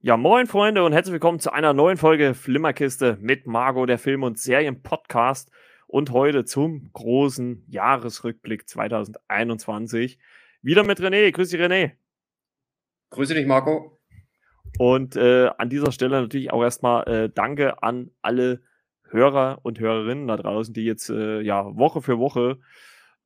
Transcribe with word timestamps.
Ja, 0.00 0.16
moin 0.16 0.46
Freunde 0.46 0.84
und 0.84 0.92
herzlich 0.92 1.14
willkommen 1.14 1.40
zu 1.40 1.52
einer 1.52 1.72
neuen 1.72 1.96
Folge 1.96 2.34
Flimmerkiste 2.34 3.18
mit 3.20 3.48
Margot, 3.48 3.88
der 3.88 3.98
Film- 3.98 4.22
und 4.22 4.38
Serienpodcast 4.38 5.50
und 5.88 6.12
heute 6.12 6.44
zum 6.44 6.92
großen 6.92 7.64
Jahresrückblick 7.66 8.68
2021. 8.68 10.20
Wieder 10.62 10.84
mit 10.84 11.00
René. 11.00 11.32
Grüß 11.32 11.48
dich, 11.48 11.60
René. 11.60 11.96
Grüße 13.10 13.34
dich, 13.34 13.44
Marco. 13.44 13.98
Und 14.78 15.16
äh, 15.16 15.50
an 15.58 15.68
dieser 15.68 15.90
Stelle 15.90 16.20
natürlich 16.20 16.52
auch 16.52 16.62
erstmal 16.62 17.08
äh, 17.08 17.28
Danke 17.28 17.82
an 17.82 18.12
alle 18.22 18.62
Hörer 19.02 19.58
und 19.64 19.80
Hörerinnen 19.80 20.28
da 20.28 20.36
draußen, 20.36 20.72
die 20.72 20.84
jetzt 20.84 21.10
äh, 21.10 21.40
ja 21.40 21.76
Woche 21.76 22.02
für 22.02 22.20
Woche 22.20 22.60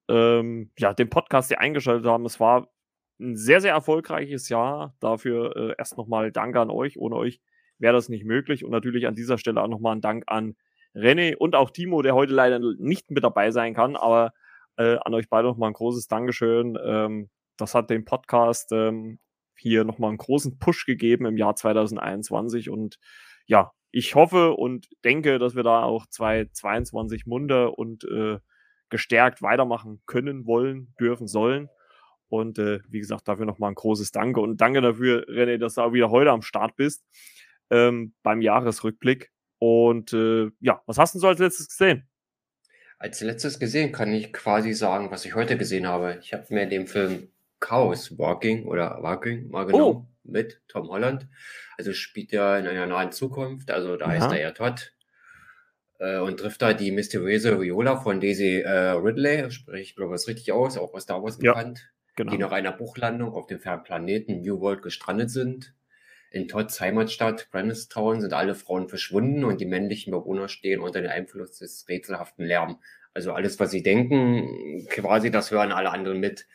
ähm, 0.08 0.70
ja, 0.78 0.94
den 0.94 1.10
Podcast 1.10 1.48
hier 1.48 1.60
eingeschaltet 1.60 2.06
haben. 2.06 2.24
Es 2.24 2.40
war 2.40 2.72
ein 3.20 3.36
sehr, 3.36 3.60
sehr 3.60 3.72
erfolgreiches 3.72 4.48
Jahr. 4.48 4.96
Dafür 5.00 5.56
äh, 5.56 5.74
erst 5.78 5.96
nochmal 5.96 6.32
Danke 6.32 6.60
an 6.60 6.70
euch. 6.70 6.98
Ohne 6.98 7.16
euch 7.16 7.40
wäre 7.78 7.94
das 7.94 8.08
nicht 8.08 8.24
möglich. 8.24 8.64
Und 8.64 8.70
natürlich 8.70 9.06
an 9.06 9.14
dieser 9.14 9.38
Stelle 9.38 9.62
auch 9.62 9.68
nochmal 9.68 9.96
ein 9.96 10.00
Dank 10.00 10.24
an 10.26 10.56
René 10.94 11.36
und 11.36 11.54
auch 11.54 11.70
Timo, 11.70 12.02
der 12.02 12.14
heute 12.14 12.32
leider 12.32 12.58
nicht 12.78 13.10
mit 13.10 13.24
dabei 13.24 13.50
sein 13.50 13.74
kann. 13.74 13.96
Aber 13.96 14.32
äh, 14.76 14.96
an 14.96 15.14
euch 15.14 15.28
beide 15.28 15.48
nochmal 15.48 15.70
ein 15.70 15.74
großes 15.74 16.08
Dankeschön. 16.08 16.78
Ähm, 16.84 17.30
das 17.56 17.74
hat 17.74 17.90
dem 17.90 18.04
Podcast 18.04 18.72
ähm, 18.72 19.18
hier 19.56 19.84
nochmal 19.84 20.10
einen 20.10 20.18
großen 20.18 20.58
Push 20.58 20.86
gegeben 20.86 21.26
im 21.26 21.36
Jahr 21.36 21.54
2021. 21.54 22.70
Und 22.70 22.98
ja, 23.46 23.72
ich 23.90 24.14
hoffe 24.14 24.52
und 24.52 24.88
denke, 25.04 25.38
dass 25.38 25.54
wir 25.54 25.62
da 25.62 25.82
auch 25.82 26.06
2022 26.06 27.26
munter 27.26 27.78
und 27.78 28.04
äh, 28.04 28.38
gestärkt 28.88 29.42
weitermachen 29.42 30.02
können, 30.06 30.46
wollen, 30.46 30.94
dürfen, 30.98 31.26
sollen. 31.26 31.68
Und 32.32 32.58
äh, 32.58 32.80
wie 32.88 32.98
gesagt, 32.98 33.28
dafür 33.28 33.44
nochmal 33.44 33.70
ein 33.70 33.74
großes 33.74 34.10
Danke. 34.10 34.40
Und 34.40 34.58
danke 34.58 34.80
dafür, 34.80 35.28
René, 35.28 35.58
dass 35.58 35.74
du 35.74 35.82
auch 35.82 35.92
wieder 35.92 36.08
heute 36.08 36.30
am 36.30 36.40
Start 36.40 36.76
bist 36.76 37.04
ähm, 37.68 38.14
beim 38.22 38.40
Jahresrückblick. 38.40 39.30
Und 39.58 40.14
äh, 40.14 40.50
ja, 40.58 40.80
was 40.86 40.96
hast 40.96 41.14
du 41.14 41.18
so 41.18 41.28
als 41.28 41.40
letztes 41.40 41.68
gesehen? 41.68 42.08
Als 42.98 43.20
letztes 43.20 43.60
gesehen 43.60 43.92
kann 43.92 44.14
ich 44.14 44.32
quasi 44.32 44.72
sagen, 44.72 45.10
was 45.10 45.26
ich 45.26 45.34
heute 45.34 45.58
gesehen 45.58 45.86
habe. 45.86 46.20
Ich 46.22 46.32
habe 46.32 46.46
mir 46.48 46.66
den 46.66 46.86
Film 46.86 47.28
Chaos 47.60 48.16
Walking 48.16 48.64
oder 48.64 49.02
Walking 49.02 49.50
mal 49.50 49.66
genommen 49.66 50.06
oh. 50.06 50.06
mit 50.24 50.62
Tom 50.68 50.88
Holland. 50.88 51.28
Also 51.76 51.92
spielt 51.92 52.32
er 52.32 52.58
in 52.60 52.66
einer 52.66 52.86
nahen 52.86 53.12
Zukunft. 53.12 53.70
Also 53.70 53.98
da 53.98 54.06
ja. 54.06 54.12
heißt 54.12 54.32
er 54.32 54.40
ja 54.40 54.52
Todd 54.52 54.94
äh, 55.98 56.18
und 56.18 56.40
trifft 56.40 56.62
da 56.62 56.72
die 56.72 56.92
mysteriöse 56.92 57.60
Viola 57.60 57.96
von 58.00 58.20
Daisy 58.20 58.60
äh, 58.60 58.92
Ridley, 58.92 59.50
sprich, 59.50 59.90
ich 59.90 59.96
glaube, 59.96 60.14
es 60.14 60.28
richtig 60.28 60.50
aus, 60.52 60.78
auch 60.78 60.94
aus 60.94 61.02
Star 61.02 61.22
Wars 61.22 61.38
bekannt 61.38 61.92
genau. 62.16 62.32
die 62.32 62.38
nach 62.38 62.52
einer 62.52 62.72
Bruchlandung 62.72 63.32
auf 63.32 63.46
dem 63.46 63.60
fernen 63.60 63.84
Planeten 63.84 64.40
New 64.40 64.60
World 64.60 64.82
gestrandet 64.82 65.30
sind. 65.30 65.74
In 66.30 66.48
Todds 66.48 66.80
Heimatstadt 66.80 67.48
Town 67.90 68.20
sind 68.20 68.32
alle 68.32 68.54
Frauen 68.54 68.88
verschwunden 68.88 69.44
und 69.44 69.60
die 69.60 69.66
männlichen 69.66 70.10
Bewohner 70.12 70.48
stehen 70.48 70.80
unter 70.80 71.02
dem 71.02 71.10
Einfluss 71.10 71.58
des 71.58 71.86
rätselhaften 71.88 72.46
Lärm. 72.46 72.78
Also 73.12 73.32
alles, 73.32 73.60
was 73.60 73.70
sie 73.70 73.82
denken, 73.82 74.86
quasi, 74.88 75.30
das 75.30 75.50
hören 75.50 75.72
alle 75.72 75.90
anderen 75.90 76.20
mit. 76.20 76.46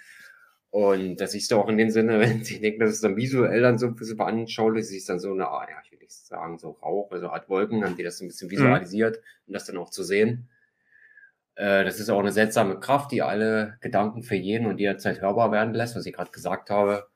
Und 0.72 1.22
das 1.22 1.32
siehst 1.32 1.52
du 1.52 1.58
auch 1.58 1.70
in 1.70 1.78
dem 1.78 1.92
Sinne, 1.92 2.20
wenn 2.20 2.44
sie 2.44 2.60
denken, 2.60 2.80
dass 2.80 2.92
es 2.92 3.02
dann 3.02 3.16
visuell 3.16 3.62
dann 3.62 3.78
so 3.78 3.88
ein 3.88 3.96
bisschen 3.96 4.18
veranschaulich, 4.18 4.88
siehst 4.88 5.10
dann 5.10 5.20
so 5.20 5.32
eine, 5.32 5.44
ja, 5.44 5.68
ich 5.84 5.92
will 5.92 6.00
nicht 6.00 6.12
sagen, 6.12 6.58
so 6.58 6.72
Rauch, 6.72 7.12
also 7.12 7.30
Art 7.30 7.48
Wolken, 7.50 7.84
haben 7.84 7.96
die 7.96 8.04
das 8.04 8.20
ein 8.22 8.28
bisschen 8.28 8.48
mhm. 8.48 8.52
visualisiert, 8.52 9.22
um 9.46 9.54
das 9.54 9.66
dann 9.66 9.78
auch 9.78 9.92
zu 9.92 10.04
sehen. 10.04 10.50
Äh, 11.58 11.84
das 11.84 12.00
ist 12.00 12.10
auch 12.10 12.20
eine 12.20 12.32
seltsame 12.32 12.80
Kraft, 12.80 13.12
die 13.12 13.22
alle 13.22 13.78
Gedanken 13.82 14.24
für 14.24 14.36
jeden 14.36 14.68
und 14.68 14.80
jederzeit 14.80 15.22
hörbar 15.22 15.52
werden 15.52 15.74
lässt, 15.74 15.96
was 15.96 16.06
ich 16.06 16.14
gerade 16.14 16.32
gesagt 16.32 16.70
habe. 16.70 17.08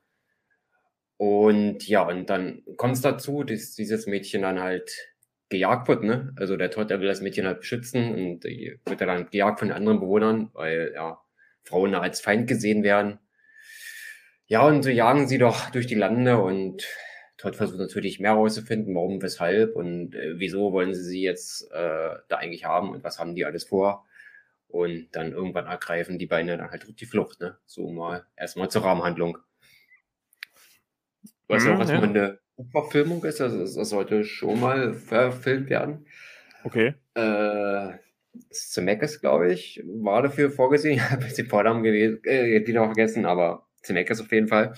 Und 1.16 1.86
ja, 1.86 2.02
und 2.02 2.28
dann 2.28 2.62
kommt 2.76 2.94
es 2.94 3.00
dazu, 3.00 3.44
dass 3.44 3.74
dieses 3.74 4.06
Mädchen 4.06 4.42
dann 4.42 4.60
halt 4.60 4.90
gejagt 5.48 5.86
wird, 5.86 6.02
ne? 6.02 6.34
Also 6.36 6.56
der 6.56 6.70
Todd, 6.70 6.90
der 6.90 7.00
will 7.00 7.06
das 7.06 7.20
Mädchen 7.20 7.46
halt 7.46 7.60
beschützen 7.60 8.12
und 8.14 8.44
wird 8.44 9.00
dann 9.00 9.30
gejagt 9.30 9.60
von 9.60 9.68
den 9.68 9.76
anderen 9.76 10.00
Bewohnern, 10.00 10.50
weil 10.54 10.92
ja 10.94 11.20
Frauen 11.64 11.94
als 11.94 12.20
Feind 12.20 12.48
gesehen 12.48 12.82
werden. 12.82 13.20
Ja, 14.46 14.66
und 14.66 14.82
so 14.82 14.90
jagen 14.90 15.28
sie 15.28 15.38
doch 15.38 15.70
durch 15.70 15.86
die 15.86 15.94
Lande 15.94 16.38
und 16.38 16.86
Todd 17.38 17.56
versucht 17.56 17.78
natürlich 17.78 18.20
mehr 18.20 18.32
herauszufinden, 18.32 18.94
warum, 18.94 19.22
weshalb 19.22 19.76
und 19.76 20.14
äh, 20.14 20.38
wieso 20.38 20.72
wollen 20.72 20.94
sie 20.94 21.04
sie 21.04 21.22
jetzt 21.22 21.70
äh, 21.72 22.16
da 22.28 22.36
eigentlich 22.36 22.64
haben 22.64 22.90
und 22.90 23.04
was 23.04 23.18
haben 23.18 23.34
die 23.34 23.44
alles 23.44 23.64
vor. 23.64 24.06
Und 24.72 25.08
dann 25.12 25.32
irgendwann 25.32 25.66
ergreifen 25.66 26.18
die 26.18 26.26
Beine 26.26 26.56
dann 26.56 26.70
halt 26.70 26.86
die 26.98 27.04
Flucht, 27.04 27.40
ne? 27.40 27.58
So 27.66 27.90
mal 27.90 28.24
erstmal 28.36 28.70
zur 28.70 28.82
Rahmenhandlung. 28.82 29.36
Was 31.46 31.64
mhm, 31.64 31.72
auch 31.72 31.78
erstmal 31.80 32.02
ja. 32.02 32.08
eine 32.08 32.38
Verfilmung 32.70 33.22
ist, 33.22 33.42
also 33.42 33.58
das 33.58 33.90
sollte 33.90 34.24
schon 34.24 34.60
mal 34.60 34.94
verfilmt 34.94 35.68
werden. 35.68 36.06
Okay. 36.64 36.94
Äh, 37.12 37.98
Zemeckis, 38.50 39.20
glaube 39.20 39.52
ich, 39.52 39.82
war 39.84 40.22
dafür 40.22 40.50
vorgesehen. 40.50 40.94
Ich 41.04 41.10
habe 41.10 41.24
jetzt 41.24 41.36
die 41.36 41.44
Vornamen 41.44 41.82
gewesen, 41.82 42.24
äh, 42.24 42.64
die 42.64 42.72
noch 42.72 42.86
vergessen, 42.86 43.26
aber 43.26 43.68
Zemeckis 43.82 44.22
auf 44.22 44.32
jeden 44.32 44.48
Fall, 44.48 44.72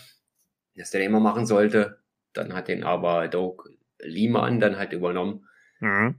dass 0.75 0.91
der 0.91 1.03
den 1.03 1.10
immer 1.10 1.21
machen 1.21 1.47
sollte. 1.47 1.99
Dann 2.33 2.53
hat 2.53 2.66
den 2.66 2.83
aber 2.83 3.28
Doug 3.28 3.69
Liman 4.00 4.59
dann 4.59 4.77
halt 4.77 4.93
übernommen. 4.93 5.47
Mhm. 5.78 6.16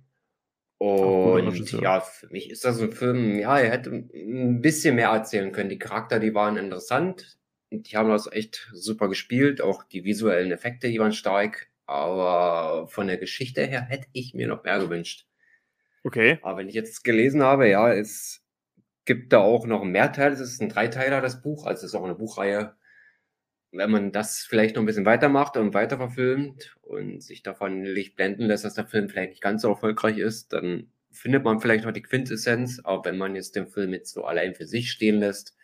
Und 0.86 1.72
ja, 1.72 2.00
für 2.00 2.28
mich 2.28 2.52
ist 2.52 2.64
das 2.64 2.80
ein 2.80 2.92
Film, 2.92 3.40
ja, 3.40 3.58
er 3.58 3.72
hätte 3.72 3.90
ein 3.90 4.62
bisschen 4.62 4.96
mehr 4.96 5.10
erzählen 5.10 5.52
können. 5.52 5.70
Die 5.70 5.80
Charakter, 5.80 6.20
die 6.20 6.36
waren 6.36 6.58
interessant. 6.58 7.40
Die 7.72 7.98
haben 7.98 8.10
das 8.10 8.32
echt 8.32 8.70
super 8.72 9.10
gespielt. 9.10 9.62
Auch 9.62 9.84
die 9.84 10.04
visuellen 10.04 10.52
Effekte, 10.52 10.88
die 10.88 11.00
waren 11.00 11.12
stark. 11.12 11.70
Aber 11.88 12.88
von 12.88 13.08
der 13.08 13.18
Geschichte 13.18 13.66
her 13.66 13.82
hätte 13.82 14.08
ich 14.12 14.36
mir 14.36 14.48
noch 14.48 14.64
mehr 14.64 14.78
gewünscht. 14.78 15.26
Okay. 16.04 16.38
Aber 16.44 16.60
wenn 16.60 16.70
ich 16.70 16.76
jetzt 16.76 17.04
gelesen 17.04 17.42
habe, 17.42 17.68
ja, 17.68 17.92
es 17.92 18.44
gibt 19.06 19.34
da 19.34 19.40
auch 19.40 19.66
noch 19.66 19.84
mehr 19.84 20.12
Teile. 20.12 20.36
Es 20.36 20.40
ist 20.40 20.62
ein 20.62 20.70
Dreiteiler, 20.70 21.20
das 21.20 21.42
Buch. 21.42 21.66
Also 21.66 21.86
es 21.86 21.94
ist 21.94 21.96
auch 21.96 22.04
eine 22.04 22.16
Buchreihe 22.16 22.76
wenn 23.76 23.92
man 23.92 24.12
das 24.12 24.40
vielleicht 24.40 24.76
noch 24.76 24.84
ein 24.84 24.86
bisschen 24.86 25.06
weitermacht 25.06 25.58
und 25.58 25.74
weiter 25.74 25.98
verfilmt 25.98 26.76
und 26.82 27.22
sich 27.22 27.44
davon 27.44 27.82
nicht 27.82 28.16
blenden 28.16 28.48
lässt, 28.48 28.66
dass 28.66 28.74
der 28.74 28.88
Film 28.88 29.10
vielleicht 29.10 29.32
nicht 29.32 29.42
ganz 29.42 29.62
so 29.62 29.70
erfolgreich 29.70 30.18
ist, 30.18 30.54
dann 30.54 30.88
findet 31.12 31.44
man 31.44 31.60
vielleicht 31.60 31.86
noch 31.86 31.92
die 31.92 32.02
Quintessenz, 32.02 32.82
aber 32.84 33.06
wenn 33.06 33.18
man 33.18 33.36
jetzt 33.36 33.56
den 33.56 33.68
Film 33.68 33.94
jetzt 33.94 34.14
so 34.14 34.26
allein 34.26 34.54
für 34.54 34.66
sich 34.66 34.92
stehen 34.92 35.20
lässt, 35.20 35.56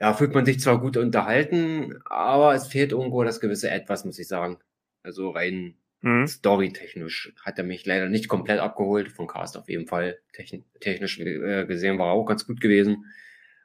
ja, 0.00 0.12
fühlt 0.12 0.34
man 0.34 0.44
sich 0.44 0.60
zwar 0.60 0.80
gut 0.80 0.96
unterhalten, 0.96 2.00
aber 2.04 2.54
es 2.54 2.66
fehlt 2.66 2.92
irgendwo 2.92 3.22
das 3.24 3.40
gewisse 3.40 3.70
Etwas, 3.70 4.04
muss 4.04 4.18
ich 4.18 4.28
sagen. 4.28 4.58
Also 5.02 5.30
rein 5.30 5.76
mhm. 6.00 6.26
storytechnisch 6.26 7.32
hat 7.42 7.58
er 7.58 7.64
mich 7.64 7.86
leider 7.86 8.08
nicht 8.08 8.28
komplett 8.28 8.60
abgeholt, 8.60 9.10
von 9.12 9.26
Cast 9.26 9.56
auf 9.56 9.68
jeden 9.68 9.86
Fall. 9.86 10.18
Techn 10.32 10.64
technisch 10.80 11.20
äh, 11.20 11.64
gesehen 11.66 11.98
war 11.98 12.08
er 12.08 12.12
auch 12.12 12.26
ganz 12.26 12.46
gut 12.46 12.60
gewesen. 12.60 13.06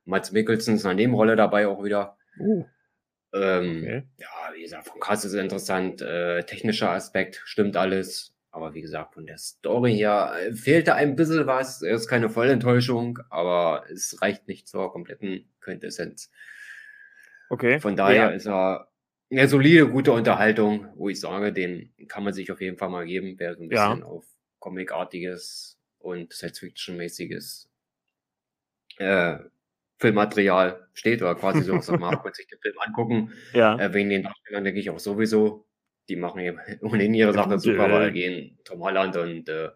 Mats 0.06 0.32
Mikkelsen 0.32 0.76
ist 0.76 0.86
eine 0.86 0.96
Nebenrolle 0.96 1.36
dabei 1.36 1.68
auch 1.68 1.84
wieder. 1.84 2.18
Uh. 2.40 2.66
Ähm, 3.34 3.82
okay. 3.84 4.04
Ja, 4.18 4.28
wie 4.54 4.62
gesagt, 4.64 4.88
vom 4.88 5.00
Cast 5.00 5.26
ist 5.26 5.34
es 5.34 5.42
interessant. 5.42 6.02
Äh, 6.02 6.44
technischer 6.44 6.92
Aspekt 6.92 7.42
stimmt 7.46 7.78
alles. 7.78 8.36
Aber 8.52 8.74
wie 8.74 8.82
gesagt, 8.82 9.14
von 9.14 9.28
der 9.28 9.38
Story 9.38 9.96
her 9.96 10.34
äh, 10.42 10.54
fehlte 10.54 10.96
ein 10.96 11.16
bisschen 11.16 11.46
was. 11.46 11.82
Ist 11.82 12.08
keine 12.08 12.30
Vollenttäuschung, 12.30 13.20
aber 13.30 13.86
es 13.92 14.22
reicht 14.22 14.48
nicht 14.48 14.68
zur 14.68 14.92
kompletten 14.92 15.48
Quintessenz. 15.62 16.32
Okay. 17.50 17.80
Von 17.80 17.96
daher 17.96 18.16
ja. 18.16 18.30
ist 18.30 18.48
er 18.48 18.90
eine 19.32 19.48
solide, 19.48 19.88
gute 19.88 20.12
Unterhaltung, 20.12 20.88
wo 20.96 21.10
ich 21.10 21.20
sage, 21.20 21.54
den 21.54 21.94
kann 22.08 22.24
man 22.24 22.34
sich 22.34 22.52
auf 22.52 22.62
jeden 22.62 22.78
Fall 22.78 22.90
mal 22.90 23.06
geben, 23.06 23.36
wer 23.38 23.56
so 23.56 23.62
ein 23.62 23.70
bisschen 23.70 24.00
ja. 24.00 24.06
auf 24.06 24.26
Comic-artiges 24.58 25.80
und 26.00 26.34
Science-Fiction-mäßiges 26.34 27.70
äh, 28.98 29.38
Filmmaterial 30.00 30.88
steht 30.94 31.22
oder 31.22 31.36
quasi 31.36 31.62
so 31.62 31.76
aus 31.76 31.88
man 31.90 32.18
sich 32.34 32.48
den 32.48 32.60
Film 32.60 32.76
angucken. 32.80 33.34
Ja. 33.54 33.78
Äh, 33.78 33.94
wegen 33.94 34.10
den 34.10 34.24
Darstellern 34.24 34.64
denke 34.64 34.80
ich 34.80 34.90
auch 34.90 35.00
sowieso. 35.00 35.68
Die 36.08 36.16
machen 36.16 36.40
eben 36.40 36.58
ohnehin 36.82 37.14
ihre 37.14 37.34
Sache 37.34 37.60
super, 37.60 37.92
weil 37.92 38.12
gehen 38.12 38.58
Tom 38.64 38.82
Holland 38.82 39.18
und 39.18 39.50
äh, 39.50 39.70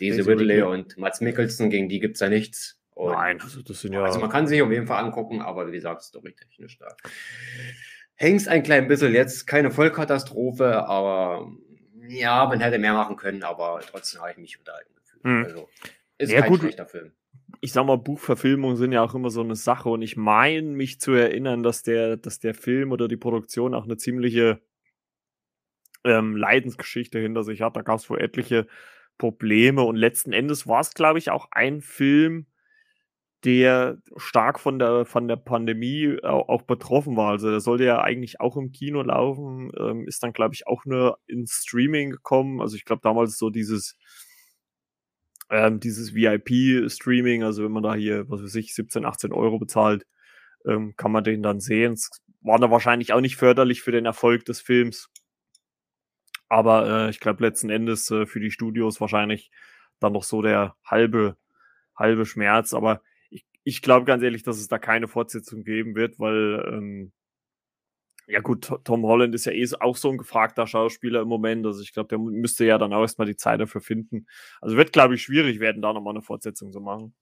Daisy 0.00 0.20
Ridley 0.20 0.62
und 0.62 0.96
Mats 0.98 1.20
Mikkelsen, 1.20 1.70
gegen 1.70 1.88
die 1.88 2.00
gibt's 2.00 2.20
ja 2.20 2.28
nichts. 2.28 2.78
Und 2.90 3.12
Nein, 3.12 3.40
also 3.40 3.60
das 3.60 3.80
sind 3.80 3.92
ja. 3.92 4.04
Also 4.04 4.20
man 4.20 4.30
kann 4.30 4.46
sich 4.46 4.62
auf 4.62 4.70
jeden 4.70 4.86
Fall 4.86 5.04
angucken, 5.04 5.42
aber 5.42 5.66
wie 5.66 5.72
gesagt, 5.72 6.02
storytechnisch 6.02 6.78
da. 6.78 6.88
Hängst 8.14 8.48
ein 8.48 8.62
klein 8.62 8.88
bisschen 8.88 9.12
jetzt, 9.12 9.46
keine 9.46 9.70
Vollkatastrophe, 9.70 10.86
aber 10.86 11.50
ja, 12.08 12.46
man 12.46 12.60
hätte 12.60 12.78
mehr 12.78 12.94
machen 12.94 13.16
können, 13.16 13.42
aber 13.42 13.80
trotzdem 13.90 14.20
habe 14.20 14.30
ich 14.30 14.38
mich 14.38 14.58
unterhalten 14.58 14.94
gefühlt. 14.94 15.24
Hm. 15.24 15.44
Also 15.44 15.68
ist 16.18 16.32
ja, 16.32 16.40
kein 16.40 16.50
gut. 16.50 16.60
schlechter 16.60 16.86
Film 16.86 17.12
ich 17.60 17.72
sag 17.72 17.86
mal, 17.86 17.96
Buchverfilmungen 17.98 18.76
sind 18.76 18.92
ja 18.92 19.02
auch 19.02 19.14
immer 19.14 19.30
so 19.30 19.40
eine 19.40 19.56
Sache 19.56 19.88
und 19.88 20.02
ich 20.02 20.16
meine 20.16 20.68
mich 20.68 21.00
zu 21.00 21.12
erinnern, 21.12 21.62
dass 21.62 21.82
der, 21.82 22.16
dass 22.16 22.38
der 22.38 22.54
Film 22.54 22.92
oder 22.92 23.08
die 23.08 23.16
Produktion 23.16 23.74
auch 23.74 23.84
eine 23.84 23.96
ziemliche 23.96 24.60
ähm, 26.04 26.36
Leidensgeschichte 26.36 27.18
hinter 27.18 27.44
sich 27.44 27.62
hat. 27.62 27.76
Da 27.76 27.82
gab 27.82 27.98
es 27.98 28.10
wohl 28.10 28.20
etliche 28.20 28.66
Probleme 29.18 29.82
und 29.82 29.96
letzten 29.96 30.32
Endes 30.32 30.66
war 30.66 30.80
es, 30.80 30.94
glaube 30.94 31.18
ich, 31.18 31.30
auch 31.30 31.48
ein 31.50 31.80
Film, 31.80 32.46
der 33.44 33.98
stark 34.16 34.58
von 34.58 34.78
der, 34.78 35.04
von 35.04 35.28
der 35.28 35.36
Pandemie 35.36 36.18
auch, 36.22 36.48
auch 36.48 36.62
betroffen 36.62 37.16
war. 37.16 37.30
Also 37.30 37.50
der 37.50 37.60
sollte 37.60 37.84
ja 37.84 38.00
eigentlich 38.00 38.40
auch 38.40 38.56
im 38.56 38.72
Kino 38.72 39.02
laufen, 39.02 39.70
ähm, 39.78 40.06
ist 40.08 40.22
dann, 40.22 40.32
glaube 40.32 40.54
ich, 40.54 40.66
auch 40.66 40.84
nur 40.84 41.18
ins 41.26 41.62
Streaming 41.64 42.10
gekommen. 42.10 42.60
Also 42.60 42.76
ich 42.76 42.84
glaube 42.84 43.02
damals 43.02 43.38
so 43.38 43.50
dieses, 43.50 43.96
ähm, 45.50 45.80
dieses 45.80 46.14
VIP-Streaming, 46.14 47.44
also 47.44 47.64
wenn 47.64 47.72
man 47.72 47.82
da 47.82 47.94
hier, 47.94 48.28
was 48.28 48.42
weiß 48.42 48.54
ich, 48.56 48.74
17, 48.74 49.04
18 49.04 49.32
Euro 49.32 49.58
bezahlt, 49.58 50.06
ähm, 50.66 50.94
kann 50.96 51.12
man 51.12 51.24
den 51.24 51.42
dann 51.42 51.60
sehen. 51.60 51.92
Es 51.92 52.10
war 52.40 52.58
da 52.58 52.70
wahrscheinlich 52.70 53.12
auch 53.12 53.20
nicht 53.20 53.36
förderlich 53.36 53.82
für 53.82 53.92
den 53.92 54.06
Erfolg 54.06 54.44
des 54.44 54.60
Films. 54.60 55.08
Aber 56.48 57.06
äh, 57.06 57.10
ich 57.10 57.20
glaube 57.20 57.44
letzten 57.44 57.70
Endes 57.70 58.10
äh, 58.10 58.26
für 58.26 58.40
die 58.40 58.50
Studios 58.50 59.00
wahrscheinlich 59.00 59.50
dann 60.00 60.12
noch 60.12 60.24
so 60.24 60.42
der 60.42 60.76
halbe, 60.84 61.36
halbe 61.96 62.26
Schmerz. 62.26 62.72
Aber 62.72 63.02
ich, 63.30 63.46
ich 63.64 63.82
glaube 63.82 64.06
ganz 64.06 64.22
ehrlich, 64.22 64.42
dass 64.42 64.58
es 64.58 64.68
da 64.68 64.78
keine 64.78 65.08
Fortsetzung 65.08 65.64
geben 65.64 65.94
wird, 65.94 66.18
weil 66.18 66.64
ähm, 66.72 67.12
ja 68.26 68.40
gut, 68.40 68.72
Tom 68.84 69.04
Holland 69.04 69.34
ist 69.34 69.46
ja 69.46 69.52
eh 69.52 69.66
auch 69.80 69.96
so 69.96 70.10
ein 70.10 70.18
gefragter 70.18 70.66
Schauspieler 70.66 71.22
im 71.22 71.28
Moment. 71.28 71.64
Also 71.64 71.82
ich 71.82 71.92
glaube, 71.92 72.08
der 72.08 72.18
müsste 72.18 72.64
ja 72.64 72.76
dann 72.76 72.92
auch 72.92 73.02
erstmal 73.02 73.26
die 73.26 73.36
Zeit 73.36 73.60
dafür 73.60 73.80
finden. 73.80 74.26
Also 74.60 74.76
wird, 74.76 74.92
glaube 74.92 75.14
ich, 75.14 75.22
schwierig 75.22 75.60
werden, 75.60 75.80
da 75.80 75.92
nochmal 75.92 76.14
eine 76.14 76.22
Fortsetzung 76.22 76.72
zu 76.72 76.80
machen. 76.80 77.14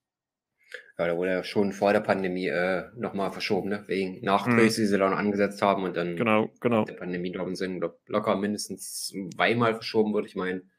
Ja, 0.98 1.08
da 1.08 1.16
wurde 1.16 1.32
ja 1.32 1.44
schon 1.44 1.72
vor 1.72 1.92
der 1.92 2.00
Pandemie 2.00 2.46
äh, 2.46 2.84
nochmal 2.96 3.32
verschoben, 3.32 3.68
ne? 3.68 3.84
Wegen 3.86 4.24
Nachdrehs, 4.24 4.78
mhm. 4.78 4.82
die 4.82 4.86
sie 4.86 4.98
dann 4.98 5.12
angesetzt 5.12 5.60
haben 5.60 5.82
und 5.82 5.96
dann 5.96 6.16
genau, 6.16 6.50
genau. 6.60 6.84
der 6.84 6.94
Pandemie, 6.94 7.32
glaube 7.32 7.52
ich, 7.52 7.58
sind 7.58 7.84
locker 8.06 8.36
mindestens 8.36 9.08
zweimal 9.34 9.74
verschoben, 9.74 10.14
würde 10.14 10.28
ich 10.28 10.36
meinen. 10.36 10.70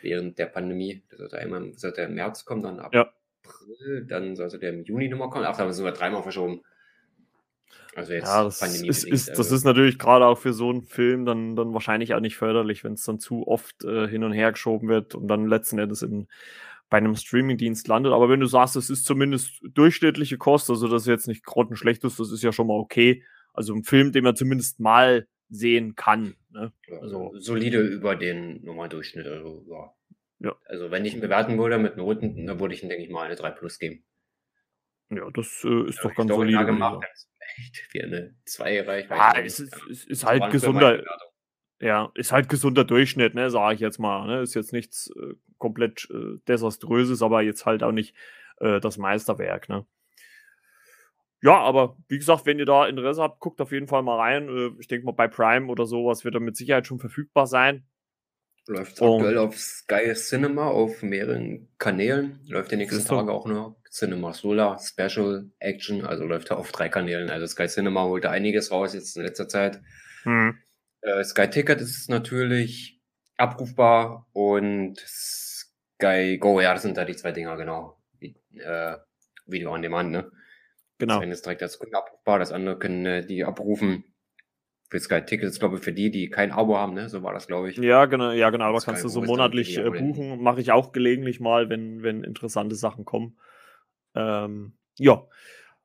Während 0.00 0.38
der 0.38 0.46
Pandemie. 0.46 1.02
Das 1.10 1.18
sollte 1.18 1.38
einmal 1.38 1.72
sollte 1.74 2.02
im 2.02 2.14
März 2.14 2.44
kommen, 2.44 2.62
dann 2.62 2.78
ab 2.78 2.94
ja. 2.94 3.12
April, 3.42 4.06
dann 4.06 4.36
sollte 4.36 4.60
der 4.60 4.70
im 4.70 4.84
Juni 4.84 5.08
nochmal 5.08 5.30
kommen. 5.30 5.44
Ach, 5.44 5.56
da 5.56 5.72
sind 5.72 5.84
wir 5.84 5.92
dreimal 5.92 6.22
verschoben. 6.22 6.62
Also 7.98 8.12
jetzt 8.12 8.26
ja, 8.26 8.44
das 8.44 8.62
ist, 8.62 9.04
ist, 9.04 9.28
das 9.30 9.38
also. 9.38 9.56
ist 9.56 9.64
natürlich 9.64 9.98
gerade 9.98 10.24
auch 10.24 10.38
für 10.38 10.52
so 10.52 10.70
einen 10.70 10.84
Film 10.84 11.24
dann, 11.24 11.56
dann 11.56 11.74
wahrscheinlich 11.74 12.14
auch 12.14 12.20
nicht 12.20 12.36
förderlich, 12.36 12.84
wenn 12.84 12.92
es 12.92 13.02
dann 13.02 13.18
zu 13.18 13.48
oft 13.48 13.82
äh, 13.82 14.06
hin 14.06 14.22
und 14.22 14.32
her 14.32 14.52
geschoben 14.52 14.88
wird 14.88 15.16
und 15.16 15.26
dann 15.26 15.48
letzten 15.48 15.80
Endes 15.80 16.02
in, 16.02 16.28
bei 16.90 16.98
einem 16.98 17.16
Streamingdienst 17.16 17.88
landet. 17.88 18.12
Aber 18.12 18.28
wenn 18.28 18.38
du 18.38 18.46
sagst, 18.46 18.76
es 18.76 18.88
ist 18.88 19.04
zumindest 19.04 19.60
durchschnittliche 19.62 20.38
Kost, 20.38 20.70
also 20.70 20.86
das 20.86 21.02
ist 21.02 21.08
jetzt 21.08 21.26
nicht 21.26 21.44
grottenschlecht 21.44 22.04
ist, 22.04 22.20
das 22.20 22.30
ist 22.30 22.44
ja 22.44 22.52
schon 22.52 22.68
mal 22.68 22.78
okay. 22.78 23.24
Also 23.52 23.74
ein 23.74 23.82
Film, 23.82 24.12
den 24.12 24.22
man 24.22 24.36
zumindest 24.36 24.78
mal 24.78 25.26
sehen 25.50 25.96
kann. 25.96 26.36
Ne? 26.50 26.72
Also 27.00 27.32
solide 27.34 27.80
über 27.80 28.14
den 28.14 28.64
normalen 28.64 28.90
Durchschnitt. 28.90 29.26
Also, 29.26 29.64
ja. 29.68 29.92
ja. 30.38 30.56
Also 30.66 30.92
wenn 30.92 31.04
ich 31.04 31.14
ihn 31.14 31.20
bewerten 31.20 31.58
würde 31.58 31.78
mit 31.78 31.96
Noten, 31.96 32.46
dann 32.46 32.60
würde 32.60 32.74
ich 32.74 32.84
ihm, 32.84 32.88
denke 32.88 33.02
ich 33.02 33.10
mal, 33.10 33.24
eine 33.24 33.34
3 33.34 33.50
Plus 33.50 33.80
geben. 33.80 34.04
Ja, 35.10 35.28
das 35.32 35.64
äh, 35.64 35.88
ist 35.88 35.96
ja, 35.96 36.02
doch 36.02 36.14
ganz 36.14 36.30
solide. 36.30 36.64
Gemacht, 36.64 37.04
echt 37.58 37.88
wie 37.92 38.02
eine 38.02 38.34
2 38.44 38.82
reicht. 38.82 39.10
Ja, 39.10 39.32
es 39.38 39.60
ist, 39.60 39.76
es 39.90 40.04
ist 40.04 40.24
halt 40.24 40.50
gesunder. 40.50 41.02
Ja, 41.80 42.10
ist 42.14 42.32
halt 42.32 42.48
gesunder 42.48 42.84
Durchschnitt, 42.84 43.34
ne, 43.34 43.50
sage 43.50 43.76
ich 43.76 43.80
jetzt 43.80 43.98
mal. 43.98 44.26
Ne? 44.26 44.42
Ist 44.42 44.54
jetzt 44.54 44.72
nichts 44.72 45.12
äh, 45.16 45.34
komplett 45.58 46.08
äh, 46.10 46.38
desaströses, 46.48 47.22
aber 47.22 47.42
jetzt 47.42 47.66
halt 47.66 47.84
auch 47.84 47.92
nicht 47.92 48.16
äh, 48.58 48.80
das 48.80 48.98
Meisterwerk, 48.98 49.68
ne? 49.68 49.86
Ja, 51.40 51.56
aber 51.58 51.96
wie 52.08 52.18
gesagt, 52.18 52.46
wenn 52.46 52.58
ihr 52.58 52.66
da 52.66 52.88
Interesse 52.88 53.22
habt, 53.22 53.38
guckt 53.38 53.60
auf 53.60 53.70
jeden 53.70 53.86
Fall 53.86 54.02
mal 54.02 54.16
rein. 54.16 54.48
Äh, 54.48 54.70
ich 54.80 54.88
denke 54.88 55.06
mal, 55.06 55.12
bei 55.12 55.28
Prime 55.28 55.68
oder 55.70 55.86
sowas 55.86 56.24
wird 56.24 56.34
er 56.34 56.40
mit 56.40 56.56
Sicherheit 56.56 56.86
schon 56.86 56.98
verfügbar 56.98 57.46
sein. 57.46 57.86
Läuft 58.66 59.00
aktuell 59.00 59.38
auf 59.38 59.56
Sky 59.56 60.12
Cinema 60.14 60.66
auf 60.66 61.02
mehreren 61.02 61.68
Kanälen. 61.78 62.40
Läuft 62.48 62.72
die 62.72 62.76
nächsten 62.76 63.06
Tage 63.06 63.32
auch 63.32 63.46
noch. 63.46 63.76
Cinema 63.98 64.32
Solar, 64.32 64.78
Special, 64.78 65.50
Action, 65.58 66.04
also 66.04 66.24
läuft 66.24 66.50
er 66.50 66.58
auf 66.58 66.72
drei 66.72 66.88
Kanälen. 66.88 67.30
Also 67.30 67.46
Sky 67.46 67.66
Cinema 67.66 68.04
holt 68.04 68.24
da 68.24 68.30
einiges 68.30 68.70
raus 68.70 68.94
jetzt 68.94 69.16
in 69.16 69.24
letzter 69.24 69.48
Zeit. 69.48 69.80
Hm. 70.22 70.58
Äh, 71.02 71.24
Sky 71.24 71.48
Ticket 71.48 71.80
ist 71.80 72.08
natürlich 72.08 73.00
abrufbar 73.36 74.26
und 74.32 74.98
Sky 74.98 76.38
Go, 76.38 76.60
ja, 76.60 76.72
das 76.72 76.82
sind 76.82 76.96
da 76.96 77.04
die 77.04 77.16
zwei 77.16 77.32
Dinger, 77.32 77.56
genau. 77.56 78.00
Wie, 78.18 78.36
äh, 78.56 78.96
Video 79.46 79.72
on 79.72 79.82
Demand, 79.82 80.10
ne? 80.10 80.30
Genau. 80.98 81.14
Das 81.14 81.22
eine 81.22 81.32
ist 81.32 81.44
direkt 81.44 81.62
als 81.62 81.78
Kunde 81.78 81.96
abrufbar, 81.96 82.38
das 82.38 82.52
andere 82.52 82.78
können 82.78 83.06
äh, 83.06 83.26
die 83.26 83.44
abrufen 83.44 84.04
für 84.90 85.00
Sky 85.00 85.20
Tickets, 85.22 85.58
glaube 85.58 85.76
ich, 85.76 85.82
für 85.82 85.92
die, 85.92 86.10
die 86.10 86.30
kein 86.30 86.50
Abo 86.50 86.76
haben, 86.76 86.94
ne? 86.94 87.08
So 87.08 87.22
war 87.22 87.34
das, 87.34 87.46
glaube 87.46 87.70
ich. 87.70 87.76
Ja, 87.76 88.06
genau, 88.06 88.30
ja, 88.30 88.50
genau. 88.50 88.64
Aber 88.64 88.80
kannst 88.80 89.04
du 89.04 89.08
so 89.08 89.20
monatlich 89.20 89.76
äh, 89.76 89.90
buchen. 89.90 90.42
Mache 90.42 90.60
ich 90.60 90.72
auch 90.72 90.92
gelegentlich 90.92 91.40
mal, 91.40 91.68
wenn, 91.68 92.02
wenn 92.02 92.24
interessante 92.24 92.74
Sachen 92.74 93.04
kommen. 93.04 93.38
Ähm, 94.18 94.72
ja. 94.98 95.26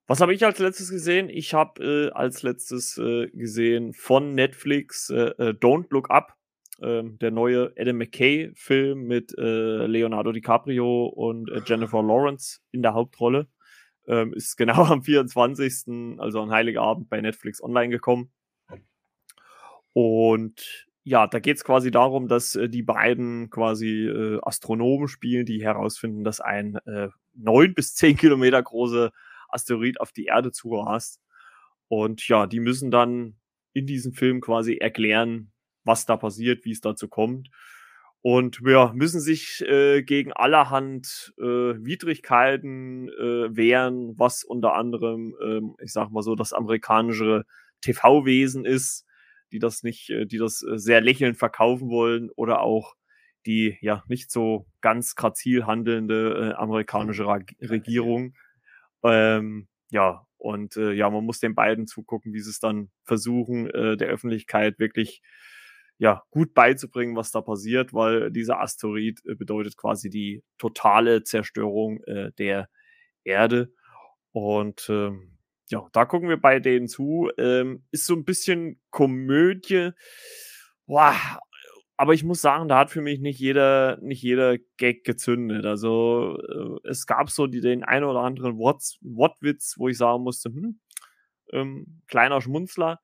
Was 0.07 0.19
habe 0.19 0.33
ich 0.33 0.43
als 0.43 0.59
letztes 0.59 0.89
gesehen? 0.89 1.29
Ich 1.29 1.53
habe 1.53 2.09
äh, 2.09 2.11
als 2.11 2.43
letztes 2.43 2.97
äh, 2.97 3.27
gesehen 3.29 3.93
von 3.93 4.35
Netflix 4.35 5.09
äh, 5.09 5.29
äh 5.37 5.49
Don't 5.51 5.85
Look 5.91 6.09
Up, 6.09 6.35
ähm, 6.81 7.17
der 7.19 7.31
neue 7.31 7.73
Adam 7.77 7.97
McKay-Film 7.97 9.03
mit 9.03 9.33
äh, 9.37 9.85
Leonardo 9.85 10.33
DiCaprio 10.33 11.05
und 11.05 11.49
Jennifer 11.65 12.03
Lawrence 12.03 12.59
in 12.71 12.81
der 12.81 12.93
Hauptrolle. 12.95 13.47
Ähm, 14.05 14.33
ist 14.33 14.57
genau 14.57 14.83
am 14.83 15.03
24., 15.03 16.19
also 16.19 16.41
an 16.41 16.51
Heiligabend 16.51 17.09
bei 17.09 17.21
Netflix 17.21 17.63
online 17.63 17.89
gekommen. 17.89 18.31
Und 19.93 20.87
ja, 21.03 21.27
da 21.27 21.39
geht 21.39 21.57
es 21.57 21.63
quasi 21.63 21.91
darum, 21.91 22.27
dass 22.27 22.55
äh, 22.55 22.67
die 22.67 22.83
beiden 22.83 23.49
quasi 23.49 24.07
äh, 24.07 24.39
Astronomen 24.41 25.07
spielen, 25.07 25.45
die 25.45 25.63
herausfinden, 25.63 26.23
dass 26.23 26.41
ein 26.41 26.75
äh, 26.85 27.09
neun 27.33 27.73
bis 27.73 27.95
zehn 27.95 28.17
Kilometer 28.17 28.61
große 28.61 29.11
Asteroid 29.49 29.99
auf 29.99 30.11
die 30.11 30.25
Erde 30.25 30.51
zurast. 30.51 31.21
Und 31.87 32.27
ja, 32.27 32.47
die 32.47 32.59
müssen 32.59 32.91
dann 32.91 33.37
in 33.73 33.85
diesem 33.85 34.13
Film 34.13 34.41
quasi 34.41 34.77
erklären, 34.77 35.51
was 35.83 36.05
da 36.05 36.17
passiert, 36.17 36.65
wie 36.65 36.71
es 36.71 36.81
dazu 36.81 37.07
kommt. 37.07 37.49
Und 38.21 38.61
ja, 38.65 38.93
müssen 38.93 39.19
sich 39.19 39.61
äh, 39.67 40.01
gegen 40.01 40.31
allerhand 40.31 41.33
äh, 41.37 41.43
Widrigkeiten 41.43 43.09
äh, 43.09 43.55
wehren, 43.55 44.17
was 44.17 44.43
unter 44.43 44.75
anderem, 44.75 45.35
ähm, 45.43 45.75
ich 45.81 45.91
sag 45.91 46.09
mal 46.09 46.21
so, 46.21 46.35
das 46.35 46.53
amerikanische 46.53 47.43
TV-Wesen 47.81 48.63
ist 48.63 49.05
die 49.53 49.59
das 49.59 49.83
nicht, 49.83 50.09
äh, 50.09 50.25
die 50.25 50.39
das 50.39 50.63
äh, 50.63 50.77
sehr 50.77 50.99
lächelnd 50.99 51.37
verkaufen 51.37 51.89
wollen 51.89 52.29
oder 52.35 52.61
auch 52.61 52.95
die 53.45 53.77
ja 53.81 54.03
nicht 54.07 54.31
so 54.31 54.67
ganz 54.81 55.15
grazil 55.15 55.65
handelnde 55.65 56.51
äh, 56.51 56.53
amerikanische 56.53 57.27
Regierung. 57.27 58.35
Ähm, 59.03 59.67
ja, 59.89 60.25
und 60.37 60.75
äh, 60.77 60.91
ja, 60.91 61.09
man 61.09 61.23
muss 61.23 61.39
den 61.39 61.55
beiden 61.55 61.87
zugucken, 61.87 62.33
wie 62.33 62.39
sie 62.39 62.49
es 62.49 62.59
dann 62.59 62.89
versuchen, 63.03 63.69
äh, 63.69 63.95
der 63.97 64.09
Öffentlichkeit 64.09 64.79
wirklich 64.79 65.21
ja, 65.97 66.23
gut 66.31 66.53
beizubringen, 66.53 67.15
was 67.15 67.31
da 67.31 67.41
passiert, 67.41 67.93
weil 67.93 68.31
dieser 68.31 68.59
Asteroid 68.59 69.21
äh, 69.25 69.35
bedeutet 69.35 69.77
quasi 69.77 70.09
die 70.09 70.43
totale 70.57 71.23
Zerstörung 71.23 72.03
äh, 72.03 72.31
der 72.37 72.67
Erde. 73.23 73.73
Und 74.31 74.87
ähm, 74.89 75.37
ja, 75.69 75.87
da 75.93 76.05
gucken 76.05 76.29
wir 76.29 76.41
bei 76.41 76.59
denen 76.59 76.87
zu. 76.87 77.29
Ähm, 77.37 77.85
ist 77.91 78.05
so 78.05 78.15
ein 78.15 78.25
bisschen 78.25 78.81
Komödie. 78.89 79.91
Boah, 80.87 81.15
aber 81.97 82.13
ich 82.13 82.23
muss 82.23 82.41
sagen, 82.41 82.67
da 82.67 82.79
hat 82.79 82.91
für 82.91 83.01
mich 83.01 83.19
nicht 83.19 83.39
jeder, 83.39 83.97
nicht 84.01 84.21
jeder 84.21 84.57
Gag 84.77 85.03
gezündet. 85.03 85.65
Also 85.65 86.37
äh, 86.83 86.89
es 86.89 87.05
gab 87.05 87.29
so 87.29 87.47
die, 87.47 87.61
den 87.61 87.83
einen 87.83 88.05
oder 88.05 88.21
anderen 88.21 88.57
Wortwitz, 88.57 89.75
wo 89.77 89.87
ich 89.89 89.97
sagen 89.97 90.23
musste, 90.23 90.49
hm, 90.49 90.79
ähm, 91.51 92.01
kleiner 92.07 92.41
Schmunzler. 92.41 92.99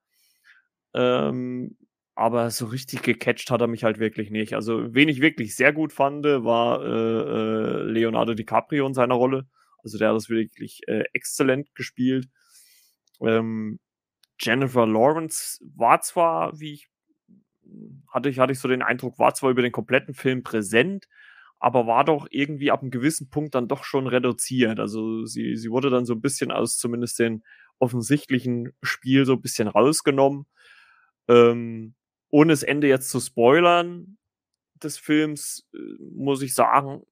Ähm, 0.94 1.76
aber 2.14 2.50
so 2.50 2.66
richtig 2.66 3.02
gecatcht 3.02 3.50
hat 3.50 3.62
er 3.62 3.66
mich 3.66 3.84
halt 3.84 3.98
wirklich 3.98 4.30
nicht. 4.30 4.54
Also, 4.54 4.94
wen 4.94 5.08
ich 5.08 5.22
wirklich 5.22 5.56
sehr 5.56 5.72
gut 5.72 5.92
fand, 5.92 6.24
war 6.26 6.84
äh, 6.84 6.88
äh, 6.88 7.82
Leonardo 7.84 8.34
DiCaprio 8.34 8.86
in 8.86 8.92
seiner 8.92 9.14
Rolle. 9.14 9.48
Also, 9.82 9.96
der 9.96 10.10
hat 10.10 10.16
das 10.16 10.28
wirklich 10.28 10.82
äh, 10.86 11.04
exzellent 11.14 11.74
gespielt. 11.74 12.28
Ähm, 13.22 13.78
Jennifer 14.38 14.86
Lawrence 14.86 15.60
war 15.76 16.02
zwar, 16.02 16.60
wie 16.60 16.74
ich 16.74 16.89
hatte 18.08 18.28
ich, 18.28 18.38
hatte 18.38 18.52
ich 18.52 18.58
so 18.58 18.68
den 18.68 18.82
Eindruck, 18.82 19.18
war 19.18 19.34
zwar 19.34 19.50
über 19.50 19.62
den 19.62 19.72
kompletten 19.72 20.14
Film 20.14 20.42
präsent, 20.42 21.08
aber 21.58 21.86
war 21.86 22.04
doch 22.04 22.26
irgendwie 22.30 22.70
ab 22.70 22.82
einem 22.82 22.90
gewissen 22.90 23.30
Punkt 23.30 23.54
dann 23.54 23.68
doch 23.68 23.84
schon 23.84 24.06
reduziert. 24.06 24.80
Also 24.80 25.24
sie, 25.26 25.56
sie 25.56 25.70
wurde 25.70 25.90
dann 25.90 26.06
so 26.06 26.14
ein 26.14 26.20
bisschen 26.20 26.50
aus 26.50 26.78
zumindest 26.78 27.18
den 27.18 27.42
offensichtlichen 27.78 28.72
Spiel 28.82 29.26
so 29.26 29.34
ein 29.34 29.42
bisschen 29.42 29.68
rausgenommen. 29.68 30.46
Ähm, 31.28 31.94
ohne 32.30 32.52
das 32.52 32.62
Ende 32.62 32.88
jetzt 32.88 33.10
zu 33.10 33.20
spoilern 33.20 34.16
des 34.82 34.98
Films, 34.98 35.68
äh, 35.74 35.78
muss 36.14 36.42
ich 36.42 36.54
sagen, 36.54 37.02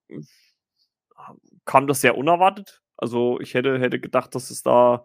kam 1.65 1.87
das 1.87 2.01
sehr 2.01 2.17
unerwartet. 2.17 2.81
Also 2.97 3.39
ich 3.39 3.53
hätte, 3.53 3.79
hätte 3.79 3.99
gedacht, 3.99 4.33
dass 4.35 4.49
es 4.49 4.63
da 4.63 5.03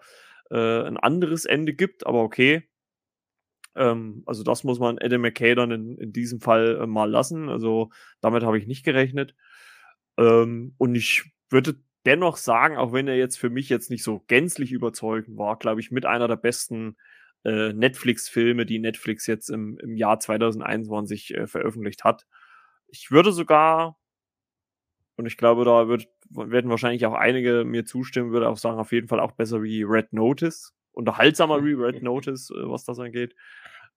äh, 0.50 0.82
ein 0.82 0.96
anderes 0.96 1.44
Ende 1.44 1.74
gibt, 1.74 2.06
aber 2.06 2.22
okay. 2.22 2.68
Ähm, 3.76 4.22
also 4.26 4.42
das 4.42 4.64
muss 4.64 4.78
man 4.78 4.98
Adam 4.98 5.22
McKay 5.22 5.54
dann 5.54 5.70
in, 5.70 5.98
in 5.98 6.12
diesem 6.12 6.40
Fall 6.40 6.80
äh, 6.82 6.86
mal 6.86 7.10
lassen. 7.10 7.48
Also 7.48 7.90
damit 8.20 8.42
habe 8.42 8.58
ich 8.58 8.66
nicht 8.66 8.84
gerechnet. 8.84 9.34
Ähm, 10.18 10.74
und 10.78 10.94
ich 10.94 11.32
würde 11.50 11.76
dennoch 12.06 12.36
sagen, 12.36 12.76
auch 12.76 12.92
wenn 12.92 13.08
er 13.08 13.16
jetzt 13.16 13.38
für 13.38 13.50
mich 13.50 13.68
jetzt 13.68 13.90
nicht 13.90 14.02
so 14.02 14.20
gänzlich 14.26 14.72
überzeugend 14.72 15.38
war, 15.38 15.58
glaube 15.58 15.80
ich, 15.80 15.90
mit 15.90 16.06
einer 16.06 16.28
der 16.28 16.36
besten 16.36 16.96
äh, 17.44 17.72
Netflix-Filme, 17.72 18.66
die 18.66 18.78
Netflix 18.78 19.26
jetzt 19.26 19.50
im, 19.50 19.78
im 19.78 19.96
Jahr 19.96 20.20
2021 20.20 21.34
äh, 21.34 21.46
veröffentlicht 21.46 22.04
hat. 22.04 22.26
Ich 22.88 23.10
würde 23.10 23.32
sogar, 23.32 23.98
und 25.16 25.26
ich 25.26 25.36
glaube, 25.36 25.64
da 25.64 25.88
wird, 25.88 26.08
werden 26.30 26.70
wahrscheinlich 26.70 27.06
auch 27.06 27.14
einige 27.14 27.64
mir 27.64 27.84
zustimmen, 27.84 28.32
würde 28.32 28.48
auch 28.48 28.58
sagen, 28.58 28.78
auf 28.78 28.92
jeden 28.92 29.08
Fall 29.08 29.20
auch 29.20 29.32
besser 29.32 29.62
wie 29.62 29.82
Red 29.82 30.12
Notice. 30.12 30.74
Unterhaltsamer 30.94 31.58
wie 31.64 31.72
Red 31.72 32.02
Notice, 32.02 32.50
äh, 32.50 32.68
was 32.68 32.84
das 32.84 32.98
angeht. 32.98 33.34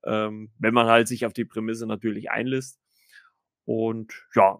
Ähm, 0.05 0.51
wenn 0.59 0.73
man 0.73 0.87
halt 0.87 1.07
sich 1.07 1.25
auf 1.25 1.33
die 1.33 1.45
Prämisse 1.45 1.87
natürlich 1.87 2.29
einlässt. 2.29 2.79
Und 3.65 4.13
ja, 4.35 4.59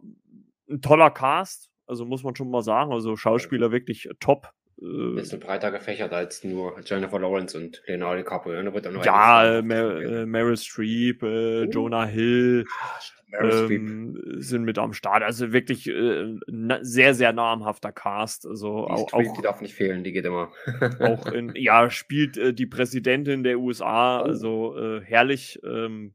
ein 0.70 0.82
toller 0.82 1.12
Cast, 1.12 1.72
also 1.86 2.06
muss 2.06 2.24
man 2.24 2.36
schon 2.36 2.50
mal 2.50 2.64
sagen. 2.64 2.92
Also 2.92 3.16
Schauspieler 3.16 3.72
wirklich 3.72 4.10
top. 4.20 4.52
Äh, 4.80 5.16
bisschen 5.16 5.40
breiter 5.40 5.72
gefächert 5.72 6.14
als 6.14 6.44
nur 6.44 6.80
Jennifer 6.86 7.20
Lawrence 7.20 7.58
und 7.58 7.82
Leonardo 7.88 8.18
DiCaprio. 8.18 8.62
Ne? 8.62 9.02
ja, 9.04 9.62
Mer 9.64 9.98
äh, 9.98 10.26
Meryl 10.26 10.58
Streep, 10.58 11.24
äh, 11.24 11.64
uh. 11.64 11.70
Jonah 11.70 12.06
Hill 12.06 12.66
ah, 12.80 13.00
ähm, 13.42 14.22
sind 14.38 14.66
mit 14.66 14.78
am 14.78 14.94
Start. 14.94 15.24
Also 15.24 15.52
wirklich 15.52 15.90
äh, 15.90 16.36
sehr, 16.82 17.16
sehr 17.16 17.34
namhafter 17.34 17.92
Cast. 17.92 18.46
Also 18.46 18.86
die 18.86 18.94
auch, 18.94 19.14
auch, 19.14 19.36
die 19.36 19.42
darf 19.42 19.62
nicht 19.62 19.74
fehlen, 19.74 20.04
die 20.04 20.12
geht 20.12 20.26
immer. 20.26 20.52
auch 21.00 21.26
in, 21.32 21.54
ja, 21.56 21.90
spielt 21.90 22.38
äh, 22.38 22.54
die 22.54 22.68
Präsidentin 22.68 23.44
der 23.44 23.60
USA, 23.60 24.20
oh. 24.20 24.26
also 24.26 24.78
äh, 24.78 25.02
herrlich. 25.02 25.60
Ähm, 25.64 26.14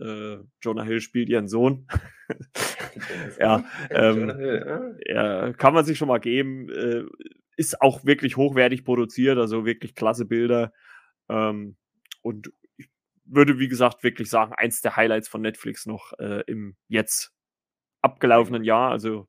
äh, 0.00 0.38
Jonah 0.62 0.84
Hill 0.84 1.00
spielt 1.00 1.28
ihren 1.28 1.48
Sohn. 1.48 1.86
ja, 3.40 3.64
ähm, 3.90 4.30
ah. 4.30 4.80
ja, 5.06 5.52
kann 5.52 5.74
man 5.74 5.84
sich 5.84 5.98
schon 5.98 6.08
mal 6.08 6.18
geben. 6.18 6.68
Äh, 6.70 7.04
ist 7.58 7.82
auch 7.82 8.04
wirklich 8.04 8.36
hochwertig 8.36 8.84
produziert, 8.84 9.36
also 9.36 9.66
wirklich 9.66 9.96
klasse 9.96 10.24
Bilder. 10.24 10.72
Ähm, 11.28 11.76
und 12.22 12.52
ich 12.76 12.88
würde, 13.24 13.58
wie 13.58 13.66
gesagt, 13.66 14.04
wirklich 14.04 14.30
sagen, 14.30 14.52
eins 14.56 14.80
der 14.80 14.94
Highlights 14.94 15.28
von 15.28 15.42
Netflix 15.42 15.84
noch 15.84 16.12
äh, 16.20 16.42
im 16.46 16.76
jetzt 16.86 17.34
abgelaufenen 18.00 18.62
Jahr. 18.62 18.92
Also 18.92 19.28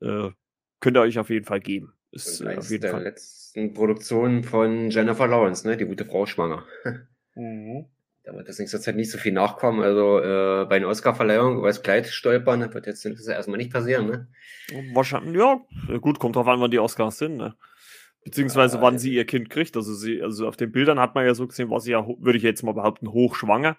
äh, 0.00 0.30
könnt 0.78 0.96
ihr 0.96 1.00
euch 1.00 1.18
auf 1.18 1.30
jeden 1.30 1.44
Fall 1.44 1.60
geben. 1.60 1.94
Ist 2.12 2.40
äh, 2.40 2.56
auf 2.56 2.70
jeden 2.70 2.82
der 2.82 2.92
Fall. 2.92 3.02
letzten 3.02 3.74
Produktionen 3.74 4.44
von 4.44 4.90
Jennifer 4.90 5.26
Lawrence, 5.26 5.66
ne? 5.66 5.76
Die 5.76 5.84
gute 5.84 6.04
Frau 6.04 6.26
schwanger. 6.26 6.64
mhm. 7.34 7.86
Da 8.24 8.34
wird 8.34 8.48
das 8.48 8.58
nächste 8.58 8.80
Zeit 8.80 8.96
nicht 8.96 9.10
so 9.10 9.18
viel 9.18 9.32
nachkommen. 9.32 9.82
Also 9.82 10.18
äh, 10.18 10.64
bei 10.64 10.76
einer 10.76 10.88
Oscar-Verleihung 10.88 11.58
über 11.58 11.66
das 11.66 11.82
Kleid 11.82 12.06
stolpern, 12.06 12.72
wird 12.72 12.86
jetzt 12.86 13.04
erstmal 13.04 13.58
nicht 13.58 13.72
passieren, 13.72 14.06
ne? 14.06 14.28
Wahrscheinlich, 14.94 15.36
ja. 15.36 15.60
Gut, 15.98 16.18
kommt 16.18 16.36
drauf 16.36 16.48
an, 16.48 16.60
wann 16.60 16.70
die 16.70 16.78
Oscars 16.78 17.18
sind, 17.18 17.36
ne? 17.36 17.54
Beziehungsweise 18.24 18.78
ja, 18.78 18.82
wann 18.82 18.98
sie 18.98 19.12
ihr 19.12 19.26
Kind 19.26 19.50
kriegt. 19.50 19.76
Also 19.76 19.92
sie, 19.92 20.22
also 20.22 20.48
auf 20.48 20.56
den 20.56 20.72
Bildern 20.72 20.98
hat 20.98 21.14
man 21.14 21.26
ja 21.26 21.34
so 21.34 21.46
gesehen, 21.46 21.68
war 21.68 21.80
sie 21.80 21.92
ja, 21.92 22.06
würde 22.18 22.38
ich 22.38 22.42
jetzt 22.42 22.62
mal 22.62 22.72
behaupten, 22.72 23.12
hochschwanger. 23.12 23.76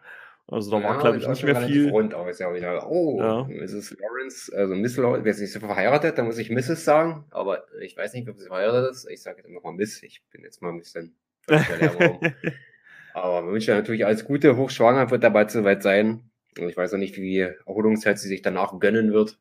Also 0.48 0.70
da 0.70 0.80
ja, 0.80 0.90
war, 0.90 1.00
glaube 1.00 1.18
ich, 1.18 1.28
nicht 1.28 1.44
mehr 1.44 1.56
viel. 1.62 1.90
Rund 1.90 2.14
aus, 2.14 2.38
ja 2.38 2.54
wieder, 2.54 2.88
oh, 2.88 3.20
ja. 3.20 3.44
Mrs. 3.46 3.98
Lawrence, 4.00 4.56
also 4.56 4.76
Miss 4.76 4.96
Lawrence, 4.96 5.26
wer 5.26 5.32
ist 5.32 5.40
nicht 5.40 5.54
so 5.54 5.60
verheiratet, 5.60 6.20
da 6.20 6.24
muss 6.24 6.38
ich 6.38 6.52
Mrs. 6.52 6.86
sagen, 6.86 7.26
aber 7.32 7.66
ich 7.82 7.98
weiß 7.98 8.14
nicht, 8.14 8.30
ob 8.30 8.38
sie 8.38 8.46
verheiratet 8.46 8.92
ist. 8.92 9.10
Ich 9.10 9.24
sage 9.24 9.38
jetzt 9.38 9.48
einfach 9.48 9.64
mal 9.64 9.74
Miss. 9.74 10.04
Ich 10.04 10.22
bin 10.32 10.44
jetzt 10.44 10.62
mal 10.62 10.70
ein 10.70 10.78
bisschen. 10.78 11.16
Aber 13.16 13.46
wir 13.46 13.54
wünschen 13.54 13.74
natürlich 13.74 14.06
alles 14.06 14.26
Gute. 14.26 14.58
Hochschwanger 14.58 15.10
wird 15.10 15.24
dabei 15.24 15.48
soweit 15.48 15.82
sein. 15.82 16.30
Und 16.60 16.68
ich 16.68 16.76
weiß 16.76 16.94
auch 16.94 16.98
nicht, 16.98 17.16
wie 17.16 17.22
viel 17.22 17.58
Erholungszeit 17.66 18.20
sie 18.20 18.28
sich 18.28 18.42
danach 18.42 18.78
gönnen 18.78 19.14
wird. 19.14 19.40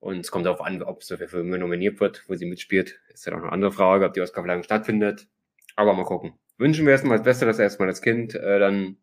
Und 0.00 0.18
es 0.18 0.32
kommt 0.32 0.44
darauf 0.44 0.60
an, 0.60 0.82
ob 0.82 1.04
sie 1.04 1.16
für 1.16 1.28
Filme 1.28 1.56
nominiert 1.56 2.00
wird, 2.00 2.24
wo 2.26 2.34
sie 2.34 2.46
mitspielt. 2.46 3.00
Ist 3.14 3.26
ja 3.26 3.32
noch 3.32 3.42
eine 3.42 3.52
andere 3.52 3.70
Frage, 3.70 4.06
ob 4.06 4.12
die 4.14 4.20
Oscarverleihung 4.20 4.64
stattfindet. 4.64 5.28
Aber 5.76 5.94
mal 5.94 6.04
gucken. 6.04 6.32
Wünschen 6.58 6.84
wir 6.84 6.90
erstmal 6.90 7.18
das 7.18 7.24
Beste, 7.24 7.46
dass 7.46 7.60
erstmal 7.60 7.86
das 7.86 8.02
Kind 8.02 8.34
äh, 8.34 8.58
dann 8.58 8.96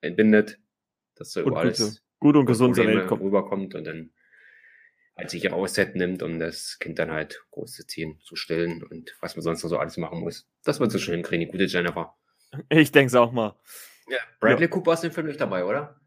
entbindet, 0.00 0.58
dass 1.14 1.30
so 1.30 1.44
und 1.44 1.56
alles 1.56 2.02
gut 2.18 2.34
und 2.34 2.46
gesund 2.46 2.76
kommt. 3.06 3.22
rüberkommt 3.22 3.76
und 3.76 3.86
dann 3.86 4.10
halt 5.16 5.30
sich 5.30 5.44
ihre 5.44 5.54
Auszeit 5.54 5.94
nimmt, 5.94 6.24
um 6.24 6.40
das 6.40 6.80
Kind 6.80 6.98
dann 6.98 7.12
halt 7.12 7.44
groß 7.52 7.72
zu 7.72 7.86
ziehen, 7.86 8.18
zu 8.24 8.34
stillen 8.34 8.82
und 8.82 9.16
was 9.20 9.36
man 9.36 9.42
sonst 9.44 9.62
noch 9.62 9.70
so 9.70 9.78
alles 9.78 9.96
machen 9.96 10.18
muss. 10.18 10.48
Das 10.64 10.80
wird 10.80 10.90
so 10.90 10.98
schön 10.98 11.14
hinkriegen, 11.14 11.46
die 11.46 11.52
gute 11.52 11.64
Jennifer. 11.66 12.16
Ich 12.68 12.92
denke 12.92 13.08
es 13.08 13.14
auch 13.14 13.32
mal. 13.32 13.54
Ja, 14.08 14.18
Bradley 14.40 14.66
ja. 14.66 14.68
Cooper 14.68 14.94
ist 14.94 15.04
im 15.04 15.12
Film 15.12 15.26
nicht 15.26 15.40
dabei, 15.40 15.64
oder? 15.64 16.00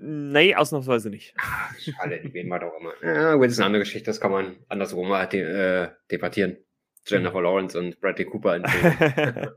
Nee, 0.00 0.54
ausnahmsweise 0.54 1.10
nicht. 1.10 1.34
Ach, 1.38 1.76
schade, 1.76 2.20
die 2.20 2.32
wen 2.32 2.48
wir 2.48 2.60
doch 2.60 2.72
immer. 2.78 2.92
Ja, 3.02 3.34
gut, 3.34 3.46
das 3.46 3.54
ist 3.54 3.58
eine 3.58 3.66
andere 3.66 3.82
Geschichte, 3.82 4.06
das 4.06 4.20
kann 4.20 4.30
man 4.30 4.56
andersrum 4.68 5.08
mal 5.08 5.24
äh, 5.34 5.90
debattieren. 6.10 6.56
Jennifer 7.04 7.42
Lawrence 7.42 7.78
und 7.78 8.00
Bradley 8.00 8.26
Cooper 8.26 8.62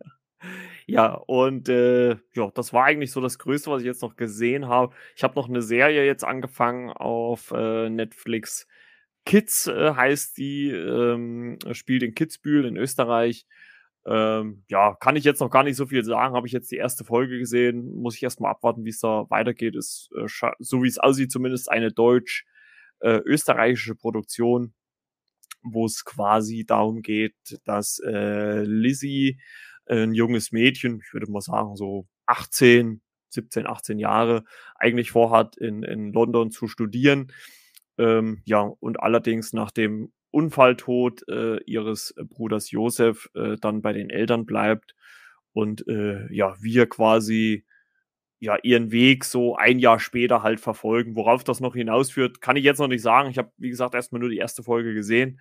Ja, 0.88 1.14
und 1.14 1.70
äh, 1.70 2.18
ja, 2.34 2.52
das 2.54 2.74
war 2.74 2.86
eigentlich 2.86 3.12
so 3.12 3.22
das 3.22 3.38
Größte, 3.38 3.70
was 3.70 3.82
ich 3.82 3.86
jetzt 3.86 4.02
noch 4.02 4.16
gesehen 4.16 4.68
habe. 4.68 4.94
Ich 5.16 5.24
habe 5.24 5.36
noch 5.36 5.48
eine 5.48 5.62
Serie 5.62 6.06
jetzt 6.06 6.24
angefangen 6.24 6.90
auf 6.90 7.52
äh, 7.56 7.90
Netflix. 7.90 8.68
Kids 9.26 9.68
äh, 9.68 9.94
heißt 9.94 10.38
die, 10.38 10.72
ähm, 10.72 11.60
spielt 11.74 12.04
in 12.04 12.16
Kitzbühel 12.16 12.66
in 12.66 12.78
Österreich. 12.78 13.46
Ähm, 14.06 14.64
ja, 14.68 14.96
kann 14.96 15.16
ich 15.16 15.24
jetzt 15.24 15.42
noch 15.42 15.52
gar 15.52 15.64
nicht 15.64 15.76
so 15.76 15.86
viel 15.86 16.04
sagen. 16.04 16.36
Habe 16.36 16.48
ich 16.48 16.54
jetzt 16.54 16.72
die 16.72 16.78
erste 16.78 17.04
Folge 17.04 17.38
gesehen, 17.38 17.94
muss 17.96 18.16
ich 18.16 18.24
erstmal 18.24 18.52
abwarten, 18.52 18.84
wie 18.84 18.90
es 18.90 19.00
da 19.00 19.30
weitergeht. 19.30 19.76
Ist, 19.76 20.10
äh, 20.18 20.26
so 20.60 20.84
wie 20.84 20.88
es 20.88 20.98
aussieht, 20.98 21.32
zumindest 21.32 21.72
eine 21.72 21.92
deutsch-österreichische 21.92 23.92
äh, 23.92 23.96
Produktion, 23.96 24.74
wo 25.64 25.86
es 25.86 26.04
quasi 26.04 26.66
darum 26.66 27.02
geht, 27.02 27.36
dass 27.66 28.00
äh, 28.00 28.64
Lizzie, 28.64 29.40
äh, 29.86 30.04
ein 30.04 30.14
junges 30.14 30.52
Mädchen, 30.52 31.02
ich 31.06 31.14
würde 31.14 31.32
mal 31.32 31.42
sagen 31.42 31.76
so 31.76 32.08
18, 32.26 33.02
17, 33.30 33.68
18 33.68 34.00
Jahre, 34.00 34.44
eigentlich 34.76 35.12
vorhat, 35.12 35.58
in, 35.58 35.84
in 35.84 36.12
London 36.12 36.52
zu 36.52 36.68
studieren. 36.68 37.32
Ähm, 37.98 38.42
ja, 38.46 38.62
und 38.62 39.00
allerdings 39.00 39.54
nach 39.54 39.72
dem 39.72 40.12
Unfalltod 40.32 41.28
äh, 41.28 41.62
ihres 41.66 42.14
Bruders 42.30 42.72
Josef 42.72 43.30
äh, 43.36 43.58
dann 43.60 43.82
bei 43.82 43.94
den 43.94 44.10
Eltern 44.10 44.46
bleibt 44.46 44.96
und 45.54 45.88
äh, 45.88 46.32
ja, 46.34 46.56
wir 46.62 46.88
quasi 46.88 47.66
ja 48.40 48.58
ihren 48.64 48.92
Weg 48.92 49.24
so 49.26 49.56
ein 49.56 49.80
Jahr 49.80 50.00
später 50.00 50.44
halt 50.44 50.60
verfolgen. 50.60 51.16
Worauf 51.16 51.44
das 51.44 51.60
noch 51.60 51.76
hinausführt, 51.76 52.42
kann 52.42 52.56
ich 52.56 52.64
jetzt 52.64 52.80
noch 52.80 52.88
nicht 52.88 53.04
sagen. 53.04 53.30
Ich 53.30 53.38
habe, 53.38 53.52
wie 53.58 53.70
gesagt, 53.70 53.94
erstmal 53.94 54.20
nur 54.20 54.30
die 54.30 54.38
erste 54.38 54.64
Folge 54.64 54.94
gesehen. 54.94 55.40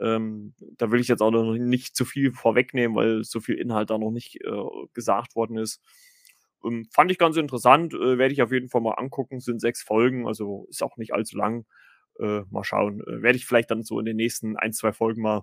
Ähm, 0.00 0.54
da 0.78 0.90
will 0.90 1.00
ich 1.00 1.08
jetzt 1.08 1.22
auch 1.22 1.30
noch 1.30 1.54
nicht 1.54 1.96
zu 1.96 2.04
viel 2.04 2.32
vorwegnehmen, 2.32 2.96
weil 2.96 3.24
so 3.24 3.40
viel 3.40 3.56
Inhalt 3.56 3.90
da 3.90 3.98
noch 3.98 4.10
nicht 4.10 4.36
äh, 4.44 4.50
gesagt 4.94 5.34
worden 5.36 5.56
ist. 5.58 5.80
Ähm, 6.64 6.86
fand 6.92 7.10
ich 7.10 7.18
ganz 7.18 7.36
interessant, 7.36 7.94
äh, 7.94 8.18
werde 8.18 8.34
ich 8.34 8.42
auf 8.42 8.52
jeden 8.52 8.68
Fall 8.68 8.80
mal 8.82 8.94
angucken. 8.94 9.40
Sind 9.40 9.60
sechs 9.60 9.82
Folgen, 9.82 10.26
also 10.26 10.66
ist 10.70 10.82
auch 10.82 10.96
nicht 10.96 11.14
allzu 11.14 11.36
lang. 11.38 11.64
Äh, 12.20 12.42
mal 12.50 12.64
schauen. 12.64 13.00
Äh, 13.00 13.22
Werde 13.22 13.36
ich 13.36 13.46
vielleicht 13.46 13.70
dann 13.70 13.82
so 13.82 13.98
in 13.98 14.04
den 14.04 14.16
nächsten 14.16 14.56
ein, 14.56 14.72
zwei 14.72 14.92
Folgen 14.92 15.22
mal 15.22 15.42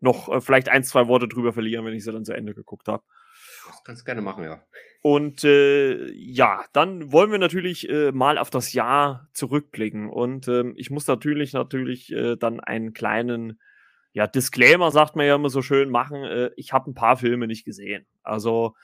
noch 0.00 0.28
äh, 0.28 0.40
vielleicht 0.40 0.68
ein, 0.68 0.84
zwei 0.84 1.08
Worte 1.08 1.28
drüber 1.28 1.52
verlieren, 1.52 1.84
wenn 1.84 1.94
ich 1.94 2.04
sie 2.04 2.12
dann 2.12 2.24
zu 2.24 2.34
Ende 2.34 2.54
geguckt 2.54 2.88
habe. 2.88 3.02
Das 3.66 3.82
kannst 3.84 4.02
du 4.02 4.04
gerne 4.04 4.20
machen, 4.20 4.44
ja. 4.44 4.62
Und 5.02 5.44
äh, 5.44 6.10
ja, 6.12 6.64
dann 6.72 7.12
wollen 7.12 7.30
wir 7.30 7.38
natürlich 7.38 7.88
äh, 7.88 8.12
mal 8.12 8.38
auf 8.38 8.50
das 8.50 8.72
Jahr 8.72 9.28
zurückblicken. 9.32 10.08
Und 10.08 10.48
ähm, 10.48 10.74
ich 10.76 10.90
muss 10.90 11.06
natürlich 11.06 11.52
natürlich 11.52 12.12
äh, 12.12 12.36
dann 12.36 12.60
einen 12.60 12.92
kleinen 12.92 13.58
ja, 14.12 14.26
Disclaimer, 14.26 14.90
sagt 14.90 15.16
man 15.16 15.26
ja 15.26 15.34
immer 15.34 15.50
so 15.50 15.60
schön, 15.60 15.90
machen. 15.90 16.24
Äh, 16.24 16.50
ich 16.56 16.72
habe 16.72 16.90
ein 16.90 16.94
paar 16.94 17.16
Filme 17.16 17.46
nicht 17.46 17.64
gesehen. 17.64 18.06
Also 18.22 18.74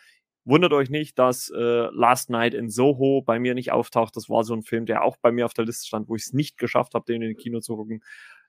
Wundert 0.50 0.73
euch 0.73 0.90
nicht, 0.90 1.16
dass 1.16 1.49
äh, 1.50 1.88
Last 1.92 2.28
Night 2.28 2.54
in 2.54 2.71
Soho 2.71 3.23
bei 3.23 3.38
mir 3.38 3.54
nicht 3.54 3.71
auftaucht. 3.71 4.16
Das 4.16 4.28
war 4.28 4.42
so 4.42 4.52
ein 4.52 4.64
Film, 4.64 4.85
der 4.85 5.04
auch 5.04 5.16
bei 5.16 5.30
mir 5.30 5.45
auf 5.45 5.54
der 5.54 5.64
Liste 5.64 5.87
stand, 5.87 6.09
wo 6.09 6.16
ich 6.16 6.23
es 6.23 6.33
nicht 6.33 6.59
geschafft 6.59 6.95
habe, 6.95 7.04
den 7.04 7.23
in 7.23 7.28
den 7.28 7.37
Kino 7.37 7.61
zu 7.61 7.76
gucken. 7.76 8.02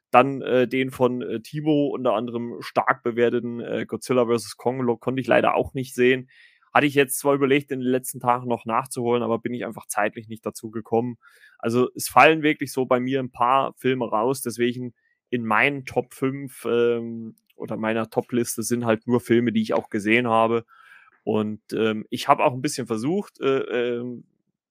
Dann 0.09 0.41
äh, 0.41 0.67
den 0.67 0.89
von 0.89 1.21
äh, 1.21 1.41
Timo, 1.41 1.89
unter 1.93 2.13
anderem 2.13 2.55
stark 2.61 3.03
bewerteten 3.03 3.59
äh, 3.59 3.85
Godzilla 3.85 4.25
vs. 4.25 4.57
Kong, 4.57 4.83
konnte 4.99 5.21
ich 5.21 5.27
leider 5.27 5.53
auch 5.53 5.75
nicht 5.75 5.93
sehen. 5.93 6.27
Hatte 6.73 6.87
ich 6.87 6.95
jetzt 6.95 7.19
zwar 7.19 7.35
überlegt, 7.35 7.69
in 7.69 7.81
den 7.81 7.89
letzten 7.89 8.19
Tagen 8.19 8.47
noch 8.47 8.65
nachzuholen, 8.65 9.21
aber 9.21 9.37
bin 9.37 9.53
ich 9.53 9.63
einfach 9.63 9.85
zeitlich 9.85 10.27
nicht 10.27 10.43
dazu 10.43 10.71
gekommen. 10.71 11.17
Also 11.59 11.87
es 11.93 12.07
fallen 12.07 12.41
wirklich 12.41 12.73
so 12.73 12.87
bei 12.87 12.99
mir 12.99 13.19
ein 13.19 13.31
paar 13.31 13.75
Filme 13.77 14.09
raus, 14.09 14.41
deswegen 14.41 14.95
in 15.29 15.45
meinen 15.45 15.85
Top 15.85 16.15
5 16.15 16.65
ähm, 16.65 17.35
oder 17.55 17.77
meiner 17.77 18.09
Top-Liste 18.09 18.63
sind 18.63 18.85
halt 18.85 19.05
nur 19.05 19.19
Filme, 19.19 19.51
die 19.51 19.61
ich 19.61 19.75
auch 19.75 19.89
gesehen 19.89 20.27
habe. 20.27 20.65
Und 21.23 21.61
ähm, 21.73 22.05
ich 22.09 22.27
habe 22.27 22.43
auch 22.43 22.53
ein 22.53 22.61
bisschen 22.61 22.87
versucht, 22.87 23.39
äh, 23.41 23.99
äh, 23.99 24.21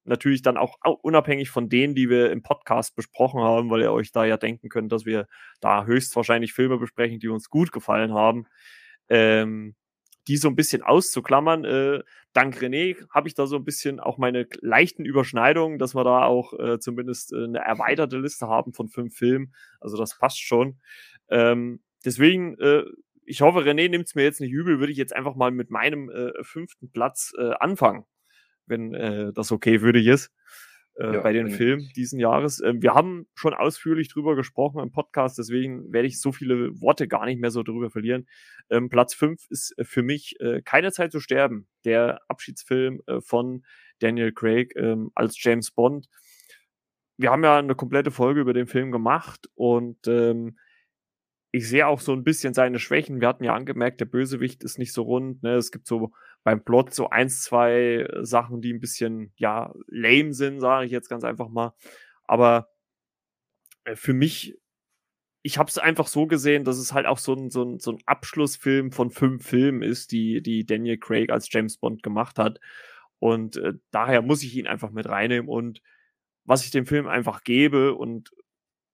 natürlich 0.03 0.41
dann 0.41 0.57
auch 0.57 0.77
unabhängig 1.01 1.49
von 1.49 1.69
denen, 1.69 1.95
die 1.95 2.09
wir 2.09 2.31
im 2.31 2.41
Podcast 2.41 2.95
besprochen 2.95 3.41
haben, 3.41 3.69
weil 3.69 3.81
ihr 3.81 3.91
euch 3.91 4.11
da 4.11 4.25
ja 4.25 4.37
denken 4.37 4.69
könnt, 4.69 4.91
dass 4.91 5.05
wir 5.05 5.27
da 5.59 5.85
höchstwahrscheinlich 5.85 6.53
Filme 6.53 6.77
besprechen, 6.77 7.19
die 7.19 7.29
uns 7.29 7.49
gut 7.49 7.71
gefallen 7.71 8.13
haben, 8.13 8.47
ähm, 9.09 9.75
die 10.27 10.37
so 10.37 10.47
ein 10.47 10.55
bisschen 10.55 10.81
auszuklammern. 10.81 11.65
Äh, 11.65 12.03
dank 12.33 12.57
René 12.57 12.95
habe 13.09 13.27
ich 13.27 13.35
da 13.35 13.47
so 13.47 13.55
ein 13.57 13.65
bisschen 13.65 13.99
auch 13.99 14.17
meine 14.17 14.47
leichten 14.61 15.05
Überschneidungen, 15.05 15.79
dass 15.79 15.95
wir 15.95 16.03
da 16.03 16.25
auch 16.25 16.53
äh, 16.59 16.79
zumindest 16.79 17.33
äh, 17.33 17.43
eine 17.43 17.59
erweiterte 17.59 18.17
Liste 18.17 18.47
haben 18.47 18.73
von 18.73 18.87
fünf 18.87 19.15
Filmen. 19.15 19.53
Also 19.79 19.97
das 19.97 20.17
passt 20.17 20.41
schon. 20.41 20.79
Ähm, 21.29 21.81
deswegen, 22.05 22.57
äh, 22.59 22.83
ich 23.31 23.41
hoffe, 23.41 23.59
René 23.59 23.89
nimmt 23.89 24.07
es 24.07 24.15
mir 24.15 24.23
jetzt 24.23 24.41
nicht 24.41 24.51
übel, 24.51 24.79
würde 24.79 24.91
ich 24.91 24.97
jetzt 24.97 25.15
einfach 25.15 25.35
mal 25.35 25.51
mit 25.51 25.69
meinem 25.69 26.09
äh, 26.09 26.31
fünften 26.43 26.91
Platz 26.91 27.31
äh, 27.37 27.53
anfangen, 27.59 28.03
wenn 28.65 28.93
äh, 28.93 29.31
das 29.33 29.53
okay 29.53 29.79
für 29.79 29.93
dich 29.93 30.07
ist. 30.07 30.33
Äh, 30.95 31.13
ja, 31.13 31.21
bei 31.21 31.31
den 31.31 31.49
Filmen 31.49 31.89
diesen 31.95 32.19
Jahres. 32.19 32.61
Ähm, 32.61 32.81
wir 32.81 32.93
haben 32.93 33.25
schon 33.33 33.53
ausführlich 33.53 34.09
drüber 34.09 34.35
gesprochen 34.35 34.81
im 34.81 34.91
Podcast, 34.91 35.37
deswegen 35.37 35.93
werde 35.93 36.09
ich 36.09 36.19
so 36.19 36.33
viele 36.33 36.81
Worte 36.81 37.07
gar 37.07 37.25
nicht 37.25 37.39
mehr 37.39 37.51
so 37.51 37.63
drüber 37.63 37.89
verlieren. 37.89 38.27
Ähm, 38.69 38.89
Platz 38.89 39.13
5 39.13 39.47
ist 39.49 39.73
äh, 39.77 39.85
für 39.85 40.03
mich 40.03 40.35
äh, 40.41 40.61
Keine 40.61 40.91
Zeit 40.91 41.13
zu 41.13 41.21
sterben, 41.21 41.69
der 41.85 42.19
Abschiedsfilm 42.27 43.01
äh, 43.07 43.21
von 43.21 43.63
Daniel 43.99 44.33
Craig 44.33 44.73
ähm, 44.75 45.11
als 45.15 45.41
James 45.41 45.71
Bond. 45.71 46.09
Wir 47.15 47.31
haben 47.31 47.45
ja 47.45 47.59
eine 47.59 47.75
komplette 47.75 48.11
Folge 48.11 48.41
über 48.41 48.53
den 48.53 48.67
Film 48.67 48.91
gemacht 48.91 49.47
und 49.55 50.05
ähm, 50.07 50.57
ich 51.51 51.67
sehe 51.67 51.85
auch 51.87 51.99
so 51.99 52.13
ein 52.13 52.23
bisschen 52.23 52.53
seine 52.53 52.79
Schwächen. 52.79 53.19
Wir 53.19 53.27
hatten 53.27 53.43
ja 53.43 53.53
angemerkt, 53.53 53.99
der 53.99 54.05
Bösewicht 54.05 54.63
ist 54.63 54.79
nicht 54.79 54.93
so 54.93 55.03
rund. 55.03 55.43
Ne? 55.43 55.55
Es 55.55 55.71
gibt 55.71 55.85
so 55.85 56.13
beim 56.43 56.63
Plot 56.63 56.93
so 56.93 57.09
eins, 57.09 57.43
zwei 57.43 58.07
Sachen, 58.21 58.61
die 58.61 58.73
ein 58.73 58.79
bisschen, 58.79 59.33
ja, 59.35 59.73
lame 59.87 60.33
sind, 60.33 60.61
sage 60.61 60.85
ich 60.85 60.91
jetzt 60.91 61.09
ganz 61.09 61.23
einfach 61.23 61.49
mal. 61.49 61.73
Aber 62.23 62.69
äh, 63.83 63.95
für 63.95 64.13
mich, 64.13 64.57
ich 65.43 65.57
habe 65.57 65.69
es 65.69 65.77
einfach 65.77 66.07
so 66.07 66.25
gesehen, 66.25 66.63
dass 66.63 66.77
es 66.77 66.93
halt 66.93 67.05
auch 67.05 67.17
so 67.17 67.33
ein, 67.33 67.49
so, 67.49 67.63
ein, 67.63 67.79
so 67.79 67.91
ein 67.91 67.99
Abschlussfilm 68.05 68.91
von 68.91 69.11
fünf 69.11 69.45
Filmen 69.45 69.81
ist, 69.81 70.13
die, 70.13 70.41
die 70.41 70.65
Daniel 70.65 70.97
Craig 70.97 71.31
als 71.31 71.51
James 71.51 71.77
Bond 71.77 72.01
gemacht 72.01 72.39
hat. 72.39 72.59
Und 73.19 73.57
äh, 73.57 73.73
daher 73.91 74.21
muss 74.21 74.43
ich 74.43 74.55
ihn 74.55 74.67
einfach 74.67 74.91
mit 74.91 75.07
reinnehmen. 75.09 75.49
Und 75.49 75.81
was 76.45 76.63
ich 76.63 76.71
dem 76.71 76.85
Film 76.85 77.07
einfach 77.07 77.43
gebe 77.43 77.93
und 77.93 78.31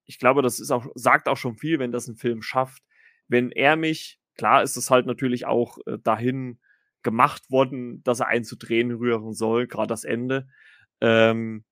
ich 0.07 0.19
glaube, 0.19 0.41
das 0.41 0.59
ist 0.59 0.71
auch, 0.71 0.87
sagt 0.95 1.27
auch 1.27 1.37
schon 1.37 1.57
viel, 1.57 1.79
wenn 1.79 1.91
das 1.91 2.07
ein 2.07 2.15
Film 2.15 2.41
schafft. 2.41 2.81
Wenn 3.27 3.51
er 3.51 3.75
mich, 3.75 4.19
klar 4.37 4.63
ist 4.63 4.77
es 4.77 4.89
halt 4.89 5.05
natürlich 5.05 5.45
auch 5.45 5.77
äh, 5.85 5.97
dahin 6.01 6.59
gemacht 7.03 7.51
worden, 7.51 8.03
dass 8.03 8.21
er 8.21 8.27
einzudrehen 8.27 8.91
rühren 8.91 9.33
soll, 9.33 9.67
gerade 9.67 9.87
das 9.87 10.03
Ende. 10.05 10.47
Ähm, 11.01 11.65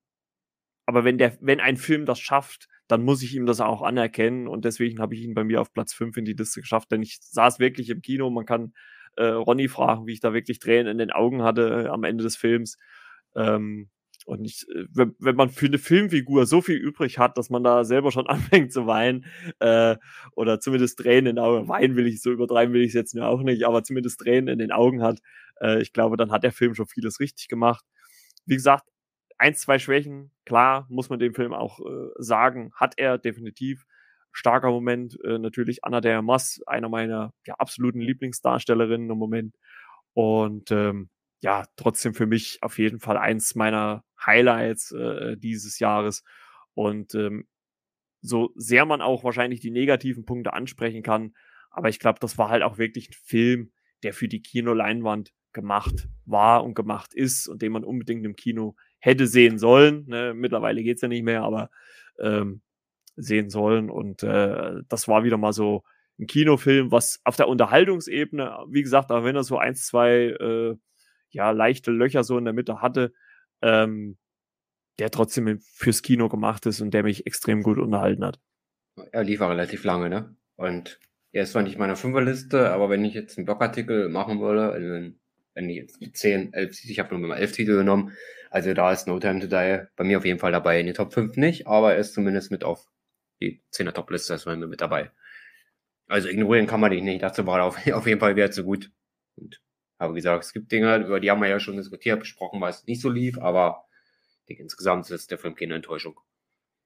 aber 0.85 1.03
wenn 1.03 1.17
der, 1.17 1.37
wenn 1.41 1.59
ein 1.59 1.77
Film 1.77 2.05
das 2.05 2.19
schafft, 2.19 2.67
dann 2.87 3.03
muss 3.03 3.23
ich 3.23 3.35
ihm 3.35 3.45
das 3.45 3.61
auch 3.61 3.81
anerkennen 3.81 4.47
und 4.47 4.65
deswegen 4.65 4.99
habe 4.99 5.15
ich 5.15 5.21
ihn 5.21 5.33
bei 5.33 5.43
mir 5.43 5.59
auf 5.61 5.73
Platz 5.73 5.93
5 5.93 6.17
in 6.17 6.25
die 6.25 6.33
Liste 6.33 6.61
geschafft, 6.61 6.91
denn 6.91 7.01
ich 7.01 7.19
saß 7.21 7.59
wirklich 7.59 7.89
im 7.89 8.01
Kino. 8.01 8.29
Man 8.29 8.45
kann 8.45 8.73
äh, 9.15 9.25
Ronny 9.25 9.67
fragen, 9.67 10.05
wie 10.05 10.13
ich 10.13 10.19
da 10.19 10.33
wirklich 10.33 10.59
Tränen 10.59 10.87
in 10.87 10.97
den 10.99 11.11
Augen 11.11 11.41
hatte 11.41 11.85
äh, 11.85 11.87
am 11.87 12.03
Ende 12.03 12.23
des 12.23 12.35
Films. 12.35 12.77
Ähm, 13.35 13.89
und 14.25 14.43
ich, 14.43 14.65
äh, 14.69 14.85
wenn, 14.91 15.15
wenn 15.19 15.35
man 15.35 15.49
für 15.49 15.67
eine 15.67 15.77
Filmfigur 15.77 16.45
so 16.45 16.61
viel 16.61 16.77
übrig 16.77 17.19
hat, 17.19 17.37
dass 17.37 17.49
man 17.49 17.63
da 17.63 17.83
selber 17.85 18.11
schon 18.11 18.27
anfängt 18.27 18.73
zu 18.73 18.87
weinen, 18.87 19.25
äh, 19.59 19.95
oder 20.35 20.59
zumindest 20.59 20.99
Tränen 20.99 21.27
in 21.27 21.35
den 21.37 21.39
Augen, 21.39 21.67
weinen 21.69 21.95
will 21.95 22.07
ich, 22.07 22.21
so 22.21 22.31
übertreiben 22.31 22.73
will 22.73 22.81
ich 22.81 22.89
es 22.89 22.93
jetzt 22.95 23.15
mir 23.15 23.27
auch 23.27 23.41
nicht, 23.41 23.63
aber 23.63 23.83
zumindest 23.83 24.19
Tränen 24.19 24.47
in 24.49 24.59
den 24.59 24.71
Augen 24.71 25.01
hat, 25.01 25.19
äh, 25.61 25.81
ich 25.81 25.93
glaube, 25.93 26.17
dann 26.17 26.31
hat 26.31 26.43
der 26.43 26.51
Film 26.51 26.75
schon 26.75 26.87
vieles 26.87 27.19
richtig 27.19 27.47
gemacht. 27.47 27.85
Wie 28.45 28.55
gesagt, 28.55 28.89
eins, 29.37 29.61
zwei 29.61 29.79
Schwächen, 29.79 30.31
klar, 30.45 30.85
muss 30.89 31.09
man 31.09 31.19
dem 31.19 31.33
Film 31.33 31.53
auch 31.53 31.79
äh, 31.79 32.09
sagen, 32.17 32.71
hat 32.75 32.95
er 32.97 33.17
definitiv. 33.17 33.85
Starker 34.31 34.69
Moment, 34.69 35.17
äh, 35.23 35.39
natürlich 35.39 35.85
Anna 35.85 36.01
de 36.01 36.21
Moss, 36.21 36.61
einer 36.65 36.89
meiner 36.89 37.33
ja, 37.45 37.55
absoluten 37.55 38.01
Lieblingsdarstellerinnen 38.01 39.09
im 39.09 39.17
Moment. 39.17 39.55
Und 40.13 40.71
ähm, 40.71 41.09
ja, 41.45 41.63
trotzdem 41.75 42.15
für 42.15 42.25
mich 42.25 42.57
auf 42.63 42.79
jeden 42.79 42.99
Fall 42.99 43.17
eins 43.17 43.53
meiner 43.53 44.03
Highlights 44.25 44.91
äh, 44.93 45.37
dieses 45.37 45.77
Jahres. 45.77 46.23
Und 46.73 47.13
ähm, 47.13 47.47
so 48.21 48.49
sehr 48.55 48.87
man 48.87 48.99
auch 48.99 49.23
wahrscheinlich 49.23 49.59
die 49.59 49.69
negativen 49.69 50.25
Punkte 50.25 50.53
ansprechen 50.53 51.03
kann, 51.03 51.35
aber 51.69 51.89
ich 51.89 51.99
glaube, 51.99 52.17
das 52.19 52.39
war 52.39 52.49
halt 52.49 52.63
auch 52.63 52.79
wirklich 52.79 53.09
ein 53.09 53.13
Film, 53.13 53.71
der 54.01 54.13
für 54.13 54.27
die 54.27 54.41
Kinoleinwand 54.41 55.33
gemacht 55.53 56.07
war 56.25 56.63
und 56.63 56.73
gemacht 56.73 57.13
ist 57.13 57.47
und 57.47 57.61
den 57.61 57.73
man 57.73 57.83
unbedingt 57.83 58.25
im 58.25 58.35
Kino 58.35 58.75
hätte 58.97 59.27
sehen 59.27 59.59
sollen. 59.59 60.07
Ne? 60.07 60.33
Mittlerweile 60.33 60.81
geht's 60.81 61.03
ja 61.03 61.07
nicht 61.07 61.23
mehr, 61.23 61.43
aber 61.43 61.69
ähm, 62.19 62.63
sehen 63.17 63.51
sollen. 63.51 63.91
Und 63.91 64.23
äh, 64.23 64.81
das 64.89 65.07
war 65.07 65.23
wieder 65.23 65.37
mal 65.37 65.53
so 65.53 65.83
ein 66.17 66.25
Kinofilm, 66.25 66.91
was 66.91 67.21
auf 67.23 67.35
der 67.35 67.49
Unterhaltungsebene, 67.49 68.65
wie 68.69 68.81
gesagt, 68.81 69.11
auch 69.11 69.23
wenn 69.23 69.35
er 69.35 69.43
so 69.43 69.59
eins, 69.59 69.85
zwei 69.85 70.29
äh, 70.39 70.75
ja, 71.35 71.51
leichte 71.51 71.91
Löcher 71.91 72.23
so 72.23 72.37
in 72.37 72.45
der 72.45 72.53
Mitte 72.53 72.81
hatte, 72.81 73.13
ähm, 73.61 74.17
der 74.99 75.11
trotzdem 75.11 75.59
fürs 75.59 76.01
Kino 76.01 76.29
gemacht 76.29 76.65
ist 76.65 76.79
und 76.79 76.93
der 76.93 77.03
mich 77.03 77.27
extrem 77.27 77.61
gut 77.61 77.77
unterhalten 77.77 78.23
hat. 78.23 78.39
Er 79.11 79.25
lief 79.25 79.41
auch 79.41 79.49
relativ 79.49 79.83
lange, 79.83 80.09
ne? 80.09 80.35
Und 80.55 80.99
er 81.33 81.43
ist 81.43 81.51
zwar 81.51 81.63
nicht 81.63 81.77
meiner 81.77 81.97
Fünferliste, 81.97 82.71
aber 82.71 82.89
wenn 82.89 83.03
ich 83.03 83.13
jetzt 83.13 83.37
einen 83.37 83.45
Blogartikel 83.45 84.07
machen 84.07 84.39
würde, 84.39 85.13
wenn 85.53 85.69
ich 85.69 85.75
jetzt 85.75 85.99
10, 86.17 86.53
11, 86.53 86.85
ich 86.85 86.99
habe 86.99 87.17
nur 87.17 87.27
mal 87.27 87.35
11 87.35 87.51
Titel 87.51 87.75
genommen, 87.75 88.13
also 88.49 88.73
da 88.73 88.93
ist 88.93 89.05
No 89.05 89.19
Time 89.19 89.41
to 89.41 89.47
Die 89.47 89.85
bei 89.97 90.03
mir 90.05 90.17
auf 90.17 90.25
jeden 90.25 90.39
Fall 90.39 90.53
dabei. 90.53 90.79
In 90.79 90.87
die 90.87 90.93
Top 90.93 91.11
5 91.13 91.35
nicht, 91.35 91.67
aber 91.67 91.95
er 91.95 91.99
ist 91.99 92.13
zumindest 92.13 92.51
mit 92.51 92.63
auf 92.63 92.87
die 93.41 93.61
10er 93.73 93.91
Top-Liste, 93.91 94.33
ist 94.33 94.45
er 94.45 94.55
mit 94.55 94.79
dabei. 94.79 95.11
Also 96.07 96.29
ignorieren 96.29 96.67
kann 96.67 96.79
man 96.79 96.91
dich 96.91 97.03
nicht, 97.03 97.21
dazu 97.21 97.45
war 97.45 97.59
er 97.59 97.65
auf, 97.65 97.75
auf 97.91 98.07
jeden 98.07 98.21
Fall 98.21 98.37
wieder 98.37 98.51
zu 98.51 98.63
gut. 98.63 98.91
Und 99.35 99.61
aber 99.97 100.13
wie 100.13 100.19
gesagt, 100.19 100.43
es 100.43 100.53
gibt 100.53 100.71
Dinge, 100.71 100.97
über 100.97 101.19
die 101.19 101.31
haben 101.31 101.41
wir 101.41 101.49
ja 101.49 101.59
schon 101.59 101.77
diskutiert, 101.77 102.19
besprochen, 102.19 102.61
weil 102.61 102.71
es 102.71 102.85
nicht 102.85 103.01
so 103.01 103.09
lief, 103.09 103.37
aber 103.37 103.85
denke, 104.47 104.63
insgesamt 104.63 105.09
ist 105.09 105.31
der 105.31 105.37
Film 105.37 105.55
keine 105.55 105.75
Enttäuschung. 105.75 106.19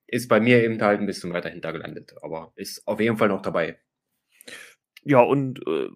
Ist 0.08 0.28
bei 0.28 0.39
mir 0.39 0.63
eben 0.63 0.82
halt 0.82 1.00
ein 1.00 1.06
bisschen 1.06 1.34
weiter 1.34 1.50
hinter 1.50 1.72
gelandet, 1.72 2.15
aber 2.22 2.52
ist 2.56 2.88
auf 2.88 3.00
jeden 3.00 3.17
Fall 3.17 3.28
noch 3.28 3.41
dabei. 3.41 3.80
Ja, 5.04 5.22
und 5.22 5.60
äh, 5.60 5.89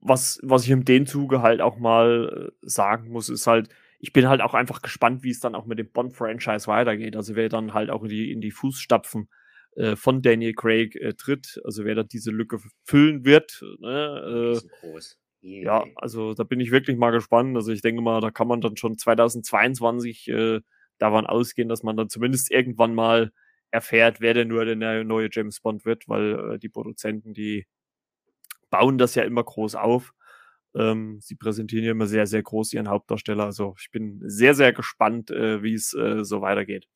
was, 0.00 0.40
was 0.42 0.64
ich 0.64 0.70
in 0.70 0.84
dem 0.84 1.06
Zuge 1.06 1.42
halt 1.42 1.60
auch 1.60 1.78
mal 1.78 2.52
äh, 2.52 2.52
sagen 2.62 3.10
muss, 3.10 3.28
ist 3.28 3.46
halt, 3.46 3.68
ich 3.98 4.12
bin 4.12 4.28
halt 4.28 4.40
auch 4.40 4.54
einfach 4.54 4.82
gespannt, 4.82 5.22
wie 5.22 5.30
es 5.30 5.40
dann 5.40 5.54
auch 5.54 5.66
mit 5.66 5.78
dem 5.78 5.90
Bond-Franchise 5.90 6.66
weitergeht. 6.66 7.16
Also 7.16 7.36
wer 7.36 7.48
dann 7.48 7.74
halt 7.74 7.90
auch 7.90 8.02
in 8.02 8.08
die, 8.08 8.32
in 8.32 8.40
die 8.40 8.50
Fußstapfen 8.50 9.28
äh, 9.76 9.96
von 9.96 10.22
Daniel 10.22 10.54
Craig 10.54 10.94
äh, 10.96 11.14
tritt, 11.14 11.60
also 11.64 11.84
wer 11.84 11.94
da 11.94 12.02
diese 12.02 12.30
Lücke 12.30 12.60
füllen 12.84 13.24
wird. 13.24 13.62
Ne, 13.80 14.60
äh, 14.62 14.68
groß. 14.80 15.18
Ja, 15.46 15.84
also 15.96 16.32
da 16.32 16.42
bin 16.42 16.58
ich 16.58 16.70
wirklich 16.70 16.96
mal 16.96 17.10
gespannt. 17.10 17.54
Also 17.54 17.70
ich 17.70 17.82
denke 17.82 18.00
mal, 18.00 18.22
da 18.22 18.30
kann 18.30 18.48
man 18.48 18.62
dann 18.62 18.78
schon 18.78 18.96
2022 18.96 20.28
äh, 20.28 20.60
davon 20.96 21.26
ausgehen, 21.26 21.68
dass 21.68 21.82
man 21.82 21.98
dann 21.98 22.08
zumindest 22.08 22.50
irgendwann 22.50 22.94
mal 22.94 23.30
erfährt, 23.70 24.22
wer 24.22 24.32
denn 24.32 24.48
nur 24.48 24.64
der 24.64 25.04
neue 25.04 25.28
James 25.30 25.60
Bond 25.60 25.84
wird, 25.84 26.08
weil 26.08 26.54
äh, 26.54 26.58
die 26.58 26.70
Produzenten, 26.70 27.34
die 27.34 27.66
bauen 28.70 28.96
das 28.96 29.16
ja 29.16 29.24
immer 29.24 29.44
groß 29.44 29.74
auf. 29.74 30.14
Ähm, 30.74 31.18
sie 31.20 31.34
präsentieren 31.34 31.84
ja 31.84 31.90
immer 31.90 32.06
sehr, 32.06 32.26
sehr 32.26 32.42
groß 32.42 32.72
ihren 32.72 32.88
Hauptdarsteller. 32.88 33.44
Also 33.44 33.74
ich 33.78 33.90
bin 33.90 34.22
sehr, 34.24 34.54
sehr 34.54 34.72
gespannt, 34.72 35.30
äh, 35.30 35.62
wie 35.62 35.74
es 35.74 35.92
äh, 35.92 36.24
so 36.24 36.40
weitergeht. 36.40 36.88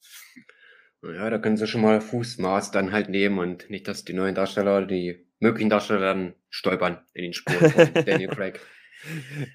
Ja, 1.03 1.29
da 1.29 1.39
können 1.39 1.59
sie 1.59 1.67
schon 1.67 1.83
mal 1.83 2.01
Fußmaß 2.01 2.71
dann 2.71 2.93
halt 2.93 3.11
nehmen 3.11 3.39
und 3.39 3.69
nicht, 3.69 3.87
dass 3.87 4.07
die 4.07 4.15
neuen 4.15 4.35
Darsteller 4.35 4.87
die 4.87 5.28
möglichen 5.41 5.71
Darsteller 5.71 6.01
dann 6.01 6.35
stolpern 6.51 6.99
in 7.13 7.25
den 7.25 7.33
Spuren 7.33 7.71
von 7.71 7.95
Daniel 8.05 8.29
Craig. 8.31 8.61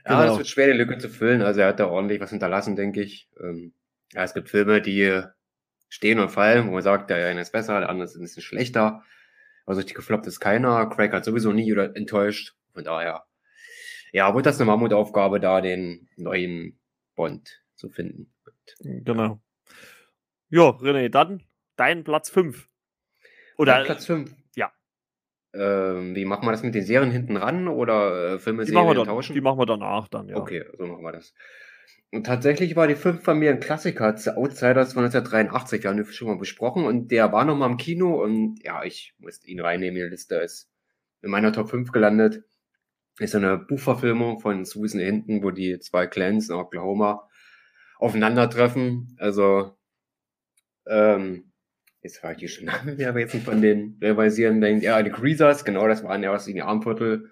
Ja, 0.05 0.21
genau. 0.21 0.31
es 0.33 0.37
wird 0.37 0.47
schwer, 0.47 0.67
die 0.67 0.77
Lücke 0.77 0.97
zu 0.97 1.09
füllen. 1.09 1.41
Also 1.41 1.61
er 1.61 1.67
hat 1.67 1.79
da 1.79 1.87
ordentlich 1.87 2.21
was 2.21 2.29
hinterlassen, 2.29 2.75
denke 2.75 3.01
ich. 3.01 3.29
Ähm, 3.39 3.73
ja, 4.13 4.23
es 4.23 4.33
gibt 4.33 4.49
Filme, 4.49 4.81
die 4.81 5.21
stehen 5.89 6.19
und 6.19 6.29
fallen, 6.29 6.67
wo 6.67 6.71
man 6.71 6.81
sagt, 6.81 7.09
der 7.09 7.27
eine 7.27 7.41
ist 7.41 7.51
besser, 7.51 7.79
der 7.79 7.89
andere 7.89 8.05
ist 8.05 8.15
ein 8.15 8.21
bisschen 8.21 8.41
schlechter. 8.41 9.03
Also 9.65 9.79
richtig 9.79 9.95
gefloppt 9.95 10.27
ist 10.27 10.39
keiner. 10.39 10.89
Craig 10.89 11.11
hat 11.13 11.25
sowieso 11.25 11.51
nie 11.51 11.71
oder 11.71 11.95
enttäuscht. 11.95 12.55
Von 12.73 12.83
daher, 12.83 13.25
ja, 14.11 14.33
wird 14.33 14.45
das 14.45 14.59
eine 14.59 14.65
Mammutaufgabe, 14.67 15.39
da 15.39 15.61
den 15.61 16.09
neuen 16.15 16.79
Bond 17.15 17.61
zu 17.75 17.89
finden. 17.89 18.33
Und, 18.45 19.05
genau. 19.05 19.41
Ja, 20.49 20.69
René, 20.69 21.09
dann 21.09 21.43
dein 21.75 22.03
Platz 22.03 22.29
5. 22.29 22.69
Oder 23.57 23.83
Platz 23.83 24.05
5. 24.05 24.33
Ähm, 25.53 26.15
wie 26.15 26.25
machen 26.25 26.47
wir 26.47 26.51
das 26.51 26.63
mit 26.63 26.73
den 26.73 26.83
Serien 26.83 27.11
hinten 27.11 27.37
ran 27.37 27.67
oder 27.67 28.33
äh, 28.33 28.39
Filme, 28.39 28.63
die 28.63 28.71
Serien 28.71 28.85
machen 28.85 28.95
wir 28.95 29.05
dann, 29.05 29.13
tauschen? 29.13 29.33
Die 29.33 29.41
machen 29.41 29.59
wir 29.59 29.65
danach 29.65 30.07
dann, 30.07 30.27
ja. 30.29 30.37
Okay, 30.37 30.65
so 30.77 30.85
machen 30.85 31.03
wir 31.03 31.11
das. 31.11 31.33
Und 32.11 32.25
tatsächlich 32.25 32.75
war 32.75 32.87
die 32.87 32.95
fünf 32.95 33.23
von 33.23 33.39
mir 33.39 33.51
ein 33.51 33.59
Klassiker, 33.59 34.07
Outsiders 34.07 34.93
von 34.93 35.03
1983, 35.03 35.83
wir 35.83 35.89
haben 35.89 35.97
den 35.97 36.05
schon 36.05 36.27
mal 36.27 36.37
besprochen 36.37 36.85
und 36.85 37.11
der 37.11 37.31
war 37.31 37.45
noch 37.45 37.55
mal 37.55 37.69
im 37.69 37.77
Kino 37.77 38.23
und 38.23 38.63
ja, 38.63 38.83
ich 38.83 39.15
musste 39.19 39.47
ihn 39.47 39.59
reinnehmen 39.59 39.97
in 39.97 40.05
die 40.05 40.11
Liste, 40.11 40.35
ist 40.35 40.71
in 41.21 41.31
meiner 41.31 41.51
Top 41.51 41.69
5 41.69 41.91
gelandet. 41.91 42.43
Ist 43.19 43.35
eine 43.35 43.57
Buchverfilmung 43.57 44.39
von 44.39 44.65
Susan 44.65 44.99
Hinton, 44.99 45.43
wo 45.43 45.51
die 45.51 45.79
zwei 45.79 46.07
Clans 46.07 46.49
in 46.49 46.55
Oklahoma 46.55 47.29
aufeinandertreffen. 47.97 49.15
Also, 49.19 49.77
ähm, 50.87 51.52
jetzt 52.03 52.21
war 52.23 52.33
ich 52.33 52.37
die 52.37 52.47
schon 52.47 52.65
Namen, 52.65 52.97
wer 52.97 53.09
aber 53.09 53.19
jetzt 53.21 53.35
von 53.37 53.61
den 53.61 53.97
Revisierenden 54.01 54.61
denkt, 54.61 54.83
ja, 54.83 55.01
die 55.01 55.11
Greasers, 55.11 55.65
genau, 55.65 55.87
das 55.87 56.03
waren 56.03 56.21
ja 56.23 56.31
was 56.31 56.47
in 56.47 56.55
die 56.55 56.61
Armviertel. 56.61 57.31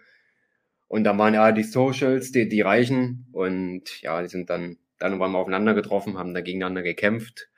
Und 0.87 1.03
da 1.05 1.17
waren 1.17 1.33
ja 1.33 1.51
die 1.51 1.63
Socials, 1.63 2.31
die, 2.31 2.49
die 2.49 2.61
Reichen. 2.61 3.27
Und 3.31 4.01
ja, 4.01 4.21
die 4.21 4.27
sind 4.27 4.49
dann, 4.49 4.77
dann 4.99 5.19
waren 5.19 5.31
wir 5.31 5.39
aufeinander 5.39 5.73
getroffen, 5.73 6.17
haben 6.17 6.33
da 6.33 6.41
gegeneinander 6.41 6.81
gekämpft. 6.81 7.49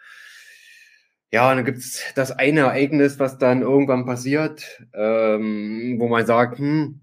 ja, 1.31 1.53
dann 1.55 1.65
gibt 1.65 1.79
es 1.79 2.03
das 2.15 2.31
eine 2.31 2.61
Ereignis, 2.61 3.19
was 3.19 3.39
dann 3.39 3.63
irgendwann 3.63 4.05
passiert, 4.05 4.83
ähm, 4.93 5.95
wo 5.99 6.07
man 6.07 6.25
sagt, 6.25 6.59
hm, 6.59 7.01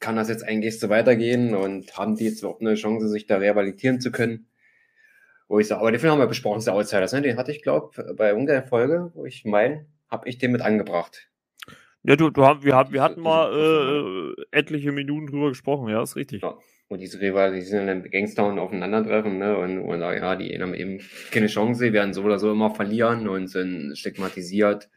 kann 0.00 0.16
das 0.16 0.28
jetzt 0.28 0.44
eigentlich 0.44 0.78
so 0.80 0.88
weitergehen 0.88 1.54
und 1.54 1.96
haben 1.96 2.16
die 2.16 2.24
jetzt 2.24 2.40
überhaupt 2.40 2.62
eine 2.62 2.74
Chance, 2.74 3.08
sich 3.08 3.26
da 3.26 3.38
rehabilitieren 3.38 4.00
zu 4.00 4.10
können? 4.10 4.49
Wo 5.50 5.58
ich 5.58 5.66
sage, 5.66 5.80
aber 5.80 5.90
den 5.90 5.98
Film 5.98 6.12
haben 6.12 6.20
wir 6.20 6.28
besprochen, 6.28 6.64
der 6.64 6.74
Outsiders, 6.74 7.12
ne? 7.12 7.22
Den 7.22 7.36
hatte 7.36 7.50
ich, 7.50 7.60
glaube 7.60 8.14
bei 8.16 8.28
irgendeiner 8.28 8.62
Folge, 8.62 9.10
wo 9.14 9.26
ich 9.26 9.44
meine, 9.44 9.84
habe 10.08 10.28
ich 10.28 10.38
den 10.38 10.52
mit 10.52 10.60
angebracht. 10.60 11.28
Ja, 12.04 12.14
du, 12.14 12.30
du 12.30 12.40
wir, 12.40 12.76
haben, 12.76 12.92
wir 12.92 13.02
hatten 13.02 13.20
mal 13.20 14.32
äh, 14.38 14.56
etliche 14.56 14.92
Minuten 14.92 15.26
drüber 15.26 15.48
gesprochen, 15.48 15.88
ja, 15.88 16.00
ist 16.04 16.14
richtig. 16.14 16.42
Ja. 16.42 16.56
Und 16.86 17.00
diese 17.00 17.20
rivalisierenden 17.20 18.08
Gangster 18.12 18.46
und 18.46 18.60
aufeinandertreffen, 18.60 19.38
ne? 19.38 19.58
Und, 19.58 19.80
und 19.80 19.98
sagen, 19.98 20.22
ja, 20.22 20.36
die 20.36 20.56
haben 20.56 20.72
eben 20.72 21.00
keine 21.32 21.48
Chance, 21.48 21.92
werden 21.92 22.14
so 22.14 22.22
oder 22.22 22.38
so 22.38 22.52
immer 22.52 22.72
verlieren 22.72 23.26
und 23.26 23.48
sind 23.48 23.98
stigmatisiert. 23.98 24.88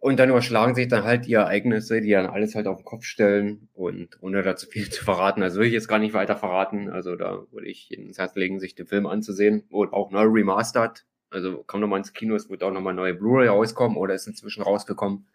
Und 0.00 0.18
dann 0.20 0.30
überschlagen 0.30 0.76
sich 0.76 0.86
dann 0.86 1.02
halt 1.02 1.26
die 1.26 1.32
Ereignisse, 1.32 2.00
die 2.00 2.10
dann 2.10 2.26
alles 2.26 2.54
halt 2.54 2.68
auf 2.68 2.78
den 2.78 2.84
Kopf 2.84 3.04
stellen 3.04 3.68
und 3.74 4.16
ohne 4.20 4.42
dazu 4.42 4.68
viel 4.68 4.88
zu 4.90 5.04
verraten. 5.04 5.42
Also 5.42 5.58
will 5.58 5.66
ich 5.66 5.72
jetzt 5.72 5.88
gar 5.88 5.98
nicht 5.98 6.14
weiter 6.14 6.36
verraten. 6.36 6.88
Also 6.88 7.16
da 7.16 7.42
würde 7.50 7.66
ich 7.66 7.90
ins 7.90 8.18
Herz 8.18 8.36
legen, 8.36 8.60
sich 8.60 8.76
den 8.76 8.86
Film 8.86 9.06
anzusehen. 9.06 9.64
Und 9.70 9.92
auch 9.92 10.12
neu 10.12 10.22
remastered. 10.22 11.04
Also 11.30 11.64
kommt 11.66 11.80
nochmal 11.80 11.98
ins 11.98 12.12
Kino, 12.12 12.36
es 12.36 12.48
wird 12.48 12.62
auch 12.62 12.72
nochmal 12.72 12.94
neue 12.94 13.12
Blu-ray 13.12 13.48
rauskommen 13.48 13.98
oder 13.98 14.14
ist 14.14 14.26
inzwischen 14.26 14.62
rausgekommen. 14.62 15.26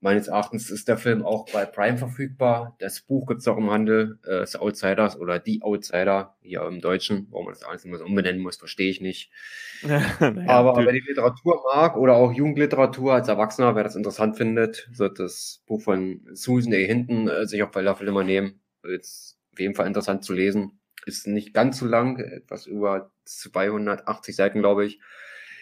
Meines 0.00 0.28
Erachtens 0.28 0.70
ist 0.70 0.88
der 0.88 0.98
Film 0.98 1.24
auch 1.24 1.46
bei 1.52 1.64
Prime 1.64 1.96
verfügbar. 1.96 2.76
Das 2.80 3.00
Buch 3.00 3.26
gibt 3.26 3.40
es 3.40 3.48
auch 3.48 3.56
im 3.56 3.70
Handel, 3.70 4.18
äh, 4.24 4.44
The 4.44 4.58
Outsiders 4.58 5.18
oder 5.18 5.38
Die 5.38 5.62
Outsider, 5.62 6.36
hier 6.42 6.62
im 6.62 6.80
Deutschen. 6.80 7.28
Warum 7.30 7.46
man 7.46 7.54
das 7.54 7.62
alles 7.62 7.84
immer 7.86 7.96
so 7.96 8.04
umbenennen 8.04 8.42
muss, 8.42 8.58
verstehe 8.58 8.90
ich 8.90 9.00
nicht. 9.00 9.30
naja, 9.82 10.48
Aber 10.48 10.76
wer 10.76 10.92
die 10.92 11.00
Literatur 11.00 11.62
mag 11.74 11.96
oder 11.96 12.14
auch 12.14 12.32
Jugendliteratur 12.32 13.14
als 13.14 13.28
Erwachsener, 13.28 13.74
wer 13.74 13.84
das 13.84 13.96
interessant 13.96 14.36
findet, 14.36 14.88
wird 14.94 15.18
das 15.18 15.62
Buch 15.66 15.80
von 15.80 16.20
Susan 16.34 16.74
A. 16.74 16.76
Hinton 16.76 17.28
äh, 17.28 17.46
sich 17.46 17.62
auf 17.62 17.70
Bellafel 17.70 18.06
immer 18.08 18.22
nehmen. 18.22 18.60
Ist 18.82 19.38
auf 19.52 19.60
jeden 19.60 19.74
Fall 19.74 19.86
interessant 19.86 20.24
zu 20.24 20.34
lesen. 20.34 20.78
Ist 21.06 21.26
nicht 21.26 21.54
ganz 21.54 21.78
so 21.78 21.86
lang, 21.86 22.18
etwas 22.18 22.66
über 22.66 23.10
280 23.24 24.36
Seiten, 24.36 24.60
glaube 24.60 24.84
ich 24.84 25.00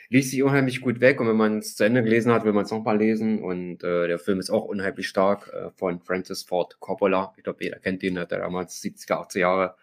liest 0.09 0.31
sich 0.31 0.43
unheimlich 0.43 0.81
gut 0.81 1.01
weg 1.01 1.21
und 1.21 1.29
wenn 1.29 1.37
man 1.37 1.59
es 1.59 1.77
zu 1.77 1.85
Ende 1.85 2.03
gelesen 2.03 2.33
hat, 2.33 2.45
will 2.45 2.53
man 2.53 2.65
es 2.65 2.71
nochmal 2.71 2.99
lesen 2.99 3.43
und 3.43 3.83
äh, 3.83 4.09
der 4.09 4.19
Film 4.19 4.39
ist 4.39 4.51
auch 4.51 4.65
unheimlich 4.65 5.09
stark 5.09 5.53
äh, 5.53 5.71
von 5.71 6.01
Francis 6.01 6.43
Ford 6.43 6.79
Coppola. 6.81 7.33
Ich 7.37 7.45
glaube, 7.45 7.65
jeder 7.65 7.79
kennt 7.79 8.03
ihn, 8.03 8.19
hat 8.19 8.33
er 8.33 8.39
damals 8.39 8.83
70er, 8.83 9.27
80er 9.27 9.39
Jahre 9.39 9.77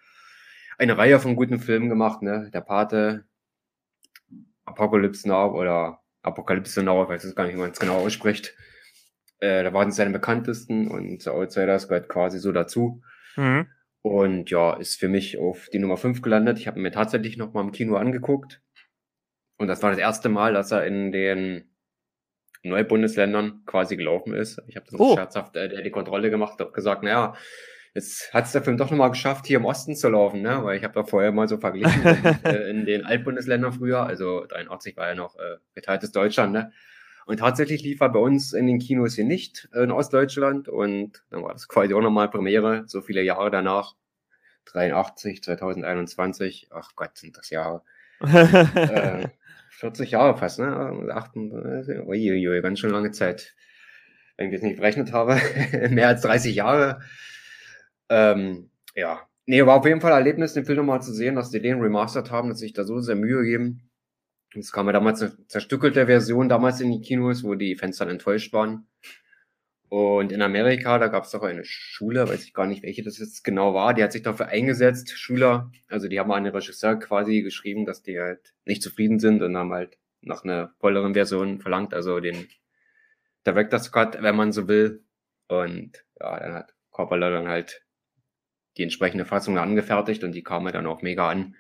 eine 0.78 0.98
Reihe 0.98 1.20
von 1.20 1.36
guten 1.36 1.60
Filmen 1.60 1.90
gemacht, 1.90 2.22
ne? 2.24 2.50
Der 2.54 2.62
Pate, 2.62 3.26
Apocalypse 4.66 5.28
Now 5.28 5.56
oder 5.56 6.00
Apokalypse 6.24 6.82
Now, 6.82 7.04
ich 7.04 7.10
weiß 7.10 7.24
jetzt 7.24 7.36
gar 7.36 7.46
nicht, 7.46 7.56
wie 7.56 7.60
man 7.60 7.72
es 7.72 7.80
genau 7.80 7.98
ausspricht. 7.98 8.56
Äh, 9.40 9.64
da 9.64 9.74
waren 9.74 9.92
seine 9.92 10.12
bekanntesten 10.12 10.88
und 10.88 11.22
The 11.22 11.30
Outsiders 11.30 11.88
gehört 11.88 12.10
quasi 12.10 12.40
so 12.40 12.52
dazu. 12.52 13.02
Mhm. 13.36 13.68
Und 14.02 14.50
ja, 14.50 14.74
ist 14.74 15.00
für 15.00 15.08
mich 15.08 15.38
auf 15.38 15.70
die 15.72 15.80
Nummer 15.80 15.98
5 15.98 16.22
gelandet. 16.22 16.58
Ich 16.58 16.68
habe 16.68 16.80
mir 16.80 16.92
tatsächlich 16.92 17.38
noch 17.38 17.54
mal 17.54 17.62
im 17.62 17.72
Kino 17.72 17.96
angeguckt. 17.96 18.62
Und 19.62 19.68
das 19.68 19.84
war 19.84 19.92
das 19.92 20.00
erste 20.00 20.28
Mal, 20.28 20.54
dass 20.54 20.72
er 20.72 20.88
in 20.88 21.12
den 21.12 21.70
Neubundesländern 22.64 23.62
quasi 23.68 23.96
gelaufen 23.96 24.34
ist. 24.34 24.60
Ich 24.66 24.76
habe 24.76 24.88
das 24.90 25.00
oh. 25.00 25.16
scherzhaft 25.16 25.56
äh, 25.56 25.84
die 25.84 25.92
Kontrolle 25.92 26.32
gemacht 26.32 26.60
und 26.60 26.74
gesagt, 26.74 27.04
naja, 27.04 27.36
jetzt 27.94 28.34
hat 28.34 28.46
es 28.46 28.54
der 28.54 28.64
Film 28.64 28.78
doch 28.78 28.90
nochmal 28.90 29.12
geschafft, 29.12 29.46
hier 29.46 29.60
im 29.60 29.66
Osten 29.66 29.96
zu 29.96 30.10
laufen, 30.10 30.42
ne? 30.42 30.64
Weil 30.64 30.78
ich 30.78 30.84
habe 30.84 30.96
da 30.96 31.04
vorher 31.04 31.32
mal 31.32 31.48
so 31.48 31.60
verglichen 31.60 32.02
in, 32.02 32.26
äh, 32.44 32.70
in 32.72 32.86
den 32.88 33.06
Altbundesländern 33.06 33.72
früher, 33.72 34.04
also 34.04 34.48
83 34.48 34.98
war 34.98 35.10
ja 35.10 35.16
noch 35.16 35.36
äh, 35.36 35.58
geteiltes 35.76 36.12
Deutschland, 36.12 36.54
ne? 36.54 36.72
Und 37.28 37.38
tatsächlich 37.38 37.84
lief 37.84 38.02
er 38.02 38.10
bei 38.10 38.20
uns 38.20 38.54
in 38.54 38.66
den 38.66 38.80
Kinos 38.80 39.14
hier 39.14 39.26
nicht 39.26 39.70
in 39.76 39.92
Ostdeutschland 39.92 40.70
und 40.70 41.24
dann 41.30 41.44
war 41.44 41.54
das 41.54 41.68
quasi 41.68 41.94
auch 41.94 42.02
nochmal 42.02 42.32
Premiere, 42.32 42.86
so 42.88 43.02
viele 43.02 43.22
Jahre 43.22 43.52
danach. 43.52 43.94
83, 44.66 45.44
2021, 45.44 46.70
ach 46.72 46.96
Gott, 46.96 47.18
sind 47.18 47.38
das 47.38 47.52
Jahre. 47.52 47.84
äh, 48.22 49.28
40 49.82 50.12
Jahre 50.12 50.38
fast, 50.38 50.60
ne? 50.60 51.12
38, 51.12 52.06
uiuiui, 52.06 52.62
ganz 52.62 52.80
schön 52.80 52.92
lange 52.92 53.12
Zeit. 53.12 53.56
Wenn 54.38 54.48
ich 54.48 54.54
jetzt 54.54 54.64
nicht 54.64 54.78
berechnet 54.78 55.12
habe, 55.12 55.42
mehr 55.90 56.08
als 56.08 56.22
30 56.22 56.56
Jahre. 56.56 57.02
Ähm, 58.08 58.70
ja, 58.96 59.28
nee, 59.48 59.66
war 59.66 59.80
auf 59.80 59.86
jeden 59.86 60.00
Fall 60.00 60.12
ein 60.12 60.20
Erlebnis, 60.20 60.54
den 60.54 60.66
Film 60.66 60.78
nochmal 60.78 61.02
zu 61.02 61.14
sehen, 61.14 61.36
dass 61.36 61.50
die 61.50 61.62
den 61.62 61.82
remastered 61.82 62.30
haben, 62.30 62.50
dass 62.50 62.60
sich 62.60 62.74
da 62.74 62.84
so 62.84 63.00
sehr 63.00 63.16
Mühe 63.16 63.44
geben. 63.44 63.90
Es 64.56 64.72
kam 64.72 64.86
ja 64.86 64.94
damals 64.94 65.22
eine 65.22 65.48
zerstückelte 65.48 66.06
Version 66.06 66.48
damals 66.48 66.80
in 66.80 66.92
die 66.92 67.02
Kinos, 67.02 67.44
wo 67.44 67.56
die 67.56 67.76
Fans 67.76 68.00
enttäuscht 68.02 68.54
waren. 68.54 68.88
Und 69.92 70.32
in 70.32 70.42
Amerika, 70.42 71.00
da 71.00 71.10
gab 71.10 71.26
es 71.26 71.32
doch 71.32 71.44
eine 71.44 71.66
Schule, 71.66 72.30
weiß 72.30 72.46
ich 72.46 72.54
gar 72.54 72.66
nicht, 72.66 72.82
welche 72.82 73.04
das 73.04 73.20
jetzt 73.20 73.44
genau 73.44 73.74
war, 73.74 73.94
die 73.94 74.02
hat 74.02 74.14
sich 74.14 74.22
dafür 74.22 74.48
eingesetzt, 74.48 75.12
Schüler, 75.12 75.70
also 75.90 76.08
die 76.08 76.18
haben 76.18 76.32
an 76.32 76.46
den 76.46 76.56
Regisseur 76.56 76.96
quasi 76.96 77.42
geschrieben, 77.42 77.86
dass 77.86 78.02
die 78.02 78.18
halt 78.18 78.54
nicht 78.64 78.82
zufrieden 78.82 79.20
sind 79.20 79.42
und 79.42 79.58
haben 79.58 79.74
halt 79.74 79.98
nach 80.22 80.46
einer 80.46 80.74
volleren 80.80 81.14
Version 81.14 81.60
verlangt, 81.60 81.94
also 81.94 82.22
den 82.22 82.48
Director's 83.46 83.92
Cut, 83.92 84.22
wenn 84.22 84.38
man 84.38 84.54
so 84.54 84.70
will. 84.70 85.04
Und 85.50 86.06
ja, 86.22 86.40
dann 86.40 86.54
hat 86.54 86.74
Coppola 86.92 87.30
dann 87.30 87.50
halt 87.50 87.84
die 88.78 88.84
entsprechende 88.84 89.26
Fassung 89.26 89.58
angefertigt 89.58 90.24
und 90.24 90.32
die 90.32 90.44
kam 90.44 90.64
halt 90.64 90.76
dann 90.76 90.88
auch 90.88 91.02
mega 91.02 91.30
an. 91.30 91.58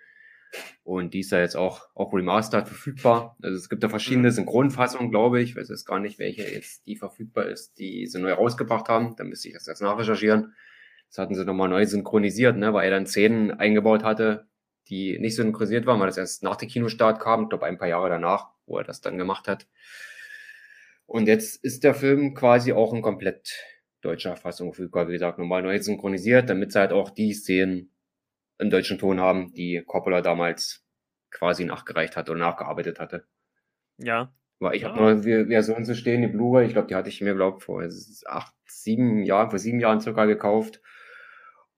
Und 0.84 1.14
die 1.14 1.20
ist 1.22 1.32
ja 1.32 1.40
jetzt 1.40 1.56
auch, 1.56 1.88
auch 1.96 2.14
remastered 2.14 2.68
verfügbar. 2.68 3.38
Also 3.42 3.58
es 3.58 3.70
gibt 3.70 3.84
da 3.84 3.90
verschiedene 3.90 4.30
mhm. 4.30 4.34
Synchronfassungen, 4.34 5.12
glaube 5.12 5.42
ich. 5.42 5.52
Ich 5.52 5.56
weiß 5.56 5.70
jetzt 5.70 5.86
gar 5.86 6.00
nicht, 6.00 6.20
welche 6.20 6.44
jetzt 6.44 6.86
die 6.88 6.96
verfügbar 6.96 7.46
ist, 7.46 7.78
die 7.78 8.08
sie 8.08 8.20
neu 8.20 8.34
rausgebracht 8.34 8.90
haben. 8.90 9.16
Da 9.16 9.24
müsste 9.24 9.48
ich 9.48 9.54
das 9.54 9.68
jetzt 9.68 9.82
nachrecherchieren. 9.82 10.54
Das 11.10 11.18
hatten 11.18 11.36
sie 11.36 11.46
nochmal 11.46 11.70
neu 11.70 11.86
synchronisiert, 11.86 12.58
ne, 12.58 12.74
weil 12.74 12.86
er 12.86 12.92
dann 12.92 13.06
Szenen 13.06 13.52
eingebaut 13.52 14.04
hatte, 14.04 14.48
die 14.88 15.20
nicht 15.20 15.36
synchronisiert 15.36 15.86
waren, 15.86 16.00
weil 16.00 16.08
das 16.08 16.18
erst 16.18 16.44
nach 16.44 16.56
dem 16.56 16.70
Kinostart 16.70 17.20
kam, 17.20 17.44
ich 17.44 17.50
glaube 17.50 17.66
ein 17.66 17.78
paar 17.78 17.90
Jahre 17.90 18.10
danach, 18.10 18.48
wo 18.66 18.78
er 18.78 18.86
das 18.86 19.02
dann 19.02 19.18
gemacht 19.18 19.48
hat. 19.48 19.68
Und 21.06 21.28
jetzt 21.28 21.62
ist 21.64 21.84
der 21.84 21.94
Film 21.94 22.34
quasi 22.34 22.72
auch 22.72 22.94
in 22.94 23.02
komplett 23.02 23.54
deutscher 24.00 24.38
Fassung 24.38 24.74
verfügbar, 24.74 25.10
wie 25.10 25.14
gesagt, 25.14 25.38
nochmal 25.38 25.62
neu 25.62 25.78
synchronisiert, 25.80 26.50
damit 26.50 26.72
sie 26.72 26.80
halt 26.80 26.94
auch 26.94 27.10
die 27.10 27.34
Szenen 27.34 27.92
im 28.62 28.70
deutschen 28.70 29.00
Ton 29.00 29.20
haben, 29.20 29.52
die 29.54 29.84
Coppola 29.86 30.22
damals 30.22 30.86
quasi 31.32 31.66
nachgereicht 31.66 32.16
hat 32.16 32.30
oder 32.30 32.40
nachgearbeitet 32.40 33.00
hatte. 33.00 33.26
Ja. 33.98 34.34
Weil 34.60 34.76
ich 34.76 34.84
ja. 34.84 34.90
habe 34.90 35.02
nur 35.02 35.16
die 35.16 35.46
Version 35.48 35.84
zu 35.84 35.96
stehen, 35.96 36.22
die 36.22 36.28
Blu-ray, 36.28 36.68
ich 36.68 36.74
glaube, 36.74 36.88
die 36.88 36.96
hatte 36.96 37.10
ich 37.10 37.22
mir, 37.22 37.34
glaube 37.34 37.60
vor 37.60 37.84
acht, 38.26 38.54
sieben 38.68 39.24
Jahren, 39.24 39.50
vor 39.50 39.58
sieben 39.58 39.80
Jahren 39.80 40.00
circa 40.00 40.26
gekauft. 40.26 40.82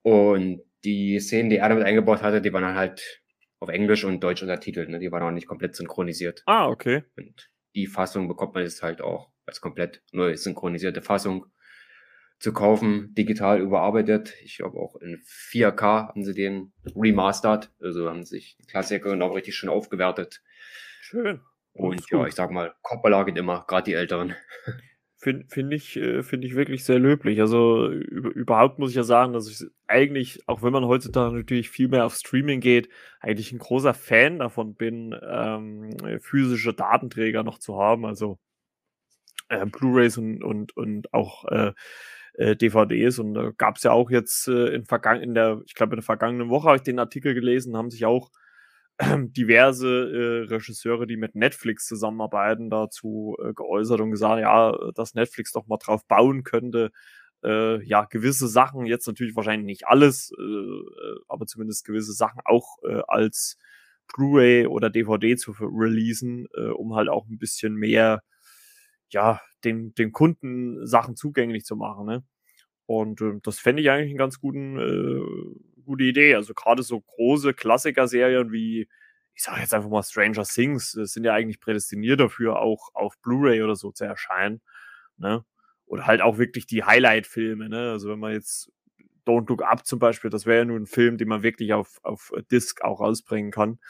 Und 0.02 0.60
die 0.84 1.18
Szenen, 1.18 1.48
die 1.48 1.56
er 1.56 1.70
damit 1.70 1.84
eingebaut 1.84 2.22
hatte, 2.22 2.42
die 2.42 2.52
waren 2.52 2.62
dann 2.62 2.76
halt 2.76 3.22
auf 3.60 3.70
Englisch 3.70 4.04
und 4.04 4.22
Deutsch 4.22 4.42
untertitelt, 4.42 4.90
ne? 4.90 4.98
Die 4.98 5.10
waren 5.10 5.22
auch 5.22 5.30
nicht 5.30 5.46
komplett 5.46 5.74
synchronisiert. 5.74 6.42
Ah, 6.44 6.68
okay. 6.68 7.04
Und 7.16 7.50
die 7.74 7.86
Fassung 7.86 8.28
bekommt 8.28 8.54
man 8.54 8.64
jetzt 8.64 8.82
halt 8.82 9.00
auch 9.00 9.32
als 9.46 9.62
komplett 9.62 10.02
neu 10.12 10.36
synchronisierte 10.36 11.00
Fassung 11.00 11.46
zu 12.44 12.52
kaufen, 12.52 13.14
digital 13.14 13.58
überarbeitet. 13.58 14.34
Ich 14.44 14.58
glaube 14.58 14.78
auch 14.78 14.96
in 14.96 15.22
4K 15.24 16.08
haben 16.08 16.24
sie 16.24 16.34
den 16.34 16.72
remastered. 16.94 17.72
Also 17.80 18.08
haben 18.08 18.24
sich 18.24 18.58
Klassiker 18.68 19.10
und 19.12 19.22
auch 19.22 19.34
richtig 19.34 19.56
schön 19.56 19.70
aufgewertet. 19.70 20.42
Schön. 21.00 21.40
Und 21.72 22.08
ja, 22.10 22.26
ich 22.26 22.34
sag 22.34 22.50
mal, 22.50 22.74
Coppola 22.82 23.24
geht 23.24 23.38
immer, 23.38 23.64
gerade 23.66 23.84
die 23.84 23.94
Älteren. 23.94 24.34
Finde 25.16 25.46
find 25.48 25.72
ich, 25.72 25.96
äh, 25.96 26.22
find 26.22 26.44
ich 26.44 26.54
wirklich 26.54 26.84
sehr 26.84 26.98
löblich. 26.98 27.40
Also 27.40 27.88
überhaupt 27.88 28.78
muss 28.78 28.90
ich 28.90 28.96
ja 28.96 29.04
sagen, 29.04 29.32
dass 29.32 29.48
ich 29.48 29.66
eigentlich, 29.86 30.46
auch 30.46 30.62
wenn 30.62 30.72
man 30.72 30.84
heutzutage 30.84 31.34
natürlich 31.34 31.70
viel 31.70 31.88
mehr 31.88 32.04
auf 32.04 32.14
Streaming 32.14 32.60
geht, 32.60 32.90
eigentlich 33.20 33.50
ein 33.50 33.58
großer 33.58 33.94
Fan 33.94 34.40
davon 34.40 34.74
bin, 34.74 35.18
ähm, 35.26 35.96
physische 36.20 36.74
Datenträger 36.74 37.42
noch 37.42 37.58
zu 37.58 37.78
haben. 37.80 38.04
Also 38.04 38.38
äh, 39.48 39.64
Blu-rays 39.64 40.18
und, 40.18 40.44
und, 40.44 40.76
und 40.76 41.14
auch 41.14 41.46
äh, 41.46 41.72
äh, 42.34 42.56
DVDs 42.56 43.18
und 43.18 43.34
da 43.34 43.48
äh, 43.48 43.52
gab 43.56 43.76
es 43.76 43.82
ja 43.84 43.92
auch 43.92 44.10
jetzt 44.10 44.48
äh, 44.48 44.74
in, 44.74 44.84
Vergangen 44.84 45.22
in 45.22 45.34
der, 45.34 45.62
ich 45.66 45.74
glaube 45.74 45.94
in 45.94 45.98
der 45.98 46.04
vergangenen 46.04 46.50
Woche 46.50 46.66
habe 46.66 46.76
ich 46.76 46.82
den 46.82 46.98
Artikel 46.98 47.34
gelesen, 47.34 47.76
haben 47.76 47.90
sich 47.90 48.04
auch 48.06 48.30
diverse 49.00 49.88
äh, 49.88 50.52
Regisseure, 50.52 51.06
die 51.06 51.16
mit 51.16 51.34
Netflix 51.34 51.86
zusammenarbeiten, 51.86 52.70
dazu 52.70 53.36
äh, 53.42 53.52
geäußert 53.52 54.00
und 54.00 54.10
gesagt, 54.10 54.40
ja, 54.40 54.76
dass 54.94 55.14
Netflix 55.14 55.52
doch 55.52 55.66
mal 55.66 55.78
drauf 55.78 56.06
bauen 56.06 56.44
könnte, 56.44 56.90
äh, 57.44 57.82
ja, 57.84 58.04
gewisse 58.04 58.48
Sachen, 58.48 58.86
jetzt 58.86 59.06
natürlich 59.06 59.36
wahrscheinlich 59.36 59.66
nicht 59.66 59.86
alles, 59.86 60.32
äh, 60.38 60.42
äh 60.42 61.16
aber 61.28 61.46
zumindest 61.46 61.84
gewisse 61.84 62.12
Sachen 62.12 62.40
auch 62.44 62.78
äh, 62.82 63.02
als 63.06 63.58
Blu-ray 64.12 64.66
oder 64.66 64.90
DVD 64.90 65.36
zu 65.36 65.52
releasen, 65.52 66.46
äh, 66.56 66.68
um 66.68 66.94
halt 66.94 67.08
auch 67.08 67.26
ein 67.28 67.38
bisschen 67.38 67.74
mehr 67.74 68.22
ja, 69.10 69.40
den, 69.64 69.94
den 69.94 70.12
Kunden 70.12 70.86
Sachen 70.86 71.16
zugänglich 71.16 71.64
zu 71.64 71.76
machen. 71.76 72.06
Ne? 72.06 72.24
Und 72.86 73.20
äh, 73.20 73.40
das 73.42 73.58
fände 73.58 73.82
ich 73.82 73.90
eigentlich 73.90 74.10
eine 74.10 74.18
ganz 74.18 74.40
guten, 74.40 74.78
äh, 74.78 75.80
gute 75.82 76.04
Idee. 76.04 76.34
Also 76.34 76.54
gerade 76.54 76.82
so 76.82 77.00
große 77.00 77.54
Klassiker-Serien 77.54 78.52
wie 78.52 78.88
ich 79.34 79.42
sage 79.42 79.60
jetzt 79.60 79.74
einfach 79.74 79.90
mal 79.90 80.02
Stranger 80.02 80.44
Things, 80.44 80.92
sind 80.92 81.24
ja 81.24 81.34
eigentlich 81.34 81.60
prädestiniert 81.60 82.20
dafür, 82.20 82.60
auch 82.60 82.90
auf 82.94 83.18
Blu-ray 83.20 83.62
oder 83.62 83.74
so 83.74 83.90
zu 83.90 84.04
erscheinen. 84.04 84.60
Ne? 85.16 85.44
Oder 85.86 86.06
halt 86.06 86.20
auch 86.20 86.38
wirklich 86.38 86.66
die 86.66 86.84
Highlight-Filme. 86.84 87.68
Ne? 87.68 87.90
Also 87.90 88.08
wenn 88.08 88.20
man 88.20 88.32
jetzt 88.32 88.72
Don't 89.26 89.48
Look 89.48 89.62
Up 89.62 89.86
zum 89.86 89.98
Beispiel, 89.98 90.30
das 90.30 90.46
wäre 90.46 90.58
ja 90.58 90.64
nur 90.64 90.78
ein 90.78 90.86
Film, 90.86 91.18
den 91.18 91.28
man 91.28 91.42
wirklich 91.42 91.72
auf, 91.72 91.98
auf 92.04 92.32
Disc 92.50 92.82
auch 92.82 93.00
rausbringen 93.00 93.50
kann. 93.50 93.80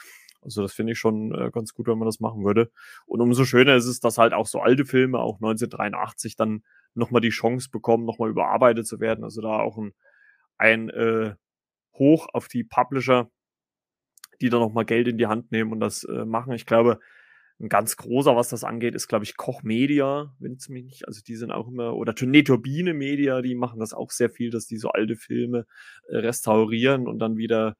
Also 0.45 0.61
das 0.61 0.73
finde 0.73 0.93
ich 0.93 0.99
schon 0.99 1.33
äh, 1.33 1.51
ganz 1.51 1.73
gut, 1.73 1.87
wenn 1.87 1.97
man 1.97 2.05
das 2.05 2.19
machen 2.19 2.45
würde. 2.45 2.71
Und 3.05 3.19
umso 3.19 3.43
schöner 3.43 3.75
ist 3.75 3.87
es, 3.87 3.99
dass 3.99 4.17
halt 4.17 4.33
auch 4.33 4.45
so 4.47 4.59
alte 4.59 4.85
Filme, 4.85 5.19
auch 5.19 5.35
1983, 5.35 6.35
dann 6.35 6.63
nochmal 6.93 7.21
die 7.21 7.29
Chance 7.29 7.69
bekommen, 7.71 8.05
nochmal 8.05 8.29
überarbeitet 8.29 8.87
zu 8.87 8.99
werden. 8.99 9.23
Also 9.23 9.41
da 9.41 9.59
auch 9.59 9.77
ein, 9.77 9.93
ein 10.57 10.89
äh, 10.89 11.35
Hoch 11.95 12.27
auf 12.31 12.47
die 12.47 12.63
Publisher, 12.63 13.29
die 14.39 14.49
da 14.49 14.59
nochmal 14.59 14.85
Geld 14.85 15.07
in 15.07 15.17
die 15.17 15.27
Hand 15.27 15.51
nehmen 15.51 15.71
und 15.71 15.79
das 15.79 16.03
äh, 16.03 16.25
machen. 16.25 16.53
Ich 16.53 16.65
glaube, 16.65 16.99
ein 17.59 17.69
ganz 17.69 17.95
großer, 17.95 18.35
was 18.35 18.49
das 18.49 18.63
angeht, 18.63 18.95
ist, 18.95 19.07
glaube 19.07 19.23
ich, 19.23 19.37
Koch 19.37 19.63
Media, 19.63 20.33
wenn 20.39 20.53
es 20.53 20.67
mich 20.67 20.83
nicht, 20.83 21.07
also 21.07 21.21
die 21.25 21.35
sind 21.35 21.51
auch 21.51 21.69
immer, 21.69 21.95
oder 21.95 22.13
nee, 22.21 22.43
Turbine 22.43 22.93
Media, 22.93 23.41
die 23.41 23.55
machen 23.55 23.79
das 23.79 23.93
auch 23.93 24.11
sehr 24.11 24.29
viel, 24.29 24.49
dass 24.49 24.67
die 24.67 24.77
so 24.77 24.89
alte 24.89 25.15
Filme 25.15 25.65
äh, 26.09 26.17
restaurieren 26.17 27.07
und 27.07 27.19
dann 27.19 27.37
wieder 27.37 27.77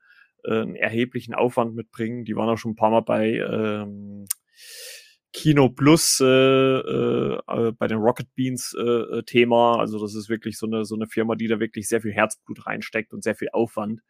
einen 0.51 0.75
erheblichen 0.75 1.34
Aufwand 1.34 1.75
mitbringen. 1.75 2.25
Die 2.25 2.36
waren 2.36 2.49
auch 2.49 2.58
schon 2.58 2.71
ein 2.71 2.75
paar 2.75 2.91
Mal 2.91 3.01
bei 3.01 3.34
ähm, 3.38 4.25
Kino 5.34 5.69
Plus 5.69 6.19
äh, 6.21 6.25
äh, 6.25 7.39
äh 7.47 7.71
bei 7.73 7.88
den 7.88 7.97
Rocket 7.97 8.34
Beans 8.36 8.73
äh, 8.77 8.81
äh, 8.81 9.23
Thema. 9.23 9.79
Also 9.79 9.99
das 9.99 10.15
ist 10.15 10.29
wirklich 10.29 10.58
so 10.58 10.65
eine, 10.65 10.86
so 10.86 10.95
eine 10.95 11.08
Firma, 11.08 11.36
die 11.36 11.47
da 11.47 11.60
wirklich 11.60 11.88
sehr 11.88 12.01
viel 12.01 12.13
Herzblut 12.13 12.65
reinsteckt 12.65 13.13
und 13.13 13.23
sehr 13.23 13.36
viel 13.36 13.49
Aufwand 13.51 14.01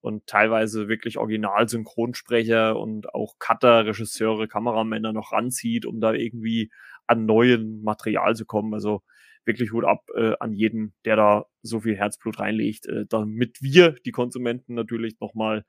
und 0.00 0.26
teilweise 0.26 0.88
wirklich 0.88 1.18
Original-Synchronsprecher 1.18 2.78
und 2.78 3.14
auch 3.14 3.38
Cutter, 3.38 3.86
Regisseure, 3.86 4.48
Kameramänner 4.48 5.12
noch 5.12 5.32
ranzieht, 5.32 5.86
um 5.86 6.00
da 6.00 6.12
irgendwie 6.12 6.70
an 7.06 7.26
neuen 7.26 7.82
Material 7.82 8.34
zu 8.34 8.46
kommen. 8.46 8.74
Also 8.74 9.02
wirklich 9.44 9.72
Hut 9.72 9.84
ab 9.84 10.04
äh, 10.14 10.34
an 10.40 10.52
jeden, 10.52 10.94
der 11.04 11.16
da 11.16 11.46
so 11.62 11.80
viel 11.80 11.96
Herzblut 11.96 12.38
reinlegt, 12.38 12.86
äh, 12.86 13.06
damit 13.08 13.62
wir, 13.62 13.92
die 14.04 14.12
Konsumenten, 14.12 14.74
natürlich 14.74 15.18
nochmal 15.20 15.64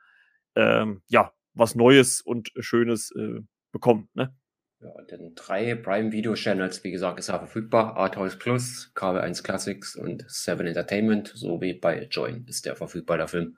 ähm, 0.55 1.01
ja, 1.07 1.33
was 1.53 1.75
Neues 1.75 2.21
und 2.21 2.51
Schönes 2.59 3.11
äh, 3.15 3.41
bekommen. 3.71 4.09
Ne? 4.13 4.35
Ja, 4.79 5.01
den 5.09 5.33
drei 5.35 5.75
Prime 5.75 6.11
Video 6.11 6.33
Channels, 6.33 6.83
wie 6.83 6.91
gesagt, 6.91 7.19
ist 7.19 7.29
er 7.29 7.39
verfügbar. 7.39 7.95
Arthouse 7.95 8.37
Plus, 8.37 8.91
KB1 8.95 9.43
Classics 9.43 9.95
und 9.95 10.25
Seven 10.27 10.67
Entertainment, 10.67 11.29
sowie 11.29 11.73
bei 11.73 12.07
Join 12.11 12.45
ist 12.47 12.65
der 12.65 12.75
verfügbar, 12.75 13.17
der 13.17 13.27
Film. 13.27 13.57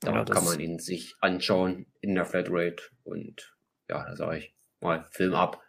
Da 0.00 0.12
ja, 0.12 0.24
kann 0.24 0.44
man 0.44 0.60
ihn 0.60 0.78
sich 0.78 1.14
anschauen 1.20 1.86
in 2.00 2.14
der 2.14 2.24
Flatrate 2.24 2.82
und 3.02 3.56
ja, 3.88 4.04
da 4.04 4.16
sage 4.16 4.38
ich 4.38 4.54
mal, 4.80 5.06
Film 5.10 5.34
ab. 5.34 5.62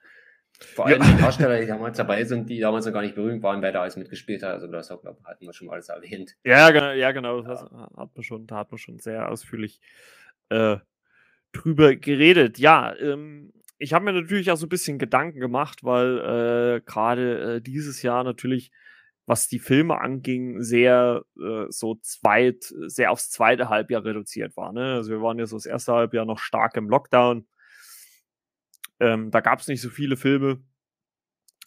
Vor 0.63 0.85
allem 0.85 1.01
ja. 1.01 1.11
die 1.11 1.21
Darsteller, 1.21 1.59
die 1.59 1.67
damals 1.67 1.97
dabei 1.97 2.23
sind, 2.23 2.49
die 2.49 2.59
damals 2.59 2.85
noch 2.85 2.93
gar 2.93 3.01
nicht 3.01 3.15
berühmt 3.15 3.43
waren, 3.43 3.61
wer 3.61 3.71
da 3.71 3.81
alles 3.81 3.97
mitgespielt 3.97 4.43
hat. 4.43 4.53
Also 4.53 4.67
das 4.67 4.87
glaub, 4.87 5.23
hatten 5.23 5.45
wir 5.45 5.53
schon 5.53 5.67
mal 5.67 5.73
alles 5.73 5.89
erwähnt. 5.89 6.35
Ja, 6.43 6.69
genau, 6.71 6.91
ja, 6.91 7.11
genau. 7.11 7.41
Das 7.41 7.61
ja. 7.61 7.89
hat 7.97 8.15
man 8.15 8.23
schon, 8.23 8.47
da 8.47 8.57
hat 8.57 8.71
man 8.71 8.77
schon 8.77 8.99
sehr 8.99 9.29
ausführlich 9.29 9.79
äh, 10.49 10.77
drüber 11.51 11.95
geredet. 11.95 12.59
Ja, 12.59 12.95
ähm, 12.97 13.53
ich 13.77 13.93
habe 13.93 14.05
mir 14.05 14.13
natürlich 14.13 14.51
auch 14.51 14.57
so 14.57 14.67
ein 14.67 14.69
bisschen 14.69 14.99
Gedanken 14.99 15.39
gemacht, 15.39 15.83
weil 15.83 16.19
äh, 16.77 16.81
gerade 16.85 17.55
äh, 17.55 17.61
dieses 17.61 18.01
Jahr 18.01 18.23
natürlich 18.23 18.71
was 19.31 19.47
die 19.47 19.59
Filme 19.59 19.99
anging, 20.01 20.61
sehr 20.61 21.23
äh, 21.39 21.65
so 21.69 21.95
zweit, 22.01 22.63
sehr 22.87 23.11
aufs 23.11 23.29
zweite 23.29 23.69
Halbjahr 23.69 24.03
reduziert 24.03 24.57
war. 24.57 24.73
Ne? 24.73 24.95
Also 24.95 25.11
wir 25.11 25.21
waren 25.21 25.39
ja 25.39 25.45
so 25.45 25.55
das 25.55 25.65
erste 25.65 25.93
Halbjahr 25.93 26.25
noch 26.25 26.39
stark 26.39 26.75
im 26.75 26.89
Lockdown. 26.89 27.47
Ähm, 29.01 29.31
da 29.31 29.41
gab 29.41 29.59
es 29.59 29.67
nicht 29.67 29.81
so 29.81 29.89
viele 29.89 30.15
Filme. 30.15 30.63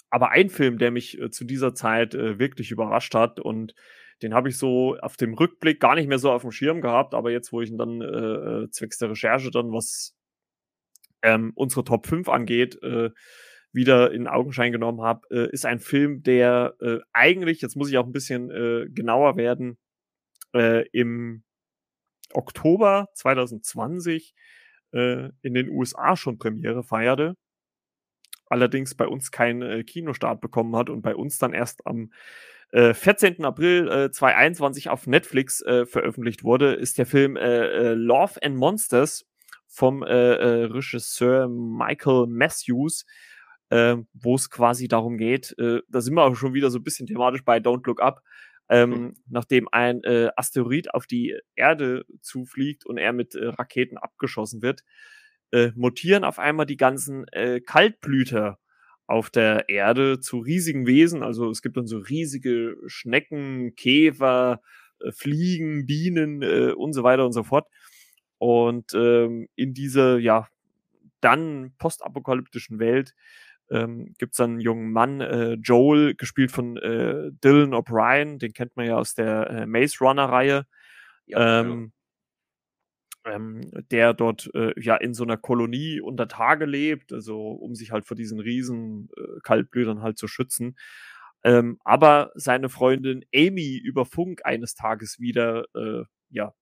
Aber 0.09 0.31
ein 0.31 0.49
Film, 0.49 0.79
der 0.79 0.93
mich 0.93 1.21
äh, 1.21 1.31
zu 1.31 1.45
dieser 1.45 1.75
Zeit 1.75 2.15
äh, 2.15 2.39
wirklich 2.39 2.71
überrascht 2.71 3.15
hat 3.15 3.41
und 3.41 3.75
den 4.23 4.33
habe 4.33 4.49
ich 4.49 4.57
so 4.57 4.97
auf 5.01 5.17
dem 5.17 5.35
Rückblick 5.35 5.81
gar 5.81 5.97
nicht 5.97 6.09
mehr 6.09 6.21
so 6.21 6.31
auf 6.31 6.43
dem 6.43 6.53
Schirm 6.53 6.81
gehabt, 6.81 7.15
aber 7.15 7.33
jetzt, 7.33 7.53
wo 7.53 7.61
ich 7.61 7.71
ihn 7.71 7.79
dann 7.79 8.01
äh, 8.01 8.07
äh 8.65 8.71
zwecks 8.71 8.99
der 8.99 9.11
Recherche 9.11 9.51
dann, 9.51 9.73
was 9.73 10.17
ähm, 11.23 11.53
unsere 11.57 11.83
Top 11.83 12.07
5 12.07 12.29
angeht, 12.29 12.81
äh, 12.83 13.11
wieder 13.73 14.13
in 14.13 14.29
Augenschein 14.29 14.71
genommen 14.71 15.03
habe, 15.03 15.27
äh, 15.31 15.51
ist 15.51 15.67
ein 15.67 15.81
Film, 15.81 16.23
der 16.23 16.77
äh, 16.81 16.99
eigentlich, 17.13 17.61
jetzt 17.61 17.75
muss 17.75 17.91
ich 17.91 17.99
auch 17.99 18.07
ein 18.07 18.13
bisschen 18.13 18.53
äh, 18.53 18.87
genauer 18.89 19.37
werden, 19.37 19.79
äh, 20.55 20.87
im 20.93 21.43
Oktober 22.33 23.09
2020 23.15 24.35
äh, 24.95 25.31
in 25.43 25.55
den 25.55 25.69
USA 25.69 26.17
schon 26.17 26.39
Premiere 26.39 26.83
feierte. 26.83 27.37
Allerdings 28.47 28.95
bei 28.95 29.07
uns 29.07 29.31
keinen 29.31 29.63
äh, 29.63 29.85
Kinostart 29.85 30.41
bekommen 30.41 30.77
hat 30.77 30.91
und 30.91 31.03
bei 31.03 31.15
uns 31.15 31.39
dann 31.39 31.53
erst 31.53 31.87
am 31.87 32.13
14. 32.73 33.45
April 33.45 33.87
äh, 33.89 34.11
2021 34.11 34.89
auf 34.89 35.07
Netflix 35.07 35.61
äh, 35.61 35.87
veröffentlicht 35.87 36.43
wurde, 36.43 36.73
ist 36.73 36.99
der 36.99 37.07
Film 37.07 37.37
äh, 37.37 37.95
Love 37.95 38.43
and 38.43 38.57
Monsters 38.57 39.27
vom 39.69 40.03
Regisseur 40.03 41.49
Michael 41.49 42.27
Matthews, 42.27 43.05
äh, 43.71 43.97
wo 44.13 44.35
es 44.35 44.51
quasi 44.51 44.89
darum 44.89 45.17
geht, 45.17 45.55
äh, 45.59 45.81
da 45.89 46.01
sind 46.01 46.15
wir 46.15 46.23
auch 46.23 46.37
schon 46.37 46.55
wieder 46.55 46.71
so 46.71 46.79
ein 46.79 46.85
bisschen 46.85 47.07
thematisch 47.07 47.45
bei 47.45 47.59
Don't 47.59 47.87
Look 47.87 48.01
Up, 48.01 48.23
ähm, 48.69 48.91
mhm. 48.91 49.15
nachdem 49.29 49.69
ein 49.71 50.03
äh, 50.05 50.31
Asteroid 50.37 50.95
auf 50.95 51.07
die 51.07 51.39
Erde 51.55 52.05
zufliegt 52.21 52.87
und 52.87 52.97
er 52.97 53.13
mit 53.13 53.35
äh, 53.35 53.47
Raketen 53.47 53.99
abgeschossen 53.99 54.63
wird, 54.63 54.83
äh, 55.53 55.71
mutieren 55.75 56.25
auf 56.25 56.39
einmal 56.39 56.67
die 56.67 56.77
ganzen 56.77 57.27
äh, 57.29 57.61
Kaltblüter 57.61 58.59
auf 59.07 59.31
der 59.31 59.69
Erde 59.69 60.21
zu 60.21 60.39
riesigen 60.39 60.87
Wesen. 60.87 61.23
Also 61.23 61.51
es 61.51 61.63
gibt 61.63 61.77
dann 61.77 61.87
so 61.87 61.99
riesige 61.99 62.77
Schnecken, 62.87 63.75
Käfer, 63.77 64.63
äh, 65.01 65.13
Fliegen, 65.13 65.87
Bienen 65.87 66.43
äh, 66.43 66.73
und 66.73 66.93
so 66.95 67.03
weiter 67.03 67.27
und 67.27 67.33
so 67.33 67.43
fort. 67.43 67.69
Und 68.39 68.95
ähm, 68.95 69.49
in 69.55 69.75
dieser, 69.75 70.19
ja, 70.19 70.49
dann 71.21 71.73
postapokalyptischen 71.79 72.79
Welt 72.79 73.15
ähm, 73.71 74.15
gibt 74.19 74.35
es 74.35 74.41
einen 74.41 74.61
jungen 74.61 74.93
Mann, 74.93 75.21
äh, 75.21 75.55
Joel, 75.55 76.15
gespielt 76.15 76.51
von 76.51 76.77
äh, 76.77 77.31
Dylan 77.43 77.75
O'Brien, 77.75 78.39
den 78.39 78.53
kennt 78.53 78.77
man 78.77 78.87
ja 78.87 78.97
aus 78.97 79.15
der 79.15 79.51
äh, 79.51 79.67
Maze 79.67 79.99
Runner-Reihe. 80.01 80.67
Ja, 81.27 81.61
ähm, 81.61 81.93
ähm, 83.25 83.71
der 83.91 84.15
dort 84.15 84.51
äh, 84.55 84.79
ja 84.81 84.97
in 84.97 85.15
so 85.15 85.25
einer 85.25 85.37
Kolonie 85.37 86.01
unter 86.01 86.29
Tage 86.29 86.67
lebt, 86.67 87.13
also 87.13 87.53
um 87.53 87.75
sich 87.75 87.91
halt 87.91 88.05
vor 88.07 88.17
diesen 88.17 88.39
riesen 88.39 89.09
äh, 89.17 89.41
Kaltblütern 89.43 90.03
halt 90.03 90.19
zu 90.19 90.29
schützen. 90.29 90.77
Ähm, 91.43 91.79
aber 91.85 92.33
seine 92.35 92.69
Freundin 92.69 93.25
Amy 93.35 93.77
über 93.77 94.07
Funk 94.07 94.43
eines 94.45 94.75
Tages 94.75 95.21
wieder 95.21 95.65
äh, 95.75 96.05
ja 96.31 96.55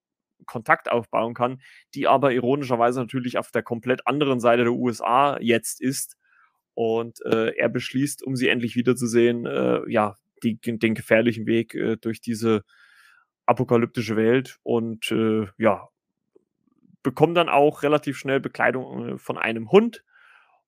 Kontakt 0.45 0.91
aufbauen 0.91 1.33
kann, 1.33 1.61
die 1.95 2.07
aber 2.07 2.33
ironischerweise 2.33 2.99
natürlich 2.99 3.37
auf 3.37 3.51
der 3.51 3.63
komplett 3.63 4.07
anderen 4.07 4.39
Seite 4.39 4.63
der 4.63 4.73
USA 4.73 5.37
jetzt 5.39 5.81
ist 5.81 6.17
und 6.73 7.19
äh, 7.25 7.55
er 7.55 7.69
beschließt, 7.69 8.23
um 8.23 8.35
sie 8.35 8.49
endlich 8.49 8.75
wiederzusehen, 8.75 9.45
äh, 9.45 9.81
ja, 9.89 10.15
die, 10.43 10.59
den 10.59 10.95
gefährlichen 10.95 11.45
Weg 11.45 11.73
äh, 11.75 11.97
durch 11.97 12.21
diese 12.21 12.63
apokalyptische 13.45 14.15
Welt 14.15 14.59
und 14.63 15.11
äh, 15.11 15.47
ja, 15.57 15.89
bekommt 17.03 17.37
dann 17.37 17.49
auch 17.49 17.83
relativ 17.83 18.17
schnell 18.17 18.39
Bekleidung 18.39 19.09
äh, 19.09 19.17
von 19.17 19.37
einem 19.37 19.71
Hund. 19.71 20.03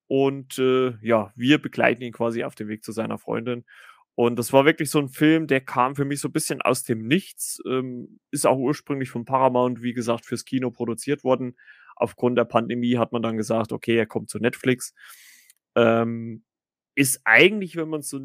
Und 0.08 0.60
äh, 0.60 0.94
ja, 1.02 1.32
wir 1.36 1.60
begleiten 1.60 2.04
ihn 2.04 2.14
quasi 2.14 2.44
auf 2.44 2.54
dem 2.54 2.68
Weg 2.68 2.84
zu 2.84 2.92
seiner 2.92 3.18
Freundin. 3.18 3.66
Und 4.14 4.38
das 4.38 4.54
war 4.54 4.64
wirklich 4.66 4.90
so 4.92 5.00
ein 5.00 5.10
Film, 5.10 5.48
der 5.48 5.62
kam 5.62 5.96
für 5.96 6.06
mich 6.06 6.22
so 6.22 6.30
ein 6.30 6.34
bisschen 6.34 6.62
aus 6.62 6.84
dem 6.84 7.08
Nichts. 7.08 7.60
Ähm, 7.68 8.20
ist 8.32 8.46
auch 8.46 8.58
ursprünglich 8.58 9.10
von 9.10 9.26
Paramount, 9.26 9.82
wie 9.82 9.94
gesagt, 9.94 10.26
fürs 10.26 10.46
Kino 10.46 10.70
produziert 10.70 11.24
worden. 11.24 11.58
Aufgrund 11.96 12.38
der 12.38 12.46
Pandemie 12.46 12.98
hat 12.98 13.12
man 13.12 13.22
dann 13.22 13.36
gesagt, 13.36 13.72
okay, 13.72 13.98
er 13.98 14.06
kommt 14.06 14.30
zu 14.30 14.38
Netflix. 14.40 14.94
Ähm, 15.76 16.44
ist 16.96 17.22
eigentlich, 17.26 17.76
wenn 17.76 17.90
man 17.90 18.02
so 18.02 18.20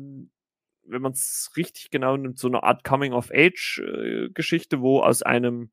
wenn 0.84 1.02
man 1.02 1.12
es 1.12 1.52
richtig 1.56 1.90
genau 1.90 2.16
nimmt, 2.16 2.38
so 2.38 2.48
eine 2.48 2.62
Art 2.62 2.84
Coming-of-Age-Geschichte, 2.84 4.76
äh, 4.76 4.80
wo 4.80 5.00
aus 5.00 5.22
einem 5.22 5.70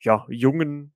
ja, 0.00 0.26
Jungen 0.28 0.94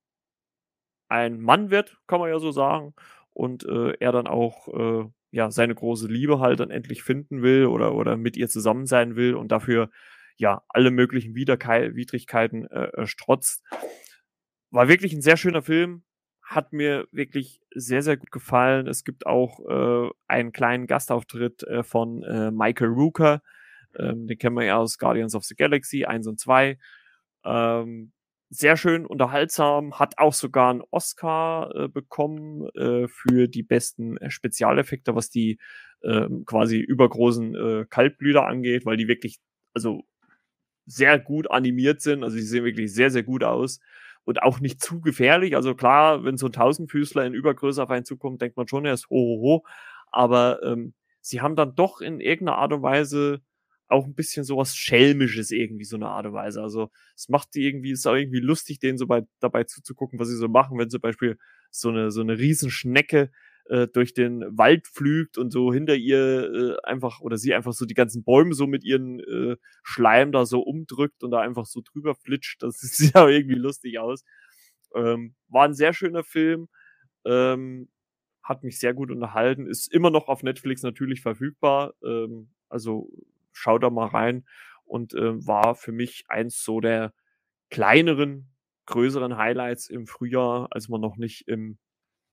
ein 1.09 1.41
Mann 1.41 1.71
wird, 1.71 1.99
kann 2.07 2.21
man 2.21 2.31
ja 2.31 2.39
so 2.39 2.53
sagen, 2.53 2.95
und 3.33 3.65
äh, 3.65 3.95
er 4.01 4.13
dann 4.13 4.27
auch 4.27 4.69
äh, 4.69 5.09
ja 5.31 5.51
seine 5.51 5.75
große 5.75 6.09
Liebe 6.09 6.41
halt 6.41 6.61
dann 6.61 6.71
endlich 6.71 7.03
finden 7.03 7.43
will 7.43 7.67
oder 7.67 7.95
oder 7.95 8.17
mit 8.17 8.37
ihr 8.37 8.49
zusammen 8.49 8.87
sein 8.87 9.17
will 9.17 9.35
und 9.35 9.53
dafür 9.53 9.91
ja 10.37 10.63
alle 10.69 10.91
möglichen 10.91 11.35
Widerke 11.35 11.95
Widrigkeiten 11.95 12.67
äh, 12.67 13.07
strotzt. 13.07 13.65
War 14.71 14.89
wirklich 14.89 15.13
ein 15.13 15.23
sehr 15.23 15.37
schöner 15.37 15.63
Film, 15.63 16.03
hat 16.51 16.73
mir 16.73 17.07
wirklich 17.13 17.61
sehr, 17.73 18.03
sehr 18.03 18.17
gut 18.17 18.33
gefallen. 18.33 18.89
Es 18.89 19.05
gibt 19.05 19.25
auch 19.25 19.61
äh, 19.69 20.11
einen 20.27 20.51
kleinen 20.51 20.89
Gastauftritt 20.89 21.63
äh, 21.63 21.85
von 21.85 22.25
äh, 22.25 22.51
Michael 22.51 22.89
Rooker. 22.89 23.41
Ähm, 23.97 24.27
den 24.27 24.37
kennen 24.37 24.57
wir 24.57 24.65
ja 24.65 24.77
aus 24.77 24.99
Guardians 24.99 25.37
of 25.37 25.45
the 25.45 25.55
Galaxy 25.55 26.05
1 26.07 26.27
und 26.27 26.41
2. 26.41 26.77
Ähm, 27.45 28.11
sehr 28.49 28.77
schön 28.77 29.07
unterhaltsam, 29.07 30.01
hat 30.01 30.19
auch 30.19 30.35
sogar 30.35 30.71
einen 30.71 30.83
Oscar 30.91 31.73
äh, 31.73 31.89
bekommen 31.89 32.69
äh, 32.75 33.07
für 33.07 33.47
die 33.47 33.63
besten 33.63 34.17
äh, 34.17 34.29
Spezialeffekte, 34.29 35.15
was 35.15 35.31
die 35.31 35.59
äh, 36.03 36.27
quasi 36.47 36.81
übergroßen 36.81 37.55
äh, 37.55 37.85
Kaltblüter 37.89 38.45
angeht, 38.45 38.85
weil 38.85 38.97
die 38.97 39.07
wirklich, 39.07 39.39
also 39.73 40.03
sehr 40.85 41.21
gut 41.21 41.49
animiert 41.49 42.01
sind. 42.01 42.25
Also 42.25 42.37
die 42.37 42.43
sehen 42.43 42.65
wirklich 42.65 42.93
sehr, 42.93 43.13
sehr 43.13 43.23
gut 43.23 43.45
aus 43.45 43.79
und 44.31 44.45
auch 44.45 44.61
nicht 44.61 44.81
zu 44.81 45.01
gefährlich. 45.01 45.57
Also 45.57 45.75
klar, 45.75 46.23
wenn 46.25 46.37
so 46.37 46.47
ein 46.47 46.53
Tausendfüßler 46.53 47.27
in 47.27 47.35
Übergröße 47.35 47.83
auf 47.83 47.91
einen 47.91 48.05
zukommt, 48.05 48.41
denkt 48.41 48.57
man 48.57 48.69
schon 48.69 48.85
erst 48.85 49.11
ho, 49.11 49.17
ho, 49.17 49.43
ho. 49.43 49.67
Aber 50.13 50.63
ähm, 50.63 50.95
sie 51.21 51.41
haben 51.41 51.57
dann 51.57 51.75
doch 51.75 52.01
in 52.01 52.21
irgendeiner 52.21 52.59
Art 52.59 52.73
und 52.73 52.83
Weise 52.83 53.41
auch 53.89 54.07
ein 54.07 54.15
bisschen 54.15 54.45
sowas 54.45 54.77
Schelmisches 54.77 55.51
irgendwie, 55.51 55.85
so 55.85 55.97
eine 55.97 56.07
Art 56.07 56.27
und 56.27 56.33
Weise. 56.33 56.63
Also 56.63 56.91
es 57.17 57.29
macht 57.29 57.57
die 57.57 57.67
irgendwie, 57.67 57.91
ist 57.91 58.07
auch 58.07 58.15
irgendwie 58.15 58.39
lustig, 58.39 58.79
denen 58.79 58.99
so 58.99 59.09
bei, 59.09 59.23
dabei 59.41 59.65
zuzugucken, 59.65 60.21
was 60.21 60.29
sie 60.29 60.37
so 60.37 60.47
machen, 60.47 60.79
wenn 60.79 60.91
zum 60.91 61.01
Beispiel 61.01 61.37
so 61.73 61.89
eine, 61.89 62.13
so 62.13 62.21
eine 62.21 62.39
Riesenschnecke 62.39 63.33
äh, 63.71 63.87
durch 63.87 64.15
den 64.15 64.45
Wald 64.59 64.89
pflügt 64.89 65.39
und 65.39 65.53
so 65.53 65.73
hinter 65.73 65.95
ihr 65.95 66.53
äh, 66.53 66.77
einfach 66.83 67.21
oder 67.21 67.39
sie 67.39 67.55
einfach 67.55 67.73
so 67.73 67.87
die 67.87 67.95
ganzen 67.95 68.25
Bäume 68.25 68.53
so 68.53 68.67
mit 68.67 68.85
ihren 68.85 69.21
äh, 69.21 69.57
Schleim 69.85 70.33
da 70.33 70.45
so 70.45 70.61
umdrückt 70.61 71.23
und 71.23 71.31
da 71.31 71.41
einfach 71.41 71.67
so 71.67 71.81
drüber 71.81 72.17
flitscht. 72.17 72.63
Das 72.65 72.79
sieht 72.81 73.15
ja 73.15 73.29
irgendwie 73.29 73.55
lustig 73.55 74.01
aus. 74.01 74.25
Ähm, 74.95 75.37
war 75.49 75.67
ein 75.67 75.75
sehr 75.75 75.93
schöner 75.93 76.25
Film. 76.25 76.69
Ähm, 77.25 77.89
hat 78.43 78.65
mich 78.65 78.81
sehr 78.81 78.93
gut 78.93 79.13
unterhalten. 79.13 79.69
Ist 79.69 79.93
immer 79.93 80.11
noch 80.11 80.27
auf 80.27 80.43
Netflix 80.43 80.83
natürlich 80.83 81.21
verfügbar. 81.23 81.95
Ähm, 82.05 82.51
also 82.69 83.09
schau 83.53 83.79
da 83.79 83.89
mal 83.89 84.09
rein. 84.09 84.47
Und 84.85 85.15
äh, 85.15 85.47
war 85.47 85.77
für 85.77 85.93
mich 85.93 86.25
eins 86.27 86.65
so 86.65 86.81
der 86.81 87.15
kleineren, 87.71 88.51
größeren 88.87 89.37
Highlights 89.37 89.89
im 89.89 90.09
Frühjahr, 90.09 90.67
als 90.73 90.89
man 90.89 91.01
noch 91.01 91.17
nicht 91.17 91.47
im 91.47 91.79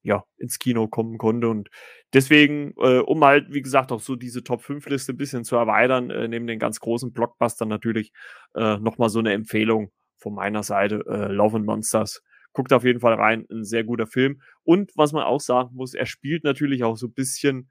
ja, 0.07 0.23
ins 0.37 0.57
Kino 0.57 0.87
kommen 0.87 1.17
konnte. 1.17 1.49
Und 1.49 1.69
deswegen, 2.13 2.73
äh, 2.77 2.99
um 2.99 3.23
halt, 3.25 3.53
wie 3.53 3.61
gesagt, 3.61 3.91
auch 3.91 3.99
so 3.99 4.15
diese 4.15 4.41
Top-5-Liste 4.41 5.11
ein 5.11 5.17
bisschen 5.17 5.43
zu 5.43 5.57
erweitern, 5.57 6.09
äh, 6.09 6.29
neben 6.29 6.47
den 6.47 6.59
ganz 6.59 6.79
großen 6.79 7.11
Blockbustern 7.11 7.67
natürlich 7.67 8.13
äh, 8.55 8.77
nochmal 8.77 9.09
so 9.09 9.19
eine 9.19 9.33
Empfehlung 9.33 9.91
von 10.17 10.33
meiner 10.33 10.63
Seite, 10.63 11.03
äh, 11.07 11.27
Love 11.27 11.57
and 11.57 11.65
Monsters. 11.65 12.23
Guckt 12.53 12.71
auf 12.71 12.85
jeden 12.85 13.01
Fall 13.01 13.15
rein, 13.15 13.45
ein 13.51 13.65
sehr 13.65 13.83
guter 13.83 14.07
Film. 14.07 14.41
Und 14.63 14.91
was 14.95 15.11
man 15.11 15.23
auch 15.23 15.41
sagen 15.41 15.71
muss, 15.73 15.93
er 15.93 16.05
spielt 16.05 16.45
natürlich 16.45 16.85
auch 16.85 16.95
so 16.95 17.07
ein 17.07 17.13
bisschen, 17.13 17.69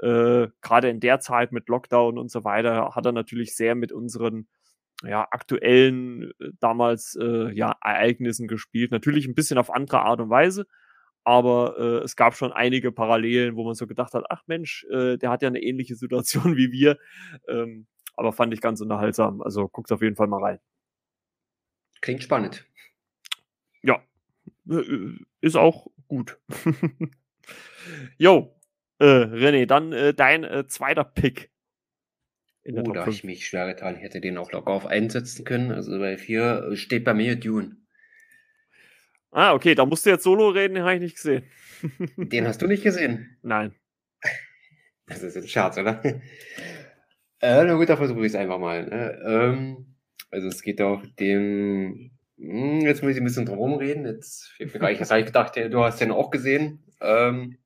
äh, 0.00 0.48
gerade 0.62 0.90
in 0.90 0.98
der 0.98 1.20
Zeit 1.20 1.52
mit 1.52 1.68
Lockdown 1.68 2.18
und 2.18 2.32
so 2.32 2.42
weiter, 2.42 2.96
hat 2.96 3.06
er 3.06 3.12
natürlich 3.12 3.54
sehr 3.54 3.76
mit 3.76 3.92
unseren 3.92 4.48
ja, 5.04 5.24
aktuellen 5.30 6.32
äh, 6.40 6.50
damals 6.58 7.16
äh, 7.20 7.52
ja, 7.52 7.76
Ereignissen 7.80 8.48
gespielt. 8.48 8.90
Natürlich 8.90 9.28
ein 9.28 9.36
bisschen 9.36 9.56
auf 9.56 9.72
andere 9.72 10.00
Art 10.00 10.20
und 10.20 10.30
Weise, 10.30 10.66
aber 11.26 11.76
äh, 11.76 12.04
es 12.04 12.14
gab 12.14 12.36
schon 12.36 12.52
einige 12.52 12.92
Parallelen, 12.92 13.56
wo 13.56 13.64
man 13.64 13.74
so 13.74 13.88
gedacht 13.88 14.14
hat, 14.14 14.24
ach 14.30 14.44
Mensch, 14.46 14.86
äh, 14.92 15.16
der 15.16 15.30
hat 15.30 15.42
ja 15.42 15.48
eine 15.48 15.60
ähnliche 15.60 15.96
Situation 15.96 16.56
wie 16.56 16.70
wir. 16.70 16.98
Ähm, 17.48 17.88
aber 18.14 18.32
fand 18.32 18.54
ich 18.54 18.60
ganz 18.60 18.80
unterhaltsam. 18.80 19.42
Also 19.42 19.66
guckt 19.68 19.90
auf 19.90 20.02
jeden 20.02 20.14
Fall 20.14 20.28
mal 20.28 20.40
rein. 20.40 20.60
Klingt 22.00 22.22
spannend. 22.22 22.64
Ja, 23.82 24.00
äh, 24.70 25.18
ist 25.40 25.56
auch 25.56 25.88
gut. 26.06 26.38
Jo, 28.18 28.52
äh, 28.98 29.04
René, 29.04 29.66
dann 29.66 29.92
äh, 29.92 30.12
dein 30.12 30.42
äh, 30.42 30.66
zweiter 30.66 31.04
Pick. 31.04 31.52
In 32.64 32.80
oh, 32.80 32.92
da 32.92 33.06
ich 33.06 33.22
mich 33.22 33.46
schwer 33.46 33.68
getan 33.68 33.94
hätte 33.94 34.20
den 34.20 34.36
auch 34.38 34.50
locker 34.50 34.72
auf 34.72 34.86
einsetzen 34.86 35.44
können. 35.44 35.70
Also 35.70 35.96
bei 36.00 36.18
vier 36.18 36.70
äh, 36.72 36.76
steht 36.76 37.04
bei 37.04 37.14
mir 37.14 37.36
Dune. 37.36 37.76
Ah, 39.36 39.52
okay, 39.52 39.74
da 39.74 39.84
musst 39.84 40.06
du 40.06 40.10
jetzt 40.10 40.24
solo 40.24 40.48
reden, 40.48 40.76
den 40.76 40.82
habe 40.84 40.94
ich 40.94 41.00
nicht 41.02 41.16
gesehen. 41.16 41.44
Den 42.16 42.46
hast 42.46 42.62
du 42.62 42.66
nicht 42.66 42.82
gesehen? 42.82 43.36
Nein. 43.42 43.74
Das 45.06 45.22
ist 45.22 45.36
ein 45.36 45.46
Scherz, 45.46 45.76
oder? 45.76 46.02
Äh, 46.02 47.64
na 47.64 47.74
gut, 47.74 47.90
da 47.90 47.98
versuche 47.98 48.20
ich 48.20 48.32
es 48.32 48.34
einfach 48.34 48.58
mal. 48.58 48.86
Ne? 48.86 49.22
Ähm, 49.26 49.94
also 50.30 50.48
es 50.48 50.62
geht 50.62 50.80
auf 50.80 51.02
den. 51.20 52.12
Hm, 52.38 52.80
jetzt 52.80 53.02
muss 53.02 53.12
ich 53.12 53.18
ein 53.18 53.24
bisschen 53.24 53.44
drum 53.44 53.74
reden. 53.74 54.06
Jetzt, 54.06 54.54
ich 54.58 54.72
habe 54.74 55.24
gedacht, 55.24 55.54
du 55.54 55.84
hast 55.84 56.00
den 56.00 56.12
auch 56.12 56.30
gesehen. 56.30 56.82
Ähm, 57.02 57.58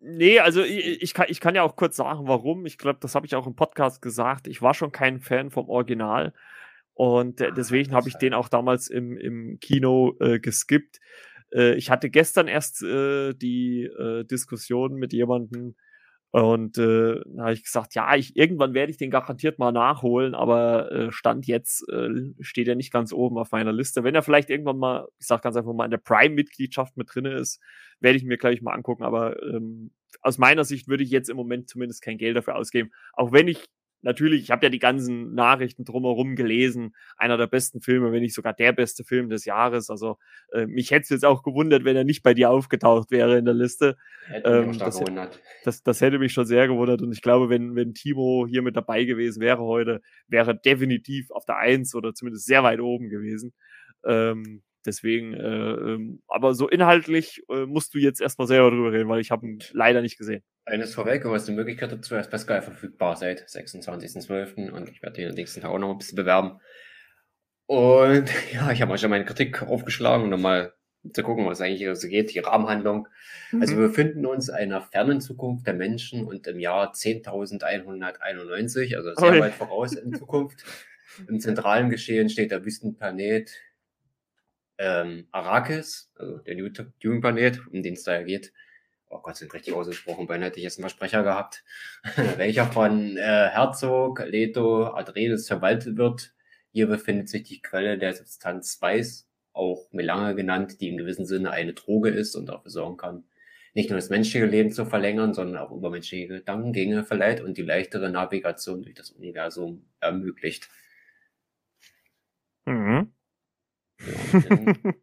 Nee, 0.00 0.38
also 0.38 0.62
ich, 0.62 1.02
ich, 1.02 1.14
kann, 1.14 1.26
ich 1.28 1.40
kann 1.40 1.54
ja 1.54 1.62
auch 1.62 1.74
kurz 1.74 1.96
sagen, 1.96 2.28
warum. 2.28 2.66
Ich 2.66 2.78
glaube, 2.78 2.98
das 3.00 3.14
habe 3.14 3.26
ich 3.26 3.34
auch 3.34 3.46
im 3.46 3.56
Podcast 3.56 4.02
gesagt. 4.02 4.46
Ich 4.46 4.60
war 4.60 4.74
schon 4.74 4.92
kein 4.92 5.20
Fan 5.20 5.50
vom 5.50 5.68
Original. 5.70 6.34
Und 6.98 7.40
äh, 7.40 7.52
deswegen 7.52 7.92
habe 7.92 8.08
ich 8.08 8.16
den 8.16 8.34
auch 8.34 8.48
damals 8.48 8.88
im, 8.88 9.16
im 9.16 9.60
Kino 9.60 10.16
äh, 10.18 10.40
geskippt. 10.40 10.98
Äh, 11.54 11.76
ich 11.76 11.90
hatte 11.90 12.10
gestern 12.10 12.48
erst 12.48 12.82
äh, 12.82 13.34
die 13.34 13.84
äh, 13.84 14.24
Diskussion 14.24 14.96
mit 14.96 15.12
jemandem 15.12 15.76
und 16.32 16.76
äh, 16.76 17.20
da 17.24 17.42
habe 17.44 17.52
ich 17.52 17.62
gesagt, 17.62 17.94
ja, 17.94 18.16
ich, 18.16 18.36
irgendwann 18.36 18.74
werde 18.74 18.90
ich 18.90 18.98
den 18.98 19.12
garantiert 19.12 19.60
mal 19.60 19.70
nachholen, 19.70 20.34
aber 20.34 20.90
äh, 20.90 21.12
Stand 21.12 21.46
jetzt 21.46 21.88
äh, 21.88 22.08
steht 22.40 22.66
er 22.66 22.74
nicht 22.74 22.92
ganz 22.92 23.12
oben 23.12 23.38
auf 23.38 23.52
meiner 23.52 23.72
Liste. 23.72 24.02
Wenn 24.02 24.16
er 24.16 24.22
vielleicht 24.22 24.50
irgendwann 24.50 24.78
mal, 24.78 25.06
ich 25.20 25.26
sage 25.26 25.42
ganz 25.42 25.56
einfach 25.56 25.72
mal, 25.72 25.84
in 25.84 25.92
der 25.92 25.98
Prime-Mitgliedschaft 25.98 26.96
mit 26.96 27.14
drin 27.14 27.26
ist, 27.26 27.62
werde 28.00 28.18
ich 28.18 28.24
mir 28.24 28.38
gleich 28.38 28.60
mal 28.60 28.74
angucken. 28.74 29.04
Aber 29.04 29.40
ähm, 29.42 29.92
aus 30.20 30.36
meiner 30.36 30.64
Sicht 30.64 30.88
würde 30.88 31.04
ich 31.04 31.10
jetzt 31.10 31.30
im 31.30 31.36
Moment 31.36 31.70
zumindest 31.70 32.02
kein 32.02 32.18
Geld 32.18 32.36
dafür 32.36 32.56
ausgeben. 32.56 32.90
Auch 33.12 33.32
wenn 33.32 33.46
ich 33.46 33.64
natürlich, 34.02 34.42
ich 34.42 34.50
habe 34.50 34.66
ja 34.66 34.70
die 34.70 34.78
ganzen 34.78 35.34
Nachrichten 35.34 35.84
drumherum 35.84 36.36
gelesen. 36.36 36.94
Einer 37.16 37.36
der 37.36 37.46
besten 37.46 37.80
Filme, 37.80 38.12
wenn 38.12 38.22
nicht 38.22 38.34
sogar 38.34 38.52
der 38.52 38.72
beste 38.72 39.04
Film 39.04 39.28
des 39.28 39.44
Jahres. 39.44 39.90
Also 39.90 40.18
äh, 40.52 40.66
mich 40.66 40.90
hätte 40.90 41.02
es 41.02 41.08
jetzt 41.08 41.24
auch 41.24 41.42
gewundert, 41.42 41.84
wenn 41.84 41.96
er 41.96 42.04
nicht 42.04 42.22
bei 42.22 42.34
dir 42.34 42.50
aufgetaucht 42.50 43.10
wäre 43.10 43.38
in 43.38 43.44
der 43.44 43.54
Liste. 43.54 43.96
Ähm, 44.44 44.78
das, 44.78 45.02
das, 45.64 45.82
das, 45.82 46.00
hätte 46.00 46.18
mich 46.18 46.32
schon 46.32 46.46
sehr 46.46 46.68
gewundert. 46.68 47.02
Und 47.02 47.12
ich 47.12 47.22
glaube, 47.22 47.48
wenn, 47.48 47.74
wenn 47.74 47.94
Timo 47.94 48.46
hier 48.48 48.62
mit 48.62 48.76
dabei 48.76 49.04
gewesen 49.04 49.40
wäre 49.40 49.62
heute, 49.62 50.00
wäre 50.26 50.56
definitiv 50.58 51.30
auf 51.30 51.44
der 51.44 51.56
Eins 51.56 51.94
oder 51.94 52.14
zumindest 52.14 52.46
sehr 52.46 52.62
weit 52.62 52.80
oben 52.80 53.08
gewesen. 53.08 53.52
Ähm, 54.04 54.62
deswegen, 54.88 55.34
äh, 55.34 55.38
ähm, 55.38 56.22
aber 56.26 56.54
so 56.54 56.68
inhaltlich 56.68 57.42
äh, 57.48 57.66
musst 57.66 57.94
du 57.94 57.98
jetzt 57.98 58.20
erstmal 58.20 58.48
selber 58.48 58.70
drüber 58.70 58.92
reden, 58.92 59.08
weil 59.08 59.20
ich 59.20 59.30
habe 59.30 59.46
ihn 59.46 59.60
leider 59.72 60.02
nicht 60.02 60.18
gesehen. 60.18 60.42
Eines 60.64 60.94
vorweg, 60.94 61.22
du 61.22 61.32
hast 61.32 61.46
die 61.46 61.52
Möglichkeit 61.52 61.92
dazu, 61.92 62.14
er 62.14 62.20
ist 62.20 62.30
bei 62.30 62.38
Sky 62.38 62.60
verfügbar 62.60 63.16
seit 63.16 63.46
26.12. 63.46 64.70
und 64.70 64.90
ich 64.90 65.02
werde 65.02 65.22
den 65.22 65.34
nächsten 65.34 65.60
Tag 65.60 65.70
auch 65.70 65.78
noch 65.78 65.90
ein 65.90 65.98
bisschen 65.98 66.16
bewerben. 66.16 66.60
Und 67.66 68.30
ja, 68.52 68.72
ich 68.72 68.80
habe 68.80 68.90
mal 68.90 68.98
schon 68.98 69.10
meine 69.10 69.24
Kritik 69.24 69.62
aufgeschlagen, 69.62 70.32
um 70.32 70.42
mal 70.42 70.72
zu 71.12 71.22
gucken, 71.22 71.46
was 71.46 71.60
eigentlich 71.60 71.88
so 71.98 72.08
geht, 72.08 72.34
die 72.34 72.40
Rahmenhandlung. 72.40 73.06
Mhm. 73.52 73.60
Also 73.60 73.76
wir 73.76 73.88
befinden 73.88 74.26
uns 74.26 74.48
in 74.48 74.56
einer 74.56 74.82
fernen 74.82 75.20
Zukunft 75.20 75.66
der 75.66 75.74
Menschen 75.74 76.26
und 76.26 76.46
im 76.46 76.58
Jahr 76.58 76.92
10.191, 76.92 78.96
also 78.96 79.14
sehr 79.14 79.30
Oi. 79.30 79.40
weit 79.40 79.54
voraus 79.54 79.92
in 79.92 80.14
Zukunft. 80.14 80.64
Im 81.26 81.40
zentralen 81.40 81.90
Geschehen 81.90 82.28
steht 82.28 82.52
der 82.52 82.64
Wüstenplanet 82.64 83.50
ähm, 84.78 85.28
Arrakis, 85.32 86.10
also 86.16 86.38
der 86.38 86.54
Dune-Planet, 86.54 87.66
um 87.68 87.82
den 87.82 87.94
es 87.94 88.04
da 88.04 88.22
geht 88.22 88.52
oh 89.10 89.20
Gott, 89.20 89.36
sind 89.36 89.52
richtig 89.54 89.74
ausgesprochen, 89.74 90.26
beinahe 90.26 90.48
hätte 90.48 90.58
ich 90.58 90.64
jetzt 90.64 90.78
einen 90.78 90.88
Versprecher 90.88 91.22
gehabt, 91.22 91.64
welcher 92.36 92.66
von 92.66 93.16
äh, 93.16 93.48
Herzog, 93.48 94.24
Leto, 94.26 94.86
Adredes 94.86 95.46
verwaltet 95.46 95.96
wird. 95.96 96.34
Hier 96.72 96.86
befindet 96.86 97.28
sich 97.28 97.44
die 97.44 97.62
Quelle 97.62 97.98
der 97.98 98.14
Substanz 98.14 98.80
Weiß, 98.80 99.28
auch 99.52 99.88
Melange 99.92 100.34
genannt, 100.34 100.80
die 100.80 100.88
im 100.88 100.98
gewissen 100.98 101.26
Sinne 101.26 101.50
eine 101.50 101.72
Droge 101.72 102.10
ist 102.10 102.36
und 102.36 102.46
dafür 102.46 102.70
sorgen 102.70 102.96
kann, 102.96 103.24
nicht 103.74 103.90
nur 103.90 103.98
das 103.98 104.10
menschliche 104.10 104.46
Leben 104.46 104.72
zu 104.72 104.86
verlängern, 104.86 105.34
sondern 105.34 105.62
auch 105.62 105.70
übermenschliche 105.70 106.28
Gedankengänge 106.28 107.04
verleiht 107.04 107.40
und 107.40 107.56
die 107.56 107.62
leichtere 107.62 108.10
Navigation 108.10 108.82
durch 108.82 108.94
das 108.94 109.10
Universum 109.10 109.86
ermöglicht. 110.00 110.68
Mhm. 112.66 113.12
In 113.98 114.94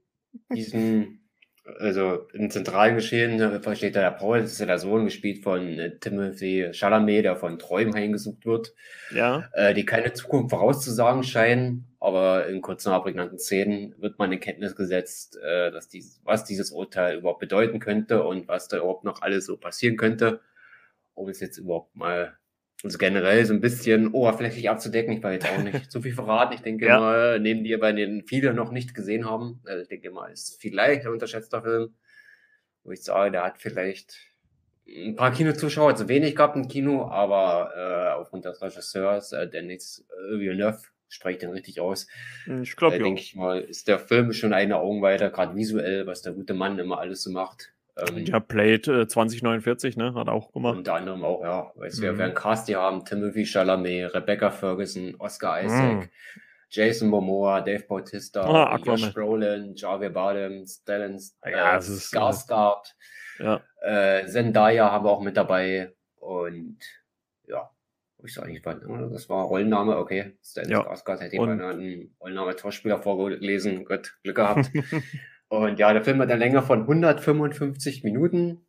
diesem 0.56 1.20
also 1.80 2.28
im 2.34 2.52
zentralen 2.52 2.96
Geschehen 2.96 3.40
äh, 3.40 3.76
steht 3.76 3.96
da 3.96 4.02
der 4.02 4.12
Paul, 4.12 4.42
das 4.42 4.52
ist 4.52 4.60
ja 4.60 4.68
der 4.68 4.78
Sohn, 4.78 5.06
gespielt 5.06 5.44
von 5.44 5.80
äh, 5.80 5.98
Timothy 5.98 6.70
Chalamet, 6.74 7.26
der 7.26 7.36
von 7.36 7.58
Träumen 7.58 7.96
heimgesucht 7.96 8.46
wird. 8.46 8.74
Ja. 9.14 9.50
Äh, 9.54 9.74
die 9.74 9.86
keine 9.86 10.14
Zukunft 10.14 10.52
vorauszusagen 10.52 11.24
scheinen, 11.24 11.88
aber 12.00 12.48
in 12.48 12.62
kurzen, 12.62 12.90
aber 12.90 13.06
prägnanten 13.06 13.40
Szenen 13.40 13.96
wird 13.98 14.20
man 14.20 14.32
in 14.32 14.40
Kenntnis 14.40 14.76
gesetzt, 14.76 15.38
äh, 15.38 15.72
dass 15.72 15.88
dies, 15.88 16.22
was 16.24 16.44
dieses 16.44 16.72
Urteil 16.72 17.18
überhaupt 17.18 17.40
bedeuten 17.40 17.80
könnte 17.80 18.24
und 18.24 18.48
was 18.48 18.68
da 18.68 18.78
überhaupt 18.78 19.04
noch 19.04 19.22
alles 19.24 19.46
so 19.48 19.58
passieren 19.58 19.98
könnte, 19.98 20.42
um 21.16 21.30
es 21.30 21.40
jetzt 21.40 21.58
überhaupt 21.58 21.96
mal 21.96 22.38
also 22.86 23.00
generell 23.00 23.44
so 23.46 23.54
ein 23.54 23.62
bisschen 23.62 24.10
oberflächlich 24.12 24.70
abzudecken. 24.70 25.14
Ich 25.14 25.24
will 25.24 25.32
jetzt 25.34 25.50
auch 25.50 25.58
nicht 25.58 25.92
zu 25.92 26.02
viel 26.02 26.14
verraten. 26.14 26.54
Ich 26.54 26.62
denke 26.62 26.86
ja. 26.86 27.00
mal, 27.00 27.40
neben 27.40 27.64
dir, 27.64 27.80
bei 27.80 27.92
denen 27.92 28.24
viele 28.24 28.54
noch 28.54 28.72
nicht 28.72 28.94
gesehen 28.94 29.30
haben, 29.30 29.60
also 29.66 29.82
ich 29.82 29.88
denke 29.88 30.12
mal, 30.12 30.32
ist 30.32 30.62
vielleicht 30.62 31.06
ein 31.06 31.12
unterschätzter 31.12 31.64
Film, 31.64 31.96
wo 32.84 32.92
ich 32.92 33.04
sage, 33.04 33.32
der 33.32 33.44
hat 33.44 33.58
vielleicht 33.58 34.18
ein 34.88 35.16
paar 35.16 35.32
Kinozuschauer, 35.32 35.90
also 35.90 36.08
wenig 36.08 36.36
gab 36.36 36.56
im 36.56 36.68
Kino, 36.68 37.08
aber 37.08 37.72
äh, 37.76 38.14
aufgrund 38.20 38.46
des 38.46 38.62
Regisseurs, 38.62 39.32
äh, 39.32 39.50
Denis 39.50 40.06
Villeneuve, 40.30 40.84
spreche 41.08 41.38
ich 41.38 41.40
den 41.40 41.50
richtig 41.50 41.80
aus. 41.80 42.08
Hm, 42.44 42.62
ich 42.62 42.76
glaube, 42.76 42.98
äh, 42.98 43.00
denke 43.00 43.20
ich 43.20 43.36
mal, 43.36 43.62
ist 43.62 43.88
der 43.88 43.98
Film 43.98 44.32
schon 44.32 44.54
eine 44.54 44.78
Augenweide, 44.78 45.32
gerade 45.32 45.56
visuell, 45.56 46.06
was 46.06 46.22
der 46.22 46.34
gute 46.34 46.54
Mann 46.54 46.78
immer 46.78 47.00
alles 47.00 47.24
so 47.24 47.32
macht. 47.32 47.74
Ähm, 47.98 48.26
ja, 48.26 48.40
Blade 48.40 49.02
äh, 49.02 49.08
2049, 49.08 49.96
ne, 49.96 50.14
hat 50.16 50.28
auch 50.28 50.52
gemacht. 50.52 50.78
Unter 50.78 50.96
anderem 50.96 51.24
auch, 51.24 51.42
ja. 51.44 51.72
Weißt, 51.76 52.00
mhm. 52.00 52.04
wir 52.04 52.18
werden 52.18 52.36
Cast 52.36 52.68
die 52.68 52.76
haben, 52.76 53.06
Timothy 53.06 53.46
Chalamet, 53.46 54.14
Rebecca 54.14 54.52
Ferguson, 54.52 55.16
Oscar 55.18 55.64
Isaac, 55.64 55.96
mhm. 55.96 56.10
Jason 56.70 57.08
Momoa, 57.08 57.62
Dave 57.62 57.84
Bautista, 57.88 58.42
ah, 58.42 58.78
Josh 58.84 59.14
Brolin, 59.14 59.76
Javier 59.76 60.10
Bardem, 60.10 60.66
Stellan 60.66 61.20
ja, 61.46 61.78
äh, 61.78 61.80
Skarsgård, 61.80 62.94
ja. 63.40 63.62
äh, 63.82 64.26
Zendaya 64.28 64.92
haben 64.92 65.06
wir 65.06 65.12
auch 65.12 65.22
mit 65.22 65.38
dabei 65.38 65.94
und 66.16 66.80
ja, 67.48 67.70
ich 68.26 68.34
sage 68.34 68.52
nicht, 68.52 68.66
das 68.66 69.30
war 69.30 69.46
Rollenname, 69.46 69.98
okay. 69.98 70.38
Stellan 70.44 70.70
ja. 70.70 70.82
Skarsgård 70.82 71.22
hätte 71.22 71.36
jemand 71.36 71.62
einen 71.62 72.14
Rollenname-Torspieler 72.20 72.98
vorgelesen, 73.02 73.86
Gott, 73.86 74.18
Glück 74.22 74.36
gehabt. 74.36 74.70
Und 75.48 75.80
ja, 75.80 75.94
der 75.94 76.04
Film 76.04 76.20
hat 76.22 76.30
eine 76.30 76.40
Länge 76.40 76.62
von 76.62 76.82
155 76.82 78.04
Minuten 78.04 78.66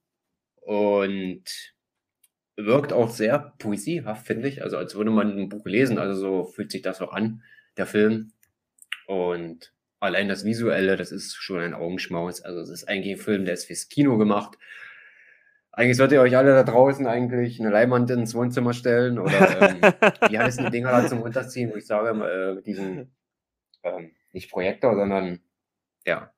und 0.61 1.45
wirkt 2.57 2.93
auch 2.93 3.11
sehr 3.11 3.55
poesiehaft, 3.59 4.27
finde 4.27 4.49
ich. 4.49 4.63
Also 4.63 4.77
als 4.77 4.95
würde 4.95 5.11
man 5.11 5.39
ein 5.39 5.49
Buch 5.49 5.67
lesen. 5.67 5.99
Also 5.99 6.15
so 6.21 6.45
fühlt 6.45 6.71
sich 6.71 6.83
das 6.83 7.01
auch 7.01 7.13
an, 7.13 7.43
der 7.77 7.87
Film. 7.87 8.33
Und 9.07 9.73
allein 10.01 10.29
das 10.29 10.45
Visuelle, 10.45 10.97
das 10.97 11.13
ist 11.13 11.35
schon 11.35 11.61
ein 11.61 11.75
Augenschmaus. 11.75 12.43
Also 12.43 12.61
es 12.61 12.71
ist 12.71 12.89
eigentlich 12.89 13.17
ein 13.17 13.23
Film, 13.23 13.45
der 13.45 13.55
ist 13.55 13.67
fürs 13.67 13.89
Kino 13.89 14.19
gemacht. 14.19 14.59
Eigentlich 15.73 15.99
solltet 15.99 16.17
ihr 16.17 16.23
euch 16.23 16.37
alle 16.37 16.55
da 16.55 16.63
draußen 16.63 17.07
eigentlich 17.07 17.61
eine 17.61 17.69
Leinwand 17.69 18.11
ins 18.11 18.35
Wohnzimmer 18.35 18.73
stellen 18.73 19.19
oder 19.19 19.71
ähm, 19.71 19.81
wie 20.31 20.39
heißen 20.39 20.65
die 20.65 20.71
Dinger 20.71 20.91
da 20.91 21.07
zum 21.07 21.19
Runterziehen, 21.19 21.71
wo 21.71 21.77
ich 21.77 21.87
sage, 21.87 22.09
äh, 22.11 22.55
mit 22.55 22.67
diesem 22.67 23.11
ähm, 23.83 24.13
nicht 24.33 24.51
Projektor, 24.51 24.97
sondern 24.97 25.41
ja, 26.07 26.33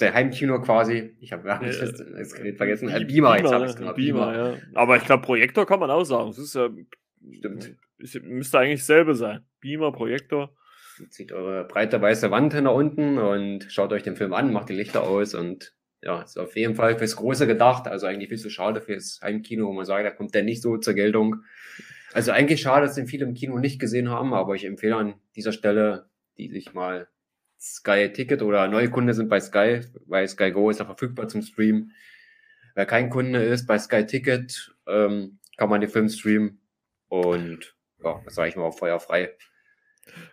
der 0.00 0.14
Heimkino 0.14 0.60
quasi. 0.60 1.16
Ich 1.20 1.32
habe 1.32 1.52
hab 1.52 1.62
das, 1.66 1.78
das 1.78 2.34
Gerät 2.34 2.56
vergessen. 2.56 2.88
Äh, 2.88 3.04
Beamer, 3.04 3.38
jetzt 3.38 3.52
habe 3.52 3.64
ich 3.64 3.70
es 3.70 3.76
genau. 3.76 3.94
Beamer, 3.94 4.36
ja. 4.36 4.56
Aber 4.74 4.96
ich 4.96 5.04
glaube, 5.04 5.22
Projektor 5.24 5.66
kann 5.66 5.80
man 5.80 5.90
auch 5.90 6.04
sagen. 6.04 6.30
Es 6.30 6.38
ist 6.38 6.54
ja. 6.54 6.70
Stimmt. 7.30 7.76
Müsste 7.98 8.58
eigentlich 8.58 8.80
dasselbe 8.80 9.14
sein. 9.14 9.44
Beamer, 9.60 9.92
Projektor. 9.92 10.54
Zieht 11.08 11.32
eure 11.32 11.64
breite 11.64 12.00
weiße 12.00 12.30
Wand 12.30 12.54
nach 12.54 12.74
unten 12.74 13.18
und 13.18 13.66
schaut 13.70 13.92
euch 13.92 14.02
den 14.02 14.16
Film 14.16 14.32
an, 14.32 14.52
macht 14.52 14.68
die 14.68 14.74
Lichter 14.74 15.02
aus 15.02 15.34
und 15.34 15.74
ja, 16.02 16.20
ist 16.22 16.38
auf 16.38 16.56
jeden 16.56 16.74
Fall 16.74 16.98
fürs 16.98 17.16
Große 17.16 17.46
gedacht. 17.46 17.86
Also 17.86 18.06
eigentlich 18.06 18.28
viel 18.28 18.38
zu 18.38 18.50
schade 18.50 18.80
fürs 18.80 19.20
Heimkino, 19.22 19.68
wo 19.68 19.72
man 19.72 19.84
sagt, 19.84 20.04
da 20.04 20.10
kommt 20.10 20.34
der 20.34 20.42
nicht 20.42 20.62
so 20.62 20.76
zur 20.76 20.94
Geltung. 20.94 21.44
Also 22.12 22.32
eigentlich 22.32 22.60
schade, 22.60 22.86
dass 22.86 22.96
den 22.96 23.06
viele 23.06 23.24
im 23.24 23.34
Kino 23.34 23.58
nicht 23.58 23.80
gesehen 23.80 24.10
haben, 24.10 24.34
aber 24.34 24.54
ich 24.54 24.64
empfehle 24.64 24.96
an 24.96 25.14
dieser 25.36 25.52
Stelle, 25.52 26.06
die 26.36 26.50
sich 26.50 26.74
mal 26.74 27.08
Sky 27.62 28.12
Ticket 28.12 28.42
oder 28.42 28.66
neue 28.66 28.90
Kunde 28.90 29.14
sind 29.14 29.28
bei 29.28 29.38
Sky, 29.38 29.82
weil 30.06 30.26
Sky 30.26 30.50
Go 30.50 30.68
ist 30.68 30.80
ja 30.80 30.84
verfügbar 30.84 31.28
zum 31.28 31.42
Stream. 31.42 31.92
Wer 32.74 32.86
kein 32.86 33.08
Kunde 33.08 33.40
ist 33.40 33.68
bei 33.68 33.78
Sky 33.78 34.04
Ticket, 34.04 34.74
ähm, 34.88 35.38
kann 35.56 35.68
man 35.68 35.80
den 35.80 35.90
Film 35.90 36.08
streamen 36.08 36.60
und 37.08 37.76
ja, 38.02 38.20
das 38.24 38.34
sage 38.34 38.48
ich 38.48 38.56
mal 38.56 38.72
feuerfrei. 38.72 39.36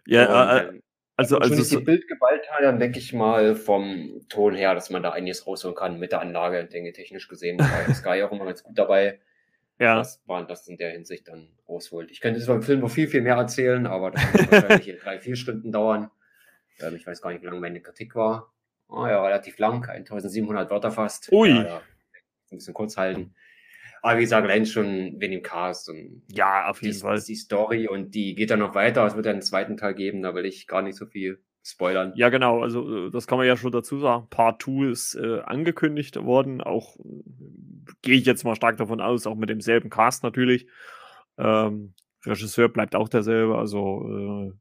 Ja, 0.08 0.26
und, 0.26 0.78
äh, 0.78 0.82
also, 1.18 1.36
wenn 1.36 1.50
man 1.50 1.60
also 1.60 1.70
schon 1.70 1.80
die 1.80 1.86
Bildgewalt 1.86 2.50
hat, 2.50 2.64
dann 2.64 2.80
denke 2.80 2.98
ich 2.98 3.14
mal 3.14 3.56
vom 3.56 4.22
Ton 4.30 4.56
her, 4.56 4.74
dass 4.74 4.90
man 4.90 5.04
da 5.04 5.12
einiges 5.12 5.46
rausholen 5.46 5.76
kann 5.76 6.00
mit 6.00 6.12
der 6.14 6.22
Anlage, 6.22 6.66
denke 6.66 6.94
technisch 6.94 7.28
gesehen. 7.28 7.60
War 7.60 7.68
Sky 7.94 8.24
auch 8.24 8.32
immer 8.32 8.46
ganz 8.46 8.64
gut 8.64 8.78
dabei. 8.78 9.20
ja. 9.78 9.98
dass 9.98 10.24
man 10.26 10.48
das 10.48 10.68
in 10.68 10.78
der 10.78 10.92
Hinsicht 10.92 11.28
dann 11.28 11.50
rausholt. 11.68 12.10
Ich 12.10 12.22
könnte 12.22 12.40
jetzt 12.40 12.48
beim 12.48 12.64
Film 12.64 12.80
noch 12.80 12.90
viel, 12.90 13.08
viel 13.08 13.22
mehr 13.22 13.36
erzählen, 13.36 13.86
aber 13.86 14.12
das 14.12 14.34
wird 14.34 14.52
wahrscheinlich 14.52 14.86
hier 14.86 14.98
drei, 14.98 15.20
vier 15.20 15.36
Stunden 15.36 15.72
dauern. 15.72 16.10
Ähm, 16.82 16.96
ich 16.96 17.06
weiß 17.06 17.22
gar 17.22 17.32
nicht, 17.32 17.42
wie 17.42 17.48
lange 17.48 17.60
meine 17.60 17.82
Kritik 17.82 18.16
war. 18.16 18.54
Oh 18.88 19.06
ja, 19.06 19.24
relativ 19.24 19.60
lang, 19.60 19.88
1700 19.88 20.70
Wörter 20.72 20.92
fast. 20.92 21.32
Ui. 21.32 21.50
Ja, 21.50 21.64
ja, 21.64 21.82
ein 22.52 22.58
bisschen 22.58 22.74
kurz 22.74 22.98
halten. 22.98 23.36
Aber 24.02 24.18
wie 24.18 24.24
gesagt, 24.24 24.46
allein 24.46 24.66
schon 24.66 25.20
wegen 25.20 25.34
dem 25.34 25.44
Cast 25.44 25.90
und 25.90 26.24
ja, 26.32 26.70
auf 26.70 26.80
die, 26.80 26.88
jeden 26.88 27.00
Fall. 27.00 27.22
die 27.22 27.36
Story 27.36 27.88
und 27.88 28.16
die 28.16 28.34
geht 28.34 28.50
dann 28.50 28.60
noch 28.60 28.74
weiter. 28.74 29.06
Es 29.06 29.16
wird 29.16 29.26
dann 29.26 29.34
einen 29.34 29.42
zweiten 29.42 29.78
Teil 29.78 29.94
geben, 29.94 30.22
da 30.22 30.34
will 30.34 30.46
ich 30.46 30.68
gar 30.68 30.82
nicht 30.82 30.96
so 30.96 31.06
viel 31.06 31.44
spoilern. 31.64 32.14
Ja, 32.16 32.30
genau, 32.30 32.62
also 32.62 33.08
äh, 33.08 33.12
das 33.12 33.28
kann 33.28 33.38
man 33.38 33.48
ja 33.48 33.58
schon 33.58 33.72
dazu 33.72 34.00
sagen. 34.00 34.28
Part 34.30 34.64
2 34.64 34.90
ist 34.90 35.16
äh, 35.16 35.42
angekündigt 35.42 36.16
worden, 36.24 36.62
auch 36.62 36.98
äh, 36.98 37.92
gehe 38.02 38.16
ich 38.16 38.26
jetzt 38.26 38.44
mal 38.44 38.56
stark 38.56 38.78
davon 38.78 39.02
aus, 39.02 39.28
auch 39.28 39.36
mit 39.36 39.50
demselben 39.50 39.90
Cast 39.90 40.24
natürlich. 40.24 40.68
Ähm, 41.38 41.94
Regisseur 42.26 42.70
bleibt 42.70 42.96
auch 42.96 43.10
derselbe, 43.10 43.58
also 43.58 44.50
äh, 44.50 44.54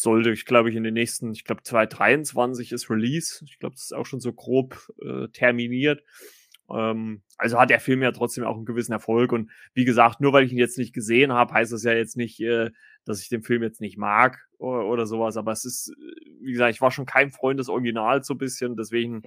sollte, 0.00 0.30
ich 0.30 0.44
glaube, 0.44 0.70
ich 0.70 0.76
in 0.76 0.84
den 0.84 0.94
nächsten, 0.94 1.32
ich 1.32 1.44
glaube 1.44 1.62
2023 1.62 2.72
ist 2.72 2.90
Release. 2.90 3.44
Ich 3.44 3.58
glaube, 3.58 3.74
das 3.74 3.84
ist 3.84 3.94
auch 3.94 4.06
schon 4.06 4.20
so 4.20 4.32
grob 4.32 4.90
äh, 5.02 5.28
terminiert. 5.28 6.02
Ähm, 6.70 7.22
also 7.36 7.58
hat 7.58 7.70
der 7.70 7.80
Film 7.80 8.02
ja 8.02 8.12
trotzdem 8.12 8.44
auch 8.44 8.56
einen 8.56 8.64
gewissen 8.64 8.92
Erfolg. 8.92 9.32
Und 9.32 9.50
wie 9.74 9.84
gesagt, 9.84 10.20
nur 10.20 10.32
weil 10.32 10.44
ich 10.44 10.52
ihn 10.52 10.58
jetzt 10.58 10.78
nicht 10.78 10.94
gesehen 10.94 11.32
habe, 11.32 11.54
heißt 11.54 11.72
das 11.72 11.84
ja 11.84 11.92
jetzt 11.92 12.16
nicht, 12.16 12.40
äh, 12.40 12.70
dass 13.04 13.22
ich 13.22 13.28
den 13.28 13.42
Film 13.42 13.62
jetzt 13.62 13.80
nicht 13.80 13.96
mag 13.96 14.46
oder, 14.58 14.86
oder 14.86 15.06
sowas. 15.06 15.36
Aber 15.36 15.52
es 15.52 15.64
ist, 15.64 15.90
äh, 15.90 16.30
wie 16.42 16.52
gesagt, 16.52 16.74
ich 16.74 16.80
war 16.80 16.90
schon 16.90 17.06
kein 17.06 17.30
Freund 17.30 17.58
des 17.58 17.68
Originals 17.68 18.26
so 18.26 18.34
ein 18.34 18.38
bisschen. 18.38 18.76
Deswegen, 18.76 19.22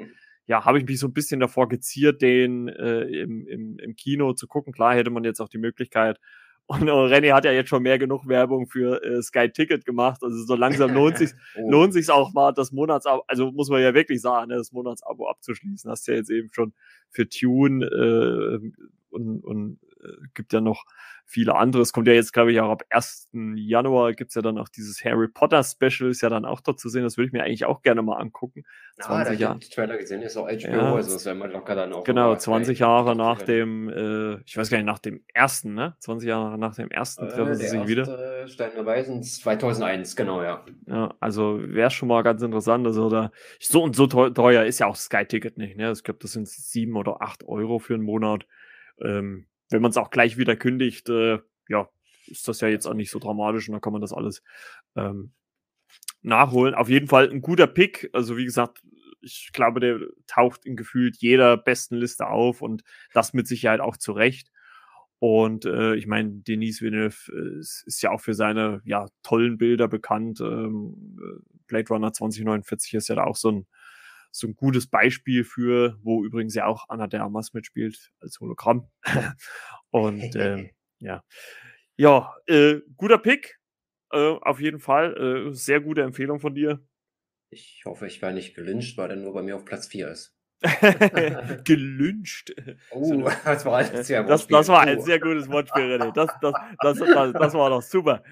ja, 0.45 0.65
habe 0.65 0.77
ich 0.79 0.85
mich 0.85 0.99
so 0.99 1.07
ein 1.07 1.13
bisschen 1.13 1.39
davor 1.39 1.67
geziert, 1.69 2.21
den 2.21 2.67
äh, 2.67 3.01
im, 3.03 3.47
im, 3.47 3.79
im 3.79 3.95
Kino 3.95 4.33
zu 4.33 4.47
gucken. 4.47 4.73
Klar 4.73 4.95
hätte 4.95 5.09
man 5.09 5.23
jetzt 5.23 5.39
auch 5.39 5.49
die 5.49 5.57
Möglichkeit, 5.57 6.19
und 6.67 6.83
René 6.89 7.33
hat 7.33 7.45
ja 7.45 7.51
jetzt 7.51 7.69
schon 7.69 7.83
mehr 7.83 7.99
genug 7.99 8.27
Werbung 8.27 8.67
für 8.67 9.03
äh, 9.03 9.21
Sky 9.21 9.49
Ticket 9.49 9.85
gemacht. 9.85 10.23
Also 10.23 10.45
so 10.45 10.55
langsam 10.55 10.93
lohnt 10.93 11.17
sich 11.17 11.31
Oh. 11.55 11.69
lohnt 11.69 11.93
sich 11.93 12.09
auch 12.09 12.31
mal 12.33 12.53
das 12.53 12.71
Monatsabo, 12.71 13.23
also 13.27 13.51
muss 13.51 13.69
man 13.69 13.81
ja 13.81 13.93
wirklich 13.93 14.21
sagen, 14.21 14.49
ne, 14.49 14.55
das 14.55 14.71
Monatsabo 14.71 15.27
abzuschließen. 15.27 15.91
Hast 15.91 16.07
ja 16.07 16.13
jetzt 16.13 16.29
eben 16.29 16.49
schon 16.53 16.73
für 17.09 17.27
Tune 17.27 17.85
äh, 17.85 18.71
und, 19.09 19.43
und 19.43 19.79
gibt 20.33 20.53
ja 20.53 20.61
noch 20.61 20.83
viele 21.25 21.55
andere. 21.55 21.81
Es 21.81 21.93
kommt 21.93 22.07
ja 22.07 22.13
jetzt, 22.13 22.33
glaube 22.33 22.51
ich, 22.51 22.59
auch 22.59 22.69
ab 22.71 22.83
1. 22.89 23.29
Januar 23.55 24.11
gibt's 24.13 24.35
ja 24.35 24.41
dann 24.41 24.57
auch 24.57 24.67
dieses 24.67 25.03
Harry 25.05 25.27
Potter 25.29 25.63
Special, 25.63 26.09
ist 26.09 26.21
ja 26.21 26.29
dann 26.29 26.43
auch 26.45 26.59
dort 26.61 26.79
zu 26.79 26.89
sehen. 26.89 27.03
Das 27.03 27.15
würde 27.17 27.27
ich 27.27 27.31
mir 27.33 27.43
eigentlich 27.43 27.63
auch 27.65 27.81
gerne 27.83 28.01
mal 28.01 28.17
angucken. 28.17 28.63
Ah, 28.99 29.03
20 29.03 29.37
da 29.37 29.41
Jahre. 29.45 29.59
ich 29.61 29.69
Trailer 29.69 29.97
gesehen, 29.97 30.21
ist 30.23 30.35
auch 30.35 30.47
HBO, 30.47 30.71
Ja. 30.71 30.95
also 30.95 31.13
das 31.13 31.25
wäre 31.25 31.35
mal 31.35 31.49
locker 31.51 31.73
dann 31.75 31.93
auch. 31.93 32.03
Genau, 32.03 32.29
mal 32.31 32.39
20 32.39 32.75
Sky 32.77 32.83
Jahre 32.83 33.15
nach 33.15 33.41
dem, 33.43 33.89
äh, 33.89 34.41
ich 34.45 34.57
weiß 34.57 34.69
gar 34.69 34.77
nicht, 34.77 34.85
nach 34.87 34.99
dem 34.99 35.23
ersten, 35.33 35.73
ne? 35.73 35.95
20 35.99 36.27
Jahre 36.27 36.57
nach 36.57 36.75
dem 36.75 36.91
ersten 36.91 37.29
treffen 37.29 37.51
Äh, 37.51 37.55
sie 37.55 37.61
der 37.61 37.69
sich 37.69 37.87
wieder. 37.87 38.01
erste 38.01 38.47
Stein 38.49 38.71
der 38.75 38.85
Weisen 38.85 39.23
2001, 39.23 40.15
genau, 40.17 40.43
ja. 40.43 40.65
Ja, 40.87 41.13
also 41.21 41.59
wäre 41.63 41.91
schon 41.91 42.09
mal 42.09 42.23
ganz 42.23 42.41
interessant. 42.41 42.85
Also 42.85 43.09
da, 43.09 43.31
so 43.59 43.83
und 43.83 43.95
so 43.95 44.07
teu- 44.07 44.31
teuer 44.31 44.65
ist 44.65 44.79
ja 44.79 44.87
auch 44.87 44.95
Sky-Ticket 44.97 45.57
nicht. 45.57 45.77
Ne? 45.77 45.91
Ich 45.91 46.03
glaube, 46.03 46.19
das 46.21 46.33
sind 46.33 46.47
sieben 46.49 46.97
oder 46.97 47.21
acht 47.21 47.43
Euro 47.47 47.79
für 47.79 47.93
einen 47.93 48.03
Monat. 48.03 48.45
Ähm, 49.03 49.45
wenn 49.71 49.81
man 49.81 49.91
es 49.91 49.97
auch 49.97 50.09
gleich 50.09 50.37
wieder 50.37 50.55
kündigt, 50.55 51.09
äh, 51.09 51.39
ja, 51.67 51.89
ist 52.27 52.47
das 52.47 52.61
ja 52.61 52.67
jetzt 52.67 52.85
auch 52.85 52.93
nicht 52.93 53.11
so 53.11 53.19
dramatisch 53.19 53.67
und 53.67 53.73
da 53.73 53.79
kann 53.79 53.93
man 53.93 54.01
das 54.01 54.13
alles 54.13 54.43
ähm, 54.95 55.33
nachholen. 56.21 56.75
Auf 56.75 56.89
jeden 56.89 57.07
Fall 57.07 57.29
ein 57.29 57.41
guter 57.41 57.67
Pick. 57.67 58.09
Also 58.13 58.37
wie 58.37 58.45
gesagt, 58.45 58.83
ich 59.21 59.51
glaube, 59.53 59.79
der 59.79 59.99
taucht 60.27 60.65
in 60.65 60.75
gefühlt 60.75 61.17
jeder 61.17 61.57
besten 61.57 61.95
Liste 61.95 62.27
auf 62.27 62.61
und 62.61 62.83
das 63.13 63.33
mit 63.33 63.47
Sicherheit 63.47 63.79
auch 63.79 63.97
zurecht. 63.97 64.51
Und 65.19 65.65
äh, 65.65 65.93
ich 65.95 66.07
meine, 66.07 66.31
Denis 66.31 66.81
Villeneuve 66.81 67.31
äh, 67.31 67.59
ist, 67.59 67.83
ist 67.85 68.01
ja 68.01 68.09
auch 68.09 68.21
für 68.21 68.33
seine 68.33 68.81
ja, 68.85 69.05
tollen 69.21 69.59
Bilder 69.59 69.87
bekannt. 69.87 70.41
Ähm, 70.41 71.19
äh, 71.21 71.39
Blade 71.67 71.89
Runner 71.89 72.11
2049 72.11 72.95
ist 72.95 73.07
ja 73.07 73.15
da 73.15 73.25
auch 73.25 73.35
so 73.35 73.51
ein, 73.51 73.67
so 74.31 74.47
ein 74.47 74.55
gutes 74.55 74.87
Beispiel 74.87 75.43
für, 75.43 75.97
wo 76.03 76.23
übrigens 76.23 76.55
ja 76.55 76.65
auch 76.65 76.87
Anna 76.89 77.07
de 77.07 77.19
Armas 77.19 77.53
mitspielt 77.53 78.11
als 78.21 78.39
Hologramm. 78.39 78.89
Und 79.91 80.35
ähm, 80.35 80.69
ja, 80.99 81.23
ja, 81.97 82.33
äh, 82.47 82.79
guter 82.97 83.17
Pick. 83.17 83.59
Äh, 84.13 84.17
auf 84.41 84.59
jeden 84.59 84.79
Fall. 84.79 85.47
Äh, 85.49 85.53
sehr 85.53 85.79
gute 85.81 86.01
Empfehlung 86.01 86.39
von 86.39 86.53
dir. 86.55 86.79
Ich 87.49 87.83
hoffe, 87.85 88.07
ich 88.07 88.21
werde 88.21 88.35
nicht 88.35 88.55
gelyncht, 88.55 88.97
weil 88.97 89.09
er 89.11 89.15
nur 89.17 89.33
bei 89.33 89.41
mir 89.41 89.55
auf 89.57 89.65
Platz 89.65 89.87
4 89.87 90.07
ist. 90.09 90.33
Gelünscht. 91.65 92.53
Oh, 92.91 93.29
das 93.45 93.65
war 93.65 93.77
ein 93.79 94.03
sehr 94.03 94.23
Das, 94.23 94.47
das 94.47 94.67
war 94.67 94.81
ein 94.81 94.99
Oh. 94.99 95.01
sehr 95.01 95.19
gutes 95.19 95.49
Wortspiel, 95.49 95.83
René. 95.83 96.11
Das, 96.13 96.29
das, 96.41 96.53
das, 96.81 96.99
das, 96.99 97.33
das 97.33 97.53
war 97.53 97.69
doch 97.69 97.81
super. 97.81 98.23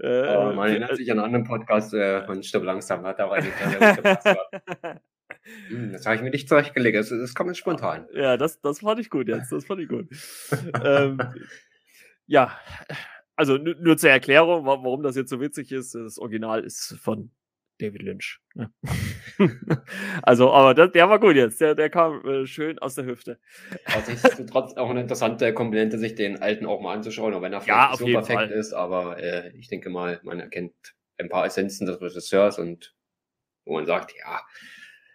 Äh, 0.00 0.36
Oh, 0.36 0.52
man 0.54 0.70
erinnert 0.70 0.96
sich 0.96 1.10
an 1.12 1.18
einen 1.18 1.26
anderen 1.26 1.44
Podcast 1.44 1.94
äh, 1.94 2.24
von 2.24 2.42
Stirb 2.42 2.64
langsam, 2.64 3.04
hat 3.04 3.20
auch 3.20 3.30
eine 3.32 3.48
kleine 3.48 3.80
war. 3.80 5.00
Das 5.92 6.06
habe 6.06 6.16
ich 6.16 6.22
mir 6.22 6.30
nicht 6.30 6.48
zurechtgelegt. 6.48 6.96
Das, 6.96 7.08
das 7.10 7.34
kommt 7.34 7.56
spontan. 7.56 8.08
Ja, 8.12 8.36
das, 8.36 8.60
das 8.60 8.80
fand 8.80 9.00
ich 9.00 9.10
gut 9.10 9.28
jetzt. 9.28 9.52
Das 9.52 9.64
fand 9.64 9.80
ich 9.80 9.88
gut. 9.88 10.08
ähm, 10.84 11.18
ja, 12.26 12.58
also 13.36 13.56
nur, 13.56 13.96
zur 13.96 14.10
Erklärung, 14.10 14.64
wa- 14.64 14.78
warum 14.82 15.02
das 15.02 15.16
jetzt 15.16 15.30
so 15.30 15.40
witzig 15.40 15.72
ist. 15.72 15.94
Das 15.94 16.18
Original 16.18 16.64
ist 16.64 16.96
von 17.00 17.30
David 17.78 18.02
Lynch. 18.02 18.40
Ne? 18.54 18.72
also, 20.22 20.52
aber 20.52 20.74
das, 20.74 20.92
der 20.92 21.08
war 21.08 21.18
gut 21.18 21.34
jetzt. 21.36 21.60
Der, 21.60 21.74
der 21.74 21.90
kam 21.90 22.24
äh, 22.24 22.46
schön 22.46 22.78
aus 22.78 22.94
der 22.94 23.04
Hüfte. 23.04 23.38
Also 23.86 24.12
ist 24.12 24.48
trotzdem 24.48 24.78
auch 24.78 24.90
eine 24.90 25.00
interessante 25.00 25.52
Komponente, 25.52 25.98
sich 25.98 26.14
den 26.14 26.40
alten 26.40 26.66
auch 26.66 26.80
mal 26.80 26.94
anzuschauen, 26.94 27.34
auch 27.34 27.42
wenn 27.42 27.52
er 27.52 27.60
vielleicht 27.60 27.78
ja, 27.78 27.90
nicht 27.90 27.98
so 27.98 28.06
perfekt 28.06 28.38
Fall. 28.38 28.50
ist. 28.50 28.72
Aber 28.72 29.18
äh, 29.18 29.50
ich 29.58 29.68
denke 29.68 29.90
mal, 29.90 30.20
man 30.22 30.40
erkennt 30.40 30.74
ein 31.18 31.28
paar 31.28 31.46
Essenzen 31.46 31.86
des 31.86 32.00
Regisseurs 32.00 32.58
und 32.58 32.94
wo 33.64 33.74
man 33.74 33.86
sagt, 33.86 34.14
ja, 34.18 34.42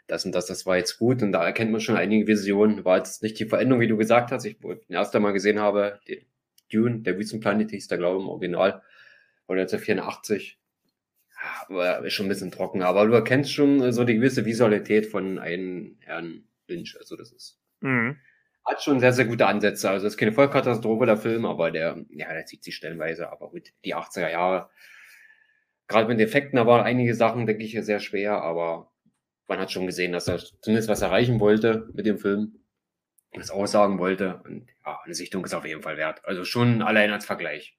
das 0.09 0.25
und 0.25 0.33
das, 0.33 0.47
das 0.47 0.65
war 0.65 0.77
jetzt 0.77 0.97
gut 0.97 1.21
und 1.21 1.31
da 1.31 1.45
erkennt 1.45 1.71
man 1.71 1.81
schon 1.81 1.95
einige 1.95 2.27
Visionen. 2.27 2.83
War 2.83 2.97
jetzt 2.97 3.21
nicht 3.21 3.39
die 3.39 3.45
Veränderung, 3.45 3.81
wie 3.81 3.87
du 3.87 3.97
gesagt 3.97 4.31
hast. 4.31 4.43
Ich, 4.45 4.57
den 4.59 4.79
ersten 4.89 5.21
Mal 5.21 5.33
gesehen 5.33 5.59
habe, 5.59 5.99
die 6.07 6.25
Dune, 6.71 6.99
der 6.99 7.17
Wüstenplanet 7.17 7.71
hieß 7.71 7.87
da, 7.87 7.97
glaube 7.97 8.17
ich, 8.17 8.23
im 8.23 8.29
Original, 8.29 8.81
von 9.45 9.57
1984 9.57 10.59
war 11.69 12.09
schon 12.09 12.25
ein 12.25 12.29
bisschen 12.29 12.51
trocken, 12.51 12.81
aber 12.81 13.07
du 13.07 13.13
erkennst 13.13 13.53
schon 13.53 13.91
so 13.93 14.03
die 14.03 14.15
gewisse 14.15 14.45
Visualität 14.45 15.05
von 15.05 15.39
einem 15.39 15.97
Herrn 16.01 16.43
Lynch. 16.67 16.97
Also 16.97 17.15
das 17.15 17.31
ist 17.31 17.59
mhm. 17.79 18.17
hat 18.65 18.83
schon 18.83 18.99
sehr, 18.99 19.13
sehr 19.13 19.25
gute 19.25 19.47
Ansätze. 19.47 19.89
Also 19.89 20.07
es 20.07 20.13
ist 20.13 20.17
keine 20.17 20.33
Vollkatastrophe 20.33 21.05
der 21.05 21.17
Film, 21.17 21.45
aber 21.45 21.71
der, 21.71 22.03
ja, 22.09 22.33
der 22.33 22.45
zieht 22.45 22.63
sich 22.63 22.75
stellenweise. 22.75 23.31
Aber 23.31 23.49
gut, 23.51 23.69
die 23.85 23.95
80er 23.95 24.29
Jahre, 24.29 24.69
gerade 25.87 26.07
mit 26.07 26.19
den 26.19 26.27
Effekten, 26.27 26.57
da 26.57 26.67
waren 26.67 26.83
einige 26.83 27.15
Sachen, 27.15 27.45
denke 27.45 27.63
ich, 27.63 27.77
sehr 27.81 27.99
schwer, 27.99 28.41
aber 28.41 28.88
man 29.49 29.59
hat 29.59 29.71
schon 29.71 29.87
gesehen, 29.87 30.13
dass 30.13 30.27
er 30.27 30.39
zumindest 30.61 30.87
was 30.87 31.01
erreichen 31.01 31.39
wollte 31.39 31.89
mit 31.93 32.05
dem 32.05 32.19
Film, 32.19 32.59
was 33.33 33.49
aussagen 33.49 33.99
wollte. 33.99 34.41
Und 34.45 34.67
ja, 34.85 34.99
eine 35.03 35.13
Sichtung 35.15 35.43
ist 35.43 35.53
auf 35.53 35.65
jeden 35.65 35.81
Fall 35.81 35.97
wert. 35.97 36.23
Also 36.23 36.45
schon 36.45 36.81
allein 36.81 37.11
als 37.11 37.25
Vergleich. 37.25 37.75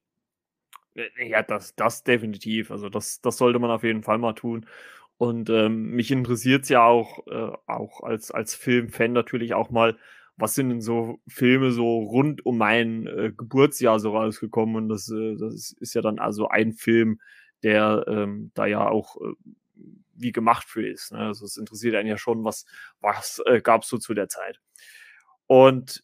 Ja, 1.17 1.41
das, 1.41 1.73
das 1.75 2.03
definitiv. 2.03 2.69
Also 2.69 2.89
das, 2.89 3.21
das 3.21 3.37
sollte 3.37 3.59
man 3.59 3.71
auf 3.71 3.83
jeden 3.83 4.03
Fall 4.03 4.17
mal 4.17 4.33
tun. 4.33 4.67
Und 5.17 5.49
ähm, 5.49 5.91
mich 5.91 6.11
interessiert 6.11 6.63
es 6.63 6.69
ja 6.69 6.83
auch, 6.83 7.25
äh, 7.27 7.55
auch 7.67 8.01
als, 8.01 8.31
als 8.31 8.53
Filmfan 8.55 9.13
natürlich 9.13 9.53
auch 9.53 9.69
mal, 9.69 9.97
was 10.35 10.55
sind 10.55 10.69
denn 10.69 10.81
so 10.81 11.19
Filme 11.27 11.71
so 11.71 11.99
rund 11.99 12.45
um 12.45 12.57
mein 12.57 13.07
äh, 13.07 13.31
Geburtsjahr 13.35 13.99
so 13.99 14.17
rausgekommen? 14.17 14.75
Und 14.75 14.89
das, 14.89 15.09
äh, 15.09 15.37
das 15.37 15.73
ist 15.79 15.93
ja 15.93 16.01
dann 16.01 16.19
also 16.19 16.49
ein 16.49 16.73
Film, 16.73 17.21
der 17.63 18.03
ähm, 18.07 18.51
da 18.55 18.65
ja 18.65 18.89
auch 18.89 19.17
äh, 19.21 19.35
wie 20.21 20.31
gemacht 20.31 20.67
für 20.69 20.87
ist. 20.87 21.11
Ne? 21.11 21.19
Also 21.19 21.45
es 21.45 21.57
interessiert 21.57 21.95
einen 21.95 22.07
ja 22.07 22.17
schon, 22.17 22.43
was, 22.43 22.65
was 22.99 23.41
äh, 23.45 23.61
gab 23.61 23.83
es 23.83 23.89
so 23.89 23.97
zu 23.97 24.13
der 24.13 24.27
Zeit. 24.27 24.59
Und 25.47 26.03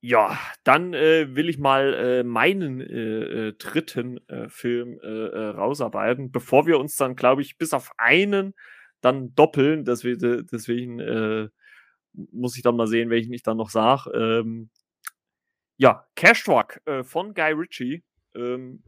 ja, 0.00 0.38
dann 0.64 0.94
äh, 0.94 1.36
will 1.36 1.48
ich 1.48 1.58
mal 1.58 1.94
äh, 1.94 2.24
meinen 2.24 2.80
äh, 2.80 3.48
äh 3.48 3.52
dritten 3.52 4.18
äh, 4.28 4.48
Film 4.48 4.98
äh, 5.00 5.08
rausarbeiten, 5.08 6.32
bevor 6.32 6.66
wir 6.66 6.80
uns 6.80 6.96
dann, 6.96 7.14
glaube 7.14 7.42
ich, 7.42 7.56
bis 7.56 7.72
auf 7.72 7.92
einen 7.98 8.54
dann 9.00 9.34
doppeln. 9.34 9.84
Deswegen, 9.84 10.46
deswegen 10.50 11.50
muss 12.12 12.56
ich 12.56 12.62
dann 12.62 12.76
mal 12.76 12.86
sehen, 12.86 13.10
welchen 13.10 13.32
ich 13.32 13.42
dann 13.42 13.56
noch 13.56 13.70
sage. 13.70 14.10
Ähm, 14.10 14.70
ja, 15.76 16.06
Cash 16.14 16.44
Truck 16.44 16.80
von 17.02 17.34
Guy 17.34 17.52
Ritchie 17.52 18.04
ähm, 18.34 18.82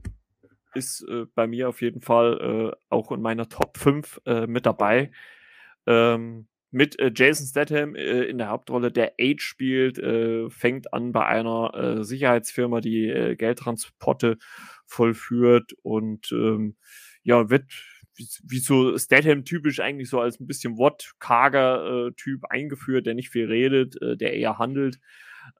ist 0.74 1.06
bei 1.34 1.46
mir 1.46 1.68
auf 1.68 1.80
jeden 1.82 2.00
Fall 2.00 2.76
auch 2.88 3.12
in 3.12 3.20
meiner 3.20 3.48
Top 3.48 3.78
5 3.78 4.20
mit 4.46 4.66
dabei. 4.66 5.10
Ähm, 5.86 6.46
mit 6.74 6.98
äh, 6.98 7.12
Jason 7.14 7.46
Statham 7.46 7.94
äh, 7.94 8.24
in 8.24 8.36
der 8.36 8.48
Hauptrolle, 8.48 8.90
der 8.90 9.14
Age 9.20 9.40
spielt, 9.40 9.96
äh, 9.98 10.50
fängt 10.50 10.92
an 10.92 11.12
bei 11.12 11.24
einer 11.24 11.72
äh, 11.72 12.04
Sicherheitsfirma, 12.04 12.80
die 12.80 13.06
äh, 13.06 13.36
Geldtransporte 13.36 14.38
vollführt 14.84 15.72
und 15.82 16.32
ähm, 16.32 16.74
ja, 17.22 17.48
wird 17.48 17.72
wie, 18.16 18.26
wie 18.42 18.58
so 18.58 18.98
Statham 18.98 19.44
typisch 19.44 19.78
eigentlich 19.78 20.10
so 20.10 20.20
als 20.20 20.40
ein 20.40 20.48
bisschen 20.48 20.76
wortkarger 20.76 22.08
äh, 22.08 22.12
Typ 22.16 22.44
eingeführt, 22.50 23.06
der 23.06 23.14
nicht 23.14 23.30
viel 23.30 23.46
redet, 23.46 23.96
der 24.00 24.34
eher 24.34 24.58
handelt. 24.58 24.98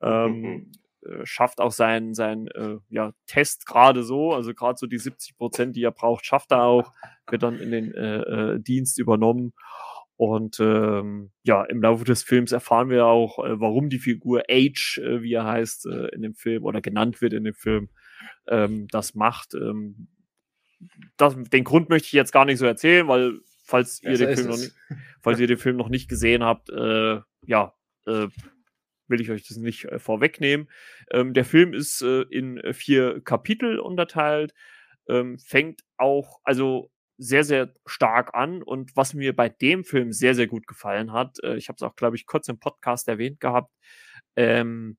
Ähm, 0.02 0.40
mhm 0.40 0.72
schafft 1.24 1.60
auch 1.60 1.72
seinen, 1.72 2.14
seinen 2.14 2.48
äh, 2.48 2.78
ja, 2.88 3.12
Test 3.26 3.66
gerade 3.66 4.02
so, 4.02 4.32
also 4.32 4.54
gerade 4.54 4.78
so 4.78 4.86
die 4.86 4.98
70 4.98 5.36
Prozent, 5.36 5.76
die 5.76 5.82
er 5.82 5.92
braucht, 5.92 6.26
schafft 6.26 6.52
er 6.52 6.62
auch, 6.62 6.92
wird 7.28 7.42
dann 7.42 7.58
in 7.58 7.70
den 7.70 7.94
äh, 7.94 8.20
äh, 8.20 8.60
Dienst 8.60 8.98
übernommen. 8.98 9.52
Und 10.16 10.60
ähm, 10.60 11.32
ja, 11.42 11.64
im 11.64 11.82
Laufe 11.82 12.04
des 12.04 12.22
Films 12.22 12.52
erfahren 12.52 12.88
wir 12.88 13.06
auch, 13.06 13.44
äh, 13.44 13.60
warum 13.60 13.88
die 13.88 13.98
Figur 13.98 14.44
Age, 14.48 14.98
äh, 14.98 15.22
wie 15.22 15.32
er 15.32 15.44
heißt, 15.44 15.86
äh, 15.86 16.08
in 16.14 16.22
dem 16.22 16.34
Film 16.34 16.64
oder 16.64 16.80
genannt 16.80 17.20
wird 17.20 17.32
in 17.32 17.44
dem 17.44 17.54
Film, 17.54 17.88
ähm, 18.46 18.86
das 18.88 19.14
macht. 19.14 19.54
Ähm, 19.54 20.08
das, 21.16 21.34
den 21.34 21.64
Grund 21.64 21.88
möchte 21.88 22.06
ich 22.06 22.12
jetzt 22.12 22.32
gar 22.32 22.44
nicht 22.44 22.58
so 22.58 22.66
erzählen, 22.66 23.08
weil 23.08 23.40
falls 23.64 24.02
ihr, 24.02 24.16
den 24.16 24.36
Film, 24.36 24.48
noch 24.48 24.56
nicht, 24.56 24.72
falls 25.20 25.40
ihr 25.40 25.46
den 25.46 25.58
Film 25.58 25.76
noch 25.76 25.88
nicht 25.88 26.08
gesehen 26.08 26.44
habt, 26.44 26.70
äh, 26.70 27.20
ja, 27.42 27.74
äh, 28.06 28.28
will 29.08 29.20
ich 29.20 29.30
euch 29.30 29.46
das 29.46 29.56
nicht 29.56 29.84
äh, 29.86 29.98
vorwegnehmen. 29.98 30.70
Ähm, 31.10 31.34
der 31.34 31.44
Film 31.44 31.72
ist 31.72 32.02
äh, 32.02 32.22
in 32.22 32.60
vier 32.72 33.20
Kapitel 33.22 33.78
unterteilt, 33.78 34.54
ähm, 35.08 35.38
fängt 35.38 35.82
auch, 35.96 36.40
also 36.44 36.90
sehr, 37.18 37.44
sehr 37.44 37.74
stark 37.86 38.34
an. 38.34 38.62
Und 38.62 38.96
was 38.96 39.14
mir 39.14 39.34
bei 39.34 39.48
dem 39.48 39.84
Film 39.84 40.12
sehr, 40.12 40.34
sehr 40.34 40.46
gut 40.46 40.66
gefallen 40.66 41.12
hat, 41.12 41.38
äh, 41.42 41.56
ich 41.56 41.68
habe 41.68 41.76
es 41.76 41.82
auch, 41.82 41.96
glaube 41.96 42.16
ich, 42.16 42.26
kurz 42.26 42.48
im 42.48 42.58
Podcast 42.58 43.08
erwähnt 43.08 43.40
gehabt, 43.40 43.72
ähm, 44.36 44.96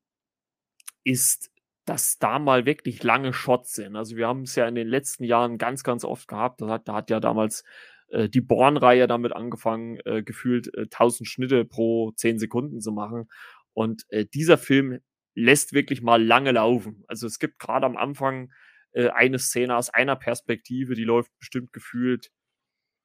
ist, 1.03 1.51
dass 1.86 2.18
da 2.18 2.39
mal 2.39 2.66
wirklich 2.66 3.03
lange 3.03 3.34
Shots 3.34 3.74
sind. 3.74 3.95
Also 3.95 4.18
wir 4.18 4.28
haben 4.28 4.41
es 4.43 4.56
ja 4.56 4.68
in 4.68 4.76
den 4.76 4.88
letzten 4.88 5.24
Jahren 5.24 5.58
ganz, 5.58 5.84
ganz 5.84 6.03
oft 6.03 6.28
gehabt. 6.28 6.62
Da 6.62 6.68
hat, 6.70 6.88
da 6.88 6.95
hat 6.95 7.10
ja 7.10 7.20
damals 7.20 7.64
äh, 8.10 8.30
die 8.30 8.41
Born-Reihe 8.41 9.08
damit 9.08 9.34
angefangen, 9.34 9.99
äh, 10.06 10.24
gefühlt 10.24 10.74
äh, 10.76 10.84
1000 10.84 11.28
Schnitte 11.28 11.66
pro 11.66 12.12
10 12.12 12.39
Sekunden 12.39 12.82
zu 12.82 12.91
machen. 12.91 13.30
Und 13.76 14.05
äh, 14.09 14.26
dieser 14.26 14.57
Film 14.57 14.99
lässt 15.36 15.73
wirklich 15.73 16.01
mal 16.01 16.23
lange 16.23 16.53
laufen. 16.53 17.03
Also 17.07 17.28
es 17.28 17.39
gibt 17.39 17.59
gerade 17.59 17.86
am 17.86 17.97
Anfang 17.97 18.51
äh, 18.93 19.09
eine 19.09 19.38
Szene 19.38 19.76
aus 19.76 19.89
einer 19.89 20.15
Perspektive, 20.15 20.95
die 20.95 21.03
läuft 21.03 21.38
bestimmt 21.38 21.73
gefühlt 21.73 22.32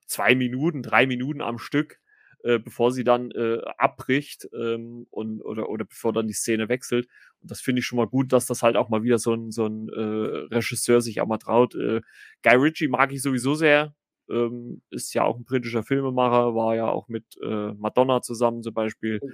zwei 0.06 0.34
Minuten, 0.36 0.82
drei 0.82 1.06
Minuten 1.06 1.42
am 1.42 1.58
Stück, 1.58 1.98
äh, 2.44 2.60
bevor 2.60 2.92
sie 2.92 3.02
dann 3.02 3.32
äh, 3.32 3.58
abbricht 3.78 4.48
ähm, 4.54 5.08
und 5.10 5.42
oder 5.42 5.68
oder 5.68 5.84
bevor 5.84 6.12
dann 6.12 6.28
die 6.28 6.34
Szene 6.34 6.68
wechselt. 6.68 7.08
Und 7.40 7.50
das 7.50 7.60
finde 7.60 7.80
ich 7.80 7.86
schon 7.86 7.96
mal 7.96 8.06
gut, 8.06 8.32
dass 8.32 8.46
das 8.46 8.62
halt 8.62 8.76
auch 8.76 8.88
mal 8.90 9.02
wieder 9.02 9.18
so 9.18 9.34
ein 9.34 9.50
so 9.50 9.66
ein 9.66 9.88
äh, 9.88 10.54
Regisseur 10.54 11.00
sich 11.00 11.20
auch 11.20 11.26
mal 11.26 11.38
traut. 11.38 11.74
Äh, 11.74 12.00
Guy 12.44 12.54
Ritchie 12.54 12.88
mag 12.88 13.12
ich 13.12 13.22
sowieso 13.22 13.54
sehr. 13.54 13.94
Ähm, 14.30 14.82
ist 14.90 15.14
ja 15.14 15.24
auch 15.24 15.36
ein 15.36 15.44
britischer 15.44 15.82
Filmemacher, 15.82 16.54
war 16.54 16.76
ja 16.76 16.88
auch 16.88 17.08
mit 17.08 17.24
äh, 17.42 17.72
Madonna 17.74 18.22
zusammen 18.22 18.62
zum 18.62 18.74
Beispiel. 18.74 19.18
Oh 19.20 19.30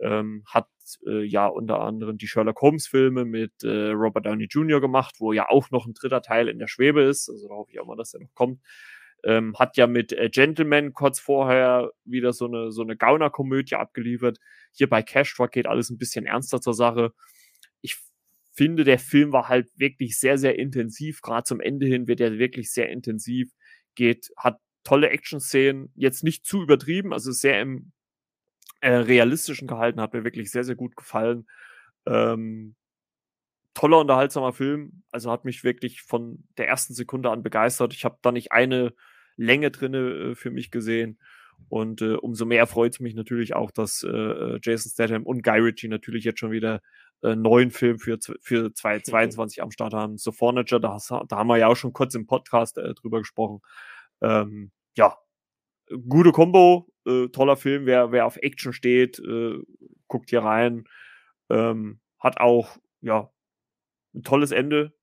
ähm, 0.00 0.42
hat 0.46 0.68
äh, 1.06 1.24
ja 1.24 1.46
unter 1.46 1.80
anderem 1.80 2.18
die 2.18 2.26
Sherlock 2.26 2.60
Holmes 2.60 2.86
Filme 2.86 3.24
mit 3.24 3.62
äh, 3.62 3.90
Robert 3.90 4.26
Downey 4.26 4.46
Jr. 4.50 4.80
gemacht, 4.80 5.16
wo 5.18 5.32
ja 5.32 5.48
auch 5.48 5.70
noch 5.70 5.86
ein 5.86 5.94
dritter 5.94 6.22
Teil 6.22 6.48
in 6.48 6.58
der 6.58 6.68
Schwebe 6.68 7.02
ist. 7.02 7.28
Also 7.28 7.48
da 7.48 7.54
hoffe 7.54 7.72
ich 7.72 7.80
auch 7.80 7.86
mal, 7.86 7.96
dass 7.96 8.12
der 8.12 8.20
noch 8.20 8.34
kommt. 8.34 8.60
Ähm, 9.24 9.56
hat 9.58 9.76
ja 9.76 9.86
mit 9.86 10.12
äh, 10.12 10.28
Gentleman 10.28 10.92
kurz 10.92 11.18
vorher 11.18 11.90
wieder 12.04 12.32
so 12.32 12.46
eine, 12.46 12.70
so 12.70 12.82
eine 12.82 12.96
Gauner-Komödie 12.96 13.74
abgeliefert. 13.74 14.38
Hier 14.72 14.88
bei 14.88 15.02
Cash 15.02 15.34
Truck 15.34 15.52
geht 15.52 15.66
alles 15.66 15.90
ein 15.90 15.98
bisschen 15.98 16.26
ernster 16.26 16.60
zur 16.60 16.74
Sache. 16.74 17.12
Ich 17.80 17.96
finde, 18.52 18.84
der 18.84 18.98
Film 18.98 19.32
war 19.32 19.48
halt 19.48 19.68
wirklich 19.76 20.18
sehr, 20.18 20.38
sehr 20.38 20.58
intensiv. 20.58 21.22
Gerade 21.22 21.44
zum 21.44 21.60
Ende 21.60 21.86
hin 21.86 22.06
wird 22.06 22.20
er 22.20 22.38
wirklich 22.38 22.70
sehr 22.70 22.88
intensiv. 22.90 23.50
Geht, 23.94 24.30
hat 24.36 24.58
tolle 24.84 25.10
Action-Szenen, 25.10 25.90
jetzt 25.96 26.22
nicht 26.22 26.46
zu 26.46 26.62
übertrieben, 26.62 27.12
also 27.12 27.32
sehr 27.32 27.60
im 27.60 27.92
äh, 28.80 28.90
realistischen 28.90 29.68
gehalten, 29.68 30.00
hat 30.00 30.12
mir 30.12 30.24
wirklich 30.24 30.50
sehr, 30.50 30.64
sehr 30.64 30.76
gut 30.76 30.96
gefallen. 30.96 31.46
Ähm, 32.06 32.74
toller, 33.74 33.98
unterhaltsamer 33.98 34.52
Film. 34.52 35.02
Also 35.10 35.30
hat 35.30 35.44
mich 35.44 35.64
wirklich 35.64 36.02
von 36.02 36.44
der 36.56 36.68
ersten 36.68 36.94
Sekunde 36.94 37.30
an 37.30 37.42
begeistert. 37.42 37.92
Ich 37.94 38.04
habe 38.04 38.18
da 38.22 38.32
nicht 38.32 38.52
eine 38.52 38.94
Länge 39.36 39.70
drinne 39.70 39.98
äh, 39.98 40.34
für 40.34 40.50
mich 40.50 40.70
gesehen. 40.70 41.18
Und 41.68 42.02
äh, 42.02 42.14
umso 42.14 42.44
mehr 42.44 42.66
freut 42.66 42.94
es 42.94 43.00
mich 43.00 43.14
natürlich 43.14 43.54
auch, 43.54 43.70
dass 43.70 44.02
äh, 44.02 44.08
äh 44.08 44.58
Jason 44.62 44.90
Statham 44.92 45.24
und 45.24 45.42
Guy 45.42 45.58
Ritchie 45.60 45.88
natürlich 45.88 46.24
jetzt 46.24 46.40
schon 46.40 46.50
wieder 46.50 46.80
äh, 47.22 47.34
neuen 47.34 47.70
Film 47.70 47.98
für, 47.98 48.18
für 48.40 48.72
2022 48.74 49.62
am 49.62 49.70
Start 49.70 49.94
haben. 49.94 50.18
So 50.18 50.32
Furniture, 50.32 50.80
da, 50.80 50.98
da 51.28 51.36
haben 51.36 51.48
wir 51.48 51.58
ja 51.58 51.68
auch 51.68 51.76
schon 51.76 51.92
kurz 51.92 52.14
im 52.14 52.26
Podcast 52.26 52.78
äh, 52.78 52.94
drüber 52.94 53.18
gesprochen. 53.18 53.60
Ähm, 54.20 54.70
ja, 54.96 55.16
gute 56.08 56.32
Combo, 56.32 56.88
äh, 57.06 57.28
toller 57.28 57.56
Film. 57.56 57.86
Wer, 57.86 58.12
wer 58.12 58.26
auf 58.26 58.36
Action 58.36 58.72
steht, 58.72 59.18
äh, 59.18 59.58
guckt 60.08 60.30
hier 60.30 60.42
rein. 60.42 60.84
Ähm, 61.48 62.00
hat 62.18 62.40
auch, 62.40 62.78
ja, 63.00 63.30
ein 64.14 64.22
tolles 64.22 64.50
Ende, 64.50 64.94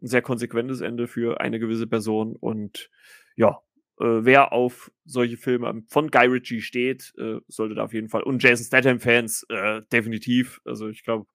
ein 0.00 0.06
sehr 0.06 0.22
konsequentes 0.22 0.80
Ende 0.80 1.06
für 1.06 1.40
eine 1.40 1.58
gewisse 1.58 1.86
Person. 1.86 2.36
Und 2.36 2.90
ja, 3.36 3.60
äh, 4.00 4.24
wer 4.24 4.52
auf 4.52 4.90
solche 5.04 5.36
Filme 5.36 5.82
von 5.88 6.10
Guy 6.10 6.26
Ritchie 6.26 6.62
steht, 6.62 7.12
äh, 7.18 7.40
sollte 7.48 7.74
da 7.74 7.84
auf 7.84 7.92
jeden 7.92 8.08
Fall. 8.08 8.22
Und 8.22 8.42
Jason 8.42 8.66
Statham-Fans, 8.66 9.46
äh, 9.48 9.82
definitiv. 9.92 10.60
Also 10.64 10.88
ich 10.88 11.04
glaube, 11.04 11.26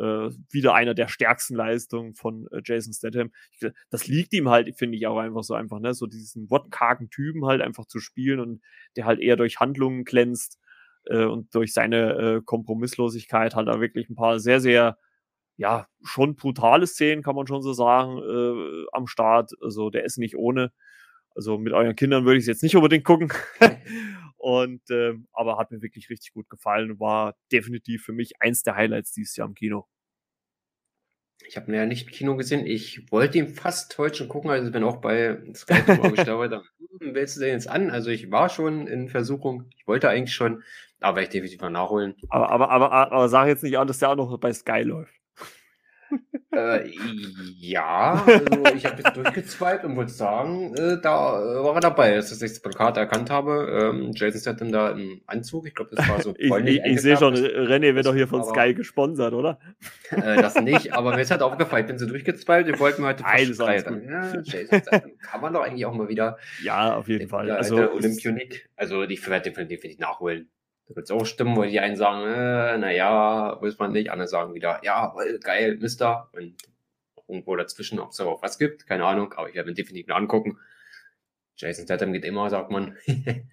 äh, 0.00 0.30
wieder 0.50 0.74
einer 0.74 0.94
der 0.94 1.08
stärksten 1.08 1.54
Leistungen 1.54 2.14
von 2.14 2.48
äh, 2.52 2.60
Jason 2.64 2.92
Statham. 2.92 3.30
Ich, 3.52 3.70
das 3.90 4.06
liegt 4.06 4.32
ihm 4.32 4.48
halt, 4.48 4.74
finde 4.76 4.96
ich 4.96 5.06
auch 5.06 5.18
einfach 5.18 5.42
so 5.42 5.54
einfach, 5.54 5.78
ne, 5.78 5.94
so 5.94 6.06
diesen 6.06 6.50
wortkargen 6.50 7.10
Typen 7.10 7.44
halt 7.44 7.60
einfach 7.60 7.86
zu 7.86 8.00
spielen 8.00 8.40
und 8.40 8.62
der 8.96 9.04
halt 9.04 9.20
eher 9.20 9.36
durch 9.36 9.60
Handlungen 9.60 10.04
glänzt 10.04 10.58
äh, 11.04 11.24
und 11.24 11.54
durch 11.54 11.72
seine 11.72 12.12
äh, 12.14 12.40
Kompromisslosigkeit 12.44 13.54
halt 13.54 13.68
da 13.68 13.80
wirklich 13.80 14.08
ein 14.08 14.16
paar 14.16 14.40
sehr, 14.40 14.60
sehr 14.60 14.96
ja, 15.56 15.86
schon 16.02 16.36
brutale 16.36 16.86
Szenen, 16.86 17.22
kann 17.22 17.36
man 17.36 17.46
schon 17.46 17.60
so 17.60 17.74
sagen, 17.74 18.18
äh, 18.18 18.86
am 18.92 19.06
Start. 19.06 19.52
Also 19.60 19.90
der 19.90 20.04
ist 20.04 20.16
nicht 20.16 20.36
ohne. 20.36 20.72
Also 21.34 21.58
mit 21.58 21.74
euren 21.74 21.94
Kindern 21.94 22.24
würde 22.24 22.38
ich 22.38 22.44
es 22.44 22.48
jetzt 22.48 22.62
nicht 22.62 22.76
unbedingt 22.76 23.04
gucken. 23.04 23.30
und 24.40 24.80
ähm, 24.90 25.28
aber 25.32 25.58
hat 25.58 25.70
mir 25.70 25.82
wirklich 25.82 26.08
richtig 26.08 26.32
gut 26.32 26.48
gefallen 26.48 26.92
und 26.92 27.00
war 27.00 27.36
definitiv 27.52 28.02
für 28.02 28.12
mich 28.12 28.40
eins 28.40 28.62
der 28.62 28.74
Highlights 28.74 29.12
dieses 29.12 29.36
Jahr 29.36 29.46
im 29.46 29.54
Kino. 29.54 29.86
Ich 31.46 31.56
habe 31.56 31.70
ihn 31.70 31.74
ja 31.74 31.84
nicht 31.84 32.06
im 32.06 32.12
Kino 32.12 32.36
gesehen. 32.36 32.66
Ich 32.66 33.10
wollte 33.10 33.38
ihn 33.38 33.48
fast 33.48 33.96
heute 33.98 34.16
schon 34.16 34.28
gucken, 34.28 34.50
also 34.50 34.70
bin 34.70 34.84
auch 34.84 34.96
bei 34.96 35.38
Skype 35.54 36.10
gestartet. 36.10 36.62
Hm, 37.00 37.14
willst 37.14 37.36
du 37.36 37.40
den 37.40 37.52
jetzt 37.52 37.68
an? 37.68 37.90
Also 37.90 38.10
ich 38.10 38.30
war 38.30 38.48
schon 38.48 38.86
in 38.86 39.08
Versuchung. 39.08 39.66
Ich 39.76 39.86
wollte 39.86 40.08
eigentlich 40.08 40.34
schon, 40.34 40.62
aber 41.00 41.22
ich 41.22 41.28
definitiv 41.28 41.60
mal 41.60 41.70
nachholen. 41.70 42.14
Aber, 42.30 42.50
aber, 42.50 42.70
aber, 42.70 42.92
aber 42.92 43.28
sag 43.28 43.46
jetzt 43.46 43.62
nicht 43.62 43.78
an, 43.78 43.88
dass 43.88 43.98
der 43.98 44.10
auch 44.10 44.16
noch 44.16 44.38
bei 44.38 44.52
Sky 44.52 44.82
läuft 44.82 45.19
äh, 46.52 46.90
ja, 47.58 48.24
also 48.26 48.64
ich 48.74 48.84
habe 48.84 49.02
jetzt 49.02 49.16
durchgezweigt 49.16 49.84
und 49.84 49.96
würde 49.96 50.10
sagen, 50.10 50.74
äh, 50.74 51.00
da 51.00 51.40
äh, 51.40 51.64
war 51.64 51.74
er 51.74 51.80
dabei, 51.80 52.16
dass 52.16 52.32
ich 52.32 52.38
das 52.38 52.60
Plakat 52.60 52.96
erkannt 52.96 53.30
habe. 53.30 53.92
Ähm, 53.92 54.12
Jason 54.14 54.40
Statham 54.40 54.72
da 54.72 54.90
im 54.90 55.20
Anzug, 55.26 55.66
ich 55.66 55.74
glaube, 55.74 55.94
das 55.94 56.08
war 56.08 56.20
so 56.20 56.34
Ich, 56.38 56.52
ich, 56.52 56.84
ich 56.84 57.00
sehe 57.00 57.16
schon, 57.16 57.34
René 57.34 57.94
wird 57.94 58.06
doch 58.06 58.14
hier 58.14 58.28
von 58.28 58.44
Sky 58.44 58.74
gesponsert, 58.74 59.32
oder? 59.32 59.58
Äh, 60.10 60.42
das 60.42 60.60
nicht, 60.60 60.92
aber 60.92 61.14
mir 61.14 61.22
ist 61.22 61.30
halt 61.30 61.42
aufgefallen, 61.42 61.84
ich 61.84 61.88
bin 61.88 61.98
so 61.98 62.06
durchgezweigt, 62.06 62.66
wir 62.66 62.78
wollten 62.78 63.04
heute 63.04 63.22
Nein, 63.22 63.54
fast 63.54 63.86
ja, 63.86 64.40
Jason 64.42 64.80
Statham 64.80 65.12
kann 65.20 65.40
man 65.40 65.52
doch 65.52 65.62
eigentlich 65.62 65.86
auch 65.86 65.94
mal 65.94 66.08
wieder. 66.08 66.38
Ja, 66.62 66.96
auf 66.96 67.08
jeden 67.08 67.28
Fall. 67.28 67.50
Also, 67.50 67.76
Olympionik, 67.92 68.68
also 68.76 69.06
die 69.06 69.20
werde 69.26 69.48
ich 69.48 69.54
definitiv 69.54 69.98
nachholen. 69.98 70.48
Da 70.90 70.96
wird 70.96 71.04
es 71.04 71.12
auch 71.12 71.24
stimmen, 71.24 71.56
wo 71.56 71.62
die 71.62 71.78
einen 71.78 71.94
sagen, 71.94 72.26
äh, 72.26 72.76
naja, 72.76 73.56
muss 73.60 73.78
man 73.78 73.92
nicht. 73.92 74.10
Andere 74.10 74.26
sagen 74.26 74.54
wieder, 74.54 74.80
ja, 74.82 75.14
geil, 75.40 75.76
Mister. 75.80 76.28
Und 76.32 76.56
irgendwo 77.28 77.54
dazwischen, 77.54 78.00
ob 78.00 78.10
es 78.10 78.18
auch 78.18 78.42
was 78.42 78.58
gibt, 78.58 78.88
keine 78.88 79.04
Ahnung, 79.04 79.32
aber 79.34 79.48
ich 79.48 79.54
werde 79.54 79.68
mir 79.68 79.74
definitiv 79.76 80.08
mal 80.08 80.16
angucken. 80.16 80.58
Jason 81.54 81.84
Statham 81.84 82.12
geht 82.12 82.24
immer, 82.24 82.50
sagt 82.50 82.72
man. 82.72 82.96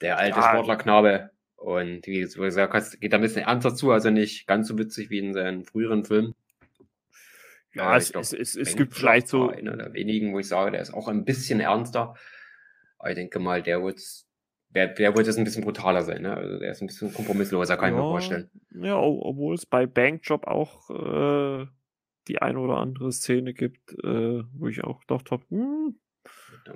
Der 0.00 0.18
alte 0.18 0.38
ja. 0.38 0.48
Sportlerknabe. 0.48 1.30
Und 1.56 2.06
wie 2.06 2.20
gesagt 2.20 3.00
geht 3.00 3.12
da 3.12 3.16
ein 3.16 3.22
bisschen 3.22 3.42
ernster 3.42 3.74
zu, 3.74 3.90
also 3.90 4.10
nicht 4.10 4.46
ganz 4.46 4.68
so 4.68 4.78
witzig 4.78 5.10
wie 5.10 5.18
in 5.18 5.34
seinen 5.34 5.64
früheren 5.64 6.04
Filmen. 6.04 6.36
Ja, 7.74 7.96
es, 7.96 8.12
glaub, 8.12 8.22
es, 8.22 8.32
es, 8.32 8.54
es 8.54 8.76
gibt 8.76 8.94
vielleicht 8.94 9.26
so. 9.26 9.50
Einer 9.50 9.76
der 9.76 9.92
wenigen, 9.92 10.32
wo 10.32 10.38
ich 10.38 10.46
sage, 10.46 10.70
der 10.70 10.82
ist 10.82 10.94
auch 10.94 11.08
ein 11.08 11.24
bisschen 11.24 11.58
ernster. 11.58 12.14
Aber 12.98 13.10
ich 13.10 13.16
denke 13.16 13.40
mal, 13.40 13.60
der 13.60 13.82
wird 13.82 14.00
der, 14.74 14.88
der 14.88 15.16
wird 15.16 15.26
jetzt 15.26 15.38
ein 15.38 15.44
bisschen 15.44 15.64
brutaler 15.64 16.02
sein, 16.02 16.22
ne? 16.22 16.34
Also 16.34 16.58
der 16.58 16.70
ist 16.70 16.80
ein 16.80 16.86
bisschen 16.86 17.12
kompromissloser, 17.12 17.76
kann 17.76 17.92
ja, 17.92 17.98
ich 17.98 18.02
mir 18.02 18.08
vorstellen. 18.08 18.50
Ja, 18.74 18.96
obwohl 18.98 19.54
es 19.54 19.66
bei 19.66 19.86
Bankjob 19.86 20.46
auch 20.46 20.90
äh, 20.90 21.66
die 22.28 22.40
eine 22.40 22.58
oder 22.58 22.78
andere 22.78 23.10
Szene 23.12 23.52
gibt, 23.52 23.92
äh, 24.04 24.42
wo 24.52 24.68
ich 24.68 24.84
auch 24.84 25.00
gedacht 25.00 25.30
habe, 25.30 25.44
hm, 25.48 25.96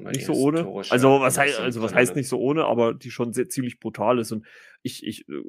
nicht 0.00 0.24
so 0.24 0.32
ohne. 0.32 0.66
Also 0.90 1.20
was 1.20 1.38
heißt, 1.38 1.60
also 1.60 1.82
was 1.82 1.94
heißt 1.94 2.16
nicht 2.16 2.28
so 2.28 2.38
ohne, 2.40 2.64
aber 2.64 2.94
die 2.94 3.10
schon 3.10 3.32
sehr 3.32 3.48
ziemlich 3.48 3.78
brutal 3.78 4.18
ist. 4.18 4.32
Und 4.32 4.46
ich, 4.82 5.06
ich, 5.06 5.28
äh, 5.28 5.42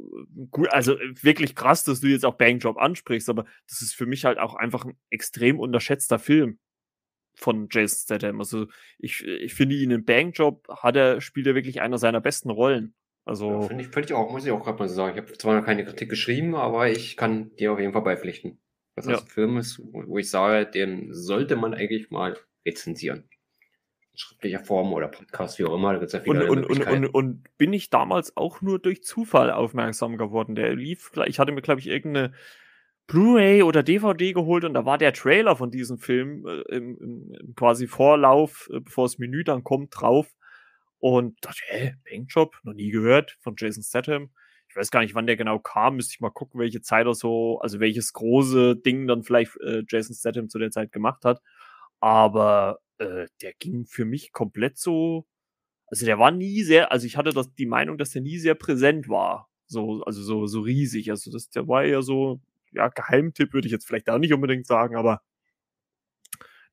gut, 0.51 0.71
also 0.71 0.97
wirklich 1.21 1.55
krass, 1.55 1.83
dass 1.83 2.01
du 2.01 2.07
jetzt 2.07 2.25
auch 2.25 2.35
Bankjob 2.35 2.77
ansprichst, 2.77 3.29
aber 3.29 3.45
das 3.67 3.81
ist 3.81 3.95
für 3.95 4.05
mich 4.05 4.25
halt 4.25 4.37
auch 4.37 4.55
einfach 4.55 4.85
ein 4.85 4.97
extrem 5.09 5.59
unterschätzter 5.59 6.19
Film 6.19 6.59
von 7.35 7.67
Jason 7.69 7.99
Statham. 8.03 8.39
Also 8.39 8.67
ich, 8.97 9.23
ich 9.25 9.53
finde 9.53 9.75
ihn 9.75 9.91
im 9.91 10.05
Bankjob 10.05 10.67
hat 10.69 10.95
er, 10.95 11.21
spielt 11.21 11.47
er 11.47 11.55
wirklich 11.55 11.81
einer 11.81 11.97
seiner 11.97 12.21
besten 12.21 12.49
Rollen. 12.49 12.93
Also 13.25 13.49
ja, 13.49 13.61
finde 13.61 13.83
ich, 13.83 13.89
find 13.89 14.05
ich 14.05 14.13
auch, 14.13 14.31
muss 14.31 14.45
ich 14.45 14.51
auch 14.51 14.63
gerade 14.63 14.77
mal 14.77 14.87
so 14.87 14.95
sagen. 14.95 15.17
Ich 15.17 15.23
habe 15.23 15.37
zwar 15.37 15.55
noch 15.55 15.65
keine 15.65 15.83
Kritik 15.83 16.09
geschrieben, 16.09 16.55
aber 16.55 16.89
ich 16.89 17.17
kann 17.17 17.55
dir 17.55 17.73
auf 17.73 17.79
jeden 17.79 17.93
Fall 17.93 18.03
beipflichten. 18.03 18.59
Dass 18.95 19.05
das 19.05 19.19
ja. 19.19 19.25
ein 19.25 19.27
Film 19.27 19.57
ist, 19.57 19.81
wo 19.83 20.17
ich 20.17 20.29
sage, 20.29 20.69
den 20.69 21.11
sollte 21.11 21.55
man 21.55 21.73
eigentlich 21.73 22.11
mal 22.11 22.37
rezensieren. 22.65 23.29
In 24.11 24.17
schriftlicher 24.17 24.63
Form 24.63 24.93
oder 24.93 25.07
Podcast, 25.09 25.59
wie 25.59 25.65
auch 25.65 25.75
immer. 25.75 25.93
Da 25.93 25.99
gibt's 25.99 26.13
ja 26.13 26.21
viele 26.21 26.49
und, 26.49 26.65
und, 26.65 26.87
und, 26.87 27.05
und, 27.07 27.57
bin 27.57 27.73
ich 27.73 27.89
damals 27.89 28.37
auch 28.37 28.61
nur 28.61 28.79
durch 28.79 29.03
Zufall 29.03 29.51
aufmerksam 29.51 30.17
geworden. 30.17 30.55
Der 30.55 30.73
lief, 30.75 31.11
ich 31.25 31.39
hatte 31.39 31.51
mir, 31.51 31.61
glaube 31.61 31.81
ich, 31.81 31.87
irgendeine 31.87 32.31
Blu-ray 33.07 33.61
oder 33.61 33.83
DVD 33.83 34.33
geholt 34.33 34.63
und 34.63 34.73
da 34.73 34.85
war 34.85 34.97
der 34.97 35.13
Trailer 35.13 35.55
von 35.55 35.69
diesem 35.69 35.99
Film 35.99 36.45
äh, 36.47 36.75
im, 36.75 36.97
im, 36.97 37.55
quasi 37.55 37.87
Vorlauf, 37.87 38.67
äh, 38.73 38.79
bevor 38.79 39.05
das 39.05 39.19
Menü 39.19 39.43
dann 39.43 39.63
kommt, 39.63 39.89
drauf. 39.91 40.27
Und 40.97 41.37
dachte, 41.45 41.61
hä, 41.67 41.93
Bankjob, 42.09 42.59
noch 42.63 42.73
nie 42.73 42.89
gehört 42.89 43.37
von 43.41 43.55
Jason 43.57 43.83
Statham. 43.83 44.31
Ich 44.69 44.75
weiß 44.75 44.89
gar 44.89 45.01
nicht, 45.01 45.13
wann 45.13 45.27
der 45.27 45.37
genau 45.37 45.59
kam, 45.59 45.97
müsste 45.97 46.13
ich 46.15 46.19
mal 46.19 46.31
gucken, 46.31 46.59
welche 46.59 46.81
Zeit 46.81 47.05
er 47.05 47.13
so, 47.13 47.59
also 47.59 47.79
welches 47.79 48.11
große 48.13 48.75
Ding 48.77 49.07
dann 49.07 49.23
vielleicht 49.23 49.55
äh, 49.61 49.83
Jason 49.87 50.15
Statham 50.15 50.49
zu 50.49 50.57
der 50.57 50.71
Zeit 50.71 50.91
gemacht 50.91 51.23
hat. 51.25 51.41
Aber 51.99 52.79
äh, 52.97 53.27
der 53.41 53.53
ging 53.59 53.85
für 53.85 54.05
mich 54.05 54.31
komplett 54.31 54.77
so, 54.77 55.27
also 55.87 56.05
der 56.05 56.17
war 56.17 56.31
nie 56.31 56.63
sehr, 56.63 56.91
also 56.91 57.05
ich 57.05 57.17
hatte 57.17 57.31
das, 57.31 57.53
die 57.53 57.67
Meinung, 57.67 57.97
dass 57.97 58.11
der 58.11 58.21
nie 58.23 58.39
sehr 58.39 58.55
präsent 58.55 59.07
war. 59.09 59.49
So, 59.67 60.03
also 60.03 60.23
so, 60.23 60.47
so 60.47 60.61
riesig. 60.61 61.11
Also 61.11 61.31
das, 61.31 61.49
der 61.49 61.67
war 61.67 61.85
ja 61.85 62.01
so 62.01 62.41
ja, 62.75 62.89
Geheimtipp 62.89 63.53
würde 63.53 63.67
ich 63.67 63.71
jetzt 63.71 63.85
vielleicht 63.85 64.09
auch 64.09 64.17
nicht 64.17 64.33
unbedingt 64.33 64.67
sagen, 64.67 64.95
aber 64.95 65.21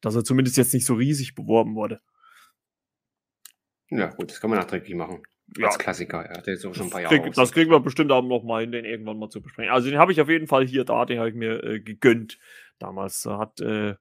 dass 0.01 0.15
er 0.15 0.25
zumindest 0.25 0.57
jetzt 0.57 0.75
nicht 0.75 0.87
so 0.87 0.95
riesig 0.95 1.35
beworben 1.35 1.75
wurde. 1.75 2.01
Ja, 3.89 4.07
gut, 4.07 4.31
das 4.31 4.41
kann 4.41 4.51
man 4.51 4.59
nachträglich 4.59 4.95
machen. 4.95 5.23
Ja. 5.57 5.67
Als 5.67 5.79
Klassiker. 5.79 6.25
Er 6.25 6.39
hat 6.39 6.47
jetzt 6.47 6.65
auch 6.65 6.75
schon 6.75 6.87
ein 6.87 6.91
paar 6.91 7.03
Jahre. 7.03 7.21
Krieg, 7.21 7.35
das 7.35 7.53
kriegen 7.53 7.71
wir 7.71 7.81
bestimmt 7.81 8.11
auch 8.11 8.23
noch 8.23 8.43
mal 8.43 8.63
hin, 8.63 8.73
den 8.73 8.85
irgendwann 8.85 9.19
mal 9.19 9.29
zu 9.29 9.43
besprechen. 9.43 9.71
Also 9.71 9.91
den 9.91 9.99
habe 9.99 10.13
ich 10.13 10.21
auf 10.21 10.29
jeden 10.29 10.47
Fall 10.47 10.67
hier 10.67 10.85
da, 10.85 11.05
den 11.05 11.19
habe 11.19 11.29
ich 11.29 11.35
mir 11.35 11.63
äh, 11.63 11.81
gegönnt. 11.81 12.39
Damals 12.79 13.27
äh, 13.27 13.31
hat 13.31 13.61
äh, 13.61 13.95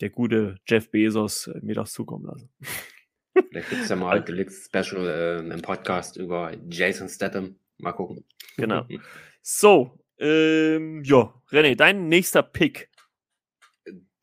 der 0.00 0.10
gute 0.10 0.56
Jeff 0.68 0.90
Bezos 0.90 1.46
äh, 1.46 1.58
mir 1.62 1.74
das 1.74 1.92
zukommen 1.92 2.26
lassen. 2.26 2.50
Vielleicht 3.50 3.70
gibt 3.70 3.82
es 3.82 3.88
ja 3.88 3.96
mal 3.96 4.22
Deluxe 4.22 4.66
Special 4.66 5.08
äh, 5.08 5.38
im 5.38 5.62
Podcast 5.62 6.16
über 6.16 6.52
Jason 6.68 7.08
Statham. 7.08 7.56
Mal 7.78 7.92
gucken. 7.92 8.24
Genau. 8.56 8.86
So, 9.46 9.98
ähm, 10.24 11.02
ja, 11.04 11.34
René, 11.50 11.76
dein 11.76 12.08
nächster 12.08 12.42
Pick. 12.42 12.90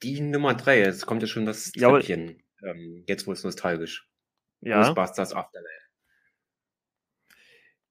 Die 0.03 0.19
Nummer 0.19 0.55
3, 0.55 0.79
jetzt 0.79 1.05
kommt 1.05 1.21
ja 1.21 1.27
schon 1.27 1.45
das 1.45 1.71
Treppchen. 1.71 2.41
Ähm, 2.63 3.03
jetzt 3.07 3.27
wurde 3.27 3.37
es 3.37 3.43
nostalgisch. 3.43 4.09
Ja. 4.61 4.81
Ghostbusters 4.81 5.33
Afterlife. 5.33 5.81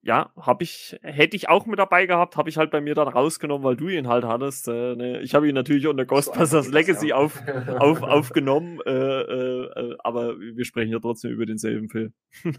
Ja, 0.03 0.33
habe 0.35 0.65
ich, 0.65 0.99
hätte 1.03 1.37
ich 1.37 1.51
auch 1.51 1.67
mit 1.67 1.79
dabei 1.79 2.07
gehabt, 2.07 2.37
habe 2.37 2.49
ich 2.49 2.57
halt 2.57 2.71
bei 2.71 2.81
mir 2.81 2.95
dann 2.95 3.07
rausgenommen, 3.07 3.65
weil 3.65 3.77
du 3.77 3.89
ihn 3.89 4.09
halt 4.09 4.25
hattest. 4.25 4.67
Äh, 4.67 4.97
ne? 4.97 5.21
Ich 5.21 5.35
habe 5.35 5.47
ihn 5.47 5.55
natürlich 5.55 5.87
unter 5.87 6.07
Ghostbusters 6.07 6.67
so, 6.67 6.73
Legacy 6.73 7.09
ja. 7.09 7.17
auf, 7.17 7.41
auf, 7.69 8.03
aufgenommen, 8.03 8.81
äh, 8.87 8.91
äh, 8.91 9.65
äh, 9.67 9.97
aber 9.99 10.41
wir 10.41 10.65
sprechen 10.65 10.91
ja 10.91 11.01
trotzdem 11.01 11.33
über 11.33 11.45
denselben 11.45 11.91
Film. 11.91 12.15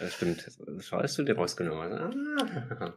das 0.00 0.14
stimmt. 0.14 0.50
Scheiße, 0.80 1.22
du 1.22 1.26
den 1.26 1.36
rausgenommen? 1.36 2.96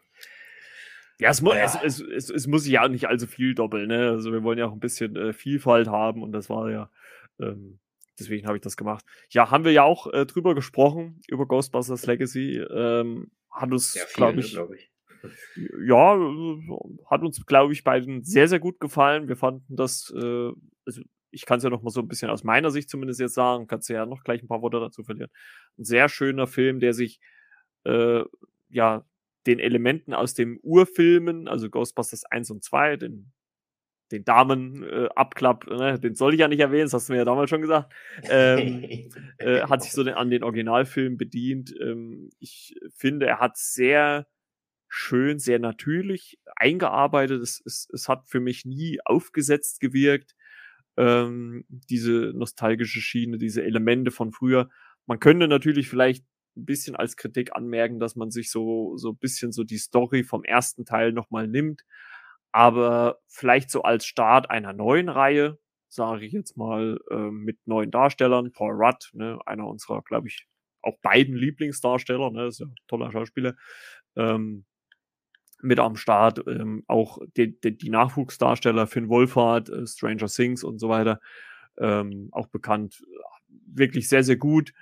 Ja, 1.21 1.29
es, 1.29 1.43
mu 1.43 1.53
ja. 1.53 1.65
Es, 1.83 2.01
es, 2.01 2.31
es, 2.31 2.47
muss 2.47 2.63
sich 2.63 2.73
ja 2.73 2.83
auch 2.83 2.89
nicht 2.89 3.07
allzu 3.07 3.27
viel 3.27 3.53
doppeln. 3.53 3.89
Ne? 3.89 4.09
Also 4.09 4.31
wir 4.31 4.41
wollen 4.41 4.57
ja 4.57 4.65
auch 4.65 4.71
ein 4.71 4.79
bisschen 4.79 5.15
äh, 5.15 5.33
Vielfalt 5.33 5.87
haben 5.87 6.23
und 6.23 6.31
das 6.31 6.49
war 6.49 6.71
ja, 6.71 6.89
ähm, 7.39 7.79
deswegen 8.19 8.47
habe 8.47 8.57
ich 8.57 8.63
das 8.63 8.75
gemacht. 8.75 9.05
Ja, 9.29 9.51
haben 9.51 9.63
wir 9.63 9.71
ja 9.71 9.83
auch 9.83 10.11
äh, 10.11 10.25
drüber 10.25 10.55
gesprochen, 10.55 11.21
über 11.27 11.45
Ghostbusters 11.45 12.07
Legacy. 12.07 12.57
Ähm, 12.57 13.29
hat 13.51 13.71
uns, 13.71 13.99
glaube 14.15 14.39
ich, 14.39 14.53
glaub 14.53 14.73
ich, 14.73 14.91
ja, 15.85 16.17
hat 17.07 17.21
uns, 17.21 17.45
glaube 17.45 17.73
ich, 17.73 17.83
beiden 17.83 18.23
sehr, 18.23 18.47
sehr 18.47 18.59
gut 18.59 18.79
gefallen. 18.79 19.27
Wir 19.27 19.35
fanden 19.35 19.75
das, 19.75 20.11
äh, 20.17 20.51
also 20.87 21.01
ich 21.29 21.45
kann 21.45 21.59
es 21.59 21.63
ja 21.63 21.69
noch 21.69 21.83
mal 21.83 21.91
so 21.91 22.01
ein 22.01 22.07
bisschen 22.07 22.31
aus 22.31 22.43
meiner 22.43 22.71
Sicht 22.71 22.89
zumindest 22.89 23.19
jetzt 23.19 23.35
sagen, 23.35 23.67
kannst 23.67 23.89
du 23.89 23.93
ja 23.93 24.07
noch 24.07 24.23
gleich 24.23 24.41
ein 24.41 24.47
paar 24.47 24.63
Worte 24.63 24.79
dazu 24.79 25.03
verlieren. 25.03 25.29
Ein 25.77 25.83
sehr 25.83 26.09
schöner 26.09 26.47
Film, 26.47 26.79
der 26.79 26.95
sich 26.95 27.19
äh, 27.83 28.23
ja 28.69 29.05
den 29.47 29.59
Elementen 29.59 30.13
aus 30.13 30.33
dem 30.33 30.59
Urfilmen, 30.61 31.47
also 31.47 31.69
Ghostbusters 31.69 32.25
1 32.25 32.51
und 32.51 32.63
2, 32.63 32.97
den, 32.97 33.31
den 34.11 34.23
Damen-Abklapp, 34.23 35.67
äh, 35.67 35.75
ne, 35.75 35.99
den 35.99 36.15
soll 36.15 36.33
ich 36.33 36.39
ja 36.39 36.47
nicht 36.47 36.59
erwähnen, 36.59 36.85
das 36.85 36.93
hast 36.93 37.09
du 37.09 37.13
mir 37.13 37.19
ja 37.19 37.25
damals 37.25 37.49
schon 37.49 37.61
gesagt, 37.61 37.93
ähm, 38.29 38.83
äh, 39.37 39.61
hat 39.61 39.81
sich 39.83 39.93
so 39.93 40.03
den, 40.03 40.13
an 40.13 40.29
den 40.29 40.43
Originalfilm 40.43 41.17
bedient. 41.17 41.73
Ähm, 41.81 42.29
ich 42.39 42.75
finde, 42.95 43.25
er 43.25 43.39
hat 43.39 43.57
sehr 43.57 44.27
schön, 44.87 45.39
sehr 45.39 45.57
natürlich 45.57 46.37
eingearbeitet. 46.55 47.41
Es, 47.41 47.61
es, 47.65 47.87
es 47.93 48.09
hat 48.09 48.27
für 48.27 48.41
mich 48.41 48.65
nie 48.65 48.99
aufgesetzt 49.05 49.79
gewirkt. 49.79 50.35
Ähm, 50.97 51.63
diese 51.69 52.33
nostalgische 52.35 52.99
Schiene, 52.99 53.37
diese 53.37 53.63
Elemente 53.63 54.11
von 54.11 54.33
früher. 54.33 54.69
Man 55.05 55.19
könnte 55.19 55.47
natürlich 55.47 55.87
vielleicht 55.87 56.25
ein 56.57 56.65
bisschen 56.65 56.95
als 56.95 57.17
Kritik 57.17 57.55
anmerken, 57.55 57.99
dass 57.99 58.15
man 58.15 58.31
sich 58.31 58.51
so, 58.51 58.97
so 58.97 59.11
ein 59.11 59.17
bisschen 59.17 59.51
so 59.51 59.63
die 59.63 59.77
Story 59.77 60.23
vom 60.23 60.43
ersten 60.43 60.85
Teil 60.85 61.13
nochmal 61.13 61.47
nimmt. 61.47 61.83
Aber 62.51 63.19
vielleicht 63.27 63.71
so 63.71 63.83
als 63.83 64.05
Start 64.05 64.49
einer 64.49 64.73
neuen 64.73 65.09
Reihe, 65.09 65.57
sage 65.87 66.25
ich 66.25 66.33
jetzt 66.33 66.57
mal, 66.57 66.99
äh, 67.09 67.31
mit 67.31 67.59
neuen 67.65 67.91
Darstellern. 67.91 68.51
Paul 68.51 68.73
Rudd, 68.73 69.09
ne, 69.13 69.39
einer 69.45 69.67
unserer, 69.67 70.01
glaube 70.01 70.27
ich, 70.27 70.47
auch 70.81 70.97
beiden 71.01 71.35
Lieblingsdarsteller, 71.35 72.31
ne, 72.31 72.47
ist 72.47 72.59
ja 72.59 72.65
ein 72.65 72.75
toller 72.87 73.11
Schauspieler. 73.11 73.55
Ähm, 74.15 74.65
mit 75.61 75.79
am 75.79 75.95
Start. 75.95 76.43
Ähm, 76.47 76.83
auch 76.87 77.19
die, 77.37 77.59
die, 77.61 77.77
die, 77.77 77.89
Nachwuchsdarsteller 77.89 78.87
Finn 78.87 79.09
Wolfhard, 79.09 79.69
äh, 79.69 79.85
Stranger 79.87 80.27
Things 80.27 80.63
und 80.63 80.79
so 80.79 80.89
weiter, 80.89 81.19
ähm, 81.77 82.29
auch 82.31 82.47
bekannt. 82.47 83.03
Wirklich 83.47 84.09
sehr, 84.09 84.23
sehr 84.23 84.37
gut. 84.37 84.73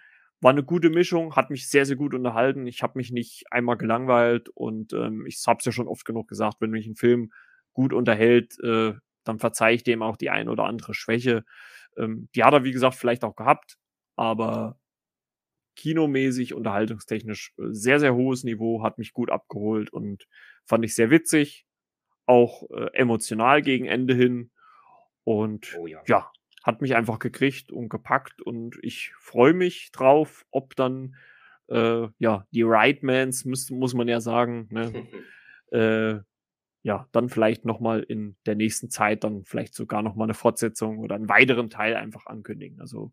War 0.41 0.51
eine 0.51 0.63
gute 0.63 0.89
Mischung, 0.89 1.35
hat 1.35 1.49
mich 1.49 1.69
sehr, 1.69 1.85
sehr 1.85 1.97
gut 1.97 2.13
unterhalten. 2.13 2.65
Ich 2.65 2.81
habe 2.81 2.97
mich 2.97 3.11
nicht 3.11 3.43
einmal 3.51 3.77
gelangweilt 3.77 4.49
und 4.49 4.93
ähm, 4.93 5.25
ich 5.25 5.43
habe 5.45 5.59
es 5.59 5.65
ja 5.65 5.71
schon 5.71 5.87
oft 5.87 6.05
genug 6.05 6.27
gesagt, 6.27 6.57
wenn 6.61 6.71
mich 6.71 6.87
ein 6.87 6.95
Film 6.95 7.31
gut 7.73 7.93
unterhält, 7.93 8.57
äh, 8.63 8.93
dann 9.25 9.39
verzeihe 9.39 9.75
ich 9.75 9.83
dem 9.83 10.01
auch 10.01 10.17
die 10.17 10.29
ein 10.29 10.49
oder 10.49 10.63
andere 10.63 10.93
Schwäche. 10.93 11.43
Ähm, 11.97 12.29
die 12.35 12.43
hat 12.43 12.53
er, 12.53 12.63
wie 12.63 12.71
gesagt, 12.71 12.95
vielleicht 12.95 13.23
auch 13.23 13.35
gehabt, 13.35 13.77
aber 14.15 14.79
kinomäßig, 15.75 16.53
unterhaltungstechnisch 16.53 17.53
äh, 17.57 17.63
sehr, 17.71 17.99
sehr 17.99 18.15
hohes 18.15 18.43
Niveau, 18.43 18.83
hat 18.83 18.97
mich 18.97 19.13
gut 19.13 19.31
abgeholt 19.31 19.91
und 19.91 20.25
fand 20.65 20.85
ich 20.85 20.95
sehr 20.95 21.09
witzig, 21.09 21.65
auch 22.25 22.69
äh, 22.71 22.93
emotional 22.93 23.61
gegen 23.61 23.85
Ende 23.85 24.13
hin. 24.13 24.51
Und 25.23 25.75
oh 25.77 25.87
ja. 25.87 26.01
ja. 26.07 26.31
Hat 26.63 26.81
mich 26.81 26.95
einfach 26.95 27.19
gekriegt 27.19 27.71
und 27.71 27.89
gepackt 27.89 28.41
und 28.41 28.77
ich 28.81 29.13
freue 29.19 29.53
mich 29.53 29.91
drauf, 29.91 30.45
ob 30.51 30.75
dann 30.75 31.15
äh, 31.67 32.07
ja 32.19 32.45
die 32.51 32.63
Rightmans, 32.63 33.45
muss, 33.45 33.69
muss 33.69 33.93
man 33.93 34.07
ja 34.07 34.19
sagen, 34.21 34.67
ne, 34.71 35.07
äh, 35.71 36.21
ja, 36.81 37.07
dann 37.11 37.29
vielleicht 37.29 37.65
nochmal 37.65 38.01
in 38.01 38.35
der 38.45 38.55
nächsten 38.55 38.89
Zeit 38.89 39.23
dann 39.23 39.43
vielleicht 39.43 39.73
sogar 39.73 40.01
nochmal 40.01 40.25
eine 40.25 40.33
Fortsetzung 40.33 40.99
oder 40.99 41.15
einen 41.15 41.29
weiteren 41.29 41.69
Teil 41.69 41.95
einfach 41.95 42.25
ankündigen. 42.25 42.79
Also 42.79 43.11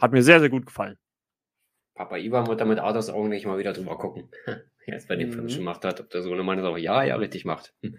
hat 0.00 0.12
mir 0.12 0.22
sehr, 0.22 0.40
sehr 0.40 0.48
gut 0.48 0.66
gefallen. 0.66 0.96
Papa 1.94 2.16
Ivan 2.16 2.46
wird 2.46 2.60
damit 2.60 2.78
Arthurs 2.78 3.10
Augen 3.10 3.28
nicht 3.28 3.46
mal 3.46 3.58
wieder 3.58 3.74
drüber 3.74 3.98
gucken. 3.98 4.30
Jetzt 4.86 5.08
bei 5.08 5.16
dem 5.16 5.28
mhm. 5.28 5.32
Film 5.34 5.48
schon 5.48 5.58
gemacht 5.58 5.84
hat, 5.84 6.00
ob 6.00 6.10
der 6.10 6.22
Sohn 6.22 6.44
Mann 6.44 6.58
das 6.58 6.66
auch 6.66 6.78
ja, 6.78 7.02
ja, 7.04 7.16
richtig 7.16 7.44
macht. 7.44 7.74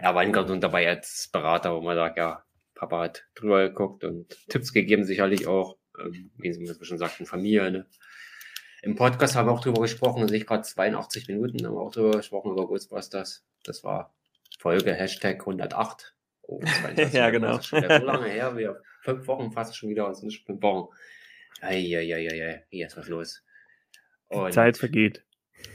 Ja, 0.00 0.16
Weingart 0.16 0.50
und 0.50 0.64
dabei 0.64 0.88
als 0.88 1.28
Berater, 1.32 1.76
wo 1.76 1.80
man 1.80 1.94
sagt, 1.94 2.16
ja, 2.16 2.42
Papa 2.82 3.02
hat 3.02 3.24
drüber 3.36 3.68
geguckt 3.68 4.02
und 4.02 4.36
Tipps 4.48 4.72
gegeben, 4.72 5.04
sicherlich 5.04 5.46
auch, 5.46 5.78
ähm, 6.00 6.32
wie 6.36 6.52
Sie 6.52 6.66
schon 6.84 6.98
sagten, 6.98 7.26
Familie, 7.26 7.70
ne? 7.70 7.86
Im 8.82 8.96
Podcast 8.96 9.36
haben 9.36 9.46
wir 9.46 9.52
auch 9.52 9.60
drüber 9.60 9.82
gesprochen, 9.82 10.26
sehe 10.26 10.38
ich 10.38 10.46
gerade 10.48 10.64
82 10.64 11.28
Minuten, 11.28 11.64
haben 11.64 11.76
wir 11.76 11.80
auch 11.80 11.92
drüber 11.92 12.16
gesprochen 12.16 12.50
über 12.50 12.66
Ghostbusters. 12.66 13.44
Das 13.62 13.84
war 13.84 14.12
Folge 14.58 14.92
Hashtag 14.94 15.38
108. 15.38 16.16
Oh, 16.42 16.60
ja, 17.12 17.30
genau. 17.30 17.52
Das 17.52 17.60
ist 17.60 17.66
schon 17.66 17.82
so 17.82 18.04
lange 18.04 18.26
her, 18.28 18.56
wir 18.56 18.82
fünf 19.02 19.28
Wochen 19.28 19.52
fast 19.52 19.76
schon 19.76 19.88
wieder, 19.88 20.08
uns 20.08 20.24
nicht 20.24 20.44
fünf 20.44 20.60
Wochen. 20.60 20.92
Eieieiei, 21.60 22.64
hier 22.68 22.86
ist 22.86 22.96
was 22.96 23.06
los. 23.06 23.44
Und, 24.26 24.48
Die 24.48 24.52
Zeit 24.54 24.76
vergeht. 24.76 25.24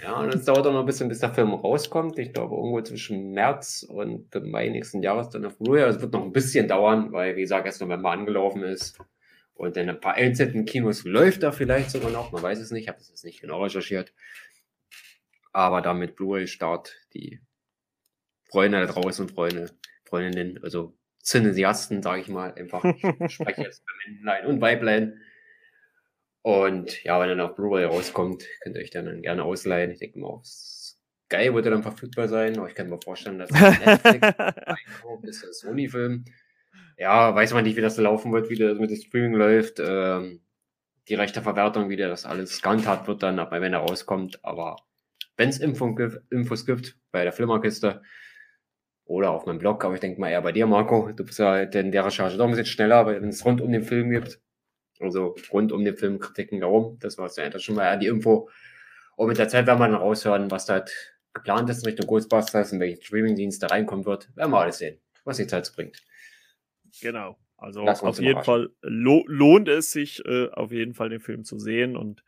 Ja, 0.02 0.20
und 0.20 0.34
es 0.34 0.46
dauert 0.46 0.66
auch 0.68 0.74
noch 0.74 0.82
ein 0.82 0.86
bisschen, 0.86 1.10
bis 1.10 1.20
der 1.20 1.34
Film 1.34 1.54
rauskommt. 1.54 2.18
Ich 2.20 2.34
glaube, 2.34 2.56
irgendwo 2.56 2.82
zwischen 2.82 3.32
März 3.32 3.86
und 3.88 4.34
Mai 4.46 4.70
nächsten 4.70 5.02
Jahres 5.02 5.30
dann 5.30 5.46
auf 5.46 5.58
Blu-ray. 5.58 5.84
Also 5.84 5.98
es 5.98 6.02
wird 6.04 6.14
noch 6.14 6.24
ein 6.24 6.32
bisschen 6.32 6.68
dauern, 6.68 7.12
weil, 7.12 7.36
wie 7.36 7.42
gesagt, 7.42 7.66
erst 7.66 7.82
November 7.82 8.12
angelaufen 8.12 8.64
ist. 8.64 9.00
Und 9.54 9.76
in 9.76 9.90
ein 9.90 10.00
paar 10.00 10.14
einzelnen 10.14 10.66
Kinos 10.66 11.04
läuft 11.04 11.44
er 11.44 11.52
vielleicht 11.52 11.90
sogar 11.90 12.12
noch. 12.12 12.32
Man 12.32 12.44
weiß 12.44 12.60
es 12.60 12.72
nicht. 12.72 12.84
Ich 12.84 12.90
habe 12.90 13.00
das 13.00 13.24
nicht 13.24 13.42
genau 13.42 13.64
recherchiert. 13.64 14.14
Aber 15.52 15.82
damit 15.82 16.16
Blu-ray-Start, 16.16 16.96
die 17.14 17.40
Freunde 18.50 18.80
da 18.80 18.86
draußen, 18.86 19.30
Freunde, 19.30 19.72
Freundinnen, 20.06 20.64
also 20.64 20.96
Cineasten, 21.24 22.04
sage 22.04 22.22
ich 22.22 22.28
mal, 22.30 22.54
einfach. 22.54 22.84
Ich 23.26 23.34
spreche 23.34 23.64
jetzt 23.64 23.84
bei 23.84 24.12
Männlein 24.12 24.46
und 24.46 24.62
Weiblein. 24.62 25.22
Und 26.48 27.04
ja, 27.04 27.20
wenn 27.20 27.28
dann 27.28 27.42
auf 27.42 27.56
Blu-ray 27.58 27.84
rauskommt, 27.84 28.46
könnt 28.62 28.78
ihr 28.78 28.82
euch 28.82 28.90
dann, 28.90 29.06
dann 29.06 29.22
gerne 29.22 29.44
ausleihen. 29.44 29.92
Ich 29.92 30.00
denke 30.00 30.18
mal, 30.20 30.28
auf 30.28 30.46
Sky 30.46 31.54
wird 31.54 31.66
er 31.66 31.72
dann 31.72 31.84
verfügbar 31.84 32.30
sein. 32.30 32.58
Aber 32.58 32.70
ich 32.70 32.74
kann 32.74 32.88
mir 32.88 33.02
vorstellen, 33.04 33.38
dass 33.38 33.52
Netflix 33.52 34.30
ist 35.24 35.44
der 35.44 35.52
Sony-Film. 35.52 36.24
Ja, 36.98 37.36
weiß 37.36 37.54
man 37.54 37.66
nicht, 37.66 37.76
wie 37.76 37.82
das 37.82 37.98
laufen 37.98 38.32
wird, 38.32 38.50
wie 38.50 38.56
das 38.56 38.80
mit 38.80 38.90
dem 38.92 38.96
Streaming 38.96 39.34
läuft. 39.34 39.82
Ähm, 39.86 40.40
die 41.10 41.16
rechte 41.16 41.42
Verwertung, 41.42 41.90
wie 41.90 41.98
der 41.98 42.08
das 42.08 42.26
alles 42.26 42.62
gehandhabt 42.62 43.10
wird 43.10 43.24
dann, 43.24 43.36
wenn 43.52 43.74
er 43.74 43.80
rauskommt. 43.80 44.40
Aber 44.46 44.78
wenn 45.36 45.50
es 45.50 45.60
Infos 45.60 46.66
gibt 46.66 46.98
bei 47.12 47.26
der 47.26 47.34
Flimmerkiste 47.34 48.02
oder 49.04 49.32
auf 49.32 49.46
meinem 49.46 49.60
Blog, 49.60 49.84
aber 49.84 49.96
ich 49.96 50.00
denke 50.00 50.22
mal 50.22 50.30
eher 50.30 50.44
bei 50.44 50.54
dir, 50.54 50.66
Marco. 50.66 51.12
Du 51.12 51.26
bist 51.26 51.40
ja 51.40 51.58
in 51.60 51.92
der 51.92 52.06
Recherche 52.06 52.38
doch 52.38 52.46
ein 52.46 52.52
bisschen 52.52 52.68
schneller, 52.68 53.06
wenn 53.06 53.28
es 53.28 53.44
rund 53.44 53.60
um 53.60 53.74
den 53.74 53.84
Film 53.84 54.12
gibt, 54.12 54.40
also 55.00 55.36
rund 55.52 55.72
um 55.72 55.84
den 55.84 55.98
Film 55.98 56.20
Kritiken 56.20 56.60
herum. 56.60 56.98
Das 57.00 57.18
war 57.18 57.30
ja 57.36 57.60
schon 57.60 57.76
mal 57.76 57.98
die 58.00 58.08
Info. 58.08 58.50
Und 59.16 59.28
mit 59.28 59.38
der 59.38 59.50
Zeit 59.50 59.68
werden 59.68 59.80
wir 59.80 59.88
dann 59.88 59.96
raushören, 59.96 60.52
was 60.52 60.66
da 60.66 60.84
geplant 61.34 61.70
ist 61.70 61.84
in 61.84 61.90
Richtung 61.90 62.08
Ghostbusters, 62.08 62.72
in 62.72 62.80
welchen 62.80 63.02
Streamingdienst 63.02 63.62
da 63.62 63.68
reinkommen 63.68 64.06
wird. 64.06 64.36
Werden 64.36 64.52
wir 64.52 64.60
alles 64.60 64.78
sehen, 64.80 65.00
was 65.24 65.38
die 65.38 65.48
Zeit 65.48 65.72
bringt. 65.76 66.02
Genau. 67.02 67.38
Also 67.58 67.82
auf 67.82 68.20
jeden 68.20 68.44
Fall 68.44 68.70
lo 68.82 69.24
lohnt 69.26 69.68
es 69.68 69.92
sich, 69.92 70.24
äh, 70.26 70.50
auf 70.52 70.72
jeden 70.72 70.94
Fall 70.94 71.10
den 71.10 71.20
Film 71.20 71.44
zu 71.44 71.58
sehen. 71.58 71.98
Und 71.98 72.24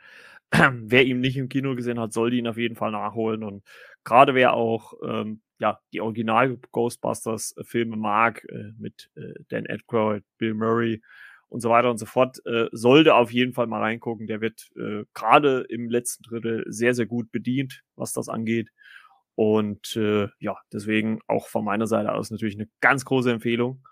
äh, 0.51 0.69
wer 0.73 1.05
ihn 1.05 1.19
nicht 1.19 1.37
im 1.37 1.49
Kino 1.49 1.75
gesehen 1.75 1.99
hat, 1.99 2.13
sollte 2.13 2.35
ihn 2.35 2.47
auf 2.47 2.57
jeden 2.57 2.75
Fall 2.75 2.91
nachholen. 2.91 3.43
Und 3.43 3.63
gerade 4.03 4.33
wer 4.33 4.53
auch 4.53 4.93
ähm, 5.03 5.41
ja, 5.59 5.79
die 5.93 6.01
Original 6.01 6.57
Ghostbusters 6.71 7.53
Filme 7.61 7.97
mag, 7.97 8.45
äh, 8.49 8.71
mit 8.77 9.11
äh, 9.15 9.33
Dan 9.49 9.67
Aykroyd, 9.67 10.23
Bill 10.37 10.53
Murray, 10.53 11.01
und 11.49 11.61
so 11.61 11.69
weiter 11.69 11.89
und 11.89 11.97
so 11.97 12.05
fort, 12.05 12.37
äh, 12.45 12.67
sollte 12.71 13.15
auf 13.15 13.31
jeden 13.31 13.53
Fall 13.53 13.67
mal 13.67 13.81
reingucken. 13.81 14.27
Der 14.27 14.41
wird 14.41 14.69
äh, 14.77 15.03
gerade 15.13 15.65
im 15.69 15.89
letzten 15.89 16.23
Drittel 16.23 16.63
sehr, 16.67 16.93
sehr 16.93 17.07
gut 17.07 17.31
bedient, 17.31 17.83
was 17.95 18.13
das 18.13 18.29
angeht. 18.29 18.69
Und 19.35 19.95
äh, 19.95 20.27
ja, 20.39 20.57
deswegen 20.71 21.19
auch 21.27 21.47
von 21.47 21.63
meiner 21.63 21.87
Seite 21.87 22.11
aus 22.13 22.29
natürlich 22.29 22.55
eine 22.55 22.69
ganz 22.81 23.05
große 23.05 23.31
Empfehlung. 23.31 23.83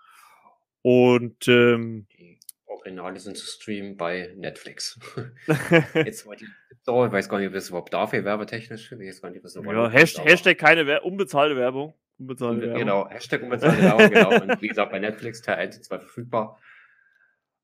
Und 0.82 1.48
ähm, 1.48 2.06
die 2.16 2.38
Originale 2.66 3.18
sind 3.18 3.36
zu 3.36 3.46
streamen 3.46 3.96
bei 3.96 4.32
Netflix. 4.36 4.98
Jetzt 5.94 6.26
war 6.26 6.34
ich 6.34 6.44
weiß 6.86 7.28
gar 7.28 7.38
nicht, 7.38 7.48
ob 7.48 7.54
das 7.54 7.68
überhaupt 7.68 7.92
dafür 7.92 8.24
werbetechnisch. 8.24 8.92
Ich 8.92 8.98
weiß 8.98 9.22
gar 9.22 9.30
nicht, 9.30 9.44
was 9.44 9.54
ja, 9.54 9.88
Hashtag, 9.90 10.24
Hashtag 10.24 10.58
keine 10.58 10.86
Wer 10.86 11.04
unbezahlte 11.04 11.56
Werbung. 11.56 11.94
Unbezahlte 12.18 12.62
Werbung. 12.62 12.78
Genau, 12.78 13.08
Hashtag 13.08 13.42
unbezahlte 13.42 13.82
Werbung, 13.82 14.10
genau. 14.10 14.42
Und 14.42 14.62
wie 14.62 14.68
gesagt, 14.68 14.90
bei 14.90 14.98
Netflix 14.98 15.42
Teil 15.42 15.56
1 15.56 15.76
und 15.78 15.84
2 15.84 15.98
verfügbar. 15.98 16.58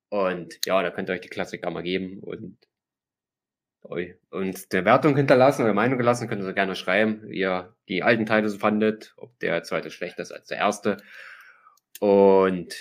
Und 0.09 0.59
ja, 0.67 0.83
da 0.83 0.91
könnt 0.91 1.09
ihr 1.09 1.15
euch 1.15 1.21
die 1.21 1.29
Klassiker 1.29 1.71
mal 1.71 1.83
geben 1.83 2.21
und, 2.21 2.57
und 4.31 4.73
der 4.73 4.85
Wertung 4.85 5.17
hinterlassen 5.17 5.63
oder 5.63 5.75
Meinung 5.75 5.99
gelassen, 5.99 6.29
könnt 6.29 6.41
ihr 6.41 6.47
so 6.47 6.55
gerne 6.55 6.75
schreiben, 6.75 7.23
wie 7.29 7.41
ihr 7.41 7.75
die 7.89 8.03
alten 8.03 8.27
Teile 8.27 8.49
so 8.49 8.59
fandet, 8.59 9.15
ob 9.17 9.39
der 9.41 9.63
zweite 9.63 9.91
schlechter 9.91 10.23
ist 10.23 10.33
als 10.33 10.49
der 10.49 10.59
erste. 10.59 10.97
Und 12.01 12.75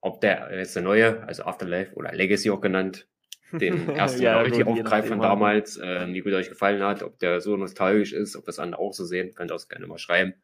ob 0.00 0.20
der 0.20 0.50
jetzt 0.52 0.76
der 0.76 0.82
neue, 0.82 1.22
also 1.26 1.44
Afterlife 1.44 1.94
oder 1.94 2.12
Legacy 2.12 2.50
auch 2.50 2.60
genannt, 2.60 3.08
den 3.52 3.88
ersten 3.96 4.22
ja, 4.22 4.40
richtig 4.40 4.66
aufgreift 4.66 5.08
von 5.08 5.20
damals, 5.20 5.76
äh, 5.76 6.06
wie 6.08 6.20
gut 6.20 6.32
euch 6.32 6.48
gefallen 6.48 6.82
hat, 6.82 7.02
ob 7.02 7.18
der 7.18 7.40
so 7.40 7.56
nostalgisch 7.56 8.12
ist, 8.12 8.36
ob 8.36 8.44
das 8.44 8.58
andere 8.58 8.80
auch 8.80 8.92
so 8.92 9.04
sehen, 9.04 9.34
könnt 9.34 9.50
ihr 9.50 9.54
auch 9.54 9.68
gerne 9.68 9.86
mal 9.86 9.98
schreiben. 9.98 10.34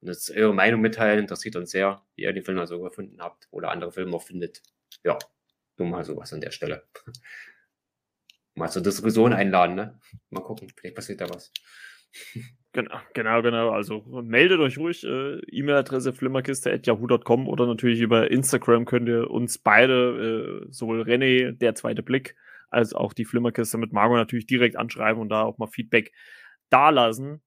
Und 0.00 0.08
das 0.08 0.28
ist 0.28 0.36
eure 0.36 0.54
Meinung 0.54 0.80
mitteilen, 0.80 1.20
interessiert 1.20 1.56
uns 1.56 1.70
sehr, 1.70 2.02
wie 2.16 2.22
ihr 2.22 2.32
den 2.32 2.44
Film 2.44 2.58
also 2.58 2.80
gefunden 2.80 3.20
habt 3.20 3.48
oder 3.50 3.70
andere 3.70 3.92
Filme 3.92 4.16
auch 4.16 4.22
findet 4.22 4.62
ja, 5.04 5.18
nur 5.78 5.88
mal 5.88 6.04
sowas 6.04 6.32
an 6.32 6.40
der 6.40 6.50
Stelle. 6.50 6.86
mal 8.54 8.68
zur 8.68 8.82
Diskussion 8.82 9.32
einladen, 9.32 9.74
ne? 9.76 10.00
Mal 10.30 10.42
gucken, 10.42 10.68
vielleicht 10.76 10.96
passiert 10.96 11.20
da 11.20 11.28
was. 11.28 11.52
Genau, 12.74 12.98
genau, 13.12 13.42
genau. 13.42 13.70
Also 13.70 14.00
meldet 14.22 14.58
euch 14.58 14.78
ruhig. 14.78 15.04
Äh, 15.04 15.40
E-Mail-Adresse 15.40 16.14
flimmerkiste.yahoo.com 16.14 17.46
oder 17.46 17.66
natürlich 17.66 18.00
über 18.00 18.30
Instagram 18.30 18.86
könnt 18.86 19.08
ihr 19.08 19.30
uns 19.30 19.58
beide, 19.58 20.62
äh, 20.64 20.72
sowohl 20.72 21.02
René, 21.02 21.52
der 21.52 21.74
zweite 21.74 22.02
Blick, 22.02 22.34
als 22.70 22.94
auch 22.94 23.12
die 23.12 23.26
Flimmerkiste 23.26 23.76
mit 23.76 23.92
Margot 23.92 24.16
natürlich 24.16 24.46
direkt 24.46 24.76
anschreiben 24.76 25.20
und 25.20 25.28
da 25.28 25.42
auch 25.42 25.58
mal 25.58 25.66
Feedback 25.66 26.12
dalassen. 26.70 27.42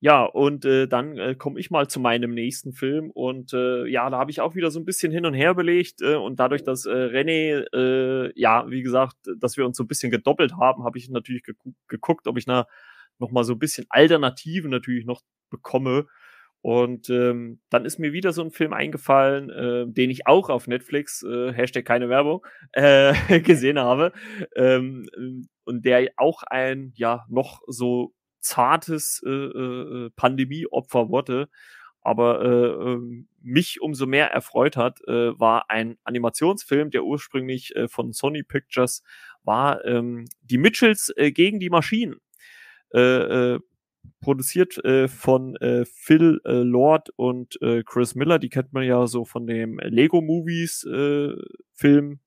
Ja, 0.00 0.22
und 0.24 0.64
äh, 0.64 0.86
dann 0.86 1.16
äh, 1.18 1.34
komme 1.34 1.58
ich 1.58 1.70
mal 1.70 1.88
zu 1.88 1.98
meinem 1.98 2.32
nächsten 2.32 2.72
Film. 2.72 3.10
Und 3.10 3.52
äh, 3.52 3.84
ja, 3.86 4.08
da 4.10 4.18
habe 4.18 4.30
ich 4.30 4.40
auch 4.40 4.54
wieder 4.54 4.70
so 4.70 4.78
ein 4.78 4.84
bisschen 4.84 5.10
hin 5.10 5.26
und 5.26 5.34
her 5.34 5.54
belegt. 5.54 6.02
Äh, 6.02 6.14
und 6.14 6.38
dadurch, 6.38 6.62
dass 6.62 6.86
äh, 6.86 6.90
René, 6.90 7.64
äh, 7.74 8.32
ja, 8.40 8.70
wie 8.70 8.82
gesagt, 8.82 9.16
dass 9.40 9.56
wir 9.56 9.66
uns 9.66 9.76
so 9.76 9.82
ein 9.82 9.88
bisschen 9.88 10.12
gedoppelt 10.12 10.52
haben, 10.56 10.84
habe 10.84 10.98
ich 10.98 11.08
natürlich 11.10 11.42
geguckt, 11.42 11.76
geguckt, 11.88 12.28
ob 12.28 12.38
ich 12.38 12.46
na, 12.46 12.66
noch 13.18 13.32
mal 13.32 13.42
so 13.42 13.54
ein 13.54 13.58
bisschen 13.58 13.86
Alternativen 13.90 14.70
natürlich 14.70 15.04
noch 15.04 15.22
bekomme. 15.50 16.06
Und 16.60 17.08
ähm, 17.10 17.60
dann 17.70 17.84
ist 17.84 17.98
mir 17.98 18.12
wieder 18.12 18.32
so 18.32 18.42
ein 18.42 18.50
Film 18.52 18.72
eingefallen, 18.72 19.50
äh, 19.50 19.86
den 19.92 20.10
ich 20.10 20.26
auch 20.28 20.48
auf 20.48 20.68
Netflix, 20.68 21.22
äh, 21.24 21.52
Hashtag 21.52 21.84
keine 21.84 22.08
Werbung, 22.08 22.44
äh, 22.72 23.14
gesehen 23.40 23.78
habe. 23.80 24.12
Ähm, 24.54 25.08
und 25.64 25.84
der 25.84 26.08
auch 26.16 26.42
ein, 26.44 26.92
ja, 26.94 27.24
noch 27.28 27.62
so 27.66 28.12
zartes 28.40 29.22
äh, 29.26 29.30
äh, 29.30 30.10
Pandemieopfer 30.16 31.08
wurde. 31.10 31.48
aber 32.00 32.42
äh, 32.42 32.92
ähm, 32.92 33.28
mich 33.42 33.80
umso 33.80 34.06
mehr 34.06 34.30
erfreut 34.30 34.76
hat, 34.76 35.00
äh, 35.08 35.38
war 35.38 35.70
ein 35.70 35.98
Animationsfilm, 36.04 36.90
der 36.90 37.04
ursprünglich 37.04 37.74
äh, 37.76 37.88
von 37.88 38.12
Sony 38.12 38.42
Pictures 38.42 39.02
war, 39.42 39.84
ähm, 39.84 40.26
die 40.42 40.58
Mitchells 40.58 41.12
äh, 41.16 41.32
gegen 41.32 41.60
die 41.60 41.70
Maschinen. 41.70 42.16
Äh, 42.94 43.54
äh, 43.54 43.60
produziert 44.20 44.82
äh, 44.84 45.08
von 45.08 45.56
äh, 45.56 45.84
Phil 45.84 46.40
äh, 46.44 46.52
Lord 46.52 47.10
und 47.16 47.60
äh, 47.62 47.82
Chris 47.84 48.14
Miller. 48.14 48.38
Die 48.38 48.48
kennt 48.48 48.72
man 48.72 48.84
ja 48.84 49.06
so 49.06 49.24
von 49.24 49.46
dem 49.46 49.78
Lego 49.80 50.20
Movies 50.22 50.84
äh, 50.84 51.34
Film. 51.74 52.20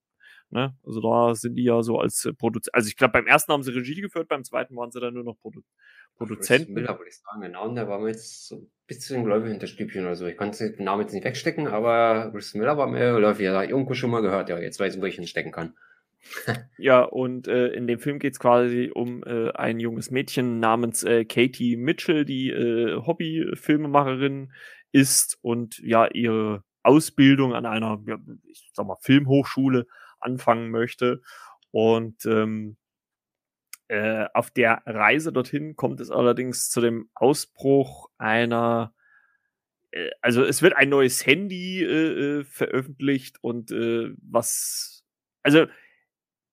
Ne? 0.52 0.76
Also 0.86 1.00
da 1.00 1.34
sind 1.34 1.56
die 1.56 1.64
ja 1.64 1.82
so 1.82 2.00
als 2.00 2.26
äh, 2.26 2.34
Produzent. 2.34 2.76
Also 2.76 2.90
ich 2.90 2.98
glaube, 2.98 3.14
beim 3.14 3.26
ersten 3.26 3.54
haben 3.54 3.64
sie 3.64 3.72
Regie 3.72 4.02
geführt, 4.02 4.28
beim 4.28 4.44
zweiten 4.44 4.76
waren 4.76 4.92
sie 4.92 5.00
dann 5.00 5.14
nur 5.14 5.24
noch 5.24 5.40
Produ 5.40 5.62
Produzenten. 6.18 6.66
Chris 6.66 6.76
Miller 6.76 7.00
würde 7.00 7.10
ich 7.10 7.18
sagen, 7.18 7.42
genau. 7.42 7.68
Und 7.68 7.76
der 7.76 7.88
war 7.88 8.00
mir 8.00 8.10
jetzt 8.10 8.48
so 8.48 8.58
ein 8.58 8.72
bisschen 8.86 9.24
gläubig 9.24 9.50
hinter 9.50 9.68
Stübchen 9.68 10.06
oder 10.06 10.16
so. 10.16 10.28
Ich 10.28 10.38
konnte 10.38 10.72
den 10.72 10.86
Namen 10.86 11.04
jetzt 11.04 11.14
nicht 11.14 11.24
wegstecken, 11.24 11.68
aber 11.68 12.32
Chris 12.32 12.54
Miller 12.54 12.78
war 12.78 12.88
mir 12.88 13.14
geläufig. 13.14 13.46
Ja, 13.46 13.64
irgendwo 13.64 13.94
schon 13.94 14.12
mal 14.12 14.22
gehört. 14.22 14.50
Ja, 14.50 14.60
jetzt 14.60 14.80
weiß 14.80 14.96
ich, 14.96 15.02
wo 15.02 15.06
ich 15.06 15.18
ihn 15.18 15.26
stecken 15.26 15.52
kann. 15.52 15.74
ja, 16.78 17.02
und 17.02 17.48
äh, 17.48 17.70
in 17.70 17.88
dem 17.88 18.00
Film 18.00 18.20
geht 18.20 18.34
es 18.34 18.40
quasi 18.40 18.92
um 18.94 19.24
äh, 19.24 19.52
ein 19.54 19.80
junges 19.80 20.12
Mädchen 20.12 20.60
namens 20.60 21.04
äh, 21.04 21.24
Katie 21.24 21.78
Mitchell, 21.78 22.26
die 22.26 22.50
äh, 22.50 22.98
Hobby-Filmemacherin 22.98 24.52
ist 24.92 25.40
und 25.42 25.80
ja 25.80 26.08
ihre 26.08 26.64
Ausbildung 26.84 27.54
an 27.54 27.66
einer, 27.66 28.04
ja, 28.06 28.18
ich 28.44 28.70
sag 28.74 28.86
mal, 28.86 28.98
Filmhochschule 29.02 29.88
anfangen 30.22 30.70
möchte. 30.72 31.22
Und 31.72 32.26
ähm, 32.26 32.78
äh, 33.88 34.26
auf 34.34 34.52
der 34.52 34.84
Reise 34.86 35.34
dorthin 35.34 35.76
kommt 35.76 36.00
es 36.00 36.12
allerdings 36.12 36.70
zu 36.70 36.82
dem 36.82 37.10
Ausbruch 37.14 38.10
einer 38.18 38.94
äh, 39.92 40.10
also 40.22 40.44
es 40.44 40.62
wird 40.62 40.76
ein 40.76 40.90
neues 40.90 41.26
Handy 41.26 41.84
äh, 41.84 42.40
äh 42.40 42.44
veröffentlicht 42.46 43.38
und 43.42 43.72
äh, 43.72 44.12
was 44.22 45.04
also 45.44 45.68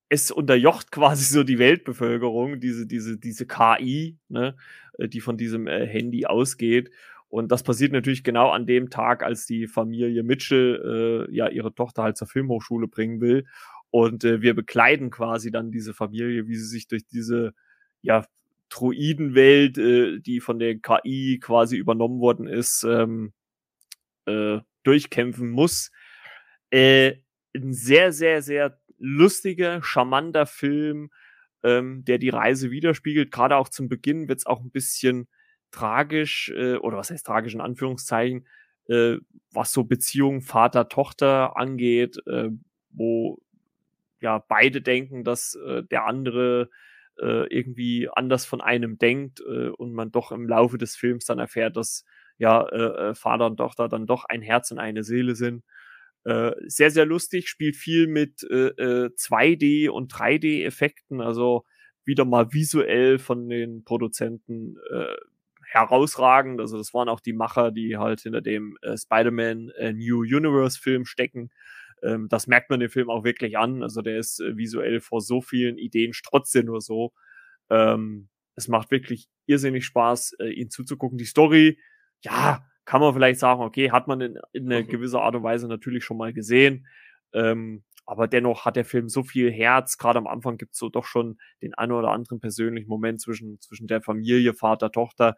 es 0.08 0.30
unterjocht 0.30 0.90
quasi 0.92 1.24
so 1.24 1.44
die 1.44 1.58
Weltbevölkerung, 1.58 2.60
diese, 2.60 2.86
diese, 2.86 3.18
diese 3.18 3.46
KI, 3.46 4.18
ne, 4.28 4.56
äh, 4.98 5.08
die 5.08 5.20
von 5.20 5.36
diesem 5.36 5.66
äh, 5.66 5.86
Handy 5.86 6.26
ausgeht. 6.26 6.90
Und 7.28 7.52
das 7.52 7.62
passiert 7.62 7.92
natürlich 7.92 8.24
genau 8.24 8.50
an 8.50 8.66
dem 8.66 8.88
Tag, 8.88 9.22
als 9.22 9.44
die 9.44 9.66
Familie 9.66 10.22
Mitchell 10.22 11.26
äh, 11.28 11.34
ja 11.34 11.48
ihre 11.48 11.74
Tochter 11.74 12.02
halt 12.02 12.16
zur 12.16 12.26
Filmhochschule 12.26 12.88
bringen 12.88 13.20
will. 13.20 13.46
Und 13.90 14.24
äh, 14.24 14.40
wir 14.40 14.54
bekleiden 14.54 15.10
quasi 15.10 15.50
dann 15.50 15.70
diese 15.70 15.94
Familie, 15.94 16.46
wie 16.46 16.56
sie 16.56 16.66
sich 16.66 16.88
durch 16.88 17.06
diese 17.06 17.54
ja, 18.02 18.24
Droidenwelt, 18.70 19.78
äh, 19.78 20.20
die 20.20 20.40
von 20.40 20.58
der 20.58 20.78
KI 20.78 21.38
quasi 21.42 21.76
übernommen 21.76 22.20
worden 22.20 22.46
ist, 22.46 22.84
ähm, 22.84 23.32
äh, 24.26 24.60
durchkämpfen 24.82 25.50
muss. 25.50 25.90
Äh, 26.70 27.16
ein 27.54 27.72
sehr, 27.72 28.12
sehr, 28.12 28.42
sehr 28.42 28.78
lustiger, 28.98 29.82
charmanter 29.82 30.46
Film, 30.46 31.10
ähm, 31.62 32.04
der 32.04 32.18
die 32.18 32.28
Reise 32.28 32.70
widerspiegelt. 32.70 33.30
Gerade 33.32 33.56
auch 33.56 33.68
zum 33.68 33.88
Beginn 33.88 34.28
wird 34.28 34.40
es 34.40 34.46
auch 34.46 34.60
ein 34.60 34.70
bisschen 34.70 35.28
tragisch, 35.70 36.50
äh, 36.56 36.76
oder 36.76 36.98
was 36.98 37.10
heißt 37.10 37.26
tragisch 37.26 37.54
in 37.54 37.60
Anführungszeichen, 37.60 38.46
äh, 38.88 39.16
was 39.52 39.72
so 39.72 39.84
Beziehungen 39.84 40.42
Vater-Tochter 40.42 41.56
angeht, 41.56 42.18
äh, 42.26 42.50
wo 42.90 43.38
ja 44.20 44.38
beide 44.48 44.82
denken, 44.82 45.24
dass 45.24 45.54
äh, 45.54 45.82
der 45.84 46.06
andere 46.06 46.70
äh, 47.20 47.46
irgendwie 47.52 48.08
anders 48.12 48.46
von 48.46 48.60
einem 48.60 48.98
denkt 48.98 49.40
äh, 49.40 49.68
und 49.68 49.92
man 49.92 50.10
doch 50.10 50.32
im 50.32 50.48
Laufe 50.48 50.78
des 50.78 50.96
Films 50.96 51.24
dann 51.26 51.38
erfährt, 51.38 51.76
dass 51.76 52.04
ja 52.38 52.66
äh, 52.68 53.10
äh 53.10 53.14
Vater 53.14 53.46
und 53.46 53.56
Tochter 53.56 53.88
dann 53.88 54.06
doch 54.06 54.24
ein 54.24 54.42
Herz 54.42 54.70
und 54.70 54.78
eine 54.78 55.02
Seele 55.02 55.34
sind. 55.34 55.64
Äh, 56.24 56.52
sehr, 56.66 56.90
sehr 56.90 57.06
lustig, 57.06 57.48
spielt 57.48 57.76
viel 57.76 58.06
mit 58.06 58.42
äh, 58.44 59.08
2D 59.16 59.84
äh, 59.84 59.88
und 59.88 60.12
3D-Effekten, 60.12 61.20
also 61.20 61.64
wieder 62.04 62.24
mal 62.24 62.52
visuell 62.52 63.18
von 63.18 63.48
den 63.48 63.84
Produzenten 63.84 64.76
äh, 64.90 65.16
herausragend. 65.70 66.60
Also 66.60 66.78
das 66.78 66.94
waren 66.94 67.08
auch 67.08 67.20
die 67.20 67.32
Macher, 67.32 67.70
die 67.70 67.96
halt 67.96 68.20
hinter 68.20 68.40
dem 68.40 68.76
äh, 68.82 68.96
Spider-Man 68.96 69.70
äh, 69.78 69.92
New 69.92 70.20
Universe-Film 70.20 71.04
stecken. 71.04 71.50
Ähm, 72.02 72.28
das 72.28 72.46
merkt 72.46 72.70
man 72.70 72.80
dem 72.80 72.90
Film 72.90 73.10
auch 73.10 73.24
wirklich 73.24 73.58
an. 73.58 73.82
Also 73.82 74.02
der 74.02 74.18
ist 74.18 74.40
äh, 74.40 74.56
visuell 74.56 75.00
vor 75.00 75.20
so 75.20 75.40
vielen 75.40 75.78
Ideen 75.78 76.12
strotzt 76.12 76.54
er 76.56 76.64
nur 76.64 76.80
so. 76.80 77.12
Ähm, 77.70 78.28
es 78.54 78.68
macht 78.68 78.90
wirklich 78.90 79.28
irrsinnig 79.46 79.84
Spaß, 79.84 80.34
äh, 80.40 80.48
ihn 80.48 80.70
zuzugucken. 80.70 81.18
Die 81.18 81.24
Story, 81.24 81.78
ja, 82.22 82.64
kann 82.84 83.00
man 83.00 83.12
vielleicht 83.12 83.38
sagen, 83.38 83.60
okay, 83.60 83.90
hat 83.90 84.08
man 84.08 84.20
in, 84.20 84.38
in 84.52 84.72
einer 84.72 84.82
mhm. 84.82 84.88
gewisser 84.88 85.20
Art 85.20 85.34
und 85.34 85.42
Weise 85.42 85.68
natürlich 85.68 86.04
schon 86.04 86.16
mal 86.16 86.32
gesehen. 86.32 86.86
Ähm, 87.32 87.84
aber 88.08 88.26
dennoch 88.26 88.64
hat 88.64 88.76
der 88.76 88.86
Film 88.86 89.10
so 89.10 89.22
viel 89.22 89.52
Herz. 89.52 89.98
Gerade 89.98 90.18
am 90.18 90.26
Anfang 90.26 90.56
gibt 90.56 90.72
es 90.72 90.78
so 90.78 90.88
doch 90.88 91.04
schon 91.04 91.36
den 91.60 91.74
einen 91.74 91.92
oder 91.92 92.10
anderen 92.10 92.40
persönlichen 92.40 92.88
Moment 92.88 93.20
zwischen, 93.20 93.60
zwischen 93.60 93.86
der 93.86 94.00
Familie, 94.00 94.54
Vater, 94.54 94.90
Tochter. 94.90 95.36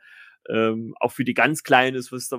Ähm, 0.48 0.94
auch 1.00 1.10
für 1.10 1.24
die 1.24 1.34
ganz 1.34 1.64
Kleinen 1.64 1.96
ist 1.96 2.12
was, 2.12 2.30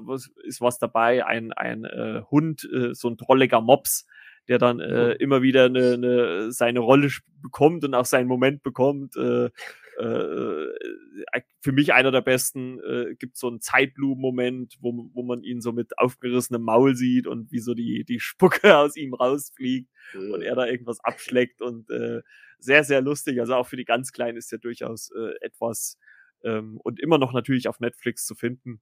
ist 0.46 0.62
was 0.62 0.80
dabei. 0.80 1.26
Ein, 1.26 1.52
ein 1.52 1.84
äh, 1.84 2.22
Hund, 2.32 2.64
äh, 2.74 2.94
so 2.94 3.10
ein 3.10 3.18
trolliger 3.18 3.60
Mops, 3.60 4.06
der 4.48 4.58
dann 4.58 4.80
äh, 4.80 5.12
immer 5.16 5.42
wieder 5.42 5.66
eine, 5.66 5.96
eine, 5.96 6.52
seine 6.54 6.80
Rolle 6.80 7.10
bekommt 7.42 7.84
und 7.84 7.94
auch 7.94 8.06
seinen 8.06 8.28
Moment 8.28 8.64
bekommt. 8.64 9.18
Äh, 9.18 9.50
äh, 10.00 10.04
äh, 10.04 11.42
für 11.62 11.72
mich 11.72 11.94
einer 11.94 12.12
der 12.12 12.22
besten, 12.22 12.80
äh, 12.80 13.16
gibt 13.16 13.38
so 13.38 13.48
einen 13.48 13.62
Zeitlupen-Moment, 13.62 14.78
wo, 14.82 15.10
wo 15.14 15.24
man 15.24 15.44
ihn 15.44 15.62
so 15.62 15.72
mit 15.72 15.98
aufgerissenem 15.98 16.62
Maul 16.62 16.96
sieht 16.96 17.28
und 17.28 17.52
wie 17.52 17.60
so 17.60 17.74
die, 17.74 18.04
die 18.06 18.20
Spucke 18.20 18.78
aus 18.78 18.96
ihm 18.96 19.14
rausfliegt 19.14 19.90
mhm. 20.14 20.32
und 20.32 20.42
er 20.42 20.56
da 20.56 20.66
irgendwas 20.66 21.00
abschleckt 21.04 21.62
und 21.62 21.90
äh, 21.90 22.22
sehr, 22.60 22.84
sehr 22.84 23.02
lustig. 23.02 23.40
Also 23.40 23.56
auch 23.56 23.68
für 23.68 23.78
die 23.78 23.86
ganz 23.86 24.12
Kleinen 24.12 24.38
ist 24.38 24.52
ja 24.52 24.58
durchaus 24.58 25.12
äh, 25.12 25.34
etwas 25.42 25.98
ähm, 26.44 26.80
und 26.84 27.00
immer 27.00 27.18
noch 27.18 27.34
natürlich 27.34 27.68
auf 27.68 27.80
Netflix 27.80 28.26
zu 28.26 28.36
finden. 28.36 28.82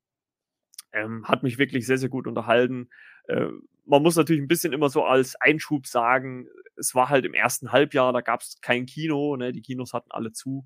Ähm, 0.91 1.27
hat 1.27 1.43
mich 1.43 1.57
wirklich 1.57 1.85
sehr, 1.85 1.97
sehr 1.97 2.09
gut 2.09 2.27
unterhalten. 2.27 2.89
Äh, 3.27 3.47
man 3.85 4.03
muss 4.03 4.15
natürlich 4.15 4.41
ein 4.41 4.47
bisschen 4.47 4.73
immer 4.73 4.89
so 4.89 5.03
als 5.03 5.35
Einschub 5.35 5.87
sagen, 5.87 6.47
es 6.77 6.95
war 6.95 7.09
halt 7.09 7.25
im 7.25 7.33
ersten 7.33 7.71
Halbjahr, 7.71 8.13
da 8.13 8.21
gab 8.21 8.41
es 8.41 8.59
kein 8.61 8.85
Kino, 8.85 9.35
ne? 9.35 9.51
die 9.51 9.61
Kinos 9.61 9.93
hatten 9.93 10.11
alle 10.11 10.31
zu. 10.31 10.65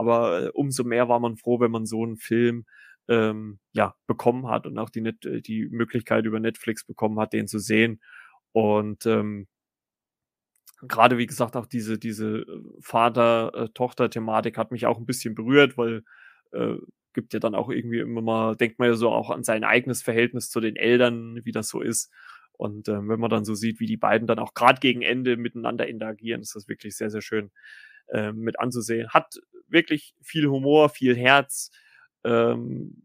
Aber 0.00 0.46
äh, 0.46 0.48
umso 0.54 0.82
mehr 0.82 1.10
war 1.10 1.20
man 1.20 1.36
froh, 1.36 1.60
wenn 1.60 1.70
man 1.70 1.84
so 1.84 2.02
einen 2.02 2.16
Film 2.16 2.64
ähm, 3.08 3.58
ja, 3.72 3.94
bekommen 4.06 4.48
hat 4.48 4.66
und 4.66 4.78
auch 4.78 4.88
die, 4.88 5.02
Net 5.02 5.26
äh, 5.26 5.42
die 5.42 5.68
Möglichkeit 5.68 6.24
über 6.24 6.40
Netflix 6.40 6.86
bekommen 6.86 7.20
hat, 7.20 7.34
den 7.34 7.46
zu 7.48 7.58
sehen. 7.58 8.00
Und 8.52 9.04
ähm, 9.04 9.46
gerade 10.82 11.18
wie 11.18 11.26
gesagt, 11.26 11.54
auch 11.54 11.66
diese, 11.66 11.98
diese 11.98 12.38
äh, 12.38 12.62
Vater-Tochter-Thematik 12.80 14.56
hat 14.56 14.72
mich 14.72 14.86
auch 14.86 14.96
ein 14.96 15.04
bisschen 15.06 15.34
berührt, 15.34 15.76
weil 15.76 16.02
äh, 16.52 16.76
gibt 17.12 17.34
ja 17.34 17.40
dann 17.40 17.54
auch 17.54 17.68
irgendwie 17.68 17.98
immer 17.98 18.22
mal, 18.22 18.56
denkt 18.56 18.78
man 18.78 18.88
ja 18.88 18.94
so 18.94 19.10
auch 19.10 19.28
an 19.28 19.44
sein 19.44 19.64
eigenes 19.64 20.02
Verhältnis 20.02 20.48
zu 20.48 20.60
den 20.60 20.76
Eltern, 20.76 21.40
wie 21.44 21.52
das 21.52 21.68
so 21.68 21.82
ist. 21.82 22.10
Und 22.52 22.88
ähm, 22.88 23.08
wenn 23.10 23.20
man 23.20 23.30
dann 23.30 23.44
so 23.44 23.54
sieht, 23.54 23.80
wie 23.80 23.86
die 23.86 23.98
beiden 23.98 24.26
dann 24.26 24.38
auch 24.38 24.54
gerade 24.54 24.80
gegen 24.80 25.02
Ende 25.02 25.36
miteinander 25.36 25.86
interagieren, 25.88 26.40
ist 26.40 26.56
das 26.56 26.68
wirklich 26.68 26.96
sehr, 26.96 27.10
sehr 27.10 27.22
schön 27.22 27.50
äh, 28.12 28.32
mit 28.32 28.58
anzusehen. 28.58 29.08
Hat 29.10 29.34
wirklich 29.68 30.14
viel 30.20 30.48
Humor, 30.48 30.88
viel 30.88 31.16
Herz 31.16 31.70
ähm, 32.24 33.02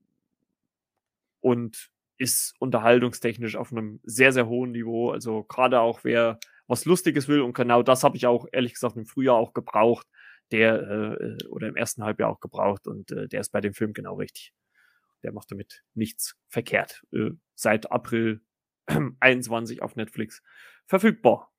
und 1.41 1.89
ist 2.17 2.53
unterhaltungstechnisch 2.59 3.55
auf 3.55 3.71
einem 3.71 3.99
sehr, 4.03 4.31
sehr 4.31 4.47
hohen 4.47 4.71
Niveau. 4.71 5.11
Also 5.11 5.43
gerade 5.43 5.79
auch 5.79 6.03
wer 6.03 6.39
was 6.67 6.85
Lustiges 6.85 7.27
will 7.27 7.41
und 7.41 7.53
genau 7.53 7.83
das 7.83 8.03
habe 8.03 8.17
ich 8.17 8.25
auch 8.25 8.47
ehrlich 8.51 8.73
gesagt 8.73 8.97
im 8.97 9.05
Frühjahr 9.05 9.35
auch 9.35 9.53
gebraucht, 9.53 10.07
der 10.51 11.19
äh, 11.19 11.45
oder 11.47 11.67
im 11.67 11.75
ersten 11.75 12.03
Halbjahr 12.03 12.29
auch 12.29 12.39
gebraucht 12.39 12.87
und 12.87 13.11
äh, 13.11 13.27
der 13.27 13.41
ist 13.41 13.51
bei 13.51 13.61
dem 13.61 13.73
Film 13.73 13.93
genau 13.93 14.15
richtig. 14.15 14.53
Der 15.23 15.31
macht 15.31 15.51
damit 15.51 15.83
nichts 15.93 16.35
verkehrt. 16.47 17.03
Äh, 17.11 17.31
seit 17.55 17.91
April 17.91 18.41
21 19.19 19.81
auf 19.81 19.95
Netflix 19.95 20.41
verfügbar. 20.85 21.51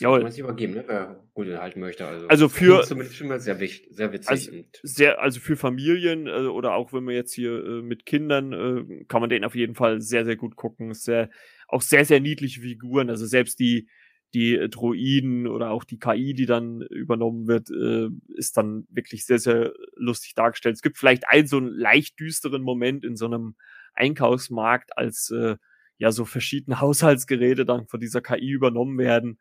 Jawohl. 0.00 0.22
man 0.22 0.30
sich 0.30 0.40
übergeben, 0.40 0.74
ne? 0.74 0.84
wer 0.86 1.24
gut 1.34 1.48
enthalten 1.48 1.80
möchte. 1.80 2.06
Also, 2.06 2.28
also 2.28 2.48
für 2.48 2.82
zumindest 2.84 3.16
schon 3.16 3.28
mal 3.28 3.40
sehr 3.40 3.58
wichtig, 3.60 3.88
sehr 3.94 4.12
witzig. 4.12 4.30
Also, 4.30 4.52
sehr, 4.82 5.20
also 5.20 5.40
für 5.40 5.56
Familien 5.56 6.26
äh, 6.26 6.46
oder 6.46 6.74
auch 6.74 6.92
wenn 6.92 7.04
man 7.04 7.14
jetzt 7.14 7.32
hier 7.32 7.52
äh, 7.52 7.82
mit 7.82 8.06
Kindern, 8.06 8.52
äh, 8.52 9.04
kann 9.06 9.20
man 9.20 9.30
den 9.30 9.44
auf 9.44 9.54
jeden 9.54 9.74
Fall 9.74 10.00
sehr, 10.00 10.24
sehr 10.24 10.36
gut 10.36 10.56
gucken. 10.56 10.94
Sehr, 10.94 11.30
auch 11.66 11.82
sehr, 11.82 12.04
sehr 12.04 12.20
niedliche 12.20 12.60
Figuren. 12.60 13.10
Also 13.10 13.26
selbst 13.26 13.58
die, 13.58 13.88
die 14.34 14.68
Droiden 14.70 15.46
oder 15.46 15.70
auch 15.70 15.84
die 15.84 15.98
KI, 15.98 16.34
die 16.34 16.46
dann 16.46 16.82
übernommen 16.82 17.48
wird, 17.48 17.70
äh, 17.70 18.08
ist 18.36 18.56
dann 18.56 18.86
wirklich 18.90 19.24
sehr, 19.24 19.38
sehr 19.38 19.72
lustig 19.96 20.34
dargestellt. 20.34 20.76
Es 20.76 20.82
gibt 20.82 20.98
vielleicht 20.98 21.28
einen 21.28 21.46
so 21.46 21.56
einen 21.56 21.68
leicht 21.68 22.20
düsteren 22.20 22.62
Moment 22.62 23.04
in 23.04 23.16
so 23.16 23.26
einem 23.26 23.56
Einkaufsmarkt, 23.94 24.96
als 24.96 25.30
äh, 25.30 25.56
ja 25.98 26.12
so 26.12 26.24
verschiedene 26.24 26.80
Haushaltsgeräte 26.80 27.64
dann 27.64 27.86
von 27.86 28.00
dieser 28.00 28.20
KI 28.20 28.50
übernommen 28.50 28.98
werden. 28.98 29.38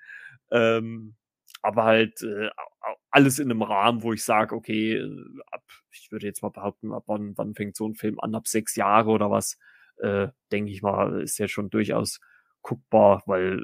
Ähm, 0.51 1.15
aber 1.61 1.83
halt 1.83 2.21
äh, 2.23 2.49
alles 3.11 3.39
in 3.39 3.51
einem 3.51 3.61
Rahmen, 3.61 4.03
wo 4.03 4.13
ich 4.13 4.23
sage, 4.23 4.55
okay, 4.55 4.95
äh, 4.95 5.25
ab, 5.51 5.63
ich 5.91 6.11
würde 6.11 6.27
jetzt 6.27 6.43
mal 6.43 6.49
behaupten, 6.49 6.93
ab 6.93 7.03
wann, 7.07 7.37
wann 7.37 7.55
fängt 7.55 7.75
so 7.75 7.87
ein 7.87 7.95
Film 7.95 8.19
an, 8.19 8.35
ab 8.35 8.47
sechs 8.47 8.75
Jahre 8.75 9.09
oder 9.09 9.31
was, 9.31 9.57
äh, 9.97 10.27
denke 10.51 10.71
ich 10.71 10.81
mal, 10.81 11.21
ist 11.21 11.37
ja 11.37 11.47
schon 11.47 11.69
durchaus 11.69 12.19
guckbar, 12.61 13.23
weil 13.25 13.63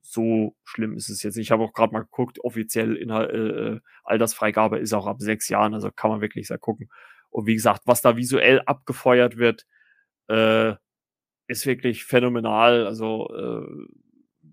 so 0.00 0.56
schlimm 0.64 0.96
ist 0.96 1.08
es 1.08 1.22
jetzt. 1.22 1.36
Ich 1.36 1.50
habe 1.52 1.62
auch 1.62 1.72
gerade 1.72 1.92
mal 1.92 2.00
geguckt, 2.00 2.40
offiziell 2.40 2.96
Inhalt, 2.96 3.30
äh, 3.32 3.80
Altersfreigabe 4.04 4.78
ist 4.78 4.92
auch 4.92 5.06
ab 5.06 5.20
sechs 5.20 5.48
Jahren, 5.48 5.74
also 5.74 5.90
kann 5.90 6.10
man 6.10 6.20
wirklich 6.20 6.48
sehr 6.48 6.58
gucken. 6.58 6.90
Und 7.30 7.46
wie 7.46 7.54
gesagt, 7.54 7.82
was 7.86 8.02
da 8.02 8.16
visuell 8.16 8.60
abgefeuert 8.66 9.36
wird, 9.38 9.66
äh, 10.28 10.74
ist 11.46 11.66
wirklich 11.66 12.04
phänomenal. 12.04 12.86
Also 12.86 13.28
äh, 13.34 13.86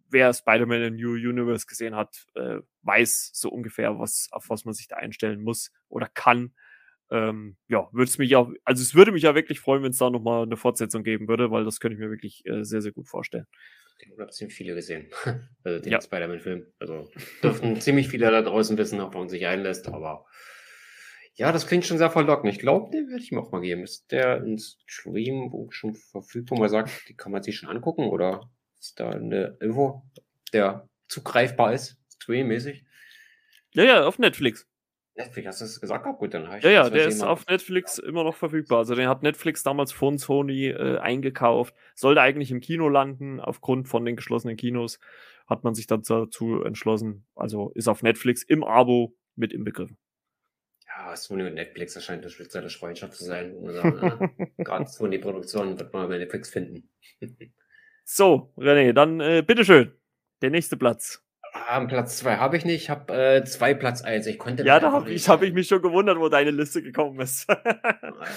wer 0.10 0.34
Spider-Man 0.34 0.82
in 0.84 0.96
New 0.96 1.14
Universe 1.14 1.66
gesehen 1.66 1.96
hat, 1.96 2.26
äh, 2.36 2.60
weiß 2.84 3.32
so 3.34 3.50
ungefähr, 3.50 4.00
was, 4.00 4.30
auf 4.32 4.50
was 4.50 4.66
man 4.66 4.74
sich 4.74 4.88
da 4.88 4.98
einstellen 4.98 5.42
muss 5.42 5.72
oder 5.88 6.08
kann. 6.08 6.54
Ähm, 7.12 7.58
ja, 7.68 7.90
würde 7.92 8.10
es 8.10 8.18
mich 8.18 8.36
auch, 8.36 8.52
also 8.66 8.82
es 8.84 8.94
würde 8.94 9.12
mich 9.12 9.24
ja 9.24 9.34
wirklich 9.34 9.60
freuen, 9.60 9.82
wenn 9.82 9.92
es 9.92 9.98
da 9.98 10.10
nochmal 10.10 10.44
eine 10.44 10.58
Fortsetzung 10.58 11.04
geben 11.04 11.28
würde, 11.28 11.50
weil 11.50 11.66
das 11.66 11.80
könnte 11.80 11.96
ich 11.96 12.00
mir 12.00 12.12
wirklich 12.12 12.46
äh, 12.46 12.64
sehr, 12.64 12.82
sehr 12.82 12.92
gut 12.92 13.08
vorstellen. 13.08 13.48
Ich 14.00 14.12
habe 14.18 14.30
ziemlich 14.30 14.56
viele 14.56 14.76
gesehen. 14.76 15.10
also 15.64 15.82
den 15.82 15.92
ja. 15.92 16.02
Spider-Man-Film. 16.02 16.68
Also 16.80 17.10
dürften 17.44 17.82
ziemlich 17.82 18.10
viele 18.10 18.30
da 18.32 18.42
draußen 18.42 18.78
wissen, 18.78 19.02
ob 19.02 19.16
man 19.16 19.28
sich 19.28 19.46
einlässt, 19.46 19.88
aber 19.88 20.26
ja, 21.34 21.54
das 21.54 21.68
klingt 21.68 21.86
schon 21.86 21.98
sehr 21.98 22.12
verlockend. 22.12 22.54
Ich 22.54 22.60
glaube, 22.60 22.92
den 22.92 23.10
werde 23.10 23.24
ich 23.24 23.32
mir 23.32 23.40
auch 23.40 23.52
mal 23.52 23.62
geben. 23.62 23.84
Ist 23.84 24.12
der 24.12 24.44
in 24.44 24.60
Stream 24.60 25.52
schon 25.70 25.96
verfügbar, 25.96 26.58
wo 26.58 26.62
man 26.62 26.70
sagt, 26.70 27.08
die 27.08 27.16
kann 27.16 27.32
man 27.32 27.42
sich 27.44 27.56
schon 27.56 27.70
angucken 27.70 28.10
oder 28.10 28.52
ist 28.80 29.00
da 29.00 29.10
eine 29.10 29.58
Info, 29.60 30.04
der 30.54 30.88
zugreifbar 31.08 31.74
ist, 31.74 31.98
streammäßig? 32.14 32.86
Ja, 33.74 33.84
ja, 33.84 34.06
auf 34.06 34.20
Netflix. 34.20 34.68
Netflix, 35.20 35.48
hast 35.48 35.62
du 35.62 35.66
das 35.66 35.82
gesagt? 35.82 36.06
Oh, 36.08 36.14
gut, 36.14 36.34
dann 36.34 36.50
ich 36.58 36.64
Ja, 36.64 36.70
ja, 36.70 36.90
der 36.90 37.08
ist 37.08 37.22
auf 37.22 37.46
Netflix 37.48 37.98
immer 37.98 38.24
noch 38.24 38.36
verfügbar. 38.36 38.80
Also 38.80 38.96
den 38.96 39.10
hat 39.10 39.22
Netflix 39.22 39.64
damals 39.64 39.92
von 39.92 40.18
Sony 40.18 40.68
äh, 40.68 40.98
eingekauft. 40.98 41.76
Sollte 41.94 42.22
eigentlich 42.22 42.52
im 42.52 42.62
Kino 42.62 42.88
landen. 42.88 43.40
Aufgrund 43.40 43.90
von 43.90 44.06
den 44.06 44.16
geschlossenen 44.16 44.56
Kinos 44.56 45.00
hat 45.46 45.64
man 45.64 45.76
sich 45.76 45.88
dazu 45.88 46.64
entschlossen. 46.64 47.26
Also 47.36 47.72
ist 47.76 47.90
auf 47.90 48.02
Netflix 48.02 48.44
im 48.44 48.64
Abo 48.64 49.14
mit 49.36 49.52
inbegriffen. 49.52 49.98
Ja, 50.88 51.16
Sony 51.16 51.44
und 51.44 51.54
Netflix 51.54 51.96
erscheint 51.96 52.22
eine 52.24 52.32
spezielle 52.32 52.70
Freundschaft 52.70 53.14
zu 53.14 53.26
sein. 53.26 53.56
Gerade 54.58 54.84
äh, 54.84 54.88
Sony-Produktionen 54.88 55.78
wird 55.78 55.94
man 55.94 56.08
bei 56.08 56.18
Netflix 56.18 56.50
finden. 56.50 56.90
so, 58.12 58.52
René, 58.58 58.92
dann 58.94 59.20
äh, 59.20 59.44
bitteschön. 59.46 59.92
Der 60.42 60.50
nächste 60.50 60.78
Platz. 60.78 61.24
Ah, 61.54 61.80
Platz 61.86 62.18
zwei 62.18 62.38
habe 62.38 62.58
ich 62.58 62.66
nicht, 62.66 62.84
ich 62.84 62.90
habe 62.90 63.14
äh, 63.14 63.44
zwei 63.44 63.76
Platz 63.76 64.02
eins. 64.02 64.26
Ich 64.26 64.40
konnte 64.40 64.64
Ja, 64.64 64.80
da 64.80 64.92
habe 64.92 65.12
ich, 65.12 65.30
hab 65.30 65.44
ich 65.44 65.54
mich 65.54 65.68
schon 65.68 65.82
gewundert, 65.82 66.18
wo 66.18 66.28
deine 66.28 66.50
Liste 66.50 66.82
gekommen 66.82 67.20
ist. 67.20 67.48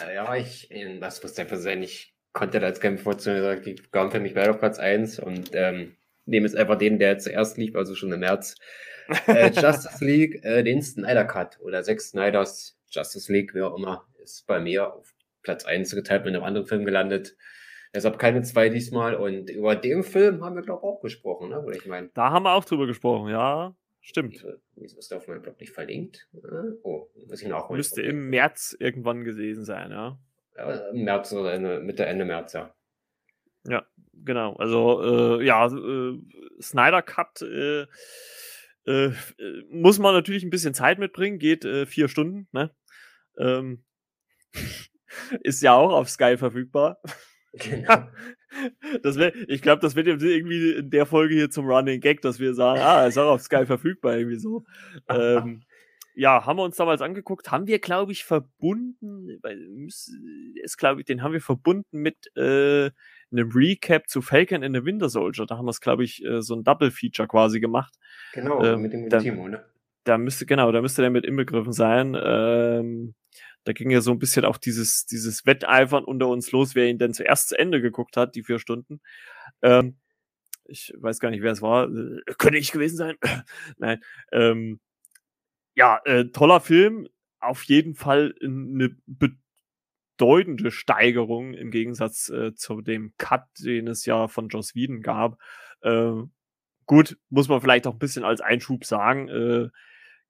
Äh, 0.06 0.14
ja, 0.14 0.36
ich, 0.36 0.68
das 1.00 1.22
muss 1.22 1.38
einfach 1.38 1.56
sein. 1.56 1.82
Ich 1.82 2.14
konnte 2.32 2.60
da 2.60 2.68
jetzt 2.68 2.82
Bevorzugung 2.82 3.38
gesagt, 3.38 3.66
die 3.66 3.74
kamen 3.74 4.10
für 4.10 4.20
mich 4.20 4.34
beide 4.34 4.50
auf 4.50 4.58
Platz 4.58 4.78
eins 4.78 5.18
und 5.18 5.50
ähm, 5.54 5.96
nehme 6.26 6.46
jetzt 6.46 6.56
einfach 6.56 6.76
den, 6.76 6.98
der 6.98 7.18
zuerst 7.18 7.56
lief, 7.56 7.74
also 7.74 7.94
schon 7.94 8.12
im 8.12 8.20
März. 8.20 8.56
Äh, 9.26 9.50
Justice 9.60 10.04
League, 10.04 10.44
äh, 10.44 10.62
den 10.62 10.82
Snyder 10.82 11.24
Cut 11.24 11.58
oder 11.60 11.82
Zack 11.82 12.00
Snyders 12.00 12.78
Justice 12.90 13.32
League, 13.32 13.54
wie 13.54 13.62
auch 13.62 13.76
immer, 13.76 14.06
ist 14.22 14.46
bei 14.46 14.60
mir 14.60 14.92
auf 14.94 15.14
Platz 15.42 15.64
eins 15.64 15.94
geteilt 15.94 16.24
mit 16.24 16.34
einem 16.34 16.44
anderen 16.44 16.66
Film 16.66 16.84
gelandet. 16.84 17.36
Deshalb 17.94 18.18
keine 18.18 18.42
zwei 18.42 18.68
diesmal. 18.68 19.14
Und 19.14 19.50
über 19.50 19.76
den 19.76 20.02
Film 20.02 20.42
haben 20.44 20.56
wir, 20.56 20.62
glaube 20.62 20.80
ich, 20.82 20.88
auch 20.88 21.00
gesprochen, 21.00 21.50
ne? 21.50 21.60
Oder 21.60 21.76
ich 21.76 21.86
meine. 21.86 22.10
Da 22.14 22.30
haben 22.30 22.44
wir 22.44 22.52
auch 22.52 22.64
drüber 22.64 22.86
gesprochen, 22.86 23.28
ja. 23.30 23.74
Stimmt. 24.00 24.44
Wieso 24.74 24.98
ist 24.98 25.10
der 25.10 25.18
auf 25.18 25.28
meinem 25.28 25.42
Blog 25.42 25.60
nicht 25.60 25.72
verlinkt? 25.72 26.28
Oh, 26.82 27.06
muss 27.28 27.40
ich 27.40 27.48
nachholen. 27.48 27.76
Müsste 27.76 28.02
im 28.02 28.30
März 28.30 28.76
irgendwann 28.78 29.22
gewesen 29.22 29.64
sein, 29.64 29.92
ja. 29.92 30.18
ja 30.56 30.88
Im 30.88 31.04
März 31.04 31.32
oder 31.32 31.52
Ende, 31.52 31.80
Mitte, 31.80 32.04
Ende 32.04 32.24
März, 32.24 32.52
ja. 32.54 32.74
Ja, 33.64 33.86
genau. 34.12 34.56
Also, 34.56 35.38
äh, 35.38 35.44
ja, 35.44 35.66
äh, 35.66 36.18
Snyder 36.60 37.02
Cut 37.02 37.42
äh, 37.42 37.86
äh, 38.86 39.12
muss 39.70 40.00
man 40.00 40.14
natürlich 40.14 40.42
ein 40.42 40.50
bisschen 40.50 40.74
Zeit 40.74 40.98
mitbringen, 40.98 41.38
geht 41.38 41.64
äh, 41.64 41.86
vier 41.86 42.08
Stunden, 42.08 42.48
ne? 42.50 42.74
Ähm, 43.38 43.84
ist 45.42 45.62
ja 45.62 45.74
auch 45.74 45.92
auf 45.92 46.10
Sky 46.10 46.36
verfügbar. 46.36 47.00
Genau. 47.58 48.08
Das 49.02 49.16
wär, 49.16 49.34
ich 49.48 49.62
glaube, 49.62 49.80
das 49.80 49.94
wird 49.94 50.06
irgendwie 50.06 50.72
in 50.72 50.90
der 50.90 51.06
Folge 51.06 51.34
hier 51.34 51.50
zum 51.50 51.66
Running 51.66 52.00
Gag, 52.00 52.20
dass 52.20 52.38
wir 52.38 52.54
sagen, 52.54 52.80
ah, 52.80 53.06
ist 53.06 53.18
auch 53.18 53.32
auf 53.32 53.42
Sky 53.42 53.66
verfügbar, 53.66 54.16
irgendwie 54.16 54.38
so. 54.38 54.64
ähm, 55.08 55.62
ja, 56.14 56.44
haben 56.44 56.58
wir 56.58 56.64
uns 56.64 56.76
damals 56.76 57.00
angeguckt, 57.00 57.50
haben 57.50 57.66
wir, 57.66 57.78
glaube 57.78 58.12
ich, 58.12 58.24
verbunden, 58.24 59.40
ist, 60.62 60.76
glaube 60.76 61.00
ich, 61.00 61.06
den 61.06 61.22
haben 61.22 61.32
wir 61.32 61.40
verbunden 61.40 61.98
mit 61.98 62.30
äh, 62.36 62.90
einem 63.30 63.50
Recap 63.54 64.08
zu 64.08 64.20
Falcon 64.20 64.62
in 64.62 64.74
the 64.74 64.84
Winter 64.84 65.08
Soldier. 65.08 65.46
Da 65.46 65.56
haben 65.56 65.64
wir 65.64 65.70
es, 65.70 65.80
glaube 65.80 66.04
ich, 66.04 66.22
äh, 66.24 66.42
so 66.42 66.54
ein 66.54 66.64
Double-Feature 66.64 67.28
quasi 67.28 67.60
gemacht. 67.60 67.94
Genau, 68.34 68.62
ähm, 68.62 68.82
mit 68.82 68.92
dem 68.92 69.08
da, 69.08 69.20
Timo, 69.20 69.48
ne? 69.48 69.64
Da 70.04 70.18
müsste, 70.18 70.44
genau, 70.44 70.70
da 70.72 70.82
müsste 70.82 71.00
der 71.00 71.10
mit 71.10 71.24
inbegriffen 71.24 71.72
sein. 71.72 72.16
Ähm, 72.22 73.14
da 73.64 73.72
ging 73.72 73.90
ja 73.90 74.00
so 74.00 74.10
ein 74.10 74.18
bisschen 74.18 74.44
auch 74.44 74.56
dieses, 74.56 75.06
dieses 75.06 75.46
Wetteifern 75.46 76.04
unter 76.04 76.28
uns 76.28 76.50
los, 76.52 76.74
wer 76.74 76.88
ihn 76.88 76.98
denn 76.98 77.14
zuerst 77.14 77.50
zu 77.50 77.58
Ende 77.58 77.80
geguckt 77.80 78.16
hat, 78.16 78.34
die 78.34 78.42
vier 78.42 78.58
Stunden. 78.58 79.00
Ähm, 79.62 79.96
ich 80.64 80.92
weiß 80.96 81.20
gar 81.20 81.30
nicht, 81.30 81.42
wer 81.42 81.52
es 81.52 81.62
war. 81.62 81.88
Äh, 81.88 82.22
könnte 82.38 82.58
ich 82.58 82.72
gewesen 82.72 82.96
sein? 82.96 83.16
Nein. 83.78 84.02
Ähm, 84.32 84.80
ja, 85.74 86.00
äh, 86.04 86.26
toller 86.26 86.60
Film. 86.60 87.08
Auf 87.40 87.64
jeden 87.64 87.94
Fall 87.94 88.34
eine 88.42 88.96
bedeutende 89.06 90.70
Steigerung 90.70 91.54
im 91.54 91.70
Gegensatz 91.70 92.28
äh, 92.28 92.54
zu 92.54 92.80
dem 92.82 93.14
Cut, 93.18 93.44
den 93.58 93.88
es 93.88 94.06
ja 94.06 94.28
von 94.28 94.48
Joss 94.48 94.74
Whedon 94.74 95.02
gab. 95.02 95.38
Äh, 95.80 96.12
gut, 96.86 97.18
muss 97.30 97.48
man 97.48 97.60
vielleicht 97.60 97.86
auch 97.86 97.94
ein 97.94 97.98
bisschen 97.98 98.24
als 98.24 98.40
Einschub 98.40 98.84
sagen. 98.84 99.28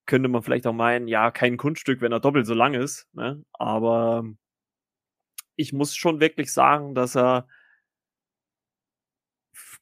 Könnte 0.06 0.28
man 0.28 0.42
vielleicht 0.42 0.66
auch 0.66 0.72
meinen, 0.72 1.08
ja, 1.08 1.30
kein 1.30 1.56
Kunststück, 1.56 2.00
wenn 2.00 2.12
er 2.12 2.20
doppelt 2.20 2.46
so 2.46 2.54
lang 2.54 2.74
ist. 2.74 3.08
Ne? 3.12 3.44
Aber 3.52 4.24
ich 5.56 5.72
muss 5.72 5.94
schon 5.94 6.20
wirklich 6.20 6.52
sagen, 6.52 6.94
dass 6.94 7.16
er 7.16 7.46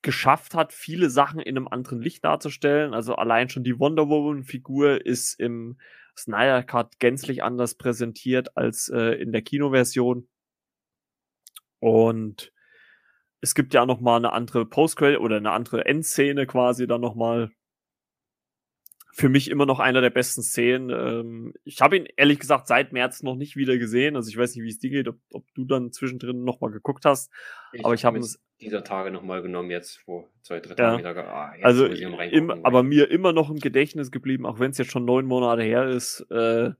geschafft 0.03 0.55
hat, 0.55 0.73
viele 0.73 1.11
Sachen 1.11 1.41
in 1.41 1.57
einem 1.57 1.69
anderen 1.69 2.01
Licht 2.01 2.25
darzustellen. 2.25 2.95
Also 2.95 3.15
allein 3.15 3.49
schon 3.49 3.65
die 3.65 3.79
Wonder 3.79 4.09
Woman-Figur 4.09 5.05
ist 5.05 5.39
im 5.39 5.79
Snyder 6.17 6.63
Cut 6.63 6.99
gänzlich 6.99 7.43
anders 7.43 7.75
präsentiert 7.75 8.57
als 8.57 8.89
äh, 8.89 9.21
in 9.21 9.33
der 9.33 9.43
Kinoversion. 9.43 10.29
Und 11.81 12.53
es 13.41 13.55
gibt 13.55 13.73
ja 13.75 13.87
noch 13.87 14.01
mal 14.01 14.17
eine 14.17 14.33
andere 14.33 14.67
post 14.67 15.01
oder 15.01 15.37
eine 15.37 15.53
andere 15.53 15.87
Endszene 15.87 16.47
quasi 16.47 16.87
dann 16.87 17.01
noch 17.01 17.15
mal 17.15 17.51
für 19.13 19.29
mich 19.29 19.51
immer 19.51 19.67
noch 19.67 19.81
einer 19.81 20.01
der 20.01 20.11
besten 20.11 20.43
Szenen. 20.43 20.91
Ähm, 20.91 21.55
ich 21.65 21.81
habe 21.81 21.97
ihn 21.97 22.07
ehrlich 22.17 22.39
gesagt 22.39 22.67
seit 22.67 22.93
März 22.93 23.23
noch 23.23 23.37
nicht 23.37 23.57
wieder 23.57 23.77
gesehen. 23.77 24.17
Also 24.17 24.29
ich 24.29 24.37
weiß 24.37 24.55
nicht, 24.55 24.65
wie 24.65 24.69
es 24.69 24.79
dir 24.79 24.91
geht, 24.91 25.09
ob, 25.09 25.19
ob 25.33 25.45
du 25.55 25.65
dann 25.65 25.93
zwischendrin 25.93 26.45
noch 26.45 26.61
mal 26.61 26.71
geguckt 26.71 27.05
hast. 27.05 27.33
Ich 27.73 27.85
aber 27.85 27.95
ich 27.95 28.05
habe 28.05 28.19
es 28.19 28.41
dieser 28.61 28.85
Tage 28.85 29.11
noch 29.11 29.23
mal 29.23 29.43
genommen 29.43 29.71
jetzt, 29.71 30.03
wo 30.07 30.29
zwei, 30.43 30.61
drei 30.61 30.75
Tage 30.75 31.03
ja. 31.03 31.13
wieder. 31.13 31.29
Ah, 31.29 31.55
also 31.63 31.87
im, 31.87 32.51
aber 32.51 32.83
mir 32.83 33.11
immer 33.11 33.33
noch 33.33 33.51
im 33.51 33.59
Gedächtnis 33.59 34.11
geblieben, 34.11 34.47
auch 34.47 34.61
wenn 34.61 34.71
es 34.71 34.79
jetzt 34.79 34.91
schon 34.91 35.05
neun 35.05 35.25
Monate 35.25 35.63
her 35.63 35.89
ist, 35.89 36.21
äh, 36.31 36.71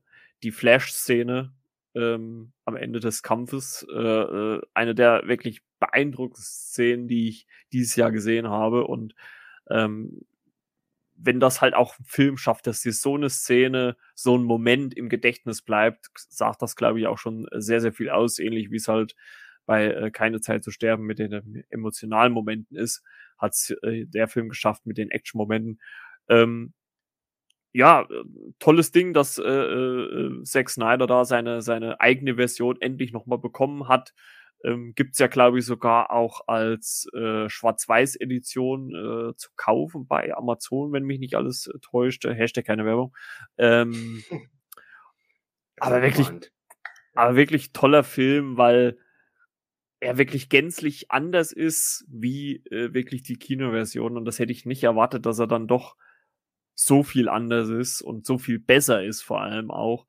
die 0.43 0.51
Flash-Szene 0.51 1.53
ähm, 1.95 2.51
am 2.65 2.75
Ende 2.75 2.99
des 2.99 3.23
Kampfes. 3.23 3.85
Äh, 3.91 3.99
äh, 3.99 4.61
eine 4.73 4.95
der 4.95 5.23
wirklich 5.25 5.61
beeindruckendsten 5.79 6.71
Szenen, 6.71 7.07
die 7.07 7.29
ich 7.29 7.47
dieses 7.73 7.95
Jahr 7.95 8.11
gesehen 8.11 8.47
habe. 8.47 8.85
Und 8.85 9.15
ähm, 9.69 10.21
wenn 11.23 11.39
das 11.39 11.61
halt 11.61 11.73
auch 11.73 11.97
ein 11.99 12.05
Film 12.05 12.37
schafft, 12.37 12.67
dass 12.67 12.81
dir 12.81 12.93
so 12.93 13.15
eine 13.15 13.29
Szene, 13.29 13.95
so 14.15 14.37
ein 14.37 14.43
Moment 14.43 14.93
im 14.95 15.09
Gedächtnis 15.09 15.61
bleibt, 15.61 16.07
sagt 16.15 16.61
das, 16.61 16.75
glaube 16.75 16.99
ich, 16.99 17.07
auch 17.07 17.17
schon 17.17 17.47
sehr, 17.53 17.81
sehr 17.81 17.93
viel 17.93 18.09
aus, 18.09 18.39
ähnlich 18.39 18.71
wie 18.71 18.77
es 18.77 18.87
halt 18.87 19.15
bei 19.65 19.87
äh, 19.87 20.11
Keine 20.11 20.41
Zeit 20.41 20.63
zu 20.63 20.71
sterben 20.71 21.05
mit 21.05 21.19
den 21.19 21.63
emotionalen 21.69 22.33
Momenten 22.33 22.77
ist, 22.77 23.03
hat 23.37 23.55
äh, 23.83 24.05
der 24.05 24.27
Film 24.27 24.49
geschafft 24.49 24.85
mit 24.85 24.97
den 24.97 25.11
Action-Momenten. 25.11 25.79
Ähm, 26.27 26.73
ja, 27.73 28.07
tolles 28.59 28.91
Ding, 28.91 29.13
dass 29.13 29.37
äh, 29.37 29.43
äh, 29.43 30.43
Zack 30.43 30.69
Snyder 30.69 31.07
da 31.07 31.23
seine, 31.23 31.61
seine 31.61 32.01
eigene 32.01 32.35
Version 32.35 32.81
endlich 32.81 33.13
nochmal 33.13 33.39
bekommen 33.39 33.87
hat 33.87 34.13
ähm, 34.63 34.93
Gibt 34.95 35.13
es 35.13 35.19
ja, 35.19 35.27
glaube 35.27 35.59
ich, 35.59 35.65
sogar 35.65 36.11
auch 36.11 36.47
als 36.47 37.07
äh, 37.13 37.49
Schwarz-Weiß-Edition 37.49 38.89
äh, 39.31 39.35
zu 39.35 39.49
kaufen 39.55 40.07
bei 40.07 40.35
Amazon, 40.35 40.91
wenn 40.91 41.03
mich 41.03 41.19
nicht 41.19 41.35
alles 41.35 41.67
äh, 41.67 41.79
täuscht. 41.79 42.25
Hashtag 42.25 42.65
keine 42.65 42.85
Werbung. 42.85 43.15
Ähm, 43.57 44.23
aber 45.77 46.01
wirklich, 46.01 46.27
aber 47.13 47.35
wirklich 47.35 47.73
toller 47.73 48.03
Film, 48.03 48.57
weil 48.57 48.97
er 49.99 50.17
wirklich 50.17 50.49
gänzlich 50.49 51.11
anders 51.11 51.51
ist 51.51 52.05
wie 52.07 52.63
äh, 52.71 52.93
wirklich 52.93 53.23
die 53.23 53.37
Kinoversion. 53.37 54.17
Und 54.17 54.25
das 54.25 54.39
hätte 54.39 54.51
ich 54.51 54.65
nicht 54.65 54.83
erwartet, 54.83 55.25
dass 55.25 55.39
er 55.39 55.47
dann 55.47 55.67
doch 55.67 55.95
so 56.73 57.03
viel 57.03 57.29
anders 57.29 57.69
ist 57.69 58.01
und 58.01 58.25
so 58.25 58.37
viel 58.37 58.59
besser 58.59 59.03
ist 59.03 59.21
vor 59.21 59.41
allem 59.41 59.69
auch. 59.69 60.07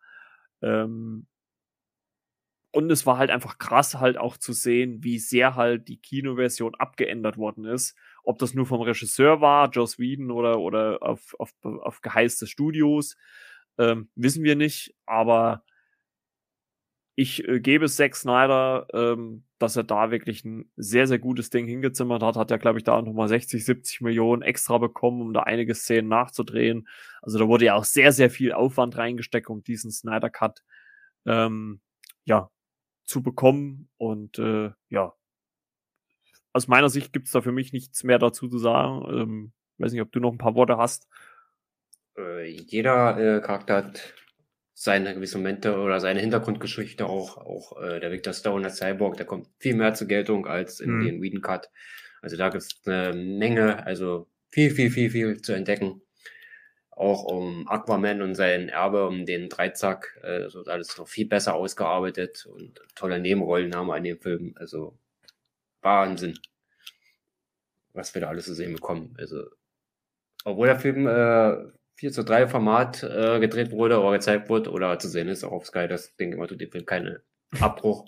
Ähm, 0.63 1.27
und 2.73 2.91
es 2.91 3.07
war 3.07 3.19
halt 3.19 3.31
einfach 3.31 3.59
krass 3.59 3.97
halt 4.01 4.17
auch 4.19 4.37
zu 4.37 4.53
sehen, 4.53 5.05
wie 5.05 5.19
sehr 5.19 5.57
halt 5.57 5.89
die 5.89 5.99
Kinoversion 6.01 6.75
abgeändert 6.75 7.37
worden 7.37 7.65
ist. 7.67 7.97
Ob 8.25 8.39
das 8.39 8.55
nur 8.55 8.67
vom 8.67 8.81
Regisseur 8.81 9.41
war, 9.41 9.71
Joss 9.71 9.99
Whedon 9.99 10.31
oder, 10.31 10.59
oder 10.59 10.99
auf, 11.03 11.35
auf, 11.39 11.53
auf 11.63 12.01
Geheiß 12.01 12.39
des 12.39 12.51
Studios, 12.51 13.17
ähm, 13.79 14.09
wissen 14.15 14.43
wir 14.43 14.57
nicht. 14.57 14.95
Aber 15.07 15.65
ich 17.15 17.47
äh, 17.47 17.61
gebe 17.61 17.85
es 17.85 17.97
Zack 17.97 18.17
Snyder, 18.17 18.87
ähm, 18.95 19.45
dass 19.59 19.77
er 19.77 19.85
da 19.85 20.11
wirklich 20.11 20.45
ein 20.45 20.71
sehr, 20.77 21.07
sehr 21.07 21.19
gutes 21.19 21.51
Ding 21.51 21.67
hingezimmert 21.67 22.23
hat. 22.23 22.37
Hat 22.37 22.51
er, 22.51 22.59
glaube 22.59 22.79
ich, 22.79 22.85
da 22.85 23.01
nochmal 23.03 23.29
60, 23.29 23.65
70 23.65 24.01
Millionen 24.01 24.43
extra 24.43 24.79
bekommen, 24.79 25.21
um 25.21 25.35
da 25.35 25.41
einige 25.43 25.75
Szenen 25.75 26.09
nachzudrehen. 26.09 26.89
Also 27.21 27.39
da 27.39 27.49
wurde 27.49 27.67
ja 27.67 27.75
auch 27.75 27.85
sehr, 27.85 28.13
sehr 28.13 28.31
viel 28.31 28.53
Aufwand 28.53 28.97
reingesteckt, 28.97 29.51
um 29.51 29.63
diesen 29.63 29.91
Snyder 29.91 30.31
Cut 30.31 30.63
ähm, 31.27 31.81
ja, 32.25 32.51
zu 33.05 33.23
bekommen. 33.23 33.89
Und 33.97 34.39
äh, 34.39 34.71
ja, 34.89 35.15
aus 36.53 36.69
meiner 36.69 36.89
Sicht 36.89 37.13
gibt 37.13 37.27
es 37.27 37.33
da 37.33 37.41
für 37.41 37.53
mich 37.53 37.73
nichts 37.73 38.05
mehr 38.05 38.19
dazu 38.19 38.49
zu 38.49 38.59
sagen. 38.59 39.05
Ähm, 39.09 39.53
weiß 39.79 39.93
nicht, 39.93 40.03
ob 40.03 40.13
du 40.13 40.21
noch 40.21 40.33
ein 40.33 40.39
paar 40.39 40.55
Worte 40.55 40.77
hast. 40.77 41.09
Äh, 42.17 42.49
jeder 42.49 43.19
äh, 43.19 43.41
Charakter 43.41 43.77
hat 43.77 44.15
seine 44.75 45.15
gewisse 45.15 45.39
Momente 45.39 45.79
oder 45.79 46.01
seine 46.01 46.21
Hintergrundgeschichte 46.21 47.07
auch, 47.07 47.37
auch 47.37 47.81
äh, 47.81 48.01
der 48.01 48.11
Victor 48.11 48.33
Stone 48.33 48.65
als 48.65 48.79
Cyborg, 48.79 49.17
der 49.17 49.27
kommt 49.27 49.49
viel 49.59 49.75
mehr 49.75 49.95
zur 49.95 50.09
Geltung 50.09 50.47
als 50.47 50.81
in 50.81 50.91
mhm. 50.91 51.05
den 51.05 51.23
Whedon 51.23 51.41
Cut. 51.41 51.71
Also 52.21 52.37
da 52.37 52.49
gibt 52.49 52.63
es 52.63 52.81
eine 52.85 53.15
Menge, 53.15 53.87
also 53.87 54.29
viel, 54.51 54.71
viel, 54.71 54.91
viel, 54.91 55.11
viel 55.11 55.41
zu 55.41 55.53
entdecken 55.53 56.03
auch 56.93 57.25
um 57.25 57.67
Aquaman 57.69 58.23
und 58.23 58.35
sein 58.35 58.69
Erbe, 58.69 59.07
um 59.07 59.25
den 59.27 59.49
Dreizack, 59.49 60.19
äh, 60.23 60.49
so 60.49 60.63
alles 60.65 60.97
noch 60.99 61.09
viel 61.09 61.27
besser 61.27 61.55
ausgearbeitet 61.55 62.47
und 62.47 62.81
tolle 62.95 63.19
Nebenrollen 63.19 63.75
haben 63.75 63.93
in 63.95 64.05
dem 64.05 64.21
Film. 64.21 64.55
Also 64.57 64.97
Wahnsinn, 65.81 66.39
was 67.93 68.15
wir 68.15 68.21
da 68.23 68.29
alles 68.29 68.45
zu 68.45 68.55
sehen 68.55 68.75
bekommen. 68.75 69.15
Also, 69.19 69.45
obwohl 70.45 70.67
der 70.67 70.79
Film 70.79 71.07
äh, 71.07 71.73
4 71.97 72.13
zu 72.13 72.25
3 72.25 72.49
Format 72.49 73.03
äh, 73.03 73.41
gedreht 73.41 73.71
wurde 73.71 74.01
oder 74.01 74.13
gezeigt 74.13 74.49
wurde 74.49 74.71
oder 74.71 74.99
zu 74.99 75.09
sehen 75.09 75.29
ist, 75.29 75.45
auch 75.45 75.53
auf 75.53 75.67
Sky, 75.67 75.89
das 75.89 76.15
denke 76.17 76.37
ich 76.37 76.41
mal, 76.41 76.47
tut 76.47 76.61
dem 76.61 76.71
Film 76.71 76.87
keinen 76.87 77.19
Abbruch. 77.61 78.07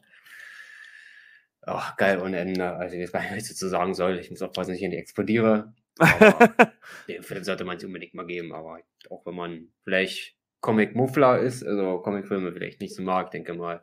Ach, 1.62 1.96
geil 1.96 2.20
ohne 2.20 2.38
Ende. 2.38 2.74
Also, 2.74 2.96
ich 2.96 3.02
weiß 3.04 3.12
gar 3.12 3.20
nicht, 3.22 3.32
was 3.32 3.44
ich 3.44 3.48
dazu 3.50 3.68
sagen 3.68 3.94
soll. 3.94 4.18
Ich 4.18 4.30
muss 4.30 4.40
dass 4.40 4.68
ich 4.68 4.80
nicht 4.82 4.92
explodiere. 4.92 5.72
den 7.08 7.22
Film 7.22 7.44
sollte 7.44 7.64
man 7.64 7.78
sich 7.78 7.86
unbedingt 7.86 8.14
mal 8.14 8.26
geben, 8.26 8.52
aber 8.52 8.80
auch 9.10 9.24
wenn 9.26 9.34
man 9.34 9.68
vielleicht 9.84 10.36
Comic-Muffler 10.60 11.40
ist, 11.40 11.62
also 11.62 11.98
Comic-Filme 11.98 12.52
vielleicht 12.52 12.80
nicht 12.80 12.94
so 12.94 13.02
mag, 13.02 13.30
denke 13.30 13.54
mal. 13.54 13.82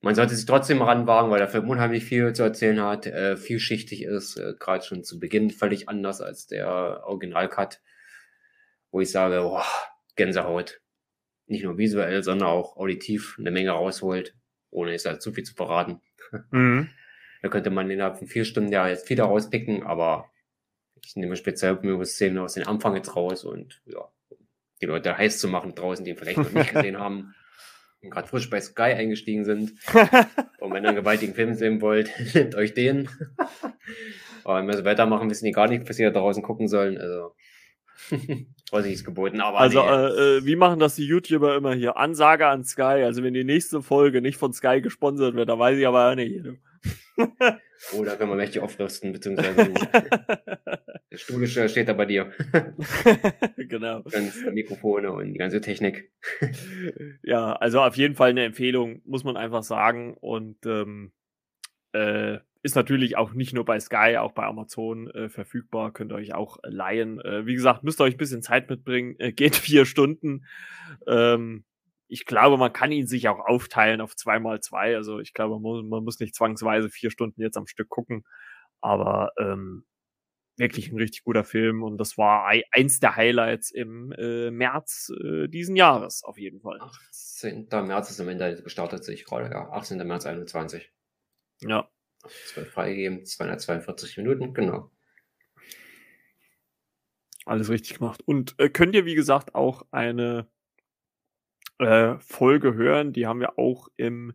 Man 0.00 0.14
sollte 0.14 0.34
sich 0.34 0.46
trotzdem 0.46 0.82
ranwagen, 0.82 1.30
weil 1.30 1.38
der 1.38 1.48
Film 1.48 1.68
unheimlich 1.68 2.04
viel 2.04 2.32
zu 2.32 2.42
erzählen 2.42 2.80
hat, 2.80 3.06
äh, 3.06 3.36
vielschichtig 3.36 4.02
ist, 4.02 4.36
äh, 4.36 4.54
gerade 4.58 4.84
schon 4.84 5.04
zu 5.04 5.20
Beginn 5.20 5.50
völlig 5.50 5.88
anders 5.88 6.20
als 6.20 6.46
der 6.46 7.02
Original-Cut, 7.04 7.80
wo 8.90 9.00
ich 9.00 9.10
sage, 9.10 9.40
boah, 9.42 9.64
Gänsehaut. 10.16 10.80
Nicht 11.46 11.64
nur 11.64 11.78
visuell, 11.78 12.22
sondern 12.22 12.48
auch 12.48 12.76
auditiv 12.76 13.36
eine 13.38 13.50
Menge 13.50 13.70
rausholt, 13.70 14.34
ohne 14.70 14.92
jetzt 14.92 15.06
halt 15.06 15.22
zu 15.22 15.32
viel 15.32 15.44
zu 15.44 15.54
verraten. 15.54 16.00
Mhm. 16.50 16.88
Da 17.42 17.48
könnte 17.48 17.70
man 17.70 17.90
innerhalb 17.90 18.18
von 18.18 18.28
vier 18.28 18.44
Stunden 18.44 18.72
ja 18.72 18.88
jetzt 18.88 19.10
wieder 19.10 19.24
rauspicken, 19.24 19.82
aber 19.82 20.31
ich 21.04 21.16
nehme 21.16 21.36
speziell 21.36 21.78
Szenen 22.04 22.38
aus 22.38 22.54
dem 22.54 22.66
Anfang 22.66 22.94
jetzt 22.96 23.16
raus 23.16 23.44
und 23.44 23.80
ja, 23.86 24.08
die 24.80 24.86
Leute 24.86 25.16
heiß 25.16 25.38
zu 25.38 25.48
machen 25.48 25.74
draußen, 25.74 26.04
die 26.04 26.14
vielleicht 26.14 26.38
noch 26.38 26.52
nicht 26.52 26.72
gesehen 26.74 26.98
haben 26.98 27.34
und 28.02 28.10
gerade 28.10 28.28
frisch 28.28 28.50
bei 28.50 28.60
Sky 28.60 28.82
eingestiegen 28.82 29.44
sind. 29.44 29.74
und 30.58 30.72
wenn 30.72 30.84
ihr 30.84 30.88
einen 30.88 30.96
gewaltigen 30.96 31.34
Film 31.34 31.54
sehen 31.54 31.80
wollt, 31.80 32.10
nehmt 32.34 32.54
euch 32.54 32.74
den. 32.74 33.08
Aber 34.44 34.58
wenn 34.58 34.66
wir 34.66 34.76
so 34.76 34.84
weitermachen, 34.84 35.30
wissen 35.30 35.44
die 35.44 35.52
gar 35.52 35.68
nicht, 35.68 35.88
was 35.88 35.96
sie 35.96 36.02
da 36.02 36.10
draußen 36.10 36.42
gucken 36.42 36.68
sollen. 36.68 36.98
Also 36.98 37.34
Vorsicht 38.68 38.94
ist 38.94 39.04
geboten, 39.04 39.40
aber. 39.40 39.60
Also, 39.60 39.82
nee. 39.82 39.88
äh, 39.88 40.38
äh, 40.38 40.44
wie 40.44 40.56
machen 40.56 40.80
das 40.80 40.96
die 40.96 41.06
YouTuber 41.06 41.54
immer 41.56 41.74
hier? 41.74 41.96
Ansage 41.96 42.46
an 42.46 42.64
Sky. 42.64 43.04
Also, 43.04 43.22
wenn 43.22 43.34
die 43.34 43.44
nächste 43.44 43.82
Folge 43.82 44.20
nicht 44.20 44.38
von 44.38 44.52
Sky 44.52 44.80
gesponsert 44.80 45.34
wird, 45.34 45.48
da 45.48 45.58
weiß 45.58 45.78
ich 45.78 45.86
aber 45.86 46.10
auch 46.10 46.16
Oder 47.98 48.18
wenn 48.18 48.28
man 48.28 48.38
mächtig 48.38 48.62
aufrüsten, 48.62 49.12
beziehungsweise 49.12 49.72
der 51.10 51.16
Stuhl 51.16 51.46
steht 51.46 51.88
da 51.88 51.92
bei 51.92 52.06
dir. 52.06 52.32
genau. 53.56 54.02
Ganz 54.02 54.44
Mikrofone 54.52 55.12
und 55.12 55.32
die 55.32 55.38
ganze 55.38 55.60
Technik. 55.60 56.10
ja, 57.22 57.52
also 57.54 57.80
auf 57.80 57.96
jeden 57.96 58.14
Fall 58.14 58.30
eine 58.30 58.44
Empfehlung, 58.44 59.02
muss 59.04 59.24
man 59.24 59.36
einfach 59.36 59.62
sagen. 59.62 60.16
Und 60.20 60.64
ähm, 60.66 61.12
äh, 61.92 62.38
ist 62.62 62.76
natürlich 62.76 63.16
auch 63.16 63.32
nicht 63.32 63.52
nur 63.52 63.64
bei 63.64 63.80
Sky, 63.80 64.16
auch 64.18 64.32
bei 64.32 64.44
Amazon 64.44 65.10
äh, 65.10 65.28
verfügbar. 65.28 65.92
Könnt 65.92 66.12
ihr 66.12 66.16
euch 66.16 66.34
auch 66.34 66.58
leihen. 66.62 67.20
Äh, 67.20 67.44
wie 67.46 67.54
gesagt, 67.54 67.82
müsst 67.82 68.00
ihr 68.00 68.04
euch 68.04 68.14
ein 68.14 68.18
bisschen 68.18 68.42
Zeit 68.42 68.70
mitbringen. 68.70 69.16
Äh, 69.18 69.32
geht 69.32 69.56
vier 69.56 69.84
Stunden. 69.84 70.46
Ähm, 71.06 71.64
ich 72.12 72.26
glaube, 72.26 72.58
man 72.58 72.74
kann 72.74 72.92
ihn 72.92 73.06
sich 73.06 73.26
auch 73.28 73.40
aufteilen 73.40 74.02
auf 74.02 74.14
zweimal 74.16 74.60
zwei. 74.60 74.94
Also 74.96 75.18
ich 75.18 75.32
glaube, 75.32 75.58
man 75.58 76.04
muss, 76.04 76.20
nicht 76.20 76.34
zwangsweise 76.34 76.90
vier 76.90 77.10
Stunden 77.10 77.40
jetzt 77.40 77.56
am 77.56 77.66
Stück 77.66 77.88
gucken. 77.88 78.24
Aber 78.82 79.32
ähm, 79.38 79.86
wirklich 80.58 80.92
ein 80.92 80.98
richtig 80.98 81.24
guter 81.24 81.42
Film 81.42 81.82
und 81.82 81.96
das 81.96 82.18
war 82.18 82.52
eins 82.70 83.00
der 83.00 83.16
Highlights 83.16 83.70
im 83.70 84.12
äh, 84.18 84.50
März 84.50 85.10
äh, 85.24 85.48
diesen 85.48 85.74
Jahres 85.74 86.22
auf 86.22 86.36
jeden 86.36 86.60
Fall. 86.60 86.80
18. 86.82 87.68
März 87.86 88.10
ist 88.10 88.20
am 88.20 88.28
Ende 88.28 88.62
gestartet, 88.62 89.04
sich 89.04 89.24
gerade, 89.24 89.50
ja. 89.50 89.70
18. 89.70 90.06
März 90.06 90.26
21. 90.26 90.92
Ja. 91.62 91.88
12 92.52 92.70
freigegeben, 92.70 93.24
242 93.24 94.18
Minuten, 94.18 94.52
genau. 94.52 94.90
Alles 97.46 97.70
richtig 97.70 97.98
gemacht. 97.98 98.22
Und 98.26 98.54
äh, 98.58 98.68
könnt 98.68 98.94
ihr, 98.94 99.06
wie 99.06 99.14
gesagt, 99.14 99.54
auch 99.54 99.86
eine 99.90 100.46
äh, 101.82 102.18
Folge 102.20 102.74
hören. 102.74 103.12
Die 103.12 103.26
haben 103.26 103.40
wir 103.40 103.58
auch 103.58 103.88
im 103.96 104.34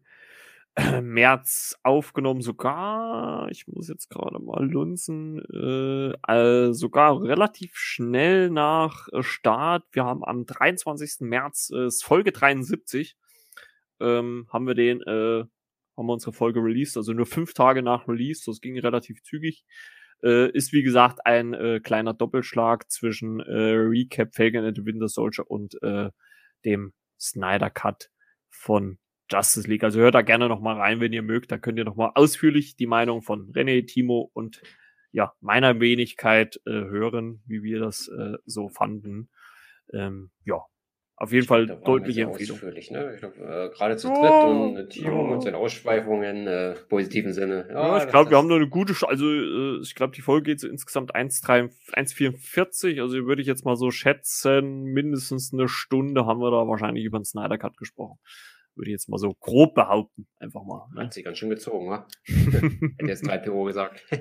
äh, 0.78 1.02
März 1.02 1.76
aufgenommen, 1.82 2.42
sogar, 2.42 3.50
ich 3.50 3.68
muss 3.68 3.90
jetzt 3.90 4.10
gerade 4.10 4.38
mal 4.40 4.64
lunzen, 4.64 5.42
äh, 5.52 6.12
äh, 6.32 6.74
sogar 6.74 7.24
relativ 7.24 7.76
schnell 7.76 8.52
nach 8.52 9.08
äh, 9.12 9.24
Start. 9.24 9.86
Wir 9.92 10.06
haben 10.06 10.24
am 10.24 10.46
23. 10.46 11.22
März, 11.22 11.72
äh, 11.72 11.90
Folge 11.90 12.32
73, 12.32 13.18
ähm, 14.00 14.48
haben 14.50 14.68
wir 14.68 14.76
den, 14.76 15.02
äh, 15.02 15.46
haben 15.98 16.06
wir 16.06 16.14
unsere 16.14 16.34
Folge 16.34 16.60
released, 16.60 16.96
also 16.96 17.12
nur 17.12 17.26
fünf 17.26 17.54
Tage 17.56 17.82
nach 17.82 18.08
Release, 18.08 18.44
das 18.46 18.62
ging 18.62 18.78
relativ 18.78 19.24
zügig. 19.24 19.66
Äh, 20.24 20.52
ist 20.52 20.74
wie 20.74 20.84
gesagt 20.84 21.26
ein 21.26 21.54
äh, 21.56 21.80
kleiner 21.80 22.14
Doppelschlag 22.14 22.92
zwischen 22.92 23.40
äh, 23.40 23.74
Recap 23.74 24.36
Falcon 24.36 24.64
and 24.64 24.78
the 24.78 24.86
Winter 24.86 25.08
Soldier 25.08 25.50
und 25.50 25.82
äh, 25.82 26.10
dem 26.66 26.94
Snyder 27.20 27.70
Cut 27.70 28.10
von 28.50 29.00
Justice 29.30 29.68
League. 29.68 29.84
Also 29.84 30.00
hört 30.00 30.16
da 30.16 30.22
gerne 30.22 30.48
noch 30.48 30.62
mal 30.62 30.78
rein, 30.78 31.00
wenn 31.00 31.14
ihr 31.14 31.22
mögt. 31.22 31.52
Da 31.52 31.58
könnt 31.58 31.78
ihr 31.78 31.86
noch 31.86 31.96
mal 31.96 32.12
ausführlich 32.16 32.76
die 32.76 32.88
Meinung 32.88 33.22
von 33.22 33.52
René, 33.52 33.86
Timo 33.86 34.30
und 34.34 34.62
ja, 35.12 35.34
meiner 35.42 35.80
Wenigkeit 35.80 36.60
äh, 36.66 36.72
hören, 36.72 37.42
wie 37.46 37.64
wir 37.64 37.80
das 37.80 38.08
äh, 38.08 38.38
so 38.46 38.70
fanden. 38.70 39.30
Ähm, 39.94 40.32
ja, 40.44 40.62
auf 41.20 41.32
jeden 41.32 41.48
Fall 41.48 41.66
deutliche 41.84 42.22
Empfehlung. 42.22 42.60
Ne? 42.62 42.76
Ich 42.80 42.90
glaube, 43.20 43.40
äh, 43.40 43.76
gerade 43.76 43.98
zu 43.98 44.08
dritt 44.08 44.20
oh, 44.20 44.70
und 44.70 44.78
äh, 44.78 44.88
Timo 44.88 45.24
oh. 45.24 45.28
mit 45.34 45.42
seinen 45.42 45.56
Ausschweifungen, 45.56 46.46
äh, 46.46 46.76
positiven 46.88 47.34
Sinne. 47.34 47.68
Ja, 47.72 47.98
ja 47.98 48.04
ich 48.04 48.10
glaube, 48.10 48.30
wir 48.30 48.38
haben 48.38 48.48
da 48.48 48.56
eine 48.56 48.70
gute, 48.70 48.94
Sch 48.94 49.04
also 49.04 49.26
äh, 49.26 49.80
ich 49.82 49.96
glaube, 49.96 50.14
die 50.16 50.22
Folge 50.22 50.52
geht 50.52 50.60
so 50.60 50.68
insgesamt 50.68 51.16
1,44, 51.16 53.02
also 53.02 53.26
würde 53.26 53.42
ich 53.42 53.48
jetzt 53.48 53.66
mal 53.66 53.76
so 53.76 53.90
schätzen, 53.90 54.84
mindestens 54.84 55.52
eine 55.52 55.68
Stunde 55.68 56.28
haben 56.28 56.40
wir 56.40 56.52
da 56.52 56.68
wahrscheinlich 56.68 57.04
über 57.04 57.18
den 57.18 57.26
Snyder 57.26 57.58
Cut 57.58 57.78
gesprochen. 57.78 58.20
Würde 58.76 58.92
ich 58.92 58.94
jetzt 58.94 59.10
mal 59.10 59.18
so 59.18 59.34
grob 59.40 59.74
behaupten, 59.74 60.28
einfach 60.38 60.64
mal. 60.64 60.88
Ne? 60.94 61.06
Hat 61.06 61.14
sich 61.14 61.26
ganz 61.26 61.40
schön 61.40 61.50
gezogen, 61.50 61.90
wa? 61.90 62.08
Hätte 62.26 63.08
jetzt 63.08 63.26
3 63.26 63.40
PO 63.40 63.64
gesagt. 63.64 64.06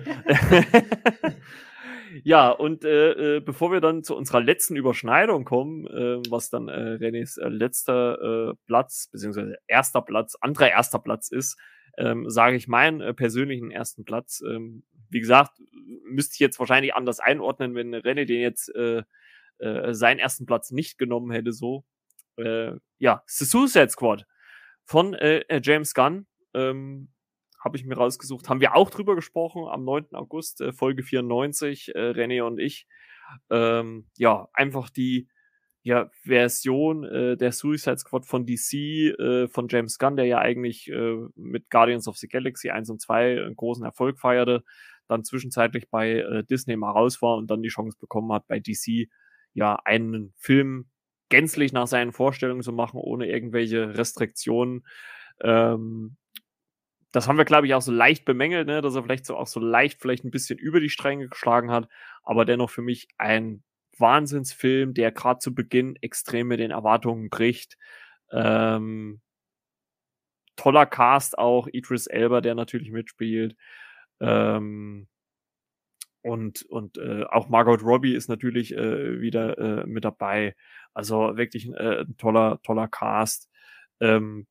Ja, 2.24 2.50
und 2.50 2.84
äh, 2.84 3.36
äh, 3.36 3.40
bevor 3.40 3.72
wir 3.72 3.80
dann 3.80 4.02
zu 4.02 4.16
unserer 4.16 4.40
letzten 4.40 4.76
Überschneidung 4.76 5.44
kommen, 5.44 5.86
äh, 5.86 6.20
was 6.30 6.50
dann 6.50 6.68
äh, 6.68 6.98
Renés 7.00 7.40
äh, 7.40 7.48
letzter 7.48 8.50
äh, 8.50 8.54
Platz, 8.66 9.08
beziehungsweise 9.12 9.56
erster 9.66 10.02
Platz, 10.02 10.36
anderer 10.40 10.70
erster 10.70 10.98
Platz 10.98 11.30
ist, 11.30 11.58
ähm, 11.98 12.28
sage 12.28 12.56
ich 12.56 12.68
meinen 12.68 13.00
äh, 13.00 13.14
persönlichen 13.14 13.70
ersten 13.70 14.04
Platz. 14.04 14.42
Ähm, 14.46 14.84
wie 15.08 15.20
gesagt, 15.20 15.52
müsste 16.04 16.34
ich 16.34 16.40
jetzt 16.40 16.58
wahrscheinlich 16.58 16.94
anders 16.94 17.20
einordnen, 17.20 17.74
wenn 17.74 17.94
René 17.94 18.24
den 18.24 18.40
jetzt 18.40 18.74
äh, 18.74 19.02
äh, 19.58 19.94
seinen 19.94 20.18
ersten 20.18 20.46
Platz 20.46 20.70
nicht 20.70 20.98
genommen 20.98 21.30
hätte, 21.30 21.52
so. 21.52 21.84
Äh, 22.36 22.72
ja, 22.98 23.22
The 23.26 23.44
Suicide 23.44 23.88
Squad 23.88 24.26
von 24.84 25.14
äh, 25.14 25.38
äh 25.48 25.60
James 25.62 25.94
Gunn. 25.94 26.26
Ähm, 26.54 27.08
habe 27.58 27.76
ich 27.76 27.84
mir 27.84 27.96
rausgesucht. 27.96 28.48
Haben 28.48 28.60
wir 28.60 28.76
auch 28.76 28.90
drüber 28.90 29.14
gesprochen 29.14 29.64
am 29.68 29.84
9. 29.84 30.14
August, 30.14 30.60
äh, 30.60 30.72
Folge 30.72 31.02
94, 31.02 31.94
äh, 31.94 32.10
René 32.10 32.42
und 32.42 32.58
ich. 32.58 32.86
Ähm, 33.50 34.06
ja, 34.16 34.48
einfach 34.52 34.90
die 34.90 35.28
ja, 35.82 36.10
Version 36.22 37.04
äh, 37.04 37.36
der 37.36 37.52
Suicide 37.52 37.98
Squad 37.98 38.26
von 38.26 38.44
DC, 38.44 38.72
äh, 39.18 39.48
von 39.48 39.68
James 39.68 39.98
Gunn, 39.98 40.16
der 40.16 40.24
ja 40.24 40.38
eigentlich 40.38 40.88
äh, 40.90 41.16
mit 41.36 41.70
Guardians 41.70 42.08
of 42.08 42.16
the 42.16 42.26
Galaxy 42.26 42.70
1 42.70 42.90
und 42.90 43.00
2 43.00 43.44
einen 43.44 43.54
großen 43.54 43.84
Erfolg 43.84 44.18
feierte, 44.18 44.64
dann 45.06 45.22
zwischenzeitlich 45.22 45.88
bei 45.88 46.14
äh, 46.18 46.44
Disney 46.44 46.76
mal 46.76 46.90
raus 46.90 47.22
war 47.22 47.36
und 47.36 47.48
dann 47.52 47.62
die 47.62 47.68
Chance 47.68 47.96
bekommen 48.00 48.32
hat, 48.32 48.48
bei 48.48 48.58
DC 48.58 49.08
ja 49.54 49.78
einen 49.84 50.34
Film 50.36 50.88
gänzlich 51.28 51.72
nach 51.72 51.86
seinen 51.86 52.10
Vorstellungen 52.10 52.62
zu 52.62 52.72
machen, 52.72 52.98
ohne 52.98 53.28
irgendwelche 53.28 53.96
Restriktionen. 53.96 54.84
Ähm, 55.40 56.16
das 57.16 57.28
haben 57.28 57.38
wir, 57.38 57.46
glaube 57.46 57.66
ich, 57.66 57.72
auch 57.72 57.80
so 57.80 57.92
leicht 57.92 58.26
bemängelt, 58.26 58.66
ne, 58.66 58.82
dass 58.82 58.94
er 58.94 59.02
vielleicht 59.02 59.24
so 59.24 59.38
auch 59.38 59.46
so 59.46 59.58
leicht 59.58 60.02
vielleicht 60.02 60.24
ein 60.24 60.30
bisschen 60.30 60.58
über 60.58 60.80
die 60.80 60.90
Stränge 60.90 61.28
geschlagen 61.28 61.70
hat, 61.70 61.88
aber 62.22 62.44
dennoch 62.44 62.68
für 62.68 62.82
mich 62.82 63.08
ein 63.16 63.64
Wahnsinnsfilm, 63.96 64.92
der 64.92 65.12
gerade 65.12 65.38
zu 65.38 65.54
Beginn 65.54 65.96
extrem 66.02 66.48
mit 66.48 66.60
den 66.60 66.72
Erwartungen 66.72 67.30
bricht. 67.30 67.78
Ähm, 68.30 69.22
toller 70.56 70.84
Cast 70.84 71.38
auch, 71.38 71.68
Idris 71.72 72.06
Elba, 72.06 72.42
der 72.42 72.54
natürlich 72.54 72.90
mitspielt. 72.90 73.56
Ähm, 74.20 75.08
und 76.20 76.64
und 76.64 76.98
äh, 76.98 77.24
auch 77.30 77.48
Margot 77.48 77.82
Robbie 77.82 78.14
ist 78.14 78.28
natürlich 78.28 78.74
äh, 78.74 79.22
wieder 79.22 79.56
äh, 79.56 79.86
mit 79.86 80.04
dabei. 80.04 80.54
Also 80.92 81.38
wirklich 81.38 81.68
äh, 81.68 82.00
ein 82.02 82.18
toller, 82.18 82.60
toller 82.62 82.88
Cast. 82.88 83.48
Ähm, 84.00 84.46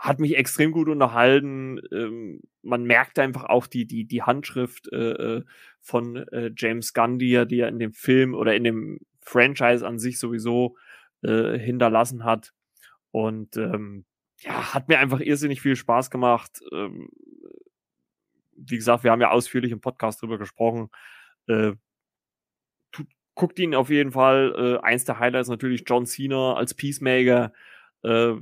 hat 0.00 0.18
mich 0.18 0.36
extrem 0.36 0.72
gut 0.72 0.88
unterhalten. 0.88 1.78
Ähm, 1.92 2.40
man 2.62 2.84
merkt 2.84 3.18
einfach 3.18 3.44
auch 3.44 3.66
die, 3.66 3.86
die, 3.86 4.06
die 4.06 4.22
Handschrift 4.22 4.90
äh, 4.92 5.12
äh 5.36 5.44
von 5.82 6.16
äh, 6.16 6.50
James 6.56 6.94
Gunn, 6.94 7.18
die 7.18 7.32
er, 7.32 7.68
in 7.68 7.78
dem 7.78 7.92
Film 7.92 8.34
oder 8.34 8.54
in 8.54 8.64
dem 8.64 9.00
Franchise 9.20 9.86
an 9.86 9.98
sich 9.98 10.18
sowieso 10.18 10.76
äh, 11.22 11.58
hinterlassen 11.58 12.24
hat. 12.24 12.52
Und 13.10 13.56
ähm, 13.58 14.06
ja, 14.38 14.74
hat 14.74 14.88
mir 14.88 14.98
einfach 14.98 15.20
irrsinnig 15.20 15.60
viel 15.60 15.76
Spaß 15.76 16.10
gemacht. 16.10 16.60
Ähm, 16.72 17.10
wie 18.56 18.76
gesagt, 18.76 19.04
wir 19.04 19.10
haben 19.10 19.20
ja 19.20 19.30
ausführlich 19.30 19.72
im 19.72 19.80
Podcast 19.80 20.22
drüber 20.22 20.38
gesprochen. 20.38 20.88
Äh, 21.46 21.72
guckt 23.34 23.58
ihn 23.58 23.74
auf 23.74 23.90
jeden 23.90 24.12
Fall. 24.12 24.54
Äh, 24.82 24.86
eins 24.86 25.04
der 25.04 25.18
Highlights 25.18 25.48
natürlich 25.48 25.84
John 25.86 26.06
Cena 26.06 26.54
als 26.54 26.74
Peacemaker. 26.74 27.52
Äh, 28.02 28.34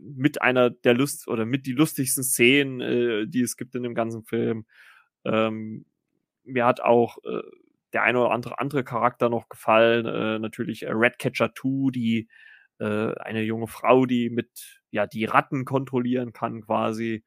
mit 0.00 0.42
einer 0.42 0.70
der 0.70 0.94
Lust 0.94 1.28
oder 1.28 1.44
mit 1.44 1.66
die 1.66 1.72
lustigsten 1.72 2.24
Szenen, 2.24 2.80
äh, 2.80 3.26
die 3.26 3.42
es 3.42 3.56
gibt 3.56 3.74
in 3.74 3.82
dem 3.82 3.94
ganzen 3.94 4.24
Film. 4.24 4.66
Ähm, 5.24 5.84
mir 6.44 6.66
hat 6.66 6.80
auch 6.80 7.18
äh, 7.24 7.42
der 7.92 8.02
eine 8.02 8.20
oder 8.20 8.30
andere 8.32 8.58
andere 8.58 8.84
Charakter 8.84 9.28
noch 9.28 9.48
gefallen. 9.48 10.06
Äh, 10.06 10.38
natürlich 10.38 10.84
äh, 10.84 10.92
Redcatcher 10.92 11.52
2, 11.54 11.90
die 11.92 12.28
äh, 12.78 13.14
eine 13.14 13.42
junge 13.42 13.66
Frau, 13.66 14.06
die 14.06 14.30
mit 14.30 14.80
ja 14.90 15.06
die 15.06 15.24
Ratten 15.24 15.64
kontrollieren 15.64 16.32
kann 16.32 16.62
quasi 16.62 17.24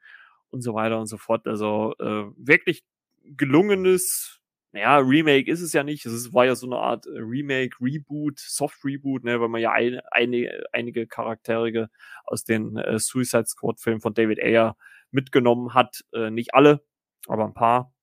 und 0.50 0.62
so 0.62 0.74
weiter 0.74 1.00
und 1.00 1.08
so 1.08 1.18
fort. 1.18 1.48
Also 1.48 1.94
äh, 2.00 2.26
wirklich 2.38 2.84
gelungenes 3.24 4.41
naja, 4.74 4.98
Remake 4.98 5.50
ist 5.50 5.62
es 5.62 5.72
ja 5.72 5.84
nicht. 5.84 6.06
Es 6.08 6.34
war 6.34 6.45
ja 6.45 6.56
so 6.56 6.66
eine 6.66 6.78
Art 6.78 7.06
äh, 7.06 7.20
Remake, 7.20 7.78
Reboot, 7.80 8.40
Soft 8.40 8.84
Reboot, 8.84 9.24
ne, 9.24 9.40
weil 9.40 9.48
man 9.48 9.62
ja 9.62 9.72
ein, 9.72 10.02
eine, 10.12 10.64
einige 10.72 11.06
Charaktere 11.06 11.90
aus 12.26 12.44
den 12.44 12.78
äh, 12.78 12.98
Suicide 12.98 13.45
Squad 13.45 13.80
Filmen 13.80 14.02
von 14.02 14.16
David 14.16 14.40
Ayer 14.40 14.76
mitgenommen 15.12 15.76
hat. 15.76 16.04
Äh, 16.12 16.32
nicht 16.32 16.56
alle, 16.56 16.84
aber 17.28 17.45
ein 17.45 17.54
paar. 17.54 17.94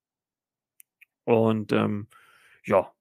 Und 1.24 1.72
ähm, 1.72 2.06
ja, 2.64 2.92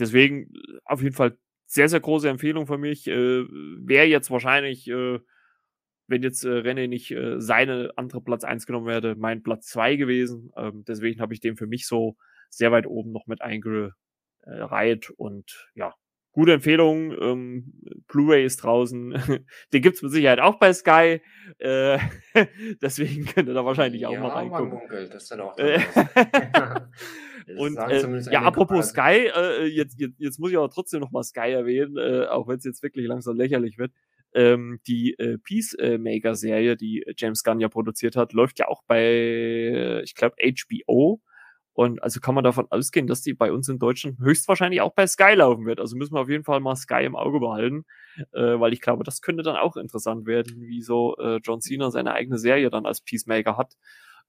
deswegen 0.00 0.52
äh, 0.54 0.78
auf 0.84 1.00
jeden 1.00 1.14
Fall 1.14 1.38
sehr, 1.66 1.88
sehr 1.88 2.00
große 2.00 2.28
Empfehlung 2.28 2.66
für 2.66 2.78
mich. 2.78 3.06
Äh, 3.06 3.44
Wäre 3.48 4.06
jetzt 4.06 4.32
wahrscheinlich, 4.32 4.88
äh, 4.88 5.20
wenn 6.08 6.24
jetzt 6.24 6.44
äh, 6.44 6.48
René 6.48 6.88
nicht 6.88 7.12
äh, 7.12 7.40
seine 7.40 7.92
andere 7.96 8.20
Platz 8.20 8.42
1 8.42 8.66
genommen 8.66 8.88
hätte, 8.88 9.14
mein 9.14 9.44
Platz 9.44 9.66
2 9.66 9.94
gewesen. 9.94 10.52
Ähm, 10.56 10.84
deswegen 10.88 11.20
habe 11.20 11.34
ich 11.34 11.40
den 11.40 11.56
für 11.56 11.68
mich 11.68 11.86
so 11.86 12.16
sehr 12.56 12.72
weit 12.72 12.86
oben 12.86 13.12
noch 13.12 13.26
mit 13.26 13.42
eingereiht 13.42 15.10
und 15.10 15.70
ja, 15.74 15.94
gute 16.36 16.52
Empfehlung. 16.52 17.12
Ähm, 17.20 17.72
Blu-ray 18.08 18.44
ist 18.44 18.62
draußen. 18.62 19.14
Den 19.72 19.82
gibt's 19.82 20.02
mit 20.02 20.12
Sicherheit 20.12 20.38
auch 20.38 20.58
bei 20.58 20.72
Sky. 20.72 21.20
Äh, 21.58 21.98
deswegen 22.82 23.24
könnt 23.24 23.48
ihr 23.48 23.54
da 23.54 23.64
wahrscheinlich 23.64 24.02
ja, 24.02 24.10
auch 24.10 24.18
mal 24.18 24.28
reingucken. 24.28 24.68
Munkelt, 24.68 25.12
das 25.12 25.28
dann 25.28 25.40
auch 25.40 25.56
Und 27.58 27.76
äh, 27.76 28.32
ja, 28.32 28.42
apropos 28.42 28.88
Sky, 28.88 29.30
äh, 29.34 29.66
jetzt, 29.66 30.00
jetzt, 30.00 30.18
jetzt 30.18 30.38
muss 30.40 30.50
ich 30.50 30.56
aber 30.56 30.68
trotzdem 30.68 31.00
noch 31.00 31.12
mal 31.12 31.22
Sky 31.22 31.52
erwähnen, 31.52 31.96
äh, 31.96 32.26
auch 32.26 32.48
wenn 32.48 32.58
es 32.58 32.64
jetzt 32.64 32.82
wirklich 32.82 33.06
langsam 33.06 33.36
lächerlich 33.36 33.78
wird. 33.78 33.92
Ähm, 34.34 34.80
die 34.88 35.14
äh, 35.18 35.38
Peacemaker-Serie, 35.38 36.76
die 36.76 37.06
James 37.16 37.44
Gunn 37.44 37.60
ja 37.60 37.68
produziert 37.68 38.16
hat, 38.16 38.32
läuft 38.32 38.58
ja 38.58 38.66
auch 38.66 38.82
bei, 38.86 40.02
ich 40.02 40.14
glaube, 40.16 40.34
HBO. 40.42 41.22
Und 41.76 42.02
also 42.02 42.20
kann 42.20 42.34
man 42.34 42.42
davon 42.42 42.66
ausgehen, 42.70 43.06
dass 43.06 43.20
die 43.20 43.34
bei 43.34 43.52
uns 43.52 43.68
in 43.68 43.78
Deutschland 43.78 44.18
höchstwahrscheinlich 44.18 44.80
auch 44.80 44.94
bei 44.94 45.06
Sky 45.06 45.34
laufen 45.34 45.66
wird. 45.66 45.78
Also 45.78 45.94
müssen 45.94 46.14
wir 46.14 46.22
auf 46.22 46.30
jeden 46.30 46.42
Fall 46.42 46.58
mal 46.60 46.74
Sky 46.74 47.04
im 47.04 47.14
Auge 47.14 47.38
behalten, 47.38 47.84
äh, 48.32 48.58
weil 48.58 48.72
ich 48.72 48.80
glaube, 48.80 49.04
das 49.04 49.20
könnte 49.20 49.42
dann 49.42 49.56
auch 49.56 49.76
interessant 49.76 50.26
werden, 50.26 50.58
wie 50.62 50.80
so 50.80 51.18
äh, 51.18 51.38
John 51.44 51.60
Cena 51.60 51.90
seine 51.90 52.14
eigene 52.14 52.38
Serie 52.38 52.70
dann 52.70 52.86
als 52.86 53.02
Peacemaker 53.02 53.58
hat. 53.58 53.74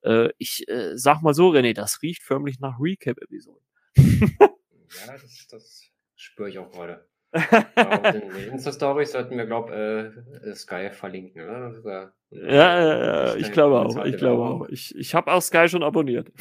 Äh, 0.01 0.31
ich 0.37 0.67
äh, 0.67 0.97
sag 0.97 1.21
mal 1.21 1.33
so, 1.33 1.49
René, 1.51 1.73
das 1.73 2.01
riecht 2.01 2.21
förmlich 2.21 2.59
nach 2.59 2.81
Recap-Episoden. 2.81 3.63
ja, 3.95 5.13
das, 5.13 5.47
das 5.49 5.83
spüre 6.17 6.49
ich 6.49 6.59
auch 6.59 6.69
gerade. 6.69 7.07
den 7.33 8.51
Insta-Stories 8.51 9.11
sollten 9.11 9.37
wir, 9.37 9.45
glaube 9.45 10.13
äh, 10.45 10.55
Sky 10.55 10.89
verlinken, 10.91 11.43
oder? 11.43 12.13
Ja, 12.29 12.49
ja, 12.49 13.05
ja, 13.27 13.35
ich 13.35 13.51
glaube 13.51 13.79
auch. 13.79 14.05
Ich 14.05 14.17
glaube 14.17 14.43
auch. 14.43 14.69
Ich, 14.69 14.95
ich 14.95 15.13
habe 15.13 15.31
auch 15.31 15.41
Sky 15.41 15.67
schon 15.67 15.83
abonniert. 15.83 16.31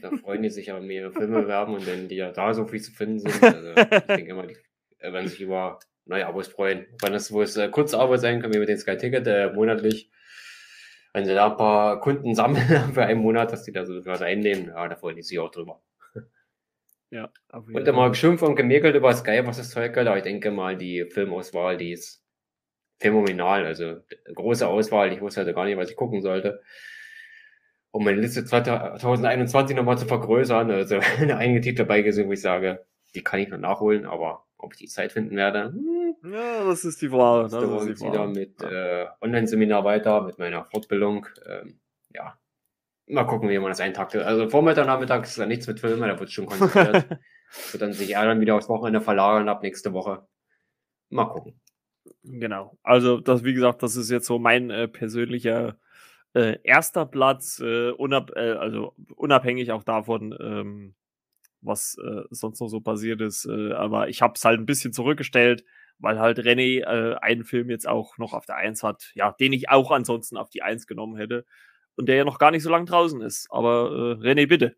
Da 0.00 0.10
freuen 0.10 0.42
die 0.42 0.50
sich 0.50 0.70
aber 0.70 0.80
mehrere 0.80 1.12
Filme 1.12 1.42
bewerben 1.42 1.74
und 1.74 1.86
wenn 1.86 2.08
die 2.08 2.16
ja 2.16 2.30
da 2.30 2.52
so 2.52 2.66
viel 2.66 2.80
zu 2.80 2.92
finden 2.92 3.20
sind, 3.20 3.42
also 3.42 3.70
ich 3.70 4.00
denke 4.04 4.30
immer, 4.30 4.46
die 4.46 4.56
äh, 4.98 5.12
werden 5.12 5.28
sich 5.28 5.40
über 5.40 5.78
neue 6.06 6.26
Abos 6.26 6.48
freuen. 6.48 6.86
Wenn 7.00 7.12
das, 7.12 7.32
wo 7.32 7.42
es 7.42 7.56
äh, 7.56 7.68
kurze 7.68 7.98
Abos 7.98 8.20
sein 8.20 8.40
können, 8.40 8.54
wie 8.54 8.58
mit 8.58 8.68
dem 8.68 8.78
Sky 8.78 8.96
Ticket 8.96 9.26
äh, 9.26 9.52
monatlich, 9.52 10.10
wenn 11.12 11.24
sie 11.24 11.34
da 11.34 11.50
ein 11.50 11.56
paar 11.56 12.00
Kunden 12.00 12.34
sammeln 12.34 12.92
für 12.92 13.04
einen 13.04 13.20
Monat, 13.20 13.52
dass 13.52 13.62
die 13.62 13.72
da 13.72 13.86
so 13.86 14.04
was 14.04 14.22
einnehmen, 14.22 14.68
ja, 14.68 14.88
da 14.88 14.96
freuen 14.96 15.16
die 15.16 15.22
sich 15.22 15.38
auch 15.38 15.50
drüber. 15.50 15.80
Ja, 17.14 17.30
auf 17.48 17.68
jeden 17.68 17.78
Wurde 17.78 17.92
mal 17.92 18.08
geschimpft 18.08 18.42
und 18.42 18.56
gemäkelt 18.56 18.96
über 18.96 19.14
Sky, 19.14 19.40
was 19.44 19.58
das 19.58 19.70
Zeug 19.70 19.96
hat, 19.96 20.08
aber 20.08 20.16
ich 20.16 20.24
denke 20.24 20.50
mal, 20.50 20.76
die 20.76 21.04
Filmauswahl, 21.04 21.76
die 21.76 21.92
ist 21.92 22.24
phänomenal. 22.98 23.64
Also 23.66 24.00
große 24.34 24.66
Auswahl. 24.66 25.12
Ich 25.12 25.20
wusste 25.20 25.44
halt 25.44 25.54
gar 25.54 25.64
nicht, 25.64 25.76
was 25.76 25.90
ich 25.90 25.96
gucken 25.96 26.22
sollte. 26.22 26.60
Um 27.92 28.02
meine 28.02 28.20
Liste 28.20 28.44
2021 28.44 29.76
nochmal 29.76 29.96
zu 29.96 30.06
vergrößern. 30.06 30.72
Also 30.72 30.98
einige 31.18 31.60
Titel 31.60 31.78
dabei 31.78 32.02
gesehen, 32.02 32.26
wo 32.26 32.32
ich 32.32 32.40
sage, 32.40 32.84
die 33.14 33.22
kann 33.22 33.38
ich 33.38 33.48
noch 33.48 33.58
nachholen, 33.58 34.06
aber 34.06 34.46
ob 34.58 34.72
ich 34.72 34.80
die 34.80 34.88
Zeit 34.88 35.12
finden 35.12 35.36
werde, 35.36 35.72
hm, 35.72 36.32
ja, 36.32 36.64
das 36.64 36.84
ist 36.84 37.00
die 37.00 37.10
Frage. 37.10 37.44
Das 37.44 37.52
ist 37.52 37.60
die 37.60 37.94
Frage. 37.94 38.12
wieder 38.12 38.26
mit 38.26 38.60
ja. 38.60 39.02
äh, 39.02 39.06
Online-Seminar 39.20 39.84
weiter, 39.84 40.22
mit 40.22 40.40
meiner 40.40 40.64
Fortbildung. 40.64 41.28
Ähm, 41.46 41.78
ja, 42.12 42.36
mal 43.06 43.24
gucken, 43.24 43.48
wie 43.48 43.58
man 43.58 43.70
das 43.70 43.80
eintaktet. 43.80 44.22
Also 44.22 44.48
Vormittag, 44.48 44.86
Nachmittag 44.86 45.24
ist 45.24 45.38
da 45.38 45.46
nichts 45.46 45.66
mit 45.66 45.80
Filmen, 45.80 46.08
da 46.08 46.18
wird 46.18 46.32
schon 46.32 46.46
konzentriert. 46.46 47.08
wird 47.72 47.82
dann 47.82 47.92
sich 47.92 48.10
eher 48.10 48.24
dann 48.24 48.40
wieder 48.40 48.56
aufs 48.56 48.68
Wochenende 48.68 49.00
verlagern 49.00 49.48
ab 49.48 49.62
nächste 49.62 49.92
Woche. 49.92 50.26
Mal 51.10 51.26
gucken. 51.26 51.60
Genau. 52.22 52.76
Also, 52.82 53.20
das, 53.20 53.44
wie 53.44 53.54
gesagt, 53.54 53.82
das 53.82 53.96
ist 53.96 54.10
jetzt 54.10 54.26
so 54.26 54.38
mein 54.38 54.70
äh, 54.70 54.88
persönlicher 54.88 55.76
äh, 56.34 56.58
erster 56.62 57.06
Platz, 57.06 57.60
äh, 57.60 57.90
unab 57.90 58.32
äh, 58.34 58.52
also 58.52 58.94
unabhängig 59.14 59.72
auch 59.72 59.84
davon, 59.84 60.36
ähm, 60.40 60.94
was 61.60 61.96
äh, 61.98 62.22
sonst 62.30 62.60
noch 62.60 62.68
so 62.68 62.80
passiert 62.80 63.20
ist. 63.20 63.46
Äh, 63.46 63.72
aber 63.72 64.08
ich 64.08 64.20
habe 64.20 64.34
es 64.36 64.44
halt 64.44 64.58
ein 64.58 64.66
bisschen 64.66 64.92
zurückgestellt, 64.92 65.64
weil 65.98 66.18
halt 66.18 66.40
René 66.40 66.82
einen 67.18 67.44
Film 67.44 67.70
jetzt 67.70 67.86
auch 67.86 68.18
noch 68.18 68.32
auf 68.34 68.46
der 68.46 68.56
Eins 68.56 68.82
hat, 68.82 69.12
ja, 69.14 69.30
den 69.32 69.52
ich 69.52 69.68
auch 69.70 69.92
ansonsten 69.92 70.36
auf 70.36 70.50
die 70.50 70.60
Eins 70.60 70.88
genommen 70.88 71.16
hätte 71.16 71.46
und 71.96 72.06
der 72.06 72.16
ja 72.16 72.24
noch 72.24 72.38
gar 72.38 72.50
nicht 72.50 72.62
so 72.62 72.70
lange 72.70 72.86
draußen 72.86 73.20
ist. 73.20 73.46
Aber 73.50 74.18
äh, 74.22 74.26
René, 74.26 74.46
bitte. 74.46 74.76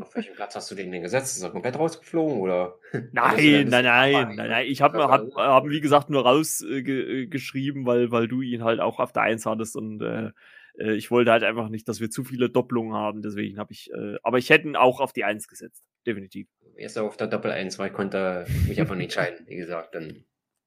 Auf 0.00 0.14
welchem 0.14 0.34
Platz 0.34 0.54
hast 0.54 0.70
du 0.70 0.74
den 0.74 0.90
denn 0.92 1.02
gesetzt? 1.02 1.36
Ist 1.36 1.42
er 1.42 1.50
komplett 1.50 1.78
rausgeflogen 1.78 2.40
oder? 2.40 2.76
Nein, 3.12 3.68
nein, 3.68 3.84
nein, 3.84 4.36
nein, 4.36 4.36
nein. 4.36 4.66
Ich 4.66 4.82
habe 4.82 4.98
hab, 5.08 5.34
hab, 5.34 5.68
wie 5.68 5.80
gesagt, 5.80 6.10
nur 6.10 6.24
rausgeschrieben, 6.24 7.82
äh, 7.82 7.86
weil, 7.86 8.10
weil 8.10 8.28
du 8.28 8.40
ihn 8.42 8.62
halt 8.62 8.80
auch 8.80 9.00
auf 9.00 9.12
der 9.12 9.22
Eins 9.22 9.46
hattest 9.46 9.76
und 9.76 10.00
äh, 10.02 10.30
äh, 10.78 10.94
ich 10.94 11.10
wollte 11.10 11.30
halt 11.30 11.44
einfach 11.44 11.68
nicht, 11.68 11.88
dass 11.88 12.00
wir 12.00 12.10
zu 12.10 12.24
viele 12.24 12.50
Doppelungen 12.50 12.94
haben. 12.94 13.22
Deswegen 13.22 13.58
habe 13.58 13.72
ich, 13.72 13.90
äh, 13.92 14.16
aber 14.22 14.38
ich 14.38 14.50
hätte 14.50 14.68
ihn 14.68 14.76
auch 14.76 15.00
auf 15.00 15.12
die 15.12 15.24
Eins 15.24 15.48
gesetzt. 15.48 15.84
Definitiv. 16.06 16.48
Erst 16.76 16.98
auf 16.98 17.16
der 17.16 17.28
Doppel 17.28 17.50
1, 17.50 17.78
weil 17.78 17.88
ich 17.88 17.94
konnte 17.94 18.46
mich 18.68 18.80
einfach 18.80 18.96
nicht 18.96 19.16
entscheiden. 19.16 19.46
Wie 19.46 19.56
gesagt, 19.56 19.94
dann 19.94 20.24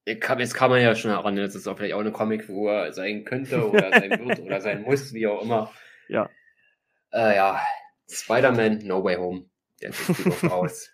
jetzt 0.08 0.54
kann 0.54 0.70
man 0.70 0.80
ja 0.80 0.94
schon 0.94 1.10
heran, 1.10 1.36
dass 1.36 1.54
es 1.54 1.66
auch 1.66 1.76
vielleicht 1.76 1.94
auch 1.94 2.00
eine 2.00 2.12
Comicfigur 2.12 2.92
sein 2.92 3.24
könnte 3.24 3.68
oder 3.68 3.90
sein 3.90 4.10
wird 4.26 4.40
oder 4.40 4.60
sein 4.60 4.82
muss, 4.82 5.12
wie 5.12 5.26
auch 5.26 5.42
immer. 5.42 5.72
Ja. 6.08 6.30
Äh, 7.12 7.36
ja, 7.36 7.60
Spider-Man 8.10 8.78
No 8.78 9.04
Way 9.04 9.16
Home. 9.16 9.44
Der 9.82 9.92
sieht 9.92 10.44
aus. 10.50 10.90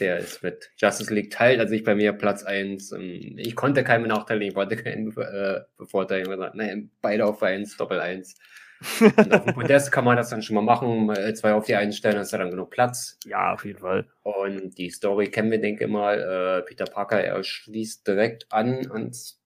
Der 0.00 0.18
ist 0.18 0.42
mit 0.42 0.70
Justice 0.76 1.12
League 1.12 1.30
teilt, 1.30 1.58
also 1.58 1.74
ich 1.74 1.82
bei 1.82 1.94
mir 1.94 2.12
Platz 2.12 2.44
1. 2.44 2.92
Ähm, 2.92 3.34
ich 3.36 3.56
konnte 3.56 3.82
keinen 3.82 4.02
benachteiligen, 4.02 4.50
ich 4.50 4.56
wollte 4.56 4.76
keinen 4.76 5.16
äh, 5.16 5.60
bevorteiligen. 5.76 6.38
Nein, 6.54 6.90
beide 7.00 7.26
auf 7.26 7.42
1, 7.42 7.76
Doppel 7.76 8.00
1. 8.00 8.36
Und 9.00 9.34
auf 9.34 9.44
dem 9.44 9.54
Podest 9.54 9.90
kann 9.90 10.04
man 10.04 10.16
das 10.16 10.30
dann 10.30 10.42
schon 10.42 10.54
mal 10.54 10.62
machen, 10.62 11.12
zwei 11.34 11.54
auf 11.54 11.66
die 11.66 11.74
einen 11.74 11.92
stellen, 11.92 12.20
ist 12.20 12.32
ja 12.32 12.38
dann 12.38 12.50
genug 12.50 12.70
Platz. 12.70 13.18
Ja, 13.24 13.54
auf 13.54 13.64
jeden 13.64 13.80
Fall. 13.80 14.06
Und 14.22 14.78
die 14.78 14.90
Story 14.90 15.28
kennen 15.28 15.50
wir, 15.50 15.60
denke 15.60 15.84
ich 15.84 15.90
mal. 15.90 16.60
Äh, 16.60 16.62
Peter 16.62 16.84
Parker, 16.84 17.20
er 17.20 17.42
schließt 17.42 18.06
direkt 18.06 18.46
an 18.50 18.88
ans 18.90 19.40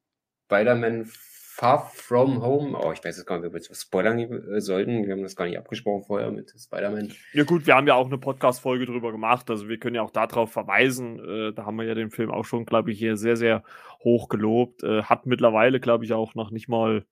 Spider-Man 0.47 1.07
Far 1.55 1.91
From 1.95 2.43
Home. 2.43 2.79
Oh, 2.79 2.93
ich 2.93 3.05
weiß 3.05 3.17
jetzt 3.19 3.27
gar 3.27 3.39
nicht, 3.39 3.47
ob 3.47 3.53
wir 3.53 3.61
jetzt 3.61 3.81
spoilern 3.81 4.19
äh, 4.19 4.61
sollten. 4.61 5.07
Wir 5.07 5.13
haben 5.13 5.23
das 5.23 5.37
gar 5.37 5.47
nicht 5.47 5.59
abgesprochen 5.59 6.03
vorher 6.05 6.31
mit 6.31 6.51
Spider-Man. 6.59 7.13
Ja, 7.35 7.45
gut, 7.45 7.67
wir 7.67 7.75
haben 7.75 7.87
ja 7.87 7.95
auch 7.95 8.07
eine 8.07 8.19
Podcast-Folge 8.19 8.87
drüber 8.87 9.13
gemacht. 9.13 9.51
Also, 9.51 9.69
wir 9.69 9.79
können 9.79 9.95
ja 9.95 10.03
auch 10.03 10.11
darauf 10.11 10.51
verweisen. 10.51 11.21
Äh, 11.21 11.53
da 11.53 11.67
haben 11.67 11.77
wir 11.77 11.85
ja 11.85 11.95
den 11.95 12.11
Film 12.11 12.31
auch 12.31 12.45
schon, 12.45 12.65
glaube 12.65 12.91
ich, 12.91 12.99
hier 12.99 13.17
sehr, 13.17 13.37
sehr 13.37 13.63
hoch 14.03 14.29
gelobt. 14.29 14.83
Äh, 14.83 15.05
hat 15.05 15.27
mittlerweile, 15.27 15.79
glaube 15.79 16.05
ich, 16.05 16.13
auch 16.15 16.35
noch 16.35 16.51
nicht 16.51 16.69
mal 16.69 17.05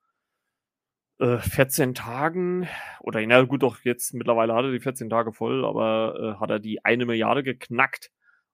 14 1.21 1.91
äh, 1.91 1.93
Tagen, 1.93 2.67
oder 3.01 3.25
na 3.27 3.43
gut, 3.43 3.63
doch 3.63 3.81
jetzt 3.85 4.15
mittlerweile 4.15 4.55
hat 4.55 4.65
er 4.65 4.73
die 4.73 4.81
14 4.81 5.11
Tage 5.11 5.33
voll, 5.33 5.67
aber 5.67 6.37
äh, 6.37 6.41
hat 6.41 6.51
er 6.51 6.59
die 6.61 6.85
eine 6.85 7.05
Milliarde 7.05 7.43
geknackt. 7.43 8.11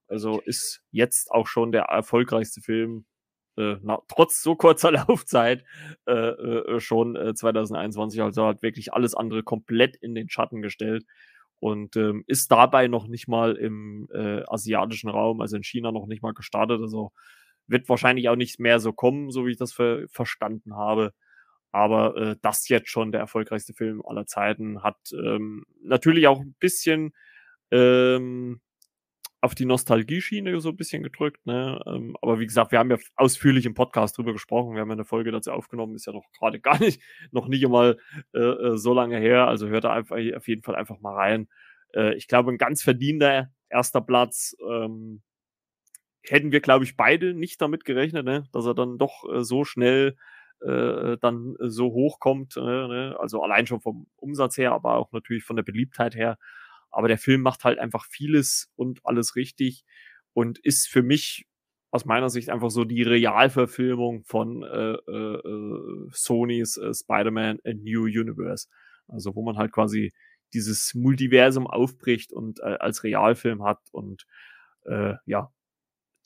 Also 0.07 0.41
ist 0.41 0.83
jetzt 0.91 1.31
auch 1.31 1.47
schon 1.47 1.71
der 1.71 1.83
erfolgreichste 1.83 2.61
Film, 2.61 3.05
äh, 3.57 3.77
na, 3.81 3.99
trotz 4.09 4.41
so 4.41 4.55
kurzer 4.55 4.91
Laufzeit, 5.07 5.63
äh, 6.07 6.11
äh, 6.11 6.79
schon 6.81 7.15
2021. 7.35 8.21
Also 8.21 8.45
hat 8.45 8.61
wirklich 8.61 8.93
alles 8.93 9.15
andere 9.15 9.43
komplett 9.43 9.95
in 9.95 10.13
den 10.13 10.29
Schatten 10.29 10.61
gestellt 10.61 11.05
und 11.59 11.95
ähm, 11.95 12.25
ist 12.27 12.51
dabei 12.51 12.87
noch 12.87 13.07
nicht 13.07 13.27
mal 13.29 13.55
im 13.55 14.09
asiatischen 14.47 15.09
Raum, 15.09 15.41
also 15.41 15.55
in 15.55 15.63
China 15.63 15.91
noch 15.91 16.05
nicht 16.07 16.21
mal 16.21 16.33
gestartet. 16.33 16.81
Also 16.81 17.11
wird 17.67 17.87
wahrscheinlich 17.89 18.29
auch 18.29 18.35
nicht 18.35 18.59
mehr 18.59 18.79
so 18.79 18.93
kommen, 18.93 19.31
so 19.31 19.45
wie 19.45 19.51
ich 19.51 19.57
das 19.57 19.73
ver 19.73 20.05
verstanden 20.09 20.75
habe. 20.75 21.13
Aber 21.71 22.15
äh, 22.15 22.35
das 22.41 22.67
jetzt 22.69 22.89
schon 22.89 23.11
der 23.11 23.21
erfolgreichste 23.21 23.73
Film 23.73 24.01
aller 24.05 24.25
Zeiten 24.25 24.83
hat 24.83 24.97
ähm, 25.13 25.65
natürlich 25.83 26.27
auch 26.27 26.39
ein 26.39 26.55
bisschen 26.59 27.13
ähm, 27.71 28.61
auf 29.41 29.53
die 29.53 29.65
Nostalgie-Schiene 29.65 30.59
so 30.59 30.69
ein 30.69 30.77
bisschen 30.77 31.03
gedrückt. 31.03 31.45
Ne? 31.45 31.79
Ähm, 31.85 32.17
aber 32.21 32.39
wie 32.39 32.45
gesagt, 32.45 32.71
wir 32.71 32.79
haben 32.79 32.89
ja 32.89 32.97
ausführlich 33.15 33.65
im 33.65 33.75
Podcast 33.75 34.17
drüber 34.17 34.33
gesprochen. 34.33 34.73
Wir 34.73 34.81
haben 34.81 34.89
ja 34.89 34.93
eine 34.93 35.05
Folge 35.05 35.31
dazu 35.31 35.51
aufgenommen, 35.51 35.95
ist 35.95 36.07
ja 36.07 36.13
noch 36.13 36.25
gerade 36.37 36.59
gar 36.61 36.79
nicht, 36.79 37.01
noch 37.31 37.47
nicht 37.47 37.63
einmal 37.63 37.97
äh, 38.33 38.39
äh, 38.39 38.77
so 38.77 38.93
lange 38.93 39.17
her. 39.19 39.47
Also 39.47 39.67
hört 39.67 39.83
da 39.83 39.93
einfach 39.93 40.17
auf 40.35 40.47
jeden 40.47 40.63
Fall 40.63 40.75
einfach 40.75 40.99
mal 40.99 41.13
rein. 41.13 41.47
Äh, 41.93 42.15
ich 42.15 42.27
glaube, 42.27 42.51
ein 42.51 42.57
ganz 42.57 42.81
verdienter 42.81 43.51
erster 43.69 44.01
Platz. 44.01 44.55
Ähm, 44.67 45.21
hätten 46.23 46.51
wir, 46.51 46.59
glaube 46.59 46.83
ich, 46.83 46.97
beide 46.97 47.33
nicht 47.33 47.61
damit 47.61 47.85
gerechnet, 47.85 48.25
ne? 48.25 48.45
dass 48.51 48.65
er 48.65 48.73
dann 48.73 48.97
doch 48.97 49.23
äh, 49.31 49.43
so 49.43 49.63
schnell 49.63 50.17
äh, 50.61 51.17
dann 51.19 51.55
so 51.59 51.91
hoch 51.91 52.19
kommt. 52.19 52.57
Äh, 52.57 52.61
ne? 52.61 53.15
Also 53.19 53.41
allein 53.41 53.67
schon 53.67 53.81
vom 53.81 54.07
Umsatz 54.15 54.57
her, 54.57 54.71
aber 54.71 54.95
auch 54.95 55.11
natürlich 55.11 55.43
von 55.43 55.55
der 55.55 55.63
Beliebtheit 55.63 56.15
her. 56.15 56.37
Aber 56.91 57.07
der 57.07 57.17
Film 57.17 57.41
macht 57.41 57.63
halt 57.63 57.79
einfach 57.79 58.05
vieles 58.05 58.71
und 58.75 59.01
alles 59.03 59.35
richtig 59.35 59.83
und 60.33 60.59
ist 60.59 60.87
für 60.87 61.03
mich 61.03 61.47
aus 61.91 62.05
meiner 62.05 62.29
Sicht 62.29 62.49
einfach 62.49 62.69
so 62.69 62.83
die 62.83 63.03
Realverfilmung 63.03 64.23
von 64.23 64.63
äh, 64.63 64.93
äh 64.93 66.09
Sonys 66.11 66.77
äh, 66.77 66.93
Spider-Man 66.93 67.59
A 67.65 67.73
New 67.73 68.03
Universe. 68.03 68.67
Also 69.07 69.35
wo 69.35 69.43
man 69.43 69.57
halt 69.57 69.71
quasi 69.71 70.13
dieses 70.53 70.93
Multiversum 70.93 71.67
aufbricht 71.67 72.33
und 72.33 72.59
äh, 72.59 72.77
als 72.79 73.03
Realfilm 73.03 73.63
hat. 73.63 73.79
Und 73.91 74.25
äh, 74.85 75.15
ja, 75.25 75.51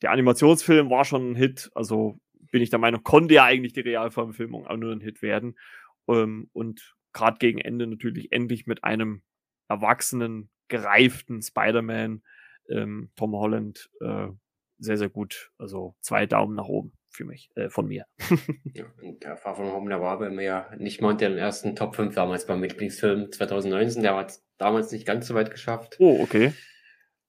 der 0.01 0.11
Animationsfilm 0.11 0.89
war 0.89 1.05
schon 1.05 1.31
ein 1.31 1.35
Hit. 1.35 1.71
Also 1.75 2.19
bin 2.51 2.61
ich 2.61 2.69
der 2.69 2.79
Meinung, 2.79 3.03
konnte 3.03 3.33
ja 3.33 3.45
eigentlich 3.45 3.73
die 3.73 3.81
Realverfilmung 3.81 4.67
auch 4.67 4.77
nur 4.77 4.91
ein 4.91 5.01
Hit 5.01 5.21
werden. 5.21 5.57
Ähm, 6.07 6.49
und 6.53 6.95
gerade 7.13 7.37
gegen 7.37 7.59
Ende 7.59 7.87
natürlich 7.87 8.31
endlich 8.31 8.67
mit 8.67 8.83
einem 8.83 9.21
erwachsenen, 9.67 10.49
gereiften 10.67 11.41
Spider-Man, 11.41 12.23
ähm, 12.69 13.11
Tom 13.15 13.33
Holland, 13.33 13.89
äh, 14.01 14.27
sehr, 14.79 14.97
sehr 14.97 15.09
gut. 15.09 15.51
Also 15.57 15.95
zwei 16.01 16.25
Daumen 16.25 16.55
nach 16.55 16.67
oben 16.67 16.93
für 17.09 17.25
mich, 17.25 17.49
äh, 17.55 17.69
von 17.69 17.87
mir. 17.87 18.05
ja, 18.73 18.85
und 19.01 19.23
der 19.23 19.37
Far 19.37 19.55
From 19.55 19.71
Home, 19.71 19.89
der 19.89 20.01
war 20.01 20.17
bei 20.17 20.29
mir 20.29 20.43
ja 20.43 20.71
nicht 20.77 21.01
mal 21.01 21.09
unter 21.09 21.29
den 21.29 21.37
ersten 21.37 21.75
Top 21.75 21.95
5 21.95 22.15
damals 22.15 22.45
beim 22.45 22.63
Lieblingsfilm 22.63 23.31
2019. 23.31 24.01
Der 24.01 24.15
hat 24.15 24.31
es 24.31 24.45
damals 24.57 24.91
nicht 24.91 25.05
ganz 25.05 25.27
so 25.27 25.35
weit 25.35 25.51
geschafft. 25.51 25.97
Oh, 25.99 26.21
okay. 26.21 26.53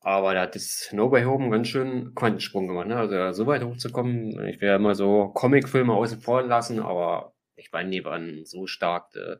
Aber 0.03 0.35
da 0.35 0.43
hat 0.43 0.57
das 0.57 0.91
No 0.93 1.11
Way 1.12 1.24
Home 1.24 1.51
ganz 1.51 1.69
schön 1.69 2.15
Quantensprung 2.15 2.66
gemacht, 2.66 2.89
ne? 2.89 2.97
Also 2.97 3.33
so 3.33 3.47
weit 3.47 3.62
hochzukommen. 3.62 4.31
Ich 4.49 4.61
will 4.61 4.69
ja 4.69 4.77
immer 4.77 4.97
so 4.97 5.29
Comicfilme 5.29 5.93
außen 5.93 6.20
vor 6.20 6.43
lassen, 6.43 6.81
aber 6.81 7.35
ich 7.55 7.70
meine, 7.70 7.91
die 7.91 8.05
waren 8.05 8.45
so 8.45 8.66
stark, 8.66 9.12
da 9.12 9.37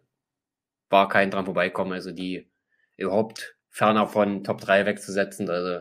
war 0.89 1.09
kein 1.09 1.30
dran 1.30 1.47
vorbeikommen. 1.47 1.93
Also 1.93 2.12
die 2.12 2.48
überhaupt 2.97 3.56
ferner 3.70 4.06
von 4.06 4.44
Top 4.44 4.60
3 4.60 4.86
wegzusetzen. 4.86 5.51
Also, 5.51 5.80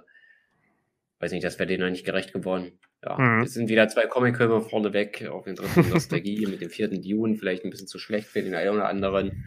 weiß 1.19 1.31
nicht, 1.31 1.43
das 1.43 1.59
wäre 1.59 1.67
denen 1.67 1.83
noch 1.83 1.91
nicht 1.91 2.05
gerecht 2.05 2.33
geworden. 2.33 2.79
Ja, 3.03 3.17
mhm. 3.17 3.41
es 3.41 3.53
sind 3.53 3.69
wieder 3.69 3.87
zwei 3.87 4.05
Comicfilme 4.07 4.61
vorne 4.61 4.93
weg, 4.93 5.27
auf 5.29 5.45
den 5.45 5.55
dritten 5.55 5.89
Nostalgie, 5.89 6.45
mit 6.49 6.61
dem 6.61 6.69
vierten 6.69 7.01
Dune, 7.01 7.35
vielleicht 7.35 7.63
ein 7.63 7.69
bisschen 7.69 7.87
zu 7.87 7.99
schlecht 7.99 8.27
für 8.27 8.41
den 8.41 8.55
einen 8.55 8.75
oder 8.75 8.87
anderen. 8.87 9.43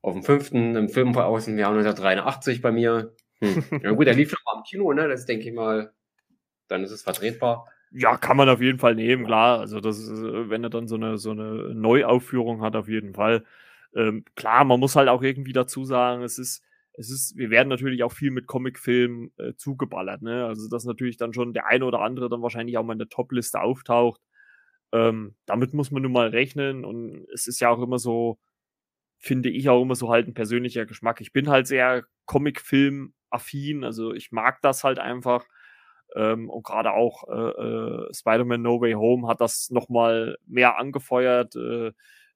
Auf 0.00 0.14
dem 0.14 0.22
fünften, 0.22 0.76
im 0.76 0.88
Film 0.88 1.16
aus 1.16 1.46
dem 1.46 1.58
Jahr 1.58 1.70
1983 1.70 2.60
bei 2.60 2.72
mir, 2.72 3.14
hm. 3.40 3.80
Ja 3.82 3.92
gut, 3.92 4.06
er 4.06 4.14
lief 4.14 4.32
noch 4.32 4.56
im 4.56 4.62
Kino, 4.62 4.92
ne? 4.92 5.08
Das 5.08 5.26
denke 5.26 5.48
ich 5.48 5.54
mal, 5.54 5.92
dann 6.68 6.84
ist 6.84 6.90
es 6.90 7.02
vertretbar. 7.02 7.66
Ja, 7.92 8.16
kann 8.16 8.36
man 8.36 8.48
auf 8.48 8.60
jeden 8.60 8.78
Fall 8.78 8.94
nehmen, 8.94 9.24
klar. 9.24 9.60
Also 9.60 9.80
das 9.80 10.08
äh, 10.08 10.50
wenn 10.50 10.64
er 10.64 10.70
dann 10.70 10.88
so 10.88 10.96
eine 10.96 11.16
so 11.18 11.30
eine 11.30 11.74
Neuaufführung 11.74 12.62
hat, 12.62 12.76
auf 12.76 12.88
jeden 12.88 13.14
Fall. 13.14 13.44
Ähm, 13.94 14.24
klar, 14.34 14.64
man 14.64 14.80
muss 14.80 14.96
halt 14.96 15.08
auch 15.08 15.22
irgendwie 15.22 15.52
dazu 15.52 15.84
sagen, 15.84 16.22
es 16.24 16.38
ist, 16.38 16.64
es 16.94 17.10
ist, 17.10 17.36
wir 17.36 17.50
werden 17.50 17.68
natürlich 17.68 18.02
auch 18.02 18.12
viel 18.12 18.30
mit 18.30 18.46
Comicfilmen 18.46 19.32
äh, 19.38 19.54
zugeballert, 19.56 20.22
ne? 20.22 20.46
Also 20.46 20.68
dass 20.68 20.84
natürlich 20.84 21.16
dann 21.16 21.32
schon 21.32 21.52
der 21.54 21.66
eine 21.66 21.84
oder 21.84 22.00
andere 22.00 22.28
dann 22.28 22.42
wahrscheinlich 22.42 22.76
auch 22.78 22.84
mal 22.84 22.94
in 22.94 22.98
der 22.98 23.08
Top-Liste 23.08 23.60
auftaucht. 23.60 24.20
Ähm, 24.92 25.36
damit 25.46 25.74
muss 25.74 25.90
man 25.90 26.02
nun 26.02 26.12
mal 26.12 26.28
rechnen 26.28 26.84
und 26.84 27.26
es 27.32 27.46
ist 27.46 27.60
ja 27.60 27.70
auch 27.70 27.82
immer 27.82 27.98
so, 27.98 28.38
finde 29.18 29.50
ich 29.50 29.68
auch 29.68 29.82
immer 29.82 29.96
so 29.96 30.10
halt 30.10 30.28
ein 30.28 30.34
persönlicher 30.34 30.86
Geschmack. 30.86 31.20
Ich 31.20 31.32
bin 31.32 31.48
halt 31.48 31.66
sehr 31.66 32.04
Comicfilm-affin, 33.34 33.84
also 33.84 34.12
ich 34.12 34.32
mag 34.32 34.60
das 34.62 34.84
halt 34.84 34.98
einfach. 34.98 35.44
Ähm, 36.14 36.48
und 36.48 36.64
gerade 36.64 36.92
auch 36.92 37.24
äh, 37.28 38.06
äh, 38.08 38.14
Spider-Man 38.14 38.62
No 38.62 38.80
Way 38.80 38.92
Home 38.92 39.26
hat 39.28 39.40
das 39.40 39.70
nochmal 39.70 40.36
mehr 40.46 40.78
angefeuert. 40.78 41.56
Äh, 41.56 41.88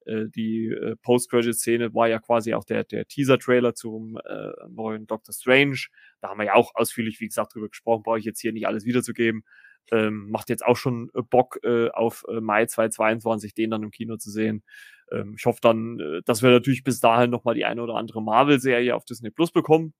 äh, 0.05 0.27
die 0.29 0.67
äh, 0.67 0.95
Post-Credit-Szene 0.97 1.93
war 1.93 2.07
ja 2.07 2.19
quasi 2.19 2.53
auch 2.53 2.65
der, 2.65 2.83
der 2.83 3.07
Teaser-Trailer 3.07 3.75
zum 3.75 4.17
äh, 4.17 4.51
neuen 4.69 5.07
Doctor 5.07 5.33
Strange. 5.33 5.79
Da 6.19 6.29
haben 6.29 6.39
wir 6.39 6.47
ja 6.47 6.55
auch 6.55 6.71
ausführlich, 6.75 7.19
wie 7.21 7.27
gesagt, 7.27 7.55
drüber 7.55 7.69
gesprochen, 7.69 8.03
brauche 8.03 8.19
ich 8.19 8.25
jetzt 8.25 8.41
hier 8.41 8.51
nicht 8.51 8.67
alles 8.67 8.85
wiederzugeben. 8.85 9.43
Ähm, 9.91 10.29
macht 10.29 10.49
jetzt 10.49 10.65
auch 10.65 10.77
schon 10.77 11.09
äh, 11.15 11.21
Bock 11.21 11.59
äh, 11.63 11.89
auf 11.89 12.23
äh, 12.27 12.41
Mai 12.41 12.65
2022, 12.65 13.53
den 13.53 13.71
dann 13.71 13.83
im 13.83 13.91
Kino 13.91 14.17
zu 14.17 14.29
sehen. 14.29 14.63
Ähm, 15.11 15.35
ich 15.37 15.45
hoffe 15.45 15.59
dann, 15.61 15.99
äh, 15.99 16.21
dass 16.25 16.43
wir 16.43 16.51
natürlich 16.51 16.83
bis 16.83 16.99
dahin 16.99 17.29
nochmal 17.29 17.55
die 17.55 17.65
eine 17.65 17.81
oder 17.81 17.95
andere 17.95 18.21
Marvel-Serie 18.21 18.95
auf 18.95 19.05
Disney 19.05 19.31
Plus 19.31 19.51
bekommen. 19.51 19.93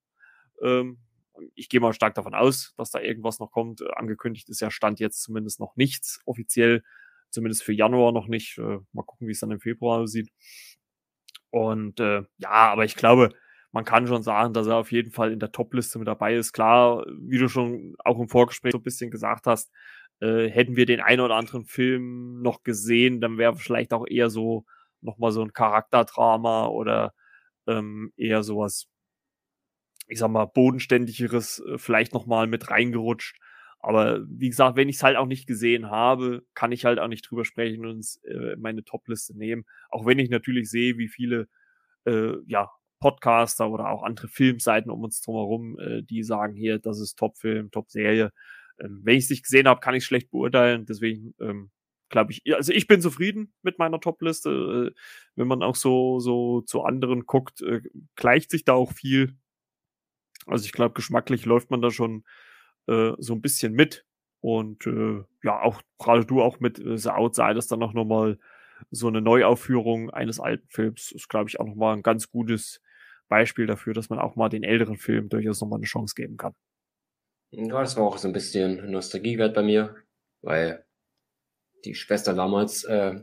Ähm, 0.64 1.00
ich 1.56 1.70
gehe 1.70 1.80
mal 1.80 1.94
stark 1.94 2.16
davon 2.16 2.34
aus, 2.34 2.74
dass 2.78 2.92
da 2.92 3.00
irgendwas 3.00 3.40
noch 3.40 3.52
kommt. 3.52 3.82
Äh, 3.82 3.92
angekündigt 3.96 4.50
ist 4.50 4.62
ja 4.62 4.72
Stand 4.72 5.00
jetzt 5.00 5.22
zumindest 5.22 5.60
noch 5.60 5.76
nichts 5.76 6.22
offiziell, 6.26 6.84
zumindest 7.30 7.64
für 7.64 7.74
Januar 7.74 8.12
noch 8.12 8.28
nicht. 8.28 8.58
Äh, 8.58 8.80
mal 8.92 9.04
gucken, 9.04 9.28
wie 9.28 9.32
es 9.32 9.40
dann 9.40 9.52
im 9.52 9.60
Februar 9.60 10.00
aussieht. 10.00 10.30
Und 11.52 12.00
äh, 12.00 12.24
ja, 12.38 12.50
aber 12.50 12.86
ich 12.86 12.96
glaube, 12.96 13.30
man 13.72 13.86
kann 13.86 14.08
schon 14.08 14.24
sagen, 14.24 14.54
dass 14.54 14.68
er 14.68 14.78
auf 14.78 14.92
jeden 14.92 15.12
Fall 15.12 15.32
in 15.32 15.40
der 15.40 15.52
Top-Liste 15.52 16.00
mit 16.00 16.08
dabei 16.08 16.36
ist. 16.36 16.54
Klar, 16.54 17.06
wie 17.20 17.38
du 17.38 17.48
schon 17.48 17.96
auch 18.00 18.20
im 18.20 18.30
Vorgespräch 18.30 18.72
so 18.72 18.80
ein 18.80 18.84
bisschen 18.84 19.12
gesagt 19.12 19.46
hast, 19.48 19.72
äh, 20.22 20.50
hätten 20.50 20.76
wir 20.76 20.86
den 20.86 21.02
einen 21.02 21.22
oder 21.22 21.36
anderen 21.36 21.66
Film 21.66 22.42
noch 22.42 22.64
gesehen, 22.64 23.22
dann 23.22 23.38
wäre 23.38 23.56
vielleicht 23.56 23.94
auch 23.94 24.06
eher 24.08 24.30
so 24.30 24.66
nochmal 25.02 25.32
so 25.32 25.42
ein 25.42 25.54
Charakterdrama 25.54 26.68
oder 26.68 27.14
ähm, 27.68 28.12
eher 28.18 28.44
sowas, 28.44 28.89
ich 30.10 30.20
sag 30.20 30.30
mal, 30.30 30.46
bodenständigeres 30.46 31.64
äh, 31.66 31.78
vielleicht 31.78 32.14
nochmal 32.14 32.48
mit 32.48 32.70
reingerutscht. 32.70 33.40
Aber 33.80 34.26
wie 34.28 34.50
gesagt, 34.50 34.76
wenn 34.76 34.90
ich 34.90 34.98
es 34.98 35.04
halt 35.04 35.16
auch 35.16 35.26
nicht 35.26 35.48
gesehen 35.48 35.90
habe, 35.90 36.44
kann 36.54 36.74
ich 36.74 36.84
halt 36.84 37.00
auch 37.00 37.08
nicht 37.08 37.30
drüber 37.30 37.46
sprechen 37.46 37.86
und 37.86 38.06
äh, 38.26 38.58
meine 38.58 38.84
Top-Liste 38.84 39.38
nehmen. 39.38 39.66
Auch 39.90 40.06
wenn 40.06 40.20
ich 40.20 40.30
natürlich 40.30 40.70
sehe, 40.70 40.98
wie 40.98 41.08
viele 41.08 41.48
äh, 42.06 42.34
ja, 42.46 42.70
Podcaster 43.00 43.70
oder 43.70 43.90
auch 43.90 44.04
andere 44.04 44.28
Filmseiten 44.28 44.92
um 44.92 45.04
uns 45.04 45.22
drumherum, 45.22 45.80
äh, 45.80 46.04
die 46.04 46.24
sagen 46.24 46.56
hier, 46.56 46.80
das 46.80 47.00
ist 47.00 47.18
Top-Film, 47.18 47.72
Top-Serie. 47.72 48.32
Ähm, 48.82 49.02
wenn 49.04 49.18
ich 49.18 49.26
es 49.26 49.30
nicht 49.30 49.44
gesehen 49.44 49.68
habe, 49.68 49.80
kann 49.80 49.96
ich 49.96 50.06
schlecht 50.06 50.32
beurteilen. 50.32 50.86
Deswegen 50.86 51.34
ähm, 51.40 51.72
glaube 52.10 52.34
ich, 52.34 52.42
also 52.54 52.74
ich 52.74 52.88
bin 52.88 53.02
zufrieden 53.02 53.54
mit 53.62 53.80
meiner 53.80 54.02
Top-Liste. 54.02 54.92
Äh, 54.92 55.00
wenn 55.36 55.48
man 55.48 55.64
auch 55.64 55.76
so, 55.76 56.20
so 56.20 56.62
zu 56.62 56.84
anderen 56.84 57.26
guckt, 57.26 57.62
äh, 57.62 57.82
gleicht 58.16 58.52
sich 58.52 58.66
da 58.66 58.74
auch 58.74 58.92
viel. 58.92 59.38
Also 60.50 60.66
ich 60.66 60.72
glaube, 60.72 60.94
geschmacklich 60.94 61.46
läuft 61.46 61.72
man 61.72 61.82
da 61.82 61.92
schon 61.92 62.24
äh, 62.88 63.12
so 63.18 63.34
ein 63.34 63.42
bisschen 63.42 63.74
mit. 63.74 64.06
Und 64.42 64.88
äh, 64.88 65.24
ja, 65.44 65.62
auch 65.62 65.82
gerade 65.98 66.26
du 66.26 66.42
auch 66.42 66.60
mit 66.60 66.80
äh, 66.80 66.98
The 66.98 67.10
Outsiders 67.10 67.68
dann 67.68 67.80
noch 67.80 67.94
nochmal 67.94 68.38
so 68.92 69.08
eine 69.08 69.22
Neuaufführung 69.22 70.10
eines 70.10 70.40
alten 70.40 70.68
Films 70.70 71.12
ist, 71.12 71.28
glaube 71.28 71.50
ich, 71.50 71.60
auch 71.60 71.66
nochmal 71.66 71.96
ein 71.96 72.04
ganz 72.04 72.30
gutes 72.30 72.82
Beispiel 73.28 73.68
dafür, 73.68 73.94
dass 73.94 74.10
man 74.10 74.20
auch 74.20 74.36
mal 74.36 74.50
den 74.50 74.64
älteren 74.64 74.98
Film 74.98 75.30
durchaus 75.30 75.62
nochmal 75.62 75.78
eine 75.78 75.86
Chance 75.86 76.16
geben 76.16 76.38
kann. 76.38 76.54
Ja, 77.52 77.82
das 77.82 77.98
war 77.98 78.04
auch 78.04 78.18
so 78.18 78.28
ein 78.28 78.34
bisschen 78.34 78.90
Nostalgiewert 78.92 79.54
bei 79.54 79.64
mir, 79.64 79.96
weil 80.42 80.86
die 81.86 81.96
Schwester 81.96 82.34
damals 82.34 82.84
äh, 82.84 83.20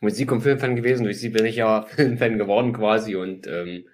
Musik- 0.00 0.32
und 0.32 0.42
Filmfan 0.42 0.76
gewesen. 0.76 1.04
Durch 1.04 1.20
sie 1.20 1.30
bin 1.30 1.44
ich 1.44 1.56
ja 1.56 1.82
Filmfan 1.86 2.38
geworden 2.38 2.72
quasi 2.72 3.16
und 3.16 3.46
ähm, 3.46 3.88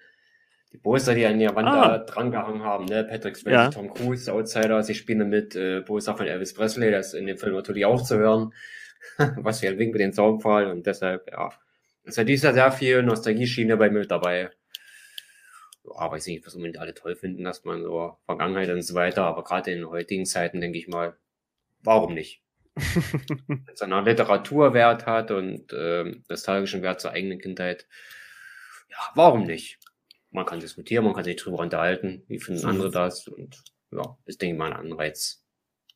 die 0.76 0.82
Poster, 0.82 1.14
die 1.14 1.24
an 1.24 1.38
der 1.38 1.54
Wand 1.54 1.68
ah. 1.68 1.88
da 1.88 1.98
dran 1.98 2.30
gehangen 2.30 2.62
haben, 2.62 2.84
ne? 2.84 3.04
Patrick 3.04 3.36
Swayze, 3.36 3.54
ja. 3.54 3.70
Tom 3.70 3.92
Cruise, 3.92 4.30
Outsider, 4.32 4.82
sie 4.82 4.94
spielen 4.94 5.20
damit 5.20 5.56
äh, 5.56 5.80
Poster 5.80 6.16
von 6.16 6.26
Elvis 6.26 6.54
Presley, 6.54 6.90
das 6.90 7.08
ist 7.08 7.14
in 7.14 7.26
dem 7.26 7.38
Film 7.38 7.54
natürlich 7.54 7.86
auch 7.86 8.02
zu 8.02 8.18
hören, 8.18 8.52
was 9.36 9.64
ein 9.64 9.78
Wink 9.78 9.92
mit 9.92 10.02
dem 10.02 10.12
Zaunpfahl 10.12 10.66
und 10.66 10.86
deshalb, 10.86 11.30
ja, 11.30 11.50
ist 12.04 12.18
ja 12.18 12.24
dieses 12.24 12.44
Jahr 12.44 12.52
sehr 12.52 12.72
viel 12.72 13.02
Nostalgie-Schiene 13.02 13.76
bei 13.76 13.90
mir 13.90 14.06
dabei. 14.06 14.50
Ja, 15.84 16.10
weiß 16.10 16.26
nicht, 16.26 16.46
was 16.46 16.54
unbedingt 16.54 16.78
alle 16.78 16.94
toll 16.94 17.16
finden, 17.16 17.44
dass 17.44 17.64
man 17.64 17.82
so 17.82 18.16
Vergangenheit 18.26 18.68
und 18.70 18.82
so 18.82 18.94
weiter, 18.94 19.24
aber 19.24 19.44
gerade 19.44 19.70
in 19.70 19.88
heutigen 19.88 20.26
Zeiten 20.26 20.60
denke 20.60 20.78
ich 20.78 20.88
mal, 20.88 21.16
warum 21.82 22.14
nicht? 22.14 22.42
Wenn 23.46 23.64
es 23.72 23.80
einen 23.80 24.04
Literaturwert 24.04 25.06
hat 25.06 25.30
und 25.30 25.72
äh, 25.72 26.04
nostalgischen 26.28 26.82
Wert 26.82 27.00
zur 27.00 27.12
eigenen 27.12 27.38
Kindheit, 27.38 27.86
ja, 28.90 28.98
warum 29.14 29.44
nicht? 29.44 29.78
Man 30.36 30.44
kann 30.44 30.60
diskutieren, 30.60 31.02
man 31.02 31.14
kann 31.14 31.24
sich 31.24 31.36
darüber 31.36 31.60
unterhalten, 31.60 32.22
wie 32.28 32.38
finden 32.38 32.60
mhm. 32.60 32.68
andere 32.68 32.90
das 32.90 33.26
und 33.26 33.64
ja, 33.90 34.18
ist, 34.26 34.42
denke 34.42 34.52
ich 34.52 34.58
mal, 34.58 34.70
ein 34.70 34.78
Anreiz, 34.78 35.42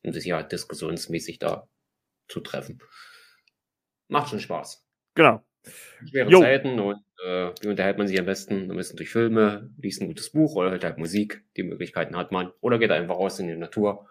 um 0.01 0.13
sich 0.13 0.25
ja 0.25 0.41
diskussionsmäßig 0.41 1.37
da 1.37 1.69
zu 2.27 2.39
treffen. 2.39 2.79
Macht 4.07 4.29
schon 4.29 4.39
Spaß. 4.39 4.83
Genau. 5.13 5.45
Schwere 6.09 6.31
jo. 6.31 6.39
Zeiten 6.39 6.79
und 6.79 6.97
äh, 7.23 7.51
wie 7.61 7.67
unterhält 7.67 7.99
man 7.99 8.07
sich 8.07 8.17
am 8.17 8.25
besten? 8.25 8.71
Am 8.71 8.77
besten 8.77 8.97
durch 8.97 9.11
Filme, 9.11 9.69
liest 9.77 10.01
ein 10.01 10.07
gutes 10.07 10.31
Buch 10.31 10.55
oder 10.55 10.71
hört 10.71 10.85
halt 10.85 10.97
Musik. 10.97 11.45
Die 11.55 11.61
Möglichkeiten 11.61 12.17
hat 12.17 12.31
man. 12.31 12.51
Oder 12.61 12.79
geht 12.79 12.89
einfach 12.89 13.17
raus 13.17 13.37
in 13.37 13.47
die 13.47 13.55
Natur. 13.55 14.09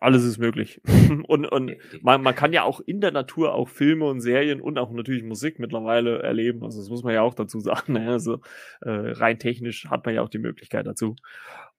Alles 0.00 0.24
ist 0.24 0.38
möglich. 0.38 0.80
und 1.26 1.46
und 1.46 1.76
man, 2.02 2.22
man 2.22 2.34
kann 2.34 2.52
ja 2.52 2.62
auch 2.62 2.80
in 2.80 3.00
der 3.00 3.10
Natur 3.10 3.54
auch 3.54 3.68
Filme 3.68 4.06
und 4.06 4.20
Serien 4.20 4.60
und 4.60 4.78
auch 4.78 4.92
natürlich 4.92 5.24
Musik 5.24 5.58
mittlerweile 5.58 6.22
erleben. 6.22 6.62
Also 6.62 6.78
das 6.78 6.88
muss 6.88 7.02
man 7.02 7.14
ja 7.14 7.22
auch 7.22 7.34
dazu 7.34 7.58
sagen. 7.60 7.94
Ne? 7.94 8.08
Also 8.08 8.40
äh, 8.80 8.90
rein 8.90 9.38
technisch 9.38 9.86
hat 9.86 10.06
man 10.06 10.14
ja 10.14 10.22
auch 10.22 10.28
die 10.28 10.38
Möglichkeit 10.38 10.86
dazu. 10.86 11.16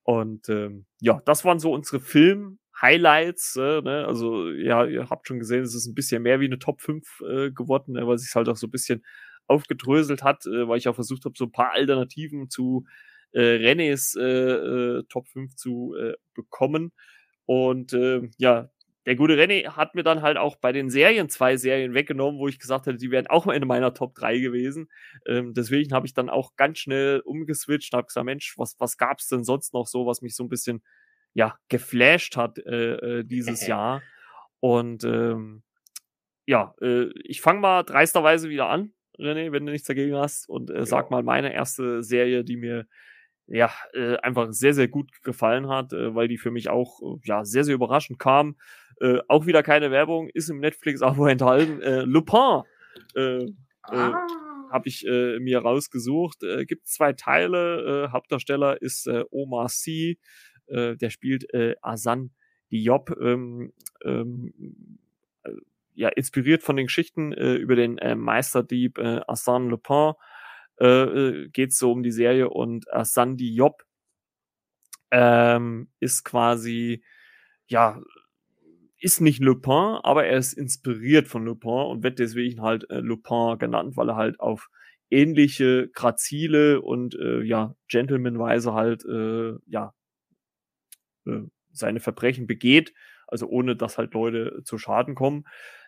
Und 0.02 0.48
ähm, 0.50 0.86
ja, 1.00 1.20
das 1.24 1.44
waren 1.44 1.58
so 1.58 1.72
unsere 1.72 2.00
Film- 2.00 2.58
Highlights, 2.80 3.56
äh, 3.56 3.82
ne? 3.82 4.06
also 4.06 4.50
ja, 4.50 4.86
ihr 4.86 5.10
habt 5.10 5.28
schon 5.28 5.38
gesehen, 5.38 5.62
es 5.62 5.74
ist 5.74 5.86
ein 5.86 5.94
bisschen 5.94 6.22
mehr 6.22 6.40
wie 6.40 6.46
eine 6.46 6.58
Top 6.58 6.80
5 6.80 7.20
äh, 7.20 7.50
geworden, 7.50 7.92
ne? 7.92 8.06
weil 8.06 8.16
sich 8.16 8.34
halt 8.34 8.48
auch 8.48 8.56
so 8.56 8.68
ein 8.68 8.70
bisschen 8.70 9.04
aufgedröselt 9.46 10.22
hat, 10.22 10.46
äh, 10.46 10.66
weil 10.66 10.78
ich 10.78 10.88
auch 10.88 10.94
versucht 10.94 11.26
habe, 11.26 11.34
so 11.36 11.44
ein 11.44 11.52
paar 11.52 11.72
Alternativen 11.72 12.48
zu 12.48 12.86
äh, 13.32 13.58
Renés 13.58 14.18
äh, 14.18 14.98
äh, 15.00 15.02
Top 15.08 15.28
5 15.28 15.56
zu 15.56 15.94
äh, 15.94 16.14
bekommen. 16.34 16.92
Und 17.50 17.94
äh, 17.94 18.30
ja, 18.38 18.70
der 19.06 19.16
gute 19.16 19.34
René 19.34 19.70
hat 19.70 19.96
mir 19.96 20.04
dann 20.04 20.22
halt 20.22 20.36
auch 20.36 20.54
bei 20.54 20.70
den 20.70 20.88
Serien 20.88 21.28
zwei 21.28 21.56
Serien 21.56 21.94
weggenommen, 21.94 22.38
wo 22.38 22.46
ich 22.46 22.60
gesagt 22.60 22.86
hätte, 22.86 22.98
die 22.98 23.10
wären 23.10 23.26
auch 23.26 23.44
mal 23.44 23.56
in 23.56 23.66
meiner 23.66 23.92
Top 23.92 24.14
3 24.14 24.38
gewesen. 24.38 24.88
Ähm, 25.26 25.52
deswegen 25.52 25.92
habe 25.92 26.06
ich 26.06 26.14
dann 26.14 26.30
auch 26.30 26.54
ganz 26.54 26.78
schnell 26.78 27.18
umgeswitcht 27.24 27.92
und 27.92 27.96
habe 27.96 28.06
gesagt, 28.06 28.24
Mensch, 28.24 28.56
was, 28.56 28.78
was 28.78 28.98
gab 28.98 29.18
es 29.18 29.26
denn 29.26 29.42
sonst 29.42 29.74
noch 29.74 29.88
so, 29.88 30.06
was 30.06 30.22
mich 30.22 30.36
so 30.36 30.44
ein 30.44 30.48
bisschen 30.48 30.80
ja, 31.34 31.56
geflasht 31.68 32.36
hat 32.36 32.58
äh, 32.58 33.18
äh, 33.18 33.24
dieses 33.24 33.66
Jahr. 33.66 34.00
Und 34.60 35.02
ähm, 35.02 35.64
ja, 36.46 36.72
äh, 36.80 37.06
ich 37.24 37.40
fange 37.40 37.58
mal 37.58 37.82
dreisterweise 37.82 38.48
wieder 38.48 38.68
an, 38.68 38.92
René, 39.18 39.50
wenn 39.50 39.66
du 39.66 39.72
nichts 39.72 39.88
dagegen 39.88 40.14
hast. 40.14 40.48
Und 40.48 40.70
äh, 40.70 40.86
sag 40.86 41.10
mal 41.10 41.24
meine 41.24 41.52
erste 41.52 42.04
Serie, 42.04 42.44
die 42.44 42.56
mir 42.56 42.86
ja, 43.50 43.70
äh, 43.92 44.16
einfach 44.18 44.52
sehr, 44.52 44.74
sehr 44.74 44.88
gut 44.88 45.22
gefallen 45.22 45.68
hat, 45.68 45.92
äh, 45.92 46.14
weil 46.14 46.28
die 46.28 46.38
für 46.38 46.50
mich 46.50 46.70
auch 46.70 47.00
äh, 47.02 47.20
ja, 47.24 47.44
sehr, 47.44 47.64
sehr 47.64 47.74
überraschend 47.74 48.18
kam. 48.18 48.56
Äh, 49.00 49.18
auch 49.28 49.46
wieder 49.46 49.62
keine 49.62 49.90
Werbung, 49.90 50.28
ist 50.28 50.48
im 50.50 50.60
Netflix-Abo 50.60 51.26
enthalten. 51.26 51.82
Äh, 51.82 52.02
Lupin 52.02 52.62
äh, 53.16 53.42
äh, 53.42 53.48
ah. 53.82 54.26
habe 54.70 54.88
ich 54.88 55.06
äh, 55.06 55.40
mir 55.40 55.58
rausgesucht. 55.58 56.42
Äh, 56.44 56.64
gibt 56.64 56.86
zwei 56.86 57.12
Teile. 57.12 58.06
Äh, 58.06 58.12
Hauptdarsteller 58.12 58.80
ist 58.80 59.08
äh, 59.08 59.24
Omar 59.30 59.68
Sy, 59.68 60.18
äh, 60.68 60.96
der 60.96 61.10
spielt 61.10 61.52
äh, 61.52 61.74
Asan 61.82 62.30
Diop. 62.70 63.10
Ähm, 63.20 63.72
ähm, 64.04 64.54
äh, 65.42 65.50
ja, 65.94 66.08
inspiriert 66.08 66.62
von 66.62 66.76
den 66.76 66.86
Geschichten 66.86 67.32
äh, 67.32 67.54
über 67.54 67.74
den 67.74 67.98
äh, 67.98 68.14
Meisterdieb 68.14 68.98
äh, 68.98 69.20
Arsène 69.26 69.68
Lupin 69.68 70.12
äh, 70.80 70.86
äh 70.86 71.48
geht 71.50 71.70
es 71.70 71.78
so 71.78 71.92
um 71.92 72.02
die 72.02 72.12
Serie 72.12 72.50
und 72.50 72.86
äh, 72.92 73.04
Sandy 73.04 73.54
Job 73.54 73.84
ähm, 75.10 75.88
ist 76.00 76.24
quasi, 76.24 77.02
ja, 77.66 78.00
ist 78.98 79.20
nicht 79.20 79.40
Lupin, 79.40 79.98
aber 80.02 80.26
er 80.26 80.38
ist 80.38 80.52
inspiriert 80.52 81.26
von 81.26 81.44
Lupin 81.44 81.70
und 81.70 82.02
wird 82.02 82.18
deswegen 82.18 82.60
halt 82.62 82.88
äh, 82.90 83.00
Lupin 83.00 83.58
genannt, 83.58 83.96
weil 83.96 84.10
er 84.10 84.16
halt 84.16 84.40
auf 84.40 84.68
ähnliche 85.10 85.88
Grazile 85.88 86.82
und 86.82 87.14
äh, 87.14 87.42
ja, 87.42 87.74
Gentlemanweise 87.88 88.74
halt 88.74 89.04
äh, 89.04 89.54
ja 89.66 89.94
äh, 91.26 91.42
seine 91.72 92.00
Verbrechen 92.00 92.46
begeht, 92.46 92.92
also 93.30 93.46
ohne 93.46 93.76
dass 93.76 93.98
halt 93.98 94.14
Leute 94.14 94.62
zu 94.64 94.78
Schaden 94.78 95.14
kommen. 95.14 95.44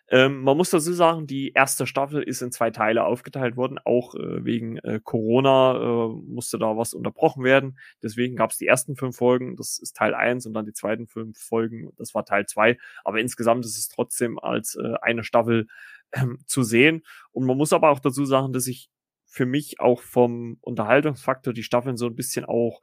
Ähm, 0.09 0.41
man 0.41 0.57
muss 0.57 0.69
dazu 0.69 0.91
sagen, 0.91 1.27
die 1.27 1.51
erste 1.53 1.87
Staffel 1.87 2.21
ist 2.23 2.41
in 2.41 2.51
zwei 2.51 2.71
Teile 2.71 3.05
aufgeteilt 3.05 3.55
worden, 3.55 3.79
auch 3.83 4.15
äh, 4.15 4.43
wegen 4.43 4.77
äh, 4.79 4.99
Corona 5.01 5.75
äh, 5.75 6.07
musste 6.27 6.59
da 6.59 6.75
was 6.75 6.93
unterbrochen 6.93 7.43
werden. 7.43 7.77
Deswegen 8.01 8.35
gab 8.35 8.51
es 8.51 8.57
die 8.57 8.67
ersten 8.67 8.97
fünf 8.97 9.15
Folgen, 9.15 9.55
das 9.55 9.79
ist 9.79 9.95
Teil 9.95 10.13
eins 10.13 10.45
und 10.45 10.53
dann 10.53 10.65
die 10.65 10.73
zweiten 10.73 11.07
fünf 11.07 11.39
Folgen, 11.39 11.91
das 11.97 12.13
war 12.13 12.25
Teil 12.25 12.45
zwei. 12.47 12.77
Aber 13.05 13.21
insgesamt 13.21 13.65
ist 13.65 13.77
es 13.77 13.87
trotzdem 13.87 14.39
als 14.39 14.75
äh, 14.75 14.93
eine 15.01 15.23
Staffel 15.23 15.67
ähm, 16.11 16.39
zu 16.47 16.63
sehen. 16.63 17.03
Und 17.31 17.45
man 17.45 17.57
muss 17.57 17.71
aber 17.71 17.89
auch 17.89 17.99
dazu 17.99 18.25
sagen, 18.25 18.51
dass 18.51 18.67
ich 18.67 18.89
für 19.25 19.45
mich 19.45 19.79
auch 19.79 20.01
vom 20.01 20.57
Unterhaltungsfaktor 20.61 21.53
die 21.53 21.63
Staffeln 21.63 21.97
so 21.97 22.05
ein 22.07 22.15
bisschen 22.15 22.45
auch 22.45 22.81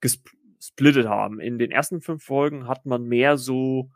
gesplittet 0.00 1.06
haben. 1.06 1.38
In 1.38 1.58
den 1.58 1.70
ersten 1.70 2.00
fünf 2.00 2.24
Folgen 2.24 2.66
hat 2.66 2.86
man 2.86 3.04
mehr 3.04 3.36
so 3.36 3.90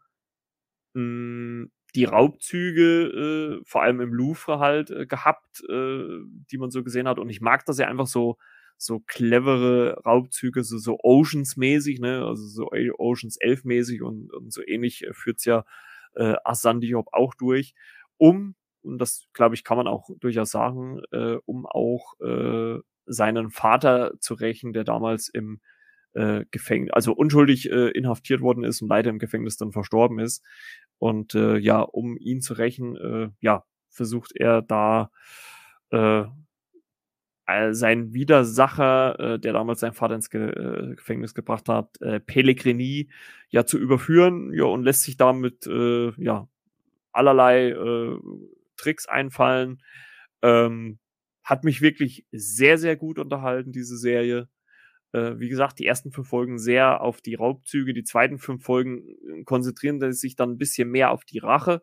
mh, 0.96 1.02
hm, 1.02 1.70
die 1.94 2.04
Raubzüge, 2.04 3.60
äh, 3.60 3.64
vor 3.64 3.82
allem 3.82 4.00
im 4.00 4.12
Louvre 4.12 4.58
halt, 4.58 4.90
äh, 4.90 5.06
gehabt, 5.06 5.62
äh, 5.68 6.04
die 6.50 6.58
man 6.58 6.70
so 6.70 6.84
gesehen 6.84 7.08
hat. 7.08 7.18
Und 7.18 7.30
ich 7.30 7.40
mag 7.40 7.64
das 7.64 7.78
ja 7.78 7.86
einfach 7.88 8.06
so, 8.06 8.36
so 8.76 9.00
clevere 9.06 10.02
Raubzüge, 10.04 10.62
so, 10.62 10.78
so 10.78 10.98
Oceans-mäßig, 11.02 12.00
ne, 12.00 12.24
also 12.26 12.46
so 12.46 12.70
Oceans 12.98 13.38
11-mäßig 13.40 14.02
und, 14.02 14.32
und 14.32 14.52
so 14.52 14.62
ähnlich 14.66 15.04
äh, 15.04 15.14
führt's 15.14 15.46
ja 15.46 15.64
äh, 16.14 16.34
Asan 16.44 16.80
Diop 16.80 17.08
auch 17.12 17.34
durch, 17.34 17.74
um, 18.18 18.54
und 18.82 18.98
das 18.98 19.26
glaube 19.32 19.54
ich 19.54 19.64
kann 19.64 19.78
man 19.78 19.88
auch 19.88 20.10
durchaus 20.20 20.50
sagen, 20.50 21.00
äh, 21.12 21.36
um 21.46 21.66
auch 21.66 22.20
äh, 22.20 22.78
seinen 23.06 23.50
Vater 23.50 24.12
zu 24.20 24.34
rächen, 24.34 24.72
der 24.72 24.84
damals 24.84 25.28
im 25.28 25.60
äh, 26.16 26.44
Gefängnis, 26.50 26.92
also 26.92 27.12
unschuldig 27.12 27.70
äh, 27.70 27.90
inhaftiert 27.90 28.40
worden 28.40 28.64
ist 28.64 28.82
und 28.82 28.88
leider 28.88 29.10
im 29.10 29.18
Gefängnis 29.18 29.56
dann 29.58 29.72
verstorben 29.72 30.18
ist. 30.18 30.42
Und 30.98 31.34
äh, 31.34 31.56
ja, 31.58 31.80
um 31.80 32.16
ihn 32.16 32.40
zu 32.42 32.54
rächen, 32.54 32.96
äh, 32.96 33.30
ja, 33.40 33.64
versucht 33.90 34.32
er 34.34 34.62
da 34.62 35.10
äh, 35.90 36.24
sein 37.70 38.12
Widersacher, 38.12 39.34
äh, 39.34 39.38
der 39.38 39.52
damals 39.52 39.80
seinen 39.80 39.92
Vater 39.92 40.16
ins 40.16 40.30
Ge 40.30 40.48
äh, 40.50 40.94
Gefängnis 40.96 41.34
gebracht 41.34 41.68
hat, 41.68 42.00
äh, 42.00 42.18
Pellegrini, 42.20 43.08
ja 43.50 43.64
zu 43.64 43.78
überführen, 43.78 44.52
ja, 44.52 44.64
und 44.64 44.82
lässt 44.82 45.02
sich 45.04 45.16
damit 45.16 45.66
äh, 45.66 46.10
ja 46.16 46.48
allerlei 47.12 47.70
äh, 47.70 48.18
Tricks 48.76 49.06
einfallen. 49.06 49.82
Ähm, 50.42 50.98
hat 51.44 51.64
mich 51.64 51.82
wirklich 51.82 52.26
sehr, 52.32 52.78
sehr 52.78 52.96
gut 52.96 53.18
unterhalten, 53.20 53.72
diese 53.72 53.96
Serie. 53.96 54.48
Äh, 55.16 55.40
wie 55.40 55.48
gesagt, 55.48 55.78
die 55.78 55.86
ersten 55.86 56.12
fünf 56.12 56.28
Folgen 56.28 56.58
sehr 56.58 57.00
auf 57.00 57.22
die 57.22 57.34
Raubzüge, 57.36 57.94
die 57.94 58.04
zweiten 58.04 58.38
fünf 58.38 58.62
Folgen 58.62 59.08
äh, 59.08 59.44
konzentrieren 59.44 60.12
sich 60.12 60.36
dann 60.36 60.50
ein 60.52 60.58
bisschen 60.58 60.90
mehr 60.90 61.10
auf 61.10 61.24
die 61.24 61.38
Rache, 61.38 61.82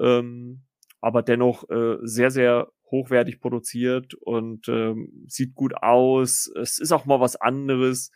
ähm, 0.00 0.64
aber 1.00 1.22
dennoch 1.22 1.70
äh, 1.70 1.98
sehr, 2.02 2.32
sehr 2.32 2.72
hochwertig 2.90 3.40
produziert 3.40 4.14
und 4.14 4.68
ähm, 4.68 5.24
sieht 5.28 5.54
gut 5.54 5.74
aus. 5.76 6.50
Es 6.60 6.78
ist 6.78 6.90
auch 6.90 7.04
mal 7.04 7.20
was 7.20 7.36
anderes. 7.36 8.10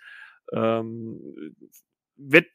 Ähm, 0.52 1.20
wird, 2.16 2.48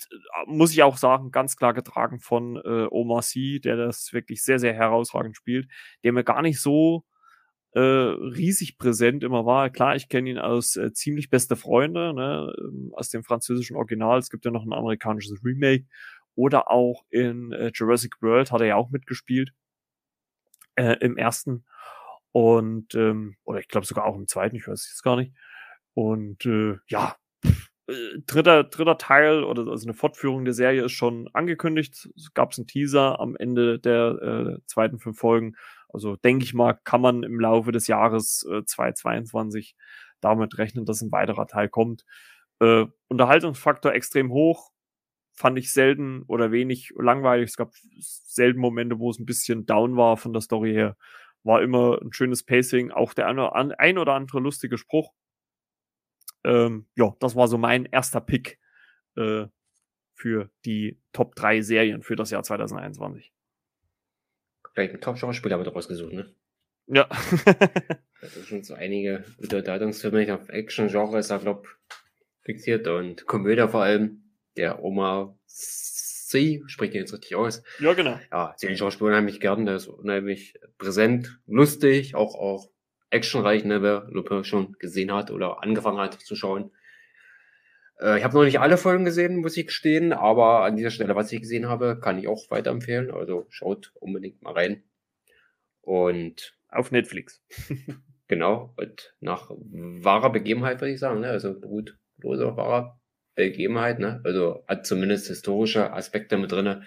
muss 0.45 0.73
ich 0.73 0.83
auch 0.83 0.97
sagen, 0.97 1.31
ganz 1.31 1.55
klar 1.55 1.73
getragen 1.73 2.19
von 2.19 2.57
äh, 2.57 2.87
Omar 2.89 3.21
Sy, 3.21 3.61
der 3.63 3.77
das 3.77 4.11
wirklich 4.11 4.43
sehr, 4.43 4.59
sehr 4.59 4.73
herausragend 4.73 5.37
spielt, 5.37 5.69
der 6.03 6.11
mir 6.11 6.23
gar 6.23 6.41
nicht 6.41 6.59
so 6.59 7.05
äh, 7.71 7.79
riesig 7.79 8.77
präsent 8.77 9.23
immer 9.23 9.45
war. 9.45 9.69
Klar, 9.69 9.95
ich 9.95 10.09
kenne 10.09 10.29
ihn 10.29 10.39
aus 10.39 10.75
äh, 10.75 10.93
ziemlich 10.93 11.29
beste 11.29 11.55
Freunde, 11.55 12.13
ne, 12.13 12.53
ähm, 12.59 12.91
aus 12.93 13.09
dem 13.09 13.23
französischen 13.23 13.75
Original. 13.75 14.19
Es 14.19 14.29
gibt 14.29 14.45
ja 14.45 14.51
noch 14.51 14.65
ein 14.65 14.73
amerikanisches 14.73 15.43
Remake. 15.43 15.85
Oder 16.35 16.69
auch 16.69 17.03
in 17.09 17.51
äh, 17.51 17.71
Jurassic 17.73 18.21
World 18.21 18.51
hat 18.51 18.61
er 18.61 18.67
ja 18.67 18.75
auch 18.75 18.91
mitgespielt. 18.91 19.51
Äh, 20.75 20.97
Im 21.01 21.17
ersten. 21.17 21.65
Und, 22.31 22.93
ähm, 22.93 23.35
oder 23.43 23.59
ich 23.59 23.67
glaube 23.67 23.87
sogar 23.87 24.05
auch 24.05 24.15
im 24.15 24.27
zweiten, 24.27 24.55
ich 24.55 24.67
weiß 24.67 24.79
es 24.79 24.89
jetzt 24.91 25.03
gar 25.03 25.15
nicht. 25.15 25.33
Und 25.95 26.45
äh, 26.45 26.77
ja, 26.87 27.15
äh, 27.87 28.19
dritter, 28.27 28.65
dritter 28.65 28.97
Teil 28.99 29.43
oder 29.43 29.67
also 29.67 29.87
eine 29.87 29.95
Fortführung 29.95 30.45
der 30.45 30.53
Serie 30.53 30.83
ist 30.85 30.91
schon 30.91 31.29
angekündigt. 31.33 32.07
Es 32.15 32.33
gab 32.33 32.53
einen 32.55 32.67
Teaser 32.67 33.19
am 33.19 33.35
Ende 33.35 33.79
der 33.79 34.21
äh, 34.21 34.59
zweiten 34.67 34.99
fünf 34.99 35.17
Folgen. 35.17 35.55
Also 35.89 36.15
denke 36.17 36.43
ich 36.43 36.53
mal, 36.53 36.73
kann 36.73 37.01
man 37.01 37.23
im 37.23 37.39
Laufe 37.39 37.71
des 37.71 37.87
Jahres 37.87 38.45
äh, 38.51 38.63
2022 38.65 39.75
damit 40.21 40.57
rechnen, 40.57 40.85
dass 40.85 41.01
ein 41.01 41.11
weiterer 41.11 41.47
Teil 41.47 41.69
kommt. 41.69 42.05
Äh, 42.59 42.85
Unterhaltungsfaktor 43.07 43.93
extrem 43.93 44.31
hoch. 44.31 44.71
Fand 45.33 45.57
ich 45.59 45.71
selten 45.71 46.23
oder 46.23 46.51
wenig 46.51 46.93
langweilig. 46.97 47.49
Es 47.49 47.57
gab 47.57 47.71
selten 47.99 48.59
Momente, 48.59 48.99
wo 48.99 49.11
es 49.11 49.19
ein 49.19 49.25
bisschen 49.25 49.65
down 49.65 49.95
war 49.95 50.17
von 50.17 50.33
der 50.33 50.41
Story 50.41 50.73
her. 50.73 50.97
War 51.43 51.61
immer 51.61 52.01
ein 52.01 52.11
schönes 52.11 52.43
Pacing. 52.43 52.91
Auch 52.91 53.13
der 53.13 53.27
ein 53.27 53.97
oder 53.97 54.13
andere 54.13 54.39
lustige 54.39 54.77
Spruch. 54.77 55.13
Ähm, 56.43 56.87
ja, 56.95 57.13
das 57.19 57.35
war 57.35 57.47
so 57.47 57.57
mein 57.57 57.85
erster 57.85 58.21
Pick 58.21 58.59
äh, 59.15 59.45
für 60.15 60.49
die 60.65 60.99
Top 61.13 61.35
3 61.35 61.61
Serien 61.61 62.01
für 62.01 62.15
das 62.15 62.31
Jahr 62.31 62.43
2021. 62.43 63.31
Vielleicht 64.77 64.93
ein 64.93 65.01
Top-Schauspieler 65.01 65.57
wird 65.57 65.73
rausgesucht, 65.73 66.13
ne? 66.13 66.31
Ja. 66.85 67.09
das 68.21 68.35
sind 68.35 68.45
schon 68.45 68.63
so 68.63 68.75
einige 68.75 69.23
Unterhaltungsfilme. 69.39 70.21
Ich 70.21 70.29
habe 70.29 70.53
Action-Genre 70.53 71.17
ist 71.17 71.31
da, 71.31 71.37
glaube 71.37 71.67
fixiert 72.43 72.87
und 72.87 73.25
Komödie 73.25 73.67
vor 73.69 73.81
allem. 73.81 74.21
Der 74.55 74.83
Oma 74.83 75.35
C, 75.47 76.61
spricht 76.67 76.93
den 76.93 77.01
jetzt 77.01 77.11
richtig 77.11 77.35
aus. 77.35 77.63
Ja, 77.79 77.93
genau. 77.93 78.19
Ja, 78.31 78.55
den 78.61 78.77
Schauspieler 78.77 79.09
unheimlich 79.09 79.39
gern, 79.39 79.65
der 79.65 79.77
ist 79.77 79.87
unheimlich 79.87 80.59
präsent, 80.77 81.39
lustig, 81.47 82.13
auch, 82.13 82.35
auch 82.35 82.69
actionreich, 83.09 83.65
ne, 83.65 83.81
wer 83.81 84.05
Lupin 84.11 84.43
schon 84.43 84.73
gesehen 84.73 85.11
hat 85.11 85.31
oder 85.31 85.63
angefangen 85.63 85.97
hat 85.97 86.21
zu 86.21 86.35
schauen. 86.35 86.69
Äh, 87.99 88.17
ich 88.17 88.23
habe 88.23 88.35
noch 88.35 88.43
nicht 88.43 88.59
alle 88.59 88.77
Folgen 88.77 89.05
gesehen, 89.05 89.37
muss 89.37 89.57
ich 89.57 89.67
gestehen, 89.67 90.13
aber 90.13 90.63
an 90.63 90.75
dieser 90.75 90.91
Stelle, 90.91 91.15
was 91.15 91.31
ich 91.31 91.41
gesehen 91.41 91.67
habe, 91.67 91.99
kann 91.99 92.19
ich 92.19 92.27
auch 92.27 92.49
weiterempfehlen. 92.49 93.11
Also 93.11 93.45
schaut 93.49 93.91
unbedingt 93.99 94.41
mal 94.41 94.53
rein. 94.53 94.83
Und 95.81 96.57
auf 96.69 96.91
Netflix. 96.91 97.41
genau, 98.27 98.73
und 98.77 99.15
nach 99.19 99.49
wahrer 99.51 100.31
Begebenheit 100.31 100.81
würde 100.81 100.93
ich 100.93 100.99
sagen, 100.99 101.21
ne? 101.21 101.29
also 101.29 101.59
brutloser 101.59 102.57
wahrer 102.57 102.99
Begebenheit, 103.35 103.99
ne? 103.99 104.21
also 104.23 104.63
hat 104.67 104.85
zumindest 104.85 105.27
historische 105.27 105.93
Aspekte 105.93 106.37
mit 106.37 106.51
drinne. 106.51 106.83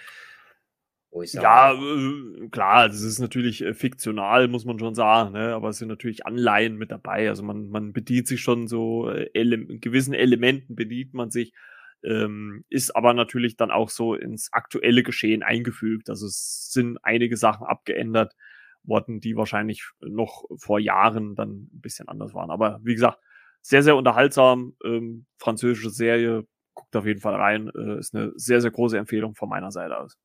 Ja, 1.42 1.72
äh, 1.72 2.48
klar, 2.50 2.88
das 2.88 3.02
ist 3.02 3.18
natürlich 3.18 3.62
äh, 3.62 3.74
fiktional, 3.74 4.46
muss 4.48 4.64
man 4.64 4.78
schon 4.78 4.94
sagen, 4.94 5.32
ne? 5.32 5.54
aber 5.54 5.70
es 5.70 5.78
sind 5.78 5.88
natürlich 5.88 6.24
Anleihen 6.24 6.76
mit 6.76 6.92
dabei. 6.92 7.28
Also 7.28 7.42
man, 7.42 7.68
man 7.68 7.92
bedient 7.92 8.28
sich 8.28 8.40
schon 8.40 8.68
so, 8.68 9.10
äh, 9.10 9.28
ele 9.34 9.58
gewissen 9.78 10.14
Elementen 10.14 10.76
bedient 10.76 11.12
man 11.12 11.30
sich, 11.30 11.52
ähm, 12.04 12.64
ist 12.68 12.94
aber 12.94 13.12
natürlich 13.12 13.56
dann 13.56 13.72
auch 13.72 13.90
so 13.90 14.14
ins 14.14 14.52
aktuelle 14.52 15.02
Geschehen 15.02 15.42
eingefügt. 15.42 16.08
Also 16.10 16.26
es 16.26 16.70
sind 16.72 16.98
einige 17.02 17.36
Sachen 17.36 17.66
abgeändert 17.66 18.34
worden, 18.84 19.20
die 19.20 19.36
wahrscheinlich 19.36 19.84
noch 20.00 20.44
vor 20.58 20.78
Jahren 20.78 21.34
dann 21.34 21.68
ein 21.72 21.80
bisschen 21.80 22.08
anders 22.08 22.34
waren. 22.34 22.50
Aber 22.50 22.80
wie 22.84 22.94
gesagt, 22.94 23.18
sehr, 23.62 23.82
sehr 23.82 23.96
unterhaltsam, 23.96 24.74
ähm, 24.84 25.26
französische 25.38 25.90
Serie, 25.90 26.46
guckt 26.74 26.96
auf 26.96 27.04
jeden 27.04 27.20
Fall 27.20 27.34
rein, 27.34 27.68
äh, 27.76 27.98
ist 27.98 28.14
eine 28.14 28.32
sehr, 28.36 28.60
sehr 28.60 28.70
große 28.70 28.96
Empfehlung 28.96 29.34
von 29.34 29.48
meiner 29.48 29.70
Seite 29.70 29.98
aus. 29.98 30.16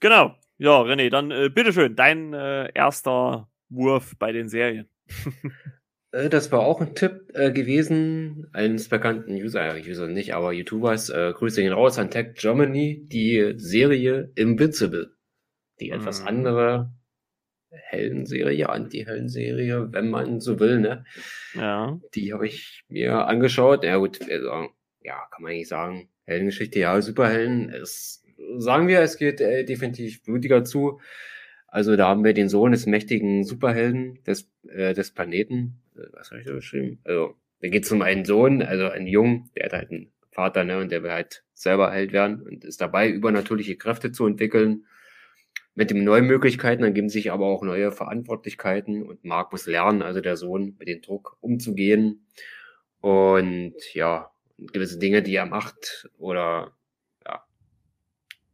Genau. 0.00 0.36
Ja, 0.58 0.80
René, 0.80 1.08
dann 1.10 1.30
äh, 1.30 1.48
bitteschön, 1.48 1.94
dein 1.94 2.34
äh, 2.34 2.70
erster 2.74 3.48
Wurf 3.68 4.14
bei 4.18 4.32
den 4.32 4.48
Serien. 4.48 4.88
Äh, 6.10 6.30
das 6.30 6.50
war 6.52 6.60
auch 6.60 6.80
ein 6.80 6.94
Tipp 6.94 7.30
äh, 7.34 7.52
gewesen 7.52 8.48
eines 8.52 8.88
bekannten 8.88 9.34
User, 9.34 9.76
äh, 9.76 9.82
User 9.86 10.06
nicht, 10.06 10.34
aber 10.34 10.52
YouTubers. 10.52 11.10
Äh, 11.10 11.32
Grüße 11.34 11.62
ihn 11.62 11.72
raus 11.72 11.98
an 11.98 12.10
Tech 12.10 12.34
Germany, 12.34 13.06
die 13.06 13.52
Serie 13.56 14.32
Invincible. 14.34 15.14
Die 15.80 15.90
etwas 15.90 16.22
mhm. 16.22 16.28
andere 16.28 16.92
Heldenserie, 17.70 18.68
Anti-Heldenserie, 18.68 19.92
wenn 19.92 20.08
man 20.08 20.40
so 20.40 20.58
will, 20.58 20.80
ne? 20.80 21.04
Ja. 21.54 22.00
Die 22.14 22.32
habe 22.32 22.46
ich 22.46 22.84
mir 22.88 23.26
angeschaut. 23.26 23.84
Ja, 23.84 23.98
gut, 23.98 24.18
also, 24.22 24.70
ja, 25.02 25.26
kann 25.30 25.42
man 25.42 25.52
nicht 25.52 25.68
sagen. 25.68 26.08
Heldengeschichte, 26.24 26.78
ja, 26.78 27.00
Superhelden 27.00 27.68
ist 27.68 28.24
sagen 28.56 28.88
wir, 28.88 29.00
es 29.00 29.16
geht 29.16 29.40
äh, 29.40 29.64
definitiv 29.64 30.22
blutiger 30.22 30.64
zu. 30.64 31.00
Also 31.66 31.96
da 31.96 32.08
haben 32.08 32.24
wir 32.24 32.32
den 32.32 32.48
Sohn 32.48 32.72
des 32.72 32.86
mächtigen 32.86 33.44
Superhelden 33.44 34.22
des, 34.24 34.50
äh, 34.68 34.94
des 34.94 35.12
Planeten. 35.12 35.80
Äh, 35.96 36.06
was 36.12 36.30
habe 36.30 36.40
ich 36.40 36.46
da 36.46 36.54
geschrieben? 36.54 36.98
Also, 37.04 37.34
da 37.60 37.68
geht 37.68 37.84
es 37.84 37.92
um 37.92 38.02
einen 38.02 38.24
Sohn, 38.24 38.62
also 38.62 38.88
einen 38.88 39.06
Jungen, 39.06 39.50
der 39.56 39.66
hat 39.66 39.72
halt 39.72 39.90
einen 39.90 40.12
Vater, 40.30 40.64
ne, 40.64 40.78
und 40.78 40.92
der 40.92 41.02
will 41.02 41.10
halt 41.10 41.42
selber 41.52 41.92
Held 41.92 42.12
werden 42.12 42.40
und 42.40 42.64
ist 42.64 42.80
dabei, 42.80 43.08
übernatürliche 43.10 43.76
Kräfte 43.76 44.12
zu 44.12 44.26
entwickeln. 44.26 44.86
Mit 45.74 45.90
den 45.90 46.04
neuen 46.04 46.26
Möglichkeiten 46.26 46.84
ergeben 46.84 47.08
sich 47.08 47.32
aber 47.32 47.46
auch 47.46 47.62
neue 47.62 47.92
Verantwortlichkeiten 47.92 49.02
und 49.02 49.24
Mark 49.24 49.52
muss 49.52 49.66
lernen, 49.66 50.02
also 50.02 50.20
der 50.20 50.36
Sohn, 50.36 50.76
mit 50.78 50.88
dem 50.88 51.02
Druck 51.02 51.36
umzugehen. 51.40 52.26
Und 53.00 53.74
ja, 53.94 54.30
gewisse 54.56 54.98
Dinge, 54.98 55.22
die 55.22 55.34
er 55.34 55.46
macht 55.46 56.08
oder 56.18 56.72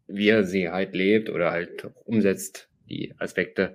wie 0.07 0.29
er 0.29 0.45
sie 0.45 0.71
halt 0.71 0.95
lebt 0.95 1.31
oder 1.31 1.51
halt 1.51 1.89
umsetzt, 2.05 2.69
die 2.89 3.15
Aspekte, 3.19 3.75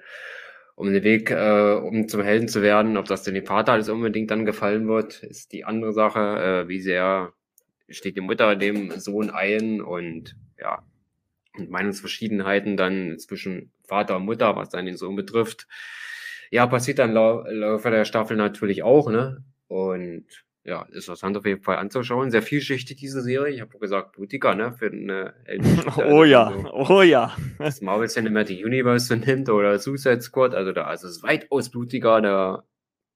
um 0.76 0.92
den 0.92 1.04
Weg, 1.04 1.32
äh, 1.32 1.74
um 1.74 2.08
zum 2.08 2.22
Helden 2.22 2.48
zu 2.48 2.62
werden. 2.62 2.98
Ob 2.98 3.06
das 3.06 3.24
denn 3.24 3.34
dem 3.34 3.46
Vater 3.46 3.74
alles 3.74 3.90
unbedingt 3.90 4.32
dann 4.32 4.46
gefallen 4.46 4.88
wird, 4.88 5.24
ist 5.24 5.52
die 5.52 5.66
andere 5.66 5.94
Sache. 5.94 6.66
Äh, 6.66 6.68
wie 6.70 6.80
sehr 6.80 7.34
steht 7.90 8.16
die 8.16 8.22
Mutter 8.22 8.56
dem 8.56 8.92
Sohn 9.00 9.30
ein 9.30 9.82
und 9.82 10.36
ja, 10.60 10.84
und 11.58 11.70
Meinungsverschiedenheiten 11.70 12.78
dann 12.78 13.18
zwischen 13.20 13.72
Vater 13.88 14.18
und 14.18 14.26
Mutter, 14.26 14.56
was 14.56 14.70
dann 14.70 14.86
den 14.86 14.98
Sohn 14.98 15.16
betrifft. 15.16 15.68
Ja, 16.52 16.68
passiert 16.68 17.00
dann 17.00 17.14
lau 17.14 17.44
Laufe 17.48 17.90
der 17.90 18.06
Staffel 18.06 18.38
natürlich 18.38 18.84
auch, 18.84 19.10
ne? 19.10 19.44
Und 19.68 20.26
ja, 20.64 20.84
ist 20.84 21.06
interessant 21.08 21.38
auf 21.38 21.46
jeden 21.46 21.62
Fall 21.62 21.78
anzuschauen. 21.78 22.32
Sehr 22.32 22.42
vielschichtig, 22.42 22.98
diese 22.98 23.22
Serie. 23.22 23.54
Ich 23.54 23.62
habe 23.62 23.78
gesagt, 23.80 24.14
blutiger, 24.14 24.56
ne? 24.56 24.74
Für 24.74 24.88
eine 24.92 25.34
Oh 26.10 26.24
ja, 26.24 26.48
also, 26.48 26.74
oh 26.74 27.02
ja. 27.02 27.36
Das 27.58 27.82
Marvel 27.82 28.08
Cinematic 28.08 28.64
Universe 28.64 29.08
so 29.08 29.16
nimmt 29.16 29.50
oder 29.50 29.80
Suicide 29.80 30.22
Squad, 30.22 30.54
also 30.54 30.72
da 30.72 30.84
also 30.84 31.08
es 31.08 31.18
ist 31.18 31.24
weitaus 31.24 31.70
blutiger, 31.70 32.22
da 32.22 32.64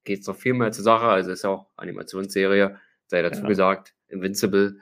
geht 0.04 0.22
es 0.22 0.28
noch 0.28 0.36
viel 0.36 0.54
mehr 0.54 0.72
zur 0.72 0.84
Sache. 0.84 1.06
Also 1.06 1.32
ist 1.32 1.46
auch 1.46 1.68
Animationsserie, 1.76 2.80
sei 3.08 3.22
dazu 3.22 3.42
ja. 3.42 3.48
gesagt, 3.48 3.94
Invincible. 4.08 4.80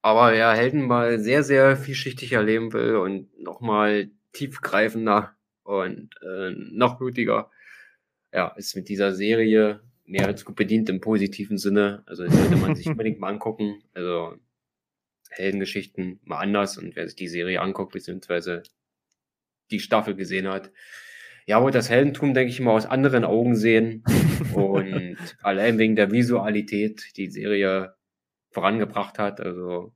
Aber 0.00 0.34
ja, 0.34 0.52
Helden 0.52 0.86
mal 0.86 1.20
sehr, 1.20 1.44
sehr 1.44 1.76
vielschichtig 1.76 2.32
erleben 2.32 2.72
will 2.72 2.96
und 2.96 3.38
nochmal 3.38 4.10
tiefgreifender 4.32 5.36
und 5.62 6.10
äh, 6.22 6.50
noch 6.50 6.98
blutiger, 6.98 7.50
ja, 8.32 8.48
ist 8.56 8.74
mit 8.74 8.88
dieser 8.88 9.12
Serie 9.12 9.80
mehr 10.04 10.26
als 10.26 10.44
gut 10.44 10.56
bedient 10.56 10.88
im 10.88 11.00
positiven 11.00 11.58
Sinne. 11.58 12.02
Also 12.06 12.24
das 12.24 12.34
sollte 12.34 12.56
man 12.56 12.74
sich 12.74 12.86
unbedingt 12.88 13.20
mal 13.20 13.28
angucken. 13.28 13.82
Also 13.94 14.36
Heldengeschichten 15.30 16.20
mal 16.24 16.40
anders 16.40 16.76
und 16.78 16.94
wer 16.96 17.06
sich 17.06 17.16
die 17.16 17.28
Serie 17.28 17.60
anguckt, 17.60 17.92
beziehungsweise 17.92 18.62
die 19.70 19.80
Staffel 19.80 20.14
gesehen 20.14 20.48
hat, 20.48 20.70
ja, 21.46 21.64
wird 21.64 21.74
das 21.74 21.90
Heldentum, 21.90 22.34
denke 22.34 22.50
ich 22.50 22.60
mal, 22.60 22.72
aus 22.72 22.86
anderen 22.86 23.24
Augen 23.24 23.56
sehen. 23.56 24.04
und 24.54 25.16
allein 25.42 25.78
wegen 25.78 25.96
der 25.96 26.12
Visualität 26.12 27.16
die 27.16 27.30
Serie 27.30 27.94
vorangebracht 28.50 29.18
hat, 29.18 29.40
also 29.40 29.94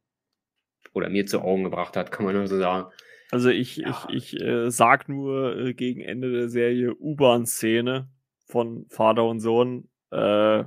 oder 0.92 1.10
mir 1.10 1.26
zu 1.26 1.42
Augen 1.42 1.64
gebracht 1.64 1.96
hat, 1.96 2.10
kann 2.10 2.24
man 2.24 2.34
nur 2.34 2.46
so 2.46 2.58
sagen. 2.58 2.90
Also 3.30 3.50
ich, 3.50 3.76
ja. 3.76 4.06
ich, 4.08 4.34
ich 4.34 4.40
äh, 4.40 4.70
sag 4.70 5.08
nur 5.08 5.56
äh, 5.56 5.74
gegen 5.74 6.00
Ende 6.00 6.32
der 6.32 6.48
Serie 6.48 6.94
U-Bahn-Szene 6.94 8.08
von 8.46 8.86
Vater 8.88 9.24
und 9.24 9.40
Sohn 9.40 9.88
äh, 10.10 10.64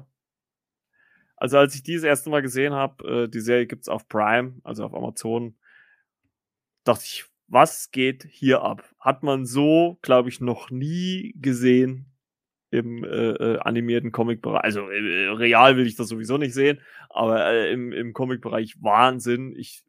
also 1.37 1.57
als 1.57 1.73
ich 1.75 1.83
dieses 1.83 2.03
erste 2.03 2.29
Mal 2.29 2.41
gesehen 2.41 2.73
habe, 2.73 3.23
äh, 3.23 3.27
die 3.29 3.39
Serie 3.39 3.65
gibt's 3.65 3.87
auf 3.87 4.07
Prime, 4.07 4.55
also 4.63 4.83
auf 4.85 4.93
Amazon, 4.93 5.55
dachte 6.83 7.03
ich, 7.05 7.25
was 7.47 7.91
geht 7.91 8.25
hier 8.29 8.61
ab? 8.61 8.83
Hat 8.99 9.23
man 9.23 9.45
so, 9.45 9.97
glaube 10.01 10.29
ich, 10.29 10.41
noch 10.41 10.69
nie 10.69 11.33
gesehen 11.37 12.05
im 12.71 13.03
äh, 13.03 13.07
äh, 13.07 13.59
animierten 13.59 14.11
Comic-Bereich. 14.11 14.63
Also 14.63 14.89
äh, 14.89 15.29
real 15.29 15.77
will 15.77 15.87
ich 15.87 15.95
das 15.95 16.07
sowieso 16.07 16.37
nicht 16.37 16.53
sehen, 16.53 16.79
aber 17.09 17.45
äh, 17.45 17.71
im, 17.71 17.91
im 17.91 18.13
Comic-Bereich 18.13 18.75
Wahnsinn. 18.81 19.55
Ich 19.57 19.83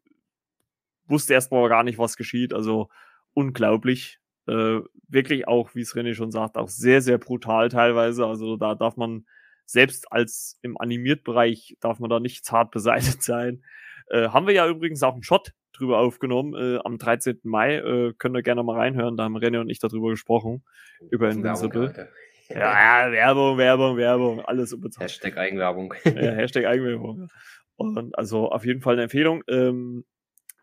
wusste 1.05 1.33
erst 1.33 1.51
mal 1.51 1.67
gar 1.69 1.83
nicht, 1.83 1.99
was 1.99 2.17
geschieht. 2.17 2.53
Also 2.53 2.89
unglaublich. 3.33 4.19
Äh, 4.47 4.79
wirklich 5.07 5.47
auch, 5.47 5.75
wie 5.75 5.81
es 5.81 5.93
René 5.95 6.15
schon 6.15 6.31
sagt, 6.31 6.57
auch 6.57 6.69
sehr, 6.69 7.01
sehr 7.01 7.19
brutal 7.19 7.69
teilweise. 7.69 8.25
Also 8.25 8.57
da 8.57 8.73
darf 8.73 8.97
man 8.97 9.25
selbst 9.65 10.11
als 10.11 10.59
im 10.61 10.77
Animiertbereich 10.77 11.77
darf 11.79 11.99
man 11.99 12.09
da 12.09 12.19
nicht 12.19 12.45
zart 12.45 12.71
beseitigt 12.71 13.23
sein. 13.23 13.63
Äh, 14.09 14.29
haben 14.29 14.47
wir 14.47 14.53
ja 14.53 14.67
übrigens 14.67 15.03
auch 15.03 15.13
einen 15.13 15.23
Shot 15.23 15.53
drüber 15.73 15.99
aufgenommen 15.99 16.53
äh, 16.53 16.79
am 16.83 16.97
13. 16.97 17.39
Mai. 17.43 17.75
Äh, 17.75 18.13
könnt 18.17 18.35
ihr 18.35 18.43
gerne 18.43 18.63
mal 18.63 18.77
reinhören. 18.77 19.17
Da 19.17 19.23
haben 19.23 19.37
René 19.37 19.59
und 19.59 19.69
ich 19.69 19.79
darüber 19.79 20.09
gesprochen. 20.09 20.63
Über 21.09 21.29
Invincible. 21.29 22.09
Ja, 22.49 23.05
ja, 23.05 23.11
Werbung, 23.11 23.57
Werbung, 23.57 23.97
Werbung, 23.97 24.41
alles 24.41 24.73
unbezahlt. 24.73 25.09
Hashtag 25.09 25.37
Eigenwerbung. 25.37 25.93
ja, 26.03 26.11
Hashtag 26.11 26.65
Eigenwerbung. 26.65 27.29
Und 27.77 28.17
also 28.17 28.51
auf 28.51 28.65
jeden 28.65 28.81
Fall 28.81 28.93
eine 28.93 29.03
Empfehlung. 29.03 29.43
Ähm, 29.47 30.05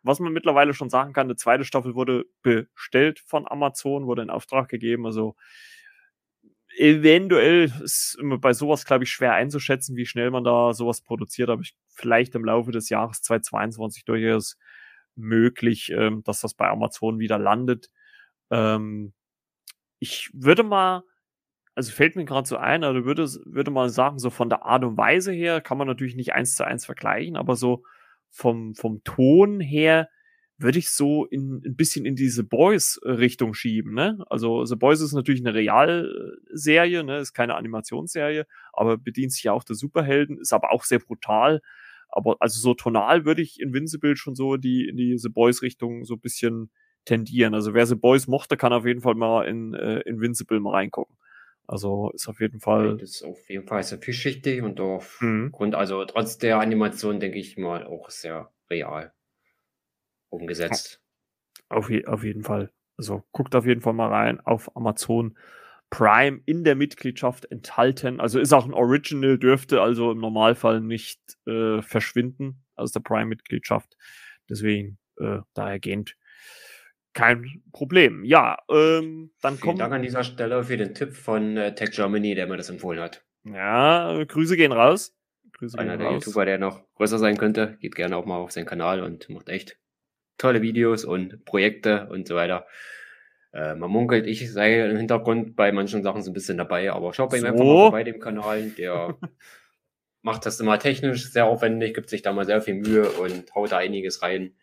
was 0.03 0.21
man 0.21 0.33
mittlerweile 0.33 0.75
schon 0.75 0.91
sagen 0.91 1.13
kann, 1.13 1.27
eine 1.27 1.37
zweite 1.37 1.65
Staffel 1.65 1.95
wurde 1.95 2.25
bestellt 2.43 3.21
von 3.21 3.49
Amazon, 3.49 4.07
wurde 4.07 4.23
in 4.23 4.31
Auftrag 4.31 4.69
gegeben. 4.69 5.07
Also 5.07 5.35
eventuell 6.79 7.73
ist 7.83 8.17
immer 8.21 8.39
bei 8.39 8.53
sowas, 8.53 8.85
glaube 8.85 9.05
ich, 9.05 9.11
schwer 9.11 9.35
einzuschätzen, 9.35 9.97
wie 9.97 10.07
schnell 10.07 10.31
man 10.31 10.45
da 10.45 10.73
sowas 10.73 11.03
produziert, 11.03 11.51
aber 11.51 11.63
ich 11.63 11.77
vielleicht 11.95 12.35
im 12.35 12.45
Laufe 12.45 12.71
des 12.71 12.89
Jahres 12.89 13.21
2022 13.23 14.05
durchaus 14.05 14.57
möglich, 15.17 15.91
ähm, 15.91 16.23
dass 16.25 16.41
das 16.41 16.55
bei 16.55 16.69
Amazon 16.69 17.19
wieder 17.19 17.39
landet. 17.39 17.91
Ähm, 18.51 19.13
ich 19.99 20.31
würde 20.33 20.63
mal, 20.63 21.03
also 21.75 21.93
fällt 21.93 22.17
mir 22.17 22.25
gerade 22.25 22.49
so 22.49 22.57
ein, 22.57 22.85
also 22.85 23.05
würde, 23.05 23.25
würde 23.45 23.71
mal 23.71 23.89
sagen, 23.89 24.19
so 24.19 24.31
von 24.31 24.49
der 24.49 24.65
Art 24.65 24.85
und 24.85 24.97
Weise 24.97 25.33
her 25.33 25.61
kann 25.61 25.79
man 25.79 25.89
natürlich 25.89 26.15
nicht 26.15 26.33
eins 26.35 26.55
zu 26.55 26.65
eins 26.65 26.87
vergleichen, 26.87 27.37
aber 27.37 27.57
so 27.57 27.83
vom, 28.31 28.75
vom 28.75 29.03
Ton 29.05 29.61
her 29.61 30.09
würde 30.59 30.79
ich 30.81 30.91
so 30.91 31.25
in, 31.25 31.63
ein 31.65 31.77
bisschen 31.77 32.05
in 32.05 32.17
diese 32.17 32.43
Boys-Richtung 32.43 33.55
schieben. 33.55 33.95
Ne? 33.95 34.25
Also 34.29 34.65
The 34.65 34.75
Boys 34.75 35.01
ist 35.01 35.13
natürlich 35.13 35.41
eine 35.41 35.55
Realserie, 35.55 37.05
ne? 37.05 37.19
ist 37.19 37.33
keine 37.33 37.55
Animationsserie, 37.55 38.45
aber 38.73 38.99
bedient 38.99 39.33
sich 39.33 39.45
ja 39.45 39.53
auch 39.53 39.63
der 39.63 39.77
Superhelden, 39.77 40.39
ist 40.39 40.53
aber 40.53 40.73
auch 40.73 40.85
sehr 40.85 40.99
brutal. 40.99 41.61
Aber 42.09 42.37
also 42.41 42.59
so 42.61 42.75
tonal 42.75 43.25
würde 43.25 43.43
ich 43.43 43.61
Invincible 43.61 44.17
schon 44.17 44.35
so 44.35 44.57
die, 44.57 44.89
in 44.89 44.97
die 44.97 45.17
The 45.17 45.29
Boys-Richtung 45.29 46.05
so 46.05 46.15
ein 46.15 46.21
bisschen 46.21 46.71
tendieren. 47.05 47.55
Also 47.55 47.73
wer 47.73 47.87
The 47.87 47.95
Boys 47.95 48.27
mochte, 48.27 48.57
kann 48.57 48.73
auf 48.73 48.85
jeden 48.85 49.01
Fall 49.01 49.15
mal 49.15 49.47
in 49.47 49.75
äh, 49.75 50.01
Invincible 50.01 50.59
mal 50.59 50.73
reingucken. 50.73 51.17
Also 51.69 52.11
ist 52.15 52.29
auf 52.29 52.41
jeden 52.41 52.61
Fall. 52.61 52.97
Das 52.97 53.11
ist 53.11 53.25
auf 53.25 53.49
jeden 53.49 53.67
Fall 53.69 53.83
sehr 53.83 53.99
vielschichtig 53.99 54.63
und 54.63 54.81
aufgrund, 54.81 55.73
mhm. 55.73 55.75
also 55.75 56.05
trotz 56.07 56.39
der 56.39 56.59
Animation, 56.61 57.21
denke 57.21 57.39
ich 57.39 57.59
mal, 57.59 57.87
auch 57.87 58.11
sehr 58.11 58.51
real 58.71 59.13
umgesetzt. 60.31 61.01
Auf, 61.69 61.91
je, 61.91 62.07
auf 62.07 62.25
jeden 62.25 62.43
Fall. 62.43 62.73
Also 62.97 63.25
guckt 63.33 63.55
auf 63.55 63.67
jeden 63.67 63.81
Fall 63.81 63.93
mal 63.93 64.09
rein 64.09 64.41
auf 64.41 64.75
Amazon 64.77 65.37
Prime 65.91 66.41
in 66.45 66.65
der 66.65 66.75
Mitgliedschaft 66.75 67.51
enthalten. 67.51 68.21
Also 68.21 68.41
ist 68.41 68.53
auch 68.53 68.67
ein 68.67 68.75
Original, 68.75 69.39
dürfte 69.39 69.81
also 69.81 70.11
im 70.11 70.19
Normalfall 70.19 70.81
nicht 70.81 71.21
äh, 71.47 71.81
verschwinden 71.83 72.63
aus 72.77 72.93
der 72.93 73.01
Prime-Mitgliedschaft. 73.01 73.97
Deswegen 74.49 74.99
äh, 75.19 75.39
dahergehend 75.55 76.17
kein 77.15 77.63
Problem. 77.73 78.25
Ja, 78.25 78.59
ähm, 78.71 79.33
dann 79.41 79.55
Vielen 79.55 79.61
kommt. 79.61 79.81
Dank 79.81 79.93
an 79.93 80.03
dieser 80.03 80.25
Stelle 80.25 80.63
für 80.63 80.77
den 80.77 80.95
Tipp 80.95 81.15
von 81.15 81.57
äh, 81.57 81.75
Tech 81.75 81.91
Germany, 81.91 82.35
der 82.35 82.47
mir 82.47 82.57
das 82.57 82.69
empfohlen 82.71 83.01
hat. 83.01 83.25
Ja, 83.45 84.23
Grüße 84.25 84.57
gehen 84.57 84.73
raus. 84.73 85.17
Grüße 85.55 85.79
Einer 85.79 85.93
gehen 85.93 86.01
der 86.01 86.09
raus. 86.09 86.27
YouTuber, 86.27 86.45
der 86.45 86.59
noch 86.59 86.85
größer 86.95 87.19
sein 87.19 87.37
könnte, 87.37 87.77
geht 87.81 87.95
gerne 87.97 88.17
auch 88.17 88.27
mal 88.27 88.37
auf 88.37 88.53
seinen 88.53 88.67
Kanal 88.67 89.03
und 89.03 89.29
macht 89.31 89.49
echt 89.49 89.79
tolle 90.39 90.63
Videos 90.63 91.05
und 91.05 91.45
Projekte 91.45 92.09
und 92.11 92.27
so 92.27 92.35
weiter. 92.35 92.67
Äh, 93.53 93.75
man 93.75 93.91
munkelt, 93.91 94.27
ich 94.27 94.51
sei 94.53 94.89
im 94.89 94.97
Hintergrund 94.97 95.57
bei 95.57 95.73
manchen 95.73 96.03
Sachen 96.03 96.23
so 96.23 96.31
ein 96.31 96.35
bisschen 96.35 96.59
dabei, 96.59 96.93
aber 96.93 97.13
schaut 97.13 97.31
bei 97.31 97.39
ihm 97.39 97.43
so. 97.43 97.47
einfach 97.49 97.65
mal 97.65 97.83
vorbei, 97.83 98.05
dem 98.05 98.21
Kanal. 98.21 98.71
Der 98.71 99.17
macht 100.23 100.47
das 100.47 100.61
immer 100.61 100.79
technisch 100.79 101.31
sehr 101.31 101.47
aufwendig, 101.47 101.95
gibt 101.95 102.11
sich 102.11 102.23
da 102.23 102.33
mal 102.33 102.45
sehr 102.45 102.61
viel 102.61 102.75
Mühe 102.75 103.11
und 103.11 103.55
haut 103.55 103.73
da 103.73 103.79
einiges 103.79 104.23
rein. 104.23 104.55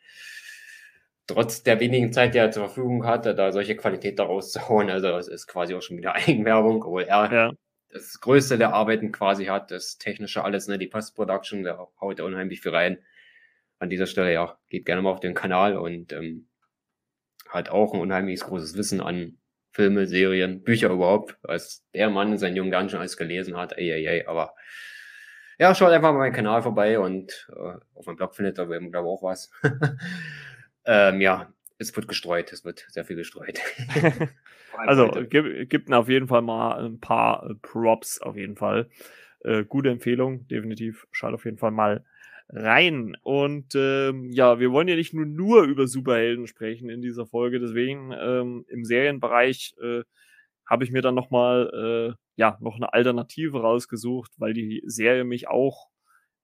Trotz 1.27 1.63
der 1.63 1.79
wenigen 1.79 2.13
Zeit, 2.13 2.35
die 2.35 2.37
er 2.37 2.51
zur 2.51 2.65
Verfügung 2.65 3.05
hatte, 3.05 3.33
da 3.33 3.51
solche 3.51 3.75
Qualität 3.75 4.19
daraus 4.19 4.51
zu 4.51 4.69
hauen, 4.69 4.91
also 4.91 5.07
das 5.09 5.27
ist 5.27 5.47
quasi 5.47 5.73
auch 5.73 5.81
schon 5.81 5.97
wieder 5.97 6.13
Eigenwerbung, 6.15 6.83
obwohl 6.83 7.03
er 7.03 7.31
ja. 7.31 7.51
das 7.89 8.19
Größte 8.21 8.59
der 8.59 8.73
Arbeiten 8.73 9.11
quasi 9.11 9.45
hat, 9.45 9.71
das 9.71 9.97
Technische 9.97 10.43
alles, 10.43 10.67
ne, 10.67 10.77
die 10.77 10.87
Post-Production, 10.87 11.63
der 11.63 11.79
haut 11.99 12.19
da 12.19 12.23
unheimlich 12.23 12.61
viel 12.61 12.71
rein 12.71 12.99
an 13.79 13.89
dieser 13.89 14.05
Stelle, 14.05 14.33
ja, 14.33 14.57
geht 14.69 14.85
gerne 14.85 15.01
mal 15.01 15.11
auf 15.11 15.19
den 15.19 15.33
Kanal 15.33 15.77
und 15.77 16.13
ähm, 16.13 16.47
hat 17.49 17.69
auch 17.69 17.93
ein 17.93 17.99
unheimlich 17.99 18.41
großes 18.41 18.77
Wissen 18.77 19.01
an 19.01 19.37
Filme, 19.71 20.07
Serien, 20.07 20.63
Bücher 20.63 20.89
überhaupt, 20.89 21.37
als 21.43 21.85
der 21.93 22.09
Mann 22.09 22.31
in 22.31 22.37
seinen 22.37 22.55
jungen 22.55 22.71
Jahren 22.71 22.89
schon 22.89 22.99
alles 22.99 23.17
gelesen 23.17 23.57
hat, 23.57 23.73
ey, 23.77 23.91
ey, 23.91 24.05
ey, 24.05 24.25
aber 24.25 24.55
ja, 25.57 25.73
schaut 25.73 25.91
einfach 25.91 26.11
mal 26.11 26.19
meinen 26.19 26.33
Kanal 26.33 26.61
vorbei 26.61 26.99
und 26.99 27.47
äh, 27.49 27.77
auf 27.93 28.05
meinem 28.05 28.17
Blog 28.17 28.35
findet 28.35 28.57
ihr, 28.57 28.65
glaube 28.65 28.89
ich, 28.89 28.95
auch 28.95 29.23
was. 29.23 29.51
ähm, 30.85 31.21
ja, 31.21 31.53
es 31.77 31.95
wird 31.95 32.07
gestreut, 32.07 32.51
es 32.51 32.65
wird 32.65 32.85
sehr 32.89 33.05
viel 33.05 33.15
gestreut. 33.15 33.59
also 34.77 35.09
gibt, 35.29 35.69
gibt 35.69 35.93
auf 35.93 36.09
jeden 36.09 36.27
Fall 36.27 36.41
mal 36.41 36.85
ein 36.85 36.99
paar 36.99 37.49
äh, 37.49 37.55
Props, 37.55 38.21
auf 38.21 38.35
jeden 38.35 38.55
Fall. 38.55 38.89
Äh, 39.41 39.63
gute 39.63 39.89
Empfehlung, 39.89 40.47
definitiv. 40.47 41.07
Schaut 41.11 41.33
auf 41.33 41.45
jeden 41.45 41.57
Fall 41.57 41.71
mal 41.71 42.05
rein. 42.49 43.15
Und 43.21 43.73
ähm, 43.75 44.29
ja, 44.31 44.59
wir 44.59 44.71
wollen 44.71 44.87
ja 44.87 44.95
nicht 44.95 45.13
nur, 45.13 45.25
nur 45.25 45.63
über 45.63 45.87
Superhelden 45.87 46.47
sprechen 46.47 46.89
in 46.89 47.01
dieser 47.01 47.25
Folge. 47.25 47.59
Deswegen 47.59 48.11
ähm, 48.11 48.65
im 48.69 48.85
Serienbereich 48.85 49.75
äh, 49.81 50.03
habe 50.65 50.83
ich 50.83 50.91
mir 50.91 51.01
dann 51.01 51.15
nochmal 51.15 52.15
äh, 52.15 52.21
ja, 52.35 52.57
noch 52.61 52.75
eine 52.75 52.93
Alternative 52.93 53.61
rausgesucht, 53.61 54.31
weil 54.37 54.53
die 54.53 54.83
Serie 54.85 55.23
mich 55.23 55.47
auch 55.47 55.89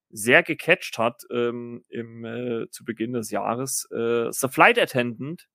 sehr 0.10 0.44
gecatcht 0.44 0.98
hat 0.98 1.24
ähm, 1.32 1.86
im, 1.90 2.26
äh, 2.26 2.70
zu 2.70 2.84
Beginn 2.84 3.14
des 3.14 3.32
Jahres. 3.32 3.88
Äh, 3.92 4.32
The 4.32 4.50
Flight 4.50 4.78
Attendant 4.78 5.48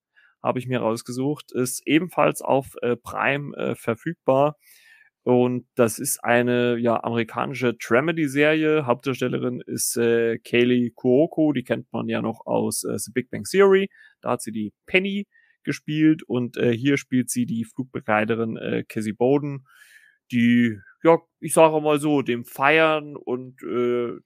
habe 0.43 0.59
ich 0.59 0.67
mir 0.67 0.81
rausgesucht, 0.81 1.53
ist 1.53 1.87
ebenfalls 1.87 2.41
auf 2.41 2.75
äh, 2.83 2.97
Prime 2.97 3.57
äh, 3.57 3.75
verfügbar. 3.75 4.57
Und 5.27 5.67
das 5.75 5.99
ist 5.99 6.23
eine 6.23 6.79
ja, 6.79 7.03
amerikanische 7.03 7.75
Dramedy-Serie. 7.75 8.87
Hauptdarstellerin 8.87 9.61
ist 9.61 9.97
äh, 9.97 10.39
Kaylee 10.39 10.91
Kuoko, 10.91 11.53
die 11.53 11.65
kennt 11.65 11.93
man 11.93 12.09
ja 12.09 12.23
noch 12.23 12.47
aus 12.47 12.85
äh, 12.85 12.97
The 12.97 13.11
Big 13.11 13.29
Bang 13.29 13.43
Theory. 13.43 13.91
Da 14.21 14.31
hat 14.31 14.43
sie 14.43 14.53
die 14.53 14.73
Penny 14.87 15.27
gespielt 15.65 16.23
und 16.23 16.57
äh, 16.57 16.71
hier 16.71 16.97
spielt 16.97 17.29
sie 17.29 17.45
die 17.45 17.65
Flugbegleiterin 17.65 18.57
äh, 18.57 18.85
Cassie 18.85 19.15
Bowden, 19.15 19.67
die, 20.31 20.79
ja, 21.03 21.19
ich 21.41 21.55
sage 21.55 21.81
mal 21.81 21.99
so, 21.99 22.23
dem 22.23 22.45
Feiern 22.45 23.17
und 23.17 23.61
äh, 23.65 24.21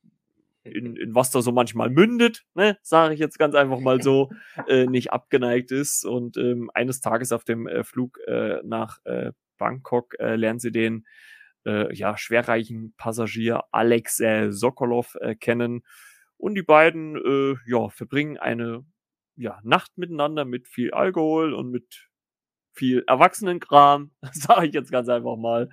in, 0.65 0.97
in 0.97 1.15
was 1.15 1.31
da 1.31 1.41
so 1.41 1.51
manchmal 1.51 1.89
mündet, 1.89 2.45
ne, 2.53 2.77
sage 2.83 3.15
ich 3.15 3.21
jetzt 3.21 3.39
ganz 3.39 3.55
einfach 3.55 3.81
mal 3.81 4.03
so, 4.03 4.29
äh, 4.69 4.85
nicht 4.85 5.15
abgeneigt 5.15 5.73
ist. 5.73 6.05
Und 6.05 6.37
ähm, 6.37 6.71
eines 6.75 7.01
Tages 7.01 7.33
auf 7.33 7.45
dem 7.45 7.67
äh, 7.67 7.85
Flug 7.85 8.19
äh, 8.27 8.59
nach 8.65 8.99
äh, 9.07 9.33
Bangkok 9.61 10.19
äh, 10.19 10.35
lernen 10.35 10.59
sie 10.59 10.73
den 10.73 11.07
äh, 11.67 11.95
ja, 11.95 12.17
schwerreichen 12.17 12.95
Passagier 12.97 13.63
Alex 13.71 14.19
äh, 14.19 14.51
Sokolov 14.51 15.17
äh, 15.21 15.37
kennen. 15.37 15.83
Und 16.37 16.55
die 16.55 16.63
beiden 16.63 17.17
äh, 17.17 17.57
ja, 17.67 17.91
verbringen 17.91 18.39
eine 18.39 18.85
ja, 19.37 19.61
Nacht 19.63 19.97
miteinander 19.97 20.45
mit 20.45 20.67
viel 20.67 20.93
Alkohol 20.93 21.53
und 21.55 21.71
mit 21.71 22.09
viel 22.73 23.05
Erwachsenenkram, 23.07 24.11
sage 24.33 24.67
ich 24.67 24.75
jetzt 24.75 24.91
ganz 24.91 25.09
einfach 25.09 25.37
mal. 25.37 25.69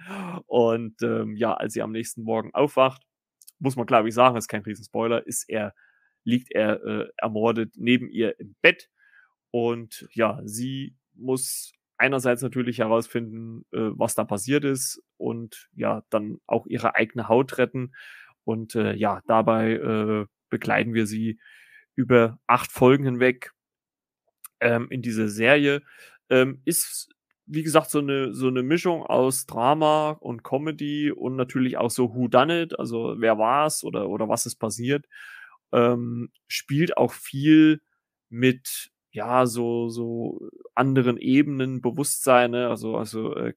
Und 0.45 1.01
ähm, 1.01 1.35
ja, 1.35 1.53
als 1.53 1.73
sie 1.73 1.81
am 1.81 1.91
nächsten 1.91 2.23
Morgen 2.23 2.53
aufwacht, 2.53 3.03
muss 3.59 3.75
man 3.75 3.85
glaube 3.85 4.09
ich 4.09 4.15
sagen, 4.15 4.37
ist 4.37 4.49
kein 4.49 4.63
Riesenspoiler, 4.63 5.25
ist 5.25 5.49
er, 5.49 5.73
liegt 6.23 6.51
er 6.51 6.83
äh, 6.83 7.07
ermordet 7.17 7.73
neben 7.77 8.09
ihr 8.09 8.39
im 8.39 8.55
Bett. 8.61 8.89
Und 9.51 10.07
ja, 10.11 10.41
sie 10.43 10.95
muss 11.13 11.71
einerseits 11.97 12.41
natürlich 12.41 12.79
herausfinden, 12.79 13.65
äh, 13.71 13.91
was 13.97 14.15
da 14.15 14.23
passiert 14.23 14.63
ist 14.63 15.01
und 15.17 15.69
ja, 15.75 16.03
dann 16.09 16.39
auch 16.47 16.67
ihre 16.67 16.95
eigene 16.95 17.27
Haut 17.27 17.57
retten. 17.57 17.93
Und 18.43 18.75
äh, 18.75 18.93
ja, 18.93 19.21
dabei 19.27 19.73
äh, 19.73 20.25
begleiten 20.49 20.93
wir 20.93 21.07
sie 21.07 21.39
über 21.95 22.39
acht 22.47 22.71
Folgen 22.71 23.05
hinweg 23.05 23.51
ähm, 24.59 24.87
in 24.89 25.01
diese 25.01 25.29
Serie. 25.29 25.81
Ähm, 26.29 26.61
ist, 26.65 27.09
wie 27.45 27.63
gesagt, 27.63 27.89
so 27.89 27.99
eine, 27.99 28.33
so 28.33 28.47
eine 28.47 28.63
Mischung 28.63 29.03
aus 29.03 29.45
Drama 29.45 30.11
und 30.11 30.43
Comedy 30.43 31.11
und 31.11 31.35
natürlich 31.35 31.77
auch 31.77 31.91
so 31.91 32.13
Who 32.13 32.27
Done 32.27 32.63
It, 32.63 32.79
also 32.79 33.15
wer 33.17 33.37
war's 33.37 33.83
oder, 33.83 34.09
oder 34.09 34.29
was 34.29 34.45
ist 34.45 34.57
passiert. 34.57 35.05
Ähm, 35.71 36.29
spielt 36.47 36.97
auch 36.97 37.13
viel 37.13 37.81
mit 38.29 38.91
ja, 39.11 39.45
so, 39.45 39.89
so 39.89 40.49
anderen 40.75 41.17
Ebenen 41.17 41.81
Bewusstsein, 41.81 42.51
ne? 42.51 42.67
Also, 42.69 42.97
also 42.97 43.35
äh, 43.35 43.53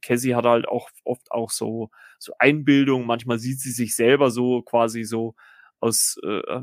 Cassie 0.00 0.34
hat 0.34 0.44
halt 0.46 0.68
auch 0.68 0.90
oft 1.04 1.30
auch 1.32 1.50
so, 1.50 1.90
so 2.18 2.32
Einbildung, 2.38 3.06
manchmal 3.06 3.38
sieht 3.38 3.60
sie 3.60 3.72
sich 3.72 3.94
selber 3.96 4.30
so 4.30 4.62
quasi 4.62 5.04
so 5.04 5.34
aus, 5.80 6.16
äh, 6.24 6.60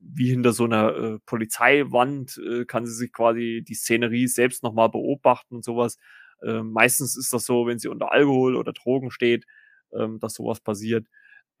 wie 0.00 0.30
hinter 0.30 0.52
so 0.52 0.64
einer 0.64 0.94
äh, 0.96 1.18
Polizeiwand 1.26 2.38
äh, 2.38 2.64
kann 2.64 2.86
sie 2.86 2.94
sich 2.94 3.12
quasi 3.12 3.64
die 3.66 3.74
Szenerie 3.74 4.26
selbst 4.26 4.62
nochmal 4.62 4.88
beobachten 4.88 5.56
und 5.56 5.64
sowas. 5.64 5.98
Äh, 6.42 6.62
meistens 6.62 7.16
ist 7.16 7.32
das 7.32 7.44
so, 7.44 7.66
wenn 7.66 7.78
sie 7.78 7.88
unter 7.88 8.12
Alkohol 8.12 8.56
oder 8.56 8.72
Drogen 8.72 9.10
steht, 9.10 9.44
ähm, 9.92 10.18
dass 10.20 10.34
sowas 10.34 10.60
passiert. 10.60 11.06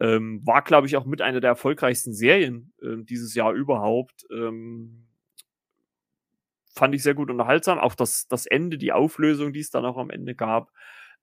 Ähm, 0.00 0.40
war, 0.46 0.62
glaube 0.62 0.86
ich, 0.86 0.96
auch 0.96 1.06
mit 1.06 1.22
einer 1.22 1.40
der 1.40 1.50
erfolgreichsten 1.50 2.12
Serien 2.14 2.72
äh, 2.82 3.02
dieses 3.04 3.34
Jahr 3.34 3.52
überhaupt. 3.52 4.26
Ähm, 4.32 5.07
fand 6.78 6.94
ich 6.94 7.02
sehr 7.02 7.14
gut 7.14 7.30
unterhaltsam. 7.30 7.78
Auch 7.78 7.94
das, 7.94 8.26
das 8.28 8.46
Ende, 8.46 8.78
die 8.78 8.92
Auflösung, 8.92 9.52
die 9.52 9.60
es 9.60 9.70
dann 9.70 9.84
auch 9.84 9.98
am 9.98 10.10
Ende 10.10 10.34
gab, 10.34 10.70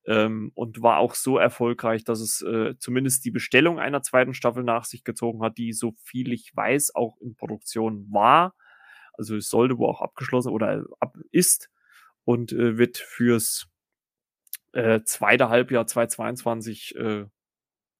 ähm, 0.06 0.52
und 0.54 0.82
war 0.82 0.98
auch 0.98 1.14
so 1.14 1.36
erfolgreich, 1.36 2.04
dass 2.04 2.20
es 2.20 2.40
äh, 2.42 2.78
zumindest 2.78 3.24
die 3.24 3.30
Bestellung 3.30 3.78
einer 3.78 4.02
zweiten 4.02 4.34
Staffel 4.34 4.62
nach 4.62 4.84
sich 4.84 5.04
gezogen 5.04 5.42
hat, 5.42 5.58
die, 5.58 5.72
so 5.72 5.94
viel 6.04 6.32
ich 6.32 6.54
weiß, 6.54 6.94
auch 6.94 7.16
in 7.20 7.34
Produktion 7.34 8.06
war. 8.10 8.54
Also 9.14 9.36
es 9.36 9.48
sollte 9.48 9.78
wohl 9.78 9.88
auch 9.88 10.02
abgeschlossen 10.02 10.52
oder 10.52 10.84
ab 11.00 11.16
ist 11.32 11.70
und 12.24 12.52
äh, 12.52 12.78
wird 12.78 12.98
fürs 12.98 13.66
äh, 14.72 15.00
zweite 15.04 15.48
Halbjahr 15.48 15.86
2022 15.86 16.96
äh, 16.96 17.24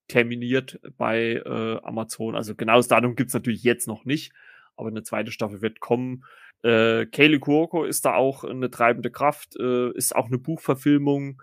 terminiert 0.07 0.79
bei 0.97 1.41
äh, 1.45 1.79
Amazon. 1.83 2.35
Also 2.35 2.55
genaues 2.55 2.87
Datum 2.87 3.15
gibt's 3.15 3.33
natürlich 3.33 3.63
jetzt 3.63 3.87
noch 3.87 4.05
nicht, 4.05 4.31
aber 4.77 4.87
eine 4.89 5.03
zweite 5.03 5.31
Staffel 5.31 5.61
wird 5.61 5.81
kommen. 5.81 6.23
Äh, 6.63 7.05
Kaylee 7.07 7.39
Kuoko 7.39 7.83
ist 7.83 8.05
da 8.05 8.15
auch 8.15 8.43
eine 8.43 8.69
treibende 8.69 9.11
Kraft, 9.11 9.55
äh, 9.59 9.91
ist 9.93 10.15
auch 10.15 10.27
eine 10.27 10.39
Buchverfilmung 10.39 11.41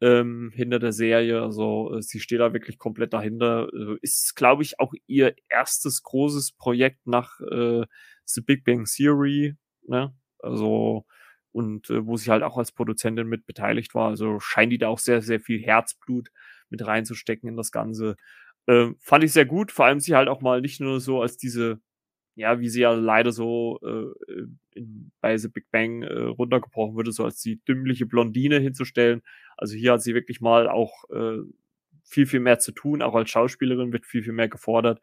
ähm, 0.00 0.50
hinter 0.54 0.78
der 0.78 0.92
Serie. 0.92 1.42
Also 1.42 1.94
äh, 1.94 2.02
sie 2.02 2.20
steht 2.20 2.40
da 2.40 2.52
wirklich 2.52 2.78
komplett 2.78 3.12
dahinter. 3.12 3.68
Äh, 3.72 3.96
ist, 4.02 4.34
glaube 4.36 4.62
ich, 4.62 4.80
auch 4.80 4.92
ihr 5.06 5.34
erstes 5.48 6.02
großes 6.02 6.52
Projekt 6.52 7.06
nach 7.06 7.40
äh, 7.40 7.84
The 8.24 8.40
Big 8.40 8.64
Bang 8.64 8.84
Theory. 8.84 9.56
Ne? 9.86 10.14
Also 10.38 11.04
und 11.52 11.90
äh, 11.90 12.06
wo 12.06 12.16
sie 12.16 12.30
halt 12.30 12.42
auch 12.42 12.58
als 12.58 12.72
Produzentin 12.72 13.28
mit 13.28 13.46
beteiligt 13.46 13.94
war. 13.94 14.08
Also 14.08 14.40
scheint 14.40 14.72
die 14.72 14.78
da 14.78 14.88
auch 14.88 14.98
sehr, 14.98 15.22
sehr 15.22 15.40
viel 15.40 15.62
Herzblut 15.62 16.30
mit 16.70 16.84
reinzustecken 16.86 17.48
in 17.48 17.56
das 17.56 17.70
Ganze. 17.70 18.16
Äh, 18.66 18.90
fand 19.00 19.24
ich 19.24 19.32
sehr 19.32 19.46
gut, 19.46 19.72
vor 19.72 19.86
allem 19.86 20.00
sie 20.00 20.14
halt 20.14 20.28
auch 20.28 20.40
mal 20.40 20.60
nicht 20.60 20.80
nur 20.80 21.00
so 21.00 21.20
als 21.22 21.36
diese 21.36 21.80
ja, 22.34 22.60
wie 22.60 22.68
sie 22.68 22.80
ja 22.80 22.92
leider 22.92 23.32
so 23.32 23.78
äh, 23.82 24.34
in, 24.74 25.12
bei 25.20 25.36
The 25.36 25.48
Big 25.48 25.70
Bang 25.70 26.02
äh, 26.02 26.22
runtergebrochen 26.22 26.94
wurde, 26.94 27.12
so 27.12 27.24
als 27.24 27.40
die 27.42 27.62
dümmliche 27.64 28.06
Blondine 28.06 28.58
hinzustellen. 28.58 29.22
Also 29.56 29.74
hier 29.74 29.92
hat 29.92 30.02
sie 30.02 30.14
wirklich 30.14 30.40
mal 30.40 30.68
auch 30.68 31.04
äh, 31.10 31.38
viel, 32.04 32.26
viel 32.26 32.40
mehr 32.40 32.58
zu 32.58 32.72
tun, 32.72 33.02
auch 33.02 33.14
als 33.14 33.30
Schauspielerin 33.30 33.92
wird 33.92 34.06
viel, 34.06 34.22
viel 34.22 34.32
mehr 34.32 34.48
gefordert. 34.48 35.00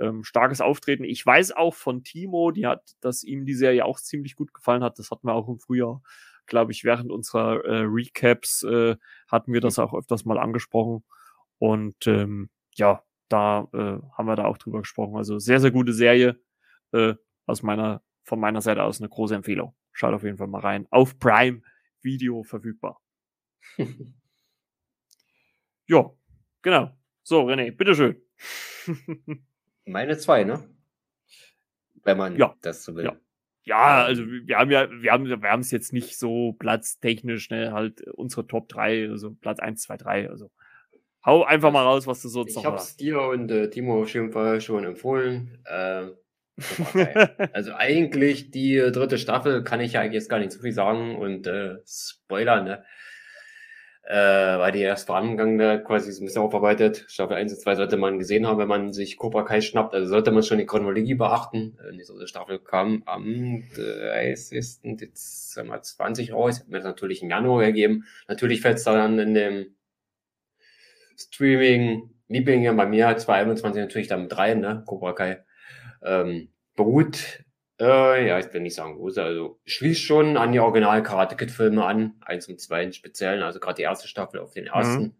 Ähm, 0.00 0.24
starkes 0.24 0.60
Auftreten. 0.60 1.04
Ich 1.04 1.24
weiß 1.24 1.52
auch 1.52 1.74
von 1.74 2.02
Timo, 2.02 2.50
die 2.50 2.66
hat, 2.66 2.82
dass 3.00 3.22
ihm 3.22 3.46
die 3.46 3.54
Serie 3.54 3.84
auch 3.84 4.00
ziemlich 4.00 4.34
gut 4.34 4.52
gefallen 4.52 4.82
hat. 4.82 4.98
Das 4.98 5.10
hatten 5.12 5.28
wir 5.28 5.34
auch 5.34 5.48
im 5.48 5.60
Frühjahr, 5.60 6.02
glaube 6.46 6.72
ich, 6.72 6.82
während 6.82 7.12
unserer 7.12 7.64
äh, 7.64 7.82
Recaps 7.86 8.64
äh, 8.64 8.96
hatten 9.28 9.52
wir 9.52 9.60
das 9.60 9.78
auch 9.78 9.94
öfters 9.94 10.24
mal 10.24 10.38
angesprochen. 10.38 11.04
Und 11.58 12.08
ähm, 12.08 12.50
ja, 12.74 13.04
da 13.28 13.68
äh, 13.72 14.00
haben 14.12 14.26
wir 14.26 14.36
da 14.36 14.46
auch 14.46 14.58
drüber 14.58 14.80
gesprochen. 14.80 15.16
Also 15.16 15.38
sehr, 15.38 15.60
sehr 15.60 15.70
gute 15.70 15.92
Serie 15.92 16.40
äh, 16.94 17.14
aus 17.46 17.62
meiner, 17.62 18.02
von 18.22 18.40
meiner 18.40 18.60
Seite 18.60 18.82
aus 18.82 19.00
eine 19.00 19.08
große 19.08 19.34
Empfehlung. 19.34 19.74
Schaut 19.92 20.14
auf 20.14 20.22
jeden 20.22 20.38
Fall 20.38 20.46
mal 20.46 20.60
rein. 20.60 20.86
Auf 20.90 21.18
Prime 21.18 21.62
Video 22.00 22.42
verfügbar. 22.42 23.00
ja, 25.86 26.10
genau. 26.62 26.96
So, 27.22 27.42
René, 27.48 27.70
bitteschön. 27.72 28.20
Meine 29.86 30.16
zwei, 30.18 30.44
ne? 30.44 30.68
Wenn 32.02 32.18
man 32.18 32.36
ja. 32.36 32.54
das 32.60 32.84
so 32.84 32.94
will. 32.94 33.04
Ja. 33.04 33.16
Ja, 33.66 34.04
also 34.04 34.26
wir 34.26 34.58
haben 34.58 34.70
ja, 34.70 34.90
wir 34.90 35.10
haben, 35.10 35.24
wir 35.24 35.50
haben 35.50 35.60
es 35.60 35.70
jetzt 35.70 35.94
nicht 35.94 36.18
so 36.18 36.52
platztechnisch, 36.52 37.48
ne, 37.48 37.72
halt 37.72 38.02
unsere 38.08 38.46
Top 38.46 38.68
3, 38.68 39.08
also 39.08 39.32
Platz 39.32 39.58
1, 39.58 39.80
2, 39.80 39.96
3, 39.96 40.28
also 40.28 40.50
hau 41.24 41.44
einfach 41.44 41.72
mal 41.72 41.82
raus, 41.82 42.06
was 42.06 42.20
du 42.20 42.28
so 42.28 42.44
Ich 42.46 42.64
hab's 42.64 42.96
dir 42.96 43.22
und 43.22 43.50
äh, 43.50 43.70
Timo 43.70 44.02
auf 44.02 44.12
jeden 44.12 44.32
Fall 44.32 44.60
schon 44.60 44.84
empfohlen. 44.84 45.62
Äh, 45.64 46.08
also 47.52 47.72
eigentlich 47.74 48.50
die 48.50 48.76
dritte 48.92 49.18
Staffel 49.18 49.64
kann 49.64 49.80
ich 49.80 49.94
ja 49.94 50.04
jetzt 50.04 50.28
gar 50.28 50.38
nicht 50.38 50.52
so 50.52 50.60
viel 50.60 50.72
sagen 50.72 51.16
und 51.16 51.46
äh, 51.46 51.78
Spoiler, 51.86 52.62
ne? 52.62 52.84
Äh, 54.06 54.58
weil 54.58 54.72
die 54.72 54.80
erst 54.80 55.06
vorangegangene 55.06 55.82
quasi 55.82 56.12
so 56.12 56.22
ein 56.22 56.26
bisschen 56.26 56.42
aufarbeitet. 56.42 57.06
Staffel 57.08 57.36
1 57.36 57.54
und 57.54 57.58
2 57.58 57.74
sollte 57.76 57.96
man 57.96 58.18
gesehen 58.18 58.46
haben, 58.46 58.58
wenn 58.58 58.68
man 58.68 58.92
sich 58.92 59.16
Cobra 59.16 59.44
Kai 59.44 59.62
schnappt. 59.62 59.94
Also 59.94 60.08
sollte 60.08 60.30
man 60.30 60.42
schon 60.42 60.58
die 60.58 60.66
Chronologie 60.66 61.14
beachten. 61.14 61.78
Äh, 61.82 61.96
die 61.96 62.04
dritte 62.04 62.28
Staffel 62.28 62.58
kam 62.58 63.02
am 63.06 63.64
30. 63.74 64.96
Dezember 64.98 65.80
20 65.80 66.34
raus. 66.34 66.60
Hat 66.60 66.68
mir 66.68 66.76
das 66.76 66.84
natürlich 66.84 67.22
im 67.22 67.30
Januar 67.30 67.64
gegeben. 67.64 68.04
Natürlich 68.28 68.60
fällt 68.60 68.76
es 68.76 68.84
dann 68.84 69.18
in 69.18 69.34
dem 69.34 69.74
Streaming 71.16 72.10
Lieblinge 72.28 72.74
bei 72.74 72.86
mir 72.86 73.16
2021 73.16 73.80
natürlich 73.80 74.08
dann 74.08 74.24
mit 74.24 74.36
rein, 74.36 74.60
ne? 74.60 74.82
Cobra 74.86 75.14
Kai 75.14 75.44
ähm, 76.04 76.48
beruht, 76.76 77.44
äh, 77.80 78.28
ja, 78.28 78.38
ich 78.38 78.52
will 78.52 78.60
nicht 78.60 78.76
sagen 78.76 78.94
große, 78.94 79.22
also 79.22 79.58
schließt 79.64 80.00
schon 80.00 80.36
an 80.36 80.52
die 80.52 80.60
Original 80.60 81.02
Karate 81.02 81.36
Kid 81.36 81.50
Filme 81.50 81.84
an, 81.84 82.14
eins 82.20 82.48
und 82.48 82.60
zwei 82.60 82.82
in 82.84 82.92
speziellen, 82.92 83.42
also 83.42 83.58
gerade 83.58 83.76
die 83.76 83.82
erste 83.82 84.06
Staffel 84.06 84.40
auf 84.40 84.52
den 84.52 84.66
ersten. 84.66 85.02
Mhm. 85.02 85.14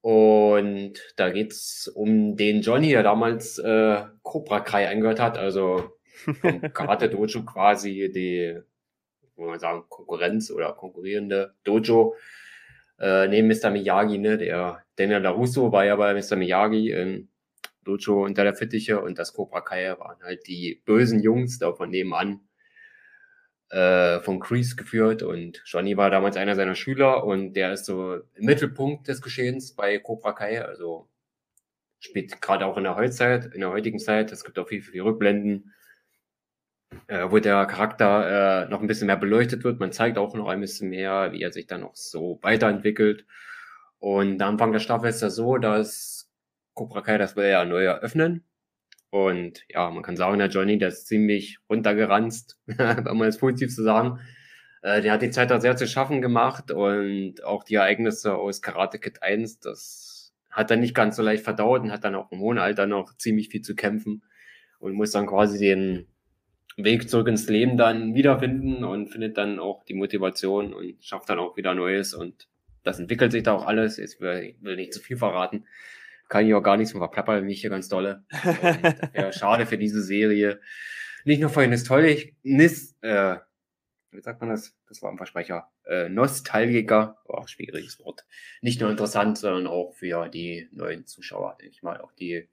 Und 0.00 0.94
da 1.16 1.30
geht's 1.30 1.88
um 1.88 2.36
den 2.36 2.62
Johnny, 2.62 2.90
der 2.90 3.02
damals 3.02 3.58
äh, 3.58 4.04
Cobra 4.22 4.60
Kai 4.60 4.88
eingehört 4.88 5.20
hat, 5.20 5.36
also 5.36 5.98
vom 6.40 6.60
Karate 6.72 7.10
Dojo 7.10 7.42
quasi 7.44 8.10
die, 8.14 8.58
wo 9.36 9.46
man 9.46 9.58
sagen, 9.58 9.84
Konkurrenz 9.88 10.50
oder 10.50 10.72
konkurrierende 10.72 11.54
Dojo. 11.64 12.14
Äh, 12.98 13.28
neben 13.28 13.48
Mr. 13.48 13.70
Miyagi, 13.70 14.18
ne, 14.18 14.38
der 14.38 14.82
Daniel 14.96 15.20
LaRusso 15.20 15.70
war 15.72 15.84
ja 15.84 15.96
bei 15.96 16.14
Mr. 16.14 16.36
Miyagi 16.36 16.90
in 16.90 17.28
Dojo 17.88 18.24
unter 18.24 18.44
der 18.44 18.54
Fittiche 18.54 19.00
und 19.00 19.18
das 19.18 19.32
Cobra 19.32 19.60
Kai 19.60 19.98
waren 19.98 20.22
halt 20.22 20.46
die 20.46 20.82
bösen 20.84 21.20
Jungs 21.20 21.58
da 21.58 21.72
von 21.72 21.90
nebenan 21.90 22.40
äh, 23.70 24.20
von 24.20 24.40
Kreese 24.40 24.76
geführt 24.76 25.22
und 25.22 25.62
Johnny 25.66 25.96
war 25.96 26.10
damals 26.10 26.36
einer 26.36 26.54
seiner 26.54 26.74
Schüler 26.74 27.24
und 27.24 27.54
der 27.54 27.72
ist 27.72 27.86
so 27.86 28.14
im 28.34 28.44
Mittelpunkt 28.44 29.08
des 29.08 29.22
Geschehens 29.22 29.74
bei 29.74 29.98
Cobra 29.98 30.32
Kai, 30.32 30.64
also 30.64 31.08
spielt 32.00 32.40
gerade 32.40 32.66
auch 32.66 32.76
in 32.76 32.84
der 32.84 32.96
Heutzeit, 32.96 33.46
in 33.54 33.60
der 33.60 33.70
heutigen 33.70 33.98
Zeit, 33.98 34.32
es 34.32 34.44
gibt 34.44 34.58
auch 34.58 34.68
viel, 34.68 34.82
viel 34.82 35.02
Rückblenden, 35.02 35.74
äh, 37.08 37.26
wo 37.30 37.38
der 37.38 37.66
Charakter 37.66 38.64
äh, 38.64 38.68
noch 38.68 38.80
ein 38.80 38.86
bisschen 38.86 39.06
mehr 39.06 39.16
beleuchtet 39.16 39.64
wird. 39.64 39.80
Man 39.80 39.92
zeigt 39.92 40.18
auch 40.18 40.34
noch 40.34 40.48
ein 40.48 40.60
bisschen 40.60 40.90
mehr, 40.90 41.32
wie 41.32 41.42
er 41.42 41.52
sich 41.52 41.66
dann 41.66 41.82
noch 41.82 41.96
so 41.96 42.38
weiterentwickelt. 42.42 43.26
Und 43.98 44.40
am 44.42 44.50
Anfang 44.50 44.72
der 44.72 44.78
Staffel 44.78 45.08
ist 45.08 45.22
das 45.22 45.34
so, 45.34 45.58
dass 45.58 46.17
Cobra 46.78 47.02
Kai, 47.02 47.18
das 47.18 47.34
will 47.34 47.44
er 47.44 47.50
ja 47.50 47.64
neu 47.64 47.84
eröffnen. 47.84 48.44
Und 49.10 49.64
ja, 49.68 49.90
man 49.90 50.02
kann 50.02 50.16
sagen, 50.16 50.38
der 50.38 50.48
Johnny, 50.48 50.78
der 50.78 50.88
ist 50.88 51.06
ziemlich 51.08 51.58
runtergeranzt, 51.68 52.60
wenn 52.66 53.16
man 53.16 53.28
es 53.28 53.38
positiv 53.38 53.74
zu 53.74 53.82
sagen. 53.82 54.20
Äh, 54.82 55.02
der 55.02 55.12
hat 55.12 55.22
die 55.22 55.30
Zeit 55.30 55.50
da 55.50 55.60
sehr 55.60 55.76
zu 55.76 55.88
schaffen 55.88 56.22
gemacht 56.22 56.70
und 56.70 57.42
auch 57.42 57.64
die 57.64 57.74
Ereignisse 57.76 58.34
aus 58.36 58.62
Karate 58.62 58.98
Kid 58.98 59.22
1, 59.22 59.58
das 59.60 60.32
hat 60.50 60.70
er 60.70 60.76
nicht 60.76 60.94
ganz 60.94 61.16
so 61.16 61.22
leicht 61.22 61.42
verdaut 61.42 61.82
und 61.82 61.90
hat 61.90 62.04
dann 62.04 62.14
auch 62.14 62.30
im 62.30 62.40
hohen 62.40 62.58
Alter 62.58 62.86
noch 62.86 63.16
ziemlich 63.16 63.48
viel 63.48 63.62
zu 63.62 63.74
kämpfen 63.74 64.22
und 64.78 64.92
muss 64.92 65.10
dann 65.10 65.26
quasi 65.26 65.58
den 65.58 66.06
Weg 66.76 67.10
zurück 67.10 67.26
ins 67.26 67.48
Leben 67.48 67.76
dann 67.76 68.14
wiederfinden 68.14 68.84
und 68.84 69.08
findet 69.08 69.36
dann 69.36 69.58
auch 69.58 69.84
die 69.84 69.94
Motivation 69.94 70.72
und 70.72 71.02
schafft 71.04 71.28
dann 71.28 71.40
auch 71.40 71.56
wieder 71.56 71.74
Neues 71.74 72.14
und 72.14 72.48
das 72.84 73.00
entwickelt 73.00 73.32
sich 73.32 73.42
da 73.42 73.52
auch 73.52 73.66
alles. 73.66 73.96
Jetzt 73.96 74.20
will, 74.20 74.54
will 74.60 74.76
nicht 74.76 74.94
zu 74.94 75.00
viel 75.00 75.16
verraten 75.16 75.64
kann 76.28 76.46
ich 76.46 76.54
auch 76.54 76.62
gar 76.62 76.76
nichts 76.76 76.92
von 76.92 77.00
verplappern, 77.00 77.44
mich 77.44 77.60
hier 77.60 77.70
ganz 77.70 77.88
dolle. 77.88 78.24
ja, 79.14 79.32
schade 79.32 79.66
für 79.66 79.78
diese 79.78 80.02
Serie. 80.02 80.60
Nicht 81.24 81.40
nur 81.40 81.50
für 81.50 81.62
den 81.62 81.72
Historik, 81.72 82.36
Nis, 82.42 82.96
äh, 83.02 83.36
wie 84.10 84.20
sagt 84.20 84.40
man 84.40 84.50
das? 84.50 84.74
Das 84.88 85.02
war 85.02 85.10
ein 85.10 85.16
Versprecher. 85.16 85.70
Äh, 85.86 86.08
Nostalgiker, 86.08 87.18
auch 87.28 87.44
oh, 87.44 87.46
schwieriges 87.46 88.00
Wort. 88.00 88.24
Nicht 88.62 88.80
nur 88.80 88.90
interessant, 88.90 89.36
sondern 89.38 89.66
auch 89.66 89.94
für 89.94 90.28
die 90.28 90.68
neuen 90.72 91.06
Zuschauer, 91.06 91.56
denke 91.60 91.74
ich 91.74 91.82
mal. 91.82 92.00
Auch 92.00 92.12
die, 92.12 92.48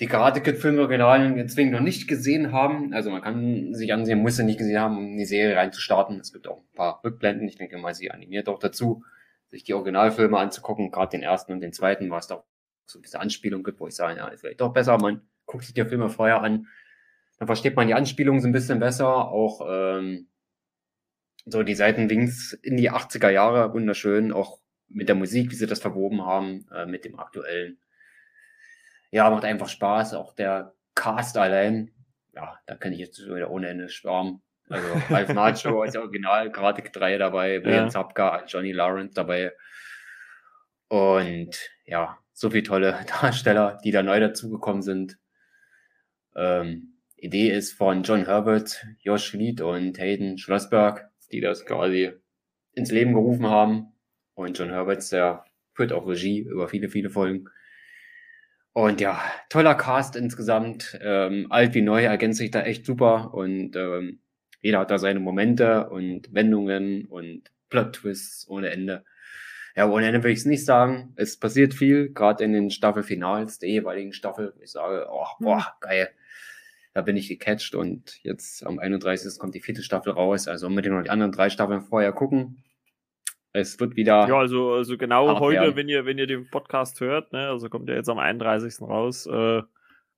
die 0.00 0.06
Karate 0.06 0.40
Kid 0.40 0.58
Filme 0.58 0.80
Originalen 0.80 1.48
zwingend 1.48 1.74
noch 1.74 1.80
nicht 1.80 2.08
gesehen 2.08 2.52
haben. 2.52 2.92
Also 2.92 3.10
man 3.10 3.22
kann 3.22 3.74
sich 3.74 3.92
ansehen, 3.92 4.20
muss 4.20 4.36
sie 4.36 4.44
nicht 4.44 4.58
gesehen 4.58 4.80
haben, 4.80 4.98
um 4.98 5.04
in 5.12 5.18
die 5.18 5.26
Serie 5.26 5.56
reinzustarten. 5.56 6.18
Es 6.18 6.32
gibt 6.32 6.48
auch 6.48 6.58
ein 6.58 6.74
paar 6.74 7.00
Rückblenden. 7.04 7.46
Ich 7.46 7.56
denke 7.56 7.78
mal, 7.78 7.94
sie 7.94 8.10
animiert 8.10 8.48
auch 8.48 8.58
dazu, 8.58 9.04
sich 9.46 9.62
die 9.62 9.74
Originalfilme 9.74 10.38
anzugucken. 10.38 10.90
Gerade 10.90 11.12
den 11.12 11.22
ersten 11.22 11.52
und 11.52 11.60
den 11.60 11.72
zweiten 11.72 12.10
war 12.10 12.18
es 12.18 12.26
doch 12.26 12.44
so 12.90 13.00
diese 13.00 13.20
Anspielung 13.20 13.62
gibt, 13.62 13.80
wo 13.80 13.86
ich 13.86 13.94
sage, 13.94 14.18
ja, 14.18 14.28
ist 14.28 14.40
vielleicht 14.40 14.60
doch 14.60 14.72
besser, 14.72 14.98
man 14.98 15.22
guckt 15.46 15.64
sich 15.64 15.74
die 15.74 15.84
Filme 15.84 16.08
vorher 16.08 16.42
an, 16.42 16.66
dann 17.38 17.46
versteht 17.46 17.76
man 17.76 17.86
die 17.86 17.94
Anspielungen 17.94 18.40
so 18.40 18.48
ein 18.48 18.52
bisschen 18.52 18.80
besser, 18.80 19.08
auch 19.08 19.66
ähm, 19.68 20.28
so 21.46 21.62
die 21.62 21.74
Seitenwinks 21.74 22.52
in 22.52 22.76
die 22.76 22.90
80er 22.90 23.30
Jahre, 23.30 23.72
wunderschön, 23.72 24.32
auch 24.32 24.60
mit 24.88 25.08
der 25.08 25.16
Musik, 25.16 25.50
wie 25.50 25.54
sie 25.54 25.66
das 25.66 25.80
verwoben 25.80 26.24
haben, 26.24 26.66
äh, 26.72 26.86
mit 26.86 27.04
dem 27.04 27.18
aktuellen. 27.18 27.78
Ja, 29.10 29.30
macht 29.30 29.44
einfach 29.44 29.68
Spaß, 29.68 30.14
auch 30.14 30.34
der 30.34 30.74
Cast 30.94 31.36
allein, 31.38 31.92
ja, 32.34 32.58
da 32.66 32.76
kann 32.76 32.92
ich 32.92 32.98
jetzt 32.98 33.18
wieder 33.24 33.50
ohne 33.50 33.68
Ende 33.68 33.88
schwärmen. 33.88 34.42
Also 34.68 34.86
Ralph 35.08 35.28
Nacho 35.34 35.82
als 35.82 35.96
Original, 35.96 36.52
Karate 36.52 36.82
3 36.82 37.18
dabei, 37.18 37.64
William 37.64 37.86
ja. 37.86 37.88
Zapka, 37.88 38.44
Johnny 38.46 38.72
Lawrence 38.72 39.14
dabei. 39.14 39.52
Und 40.88 41.70
ja, 41.86 42.18
so 42.40 42.48
viele 42.48 42.62
tolle 42.62 42.98
Darsteller, 43.20 43.78
die 43.84 43.90
da 43.90 44.02
neu 44.02 44.18
dazugekommen 44.18 44.80
sind. 44.80 45.18
Ähm, 46.34 46.94
Idee 47.16 47.50
ist 47.50 47.72
von 47.74 48.02
John 48.02 48.24
Herbert, 48.24 48.86
Josh 49.00 49.34
Lied 49.34 49.60
und 49.60 49.98
Hayden 49.98 50.38
Schlossberg, 50.38 51.10
die 51.30 51.42
das 51.42 51.66
quasi 51.66 52.12
ins 52.72 52.90
Leben 52.90 53.12
gerufen 53.12 53.46
haben. 53.46 53.92
Und 54.32 54.58
John 54.58 54.70
Herbert, 54.70 55.12
der 55.12 55.44
führt 55.74 55.92
auch 55.92 56.06
Regie 56.06 56.38
über 56.38 56.66
viele, 56.66 56.88
viele 56.88 57.10
Folgen. 57.10 57.50
Und 58.72 59.02
ja, 59.02 59.20
toller 59.50 59.74
Cast 59.74 60.16
insgesamt. 60.16 60.98
Ähm, 61.02 61.46
alt 61.50 61.74
wie 61.74 61.82
neu 61.82 62.04
ergänzt 62.04 62.38
sich 62.38 62.50
da 62.50 62.62
echt 62.62 62.86
super. 62.86 63.34
Und 63.34 63.76
ähm, 63.76 64.20
jeder 64.62 64.78
hat 64.78 64.90
da 64.90 64.98
seine 64.98 65.20
Momente 65.20 65.90
und 65.90 66.32
Wendungen 66.32 67.04
und 67.04 67.50
Plot-Twists 67.68 68.48
ohne 68.48 68.70
Ende. 68.70 69.04
Ja, 69.76 69.88
ohne 69.88 70.06
Ende 70.06 70.22
will 70.22 70.32
ich 70.32 70.40
es 70.40 70.46
nicht 70.46 70.64
sagen. 70.64 71.12
Es 71.16 71.38
passiert 71.38 71.74
viel, 71.74 72.12
gerade 72.12 72.44
in 72.44 72.52
den 72.52 72.70
Staffelfinals 72.70 73.58
der 73.58 73.68
jeweiligen 73.68 74.12
Staffel. 74.12 74.54
Ich 74.60 74.72
sage, 74.72 75.06
oh, 75.10 75.26
boah, 75.38 75.74
geil. 75.80 76.10
Da 76.92 77.02
bin 77.02 77.16
ich 77.16 77.28
gecatcht 77.28 77.74
und 77.76 78.18
jetzt 78.24 78.66
am 78.66 78.80
31. 78.80 79.38
kommt 79.38 79.54
die 79.54 79.60
vierte 79.60 79.82
Staffel 79.82 80.12
raus. 80.12 80.48
Also 80.48 80.68
noch 80.68 80.82
die 80.82 81.10
anderen 81.10 81.30
drei 81.30 81.48
Staffeln 81.48 81.82
vorher 81.82 82.12
gucken. 82.12 82.64
Es 83.52 83.78
wird 83.80 83.96
wieder. 83.96 84.28
Ja, 84.28 84.38
also, 84.38 84.72
also 84.72 84.96
genau 84.96 85.38
heute, 85.40 85.60
werden. 85.60 85.76
wenn 85.76 85.88
ihr, 85.88 86.04
wenn 86.04 86.18
ihr 86.18 86.26
den 86.26 86.48
Podcast 86.50 87.00
hört, 87.00 87.32
ne, 87.32 87.48
also 87.48 87.68
kommt 87.68 87.88
ja 87.88 87.94
jetzt 87.94 88.08
am 88.08 88.18
31. 88.18 88.80
raus, 88.82 89.26
äh, 89.26 89.62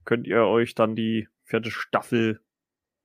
könnt 0.04 0.26
ihr 0.26 0.44
euch 0.44 0.74
dann 0.74 0.96
die 0.96 1.28
vierte 1.44 1.70
Staffel 1.70 2.40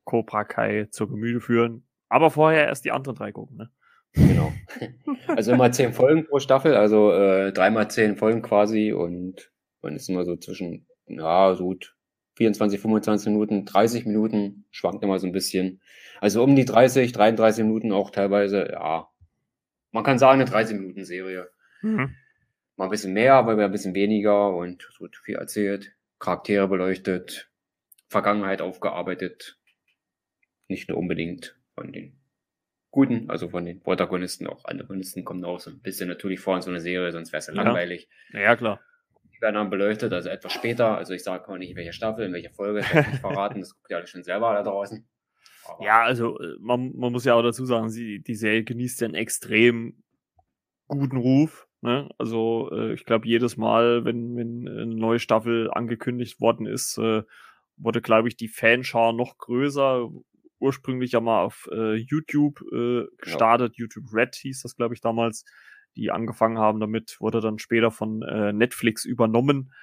Cobra 0.04 0.44
Kai 0.44 0.88
zur 0.90 1.10
Gemüte 1.10 1.42
führen. 1.42 1.86
Aber 2.10 2.32
vorher 2.32 2.68
erst 2.68 2.86
die 2.86 2.92
anderen 2.92 3.18
drei 3.18 3.32
gucken, 3.32 3.58
ne? 3.58 3.70
Genau. 4.18 4.54
Also 5.28 5.54
immer 5.54 5.72
zehn 5.72 5.94
Folgen 5.94 6.26
pro 6.26 6.40
Staffel, 6.40 6.76
also 6.76 7.12
äh, 7.12 7.52
dreimal 7.52 7.90
zehn 7.90 8.16
Folgen 8.16 8.42
quasi 8.42 8.94
und 8.94 9.52
man 9.82 9.96
ist 9.96 10.10
immer 10.10 10.26
so 10.26 10.36
zwischen, 10.36 10.88
ja, 11.08 11.54
so 11.56 11.66
gut 11.66 11.96
24, 12.36 12.80
25 12.80 13.32
Minuten, 13.32 13.66
30 13.66 14.06
Minuten, 14.06 14.66
schwankt 14.72 15.04
immer 15.04 15.20
so 15.20 15.28
ein 15.28 15.34
bisschen. 15.34 15.82
Also 16.22 16.44
um 16.44 16.56
die 16.56 16.66
30, 16.66 17.12
33 17.12 17.64
Minuten 17.64 17.92
auch 17.92 18.12
teilweise, 18.12 18.70
ja. 18.72 19.10
Man 19.92 20.04
kann 20.04 20.20
sagen, 20.20 20.42
eine 20.42 20.50
30 20.50 20.78
Minuten 20.78 21.04
Serie. 21.04 21.50
Mhm. 21.82 22.16
Mal 22.76 22.86
ein 22.86 22.92
bisschen 22.92 23.14
mehr, 23.14 23.34
aber 23.36 23.58
ein 23.58 23.72
bisschen 23.72 23.96
weniger 23.96 24.56
und 24.56 24.88
es 24.92 25.02
wird 25.02 25.18
viel 25.18 25.36
erzählt, 25.36 25.96
Charaktere 26.20 26.68
beleuchtet, 26.68 27.50
Vergangenheit 28.08 28.62
aufgearbeitet. 28.62 29.60
Nicht 30.68 30.90
nur 30.90 30.98
unbedingt 30.98 31.58
von 31.74 31.92
den 31.92 32.17
Guten, 32.98 33.30
also 33.30 33.48
von 33.48 33.64
den 33.64 33.80
Protagonisten, 33.80 34.48
auch 34.48 34.66
Antagonisten 34.66 35.24
kommen 35.24 35.46
auch 35.46 35.60
so 35.60 35.70
ein 35.70 35.80
bisschen 35.84 36.10
natürlich 36.10 36.40
vor 36.40 36.56
in 36.56 36.64
so 36.64 36.72
eine 36.72 36.82
Serie, 36.82 37.12
sonst 37.12 37.32
wäre 37.32 37.38
es 37.38 37.46
ja, 37.46 37.54
ja 37.54 37.62
langweilig. 37.62 38.10
Ja, 38.34 38.56
klar. 38.56 38.82
Die 39.36 39.40
werden 39.40 39.54
dann 39.54 39.70
beleuchtet, 39.70 40.12
also 40.14 40.30
etwas 40.30 40.52
später. 40.52 40.98
Also 40.98 41.14
ich 41.14 41.24
sage 41.24 41.48
mal 41.48 41.60
nicht, 41.60 41.70
in 41.70 41.76
welcher 41.76 41.94
Staffel, 41.94 42.26
in 42.26 42.34
welcher 42.34 42.50
Folge, 42.50 42.80
das 42.80 42.90
kann 42.90 43.02
ich 43.04 43.12
nicht 43.12 43.20
verraten, 43.22 43.60
das 43.60 43.76
guckt 43.76 43.92
ihr 43.92 43.98
alle 43.98 44.08
schon 44.08 44.24
selber 44.24 44.52
da 44.52 44.64
draußen. 44.64 45.08
Aber 45.68 45.86
ja, 45.86 46.02
also 46.02 46.40
äh, 46.40 46.56
man, 46.60 46.92
man 46.96 47.12
muss 47.12 47.24
ja 47.24 47.36
auch 47.36 47.44
dazu 47.44 47.66
sagen, 47.66 47.90
sie, 47.90 48.20
die 48.20 48.34
Serie 48.34 48.64
genießt 48.64 49.02
ja 49.02 49.06
einen 49.06 49.14
extrem 49.14 50.02
guten 50.88 51.18
Ruf. 51.18 51.68
Ne? 51.82 52.10
Also 52.18 52.72
äh, 52.72 52.94
ich 52.94 53.06
glaube, 53.06 53.28
jedes 53.28 53.58
Mal, 53.58 54.06
wenn, 54.06 54.36
wenn 54.38 54.68
eine 54.68 54.88
neue 54.88 55.20
Staffel 55.20 55.70
angekündigt 55.70 56.42
worden 56.42 56.66
ist, 56.66 56.98
äh, 56.98 57.22
wurde, 57.76 58.02
glaube 58.02 58.28
ich, 58.28 58.38
die 58.38 58.48
Fanschar 58.48 59.14
noch 59.14 59.38
größer. 59.38 60.10
Ursprünglich 60.60 61.12
ja 61.12 61.20
mal 61.20 61.44
auf 61.44 61.70
äh, 61.72 61.96
YouTube 61.96 62.62
äh, 62.72 63.06
gestartet. 63.18 63.74
Ja. 63.78 63.84
YouTube 63.84 64.12
Red 64.14 64.36
hieß 64.36 64.62
das, 64.64 64.76
glaube 64.76 64.96
ich, 64.96 65.02
damals 65.02 65.46
die 65.96 66.12
angefangen 66.12 66.58
haben 66.58 66.80
damit, 66.80 67.20
wurde 67.20 67.42
dann 67.42 67.60
später 67.60 67.92
von 67.92 68.22
äh, 68.22 68.54
Netflix 68.54 69.04
übernommen. 69.04 69.74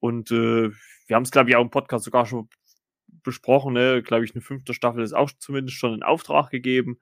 Und 0.00 0.30
äh, 0.30 0.70
wir 1.06 1.16
haben 1.16 1.22
es, 1.22 1.30
glaube 1.30 1.50
ich, 1.50 1.56
auch 1.56 1.62
im 1.62 1.70
Podcast 1.70 2.04
sogar 2.04 2.26
schon 2.26 2.48
besprochen. 3.22 3.74
Ne? 3.74 4.02
Glaube 4.02 4.24
ich, 4.24 4.34
eine 4.34 4.42
fünfte 4.42 4.74
Staffel 4.74 5.02
ist 5.02 5.12
auch 5.12 5.30
zumindest 5.38 5.76
schon 5.76 5.94
in 5.94 6.02
Auftrag 6.02 6.50
gegeben. 6.50 6.98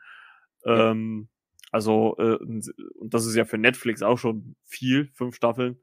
Ja. 0.64 0.90
Ähm, 0.90 1.28
also, 1.70 2.16
äh, 2.18 2.36
und 2.36 2.64
das 3.00 3.26
ist 3.26 3.34
ja 3.34 3.44
für 3.44 3.58
Netflix 3.58 4.02
auch 4.02 4.18
schon 4.18 4.56
viel, 4.64 5.10
fünf 5.14 5.34
Staffeln. 5.34 5.80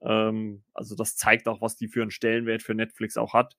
Ähm, 0.00 0.62
also, 0.74 0.94
das 0.94 1.16
zeigt 1.16 1.48
auch, 1.48 1.60
was 1.60 1.76
die 1.76 1.88
für 1.88 2.02
einen 2.02 2.10
Stellenwert 2.10 2.62
für 2.62 2.74
Netflix 2.74 3.16
auch 3.16 3.34
hat. 3.34 3.56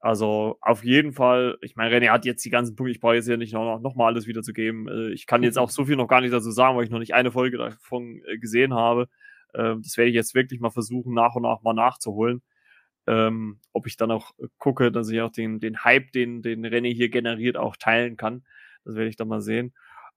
Also 0.00 0.58
auf 0.60 0.84
jeden 0.84 1.12
Fall, 1.12 1.58
ich 1.60 1.74
meine, 1.74 1.94
René 1.94 2.10
hat 2.10 2.24
jetzt 2.24 2.44
die 2.44 2.50
ganzen 2.50 2.76
Punkte, 2.76 2.92
ich 2.92 3.00
brauche 3.00 3.16
jetzt 3.16 3.28
ja 3.28 3.36
nicht 3.36 3.52
noch, 3.52 3.80
noch 3.80 3.96
mal 3.96 4.06
alles 4.06 4.26
wiederzugeben. 4.28 4.86
Äh, 4.88 5.10
ich 5.10 5.26
kann 5.26 5.42
jetzt 5.42 5.58
auch 5.58 5.70
so 5.70 5.84
viel 5.84 5.96
noch 5.96 6.06
gar 6.06 6.20
nicht 6.20 6.32
dazu 6.32 6.50
sagen, 6.52 6.76
weil 6.76 6.84
ich 6.84 6.90
noch 6.90 7.00
nicht 7.00 7.14
eine 7.14 7.32
Folge 7.32 7.58
davon 7.58 8.22
äh, 8.26 8.38
gesehen 8.38 8.74
habe. 8.74 9.08
Ähm, 9.54 9.82
das 9.82 9.96
werde 9.96 10.10
ich 10.10 10.14
jetzt 10.14 10.34
wirklich 10.34 10.60
mal 10.60 10.70
versuchen, 10.70 11.14
nach 11.14 11.34
und 11.34 11.42
nach 11.42 11.62
mal 11.62 11.74
nachzuholen. 11.74 12.42
Ähm, 13.06 13.60
ob 13.72 13.86
ich 13.86 13.96
dann 13.96 14.10
auch 14.10 14.32
gucke, 14.58 14.92
dass 14.92 15.10
ich 15.10 15.20
auch 15.20 15.32
den, 15.32 15.60
den 15.60 15.82
Hype, 15.84 16.12
den, 16.12 16.42
den 16.42 16.64
René 16.66 16.92
hier 16.94 17.08
generiert, 17.08 17.56
auch 17.56 17.76
teilen 17.76 18.16
kann. 18.16 18.44
Das 18.84 18.94
werde 18.96 19.08
ich 19.08 19.16
dann 19.16 19.28
mal 19.28 19.40
sehen. 19.40 19.74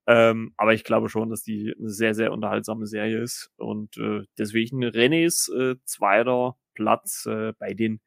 Ähm, 0.07 0.53
aber 0.57 0.73
ich 0.73 0.83
glaube 0.83 1.09
schon, 1.09 1.29
dass 1.29 1.43
die 1.43 1.73
eine 1.77 1.89
sehr, 1.89 2.13
sehr 2.13 2.33
unterhaltsame 2.33 2.85
Serie 2.87 3.21
ist. 3.21 3.51
Und 3.57 3.97
äh, 3.97 4.23
deswegen 4.37 4.83
Renés 4.83 5.49
äh, 5.53 5.75
zweiter 5.85 6.57
Platz 6.73 7.25
äh, 7.27 7.53
bei 7.57 7.73
den 7.73 8.01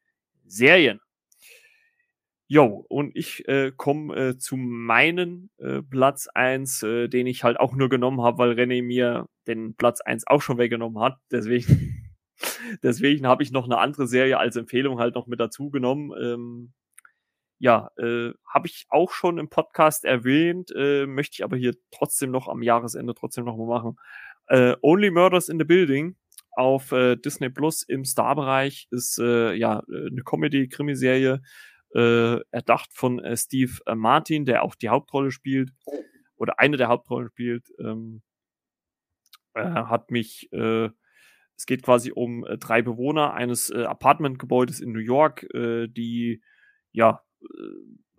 Serien. 0.45 0.99
Jo, 2.47 2.85
und 2.89 3.15
ich 3.15 3.47
äh, 3.47 3.71
komme 3.75 4.15
äh, 4.15 4.37
zu 4.37 4.55
meinen 4.55 5.49
äh, 5.57 5.81
Platz 5.81 6.27
eins, 6.27 6.83
äh, 6.83 7.07
den 7.07 7.25
ich 7.25 7.43
halt 7.43 7.59
auch 7.59 7.73
nur 7.73 7.89
genommen 7.89 8.21
habe, 8.21 8.37
weil 8.37 8.51
René 8.51 8.83
mir 8.83 9.27
den 9.47 9.75
Platz 9.75 9.99
eins 10.01 10.27
auch 10.27 10.43
schon 10.43 10.59
weggenommen 10.59 11.01
hat. 11.01 11.17
Deswegen, 11.31 12.13
deswegen 12.83 13.25
habe 13.25 13.41
ich 13.41 13.51
noch 13.51 13.65
eine 13.65 13.79
andere 13.79 14.07
Serie 14.07 14.37
als 14.37 14.57
Empfehlung 14.57 14.99
halt 14.99 15.15
noch 15.15 15.25
mit 15.25 15.39
dazu 15.39 15.71
genommen. 15.71 16.11
Ähm, 16.21 16.73
ja, 17.57 17.89
äh, 17.97 18.31
habe 18.47 18.67
ich 18.67 18.85
auch 18.89 19.11
schon 19.11 19.39
im 19.39 19.49
Podcast 19.49 20.05
erwähnt, 20.05 20.71
äh, 20.75 21.07
möchte 21.07 21.35
ich 21.35 21.43
aber 21.43 21.57
hier 21.57 21.73
trotzdem 21.89 22.29
noch 22.29 22.47
am 22.47 22.61
Jahresende 22.61 23.15
trotzdem 23.15 23.45
noch 23.45 23.57
mal 23.57 23.65
machen. 23.65 23.97
Äh, 24.47 24.75
Only 24.83 25.09
Murders 25.09 25.49
in 25.49 25.57
the 25.57 25.65
Building 25.65 26.15
auf 26.51 26.91
äh, 26.91 27.15
Disney 27.15 27.49
Plus 27.49 27.81
im 27.83 28.05
Star-Bereich 28.05 28.87
ist 28.91 29.17
äh, 29.19 29.53
ja 29.53 29.79
äh, 29.89 30.07
eine 30.11 30.21
Comedy-Krimiserie 30.23 31.41
äh, 31.95 32.41
erdacht 32.51 32.93
von 32.93 33.19
äh, 33.19 33.37
Steve 33.37 33.79
äh, 33.85 33.95
Martin, 33.95 34.45
der 34.45 34.63
auch 34.63 34.75
die 34.75 34.89
Hauptrolle 34.89 35.31
spielt 35.31 35.71
oder 36.35 36.59
eine 36.59 36.77
der 36.77 36.89
Hauptrollen 36.89 37.29
spielt. 37.29 37.71
Ähm, 37.79 38.21
er 39.53 39.89
hat 39.89 40.11
mich, 40.11 40.51
äh, 40.51 40.89
es 41.55 41.65
geht 41.65 41.83
quasi 41.83 42.11
um 42.11 42.45
äh, 42.45 42.57
drei 42.57 42.81
Bewohner 42.81 43.33
eines 43.33 43.69
äh, 43.69 43.83
Apartmentgebäudes 43.85 44.81
in 44.81 44.91
New 44.91 44.99
York, 44.99 45.43
äh, 45.53 45.87
die 45.87 46.41
ja 46.91 47.21
äh, 47.41 47.45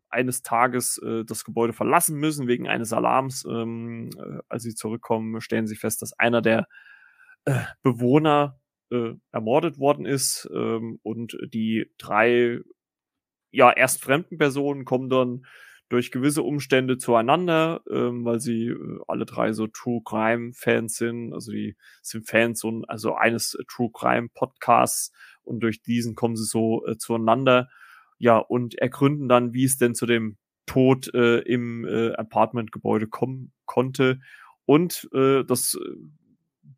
eines 0.08 0.40
Tages 0.40 0.96
äh, 1.04 1.24
das 1.26 1.44
Gebäude 1.44 1.74
verlassen 1.74 2.16
müssen 2.18 2.48
wegen 2.48 2.68
eines 2.68 2.94
Alarms. 2.94 3.44
Ähm, 3.44 4.08
äh, 4.16 4.38
als 4.48 4.62
sie 4.62 4.74
zurückkommen, 4.74 5.42
stellen 5.42 5.66
sie 5.66 5.76
fest, 5.76 6.00
dass 6.00 6.18
einer 6.18 6.40
der 6.40 6.66
äh, 7.44 7.60
Bewohner 7.82 8.58
äh, 8.90 9.12
ermordet 9.32 9.78
worden 9.78 10.06
ist 10.06 10.48
ähm, 10.54 10.98
und 11.02 11.36
die 11.52 11.92
drei 11.98 12.60
ja, 13.50 13.72
erst 13.72 14.02
fremden 14.02 14.38
Personen 14.38 14.84
kommen 14.84 15.08
dann 15.08 15.46
durch 15.88 16.10
gewisse 16.10 16.42
Umstände 16.42 16.98
zueinander, 16.98 17.80
ähm, 17.90 18.24
weil 18.24 18.40
sie 18.40 18.68
äh, 18.68 18.98
alle 19.06 19.24
drei 19.24 19.52
so 19.52 19.66
True 19.68 20.00
Crime 20.04 20.52
Fans 20.52 20.96
sind. 20.96 21.32
Also 21.32 21.52
die 21.52 21.76
sind 22.02 22.28
Fans 22.28 22.64
und 22.64 22.84
also 22.90 23.14
eines 23.14 23.54
äh, 23.54 23.62
True 23.68 23.90
Crime 23.92 24.28
Podcasts 24.34 25.12
und 25.44 25.60
durch 25.60 25.82
diesen 25.82 26.14
kommen 26.16 26.36
sie 26.36 26.44
so 26.44 26.84
äh, 26.86 26.96
zueinander. 26.96 27.68
Ja, 28.18 28.38
und 28.38 28.74
ergründen 28.76 29.28
dann, 29.28 29.52
wie 29.52 29.64
es 29.64 29.76
denn 29.76 29.94
zu 29.94 30.06
dem 30.06 30.38
Tod 30.66 31.12
äh, 31.14 31.38
im 31.40 31.84
äh, 31.86 32.12
Apartmentgebäude 32.14 33.06
kommen 33.06 33.52
konnte. 33.66 34.20
Und 34.64 35.08
äh, 35.12 35.44
das 35.44 35.74
äh, 35.74 35.88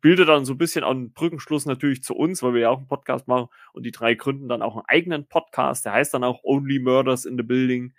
bildet 0.01 0.29
dann 0.29 0.45
so 0.45 0.53
ein 0.53 0.57
bisschen 0.57 0.83
einen 0.83 1.13
Brückenschluss 1.13 1.65
natürlich 1.65 2.03
zu 2.03 2.15
uns, 2.15 2.41
weil 2.43 2.53
wir 2.53 2.61
ja 2.61 2.69
auch 2.69 2.77
einen 2.77 2.87
Podcast 2.87 3.27
machen 3.27 3.47
und 3.73 3.85
die 3.85 3.91
drei 3.91 4.15
gründen 4.15 4.47
dann 4.47 4.61
auch 4.61 4.75
einen 4.75 4.85
eigenen 4.87 5.27
Podcast, 5.27 5.85
der 5.85 5.93
heißt 5.93 6.13
dann 6.13 6.23
auch 6.23 6.43
Only 6.43 6.79
Murders 6.79 7.25
in 7.25 7.37
the 7.37 7.43
Building. 7.43 7.93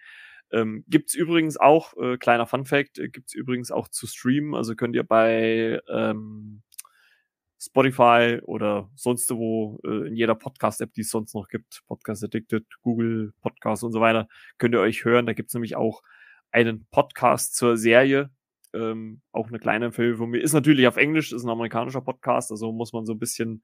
Ähm, 0.53 0.85
gibt's 0.89 1.15
übrigens 1.15 1.57
auch, 1.57 1.97
äh, 1.97 2.17
kleiner 2.17 2.47
Fun 2.47 2.65
Fact, 2.65 2.99
äh, 2.99 3.09
gibt's 3.09 3.35
übrigens 3.35 3.71
auch 3.71 3.89
zu 3.89 4.07
streamen, 4.07 4.55
also 4.55 4.75
könnt 4.75 4.97
ihr 4.97 5.05
bei 5.05 5.81
ähm, 5.89 6.63
Spotify 7.61 8.41
oder 8.43 8.91
sonst 8.97 9.31
wo, 9.31 9.79
äh, 9.85 10.09
in 10.09 10.17
jeder 10.17 10.35
Podcast-App, 10.35 10.93
die 10.95 11.03
es 11.03 11.11
sonst 11.11 11.35
noch 11.35 11.49
gibt, 11.49 11.83
Podcast 11.87 12.25
Addicted, 12.25 12.65
Google 12.83 13.33
Podcast 13.43 13.85
und 13.85 13.93
so 13.93 14.01
weiter, 14.01 14.29
könnt 14.59 14.75
ihr 14.75 14.81
euch 14.81 15.05
hören. 15.05 15.27
Da 15.27 15.35
gibt's 15.35 15.55
nämlich 15.55 15.77
auch 15.77 16.03
einen 16.51 16.87
Podcast 16.91 17.55
zur 17.55 17.77
Serie, 17.77 18.31
ähm, 18.75 19.21
auch 19.33 19.49
eine 19.49 19.59
kleine 19.59 19.87
Empfehlung 19.87 20.19
von 20.19 20.31
mir. 20.31 20.41
Ist 20.41 20.53
natürlich 20.53 20.87
auf 20.87 20.97
Englisch, 20.97 21.33
ist 21.33 21.45
ein 21.45 21.51
amerikanischer 21.51 22.01
Podcast, 22.01 22.51
also 22.51 22.73
muss 22.73 22.93
man 22.93 23.07
so 23.07 23.13
ein 23.13 23.19
bisschen 23.19 23.63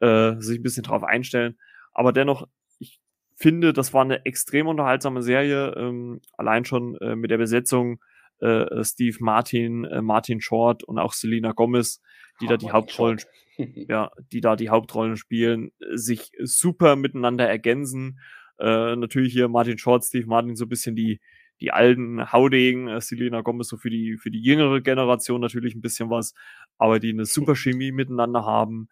äh, 0.00 0.34
sich 0.38 0.58
ein 0.58 0.62
bisschen 0.62 0.82
drauf 0.82 1.04
einstellen. 1.04 1.58
Aber 1.92 2.12
dennoch, 2.12 2.46
ich 2.78 3.00
finde, 3.36 3.72
das 3.72 3.94
war 3.94 4.02
eine 4.02 4.24
extrem 4.24 4.66
unterhaltsame 4.66 5.22
Serie, 5.22 5.74
ähm, 5.76 6.20
allein 6.36 6.64
schon 6.64 6.96
äh, 6.96 7.16
mit 7.16 7.30
der 7.30 7.38
Besetzung 7.38 8.00
äh, 8.40 8.84
Steve 8.84 9.16
Martin, 9.20 9.84
äh, 9.84 10.02
Martin 10.02 10.40
Short 10.40 10.84
und 10.84 10.98
auch 10.98 11.12
Selena 11.12 11.52
Gomez, 11.52 12.02
die 12.40 12.46
oh, 12.46 12.48
da 12.48 12.56
die 12.56 12.70
Hauptrollen, 12.70 13.20
ja, 13.56 14.10
die 14.32 14.40
da 14.40 14.56
die 14.56 14.68
Hauptrollen 14.68 15.16
spielen, 15.16 15.72
sich 15.94 16.32
super 16.42 16.96
miteinander 16.96 17.48
ergänzen. 17.48 18.20
Äh, 18.58 18.96
natürlich 18.96 19.32
hier 19.32 19.48
Martin 19.48 19.78
Short, 19.78 20.04
Steve 20.04 20.26
Martin 20.26 20.56
so 20.56 20.64
ein 20.64 20.70
bisschen 20.70 20.96
die 20.96 21.20
die 21.60 21.72
alten 21.72 22.32
Haudegen, 22.32 22.88
äh, 22.88 23.00
Selena 23.00 23.40
Gomez 23.40 23.68
so 23.68 23.76
für 23.76 23.90
die 23.90 24.16
für 24.18 24.30
die 24.30 24.42
jüngere 24.42 24.80
Generation 24.80 25.40
natürlich 25.40 25.74
ein 25.74 25.80
bisschen 25.80 26.10
was, 26.10 26.34
aber 26.78 27.00
die 27.00 27.10
eine 27.10 27.24
super 27.24 27.56
Chemie 27.56 27.92
miteinander 27.92 28.44
haben. 28.44 28.88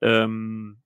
Ähm, 0.00 0.78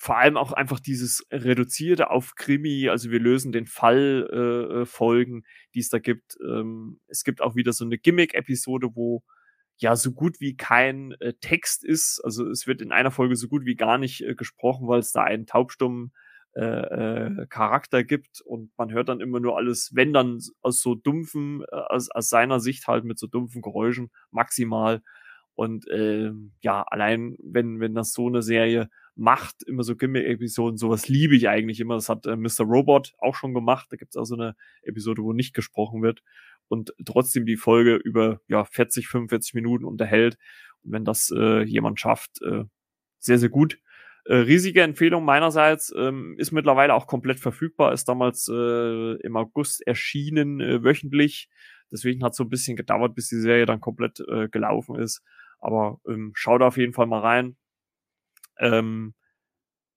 vor 0.00 0.16
allem 0.16 0.36
auch 0.36 0.52
einfach 0.52 0.78
dieses 0.78 1.26
reduzierte 1.32 2.10
auf 2.10 2.36
Krimi, 2.36 2.88
also 2.88 3.10
wir 3.10 3.18
lösen 3.18 3.50
den 3.50 3.66
Fall 3.66 4.28
äh, 4.32 4.82
äh, 4.82 4.86
Folgen, 4.86 5.42
die 5.74 5.80
es 5.80 5.88
da 5.88 5.98
gibt. 5.98 6.38
Ähm, 6.40 7.00
es 7.08 7.24
gibt 7.24 7.42
auch 7.42 7.56
wieder 7.56 7.72
so 7.72 7.84
eine 7.84 7.98
Gimmick-Episode, 7.98 8.90
wo 8.94 9.24
ja 9.76 9.96
so 9.96 10.12
gut 10.12 10.40
wie 10.40 10.56
kein 10.56 11.12
äh, 11.20 11.34
Text 11.40 11.84
ist. 11.84 12.20
Also 12.24 12.48
es 12.48 12.68
wird 12.68 12.80
in 12.80 12.92
einer 12.92 13.10
Folge 13.10 13.34
so 13.34 13.48
gut 13.48 13.64
wie 13.64 13.74
gar 13.74 13.98
nicht 13.98 14.22
äh, 14.22 14.36
gesprochen, 14.36 14.86
weil 14.86 15.00
es 15.00 15.10
da 15.10 15.24
einen 15.24 15.46
taubstummen 15.46 16.12
äh, 16.58 16.62
äh, 16.62 17.46
Charakter 17.46 18.02
gibt 18.02 18.40
und 18.40 18.72
man 18.76 18.90
hört 18.90 19.08
dann 19.08 19.20
immer 19.20 19.38
nur 19.38 19.56
alles, 19.56 19.92
wenn 19.94 20.12
dann 20.12 20.40
aus 20.60 20.80
so 20.80 20.96
dumpfen, 20.96 21.62
äh, 21.70 21.76
aus, 21.76 22.10
aus 22.10 22.28
seiner 22.28 22.58
Sicht 22.58 22.88
halt 22.88 23.04
mit 23.04 23.16
so 23.16 23.28
dumpfen 23.28 23.62
Geräuschen 23.62 24.10
maximal. 24.32 25.00
Und 25.54 25.88
äh, 25.88 26.32
ja, 26.60 26.82
allein 26.82 27.36
wenn, 27.40 27.78
wenn 27.78 27.94
das 27.94 28.12
so 28.12 28.26
eine 28.26 28.42
Serie 28.42 28.88
macht, 29.14 29.62
immer 29.68 29.84
so 29.84 29.94
Gimmick-Episoden, 29.94 30.78
sowas 30.78 31.08
liebe 31.08 31.36
ich 31.36 31.48
eigentlich 31.48 31.78
immer. 31.78 31.94
Das 31.94 32.08
hat 32.08 32.26
äh, 32.26 32.34
Mr. 32.34 32.64
Robot 32.64 33.14
auch 33.18 33.36
schon 33.36 33.54
gemacht. 33.54 33.86
Da 33.90 33.96
gibt's 33.96 34.16
auch 34.16 34.24
so 34.24 34.34
eine 34.34 34.56
Episode, 34.82 35.22
wo 35.22 35.32
nicht 35.32 35.54
gesprochen 35.54 36.02
wird 36.02 36.22
und 36.66 36.92
trotzdem 37.04 37.46
die 37.46 37.56
Folge 37.56 37.94
über 37.94 38.40
ja 38.48 38.64
40, 38.64 39.06
45 39.06 39.54
Minuten 39.54 39.84
unterhält. 39.84 40.38
Und 40.82 40.90
wenn 40.90 41.04
das 41.04 41.30
äh, 41.30 41.62
jemand 41.62 42.00
schafft, 42.00 42.42
äh, 42.42 42.64
sehr, 43.20 43.38
sehr 43.38 43.48
gut. 43.48 43.78
Äh, 44.28 44.36
riesige 44.40 44.82
Empfehlung 44.82 45.24
meinerseits, 45.24 45.90
ähm, 45.96 46.34
ist 46.36 46.52
mittlerweile 46.52 46.92
auch 46.92 47.06
komplett 47.06 47.40
verfügbar, 47.40 47.94
ist 47.94 48.10
damals 48.10 48.46
äh, 48.52 49.14
im 49.22 49.36
August 49.36 49.86
erschienen, 49.86 50.60
äh, 50.60 50.84
wöchentlich. 50.84 51.48
Deswegen 51.90 52.22
hat 52.22 52.32
es 52.32 52.36
so 52.36 52.44
ein 52.44 52.50
bisschen 52.50 52.76
gedauert, 52.76 53.14
bis 53.14 53.30
die 53.30 53.40
Serie 53.40 53.64
dann 53.64 53.80
komplett 53.80 54.20
äh, 54.20 54.48
gelaufen 54.50 54.96
ist. 54.96 55.22
Aber 55.60 55.98
ähm, 56.06 56.32
schaut 56.34 56.60
auf 56.60 56.76
jeden 56.76 56.92
Fall 56.92 57.06
mal 57.06 57.20
rein. 57.20 57.56
Ähm, 58.58 59.14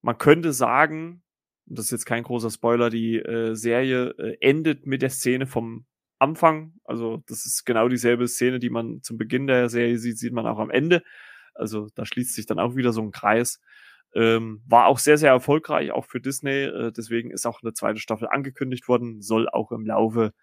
man 0.02 0.18
könnte 0.18 0.54
sagen, 0.54 1.24
das 1.66 1.86
ist 1.88 1.92
jetzt 1.92 2.06
kein 2.06 2.24
großer 2.24 2.52
Spoiler, 2.52 2.90
die 2.90 3.18
äh, 3.18 3.54
Serie 3.54 4.12
äh, 4.18 4.38
endet 4.40 4.86
mit 4.86 5.02
der 5.02 5.10
Szene 5.10 5.46
vom 5.46 5.86
Anfang. 6.20 6.76
Also 6.86 7.22
das 7.28 7.46
ist 7.46 7.66
genau 7.66 7.90
dieselbe 7.90 8.30
Szene, 8.30 8.60
die 8.60 8.70
man 8.70 9.02
zum 9.04 9.18
Beginn 9.18 9.48
der 9.48 9.68
Serie 9.68 9.98
sieht, 9.98 10.18
sieht 10.18 10.32
man 10.32 10.48
auch 10.48 10.60
am 10.60 10.70
Ende. 10.70 11.04
Also 11.54 11.90
da 11.96 12.06
schließt 12.06 12.34
sich 12.34 12.46
dann 12.46 12.60
auch 12.60 12.78
wieder 12.78 12.94
so 12.94 13.02
ein 13.02 13.12
Kreis. 13.12 13.60
Ähm, 14.14 14.62
war 14.68 14.88
auch 14.88 15.00
sehr, 15.00 15.18
sehr 15.18 15.32
erfolgreich, 15.32 15.92
auch 15.92 16.06
für 16.06 16.20
Disney. 16.20 16.64
Äh, 16.64 16.92
deswegen 16.92 17.32
ist 17.32 17.46
auch 17.46 17.62
eine 17.62 17.74
zweite 17.74 18.00
Staffel 18.00 18.28
angekündigt 18.28 18.88
worden. 18.88 19.22
Soll 19.22 19.48
auch 19.50 19.72
im 19.72 19.86
Laufe 19.86 20.34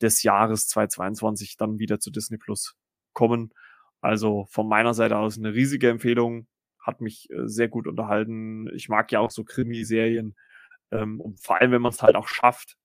des 0.00 0.22
Jahres 0.22 0.68
2022 0.68 1.56
dann 1.56 1.78
wieder 1.78 2.00
zu 2.00 2.10
Disney 2.10 2.38
Plus 2.38 2.74
kommen. 3.12 3.52
Also 4.00 4.46
von 4.50 4.68
meiner 4.68 4.94
Seite 4.94 5.16
aus 5.16 5.38
eine 5.38 5.54
riesige 5.54 5.88
Empfehlung 5.88 6.48
hat 6.80 7.00
mich 7.00 7.30
äh, 7.30 7.46
sehr 7.46 7.68
gut 7.68 7.86
unterhalten. 7.86 8.68
Ich 8.74 8.88
mag 8.88 9.12
ja 9.12 9.20
auch 9.20 9.30
so 9.30 9.44
Krimiserien. 9.44 10.34
Ähm, 10.90 11.20
und 11.20 11.40
vor 11.40 11.60
allem, 11.60 11.70
wenn 11.70 11.82
man 11.82 11.92
es 11.92 12.02
halt 12.02 12.16
auch 12.16 12.28
schafft, 12.28 12.76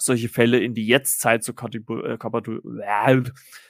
solche 0.00 0.28
Fälle 0.28 0.58
in 0.58 0.74
die 0.74 0.86
Jetztzeit 0.86 1.44
zu, 1.44 1.52
äh, 1.52 2.14
äh, 2.14 3.22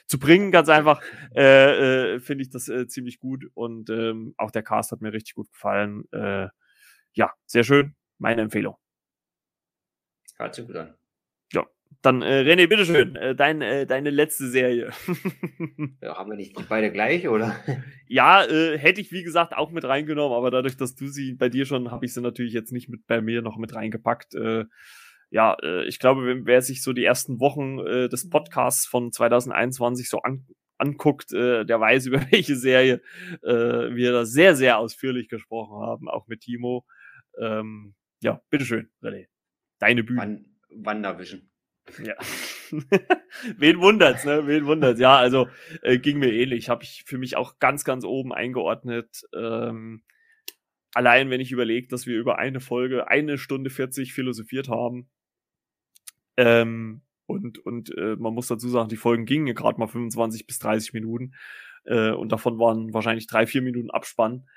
zu 0.07 0.19
bringen, 0.19 0.51
ganz 0.51 0.69
einfach, 0.69 1.01
äh, 1.35 2.15
äh, 2.15 2.19
finde 2.19 2.43
ich 2.43 2.49
das 2.49 2.67
äh, 2.67 2.87
ziemlich 2.87 3.19
gut. 3.19 3.45
Und 3.53 3.89
ähm, 3.89 4.33
auch 4.37 4.51
der 4.51 4.63
Cast 4.63 4.91
hat 4.91 5.01
mir 5.01 5.13
richtig 5.13 5.35
gut 5.35 5.51
gefallen. 5.51 6.03
Äh, 6.11 6.47
ja, 7.13 7.33
sehr 7.45 7.63
schön. 7.63 7.95
Meine 8.17 8.41
Empfehlung. 8.41 8.75
Hört 10.37 10.55
sich 10.55 10.65
gut 10.65 10.75
an. 10.75 10.95
Dann, 12.01 12.23
äh, 12.23 12.41
René, 12.41 12.67
bitteschön, 12.67 13.15
äh, 13.15 13.35
dein, 13.35 13.61
äh, 13.61 13.85
deine 13.85 14.09
letzte 14.09 14.47
Serie. 14.47 14.89
ja, 16.01 16.17
haben 16.17 16.31
wir 16.31 16.37
nicht 16.37 16.57
beide 16.67 16.91
gleich, 16.91 17.27
oder? 17.27 17.55
Ja, 18.07 18.43
äh, 18.43 18.77
hätte 18.77 19.01
ich, 19.01 19.11
wie 19.11 19.21
gesagt, 19.21 19.53
auch 19.55 19.71
mit 19.71 19.83
reingenommen, 19.83 20.35
aber 20.35 20.49
dadurch, 20.49 20.77
dass 20.77 20.95
du 20.95 21.07
sie 21.07 21.33
bei 21.33 21.49
dir 21.49 21.65
schon, 21.65 21.91
habe 21.91 22.05
ich 22.05 22.13
sie 22.13 22.21
natürlich 22.21 22.53
jetzt 22.53 22.71
nicht 22.71 22.89
mit 22.89 23.05
bei 23.05 23.21
mir 23.21 23.43
noch 23.43 23.57
mit 23.57 23.75
reingepackt. 23.75 24.33
Äh, 24.33 24.65
ja, 25.31 25.55
äh, 25.63 25.85
ich 25.85 25.97
glaube, 25.97 26.25
wenn, 26.25 26.45
wer 26.45 26.61
sich 26.61 26.83
so 26.83 26.93
die 26.93 27.05
ersten 27.05 27.39
Wochen 27.39 27.79
äh, 27.79 28.09
des 28.09 28.29
Podcasts 28.29 28.85
von 28.85 29.11
2021 29.11 30.09
so 30.09 30.21
an, 30.21 30.45
anguckt, 30.77 31.31
äh, 31.33 31.65
der 31.65 31.79
weiß, 31.79 32.05
über 32.07 32.21
welche 32.31 32.55
Serie 32.55 33.01
äh, 33.41 33.95
wir 33.95 34.11
da 34.11 34.25
sehr, 34.25 34.55
sehr 34.55 34.77
ausführlich 34.77 35.29
gesprochen 35.29 35.81
haben, 35.81 36.09
auch 36.09 36.27
mit 36.27 36.41
Timo. 36.41 36.85
Ähm, 37.39 37.95
ja, 38.21 38.41
bitteschön, 38.49 38.89
René. 39.01 39.27
Deine 39.79 40.03
Bühne. 40.03 40.43
Wandervision. 40.69 41.49
Ja. 42.03 42.13
Wen 43.57 43.79
wundert's, 43.79 44.25
ne? 44.25 44.45
Wen 44.47 44.65
wundert's? 44.65 44.99
Ja, 44.99 45.17
also 45.17 45.47
äh, 45.81 45.97
ging 45.97 46.19
mir 46.19 46.31
ähnlich. 46.31 46.69
Habe 46.69 46.83
ich 46.83 47.03
für 47.05 47.17
mich 47.17 47.35
auch 47.35 47.57
ganz, 47.59 47.83
ganz 47.83 48.05
oben 48.05 48.33
eingeordnet. 48.33 49.23
Ähm, 49.33 50.03
allein 50.93 51.29
wenn 51.29 51.41
ich 51.41 51.51
überlege, 51.51 51.87
dass 51.87 52.05
wir 52.05 52.17
über 52.17 52.37
eine 52.37 52.59
Folge 52.59 53.07
eine 53.07 53.37
Stunde 53.37 53.69
40 53.69 54.13
philosophiert 54.13 54.69
haben. 54.69 55.09
Ähm, 56.37 57.01
und 57.25 57.59
und 57.59 57.95
äh, 57.97 58.15
man 58.17 58.33
muss 58.33 58.47
dazu 58.47 58.69
sagen, 58.69 58.89
die 58.89 58.97
Folgen 58.97 59.25
gingen 59.25 59.53
gerade 59.55 59.79
mal 59.79 59.87
25 59.87 60.47
bis 60.47 60.59
30 60.59 60.93
Minuten. 60.93 61.33
Äh, 61.85 62.11
und 62.11 62.31
davon 62.31 62.59
waren 62.59 62.93
wahrscheinlich 62.93 63.27
drei, 63.27 63.47
vier 63.47 63.61
Minuten 63.61 63.91
Abspann. 63.91 64.47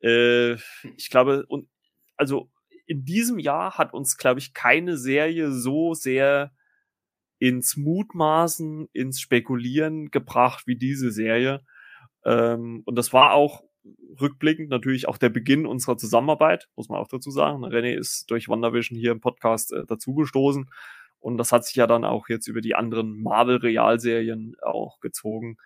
Äh, 0.00 0.54
ich 0.96 1.10
glaube, 1.10 1.46
und 1.46 1.68
also 2.16 2.50
in 2.86 3.04
diesem 3.04 3.38
Jahr 3.38 3.78
hat 3.78 3.94
uns, 3.94 4.16
glaube 4.16 4.40
ich, 4.40 4.52
keine 4.52 4.96
Serie 4.96 5.50
so 5.50 5.94
sehr 5.94 6.52
ins 7.38 7.76
Mutmaßen, 7.76 8.88
ins 8.92 9.20
Spekulieren 9.20 10.10
gebracht 10.10 10.66
wie 10.66 10.76
diese 10.76 11.10
Serie. 11.10 11.64
Ähm, 12.24 12.82
und 12.84 12.96
das 12.96 13.12
war 13.12 13.32
auch 13.32 13.64
rückblickend 14.20 14.70
natürlich 14.70 15.08
auch 15.08 15.18
der 15.18 15.28
Beginn 15.28 15.66
unserer 15.66 15.96
Zusammenarbeit, 15.96 16.68
muss 16.76 16.88
man 16.88 16.98
auch 16.98 17.08
dazu 17.08 17.30
sagen. 17.30 17.64
René 17.64 17.94
ist 17.94 18.30
durch 18.30 18.48
WandaVision 18.48 18.98
hier 18.98 19.12
im 19.12 19.20
Podcast 19.20 19.72
äh, 19.72 19.84
dazugestoßen. 19.86 20.70
Und 21.24 21.38
das 21.38 21.52
hat 21.52 21.64
sich 21.64 21.74
ja 21.76 21.86
dann 21.86 22.04
auch 22.04 22.28
jetzt 22.28 22.48
über 22.48 22.60
die 22.60 22.74
anderen 22.74 23.22
Marvel-Realserien 23.22 24.56
auch 24.60 25.00
gezogen. 25.00 25.56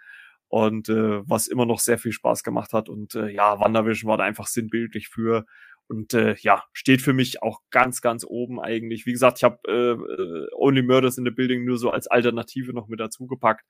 Und 0.47 0.89
äh, 0.89 1.29
was 1.29 1.49
immer 1.49 1.67
noch 1.67 1.81
sehr 1.81 1.99
viel 1.99 2.13
Spaß 2.13 2.45
gemacht 2.45 2.73
hat. 2.73 2.89
Und 2.89 3.17
äh, 3.17 3.29
ja, 3.29 3.59
WandaVision 3.59 4.09
war 4.09 4.17
da 4.17 4.23
einfach 4.23 4.47
sinnbildlich 4.47 5.09
für. 5.09 5.47
Und 5.89 6.15
äh, 6.15 6.37
ja, 6.39 6.63
steht 6.73 7.03
für 7.03 7.13
mich 7.13 7.43
auch 7.43 7.61
ganz, 7.71 8.01
ganz 8.01 8.25
oben 8.25 8.61
eigentlich. 8.61 9.05
Wie 9.05 9.11
gesagt, 9.11 9.39
ich 9.39 9.45
habe 9.45 9.59
äh, 9.67 9.95
äh, 9.95 10.49
Only 10.55 10.83
Murders 10.83 11.19
in 11.19 11.25
the 11.25 11.33
Building 11.33 11.65
nur 11.65 11.77
so 11.77 11.91
als 11.91 12.07
Alternative 12.07 12.73
noch 12.73 12.87
mit 12.87 13.01
dazu 13.01 13.27
gepackt. 13.27 13.67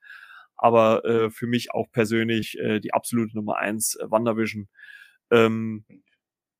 Aber 0.57 1.03
äh, 1.05 1.31
für 1.31 1.47
mich 1.47 1.73
auch 1.73 1.87
persönlich 1.91 2.55
äh, 2.59 2.79
die 2.79 2.93
absolute 2.93 3.35
Nummer 3.35 3.57
eins, 3.57 3.95
äh, 3.95 4.11
WandaVision. 4.11 4.69
Ähm, 5.31 5.85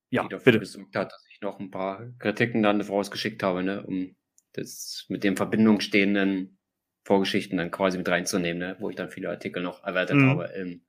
ja, 0.09 0.23
bitte. 0.23 0.59
hat, 0.95 1.11
dass 1.11 1.27
ich 1.31 1.39
noch 1.41 1.59
ein 1.59 1.69
paar 1.69 2.07
Kritiken 2.17 2.63
dann 2.63 2.81
vorausgeschickt 2.83 3.43
habe, 3.43 3.61
ne, 3.61 3.85
um 3.85 4.15
das 4.53 5.05
mit 5.09 5.23
den 5.23 5.37
Verbindung 5.37 5.79
stehenden 5.79 6.57
Vorgeschichten 7.03 7.57
dann 7.57 7.71
quasi 7.71 7.97
mit 7.97 8.07
reinzunehmen, 8.07 8.59
ne, 8.59 8.75
wo 8.79 8.89
ich 8.89 8.95
dann 8.95 9.09
viele 9.09 9.29
Artikel 9.29 9.63
noch 9.63 9.83
erweitert 9.83 10.17
mhm. 10.17 10.29
habe 10.29 10.45
im 10.55 10.81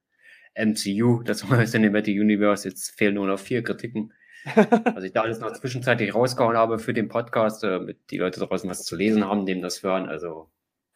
MCU, 0.54 1.22
das 1.22 1.44
heißt 1.48 1.74
in 1.74 1.82
dem 1.82 1.94
Universe. 1.94 2.68
Jetzt 2.68 2.96
fehlen 2.96 3.14
nur 3.14 3.26
noch 3.26 3.38
vier 3.38 3.62
Kritiken. 3.62 4.12
Was 4.94 5.04
ich 5.04 5.12
da 5.12 5.22
alles 5.22 5.38
noch 5.38 5.52
zwischenzeitlich 5.52 6.14
rausgehauen 6.14 6.56
habe 6.56 6.78
für 6.78 6.94
den 6.94 7.08
Podcast, 7.08 7.62
damit 7.62 8.10
die 8.10 8.16
Leute 8.16 8.40
draußen 8.40 8.70
was 8.70 8.84
zu 8.84 8.96
lesen 8.96 9.26
haben, 9.26 9.44
dem 9.44 9.60
das 9.60 9.82
hören. 9.82 10.08
Also, 10.08 10.50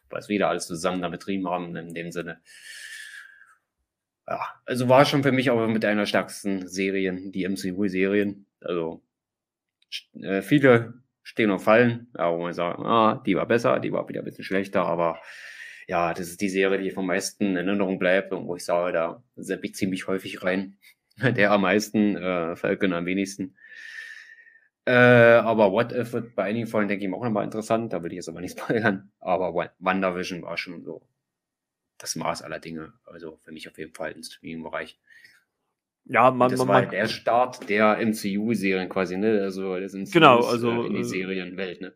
was 0.08 0.30
wir 0.30 0.38
da 0.38 0.48
alles 0.48 0.66
zusammen 0.66 1.02
da 1.02 1.10
betrieben 1.10 1.46
haben, 1.46 1.76
in 1.76 1.92
dem 1.92 2.10
Sinne. 2.10 2.40
Ja, 4.26 4.40
also 4.64 4.88
war 4.88 5.04
schon 5.04 5.22
für 5.22 5.32
mich 5.32 5.50
auch 5.50 5.66
mit 5.66 5.84
einer 5.84 6.06
stärksten 6.06 6.66
Serien, 6.66 7.32
die 7.32 7.46
MCU-Serien. 7.46 8.46
Also, 8.60 9.02
äh, 10.14 10.40
viele 10.40 11.03
stehen 11.24 11.50
und 11.50 11.58
fallen, 11.58 12.08
ja, 12.16 12.32
wo 12.32 12.40
man 12.40 12.52
sagt, 12.52 12.78
ah, 12.78 13.20
die 13.26 13.34
war 13.34 13.46
besser, 13.46 13.80
die 13.80 13.92
war 13.92 14.08
wieder 14.08 14.20
ein 14.20 14.24
bisschen 14.24 14.44
schlechter, 14.44 14.84
aber 14.84 15.20
ja, 15.88 16.14
das 16.14 16.28
ist 16.28 16.40
die 16.40 16.48
Serie, 16.48 16.78
die 16.78 16.90
vom 16.90 17.06
meisten 17.06 17.56
in 17.56 17.68
Erinnerung 17.68 17.98
bleibt 17.98 18.32
und 18.32 18.46
wo 18.46 18.56
ich 18.56 18.64
sage, 18.64 18.92
da 18.92 19.24
sepp 19.36 19.64
ich 19.64 19.74
ziemlich 19.74 20.06
häufig 20.06 20.42
rein. 20.42 20.78
Der 21.16 21.52
am 21.52 21.62
meisten, 21.62 22.16
äh, 22.16 22.56
Falcon 22.56 22.92
am 22.92 23.06
wenigsten. 23.06 23.56
Äh, 24.86 24.92
aber 24.92 25.72
What 25.72 25.92
If 25.92 26.12
wird 26.12 26.34
bei 26.34 26.44
einigen 26.44 26.66
Folgen, 26.66 26.88
denke 26.88 27.06
ich, 27.06 27.12
auch 27.12 27.22
nochmal 27.22 27.44
interessant. 27.44 27.92
Da 27.92 28.02
will 28.02 28.12
ich 28.12 28.16
jetzt 28.16 28.28
aber 28.28 28.40
nicht 28.40 28.58
spoilern. 28.58 29.12
Aber 29.20 29.54
WandaVision 29.78 30.42
war 30.42 30.56
schon 30.56 30.82
so 30.82 31.06
das 31.98 32.16
Maß 32.16 32.42
aller 32.42 32.58
Dinge. 32.58 32.92
Also 33.04 33.38
für 33.42 33.52
mich 33.52 33.68
auf 33.68 33.78
jeden 33.78 33.94
Fall 33.94 34.12
im 34.12 34.22
Streaming-Bereich. 34.22 34.98
Ja, 36.06 36.30
man, 36.30 36.50
das 36.50 36.58
man, 36.60 36.68
war 36.68 36.82
man, 36.82 36.90
der 36.90 37.08
Start 37.08 37.68
der 37.68 37.98
MCU-Serien 37.98 38.88
quasi, 38.88 39.16
ne? 39.16 39.40
Also 39.42 39.78
das 39.78 39.94
MCU 39.94 40.12
Genau, 40.12 40.40
also, 40.40 40.70
äh, 40.70 40.86
in 40.86 40.94
die 40.94 41.00
äh, 41.00 41.04
Serienwelt, 41.04 41.80
ne? 41.80 41.94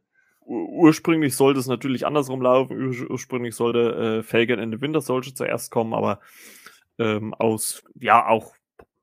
ur- 0.49 0.69
ursprünglich 0.71 1.37
sollte 1.37 1.61
es 1.61 1.67
natürlich 1.67 2.07
andersrum 2.07 2.41
laufen. 2.43 2.81
Ur 2.81 3.11
ursprünglich 3.11 3.55
sollte 3.55 4.19
äh, 4.19 4.23
Falcon 4.23 4.59
and 4.59 4.75
the 4.75 4.81
Winter 4.81 5.01
Soldier 5.01 5.35
zuerst 5.35 5.71
kommen, 5.71 5.95
aber 5.95 6.21
ähm, 6.99 7.35
aus, 7.35 7.85
ja, 8.01 8.27
auch, 8.27 8.55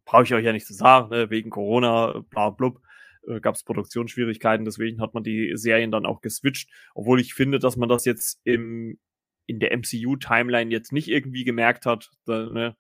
brauche 0.06 0.24
ich 0.24 0.34
euch 0.34 0.44
ja 0.44 0.52
nicht 0.52 0.68
zu 0.68 0.74
sagen, 0.74 1.10
ne, 1.10 1.30
wegen 1.30 1.50
Corona, 1.50 2.24
bla 2.30 2.50
blub, 2.50 2.82
äh, 3.28 3.40
gab 3.40 3.56
es 3.56 3.64
Produktionsschwierigkeiten, 3.64 4.66
deswegen 4.66 5.02
hat 5.02 5.14
man 5.14 5.24
die 5.24 5.52
Serien 5.56 5.92
dann 5.92 6.06
auch 6.06 6.22
geswitcht, 6.22 6.70
obwohl 6.94 7.20
ich 7.22 7.34
finde, 7.34 7.60
dass 7.60 7.78
man 7.78 7.90
das 7.90 8.06
jetzt 8.06 8.42
im, 8.44 8.98
in 9.46 9.60
der 9.60 9.72
MCU-Timeline 9.72 10.72
jetzt 10.72 10.92
nicht 10.92 11.08
irgendwie 11.08 11.44
gemerkt 11.44 11.86
hat. 11.86 12.12
Da, 12.26 12.46
ne? 12.48 12.76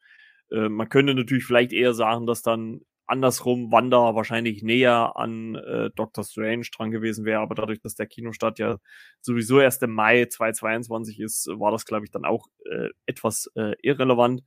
Äh, 0.52 0.70
man 0.70 0.90
könnte 0.90 1.14
natürlich 1.14 1.46
vielleicht 1.46 1.74
eher 1.74 1.94
sagen, 1.94 2.26
dass 2.26 2.42
dann 2.42 2.82
andersrum 3.08 3.72
Wanda 3.72 4.16
wahrscheinlich 4.16 4.64
näher 4.64 5.16
an 5.16 5.56
äh, 5.56 5.90
Doctor 5.96 6.24
Strange 6.24 6.66
dran 6.76 6.92
gewesen 6.92 7.26
wäre, 7.26 7.42
aber 7.42 7.56
dadurch, 7.56 7.80
dass 7.80 7.96
der 7.96 8.08
Kinostart 8.08 8.60
ja 8.60 8.78
sowieso 9.22 9.60
erst 9.60 9.84
im 9.84 9.92
Mai 9.92 10.26
2022 10.26 11.20
ist, 11.20 11.48
war 11.48 11.72
das, 11.72 11.86
glaube 11.86 12.06
ich, 12.06 12.12
dann 12.12 12.26
auch 12.26 12.48
äh, 12.66 12.90
etwas 13.06 13.52
äh, 13.56 13.76
irrelevant. 13.82 14.44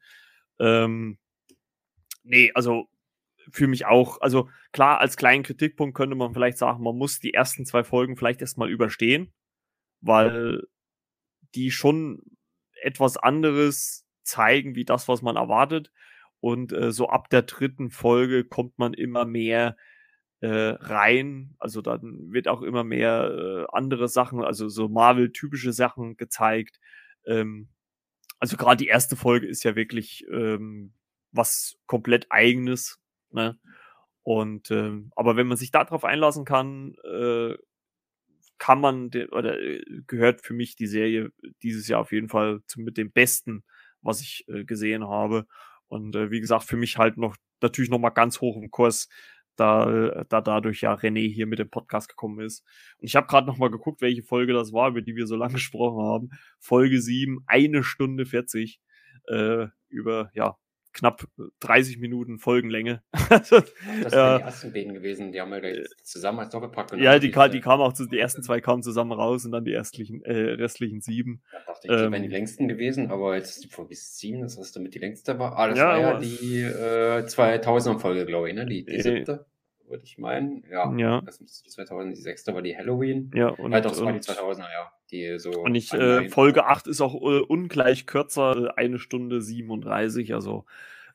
Ähm, 0.58 1.18
nee, 2.24 2.50
also 2.54 2.88
für 3.50 3.66
mich 3.68 3.86
auch, 3.86 4.20
also 4.20 4.50
klar, 4.72 5.00
als 5.00 5.16
kleinen 5.16 5.42
Kritikpunkt 5.42 5.96
könnte 5.96 6.16
man 6.16 6.34
vielleicht 6.34 6.58
sagen, 6.58 6.82
man 6.82 6.96
muss 6.96 7.20
die 7.20 7.34
ersten 7.34 7.64
zwei 7.64 7.84
Folgen 7.84 8.16
vielleicht 8.16 8.40
erstmal 8.40 8.70
überstehen, 8.70 9.32
weil 10.00 10.62
die 11.54 11.70
schon 11.70 12.22
etwas 12.82 13.16
anderes 13.16 14.07
zeigen, 14.28 14.74
wie 14.74 14.84
das, 14.84 15.08
was 15.08 15.22
man 15.22 15.36
erwartet. 15.36 15.90
Und 16.40 16.72
äh, 16.72 16.92
so 16.92 17.08
ab 17.08 17.30
der 17.30 17.42
dritten 17.42 17.90
Folge 17.90 18.44
kommt 18.44 18.78
man 18.78 18.94
immer 18.94 19.24
mehr 19.24 19.76
äh, 20.40 20.48
rein. 20.48 21.54
Also 21.58 21.82
dann 21.82 22.32
wird 22.32 22.46
auch 22.48 22.62
immer 22.62 22.84
mehr 22.84 23.30
äh, 23.30 23.76
andere 23.76 24.08
Sachen, 24.08 24.42
also 24.42 24.68
so 24.68 24.88
Marvel-typische 24.88 25.72
Sachen 25.72 26.16
gezeigt. 26.16 26.78
Ähm, 27.26 27.68
also 28.38 28.56
gerade 28.56 28.76
die 28.76 28.88
erste 28.88 29.16
Folge 29.16 29.48
ist 29.48 29.64
ja 29.64 29.74
wirklich 29.74 30.24
ähm, 30.30 30.92
was 31.32 31.76
komplett 31.86 32.26
eigenes. 32.30 33.00
Ne? 33.30 33.58
Und 34.22 34.70
ähm, 34.70 35.10
aber 35.16 35.36
wenn 35.36 35.48
man 35.48 35.56
sich 35.56 35.70
darauf 35.70 36.04
einlassen 36.04 36.44
kann, 36.44 36.94
äh, 37.02 37.56
kann 38.58 38.80
man 38.80 39.10
de- 39.10 39.28
oder 39.30 39.60
äh, 39.60 39.82
gehört 40.06 40.42
für 40.42 40.54
mich 40.54 40.76
die 40.76 40.86
Serie 40.86 41.32
dieses 41.62 41.88
Jahr 41.88 42.00
auf 42.00 42.12
jeden 42.12 42.28
Fall 42.28 42.60
zu 42.66 42.80
mit 42.80 42.96
dem 42.96 43.10
Besten, 43.10 43.64
was 44.02 44.20
ich 44.20 44.44
äh, 44.48 44.64
gesehen 44.64 45.06
habe. 45.08 45.46
Und 45.88 46.16
äh, 46.16 46.30
wie 46.30 46.40
gesagt, 46.40 46.64
für 46.64 46.76
mich 46.76 46.98
halt 46.98 47.16
noch 47.16 47.36
natürlich 47.60 47.90
noch 47.90 47.98
mal 47.98 48.10
ganz 48.10 48.40
hoch 48.40 48.56
im 48.56 48.70
Kurs, 48.70 49.08
da, 49.56 50.24
da 50.28 50.40
dadurch 50.40 50.82
ja 50.82 50.94
René 50.94 51.28
hier 51.32 51.46
mit 51.46 51.58
dem 51.58 51.68
Podcast 51.68 52.08
gekommen 52.08 52.40
ist. 52.40 52.64
Und 52.98 53.06
ich 53.06 53.16
habe 53.16 53.26
gerade 53.26 53.46
noch 53.46 53.58
mal 53.58 53.70
geguckt, 53.70 54.00
welche 54.00 54.22
Folge 54.22 54.52
das 54.52 54.72
war, 54.72 54.90
über 54.90 55.02
die 55.02 55.16
wir 55.16 55.26
so 55.26 55.36
lange 55.36 55.54
gesprochen 55.54 56.04
haben. 56.04 56.30
Folge 56.60 57.00
7, 57.00 57.40
eine 57.46 57.82
Stunde 57.82 58.24
40, 58.24 58.80
äh, 59.26 59.66
über 59.88 60.30
ja 60.34 60.56
knapp 60.92 61.24
30 61.60 61.98
Minuten 61.98 62.38
Folgenlänge. 62.38 63.02
Das 63.30 63.50
ja. 63.50 63.58
wären 64.12 64.38
die 64.38 64.44
ersten 64.44 64.72
beiden 64.72 64.94
gewesen, 64.94 65.32
die 65.32 65.40
haben 65.40 65.50
wir 65.50 65.60
gleich 65.60 65.86
zusammen 66.02 66.40
als 66.40 66.50
Doppelpack 66.50 66.90
genommen. 66.90 67.04
ja, 67.04 67.18
die, 67.18 67.30
ka- 67.30 67.48
Diese- 67.48 67.58
die 67.58 67.60
kamen 67.62 67.82
auch 67.82 67.92
zu, 67.92 68.06
die 68.06 68.18
ersten 68.18 68.42
zwei 68.42 68.60
kamen 68.60 68.82
zusammen 68.82 69.12
raus 69.12 69.44
und 69.44 69.52
dann 69.52 69.64
die 69.64 69.74
restlichen, 69.74 70.22
äh, 70.24 70.32
restlichen 70.54 71.00
sieben. 71.00 71.42
Da 71.52 71.58
dachte 71.66 71.80
ich, 71.88 71.90
die 71.96 72.02
Ähm, 72.04 72.12
wären 72.12 72.22
die 72.22 72.28
längsten 72.28 72.68
gewesen, 72.68 73.10
aber 73.10 73.36
jetzt 73.36 73.50
ist 73.50 73.64
die 73.64 73.68
Folge 73.68 73.94
7, 73.94 74.40
das 74.42 74.56
ist 74.58 74.74
damit 74.76 74.94
die 74.94 74.98
längste 74.98 75.38
war. 75.38 75.58
Ah, 75.58 75.68
das 75.68 75.78
Ja, 75.78 75.88
war 75.88 75.98
ja 76.00 76.18
die 76.18 76.60
äh, 76.62 77.24
2000er-Folge, 77.26 78.26
glaube 78.26 78.48
ich, 78.48 78.54
ne? 78.54 78.66
Die, 78.66 78.84
die 78.84 78.96
Äh. 78.96 79.02
siebte, 79.02 79.46
würde 79.88 80.04
ich 80.04 80.18
meinen. 80.18 80.64
Ja, 80.70 80.94
Ja. 80.96 81.20
das 81.22 81.40
ist 81.40 81.64
die 81.66 81.70
2000, 81.70 82.16
die 82.16 82.20
sechste 82.20 82.54
war 82.54 82.62
die 82.62 82.76
Halloween. 82.76 83.30
Ja, 83.34 83.48
und, 83.48 83.72
ja, 83.72 83.80
doch, 83.80 83.90
das 83.90 84.00
war 84.00 84.12
die 84.12 84.18
und, 84.18 84.24
2000er, 84.24 84.70
ja. 84.70 84.92
Die 85.10 85.38
so. 85.38 85.50
und 85.62 85.74
ich, 85.74 85.92
äh, 85.92 86.28
Folge 86.28 86.66
8 86.66 86.86
ist 86.86 87.00
auch 87.00 87.14
äh, 87.14 87.40
ungleich 87.40 88.06
kürzer, 88.06 88.76
eine 88.76 88.98
Stunde 88.98 89.40
37, 89.40 90.34
also 90.34 90.66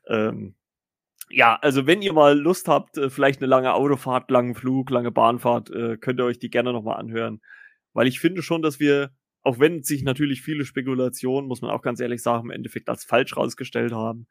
ähm, 0.08 0.54
ja, 1.30 1.56
also 1.62 1.86
wenn 1.86 2.02
ihr 2.02 2.12
mal 2.12 2.38
Lust 2.38 2.68
habt, 2.68 2.98
äh, 2.98 3.08
vielleicht 3.08 3.40
eine 3.40 3.46
lange 3.48 3.72
Autofahrt, 3.72 4.30
langen 4.30 4.54
Flug, 4.54 4.90
lange 4.90 5.10
Bahnfahrt, 5.10 5.70
äh, 5.70 5.96
könnt 5.96 6.20
ihr 6.20 6.24
euch 6.24 6.38
die 6.38 6.50
gerne 6.50 6.72
nochmal 6.72 6.98
anhören. 6.98 7.40
Weil 7.92 8.06
ich 8.08 8.20
finde 8.20 8.42
schon, 8.42 8.62
dass 8.62 8.80
wir, 8.80 9.10
auch 9.42 9.58
wenn 9.58 9.82
sich 9.82 10.02
natürlich 10.02 10.42
viele 10.42 10.64
Spekulationen, 10.64 11.48
muss 11.48 11.62
man 11.62 11.70
auch 11.70 11.82
ganz 11.82 12.00
ehrlich 12.00 12.22
sagen, 12.22 12.44
im 12.46 12.50
Endeffekt 12.50 12.88
als 12.88 13.04
falsch 13.04 13.36
rausgestellt 13.36 13.92
haben, 13.92 14.26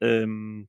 ähm, 0.00 0.68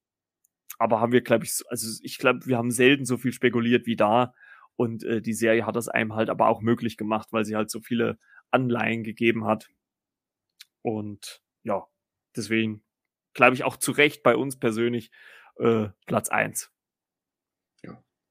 aber 0.80 1.02
haben 1.02 1.11
wir, 1.11 1.22
glaube 1.22 1.44
ich, 1.45 1.53
so- 1.53 1.66
also 1.70 1.88
ich 2.03 2.18
glaube, 2.18 2.45
wir 2.45 2.57
haben 2.57 2.72
selten 2.72 3.06
so 3.06 3.18
viel 3.18 3.34
spekuliert 3.34 3.86
wie 3.86 3.98
da. 3.98 4.34
Und 4.80 5.04
äh, 5.04 5.22
die 5.22 5.34
Serie 5.34 5.66
hat 5.66 5.76
das 5.76 5.90
einem 5.90 6.16
halt 6.16 6.30
aber 6.30 6.48
auch 6.48 6.62
möglich 6.62 6.96
gemacht, 6.96 7.28
weil 7.32 7.44
sie 7.44 7.58
halt 7.58 7.70
so 7.70 7.82
viele 7.82 8.18
Anleihen 8.50 9.04
gegeben 9.04 9.44
hat. 9.46 9.70
Und 10.82 11.44
ja, 11.64 11.86
deswegen 12.34 12.82
glaube 13.34 13.56
ich 13.56 13.66
auch 13.66 13.76
zu 13.76 13.92
Recht 13.92 14.24
bei 14.24 14.38
uns 14.38 14.58
persönlich 14.58 15.12
äh, 15.58 15.90
Platz 16.06 16.30
eins. 16.30 16.72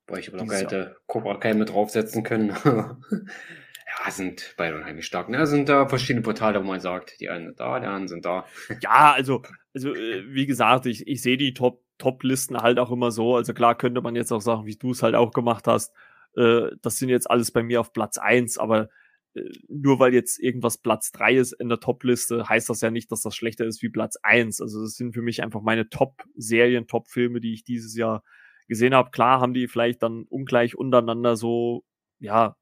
Boah, 0.09 0.19
ich 0.19 0.33
aber 0.33 0.43
noch 0.43 0.51
hätte 0.51 0.97
Cobra 1.07 1.37
Kai 1.37 1.53
mit 1.53 1.69
draufsetzen 1.69 2.23
können. 2.23 2.49
ja, 2.65 4.11
sind 4.11 4.55
beide 4.57 4.77
unheimlich 4.77 5.05
stark. 5.05 5.29
Ne? 5.29 5.47
sind 5.47 5.69
da 5.69 5.87
verschiedene 5.87 6.23
Portale, 6.23 6.59
wo 6.61 6.67
man 6.67 6.81
sagt, 6.81 7.21
die 7.21 7.29
einen 7.29 7.49
sind 7.49 7.61
da, 7.61 7.79
die 7.79 7.87
anderen 7.87 8.09
sind 8.09 8.25
da. 8.25 8.47
Ja, 8.81 9.13
also, 9.13 9.43
also 9.75 9.95
äh, 9.95 10.25
wie 10.33 10.47
gesagt, 10.47 10.87
ich, 10.87 11.07
ich 11.07 11.21
sehe 11.21 11.37
die 11.37 11.53
Top- 11.53 11.85
Top-Listen 11.99 12.57
halt 12.57 12.79
auch 12.79 12.91
immer 12.91 13.11
so. 13.11 13.37
Also 13.37 13.53
klar 13.53 13.77
könnte 13.77 14.01
man 14.01 14.17
jetzt 14.17 14.33
auch 14.33 14.41
sagen, 14.41 14.65
wie 14.65 14.77
du 14.77 14.93
es 14.93 15.03
halt 15.03 15.15
auch 15.15 15.33
gemacht 15.33 15.67
hast. 15.67 15.93
Äh, 16.39 16.71
das 16.83 16.99
sind 16.99 17.09
jetzt 17.09 17.31
alles 17.31 17.51
bei 17.51 17.63
mir 17.63 17.81
auf 17.81 17.93
Platz 17.93 18.17
eins, 18.19 18.59
aber 18.59 18.89
äh, 19.35 19.43
nur 19.69 19.99
weil 19.99 20.15
jetzt 20.15 20.39
irgendwas 20.39 20.79
Platz 20.79 21.11
drei 21.11 21.35
ist 21.35 21.53
in 21.53 21.69
der 21.69 21.81
Top-Liste, 21.81 22.49
heißt 22.49 22.69
das 22.69 22.81
ja 22.81 22.91
nicht, 22.91 23.11
dass 23.11 23.23
das 23.23 23.35
schlechter 23.35 23.67
ist 23.67 23.83
wie 23.83 23.89
Platz 23.89 24.17
eins. 24.23 24.61
Also 24.61 24.81
das 24.83 24.95
sind 24.95 25.15
für 25.15 25.23
mich 25.23 25.43
einfach 25.43 25.63
meine 25.63 25.89
Top-Serien, 25.89 26.87
Top-Filme, 26.87 27.41
die 27.41 27.55
ich 27.55 27.65
dieses 27.65 27.97
Jahr 27.97 28.23
gesehen 28.69 28.95
habe. 28.95 29.11
Klar 29.11 29.41
haben 29.41 29.55
die 29.55 29.67
vielleicht 29.67 30.03
dann 30.03 30.25
ungleich 30.29 30.77
untereinander 30.77 31.37
so, 31.37 31.85
ja, 32.21 32.57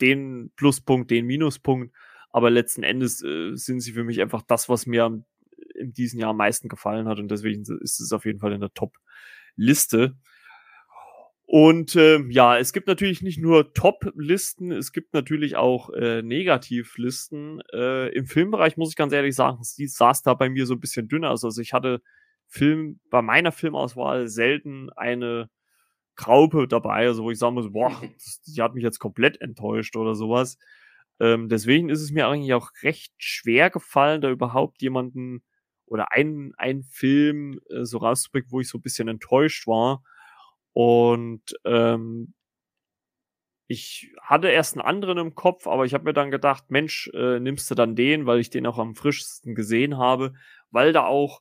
den 0.00 0.52
Pluspunkt, 0.56 1.10
den 1.10 1.26
Minuspunkt, 1.26 1.94
aber 2.30 2.50
letzten 2.50 2.82
Endes 2.82 3.22
äh, 3.22 3.54
sind 3.54 3.80
sie 3.80 3.92
für 3.92 4.04
mich 4.04 4.20
einfach 4.20 4.42
das, 4.42 4.68
was 4.68 4.86
mir 4.86 5.24
in 5.74 5.92
diesem 5.92 6.20
Jahr 6.20 6.30
am 6.30 6.36
meisten 6.36 6.68
gefallen 6.68 7.08
hat 7.08 7.18
und 7.18 7.30
deswegen 7.30 7.62
ist 7.80 8.00
es 8.00 8.12
auf 8.12 8.24
jeden 8.24 8.40
Fall 8.40 8.52
in 8.52 8.60
der 8.60 8.74
Top-Liste. 8.74 10.16
Und 11.56 11.94
ähm, 11.94 12.32
ja, 12.32 12.58
es 12.58 12.72
gibt 12.72 12.88
natürlich 12.88 13.22
nicht 13.22 13.38
nur 13.38 13.72
Top-Listen, 13.74 14.72
es 14.72 14.90
gibt 14.90 15.14
natürlich 15.14 15.54
auch 15.54 15.88
äh, 15.90 16.20
Negativlisten. 16.20 17.62
Äh, 17.72 18.08
Im 18.08 18.26
Filmbereich 18.26 18.76
muss 18.76 18.90
ich 18.90 18.96
ganz 18.96 19.12
ehrlich 19.12 19.36
sagen, 19.36 19.62
sie 19.62 19.86
saß 19.86 20.22
da 20.22 20.34
bei 20.34 20.48
mir 20.50 20.66
so 20.66 20.74
ein 20.74 20.80
bisschen 20.80 21.06
dünner. 21.06 21.30
aus. 21.30 21.44
Also 21.44 21.60
ich 21.62 21.72
hatte 21.72 22.02
Film 22.48 22.98
bei 23.08 23.22
meiner 23.22 23.52
Filmauswahl 23.52 24.26
selten 24.26 24.90
eine 24.96 25.48
Graupe 26.16 26.66
dabei, 26.66 27.06
also 27.06 27.22
wo 27.22 27.30
ich 27.30 27.38
sagen 27.38 27.54
muss, 27.54 27.70
boah, 27.70 28.02
die 28.48 28.60
hat 28.60 28.74
mich 28.74 28.82
jetzt 28.82 28.98
komplett 28.98 29.40
enttäuscht 29.40 29.94
oder 29.94 30.16
sowas. 30.16 30.58
Ähm, 31.20 31.48
deswegen 31.48 31.88
ist 31.88 32.00
es 32.00 32.10
mir 32.10 32.26
eigentlich 32.26 32.54
auch 32.54 32.70
recht 32.82 33.12
schwer 33.16 33.70
gefallen, 33.70 34.22
da 34.22 34.28
überhaupt 34.28 34.82
jemanden 34.82 35.44
oder 35.86 36.10
einen, 36.10 36.52
einen 36.56 36.82
Film 36.82 37.60
äh, 37.70 37.84
so 37.84 37.98
rauszubringen, 37.98 38.50
wo 38.50 38.58
ich 38.58 38.68
so 38.68 38.78
ein 38.78 38.82
bisschen 38.82 39.06
enttäuscht 39.06 39.68
war. 39.68 40.02
Und 40.74 41.42
ähm, 41.64 42.34
ich 43.66 44.12
hatte 44.20 44.48
erst 44.48 44.76
einen 44.76 44.86
anderen 44.86 45.18
im 45.18 45.34
Kopf, 45.34 45.66
aber 45.66 45.86
ich 45.86 45.94
habe 45.94 46.04
mir 46.04 46.12
dann 46.12 46.30
gedacht, 46.30 46.64
Mensch, 46.70 47.10
äh, 47.14 47.40
nimmst 47.40 47.70
du 47.70 47.74
dann 47.74 47.96
den, 47.96 48.26
weil 48.26 48.40
ich 48.40 48.50
den 48.50 48.66
auch 48.66 48.78
am 48.78 48.94
frischsten 48.94 49.54
gesehen 49.54 49.96
habe, 49.96 50.34
weil 50.70 50.92
da 50.92 51.06
auch, 51.06 51.40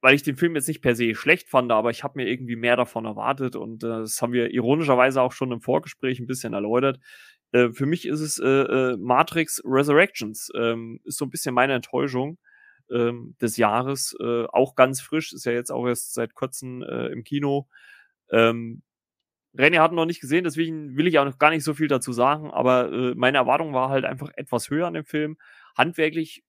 weil 0.00 0.14
ich 0.14 0.22
den 0.22 0.36
Film 0.36 0.54
jetzt 0.54 0.68
nicht 0.68 0.82
per 0.82 0.94
se 0.94 1.14
schlecht 1.14 1.48
fand, 1.48 1.70
aber 1.72 1.90
ich 1.90 2.02
habe 2.02 2.18
mir 2.18 2.28
irgendwie 2.28 2.56
mehr 2.56 2.76
davon 2.76 3.04
erwartet 3.04 3.56
und 3.56 3.84
äh, 3.84 3.88
das 3.88 4.20
haben 4.22 4.32
wir 4.32 4.50
ironischerweise 4.50 5.22
auch 5.22 5.32
schon 5.32 5.52
im 5.52 5.60
Vorgespräch 5.60 6.18
ein 6.20 6.26
bisschen 6.26 6.52
erläutert. 6.52 6.98
Äh, 7.52 7.70
für 7.70 7.86
mich 7.86 8.06
ist 8.06 8.20
es 8.20 8.38
äh, 8.38 8.46
äh, 8.46 8.96
Matrix 8.96 9.62
Resurrections, 9.64 10.50
ähm, 10.56 11.00
ist 11.04 11.18
so 11.18 11.26
ein 11.26 11.30
bisschen 11.30 11.54
meine 11.54 11.74
Enttäuschung 11.74 12.38
ähm, 12.90 13.36
des 13.40 13.56
Jahres, 13.56 14.16
äh, 14.20 14.44
auch 14.46 14.74
ganz 14.74 15.00
frisch, 15.00 15.32
ist 15.32 15.46
ja 15.46 15.52
jetzt 15.52 15.70
auch 15.70 15.86
erst 15.86 16.14
seit 16.14 16.34
kurzem 16.34 16.82
äh, 16.82 17.06
im 17.08 17.24
Kino. 17.24 17.68
Ähm, 18.30 18.82
René 19.56 19.80
hat 19.80 19.92
noch 19.92 20.04
nicht 20.04 20.20
gesehen, 20.20 20.44
deswegen 20.44 20.96
will 20.96 21.06
ich 21.06 21.18
auch 21.18 21.24
noch 21.24 21.38
gar 21.38 21.50
nicht 21.50 21.64
so 21.64 21.74
viel 21.74 21.88
dazu 21.88 22.12
sagen, 22.12 22.50
aber 22.50 22.92
äh, 22.92 23.14
meine 23.14 23.38
Erwartung 23.38 23.72
war 23.72 23.88
halt 23.88 24.04
einfach 24.04 24.30
etwas 24.36 24.70
höher 24.70 24.86
an 24.86 24.94
dem 24.94 25.04
Film. 25.04 25.36
Handwerklich 25.76 26.44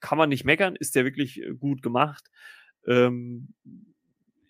kann 0.00 0.18
man 0.18 0.28
nicht 0.28 0.44
meckern, 0.44 0.76
ist 0.76 0.94
der 0.94 1.04
wirklich 1.04 1.40
äh, 1.40 1.54
gut 1.54 1.82
gemacht. 1.82 2.30
Ähm, 2.86 3.54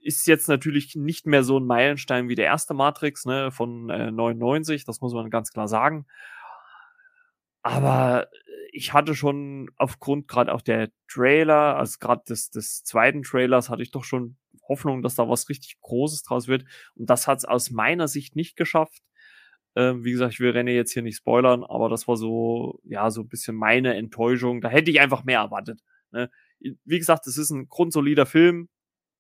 ist 0.00 0.26
jetzt 0.26 0.48
natürlich 0.48 0.94
nicht 0.94 1.26
mehr 1.26 1.42
so 1.42 1.58
ein 1.58 1.66
Meilenstein 1.66 2.28
wie 2.28 2.34
der 2.34 2.46
erste 2.46 2.74
Matrix 2.74 3.24
ne, 3.24 3.50
von 3.50 3.90
äh, 3.90 4.10
99, 4.10 4.84
das 4.84 5.00
muss 5.00 5.14
man 5.14 5.30
ganz 5.30 5.52
klar 5.52 5.68
sagen. 5.68 6.06
Aber 7.62 8.28
ich 8.72 8.92
hatte 8.92 9.14
schon 9.14 9.70
aufgrund 9.76 10.28
gerade 10.28 10.52
auch 10.54 10.62
der 10.62 10.90
Trailer, 11.08 11.76
also 11.76 11.96
gerade 11.98 12.22
des, 12.28 12.50
des 12.50 12.84
zweiten 12.84 13.22
Trailers, 13.22 13.70
hatte 13.70 13.82
ich 13.82 13.90
doch 13.90 14.04
schon 14.04 14.36
Hoffnung, 14.68 15.02
dass 15.02 15.14
da 15.14 15.28
was 15.28 15.48
richtig 15.48 15.78
Großes 15.80 16.22
draus 16.22 16.48
wird. 16.48 16.64
Und 16.94 17.10
das 17.10 17.26
hat 17.26 17.38
es 17.38 17.44
aus 17.44 17.70
meiner 17.70 18.09
Sicht 18.09 18.36
nicht 18.36 18.56
geschafft. 18.56 19.02
Ähm, 19.76 20.05
wie 20.05 20.12
gesagt, 20.12 20.34
ich 20.34 20.40
will 20.40 20.52
René 20.52 20.70
jetzt 20.70 20.93
hier 20.93 21.02
nicht 21.02 21.16
spoilern, 21.18 21.62
aber 21.64 21.88
das 21.88 22.09
war 22.09 22.16
so, 22.16 22.80
ja, 22.84 23.10
so 23.10 23.22
ein 23.22 23.28
bisschen 23.28 23.56
meine 23.56 23.94
Enttäuschung. 23.94 24.60
Da 24.60 24.68
hätte 24.68 24.90
ich 24.90 25.01
einfach 25.01 25.24
mehr 25.24 25.40
erwartet. 25.40 25.80
Ne? 26.12 26.30
Wie 26.60 26.98
gesagt, 26.98 27.26
es 27.26 27.36
ist 27.36 27.51
ein 27.51 27.68
grundsolider 27.68 28.26
Film, 28.26 28.68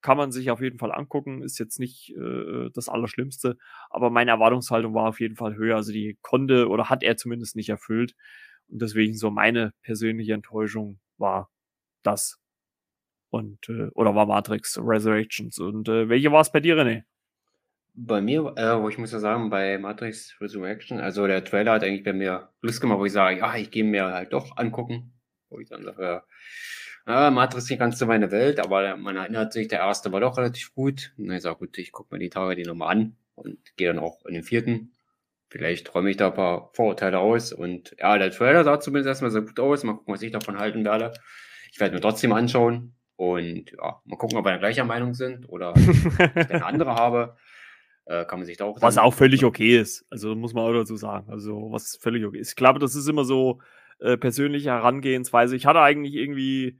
kann 0.00 0.16
man 0.16 0.32
sich 0.32 0.50
auf 0.50 0.60
jeden 0.62 0.78
Fall 0.78 0.92
angucken, 0.92 1.42
ist 1.42 1.58
jetzt 1.58 1.78
nicht 1.80 2.10
äh, 2.16 2.70
das 2.72 2.88
Allerschlimmste, 2.88 3.58
aber 3.90 4.08
meine 4.10 4.30
Erwartungshaltung 4.30 4.94
war 4.94 5.08
auf 5.08 5.20
jeden 5.20 5.36
Fall 5.36 5.56
höher. 5.56 5.76
Also 5.76 5.92
die 5.92 6.18
konnte 6.22 6.68
oder 6.68 6.88
hat 6.88 7.02
er 7.02 7.16
zumindest 7.16 7.56
nicht 7.56 7.68
erfüllt. 7.68 8.14
Und 8.68 8.80
deswegen 8.82 9.14
so 9.14 9.30
meine 9.30 9.72
persönliche 9.82 10.34
Enttäuschung 10.34 11.00
war 11.18 11.50
das. 12.02 12.38
Und, 13.30 13.68
äh, 13.68 13.88
oder 13.94 14.14
war 14.14 14.26
Matrix 14.26 14.78
Resurrections. 14.80 15.58
Und 15.58 15.88
äh, 15.88 16.08
welche 16.08 16.32
war 16.32 16.40
es 16.40 16.52
bei 16.52 16.60
dir, 16.60 16.76
René? 16.76 17.02
Bei 17.94 18.20
mir, 18.20 18.52
äh, 18.56 18.80
wo 18.80 18.88
ich 18.88 18.98
muss 18.98 19.12
ja 19.12 19.18
sagen, 19.18 19.50
bei 19.50 19.78
Matrix 19.78 20.36
Resurrection, 20.40 21.00
also 21.00 21.26
der 21.26 21.44
Trailer 21.44 21.72
hat 21.72 21.84
eigentlich 21.84 22.04
bei 22.04 22.12
mir 22.12 22.50
Lust 22.60 22.80
gemacht, 22.80 22.98
wo 22.98 23.06
ich 23.06 23.12
sage, 23.12 23.38
ja, 23.38 23.56
ich 23.56 23.70
gehe 23.70 23.84
mir 23.84 24.06
halt 24.06 24.32
doch 24.32 24.56
angucken. 24.56 25.14
Wo 25.48 25.60
ich 25.60 25.68
dann 25.68 25.82
sage, 25.82 26.22
ja, 27.06 27.30
Matrix 27.30 27.64
ist 27.64 27.70
nicht 27.70 27.78
ganz 27.78 27.98
so 27.98 28.06
meine 28.06 28.30
Welt, 28.32 28.58
aber 28.58 28.96
man 28.96 29.16
erinnert 29.16 29.52
sich, 29.52 29.68
der 29.68 29.78
erste 29.78 30.12
war 30.12 30.20
doch 30.20 30.36
relativ 30.36 30.74
gut. 30.74 31.14
Und 31.16 31.30
ich 31.30 31.42
sage, 31.42 31.58
gut, 31.58 31.78
ich 31.78 31.92
gucke 31.92 32.14
mir 32.14 32.18
die 32.18 32.30
Tage 32.30 32.56
die 32.56 32.64
nochmal 32.64 32.96
an 32.96 33.16
und 33.36 33.58
gehe 33.76 33.88
dann 33.88 33.98
auch 33.98 34.24
in 34.26 34.34
den 34.34 34.42
vierten. 34.42 34.92
Vielleicht 35.48 35.94
räume 35.94 36.10
ich 36.10 36.16
da 36.16 36.28
ein 36.28 36.34
paar 36.34 36.70
Vorurteile 36.74 37.20
aus. 37.20 37.52
Und 37.52 37.94
ja, 38.00 38.18
der 38.18 38.32
Trailer 38.32 38.64
sah 38.64 38.80
zumindest 38.80 39.08
erstmal 39.08 39.30
so 39.30 39.42
gut 39.42 39.60
aus. 39.60 39.84
Mal 39.84 39.94
gucken, 39.94 40.12
was 40.12 40.22
ich 40.22 40.32
davon 40.32 40.58
halten 40.58 40.84
werde. 40.84 41.12
Ich 41.70 41.78
werde 41.78 41.94
mir 41.94 42.00
trotzdem 42.00 42.32
anschauen. 42.32 42.95
Und 43.16 43.72
ja, 43.72 44.00
mal 44.04 44.16
gucken, 44.16 44.38
ob 44.38 44.44
wir 44.44 44.58
gleicher 44.58 44.84
Meinung 44.84 45.14
sind 45.14 45.48
oder 45.48 45.74
ich 45.76 46.50
eine 46.50 46.64
andere 46.64 46.94
habe. 46.94 47.36
Äh, 48.04 48.24
kann 48.24 48.38
man 48.38 48.46
sich 48.46 48.56
da 48.56 48.66
auch. 48.66 48.80
Was 48.80 48.98
auch 48.98 49.14
völlig 49.14 49.44
okay 49.44 49.78
ist. 49.78 50.06
Also 50.10 50.34
muss 50.34 50.54
man 50.54 50.64
auch 50.64 50.72
dazu 50.72 50.96
sagen. 50.96 51.28
Also 51.30 51.72
was 51.72 51.96
völlig 51.96 52.24
okay 52.24 52.38
ist. 52.38 52.50
Ich 52.50 52.56
glaube, 52.56 52.78
das 52.78 52.94
ist 52.94 53.08
immer 53.08 53.24
so 53.24 53.60
äh, 53.98 54.16
persönliche 54.16 54.70
Herangehensweise. 54.70 55.56
Ich 55.56 55.66
hatte 55.66 55.80
eigentlich 55.80 56.14
irgendwie 56.14 56.78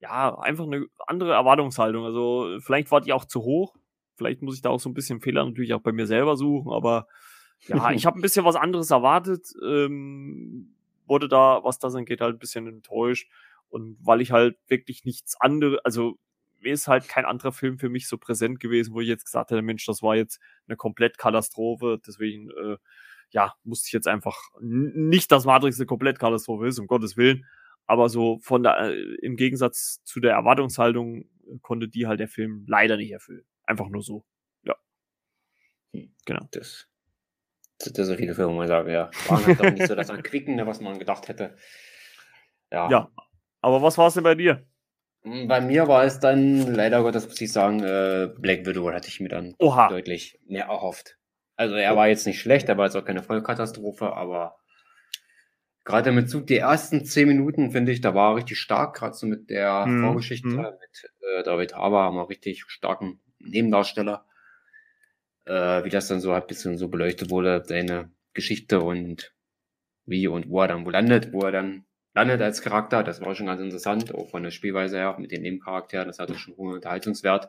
ja, 0.00 0.38
einfach 0.38 0.64
eine 0.64 0.86
andere 1.06 1.32
Erwartungshaltung. 1.32 2.04
Also 2.04 2.58
vielleicht 2.60 2.90
war 2.90 3.00
die 3.00 3.12
auch 3.12 3.24
zu 3.24 3.42
hoch. 3.42 3.74
Vielleicht 4.16 4.42
muss 4.42 4.56
ich 4.56 4.62
da 4.62 4.70
auch 4.70 4.80
so 4.80 4.88
ein 4.88 4.94
bisschen 4.94 5.20
Fehler 5.20 5.44
natürlich 5.44 5.72
auch 5.74 5.80
bei 5.80 5.92
mir 5.92 6.06
selber 6.06 6.36
suchen, 6.36 6.72
aber 6.72 7.06
ja, 7.66 7.90
ich 7.92 8.06
habe 8.06 8.18
ein 8.18 8.22
bisschen 8.22 8.44
was 8.44 8.56
anderes 8.56 8.90
erwartet. 8.90 9.52
Ähm, 9.62 10.74
wurde 11.06 11.28
da, 11.28 11.60
was 11.64 11.78
das 11.78 11.94
angeht, 11.94 12.20
halt 12.20 12.36
ein 12.36 12.38
bisschen 12.38 12.66
enttäuscht. 12.66 13.28
Und 13.70 13.96
weil 14.00 14.20
ich 14.20 14.32
halt 14.32 14.58
wirklich 14.68 15.04
nichts 15.04 15.40
anderes, 15.40 15.78
also 15.84 16.18
mir 16.60 16.72
ist 16.72 16.88
halt 16.88 17.08
kein 17.08 17.24
anderer 17.24 17.52
Film 17.52 17.78
für 17.78 17.88
mich 17.88 18.06
so 18.08 18.18
präsent 18.18 18.60
gewesen, 18.60 18.92
wo 18.92 19.00
ich 19.00 19.08
jetzt 19.08 19.24
gesagt 19.24 19.50
hätte, 19.50 19.62
Mensch, 19.62 19.86
das 19.86 20.02
war 20.02 20.16
jetzt 20.16 20.40
eine 20.66 20.76
komplett 20.76 21.18
Katastrophe. 21.18 22.00
Deswegen, 22.06 22.50
äh, 22.50 22.76
ja, 23.30 23.54
musste 23.64 23.88
ich 23.88 23.92
jetzt 23.92 24.08
einfach 24.08 24.36
nicht, 24.60 25.32
dass 25.32 25.44
Matrix 25.44 25.78
eine 25.78 25.86
komplett 25.86 26.18
Katastrophe 26.18 26.66
ist, 26.66 26.78
um 26.78 26.86
Gottes 26.86 27.16
Willen. 27.16 27.46
Aber 27.86 28.08
so 28.08 28.38
von 28.40 28.62
der, 28.62 28.78
äh, 28.78 29.16
im 29.22 29.36
Gegensatz 29.36 30.02
zu 30.04 30.20
der 30.20 30.32
Erwartungshaltung 30.32 31.22
äh, 31.22 31.58
konnte 31.62 31.88
die 31.88 32.06
halt 32.06 32.20
der 32.20 32.28
Film 32.28 32.64
leider 32.68 32.96
nicht 32.96 33.10
erfüllen. 33.10 33.44
Einfach 33.64 33.88
nur 33.88 34.02
so. 34.02 34.24
Ja. 34.62 34.76
Hm, 35.92 36.14
genau. 36.24 36.46
Das, 36.50 36.88
das, 37.78 37.92
das 37.92 38.06
so 38.06 38.16
viele 38.16 38.34
Filme, 38.34 38.54
man 38.54 38.68
sagen, 38.68 38.90
ja. 38.90 39.10
Waren 39.28 39.46
halt 39.46 39.60
auch 39.60 39.70
nicht 39.70 39.86
so 39.86 39.94
das 39.94 40.10
Erquickende, 40.10 40.66
was 40.66 40.80
man 40.80 40.98
gedacht 40.98 41.28
hätte. 41.28 41.56
Ja. 42.70 42.90
Ja. 42.90 43.10
Aber 43.60 43.82
was 43.82 43.98
war 43.98 44.08
es 44.08 44.14
denn 44.14 44.24
bei 44.24 44.34
dir? 44.34 44.66
Hm, 45.22 45.48
bei 45.48 45.60
mir 45.60 45.86
war 45.86 46.04
es 46.04 46.18
dann, 46.20 46.74
leider 46.74 47.02
Gottes 47.02 47.26
muss 47.26 47.40
ich 47.40 47.52
sagen, 47.52 47.82
äh, 47.82 48.28
Black 48.38 48.64
Widow 48.66 48.90
hatte 48.90 49.08
ich 49.08 49.20
mir 49.20 49.28
dann 49.28 49.54
Oha. 49.58 49.88
deutlich 49.88 50.38
mehr 50.46 50.66
erhofft. 50.66 51.18
Also 51.56 51.74
er 51.74 51.94
war 51.94 52.08
jetzt 52.08 52.26
nicht 52.26 52.40
schlecht, 52.40 52.70
er 52.70 52.78
war 52.78 52.86
jetzt 52.86 52.96
auch 52.96 53.04
keine 53.04 53.22
Vollkatastrophe, 53.22 54.14
aber 54.14 54.56
gerade 55.84 56.10
mit 56.10 56.30
Zug, 56.30 56.46
die 56.46 56.56
ersten 56.56 57.04
zehn 57.04 57.28
Minuten, 57.28 57.70
finde 57.70 57.92
ich, 57.92 58.00
da 58.00 58.14
war 58.14 58.32
er 58.32 58.36
richtig 58.36 58.58
stark, 58.58 58.96
gerade 58.96 59.14
so 59.14 59.26
mit 59.26 59.50
der 59.50 59.84
mhm. 59.84 60.04
Vorgeschichte 60.04 60.48
mhm. 60.48 60.56
mit 60.56 61.10
äh, 61.20 61.42
David 61.42 61.74
Haber, 61.74 62.04
haben 62.04 62.16
wir 62.16 62.30
richtig 62.30 62.64
starken 62.68 63.20
Nebendarsteller. 63.40 64.24
Äh, 65.44 65.84
wie 65.84 65.90
das 65.90 66.08
dann 66.08 66.20
so 66.20 66.32
ein 66.32 66.46
bisschen 66.46 66.78
so 66.78 66.88
beleuchtet 66.88 67.30
wurde, 67.30 67.62
seine 67.66 68.10
Geschichte 68.32 68.80
und 68.80 69.34
wie 70.06 70.28
und 70.28 70.48
wo 70.48 70.60
er 70.62 70.68
dann 70.68 70.86
wo 70.86 70.90
landet, 70.90 71.32
wo 71.32 71.42
er 71.42 71.52
dann 71.52 71.84
landet 72.14 72.42
als 72.42 72.62
Charakter, 72.62 73.02
das 73.02 73.20
war 73.20 73.34
schon 73.34 73.46
ganz 73.46 73.60
interessant, 73.60 74.14
auch 74.14 74.30
von 74.30 74.42
der 74.42 74.50
Spielweise 74.50 74.96
her, 74.96 75.16
mit 75.18 75.30
den 75.30 75.42
Nebencharakteren, 75.42 76.08
das 76.08 76.18
hatte 76.18 76.36
schon 76.36 76.56
hohen 76.56 76.74
Unterhaltungswert. 76.74 77.48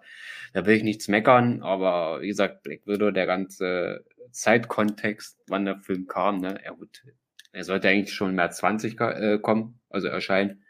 Da 0.53 0.65
will 0.65 0.75
ich 0.75 0.83
nichts 0.83 1.07
meckern, 1.07 1.61
aber 1.63 2.21
wie 2.21 2.27
gesagt, 2.27 2.63
Black 2.63 2.85
Widow, 2.85 3.11
der 3.11 3.25
ganze 3.25 4.05
Zeitkontext, 4.31 5.39
wann 5.47 5.65
der 5.65 5.79
Film 5.79 6.07
kam, 6.07 6.39
ne, 6.39 6.59
er 6.63 6.73
gut, 6.73 7.03
er 7.51 7.63
sollte 7.63 7.89
eigentlich 7.89 8.13
schon 8.13 8.29
im 8.29 8.35
März 8.35 8.57
20 8.57 8.99
äh, 8.99 9.39
kommen, 9.39 9.79
also 9.89 10.07
erscheinen. 10.07 10.63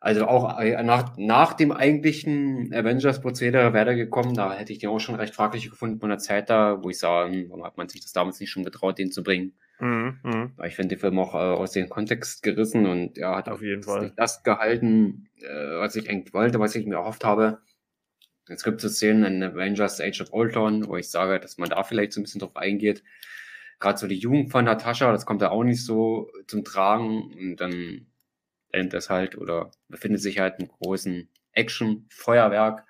Also 0.00 0.26
auch 0.26 0.60
äh, 0.60 0.80
nach, 0.82 1.16
nach 1.16 1.54
dem 1.54 1.72
eigentlichen 1.72 2.72
Avengers-Prozedere 2.72 3.72
wäre 3.72 3.90
er 3.90 3.96
gekommen, 3.96 4.34
da 4.34 4.54
hätte 4.54 4.72
ich 4.72 4.78
den 4.78 4.90
auch 4.90 5.00
schon 5.00 5.16
recht 5.16 5.34
fraglich 5.34 5.68
gefunden 5.68 5.98
von 5.98 6.08
der 6.08 6.18
Zeit 6.18 6.50
da, 6.50 6.82
wo 6.82 6.90
ich 6.90 6.98
sage, 6.98 7.32
hm, 7.32 7.50
warum 7.50 7.64
hat 7.64 7.76
man 7.76 7.88
sich 7.88 8.00
das 8.00 8.12
damals 8.12 8.38
nicht 8.40 8.50
schon 8.50 8.64
getraut, 8.64 8.98
den 8.98 9.10
zu 9.10 9.22
bringen? 9.22 9.54
Mhm, 9.80 10.18
mh. 10.24 10.66
Ich 10.66 10.74
finde 10.74 10.96
den 10.96 11.00
Film 11.00 11.18
auch 11.20 11.34
äh, 11.34 11.38
aus 11.38 11.72
dem 11.72 11.88
Kontext 11.88 12.42
gerissen 12.42 12.86
und 12.86 13.16
er 13.16 13.36
hat 13.36 13.48
auf 13.48 13.62
jeden 13.62 13.84
Fall 13.84 14.12
das 14.16 14.42
gehalten, 14.42 15.28
äh, 15.40 15.46
was 15.78 15.94
ich 15.94 16.10
eigentlich 16.10 16.34
wollte, 16.34 16.58
was 16.58 16.74
ich 16.74 16.84
mir 16.86 16.96
erhofft 16.96 17.24
habe. 17.24 17.60
Es 18.48 18.64
gibt 18.64 18.80
so 18.80 18.88
Szenen 18.88 19.24
in 19.24 19.42
Avengers 19.42 20.00
Age 20.00 20.22
of 20.22 20.32
Ultron, 20.32 20.88
wo 20.88 20.96
ich 20.96 21.10
sage, 21.10 21.40
dass 21.40 21.58
man 21.58 21.70
da 21.70 21.84
vielleicht 21.84 22.12
so 22.12 22.20
ein 22.20 22.24
bisschen 22.24 22.40
drauf 22.40 22.56
eingeht 22.56 23.02
gerade 23.80 23.98
so 23.98 24.06
die 24.08 24.16
Jugend 24.18 24.50
von 24.52 24.64
Natascha, 24.64 25.12
das 25.12 25.26
kommt 25.26 25.42
da 25.42 25.50
auch 25.50 25.64
nicht 25.64 25.84
so 25.84 26.30
zum 26.48 26.64
Tragen 26.64 27.22
und 27.34 27.56
dann 27.56 28.06
endet 28.72 28.94
das 28.94 29.10
halt 29.10 29.38
oder 29.38 29.70
befindet 29.88 30.22
sich 30.22 30.38
halt 30.40 30.60
im 30.60 30.68
großen 30.68 31.28
Action-Feuerwerk. 31.52 32.86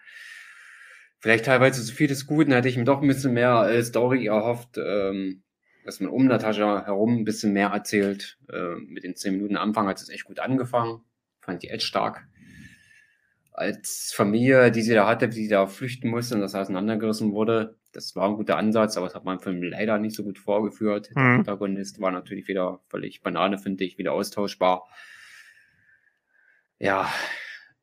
Vielleicht 1.21 1.47
teilweise 1.47 1.85
zu 1.85 1.93
viel 1.93 2.07
des 2.07 2.27
Guten, 2.27 2.53
hätte 2.53 2.69
ich 2.69 2.77
mir 2.77 2.85
doch 2.85 3.03
ein 3.03 3.09
bisschen 3.09 3.35
mehr 3.35 3.63
äh, 3.69 3.83
Story 3.83 4.27
erhofft, 4.27 4.79
ähm, 4.79 5.43
dass 5.89 6.01
man 6.01 6.11
um 6.11 6.27
Natascha 6.27 6.85
herum 6.85 7.17
ein 7.17 7.25
bisschen 7.25 7.55
mehr 7.55 7.69
erzählt. 7.69 8.37
Äh, 8.53 8.75
mit 8.75 9.05
den 9.05 9.17
zehn 9.17 9.33
Minuten 9.33 9.57
Anfang 9.57 9.89
hat 9.89 9.99
es 9.99 10.11
echt 10.11 10.25
gut 10.25 10.39
angefangen, 10.39 11.01
fand 11.41 11.65
ich 11.65 11.71
echt 11.71 11.85
stark. 11.85 12.29
Als 13.53 14.13
Familie, 14.15 14.71
die 14.71 14.83
sie 14.83 14.93
da 14.93 15.07
hatte, 15.07 15.31
die 15.31 15.49
da 15.49 15.67
flüchten 15.67 16.11
musste 16.11 16.35
und 16.35 16.43
das 16.43 16.55
auseinandergerissen 16.55 17.33
wurde, 17.33 17.79
das 17.93 18.15
war 18.15 18.29
ein 18.29 18.37
guter 18.37 18.59
Ansatz, 18.59 18.99
aber 18.99 19.07
das 19.07 19.15
hat 19.15 19.25
man 19.25 19.39
im 19.39 19.43
Film 19.43 19.63
leider 19.63 19.99
nicht 19.99 20.15
so 20.15 20.25
gut 20.25 20.39
vorgeführt. 20.39 21.11
Mhm. 21.15 21.15
Der 21.15 21.37
Protagonist 21.37 22.03
war 22.03 22.11
natürlich 22.11 22.49
wieder 22.49 22.81
völlig 22.89 23.23
Banane, 23.23 23.57
finde 23.57 23.85
ich, 23.85 23.97
wieder 23.97 24.13
austauschbar. 24.13 24.87
Ja, 26.79 27.11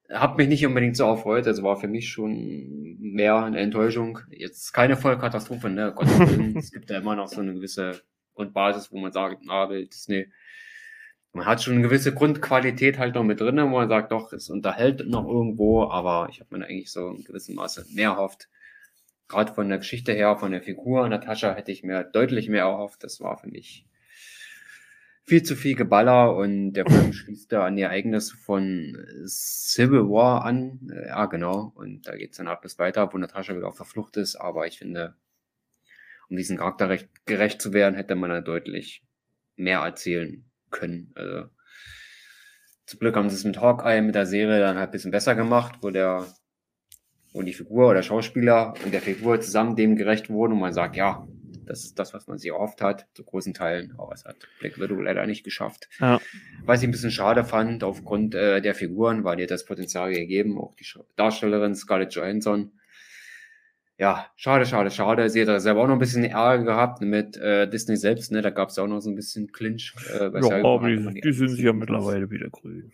hat 0.10 0.38
mich 0.38 0.48
nicht 0.48 0.66
unbedingt 0.66 0.98
so 0.98 1.06
erfreut. 1.06 1.48
Also 1.48 1.64
war 1.64 1.78
für 1.78 1.88
mich 1.88 2.10
schon 2.10 2.98
mehr 3.00 3.38
eine 3.38 3.60
Enttäuschung. 3.60 4.20
Jetzt 4.30 4.74
keine 4.74 4.98
Vollkatastrophe, 4.98 5.70
ne? 5.70 5.94
Gott 5.96 6.08
es 6.56 6.72
gibt 6.72 6.90
ja 6.90 7.00
immer 7.00 7.16
noch 7.16 7.28
so 7.28 7.42
eine 7.42 7.54
gewisse 7.54 8.02
Grundbasis, 8.34 8.92
wo 8.92 9.00
man 9.00 9.12
sagt, 9.12 9.44
ah, 9.50 9.68
Disney, 9.68 10.28
man 11.34 11.46
hat 11.46 11.64
schon 11.64 11.74
eine 11.74 11.84
gewisse 11.84 12.14
Grundqualität 12.14 12.98
halt 12.98 13.16
noch 13.16 13.24
mit 13.24 13.40
drin, 13.40 13.58
wo 13.58 13.68
man 13.68 13.90
sagt, 13.90 14.12
doch, 14.12 14.32
es 14.34 14.50
unterhält 14.50 15.08
noch 15.08 15.28
irgendwo, 15.28 15.84
aber 15.90 16.28
ich 16.30 16.40
habe 16.40 16.58
mir 16.58 16.66
eigentlich 16.66 16.92
so 16.92 17.10
in 17.10 17.24
gewissem 17.24 17.56
Maße 17.56 17.86
mehr 17.94 18.10
erhofft 18.12 18.50
gerade 19.28 19.54
von 19.54 19.70
der 19.70 19.80
Geschichte 19.80 20.14
her, 20.14 20.38
von 20.38 20.52
der 20.52 20.62
Figur 20.62 21.08
Natascha 21.08 21.54
hätte 21.54 21.72
ich 21.72 21.84
mir 21.84 22.04
deutlich 22.04 22.50
mehr 22.50 22.64
erhofft. 22.64 23.04
Das 23.04 23.20
war 23.22 23.38
für 23.38 23.48
mich 23.48 23.86
viel 25.26 25.42
zu 25.42 25.56
viel 25.56 25.76
Geballer 25.76 26.36
und 26.36 26.74
der 26.74 26.86
Film 26.86 27.14
schließt 27.14 27.52
da 27.52 27.66
an 27.66 27.76
die 27.76 27.82
Ereignisse 27.82 28.38
von 28.38 28.96
Civil 29.26 30.08
War 30.10 30.46
an. 30.46 30.80
Ja, 31.08 31.26
genau. 31.26 31.74
Und 31.76 32.08
da 32.08 32.16
geht's 32.16 32.38
dann 32.38 32.48
ab 32.48 32.62
bis 32.62 32.78
weiter, 32.78 33.12
wo 33.12 33.18
Natascha 33.18 33.56
wieder 33.56 33.68
auf 33.68 33.78
der 33.78 33.86
Flucht 33.86 34.18
ist. 34.18 34.36
Aber 34.36 34.68
ich 34.68 34.78
finde, 34.78 35.16
um 36.30 36.38
diesen 36.38 36.58
Charakter 36.58 36.90
recht, 36.90 37.10
gerecht 37.26 37.62
zu 37.62 37.74
werden, 37.74 37.96
hätte 37.96 38.16
man 38.16 38.30
da 38.30 38.42
deutlich 38.42 39.04
mehr 39.56 39.80
erzählen 39.80 40.46
können. 40.70 41.12
Also, 41.16 41.50
zum 42.86 43.00
Glück 43.00 43.16
haben 43.16 43.30
sie 43.30 43.36
es 43.36 43.46
mit 43.46 43.60
Hawkeye, 43.60 44.02
mit 44.02 44.14
der 44.14 44.28
Serie 44.28 44.60
dann 44.60 44.78
halt 44.78 44.90
ein 44.90 44.92
bisschen 44.92 45.12
besser 45.12 45.34
gemacht, 45.34 45.80
wo 45.82 45.90
der 45.90 46.28
und 47.34 47.48
die 47.48 47.54
Figur 47.54 47.90
oder 47.90 48.02
Schauspieler 48.02 48.76
und 48.86 48.94
der 48.94 49.02
Figur 49.02 49.42
zusammen 49.42 49.76
dem 49.76 49.98
gerecht 49.98 50.30
wurden 50.30 50.54
und 50.54 50.60
man 50.60 50.72
sagt, 50.72 50.96
ja, 50.96 51.28
das 51.66 51.84
ist 51.84 52.00
das, 52.00 52.14
was 52.14 52.28
man 52.28 52.38
sich 52.38 52.52
erhofft 52.52 52.82
hat, 52.82 53.08
zu 53.14 53.24
großen 53.24 53.54
Teilen. 53.54 53.94
Aber 53.98 54.14
es 54.14 54.26
hat 54.26 54.36
Black 54.60 54.80
Widow 54.80 55.02
leider 55.02 55.26
nicht 55.26 55.44
geschafft. 55.44 55.90
Ja. 56.00 56.20
Was 56.64 56.82
ich 56.82 56.88
ein 56.88 56.92
bisschen 56.92 57.12
schade 57.12 57.44
fand, 57.44 57.84
aufgrund 57.84 58.36
äh, 58.36 58.62
der 58.62 58.76
Figuren, 58.76 59.24
weil 59.24 59.38
die 59.38 59.46
das 59.46 59.66
Potenzial 59.66 60.14
gegeben, 60.14 60.58
auch 60.58 60.76
die 60.76 60.86
Darstellerin 61.16 61.76
Scarlett 61.76 62.14
Johansson. 62.14 62.72
Ja, 63.98 64.28
schade, 64.36 64.66
schade, 64.66 64.92
schade. 64.92 65.30
Sie 65.30 65.42
hat 65.42 65.48
da 65.48 65.60
selber 65.60 65.82
auch 65.82 65.88
noch 65.88 65.94
ein 65.94 66.00
bisschen 66.00 66.26
Ärger 66.26 66.64
gehabt 66.64 67.02
mit 67.02 67.38
äh, 67.38 67.70
Disney 67.70 67.96
selbst, 67.96 68.32
ne? 68.32 68.42
Da 68.42 68.50
gab 68.50 68.70
es 68.70 68.78
auch 68.78 68.88
noch 68.88 69.00
so 69.00 69.10
ein 69.10 69.16
bisschen 69.16 69.54
Clinch. 69.54 69.94
Äh, 70.14 70.32
ja, 70.34 70.64
aber 70.66 70.90
die, 70.90 71.22
die 71.22 71.32
sind 71.32 71.50
sich 71.50 71.62
ja 71.62 71.72
mittlerweile 71.72 72.30
wieder 72.30 72.50
grün. 72.50 72.92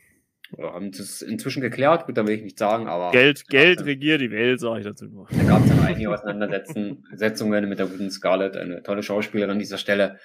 Oder 0.58 0.74
haben 0.74 0.90
es 0.90 1.22
inzwischen 1.22 1.62
geklärt, 1.62 2.06
gut, 2.06 2.18
da 2.18 2.28
will 2.28 2.36
ich 2.36 2.44
nicht 2.44 2.60
sagen, 2.60 2.88
aber. 2.88 3.12
Geld, 3.12 3.48
Geld 3.48 3.86
regiert 3.86 4.22
die 4.22 4.32
Welt, 4.32 4.60
sage 4.60 4.80
ich 4.80 4.86
dazu 4.86 5.06
nur. 5.06 5.28
Da 5.30 5.44
gab 5.44 5.64
es 5.64 5.70
dann 5.70 5.80
einige 5.80 6.10
Auseinandersetzungen 6.10 7.70
mit 7.70 7.80
der 7.80 7.88
guten 7.88 8.12
Scarlett, 8.12 8.58
eine 8.58 8.84
tolle 8.84 9.04
Schauspielerin 9.04 9.52
an 9.52 9.60
dieser 9.60 9.78
Stelle. 9.78 10.20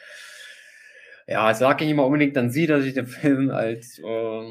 Ja, 1.28 1.50
es 1.50 1.60
lag 1.60 1.80
nicht 1.80 1.90
immer 1.90 2.06
unbedingt 2.06 2.36
an 2.38 2.50
sie, 2.50 2.66
dass 2.66 2.84
ich 2.84 2.94
den 2.94 3.06
Film 3.06 3.50
als, 3.50 3.98
äh, 3.98 4.50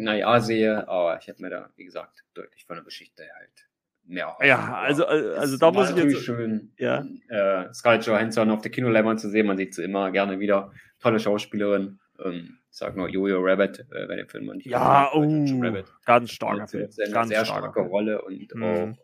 naja, 0.00 0.40
sehe, 0.40 0.88
aber 0.88 1.18
ich 1.20 1.26
hätte 1.26 1.42
mir 1.42 1.50
da, 1.50 1.68
wie 1.76 1.84
gesagt, 1.84 2.24
deutlich 2.32 2.64
von 2.64 2.76
der 2.76 2.84
Geschichte 2.84 3.24
halt 3.38 3.68
mehr 4.06 4.36
Ja, 4.42 4.74
also, 4.74 5.06
also 5.06 5.56
da 5.58 5.70
muss 5.70 5.90
ich 5.90 5.96
jetzt. 5.96 6.22
schön, 6.22 6.72
ja. 6.78 7.04
äh, 7.28 7.72
Scarlett 7.72 8.06
Johansson 8.06 8.50
auf 8.50 8.62
der 8.62 8.70
Kinoleinwand 8.70 9.20
zu 9.20 9.28
sehen. 9.28 9.46
Man 9.46 9.56
sieht 9.56 9.74
sie 9.74 9.82
immer 9.82 10.10
gerne 10.10 10.40
wieder. 10.40 10.72
Tolle 11.00 11.20
Schauspielerin. 11.20 11.98
Ähm, 12.24 12.58
ich 12.74 12.78
sag 12.78 12.96
nur 12.96 13.08
Jojo 13.08 13.38
Rabbit, 13.40 13.86
äh, 13.92 14.06
bei 14.08 14.16
dem 14.16 14.28
Film 14.28 14.46
nicht. 14.46 14.66
Ja, 14.66 15.08
oh, 15.14 15.20
Rabbit. 15.20 15.84
ganz 16.04 16.32
starker 16.32 16.66
Film. 16.66 16.90
Eine 17.04 17.14
ganz 17.14 17.28
sehr 17.28 17.44
starke 17.44 17.82
Rolle 17.82 18.20
und 18.22 18.52
mhm. 18.52 18.62
auch 18.64 18.76
ähm, 18.76 18.98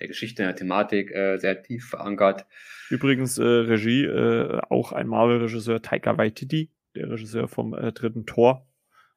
der 0.00 0.08
Geschichte, 0.08 0.44
der 0.44 0.56
Thematik 0.56 1.10
äh, 1.14 1.36
sehr 1.36 1.62
tief 1.62 1.90
verankert. 1.90 2.46
Übrigens 2.88 3.36
äh, 3.36 3.44
Regie, 3.44 4.06
äh, 4.06 4.62
auch 4.70 4.92
ein 4.92 5.08
Marvel-Regisseur, 5.08 5.82
Taika 5.82 6.16
Waititi, 6.16 6.70
der 6.94 7.10
Regisseur 7.10 7.48
vom 7.48 7.74
äh, 7.74 7.92
dritten 7.92 8.24
Tor 8.24 8.66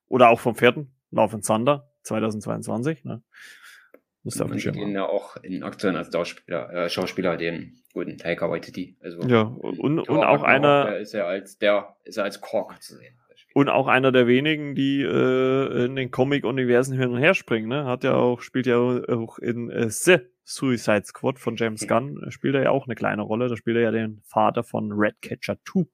oder 0.09 0.27
auch 0.27 0.41
vom 0.41 0.55
vierten, 0.55 0.93
Love 1.11 1.35
and 1.35 1.47
Thunder, 1.47 1.89
2022. 2.01 3.05
Ne? 3.05 3.23
Muss 4.23 4.41
auf 4.41 4.51
den 4.51 4.73
ihn 4.73 4.91
ja 4.91 5.05
auch 5.05 5.37
in 5.37 5.63
Aktionen 5.63 5.95
als 5.95 6.11
Schauspieler, 6.11 6.69
äh, 6.69 6.89
Schauspieler 6.89 7.37
den 7.37 7.81
guten 7.93 8.17
Taika 8.17 8.49
Waititi. 8.49 8.97
Also, 9.01 9.21
ja, 9.21 9.43
und, 9.43 9.79
und 9.79 10.09
auch 10.09 10.43
einer. 10.43 10.89
Auch, 10.89 10.99
ist 10.99 11.13
er 11.13 11.27
als 11.27 11.57
der, 11.59 11.95
ist 12.03 12.17
er 12.17 12.25
als 12.25 12.41
Kork 12.41 12.83
zu 12.83 12.97
sehen. 12.97 13.17
Und 13.53 13.69
auch 13.69 13.87
einer 13.87 14.11
der 14.11 14.25
wenigen, 14.25 14.73
die 14.73 15.01
äh, 15.03 15.85
in 15.85 15.95
den 15.95 16.09
Comic-Universen 16.09 16.97
hin 16.97 17.11
und 17.11 17.19
her 17.19 17.35
springen, 17.35 17.69
ne? 17.69 17.85
Hat 17.85 18.03
ja 18.03 18.15
auch, 18.15 18.41
spielt 18.41 18.65
ja 18.65 18.77
auch 18.77 19.37
in 19.37 19.69
äh, 19.69 19.89
The 19.89 20.17
Suicide 20.43 21.05
Squad 21.05 21.37
von 21.37 21.55
James 21.55 21.87
Gunn, 21.87 22.25
spielt 22.29 22.55
er 22.55 22.63
ja 22.63 22.69
auch 22.71 22.87
eine 22.87 22.95
kleine 22.95 23.21
Rolle. 23.21 23.49
Da 23.49 23.55
spielt 23.55 23.77
er 23.77 23.83
ja 23.83 23.91
den 23.91 24.21
Vater 24.25 24.63
von 24.63 24.91
Redcatcher 24.91 25.57
2. 25.71 25.85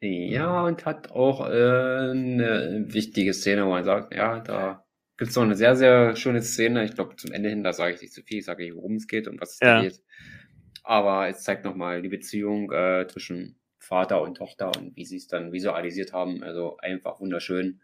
Ja, 0.00 0.64
und 0.64 0.84
hat 0.84 1.10
auch 1.10 1.48
äh, 1.48 2.10
eine 2.10 2.84
wichtige 2.88 3.32
Szene, 3.32 3.64
wo 3.64 3.70
man 3.70 3.84
sagt, 3.84 4.14
ja, 4.14 4.40
da 4.40 4.84
gibt 5.16 5.30
es 5.30 5.36
noch 5.36 5.42
eine 5.42 5.56
sehr, 5.56 5.74
sehr 5.74 6.14
schöne 6.14 6.42
Szene. 6.42 6.84
Ich 6.84 6.94
glaube, 6.94 7.16
zum 7.16 7.32
Ende 7.32 7.48
hin, 7.48 7.64
da 7.64 7.72
sage 7.72 7.94
ich 7.94 8.02
nicht 8.02 8.14
zu 8.14 8.22
viel, 8.22 8.38
ich 8.38 8.44
sage 8.44 8.62
nicht, 8.62 8.76
worum 8.76 8.94
es 8.94 9.08
geht 9.08 9.26
und 9.26 9.40
was 9.40 9.54
es 9.54 9.60
ja. 9.60 9.76
da 9.76 9.82
geht. 9.82 10.00
Aber 10.84 11.28
es 11.28 11.42
zeigt 11.42 11.64
nochmal 11.64 12.02
die 12.02 12.08
Beziehung 12.08 12.70
äh, 12.70 13.06
zwischen 13.08 13.58
Vater 13.88 14.20
und 14.20 14.36
Tochter 14.36 14.70
und 14.76 14.94
wie 14.96 15.06
sie 15.06 15.16
es 15.16 15.28
dann 15.28 15.50
visualisiert 15.50 16.12
haben. 16.12 16.42
Also 16.42 16.76
einfach 16.76 17.20
wunderschön. 17.20 17.80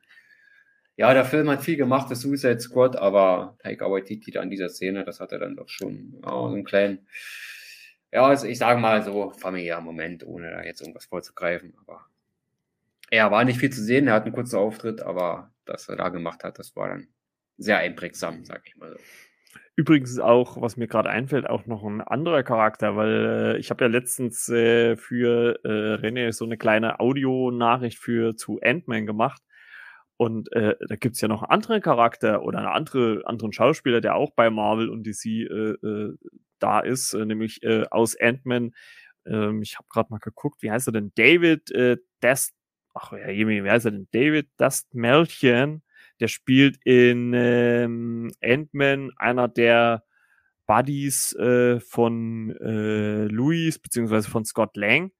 Ja, 0.96 1.12
der 1.14 1.24
Film 1.24 1.48
hat 1.50 1.62
viel 1.62 1.76
gemacht, 1.76 2.10
das 2.10 2.20
Suicide 2.20 2.60
Squad, 2.60 2.94
aber 2.96 3.56
Taika 3.60 3.90
Waititi 3.90 4.36
an 4.38 4.50
dieser 4.50 4.68
Szene, 4.68 5.04
das 5.04 5.18
hat 5.18 5.32
er 5.32 5.40
dann 5.40 5.56
doch 5.56 5.68
schon 5.68 6.20
ja, 6.22 6.30
so 6.30 6.44
einen 6.44 6.64
kleinen, 6.64 7.08
ja, 8.12 8.26
also 8.26 8.46
ich 8.46 8.58
sage 8.58 8.78
mal 8.78 9.02
so 9.02 9.30
familiärer 9.30 9.80
Moment, 9.80 10.24
ohne 10.24 10.50
da 10.50 10.62
jetzt 10.62 10.82
irgendwas 10.82 11.06
vorzugreifen. 11.06 11.74
Aber 11.80 12.06
er 13.10 13.30
war 13.32 13.44
nicht 13.44 13.58
viel 13.58 13.72
zu 13.72 13.82
sehen, 13.82 14.06
er 14.06 14.14
hat 14.14 14.24
einen 14.24 14.34
kurzen 14.34 14.56
Auftritt, 14.56 15.00
aber 15.02 15.52
das 15.64 15.88
er 15.88 15.96
da 15.96 16.10
gemacht 16.10 16.44
hat, 16.44 16.58
das 16.60 16.76
war 16.76 16.90
dann 16.90 17.08
sehr 17.56 17.78
einprägsam, 17.78 18.44
sag 18.44 18.62
ich 18.66 18.76
mal 18.76 18.92
so. 18.92 18.98
Übrigens 19.76 20.20
auch, 20.20 20.60
was 20.60 20.76
mir 20.76 20.86
gerade 20.86 21.10
einfällt, 21.10 21.48
auch 21.50 21.66
noch 21.66 21.82
ein 21.82 22.00
anderer 22.00 22.44
Charakter, 22.44 22.94
weil 22.94 23.54
äh, 23.56 23.58
ich 23.58 23.70
habe 23.70 23.84
ja 23.84 23.90
letztens 23.90 24.48
äh, 24.48 24.96
für 24.96 25.58
äh, 25.64 25.94
René 25.96 26.30
so 26.32 26.44
eine 26.44 26.56
kleine 26.56 27.00
Audionachricht 27.00 27.98
für 27.98 28.36
zu 28.36 28.60
Ant-Man 28.62 29.04
gemacht. 29.06 29.42
Und 30.16 30.52
äh, 30.52 30.76
da 30.88 30.94
gibt's 30.94 31.20
ja 31.20 31.26
noch 31.28 31.42
einen 31.42 31.50
anderen 31.50 31.80
Charakter 31.82 32.42
oder 32.44 32.58
einen 32.58 32.68
andere, 32.68 33.22
anderen 33.26 33.52
Schauspieler, 33.52 34.00
der 34.00 34.14
auch 34.14 34.30
bei 34.36 34.48
Marvel 34.48 34.88
und 34.88 35.04
DC 35.06 35.26
äh, 35.26 35.72
äh, 35.72 36.16
da 36.60 36.78
ist, 36.80 37.14
äh, 37.14 37.24
nämlich 37.26 37.62
äh, 37.64 37.84
aus 37.90 38.16
Ant-Man. 38.20 38.74
Ähm, 39.26 39.60
ich 39.62 39.76
habe 39.76 39.88
gerade 39.90 40.10
mal 40.12 40.20
geguckt, 40.20 40.62
wie 40.62 40.70
heißt 40.70 40.88
er 40.88 40.92
denn? 40.92 41.12
David 41.16 41.72
äh, 41.72 41.96
Dest. 42.22 42.54
Ach 42.94 43.10
ja, 43.12 43.26
wie 43.28 43.68
heißt 43.68 43.86
er 43.86 43.90
denn? 43.90 44.08
David 44.12 44.48
Dastmalchian 44.56 45.82
der 46.20 46.28
spielt 46.28 46.78
in 46.84 47.32
ähm, 47.34 48.30
Ant-Man 48.42 49.10
einer 49.16 49.48
der 49.48 50.04
Buddies 50.66 51.34
äh, 51.34 51.80
von 51.80 52.50
äh, 52.56 53.24
Louis 53.26 53.78
beziehungsweise 53.78 54.30
von 54.30 54.44
Scott 54.44 54.76
Lang, 54.76 55.12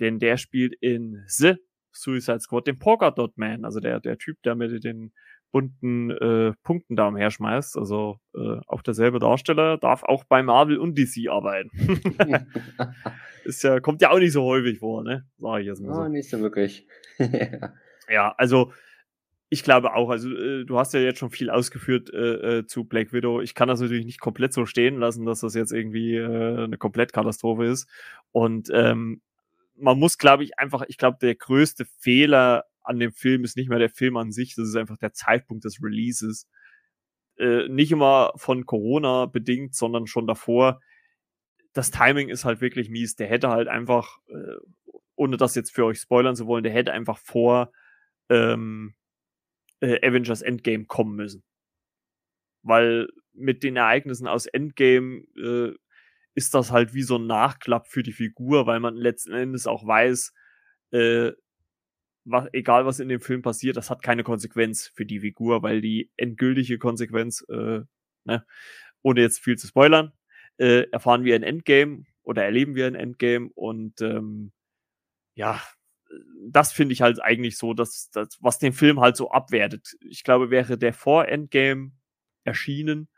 denn 0.00 0.18
der 0.18 0.36
spielt 0.36 0.74
in 0.80 1.24
The 1.26 1.54
Suicide 1.92 2.40
Squad 2.40 2.66
den 2.66 2.78
Polka 2.78 3.10
Dot 3.10 3.36
Man, 3.36 3.64
also 3.64 3.80
der 3.80 4.00
der 4.00 4.18
Typ, 4.18 4.42
der 4.42 4.54
mit 4.54 4.84
den 4.84 5.12
bunten 5.52 6.10
äh, 6.10 6.52
Punkten 6.62 6.96
da 6.96 7.08
umherschmeißt. 7.08 7.78
Also 7.78 8.18
äh, 8.34 8.58
auch 8.66 8.82
derselbe 8.82 9.18
Darsteller 9.18 9.78
darf 9.78 10.02
auch 10.02 10.24
bei 10.24 10.42
Marvel 10.42 10.78
und 10.78 10.98
DC 10.98 11.30
arbeiten. 11.30 11.70
ist 13.44 13.62
ja 13.62 13.80
kommt 13.80 14.02
ja 14.02 14.10
auch 14.10 14.18
nicht 14.18 14.32
so 14.32 14.42
häufig 14.42 14.80
vor, 14.80 15.02
ne? 15.02 15.26
Sag 15.38 15.60
ich 15.60 15.66
jetzt 15.66 15.82
mal 15.82 15.94
so. 15.94 16.00
Oh, 16.02 16.08
nicht 16.08 16.28
so 16.28 16.40
wirklich. 16.40 16.86
ja, 18.10 18.34
also 18.36 18.72
ich 19.56 19.64
glaube 19.64 19.94
auch, 19.94 20.10
also 20.10 20.30
äh, 20.30 20.66
du 20.66 20.78
hast 20.78 20.92
ja 20.92 21.00
jetzt 21.00 21.18
schon 21.18 21.30
viel 21.30 21.48
ausgeführt 21.48 22.12
äh, 22.12 22.58
äh, 22.58 22.66
zu 22.66 22.84
Black 22.84 23.14
Widow. 23.14 23.40
Ich 23.40 23.54
kann 23.54 23.68
das 23.68 23.80
natürlich 23.80 24.04
nicht 24.04 24.20
komplett 24.20 24.52
so 24.52 24.66
stehen 24.66 24.98
lassen, 24.98 25.24
dass 25.24 25.40
das 25.40 25.54
jetzt 25.54 25.72
irgendwie 25.72 26.14
äh, 26.14 26.64
eine 26.64 26.76
Komplettkatastrophe 26.76 27.64
ist. 27.64 27.88
Und 28.32 28.68
ähm, 28.70 29.22
man 29.74 29.98
muss, 29.98 30.18
glaube 30.18 30.44
ich, 30.44 30.58
einfach, 30.58 30.84
ich 30.88 30.98
glaube, 30.98 31.16
der 31.22 31.34
größte 31.34 31.86
Fehler 31.98 32.64
an 32.82 32.98
dem 32.98 33.12
Film 33.12 33.44
ist 33.44 33.56
nicht 33.56 33.70
mehr 33.70 33.78
der 33.78 33.88
Film 33.88 34.18
an 34.18 34.30
sich, 34.30 34.54
das 34.54 34.68
ist 34.68 34.76
einfach 34.76 34.98
der 34.98 35.14
Zeitpunkt 35.14 35.64
des 35.64 35.82
Releases. 35.82 36.46
Äh, 37.38 37.66
nicht 37.68 37.92
immer 37.92 38.32
von 38.36 38.66
Corona 38.66 39.24
bedingt, 39.24 39.74
sondern 39.74 40.06
schon 40.06 40.26
davor. 40.26 40.82
Das 41.72 41.90
Timing 41.90 42.28
ist 42.28 42.44
halt 42.44 42.60
wirklich 42.60 42.90
mies. 42.90 43.16
Der 43.16 43.26
hätte 43.26 43.48
halt 43.48 43.68
einfach, 43.68 44.18
äh, 44.28 44.92
ohne 45.14 45.38
das 45.38 45.54
jetzt 45.54 45.74
für 45.74 45.86
euch 45.86 45.98
spoilern 45.98 46.36
zu 46.36 46.46
wollen, 46.46 46.62
der 46.62 46.74
hätte 46.74 46.92
einfach 46.92 47.16
vor 47.16 47.72
ähm, 48.28 48.94
äh, 49.80 50.06
Avengers 50.06 50.42
Endgame 50.42 50.86
kommen 50.86 51.16
müssen. 51.16 51.42
Weil 52.62 53.08
mit 53.32 53.62
den 53.62 53.76
Ereignissen 53.76 54.26
aus 54.26 54.46
Endgame 54.46 55.24
äh, 55.36 55.74
ist 56.34 56.54
das 56.54 56.70
halt 56.70 56.94
wie 56.94 57.02
so 57.02 57.16
ein 57.16 57.26
Nachklapp 57.26 57.88
für 57.88 58.02
die 58.02 58.12
Figur, 58.12 58.66
weil 58.66 58.80
man 58.80 58.96
letzten 58.96 59.32
Endes 59.32 59.66
auch 59.66 59.86
weiß, 59.86 60.32
äh, 60.92 61.32
was, 62.24 62.48
egal 62.52 62.86
was 62.86 63.00
in 63.00 63.08
dem 63.08 63.20
Film 63.20 63.42
passiert, 63.42 63.76
das 63.76 63.88
hat 63.90 64.02
keine 64.02 64.24
Konsequenz 64.24 64.88
für 64.94 65.06
die 65.06 65.20
Figur, 65.20 65.62
weil 65.62 65.80
die 65.80 66.10
endgültige 66.16 66.78
Konsequenz, 66.78 67.44
äh, 67.48 67.80
ne, 68.24 68.46
ohne 69.02 69.20
jetzt 69.20 69.38
viel 69.38 69.56
zu 69.56 69.68
spoilern, 69.68 70.12
äh, 70.58 70.88
erfahren 70.90 71.24
wir 71.24 71.36
in 71.36 71.42
Endgame 71.42 72.04
oder 72.22 72.44
erleben 72.44 72.74
wir 72.74 72.88
in 72.88 72.96
Endgame 72.96 73.50
und 73.54 74.00
ähm, 74.00 74.52
ja, 75.36 75.60
das 76.48 76.72
finde 76.72 76.92
ich 76.92 77.02
halt 77.02 77.22
eigentlich 77.22 77.58
so, 77.58 77.74
dass, 77.74 78.10
dass, 78.10 78.38
was 78.40 78.58
den 78.58 78.72
Film 78.72 79.00
halt 79.00 79.16
so 79.16 79.30
abwertet. 79.30 79.96
Ich 80.08 80.24
glaube, 80.24 80.50
wäre 80.50 80.78
der 80.78 80.92
vor 80.92 81.28
Endgame 81.28 81.92
erschienen, 82.44 83.08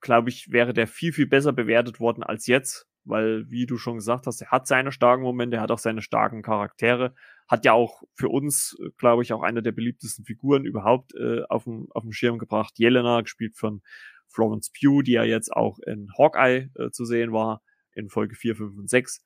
glaube 0.00 0.28
ich, 0.28 0.50
wäre 0.50 0.72
der 0.74 0.86
viel, 0.86 1.12
viel 1.12 1.26
besser 1.26 1.52
bewertet 1.52 2.00
worden 2.00 2.22
als 2.22 2.46
jetzt, 2.46 2.86
weil, 3.04 3.48
wie 3.50 3.66
du 3.66 3.76
schon 3.76 3.96
gesagt 3.96 4.26
hast, 4.26 4.40
er 4.40 4.50
hat 4.50 4.66
seine 4.66 4.92
starken 4.92 5.22
Momente, 5.22 5.56
er 5.56 5.62
hat 5.62 5.70
auch 5.70 5.78
seine 5.78 6.02
starken 6.02 6.42
Charaktere, 6.42 7.14
hat 7.48 7.64
ja 7.64 7.72
auch 7.72 8.02
für 8.14 8.28
uns, 8.28 8.76
glaube 8.96 9.22
ich, 9.22 9.32
auch 9.32 9.42
eine 9.42 9.62
der 9.62 9.72
beliebtesten 9.72 10.24
Figuren 10.24 10.64
überhaupt 10.64 11.14
äh, 11.14 11.42
auf, 11.48 11.64
dem, 11.64 11.88
auf 11.90 12.02
dem 12.02 12.12
Schirm 12.12 12.38
gebracht. 12.38 12.74
Jelena, 12.78 13.20
gespielt 13.20 13.56
von 13.56 13.82
Florence 14.28 14.70
Pugh, 14.70 15.02
die 15.02 15.12
ja 15.12 15.24
jetzt 15.24 15.52
auch 15.52 15.78
in 15.86 16.08
Hawkeye 16.18 16.70
äh, 16.76 16.90
zu 16.90 17.04
sehen 17.04 17.32
war, 17.32 17.62
in 17.94 18.08
Folge 18.08 18.34
4, 18.34 18.56
5 18.56 18.78
und 18.78 18.90
6. 18.90 19.22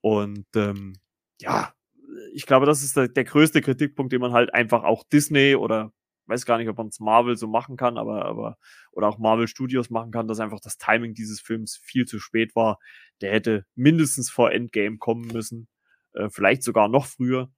Und 0.00 0.46
ähm, 0.54 0.94
ja, 1.40 1.72
ich 2.32 2.46
glaube, 2.46 2.66
das 2.66 2.82
ist 2.82 2.96
der, 2.96 3.08
der, 3.08 3.24
größte 3.24 3.60
Kritikpunkt, 3.60 4.12
den 4.12 4.20
man 4.20 4.32
halt 4.32 4.54
einfach 4.54 4.84
auch 4.84 5.04
Disney 5.04 5.54
oder 5.54 5.92
weiß 6.26 6.44
gar 6.44 6.58
nicht, 6.58 6.68
ob 6.68 6.78
man 6.78 6.88
es 6.88 7.00
Marvel 7.00 7.36
so 7.36 7.46
machen 7.46 7.76
kann, 7.76 7.98
aber, 7.98 8.24
aber, 8.24 8.58
oder 8.92 9.08
auch 9.08 9.18
Marvel 9.18 9.48
Studios 9.48 9.90
machen 9.90 10.10
kann, 10.10 10.28
dass 10.28 10.40
einfach 10.40 10.60
das 10.60 10.78
Timing 10.78 11.14
dieses 11.14 11.40
Films 11.40 11.76
viel 11.82 12.04
zu 12.04 12.18
spät 12.18 12.56
war. 12.56 12.78
Der 13.20 13.32
hätte 13.32 13.64
mindestens 13.74 14.30
vor 14.30 14.52
Endgame 14.52 14.98
kommen 14.98 15.28
müssen, 15.28 15.68
äh, 16.14 16.28
vielleicht 16.30 16.62
sogar 16.62 16.88
noch 16.88 17.06
früher. 17.06 17.50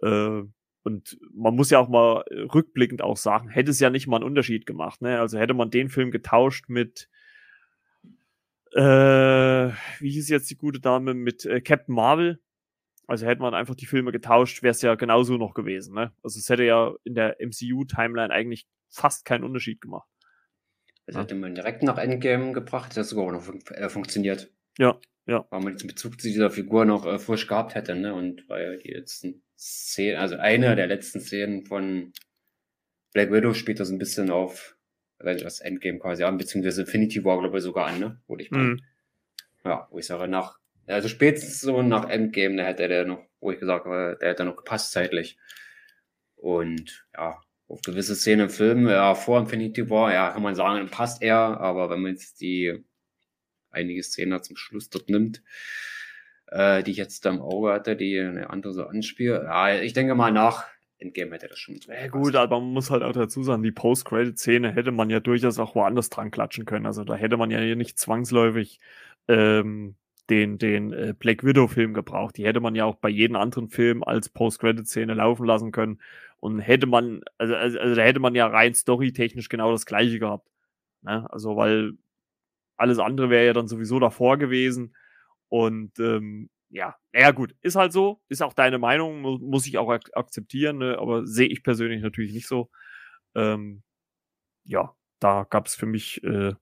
Äh, 0.00 0.42
und 0.82 1.18
man 1.34 1.56
muss 1.56 1.70
ja 1.70 1.80
auch 1.80 1.88
mal 1.88 2.24
rückblickend 2.54 3.02
auch 3.02 3.16
sagen, 3.16 3.48
hätte 3.48 3.72
es 3.72 3.80
ja 3.80 3.90
nicht 3.90 4.06
mal 4.06 4.18
einen 4.18 4.24
Unterschied 4.24 4.66
gemacht. 4.66 5.02
Ne? 5.02 5.18
Also 5.18 5.38
hätte 5.38 5.54
man 5.54 5.70
den 5.70 5.88
Film 5.88 6.12
getauscht 6.12 6.68
mit, 6.68 7.08
äh, 8.72 9.70
wie 9.98 10.10
hieß 10.10 10.28
jetzt 10.28 10.48
die 10.48 10.56
gute 10.56 10.78
Dame, 10.78 11.14
mit 11.14 11.44
äh, 11.44 11.60
Captain 11.60 11.94
Marvel, 11.94 12.40
also 13.06 13.26
hätte 13.26 13.40
man 13.40 13.54
einfach 13.54 13.74
die 13.74 13.86
Filme 13.86 14.12
getauscht, 14.12 14.62
wäre 14.62 14.72
es 14.72 14.82
ja 14.82 14.94
genauso 14.94 15.36
noch 15.36 15.54
gewesen. 15.54 15.94
Ne? 15.94 16.12
Also 16.22 16.38
es 16.38 16.48
hätte 16.48 16.64
ja 16.64 16.92
in 17.04 17.14
der 17.14 17.36
MCU-Timeline 17.40 18.32
eigentlich 18.32 18.66
fast 18.88 19.24
keinen 19.24 19.44
Unterschied 19.44 19.80
gemacht. 19.80 20.08
Also 21.06 21.20
hätte 21.20 21.36
man 21.36 21.54
direkt 21.54 21.82
nach 21.84 21.98
Endgame 21.98 22.52
gebracht, 22.52 22.90
hätte 22.90 23.00
das 23.00 23.10
sogar 23.10 23.30
noch 23.30 23.42
fun 23.42 23.60
äh, 23.70 23.88
funktioniert. 23.88 24.50
Ja, 24.76 24.98
ja. 25.26 25.46
Weil 25.50 25.60
man 25.60 25.76
den 25.76 25.86
Bezug 25.86 26.20
zu 26.20 26.28
dieser 26.28 26.50
Figur 26.50 26.84
noch 26.84 27.06
äh, 27.06 27.18
frisch 27.18 27.46
gehabt 27.46 27.76
hätte, 27.76 27.94
ne? 27.94 28.12
Und 28.12 28.48
weil 28.48 28.78
die 28.78 28.90
letzten 28.90 29.42
Szenen, 29.56 30.18
also 30.18 30.36
eine 30.36 30.74
der 30.74 30.88
letzten 30.88 31.20
Szenen 31.20 31.64
von 31.64 32.12
Black 33.12 33.30
Widow 33.30 33.54
spielt 33.54 33.78
das 33.78 33.90
ein 33.90 33.98
bisschen 33.98 34.30
auf 34.30 34.76
Avengers 35.18 35.60
Endgame 35.60 36.00
quasi 36.00 36.24
an, 36.24 36.38
beziehungsweise 36.38 36.82
Infinity 36.82 37.24
War, 37.24 37.38
glaube 37.38 37.56
ich, 37.56 37.64
sogar 37.64 37.86
an, 37.86 38.00
ne? 38.00 38.20
Wo 38.26 38.36
ich 38.36 38.50
mhm. 38.50 38.82
ja, 39.64 39.86
wo 39.90 39.98
ich 39.98 40.06
sage, 40.06 40.26
nach, 40.26 40.58
also 40.86 41.08
spätestens 41.08 41.60
so 41.60 41.82
nach 41.82 42.08
Endgame, 42.08 42.56
da 42.56 42.64
hätte 42.64 42.88
der 42.88 43.04
noch, 43.04 43.24
wo 43.40 43.50
ich 43.50 43.58
gesagt 43.58 43.84
habe, 43.86 44.16
der 44.20 44.30
hätte 44.30 44.44
noch 44.44 44.56
gepasst 44.56 44.92
zeitlich. 44.92 45.38
Und 46.36 47.06
ja, 47.14 47.40
auf 47.68 47.80
gewisse 47.82 48.14
Szenen 48.14 48.42
im 48.42 48.50
Film, 48.50 48.88
ja, 48.88 49.14
vor 49.14 49.40
Infinity 49.40 49.90
War, 49.90 50.12
ja, 50.12 50.30
kann 50.30 50.42
man 50.42 50.54
sagen, 50.54 50.88
passt 50.88 51.22
er, 51.22 51.36
aber 51.36 51.90
wenn 51.90 52.02
man 52.02 52.12
jetzt 52.12 52.40
die 52.40 52.84
einige 53.70 54.02
Szenen 54.02 54.42
zum 54.42 54.56
Schluss 54.56 54.88
dort 54.88 55.08
nimmt, 55.08 55.42
äh, 56.46 56.82
die 56.82 56.92
ich 56.92 56.96
jetzt 56.96 57.24
da 57.24 57.30
im 57.30 57.40
Auge 57.40 57.72
hatte, 57.72 57.96
die 57.96 58.18
eine 58.18 58.50
andere 58.50 58.72
so 58.72 58.84
anspielt, 58.84 59.42
ja, 59.42 59.80
ich 59.80 59.92
denke 59.92 60.14
mal 60.14 60.30
nach 60.30 60.64
Endgame 60.98 61.32
hätte 61.32 61.48
das 61.48 61.58
schon. 61.58 61.78
Ja, 61.88 62.08
gut, 62.08 62.34
aber 62.36 62.58
man 62.58 62.72
muss 62.72 62.90
halt 62.90 63.02
auch 63.02 63.12
dazu 63.12 63.42
sagen, 63.42 63.62
die 63.62 63.72
Post-Credit-Szene 63.72 64.72
hätte 64.72 64.92
man 64.92 65.10
ja 65.10 65.20
durchaus 65.20 65.58
auch 65.58 65.74
woanders 65.74 66.08
dran 66.08 66.30
klatschen 66.30 66.64
können. 66.64 66.86
Also 66.86 67.04
da 67.04 67.14
hätte 67.14 67.36
man 67.36 67.50
ja 67.50 67.60
hier 67.60 67.76
nicht 67.76 67.98
zwangsläufig 67.98 68.80
ähm, 69.28 69.96
den, 70.30 70.58
den 70.58 70.92
äh, 70.92 71.14
Black 71.18 71.44
Widow-Film 71.44 71.94
gebraucht. 71.94 72.36
Die 72.36 72.44
hätte 72.44 72.60
man 72.60 72.74
ja 72.74 72.84
auch 72.84 72.96
bei 72.96 73.08
jedem 73.08 73.36
anderen 73.36 73.68
Film 73.68 74.02
als 74.02 74.28
Post-Credit-Szene 74.28 75.14
laufen 75.14 75.46
lassen 75.46 75.72
können. 75.72 76.00
Und 76.38 76.60
hätte 76.60 76.86
man, 76.86 77.22
also, 77.38 77.54
also, 77.54 77.78
also 77.78 77.94
da 77.94 78.02
hätte 78.02 78.20
man 78.20 78.34
ja 78.34 78.46
rein 78.46 78.74
storytechnisch 78.74 79.48
genau 79.48 79.72
das 79.72 79.86
gleiche 79.86 80.18
gehabt. 80.18 80.48
Ne? 81.02 81.26
Also, 81.30 81.56
weil 81.56 81.92
alles 82.76 82.98
andere 82.98 83.30
wäre 83.30 83.46
ja 83.46 83.52
dann 83.52 83.68
sowieso 83.68 83.98
davor 83.98 84.36
gewesen. 84.38 84.94
Und 85.48 85.98
ähm, 85.98 86.50
ja, 86.70 86.96
naja 87.12 87.30
gut, 87.30 87.54
ist 87.62 87.76
halt 87.76 87.92
so, 87.92 88.20
ist 88.28 88.42
auch 88.42 88.52
deine 88.52 88.78
Meinung, 88.78 89.20
mu 89.20 89.38
muss 89.38 89.66
ich 89.66 89.78
auch 89.78 89.88
ak 89.88 90.10
akzeptieren, 90.14 90.78
ne? 90.78 90.98
aber 90.98 91.26
sehe 91.26 91.48
ich 91.48 91.62
persönlich 91.62 92.02
natürlich 92.02 92.32
nicht 92.32 92.48
so. 92.48 92.70
Ähm, 93.34 93.82
ja, 94.64 94.94
da 95.20 95.44
gab 95.48 95.66
es 95.66 95.76
für 95.76 95.86
mich 95.86 96.22
äh, 96.24 96.54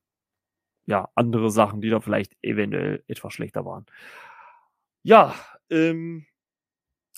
ja 0.86 1.08
andere 1.14 1.50
Sachen, 1.50 1.80
die 1.80 1.90
da 1.90 2.00
vielleicht 2.00 2.32
eventuell 2.42 3.02
etwas 3.08 3.32
schlechter 3.34 3.64
waren. 3.64 3.86
Ja, 5.02 5.34
ähm, 5.70 6.26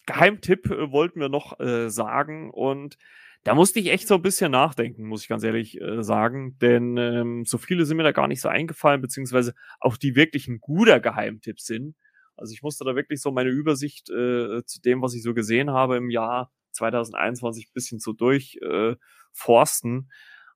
Geheimtipp 0.07 0.71
äh, 0.71 0.93
wollten 0.93 1.21
wir 1.21 1.29
noch 1.29 1.59
äh, 1.61 1.91
sagen 1.91 2.51
und 2.51 2.97
da 3.45 3.55
musste 3.55 3.79
ich 3.79 3.91
echt 3.93 4.09
so 4.09 4.17
ein 4.17 4.23
bisschen 4.23 4.51
nachdenken, 4.51 5.07
muss 5.07 5.23
ich 5.23 5.29
ganz 5.29 5.45
ehrlich 5.45 5.81
äh, 5.81 6.03
sagen, 6.03 6.59
denn 6.59 6.97
ähm, 6.97 7.45
so 7.45 7.59
viele 7.59 7.85
sind 7.87 7.97
mir 7.97 8.03
da 8.03 8.13
gar 8.13 8.27
nicht 8.29 8.41
so 8.41 8.49
eingefallen, 8.49 9.01
beziehungsweise 9.01 9.55
auch 9.79 9.97
die 9.97 10.17
wirklichen 10.17 10.61
guter 10.61 10.99
Geheimtipps 11.01 11.65
sind. 11.67 11.95
Also 12.37 12.53
ich 12.53 12.63
musste 12.63 12.85
da 12.85 12.97
wirklich 12.97 13.21
so 13.21 13.31
meine 13.31 13.51
Übersicht 13.51 14.11
äh, 14.11 14.65
zu 14.65 14.81
dem, 14.81 15.01
was 15.01 15.15
ich 15.15 15.23
so 15.23 15.33
gesehen 15.33 15.71
habe 15.71 15.97
im 15.97 16.11
Jahr 16.11 16.51
2021 16.73 17.73
bisschen 17.73 18.01
so 18.01 18.13
durchforsten. 18.13 19.99
Äh, 19.99 20.13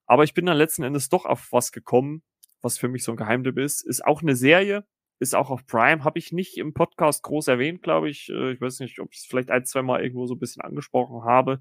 Aber 0.07 0.25
ich 0.25 0.35
bin 0.35 0.47
dann 0.47 0.57
letzten 0.57 0.83
Endes 0.83 1.09
doch 1.09 1.27
auf 1.27 1.49
was 1.53 1.73
gekommen, 1.73 2.23
was 2.63 2.79
für 2.79 2.89
mich 2.89 3.05
so 3.05 3.13
ein 3.13 3.17
Geheimtipp 3.17 3.59
ist. 3.59 3.83
Ist 3.83 4.05
auch 4.05 4.23
eine 4.23 4.37
Serie, 4.37 4.85
ist 5.19 5.35
auch 5.35 5.51
auf 5.51 5.67
Prime, 5.67 6.05
habe 6.05 6.19
ich 6.19 6.33
nicht 6.33 6.57
im 6.57 6.73
Podcast 6.73 7.23
groß 7.23 7.49
erwähnt, 7.49 7.83
glaube 7.83 8.09
ich. 8.11 8.29
Äh, 8.31 8.53
ich 8.53 8.61
weiß 8.61 8.81
nicht, 8.81 8.99
ob 9.01 9.13
ich 9.13 9.21
es 9.21 9.27
vielleicht 9.27 9.51
ein, 9.51 9.65
zwei 9.65 9.83
Mal 9.83 10.03
irgendwo 10.03 10.27
so 10.27 10.35
ein 10.35 10.39
bisschen 10.39 10.63
angesprochen 10.63 11.25
habe. 11.25 11.61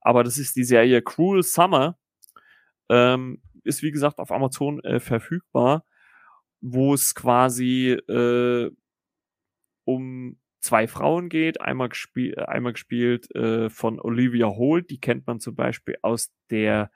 Aber 0.00 0.24
das 0.24 0.38
ist 0.38 0.56
die 0.56 0.64
Serie 0.64 1.02
Cruel 1.02 1.42
Summer. 1.42 1.98
Ähm, 2.88 3.42
ist 3.64 3.82
wie 3.82 3.90
gesagt 3.90 4.18
auf 4.18 4.32
Amazon 4.32 4.80
äh, 4.80 4.98
verfügbar, 4.98 5.84
wo 6.60 6.94
es 6.94 7.14
quasi 7.14 7.90
äh, 7.90 8.70
um 9.84 10.38
zwei 10.60 10.88
Frauen 10.88 11.28
geht. 11.28 11.60
Einmal, 11.60 11.90
gespiel, 11.90 12.34
äh, 12.36 12.42
einmal 12.42 12.72
gespielt 12.72 13.34
äh, 13.34 13.70
von 13.70 14.00
Olivia 14.00 14.48
Holt, 14.48 14.90
die 14.90 15.00
kennt 15.00 15.26
man 15.26 15.40
zum 15.40 15.54
Beispiel 15.54 15.96
aus 16.02 16.32
der 16.50 16.90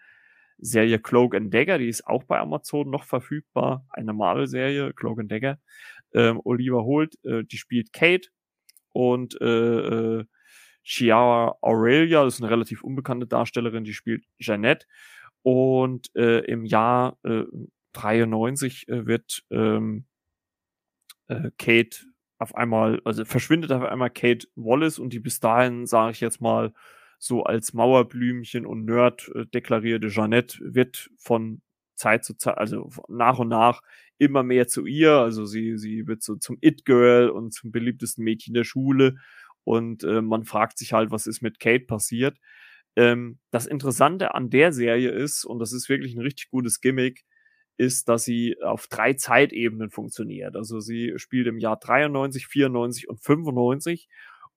Serie 0.62 1.00
Cloak 1.00 1.34
and 1.34 1.52
Dagger, 1.52 1.78
die 1.78 1.88
ist 1.88 2.06
auch 2.06 2.22
bei 2.24 2.38
Amazon 2.38 2.88
noch 2.88 3.04
verfügbar, 3.04 3.84
eine 3.90 4.12
Marvel-Serie, 4.12 4.92
Cloak 4.94 5.20
and 5.20 5.30
Dagger. 5.30 5.58
Ähm, 6.14 6.40
Olivia 6.44 6.80
Holt, 6.80 7.16
äh, 7.24 7.42
die 7.44 7.58
spielt 7.58 7.92
Kate 7.92 8.28
und 8.92 9.40
äh, 9.40 9.44
äh, 10.20 10.24
Chiara 10.84 11.56
Aurelia, 11.62 12.24
das 12.24 12.34
ist 12.34 12.42
eine 12.42 12.50
relativ 12.50 12.82
unbekannte 12.84 13.26
Darstellerin, 13.26 13.84
die 13.84 13.94
spielt 13.94 14.24
Jeannette. 14.38 14.86
Und 15.42 16.14
äh, 16.14 16.40
im 16.44 16.64
Jahr 16.64 17.18
äh, 17.24 17.44
93 17.94 18.88
äh, 18.88 19.06
wird 19.06 19.42
ähm, 19.50 20.06
äh, 21.28 21.50
Kate 21.58 22.06
auf 22.38 22.54
einmal, 22.54 23.00
also 23.04 23.24
verschwindet 23.24 23.72
auf 23.72 23.82
einmal 23.82 24.10
Kate 24.10 24.46
Wallace 24.54 24.98
und 24.98 25.12
die 25.12 25.20
bis 25.20 25.40
dahin, 25.40 25.86
sage 25.86 26.12
ich 26.12 26.20
jetzt 26.20 26.40
mal, 26.40 26.72
so 27.22 27.44
als 27.44 27.72
Mauerblümchen 27.72 28.66
und 28.66 28.84
Nerd 28.84 29.30
äh, 29.36 29.46
deklarierte 29.46 30.08
Jeannette 30.08 30.58
wird 30.60 31.08
von 31.18 31.62
Zeit 31.94 32.24
zu 32.24 32.34
Zeit, 32.36 32.58
also 32.58 32.90
nach 33.08 33.38
und 33.38 33.46
nach 33.46 33.80
immer 34.18 34.42
mehr 34.42 34.66
zu 34.66 34.86
ihr. 34.86 35.12
Also 35.12 35.44
sie, 35.44 35.78
sie 35.78 36.08
wird 36.08 36.24
so 36.24 36.34
zum 36.34 36.58
It-Girl 36.60 37.30
und 37.30 37.52
zum 37.52 37.70
beliebtesten 37.70 38.24
Mädchen 38.24 38.54
der 38.54 38.64
Schule. 38.64 39.18
Und 39.62 40.02
äh, 40.02 40.20
man 40.20 40.44
fragt 40.44 40.78
sich 40.78 40.92
halt, 40.92 41.12
was 41.12 41.28
ist 41.28 41.42
mit 41.42 41.60
Kate 41.60 41.84
passiert. 41.84 42.38
Ähm, 42.96 43.38
das 43.52 43.66
Interessante 43.66 44.34
an 44.34 44.50
der 44.50 44.72
Serie 44.72 45.10
ist, 45.10 45.44
und 45.44 45.60
das 45.60 45.72
ist 45.72 45.88
wirklich 45.88 46.16
ein 46.16 46.22
richtig 46.22 46.50
gutes 46.50 46.80
Gimmick, 46.80 47.24
ist, 47.76 48.08
dass 48.08 48.24
sie 48.24 48.60
auf 48.62 48.88
drei 48.88 49.12
Zeitebenen 49.12 49.90
funktioniert. 49.90 50.56
Also 50.56 50.80
sie 50.80 51.12
spielt 51.18 51.46
im 51.46 51.58
Jahr 51.58 51.78
93, 51.78 52.48
94 52.48 53.08
und 53.08 53.20
95. 53.20 54.08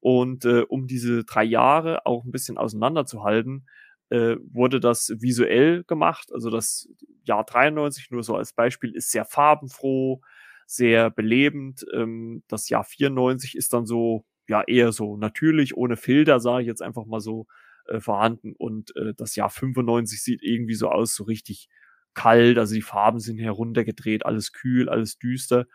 Und 0.06 0.46
äh, 0.46 0.62
um 0.62 0.86
diese 0.86 1.24
drei 1.24 1.44
Jahre 1.44 2.06
auch 2.06 2.26
ein 2.26 2.32
bisschen 2.32 2.60
auseinanderzuhalten, 2.60 3.66
äh, 4.12 4.36
wurde 4.52 4.80
das 4.80 5.12
visuell 5.18 5.84
gemacht. 5.86 6.32
Also 6.32 6.52
das 6.52 6.88
Jahr 7.24 7.44
93, 7.44 8.12
nur 8.12 8.22
so 8.22 8.36
als 8.36 8.54
Beispiel, 8.54 8.96
ist 8.96 9.10
sehr 9.10 9.26
farbenfroh, 9.26 10.22
sehr 10.68 11.10
belebend. 11.10 11.86
Ähm, 11.92 12.44
das 12.48 12.70
Jahr 12.70 12.84
94 12.84 13.56
ist 13.56 13.74
dann 13.74 13.88
so, 13.88 14.26
ja, 14.48 14.62
eher 14.68 14.92
so 14.92 15.18
natürlich, 15.18 15.76
ohne 15.76 15.98
Filter, 15.98 16.40
sage 16.40 16.62
ich 16.62 16.68
jetzt 16.68 16.84
einfach 16.84 17.06
mal 17.08 17.20
so, 17.20 17.48
äh, 17.88 18.00
vorhanden. 18.00 18.54
Und 18.56 18.96
äh, 18.96 19.16
das 19.18 19.36
Jahr 19.36 19.50
95 19.50 20.22
sieht 20.22 20.44
irgendwie 20.44 20.76
so 20.76 20.90
aus, 20.90 21.16
so 21.16 21.24
richtig 21.24 21.68
kalt, 22.14 22.60
also 22.60 22.76
die 22.76 22.84
Farben 22.84 23.20
sind 23.20 23.40
heruntergedreht, 23.40 24.24
alles 24.24 24.52
kühl, 24.54 24.88
alles 24.88 25.18
düster. 25.18 25.66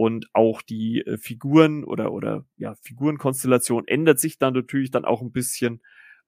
Und 0.00 0.30
auch 0.32 0.62
die 0.62 1.02
äh, 1.02 1.18
Figuren 1.18 1.84
oder, 1.84 2.10
oder 2.12 2.46
ja, 2.56 2.74
Figurenkonstellation 2.76 3.86
ändert 3.86 4.18
sich 4.18 4.38
dann 4.38 4.54
natürlich 4.54 4.90
dann 4.90 5.04
auch 5.04 5.20
ein 5.20 5.30
bisschen, 5.30 5.82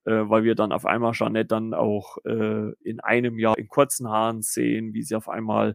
äh, 0.04 0.10
weil 0.12 0.44
wir 0.44 0.54
dann 0.54 0.72
auf 0.72 0.84
einmal 0.84 1.12
Jeanette 1.12 1.46
dann 1.46 1.72
auch 1.72 2.18
äh, 2.26 2.72
in 2.82 3.00
einem 3.00 3.38
Jahr 3.38 3.56
in 3.56 3.68
kurzen 3.68 4.10
Haaren 4.10 4.42
sehen, 4.42 4.92
wie 4.92 5.02
sie 5.02 5.14
auf 5.14 5.26
einmal 5.26 5.74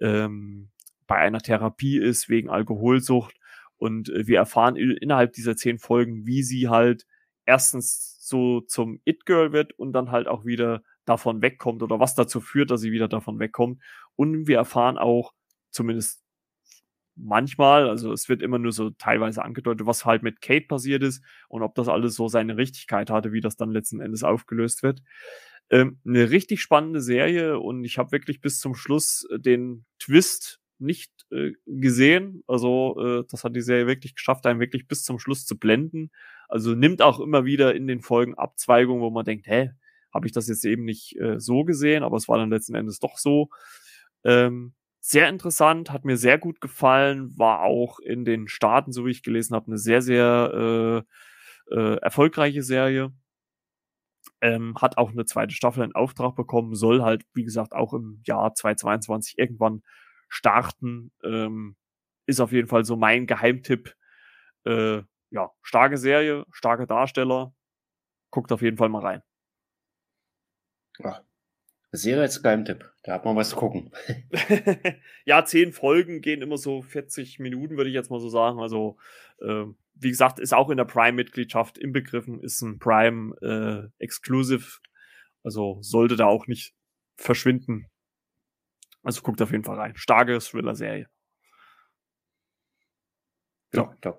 ähm, 0.00 0.70
bei 1.06 1.18
einer 1.18 1.38
Therapie 1.38 1.98
ist 1.98 2.28
wegen 2.28 2.50
Alkoholsucht. 2.50 3.36
Und 3.76 4.08
äh, 4.08 4.26
wir 4.26 4.38
erfahren 4.38 4.74
innerhalb 4.74 5.32
dieser 5.32 5.54
zehn 5.54 5.78
Folgen, 5.78 6.26
wie 6.26 6.42
sie 6.42 6.68
halt 6.68 7.06
erstens 7.46 8.18
so 8.18 8.62
zum 8.62 9.00
It-Girl 9.04 9.52
wird 9.52 9.78
und 9.78 9.92
dann 9.92 10.10
halt 10.10 10.26
auch 10.26 10.44
wieder 10.44 10.82
davon 11.04 11.40
wegkommt 11.40 11.84
oder 11.84 12.00
was 12.00 12.16
dazu 12.16 12.40
führt, 12.40 12.72
dass 12.72 12.80
sie 12.80 12.90
wieder 12.90 13.06
davon 13.06 13.38
wegkommt. 13.38 13.80
Und 14.16 14.48
wir 14.48 14.56
erfahren 14.56 14.98
auch, 14.98 15.34
zumindest 15.70 16.24
manchmal, 17.18 17.88
also 17.88 18.12
es 18.12 18.28
wird 18.28 18.42
immer 18.42 18.58
nur 18.58 18.72
so 18.72 18.90
teilweise 18.90 19.44
angedeutet, 19.44 19.86
was 19.86 20.04
halt 20.04 20.22
mit 20.22 20.40
Kate 20.40 20.66
passiert 20.66 21.02
ist 21.02 21.22
und 21.48 21.62
ob 21.62 21.74
das 21.74 21.88
alles 21.88 22.14
so 22.14 22.28
seine 22.28 22.56
Richtigkeit 22.56 23.10
hatte, 23.10 23.32
wie 23.32 23.40
das 23.40 23.56
dann 23.56 23.70
letzten 23.70 24.00
Endes 24.00 24.22
aufgelöst 24.22 24.82
wird. 24.82 25.02
Ähm, 25.70 25.98
eine 26.06 26.30
richtig 26.30 26.62
spannende 26.62 27.00
Serie 27.00 27.58
und 27.58 27.84
ich 27.84 27.98
habe 27.98 28.12
wirklich 28.12 28.40
bis 28.40 28.60
zum 28.60 28.74
Schluss 28.74 29.26
den 29.30 29.84
Twist 29.98 30.60
nicht 30.78 31.12
äh, 31.30 31.52
gesehen. 31.66 32.42
Also 32.46 32.96
äh, 33.00 33.24
das 33.30 33.44
hat 33.44 33.54
die 33.54 33.60
Serie 33.60 33.86
wirklich 33.86 34.14
geschafft, 34.14 34.46
einen 34.46 34.60
wirklich 34.60 34.86
bis 34.86 35.02
zum 35.02 35.18
Schluss 35.18 35.44
zu 35.44 35.58
blenden. 35.58 36.10
Also 36.48 36.74
nimmt 36.74 37.02
auch 37.02 37.20
immer 37.20 37.44
wieder 37.44 37.74
in 37.74 37.86
den 37.86 38.00
Folgen 38.00 38.34
Abzweigungen, 38.34 39.02
wo 39.02 39.10
man 39.10 39.24
denkt, 39.24 39.46
hä, 39.46 39.72
habe 40.12 40.26
ich 40.26 40.32
das 40.32 40.48
jetzt 40.48 40.64
eben 40.64 40.84
nicht 40.84 41.16
äh, 41.20 41.38
so 41.38 41.64
gesehen, 41.64 42.02
aber 42.02 42.16
es 42.16 42.28
war 42.28 42.38
dann 42.38 42.50
letzten 42.50 42.74
Endes 42.74 42.98
doch 42.98 43.18
so. 43.18 43.50
Ähm, 44.24 44.72
sehr 45.08 45.30
interessant, 45.30 45.90
hat 45.90 46.04
mir 46.04 46.18
sehr 46.18 46.36
gut 46.36 46.60
gefallen, 46.60 47.36
war 47.38 47.62
auch 47.62 47.98
in 47.98 48.26
den 48.26 48.46
Staaten, 48.46 48.92
so 48.92 49.06
wie 49.06 49.10
ich 49.10 49.22
gelesen 49.22 49.54
habe, 49.54 49.68
eine 49.68 49.78
sehr, 49.78 50.02
sehr 50.02 51.04
äh, 51.70 51.74
äh, 51.74 51.96
erfolgreiche 52.02 52.62
Serie. 52.62 53.10
Ähm, 54.42 54.76
hat 54.78 54.98
auch 54.98 55.10
eine 55.10 55.24
zweite 55.24 55.54
Staffel 55.54 55.82
in 55.82 55.94
Auftrag 55.94 56.36
bekommen, 56.36 56.74
soll 56.74 57.02
halt, 57.02 57.24
wie 57.32 57.44
gesagt, 57.44 57.72
auch 57.72 57.94
im 57.94 58.20
Jahr 58.26 58.54
2022 58.54 59.38
irgendwann 59.38 59.82
starten. 60.28 61.10
Ähm, 61.24 61.76
ist 62.26 62.40
auf 62.40 62.52
jeden 62.52 62.68
Fall 62.68 62.84
so 62.84 62.96
mein 62.96 63.26
Geheimtipp. 63.26 63.94
Äh, 64.64 65.02
ja, 65.30 65.50
starke 65.62 65.96
Serie, 65.96 66.44
starke 66.52 66.86
Darsteller. 66.86 67.54
Guckt 68.30 68.52
auf 68.52 68.60
jeden 68.60 68.76
Fall 68.76 68.90
mal 68.90 69.02
rein. 69.02 69.22
Ach, 71.90 71.98
Serie 71.98 72.22
als 72.22 72.42
Geheimtipp. 72.42 72.90
Da 73.02 73.14
hat 73.14 73.24
man 73.24 73.36
was 73.36 73.50
zu 73.50 73.56
gucken. 73.56 73.90
ja, 75.24 75.44
zehn 75.44 75.72
Folgen 75.72 76.20
gehen 76.20 76.42
immer 76.42 76.58
so 76.58 76.82
40 76.82 77.38
Minuten, 77.38 77.76
würde 77.76 77.90
ich 77.90 77.94
jetzt 77.94 78.10
mal 78.10 78.20
so 78.20 78.28
sagen. 78.28 78.60
Also, 78.60 78.98
äh, 79.40 79.64
wie 79.94 80.10
gesagt, 80.10 80.38
ist 80.38 80.54
auch 80.54 80.70
in 80.70 80.76
der 80.76 80.84
Prime-Mitgliedschaft 80.84 81.78
inbegriffen, 81.78 82.40
ist 82.40 82.60
ein 82.62 82.78
Prime 82.78 83.34
äh. 83.42 84.58
Also 85.42 85.78
sollte 85.80 86.16
da 86.16 86.26
auch 86.26 86.46
nicht 86.46 86.74
verschwinden. 87.16 87.86
Also 89.02 89.22
guckt 89.22 89.40
auf 89.40 89.52
jeden 89.52 89.64
Fall 89.64 89.76
rein. 89.76 89.96
Starke 89.96 90.38
Thriller-Serie. 90.38 91.08
Ja, 93.72 93.96
da 94.00 94.18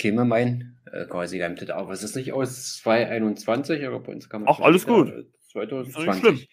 käme 0.00 0.24
mein 0.24 0.78
äh, 0.90 1.04
quasi 1.04 1.38
Limited 1.38 1.70
auch. 1.72 1.88
Was 1.88 2.02
ist 2.02 2.16
nicht 2.16 2.32
aus 2.32 2.78
2021, 2.78 3.84
aber 3.86 4.00
bei 4.00 4.12
uns 4.12 4.28
kann 4.28 4.42
man. 4.42 4.48
Auch 4.48 4.60
alles 4.60 4.86
gut. 4.86 5.12
2020. 5.52 6.48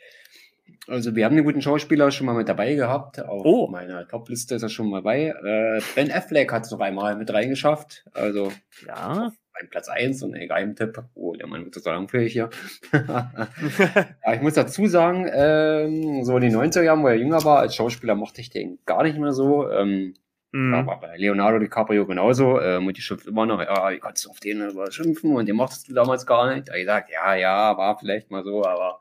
Also 0.88 1.16
wir 1.16 1.26
haben 1.26 1.36
einen 1.36 1.46
guten 1.46 1.62
Schauspieler 1.62 2.12
schon 2.12 2.28
mal 2.28 2.36
mit 2.36 2.48
dabei 2.48 2.76
gehabt. 2.76 3.20
Auf 3.20 3.44
oh. 3.46 3.68
meiner 3.68 4.08
Top-Liste 4.08 4.56
ist 4.56 4.64
er 4.64 4.70
schon 4.70 4.90
mal 4.90 5.02
bei. 5.02 5.28
Äh, 5.28 5.82
ben 5.96 6.12
Affleck 6.12 6.52
hat 6.52 6.66
es 6.66 6.72
noch 6.72 6.80
einmal 6.80 7.16
mit 7.16 7.32
reingeschafft. 7.32 8.06
Also 8.14 8.52
ja. 8.86 9.32
Ein 9.60 9.70
Platz 9.70 9.90
1 9.90 10.22
und 10.22 10.36
ein 10.36 10.48
Geheimtipp. 10.48 11.04
Oh, 11.16 11.34
der 11.34 11.48
Mann 11.48 11.64
wird 11.66 11.74
total 11.74 12.08
für 12.08 12.22
hier. 12.22 12.52
ja, 12.94 14.34
ich 14.34 14.42
muss 14.42 14.54
dazu 14.54 14.86
sagen, 14.86 15.28
ähm, 15.34 16.24
so 16.24 16.38
in 16.38 16.44
den 16.44 16.56
90er 16.56 16.84
Jahren, 16.84 17.02
wo 17.02 17.08
er 17.08 17.16
jünger 17.16 17.44
war, 17.44 17.60
als 17.60 17.76
Schauspieler 17.76 18.14
mochte 18.14 18.40
ich 18.40 18.52
den 18.52 18.78
gar 18.86 19.02
nicht 19.02 19.18
mehr 19.18 19.34
so. 19.34 19.70
Ähm, 19.70 20.14
Mhm. 20.54 20.74
Aber 20.74 20.98
bei 20.98 21.18
Leonardo 21.18 21.60
DiCaprio 21.60 22.06
genauso. 22.06 22.60
Und 22.60 22.98
die 22.98 23.02
schimpft 23.02 23.28
immer 23.28 23.46
noch, 23.46 23.62
ja, 23.62 23.92
wie 23.92 24.00
kannst 24.00 24.26
du 24.26 24.30
auf 24.30 24.40
den 24.40 24.72
schimpfen? 24.90 25.36
Und 25.36 25.46
den 25.48 25.56
mochtest 25.56 25.90
du 25.90 25.94
damals 25.94 26.26
gar 26.26 26.54
nicht. 26.54 26.70
Da 26.70 26.74
ich 26.74 26.82
gesagt, 26.82 27.12
ja, 27.12 27.36
ja, 27.36 27.78
war 27.78 27.98
vielleicht 27.98 28.32
mal 28.32 28.44
so, 28.44 28.64
aber 28.64 29.00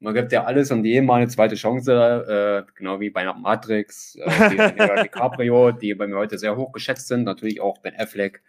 man 0.00 0.14
gibt 0.14 0.32
ja 0.32 0.44
alles 0.44 0.70
und 0.70 0.84
jedem 0.84 1.06
mal 1.06 1.16
eine 1.16 1.28
zweite 1.28 1.54
Chance, 1.54 2.64
äh, 2.66 2.72
genau 2.74 3.00
wie 3.00 3.10
bei 3.10 3.24
Matrix, 3.32 4.16
äh, 4.16 4.50
die, 4.50 4.56
DiCaprio, 5.02 5.72
die 5.72 5.94
bei 5.94 6.06
mir 6.06 6.16
heute 6.16 6.38
sehr 6.38 6.56
hoch 6.56 6.72
geschätzt 6.72 7.08
sind. 7.08 7.24
Natürlich 7.24 7.60
auch 7.60 7.78
Ben 7.78 7.94
Affleck, 7.94 8.42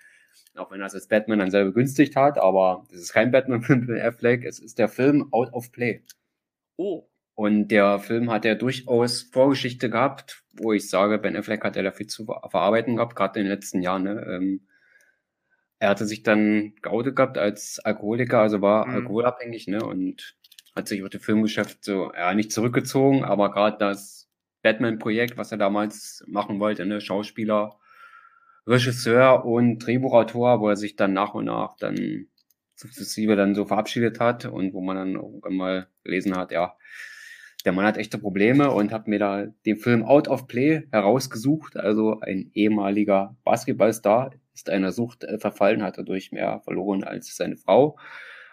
auch 0.55 0.71
wenn 0.71 0.79
er 0.79 0.87
es 0.87 0.95
als 0.95 1.07
Batman 1.07 1.39
dann 1.39 1.51
selber 1.51 1.73
günstigt 1.73 2.15
hat, 2.15 2.37
aber 2.37 2.87
es 2.91 3.01
ist 3.01 3.13
kein 3.13 3.31
Batman 3.31 3.61
für 3.61 3.75
Ben 3.75 4.01
Affleck, 4.01 4.45
es 4.45 4.59
ist 4.59 4.79
der 4.79 4.87
Film 4.87 5.27
Out 5.31 5.51
of 5.51 5.71
Play. 5.73 6.03
Oh. 6.77 7.07
Und 7.35 7.67
der 7.67 7.99
Film 7.99 8.31
hat 8.31 8.45
ja 8.45 8.55
durchaus 8.55 9.23
Vorgeschichte 9.23 9.89
gehabt, 9.89 10.43
wo 10.53 10.71
ich 10.73 10.89
sage, 10.89 11.17
Ben 11.17 11.35
Affleck 11.35 11.63
hat 11.63 11.75
ja 11.75 11.83
dafür 11.83 12.07
zu 12.07 12.25
verarbeiten 12.25 12.95
gehabt, 12.95 13.15
gerade 13.15 13.39
in 13.39 13.45
den 13.45 13.53
letzten 13.53 13.81
Jahren. 13.81 14.03
Ne? 14.03 14.25
Ähm, 14.29 14.67
er 15.79 15.89
hatte 15.89 16.05
sich 16.05 16.23
dann 16.23 16.75
geoutet 16.81 17.15
gehabt 17.15 17.37
als 17.37 17.79
Alkoholiker, 17.79 18.39
also 18.39 18.61
war 18.61 18.87
mhm. 18.87 18.95
alkoholabhängig, 18.95 19.67
ne? 19.67 19.83
Und 19.83 20.35
hat 20.75 20.87
sich 20.87 21.03
auf 21.03 21.09
dem 21.09 21.21
Filmgeschäft 21.21 21.83
so, 21.83 22.11
ja, 22.13 22.33
nicht 22.33 22.51
zurückgezogen, 22.51 23.23
aber 23.23 23.51
gerade 23.51 23.77
das 23.77 24.29
Batman-Projekt, 24.61 25.37
was 25.37 25.51
er 25.51 25.57
damals 25.57 26.23
machen 26.27 26.59
wollte, 26.59 26.85
ne, 26.85 27.01
Schauspieler, 27.01 27.77
Regisseur 28.67 29.45
und 29.45 29.79
Drehbuchautor, 29.79 30.61
wo 30.61 30.69
er 30.69 30.75
sich 30.75 30.95
dann 30.95 31.13
nach 31.13 31.33
und 31.33 31.45
nach 31.45 31.75
dann 31.77 32.27
sukzessive 32.75 33.35
dann 33.35 33.55
so 33.55 33.65
verabschiedet 33.65 34.19
hat 34.19 34.45
und 34.45 34.73
wo 34.73 34.81
man 34.81 34.95
dann 34.95 35.15
irgendwann 35.15 35.55
mal 35.55 35.87
gelesen 36.03 36.35
hat, 36.35 36.51
ja, 36.51 36.75
der 37.65 37.73
Mann 37.73 37.85
hat 37.85 37.97
echte 37.97 38.17
Probleme 38.17 38.71
und 38.71 38.91
hat 38.91 39.07
mir 39.07 39.19
da 39.19 39.45
den 39.65 39.77
Film 39.77 40.03
Out 40.03 40.27
of 40.27 40.47
Play 40.47 40.87
herausgesucht. 40.91 41.77
Also 41.77 42.19
ein 42.19 42.49
ehemaliger 42.53 43.35
Basketballstar 43.43 44.33
ist 44.53 44.69
einer 44.69 44.91
Sucht 44.91 45.23
äh, 45.23 45.37
verfallen, 45.37 45.83
hat 45.83 45.97
dadurch 45.97 46.31
mehr 46.31 46.61
verloren 46.63 47.03
als 47.03 47.35
seine 47.35 47.57
Frau 47.57 47.97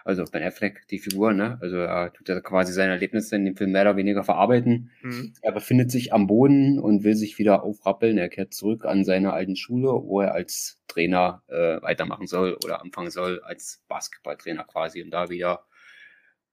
also 0.03 0.23
Ben 0.25 0.43
Affleck, 0.43 0.87
die 0.87 0.99
Figur, 0.99 1.33
ne? 1.33 1.57
Also 1.61 1.77
er 1.77 2.13
tut 2.13 2.29
ja 2.29 2.39
quasi 2.41 2.73
seine 2.73 2.93
Erlebnisse 2.93 3.35
in 3.35 3.45
dem 3.45 3.55
Film 3.55 3.71
mehr 3.71 3.83
oder 3.83 3.97
weniger 3.97 4.23
verarbeiten. 4.23 4.91
Mhm. 5.01 5.33
Er 5.41 5.51
befindet 5.51 5.91
sich 5.91 6.13
am 6.13 6.27
Boden 6.27 6.79
und 6.79 7.03
will 7.03 7.15
sich 7.15 7.37
wieder 7.37 7.63
aufrappeln. 7.63 8.17
Er 8.17 8.29
kehrt 8.29 8.53
zurück 8.53 8.85
an 8.85 9.03
seine 9.03 9.33
alten 9.33 9.55
Schule, 9.55 9.89
wo 9.89 10.21
er 10.21 10.33
als 10.33 10.81
Trainer 10.87 11.43
äh, 11.47 11.81
weitermachen 11.81 12.27
soll 12.27 12.57
oder 12.63 12.81
anfangen 12.81 13.11
soll 13.11 13.41
als 13.43 13.83
Basketballtrainer 13.87 14.63
quasi 14.63 15.01
und 15.03 15.11
da 15.11 15.29
wieder 15.29 15.65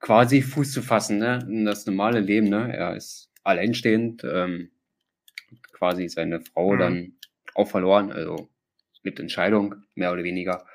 quasi 0.01 0.43
Fuß 0.43 0.73
zu 0.73 0.82
fassen, 0.82 1.18
ne? 1.18 1.39
In 1.48 1.64
das 1.64 1.86
normale 1.86 2.20
Leben, 2.20 2.48
ne? 2.48 2.77
Er 2.77 2.97
ist 2.97 3.31
alleinstehend, 3.43 4.24
ähm, 4.24 4.70
quasi 5.73 6.09
seine 6.09 6.40
Frau 6.40 6.74
mhm. 6.74 6.78
dann 6.78 7.12
auch 7.55 7.68
verloren, 7.68 8.12
also 8.12 8.48
mit 9.02 9.20
Entscheidung, 9.20 9.77
mehr 9.94 10.12
oder 10.12 10.24
weniger. 10.24 10.66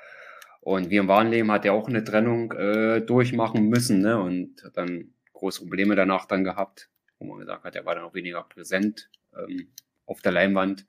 Und 0.62 0.90
wie 0.90 0.96
im 0.98 1.08
wahren 1.08 1.30
Leben 1.30 1.50
hat 1.50 1.64
er 1.64 1.72
auch 1.72 1.88
eine 1.88 2.04
Trennung 2.04 2.52
äh, 2.52 3.00
durchmachen 3.00 3.68
müssen 3.68 4.00
ne? 4.00 4.20
und 4.20 4.62
hat 4.62 4.76
dann 4.76 5.12
große 5.32 5.62
Probleme 5.62 5.96
danach 5.96 6.26
dann 6.26 6.44
gehabt, 6.44 6.88
wo 7.18 7.26
man 7.26 7.40
gesagt 7.40 7.64
hat, 7.64 7.74
er 7.74 7.84
war 7.84 7.96
dann 7.96 8.04
auch 8.04 8.14
weniger 8.14 8.44
präsent 8.44 9.10
ähm, 9.36 9.72
auf 10.06 10.20
der 10.22 10.30
Leinwand. 10.30 10.86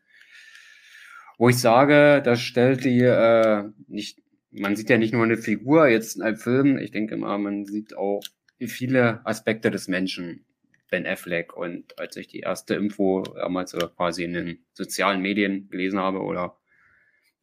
Wo 1.40 1.50
ich 1.50 1.58
sage, 1.58 2.22
das 2.24 2.40
stellt 2.40 2.86
die 2.86 3.02
äh, 3.02 3.64
nicht, 3.88 4.22
man 4.52 4.76
sieht 4.76 4.92
ja 4.92 5.00
nicht 5.00 5.12
nur 5.12 5.24
eine 5.24 5.38
Figur 5.38 5.88
jetzt 5.88 6.18
in 6.18 6.22
einem 6.22 6.38
Film, 6.38 6.78
ich 6.78 6.92
denke 6.92 7.18
mal, 7.18 7.40
man 7.40 7.66
sieht 7.66 7.98
auch 7.98 8.22
viele 8.60 9.26
Aspekte 9.26 9.72
des 9.72 9.88
Menschen, 9.88 10.46
Ben 10.92 11.08
Affleck. 11.08 11.58
Und 11.58 11.98
als 11.98 12.16
ich 12.16 12.28
die 12.28 12.42
erste 12.42 12.76
Info 12.76 13.24
damals 13.24 13.74
oder 13.74 13.88
quasi 13.88 14.24
in 14.24 14.34
den 14.34 14.66
sozialen 14.74 15.24
Medien 15.24 15.68
gelesen 15.70 15.98
habe 15.98 16.20
oder 16.20 16.60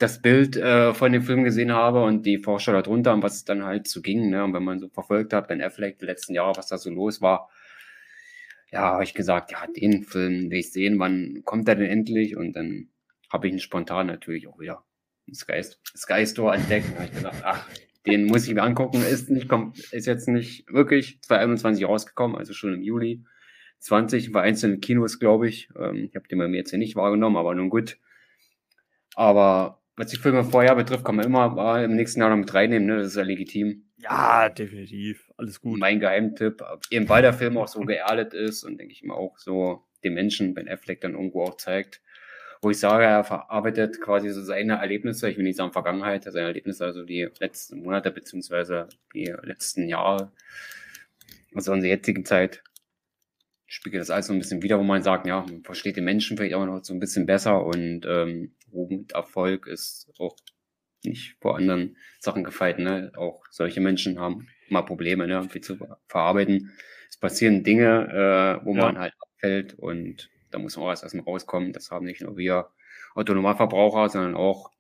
das 0.01 0.23
Bild 0.23 0.57
äh, 0.57 0.95
von 0.95 1.13
dem 1.13 1.23
Film 1.23 1.45
gesehen 1.45 1.73
habe 1.73 2.03
und 2.03 2.25
die 2.25 2.39
Forscher 2.39 2.73
darunter 2.73 3.13
und 3.13 3.23
was 3.23 3.37
es 3.37 3.45
dann 3.45 3.65
halt 3.65 3.87
so 3.87 4.01
ging. 4.01 4.31
Ne? 4.31 4.43
Und 4.43 4.55
wenn 4.55 4.65
man 4.65 4.79
so 4.79 4.89
verfolgt 4.89 5.33
hat, 5.33 5.49
Ben 5.49 5.63
Affleck 5.63 5.99
die 5.99 6.07
letzten 6.07 6.35
Jahre, 6.35 6.57
was 6.57 6.69
da 6.69 6.79
so 6.79 6.91
los 6.91 7.21
war, 7.21 7.51
ja, 8.73 8.81
habe 8.81 9.05
ich 9.05 9.15
gesagt, 9.15 9.53
ja, 9.53 9.67
den 9.67 10.03
Film 10.05 10.51
will 10.51 10.59
ich 10.59 10.73
sehen, 10.73 10.99
wann 10.99 11.43
kommt 11.45 11.69
er 11.69 11.75
denn 11.75 11.91
endlich? 11.91 12.37
Und 12.37 12.55
dann 12.55 12.89
habe 13.31 13.47
ich 13.47 13.53
ihn 13.53 13.61
spontan 13.61 14.07
natürlich 14.07 14.49
auch 14.49 14.59
wieder 14.59 14.85
Sky, 15.35 15.63
Sky 15.97 16.27
Store 16.27 16.57
entdeckt. 16.57 16.89
Und 16.89 16.95
habe 16.97 17.05
ich 17.05 17.13
gedacht, 17.13 17.43
ach, 17.45 17.69
den 18.07 18.25
muss 18.25 18.49
ich 18.49 18.55
mir 18.55 18.63
angucken. 18.63 19.03
Ist 19.03 19.29
nicht, 19.29 19.51
ist 19.91 20.07
jetzt 20.07 20.29
nicht 20.29 20.67
wirklich 20.73 21.21
2021 21.23 21.87
rausgekommen, 21.87 22.37
also 22.37 22.55
schon 22.55 22.73
im 22.73 22.83
Juli 22.83 23.23
20 23.81 24.33
war 24.33 24.43
einzelne 24.43 24.79
Kinos, 24.79 25.19
glaube 25.19 25.49
ich. 25.49 25.69
Ähm, 25.79 26.09
ich 26.09 26.17
habe 26.17 26.29
den 26.29 26.39
bei 26.39 26.49
mir 26.49 26.59
jetzt 26.59 26.71
hier 26.71 26.79
nicht 26.79 26.97
wahrgenommen, 26.97 27.37
aber 27.37 27.55
nun 27.55 27.71
gut. 27.71 27.99
Aber 29.15 29.80
was 30.01 30.11
die 30.11 30.17
Filme 30.17 30.45
vorher 30.45 30.75
betrifft, 30.75 31.05
kann 31.05 31.17
man 31.17 31.27
immer 31.27 31.77
äh, 31.77 31.85
im 31.85 31.95
nächsten 31.95 32.21
Jahr 32.21 32.31
noch 32.31 32.37
mit 32.37 32.53
reinnehmen, 32.55 32.89
ne? 32.89 32.97
Das 32.97 33.09
ist 33.09 33.17
ja 33.17 33.23
legitim. 33.23 33.85
Ja, 33.99 34.49
definitiv. 34.49 35.31
Alles 35.37 35.61
gut. 35.61 35.79
Mein 35.79 36.01
Geheimtipp. 36.01 36.63
Eben 36.91 37.09
weil 37.09 37.23
der 37.23 37.35
Film 37.35 37.59
auch 37.59 37.69
so 37.69 37.81
geerdet 37.81 38.33
ist 38.33 38.65
und 38.65 38.79
denke 38.79 38.95
ich 38.95 39.03
mal 39.03 39.15
auch 39.15 39.37
so 39.37 39.85
den 40.03 40.15
Menschen 40.15 40.55
Ben 40.55 40.69
Affleck 40.69 41.03
dann 41.03 41.13
irgendwo 41.13 41.45
auch 41.45 41.59
zeigt. 41.59 42.01
Wo 42.63 42.71
ich 42.71 42.79
sage, 42.79 43.05
er 43.05 43.25
verarbeitet 43.25 44.01
quasi 44.01 44.31
so 44.31 44.43
seine 44.43 44.75
Erlebnisse, 44.75 45.31
ich 45.31 45.37
will 45.37 45.45
nicht 45.45 45.57
sagen 45.57 45.73
Vergangenheit, 45.73 46.25
seine 46.25 46.47
Erlebnisse, 46.47 46.85
also 46.85 47.05
die 47.05 47.29
letzten 47.39 47.83
Monate 47.83 48.11
beziehungsweise 48.11 48.89
die 49.15 49.35
letzten 49.43 49.89
Jahre, 49.89 50.33
also 51.55 51.73
unsere 51.73 51.91
jetzige 51.91 52.23
Zeit, 52.23 52.63
spiegelt 53.67 54.01
das 54.01 54.11
alles 54.11 54.27
so 54.27 54.33
ein 54.33 54.39
bisschen 54.39 54.63
wieder, 54.63 54.79
wo 54.79 54.83
man 54.83 55.03
sagt, 55.03 55.27
ja, 55.27 55.41
man 55.41 55.63
versteht 55.63 55.97
den 55.97 56.05
Menschen 56.05 56.37
vielleicht 56.37 56.55
auch 56.55 56.67
noch 56.67 56.85
so 56.85 56.93
ein 56.93 57.01
bisschen 57.01 57.25
besser 57.25 57.65
und 57.65 58.05
ähm, 58.07 58.53
Und 58.73 59.13
Erfolg 59.13 59.67
ist 59.67 60.11
auch 60.19 60.37
nicht 61.05 61.37
vor 61.41 61.57
anderen 61.57 61.97
Sachen 62.19 62.45
gefeit. 62.45 62.79
Ne? 62.79 63.13
Auch 63.17 63.43
solche 63.51 63.81
Menschen 63.81 64.19
haben 64.19 64.49
mal 64.69 64.83
Probleme, 64.83 65.27
ne? 65.27 65.49
viel 65.49 65.63
zu 65.63 65.79
verarbeiten. 66.09 66.73
Es 67.09 67.17
passieren 67.17 67.65
Dinge, 67.65 68.61
äh, 68.61 68.65
wo 68.65 68.75
ja. 68.75 68.85
man 68.85 68.99
halt 68.99 69.15
abfällt 69.21 69.75
und 69.75 70.31
da 70.51 70.59
muss 70.59 70.77
man 70.77 70.87
auch 70.87 70.91
erst 70.91 71.03
erstmal 71.03 71.25
rauskommen. 71.25 71.73
Das 71.73 71.91
haben 71.91 72.07
nicht 72.07 72.23
nur 72.23 72.37
wir 72.37 72.71
Autonomalverbraucher, 73.15 74.09
sondern 74.09 74.35
auch 74.35 74.71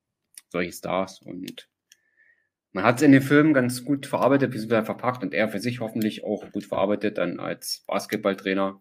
solche 0.49 0.73
Stars 0.73 1.21
und 1.23 1.69
man 2.73 2.85
hat 2.85 2.97
es 2.97 3.03
in 3.03 3.11
den 3.11 3.23
Filmen 3.23 3.53
ganz 3.53 3.85
gut 3.85 4.07
verarbeitet, 4.07 4.53
beziehungsweise 4.53 4.85
verpackt 4.85 5.25
und 5.25 5.35
er 5.35 5.49
für 5.49 5.59
sich 5.59 5.81
hoffentlich 5.81 6.23
auch 6.23 6.53
gut 6.53 6.65
verarbeitet, 6.65 7.19
dann 7.19 7.41
als 7.41 7.83
Basketballtrainer. 7.89 8.81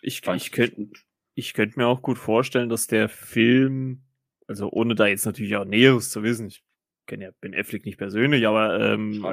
Ich, 0.00 0.22
ich 0.24 0.52
könnte 0.52 0.90
ich 1.34 1.52
könnt 1.52 1.76
mir 1.76 1.86
auch 1.86 2.02
gut 2.02 2.18
vorstellen, 2.18 2.68
dass 2.68 2.86
der 2.86 3.08
Film 3.08 4.05
also 4.46 4.70
ohne 4.70 4.94
da 4.94 5.06
jetzt 5.06 5.26
natürlich 5.26 5.56
auch 5.56 5.64
Näheres 5.64 6.10
zu 6.10 6.22
wissen, 6.22 6.46
ich 6.46 6.62
kenne 7.06 7.24
ja 7.24 7.30
Ben 7.40 7.54
Affleck 7.54 7.84
nicht 7.86 7.98
persönlich, 7.98 8.46
aber 8.46 8.80
ähm, 8.80 9.24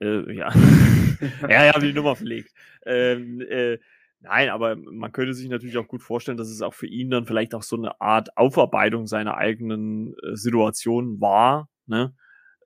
äh, 0.00 0.32
ja. 0.34 0.52
ja, 1.48 1.64
ja, 1.66 1.78
die 1.78 1.92
Nummer 1.92 2.16
verlegt. 2.16 2.52
Ähm, 2.84 3.40
äh, 3.40 3.78
nein, 4.20 4.50
aber 4.50 4.76
man 4.76 5.12
könnte 5.12 5.34
sich 5.34 5.48
natürlich 5.48 5.78
auch 5.78 5.88
gut 5.88 6.02
vorstellen, 6.02 6.36
dass 6.36 6.48
es 6.48 6.62
auch 6.62 6.74
für 6.74 6.86
ihn 6.86 7.10
dann 7.10 7.26
vielleicht 7.26 7.54
auch 7.54 7.62
so 7.62 7.76
eine 7.76 8.00
Art 8.00 8.36
Aufarbeitung 8.36 9.06
seiner 9.06 9.36
eigenen 9.36 10.14
äh, 10.22 10.36
Situation 10.36 11.20
war, 11.20 11.68
ne? 11.86 12.14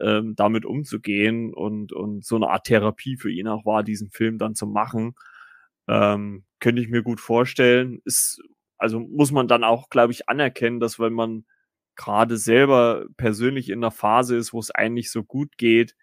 Ähm, 0.00 0.34
damit 0.34 0.66
umzugehen 0.66 1.54
und, 1.54 1.92
und 1.92 2.24
so 2.24 2.34
eine 2.34 2.48
Art 2.48 2.64
Therapie 2.66 3.16
für 3.16 3.30
ihn 3.30 3.46
auch 3.46 3.64
war, 3.64 3.84
diesen 3.84 4.10
Film 4.10 4.38
dann 4.38 4.56
zu 4.56 4.66
machen. 4.66 5.14
Ähm, 5.86 6.44
könnte 6.58 6.82
ich 6.82 6.88
mir 6.88 7.04
gut 7.04 7.20
vorstellen. 7.20 8.00
Ist, 8.04 8.42
also 8.76 8.98
muss 8.98 9.30
man 9.30 9.46
dann 9.46 9.62
auch, 9.62 9.90
glaube 9.90 10.12
ich, 10.12 10.28
anerkennen, 10.28 10.80
dass 10.80 10.98
wenn 10.98 11.12
man 11.12 11.44
gerade 11.96 12.36
selber 12.36 13.06
persönlich 13.16 13.70
in 13.70 13.78
einer 13.78 13.90
Phase 13.90 14.36
ist, 14.36 14.52
wo 14.52 14.58
es 14.60 14.70
eigentlich 14.70 15.10
so 15.10 15.24
gut 15.24 15.56
geht, 15.58 15.94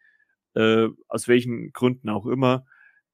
äh, 0.56 0.88
aus 1.08 1.28
welchen 1.28 1.72
Gründen 1.74 2.10
auch 2.10 2.26
immer, 2.26 2.66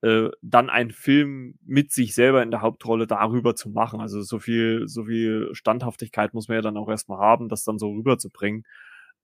äh, 0.02 0.30
dann 0.42 0.70
einen 0.70 0.92
Film 0.92 1.58
mit 1.66 1.92
sich 1.92 2.14
selber 2.16 2.44
in 2.44 2.52
der 2.52 2.62
Hauptrolle 2.62 3.08
darüber 3.08 3.56
zu 3.56 3.70
machen. 3.70 4.00
Also 4.02 4.22
so 4.22 4.40
viel, 4.40 4.88
so 4.88 5.06
viel 5.06 5.50
Standhaftigkeit 5.54 6.34
muss 6.34 6.48
man 6.48 6.56
ja 6.56 6.62
dann 6.62 6.78
auch 6.78 6.90
erstmal 6.90 7.20
haben, 7.20 7.50
das 7.50 7.64
dann 7.64 7.80
so 7.80 7.92
rüberzubringen. 7.92 8.64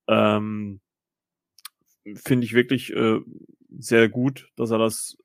Ähm, 0.08 0.80
Finde 2.16 2.44
ich 2.44 2.52
wirklich 2.52 2.92
äh, 2.94 3.20
sehr 3.78 4.08
gut, 4.08 4.48
dass 4.56 4.70
er 4.70 4.78
das 4.78 5.16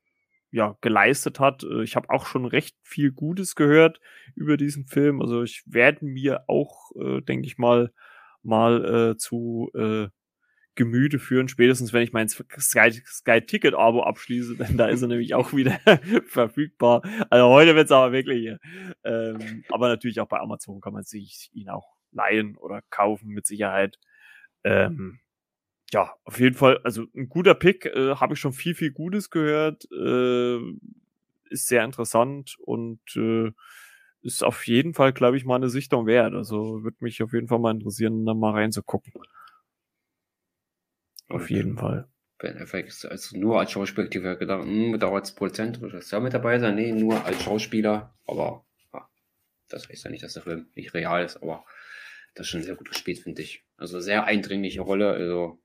ja, 0.52 0.78
geleistet 0.82 1.40
hat. 1.40 1.64
Äh, 1.64 1.84
ich 1.84 1.96
habe 1.96 2.10
auch 2.10 2.26
schon 2.26 2.46
recht 2.46 2.76
viel 2.84 3.12
Gutes 3.12 3.56
gehört 3.56 4.00
über 4.36 4.58
diesen 4.58 4.86
Film. 4.86 5.22
Also 5.22 5.44
ich 5.44 5.64
werde 5.66 6.06
mir 6.06 6.44
auch, 6.48 6.92
äh, 6.96 7.22
denke 7.22 7.48
ich 7.48 7.58
mal, 7.58 7.92
mal 8.44 9.12
äh, 9.12 9.18
zu 9.18 9.70
äh, 9.74 10.08
Gemüte 10.80 11.20
führen, 11.20 11.50
spätestens 11.50 11.92
wenn 11.92 12.04
ich 12.04 12.14
mein 12.14 12.30
Sky, 12.30 12.92
Sky 13.06 13.42
Ticket 13.42 13.74
Abo 13.74 14.04
abschließe, 14.04 14.56
denn 14.56 14.78
da 14.78 14.88
ist 14.88 15.02
er 15.02 15.10
nämlich 15.10 15.34
auch 15.34 15.52
wieder 15.52 15.78
verfügbar. 16.28 17.02
Also 17.30 17.50
heute 17.50 17.76
wird 17.76 17.88
es 17.88 17.92
aber 17.92 18.14
wirklich, 18.14 18.56
ähm, 19.04 19.66
aber 19.70 19.90
natürlich 19.90 20.22
auch 20.22 20.30
bei 20.30 20.40
Amazon 20.40 20.80
kann 20.80 20.94
man 20.94 21.04
sich 21.04 21.50
ihn 21.54 21.68
auch 21.70 21.98
leihen 22.12 22.56
oder 22.56 22.82
kaufen 22.90 23.30
mit 23.30 23.46
Sicherheit. 23.46 24.00
Ähm, 24.64 25.20
ja, 25.92 26.14
auf 26.24 26.40
jeden 26.40 26.56
Fall, 26.56 26.80
also 26.86 27.06
ein 27.14 27.28
guter 27.28 27.56
Pick, 27.56 27.86
äh, 27.86 28.16
habe 28.16 28.36
ich 28.36 28.40
schon 28.40 28.54
viel, 28.54 28.76
viel 28.76 28.92
Gutes 28.92 29.30
gehört, 29.30 29.86
äh, 29.92 30.60
ist 31.50 31.68
sehr 31.68 31.84
interessant 31.84 32.56
und 32.60 33.02
äh, 33.18 33.52
ist 34.22 34.44
auf 34.44 34.68
jeden 34.68 34.94
Fall, 34.94 35.14
glaube 35.14 35.38
ich, 35.38 35.46
mal 35.46 35.56
eine 35.56 35.70
Sichtung 35.70 36.06
wert. 36.06 36.34
Also 36.34 36.84
würde 36.84 36.98
mich 37.00 37.22
auf 37.24 37.34
jeden 37.34 37.48
Fall 37.48 37.60
mal 37.60 37.72
interessieren, 37.72 38.26
da 38.26 38.34
mal 38.34 38.52
reinzugucken. 38.52 39.14
Auf 41.30 41.50
jeden 41.50 41.78
Fall. 41.78 42.08
Ben 42.40 42.58
Affleck 42.58 42.88
ist 42.88 43.06
also 43.06 43.38
nur 43.38 43.60
als 43.60 43.72
Schauspieler 43.72 44.36
gedacht, 44.36 44.64
hm, 44.64 44.98
da 45.00 45.12
als 45.12 45.36
Produzent 45.36 45.82
Regisseur 45.82 46.22
mit 46.22 46.34
dabei 46.34 46.58
sein. 46.60 46.76
Nee, 46.76 46.92
nur 46.92 47.24
als 47.26 47.44
Schauspieler. 47.44 48.16
Aber 48.26 48.66
ja, 48.94 49.08
das 49.68 49.88
heißt 49.90 50.06
ja 50.06 50.12
nicht, 50.12 50.24
dass 50.24 50.34
der 50.34 50.44
Film 50.44 50.68
nicht 50.74 50.94
real 50.94 51.24
ist, 51.24 51.38
aber 51.38 51.66
das 52.36 52.48
ist 52.48 52.52
schon 52.52 52.64
sehr 52.64 52.76
gut 52.76 52.90
gespielt, 52.90 53.20
finde 53.20 53.42
ich. 53.42 53.66
Also 53.78 54.00
sehr 54.00 54.24
eindringliche 54.26 54.82
Rolle. 54.82 55.10
Also 55.12 55.60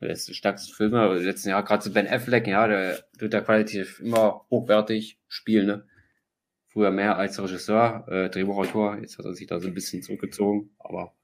der 0.00 0.10
ist 0.10 0.28
der 0.28 0.34
stärkste 0.34 0.74
Film 0.74 0.92
der 0.92 1.14
letzten 1.14 1.50
Jahre, 1.50 1.64
gerade 1.64 1.82
zu 1.82 1.92
Ben 1.92 2.06
Affleck, 2.06 2.46
ja, 2.46 2.66
der 2.66 3.04
tut 3.18 3.32
da 3.32 3.40
qualitativ 3.40 4.00
immer 4.00 4.46
hochwertig 4.50 5.18
spielen, 5.28 5.66
ne? 5.66 5.88
Früher 6.76 6.90
mehr 6.90 7.16
als 7.16 7.42
Regisseur, 7.42 8.04
äh, 8.06 8.28
Drehbuchautor, 8.28 8.98
jetzt 8.98 9.16
hat 9.16 9.24
er 9.24 9.32
sich 9.32 9.46
da 9.46 9.58
so 9.58 9.66
ein 9.66 9.72
bisschen 9.72 10.02
zurückgezogen, 10.02 10.68
aber 10.78 11.14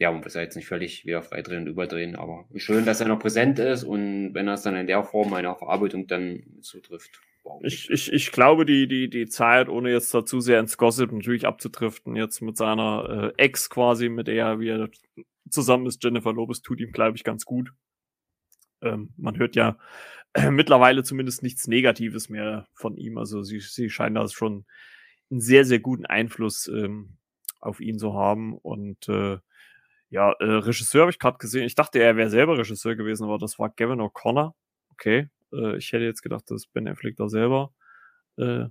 ja, 0.00 0.10
man 0.10 0.20
muss 0.20 0.34
ja 0.34 0.40
jetzt 0.40 0.56
nicht 0.56 0.66
völlig 0.66 1.06
wieder 1.06 1.22
freidrehen 1.22 1.62
und 1.62 1.68
überdrehen, 1.68 2.16
aber 2.16 2.48
schön, 2.56 2.84
dass 2.84 3.00
er 3.00 3.06
noch 3.06 3.20
präsent 3.20 3.60
ist 3.60 3.84
und 3.84 4.34
wenn 4.34 4.48
er 4.48 4.54
es 4.54 4.62
dann 4.62 4.74
in 4.74 4.88
der 4.88 5.04
Form 5.04 5.32
einer 5.32 5.54
Verarbeitung 5.54 6.08
dann 6.08 6.42
zutrifft. 6.60 7.20
Ich, 7.62 7.88
ich, 7.88 8.12
ich 8.12 8.32
glaube, 8.32 8.66
die, 8.66 8.88
die, 8.88 9.08
die 9.08 9.26
Zeit, 9.26 9.68
ohne 9.68 9.92
jetzt 9.92 10.12
dazu 10.12 10.40
sehr 10.40 10.58
ins 10.58 10.76
Gossip 10.76 11.12
natürlich 11.12 11.46
abzudriften, 11.46 12.16
jetzt 12.16 12.40
mit 12.40 12.56
seiner 12.56 13.32
äh, 13.38 13.40
Ex 13.44 13.70
quasi, 13.70 14.08
mit 14.08 14.26
der 14.26 14.58
wie 14.58 14.70
er 14.70 14.88
zusammen 15.48 15.86
ist, 15.86 16.02
Jennifer 16.02 16.32
Lopez, 16.32 16.62
tut 16.62 16.80
ihm, 16.80 16.90
glaube 16.90 17.16
ich, 17.16 17.22
ganz 17.22 17.44
gut. 17.44 17.72
Ähm, 18.82 19.10
man 19.16 19.38
hört 19.38 19.54
ja 19.54 19.78
mittlerweile 20.50 21.02
zumindest 21.02 21.42
nichts 21.42 21.66
Negatives 21.66 22.28
mehr 22.28 22.66
von 22.74 22.96
ihm. 22.96 23.18
Also 23.18 23.42
sie, 23.42 23.60
sie 23.60 23.90
scheinen 23.90 24.16
da 24.16 24.28
schon 24.28 24.66
einen 25.30 25.40
sehr, 25.40 25.64
sehr 25.64 25.80
guten 25.80 26.06
Einfluss 26.06 26.68
ähm, 26.68 27.16
auf 27.60 27.80
ihn 27.80 27.98
zu 27.98 28.14
haben. 28.14 28.56
Und 28.58 29.08
äh, 29.08 29.38
ja, 30.10 30.32
äh, 30.32 30.44
Regisseur 30.44 31.02
habe 31.02 31.10
ich 31.10 31.18
gerade 31.18 31.38
gesehen. 31.38 31.64
Ich 31.64 31.74
dachte, 31.74 32.00
er 32.00 32.16
wäre 32.16 32.30
selber 32.30 32.58
Regisseur 32.58 32.96
gewesen, 32.96 33.24
aber 33.24 33.38
das 33.38 33.58
war 33.58 33.70
Gavin 33.70 34.00
O'Connor. 34.00 34.54
Okay. 34.92 35.28
Äh, 35.52 35.76
ich 35.76 35.92
hätte 35.92 36.04
jetzt 36.04 36.22
gedacht, 36.22 36.50
dass 36.50 36.66
Ben 36.66 36.88
Affleck 36.88 37.16
da 37.16 37.28
selber 37.28 37.72
äh, 38.36 38.66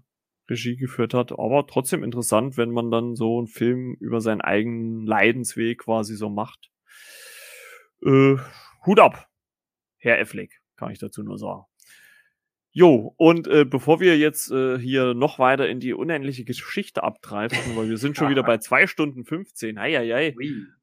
Regie 0.49 0.75
geführt 0.75 1.13
hat. 1.13 1.31
Aber 1.31 1.65
trotzdem 1.67 2.03
interessant, 2.03 2.57
wenn 2.57 2.71
man 2.71 2.91
dann 2.91 3.15
so 3.15 3.37
einen 3.37 3.47
Film 3.47 3.95
über 3.99 4.21
seinen 4.21 4.41
eigenen 4.41 5.05
Leidensweg 5.05 5.79
quasi 5.79 6.15
so 6.15 6.29
macht. 6.29 6.71
Äh, 8.05 8.35
Hut 8.85 8.99
ab, 8.99 9.29
Herr 9.97 10.19
Affleck, 10.19 10.61
kann 10.75 10.91
ich 10.91 10.99
dazu 10.99 11.23
nur 11.23 11.37
sagen. 11.37 11.63
Jo, 12.75 13.13
und 13.17 13.47
äh, 13.47 13.65
bevor 13.65 13.99
wir 13.99 14.17
jetzt 14.17 14.51
äh, 14.51 14.79
hier 14.79 15.13
noch 15.13 15.37
weiter 15.37 15.69
in 15.69 15.79
die 15.79 15.93
unendliche 15.93 16.43
Geschichte 16.43 17.03
abtreiben, 17.03 17.57
weil 17.75 17.87
wir 17.87 17.97
sind 17.97 18.17
schon 18.17 18.29
wieder 18.29 18.41
bei 18.41 18.57
zwei 18.59 18.87
Stunden 18.87 19.25
15, 19.25 19.79
hei, 19.79 19.93
hei, 19.93 20.09
hei, 20.09 20.35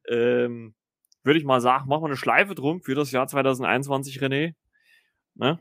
ähm, 0.09 0.75
würde 1.25 1.39
ich 1.39 1.45
mal 1.45 1.61
sagen, 1.61 1.89
machen 1.89 2.03
wir 2.03 2.07
eine 2.07 2.17
Schleife 2.17 2.55
drum 2.55 2.81
für 2.81 2.95
das 2.95 3.11
Jahr 3.11 3.27
2021, 3.27 4.21
René. 4.21 4.55
Ne? 5.35 5.59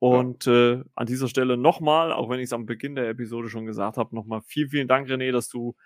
Und 0.00 0.46
ja. 0.46 0.72
äh, 0.72 0.84
an 0.96 1.06
dieser 1.06 1.28
Stelle 1.28 1.56
nochmal, 1.56 2.12
auch 2.12 2.28
wenn 2.28 2.40
ich 2.40 2.46
es 2.46 2.52
am 2.52 2.66
Beginn 2.66 2.96
der 2.96 3.08
Episode 3.08 3.48
schon 3.48 3.64
gesagt 3.64 3.96
habe, 3.96 4.16
nochmal 4.16 4.40
vielen, 4.44 4.68
vielen 4.68 4.88
Dank, 4.88 5.08
René, 5.08 5.30
dass 5.30 5.48
du 5.48 5.76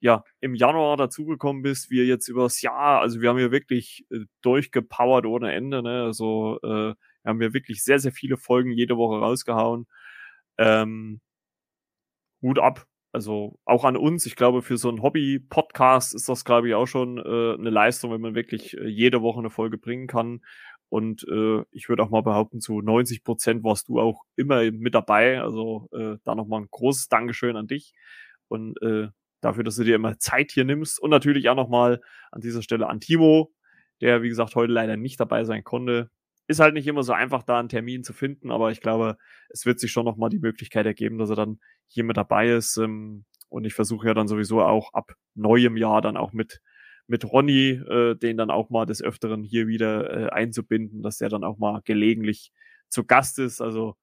ja 0.00 0.24
im 0.40 0.54
Januar 0.54 0.96
dazugekommen 0.96 1.60
bist. 1.60 1.90
Wir 1.90 2.06
jetzt 2.06 2.28
übers 2.28 2.62
Jahr, 2.62 3.00
also 3.00 3.20
wir 3.20 3.28
haben 3.28 3.38
hier 3.38 3.52
wirklich 3.52 4.06
äh, 4.10 4.20
durchgepowert 4.40 5.26
ohne 5.26 5.52
Ende. 5.52 5.82
Ne? 5.82 6.04
Also 6.04 6.58
äh, 6.62 6.94
wir 7.26 7.30
haben 7.30 7.42
ja 7.42 7.52
wirklich 7.52 7.82
sehr, 7.82 7.98
sehr 7.98 8.12
viele 8.12 8.36
Folgen 8.36 8.70
jede 8.70 8.96
Woche 8.96 9.18
rausgehauen. 9.18 9.86
Ähm, 10.58 11.20
Hut 12.40 12.58
ab. 12.58 12.86
Also 13.12 13.58
auch 13.64 13.84
an 13.84 13.96
uns. 13.96 14.26
Ich 14.26 14.36
glaube, 14.36 14.62
für 14.62 14.76
so 14.76 14.88
einen 14.88 15.02
Hobby-Podcast 15.02 16.14
ist 16.14 16.28
das, 16.28 16.44
glaube 16.44 16.68
ich, 16.68 16.74
auch 16.74 16.86
schon 16.86 17.18
äh, 17.18 17.54
eine 17.54 17.70
Leistung, 17.70 18.12
wenn 18.12 18.20
man 18.20 18.34
wirklich 18.34 18.76
äh, 18.76 18.86
jede 18.86 19.22
Woche 19.22 19.40
eine 19.40 19.50
Folge 19.50 19.78
bringen 19.78 20.06
kann. 20.06 20.42
Und 20.88 21.26
äh, 21.28 21.64
ich 21.72 21.88
würde 21.88 22.02
auch 22.04 22.10
mal 22.10 22.22
behaupten, 22.22 22.60
zu 22.60 22.80
90 22.80 23.24
Prozent 23.24 23.64
warst 23.64 23.88
du 23.88 23.98
auch 23.98 24.22
immer 24.36 24.70
mit 24.70 24.94
dabei. 24.94 25.40
Also 25.40 25.88
äh, 25.92 26.18
da 26.24 26.34
nochmal 26.36 26.60
ein 26.60 26.68
großes 26.70 27.08
Dankeschön 27.08 27.56
an 27.56 27.66
dich 27.66 27.92
und 28.48 28.80
äh, 28.82 29.08
dafür, 29.40 29.64
dass 29.64 29.76
du 29.76 29.84
dir 29.84 29.96
immer 29.96 30.18
Zeit 30.18 30.52
hier 30.52 30.64
nimmst. 30.64 31.00
Und 31.00 31.10
natürlich 31.10 31.48
auch 31.48 31.56
nochmal 31.56 32.00
an 32.30 32.40
dieser 32.40 32.62
Stelle 32.62 32.88
an 32.88 33.00
Timo, 33.00 33.52
der, 34.00 34.22
wie 34.22 34.28
gesagt, 34.28 34.54
heute 34.54 34.72
leider 34.72 34.96
nicht 34.96 35.18
dabei 35.18 35.42
sein 35.44 35.64
konnte 35.64 36.10
ist 36.46 36.60
halt 36.60 36.74
nicht 36.74 36.86
immer 36.86 37.02
so 37.02 37.12
einfach, 37.12 37.42
da 37.42 37.58
einen 37.58 37.68
Termin 37.68 38.04
zu 38.04 38.12
finden, 38.12 38.50
aber 38.50 38.70
ich 38.70 38.80
glaube, 38.80 39.16
es 39.48 39.66
wird 39.66 39.80
sich 39.80 39.90
schon 39.90 40.04
nochmal 40.04 40.30
die 40.30 40.38
Möglichkeit 40.38 40.86
ergeben, 40.86 41.18
dass 41.18 41.30
er 41.30 41.36
dann 41.36 41.58
hier 41.86 42.04
mit 42.04 42.16
dabei 42.16 42.50
ist. 42.50 42.76
Ähm, 42.76 43.24
und 43.48 43.64
ich 43.64 43.74
versuche 43.74 44.08
ja 44.08 44.14
dann 44.14 44.28
sowieso 44.28 44.62
auch 44.62 44.92
ab 44.92 45.12
neuem 45.34 45.76
Jahr 45.76 46.02
dann 46.02 46.16
auch 46.16 46.32
mit, 46.32 46.60
mit 47.06 47.24
Ronny, 47.24 47.70
äh, 47.70 48.14
den 48.16 48.36
dann 48.36 48.50
auch 48.50 48.70
mal 48.70 48.86
des 48.86 49.02
Öfteren 49.02 49.42
hier 49.42 49.66
wieder 49.66 50.10
äh, 50.10 50.30
einzubinden, 50.30 51.02
dass 51.02 51.18
der 51.18 51.28
dann 51.28 51.44
auch 51.44 51.58
mal 51.58 51.80
gelegentlich 51.84 52.52
zu 52.88 53.04
Gast 53.04 53.38
ist. 53.38 53.60
Also 53.60 53.96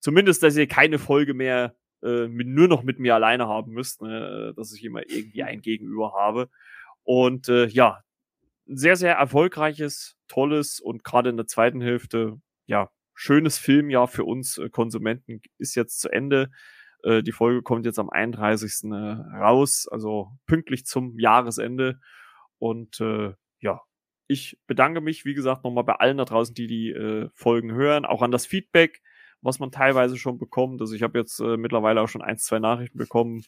zumindest, 0.00 0.42
dass 0.42 0.56
ihr 0.56 0.66
keine 0.66 0.98
Folge 0.98 1.34
mehr 1.34 1.74
äh, 2.02 2.28
mit, 2.28 2.46
nur 2.46 2.68
noch 2.68 2.82
mit 2.82 2.98
mir 2.98 3.14
alleine 3.14 3.48
haben 3.48 3.72
müsst, 3.72 4.02
ne? 4.02 4.52
dass 4.56 4.74
ich 4.74 4.84
immer 4.84 5.00
irgendwie 5.08 5.42
ein 5.42 5.60
Gegenüber 5.60 6.12
habe. 6.12 6.48
Und 7.02 7.48
äh, 7.48 7.66
ja, 7.66 8.03
sehr, 8.66 8.96
sehr 8.96 9.14
erfolgreiches, 9.14 10.16
tolles 10.28 10.80
und 10.80 11.04
gerade 11.04 11.30
in 11.30 11.36
der 11.36 11.46
zweiten 11.46 11.80
Hälfte, 11.80 12.40
ja, 12.66 12.90
schönes 13.14 13.58
Filmjahr 13.58 14.08
für 14.08 14.24
uns 14.24 14.58
äh, 14.58 14.68
Konsumenten 14.70 15.40
ist 15.58 15.74
jetzt 15.74 16.00
zu 16.00 16.08
Ende. 16.10 16.50
Äh, 17.02 17.22
die 17.22 17.32
Folge 17.32 17.62
kommt 17.62 17.86
jetzt 17.86 17.98
am 17.98 18.10
31. 18.10 18.90
Äh, 18.90 18.96
raus, 19.36 19.86
also 19.90 20.30
pünktlich 20.46 20.86
zum 20.86 21.18
Jahresende. 21.18 22.00
Und 22.58 23.00
äh, 23.00 23.32
ja, 23.60 23.80
ich 24.26 24.58
bedanke 24.66 25.00
mich, 25.00 25.24
wie 25.24 25.34
gesagt, 25.34 25.64
nochmal 25.64 25.84
bei 25.84 25.94
allen 25.94 26.16
da 26.16 26.24
draußen, 26.24 26.54
die 26.54 26.66
die 26.66 26.90
äh, 26.90 27.28
Folgen 27.34 27.72
hören, 27.72 28.04
auch 28.04 28.22
an 28.22 28.30
das 28.30 28.46
Feedback, 28.46 29.02
was 29.42 29.58
man 29.58 29.70
teilweise 29.70 30.16
schon 30.16 30.38
bekommt. 30.38 30.80
Also 30.80 30.94
ich 30.94 31.02
habe 31.02 31.18
jetzt 31.18 31.38
äh, 31.40 31.56
mittlerweile 31.56 32.00
auch 32.00 32.08
schon 32.08 32.22
ein, 32.22 32.38
zwei 32.38 32.58
Nachrichten 32.58 32.98
bekommen. 32.98 33.42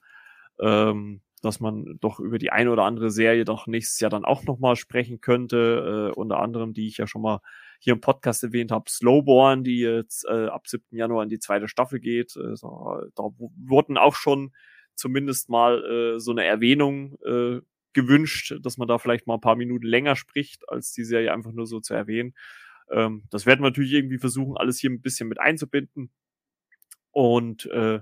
Ähm, 0.60 1.22
dass 1.42 1.60
man 1.60 1.98
doch 2.00 2.18
über 2.18 2.38
die 2.38 2.50
eine 2.50 2.70
oder 2.70 2.84
andere 2.84 3.10
Serie 3.10 3.44
doch 3.44 3.66
nächstes 3.66 4.00
Jahr 4.00 4.10
dann 4.10 4.24
auch 4.24 4.44
nochmal 4.44 4.76
sprechen 4.76 5.20
könnte. 5.20 6.12
Äh, 6.14 6.18
unter 6.18 6.40
anderem, 6.40 6.72
die 6.72 6.88
ich 6.88 6.96
ja 6.96 7.06
schon 7.06 7.22
mal 7.22 7.40
hier 7.78 7.92
im 7.92 8.00
Podcast 8.00 8.42
erwähnt 8.42 8.72
habe, 8.72 8.90
Slowborn, 8.90 9.62
die 9.62 9.80
jetzt 9.80 10.24
äh, 10.26 10.46
ab 10.46 10.66
7. 10.66 10.96
Januar 10.96 11.22
in 11.22 11.28
die 11.28 11.38
zweite 11.38 11.68
Staffel 11.68 12.00
geht. 12.00 12.36
Äh, 12.36 12.54
da, 12.60 13.02
da 13.14 13.22
wurden 13.38 13.98
auch 13.98 14.14
schon 14.14 14.54
zumindest 14.94 15.50
mal 15.50 15.84
äh, 15.84 16.20
so 16.20 16.30
eine 16.30 16.44
Erwähnung 16.44 17.16
äh, 17.24 17.60
gewünscht, 17.92 18.54
dass 18.62 18.78
man 18.78 18.88
da 18.88 18.98
vielleicht 18.98 19.26
mal 19.26 19.34
ein 19.34 19.40
paar 19.40 19.56
Minuten 19.56 19.86
länger 19.86 20.16
spricht, 20.16 20.68
als 20.68 20.92
die 20.92 21.04
Serie 21.04 21.32
einfach 21.32 21.52
nur 21.52 21.66
so 21.66 21.80
zu 21.80 21.94
erwähnen. 21.94 22.34
Ähm, 22.90 23.24
das 23.30 23.46
werden 23.46 23.60
wir 23.60 23.70
natürlich 23.70 23.92
irgendwie 23.92 24.18
versuchen, 24.18 24.56
alles 24.56 24.78
hier 24.78 24.90
ein 24.90 25.02
bisschen 25.02 25.28
mit 25.28 25.40
einzubinden. 25.40 26.10
Und 27.10 27.66
äh, 27.66 28.00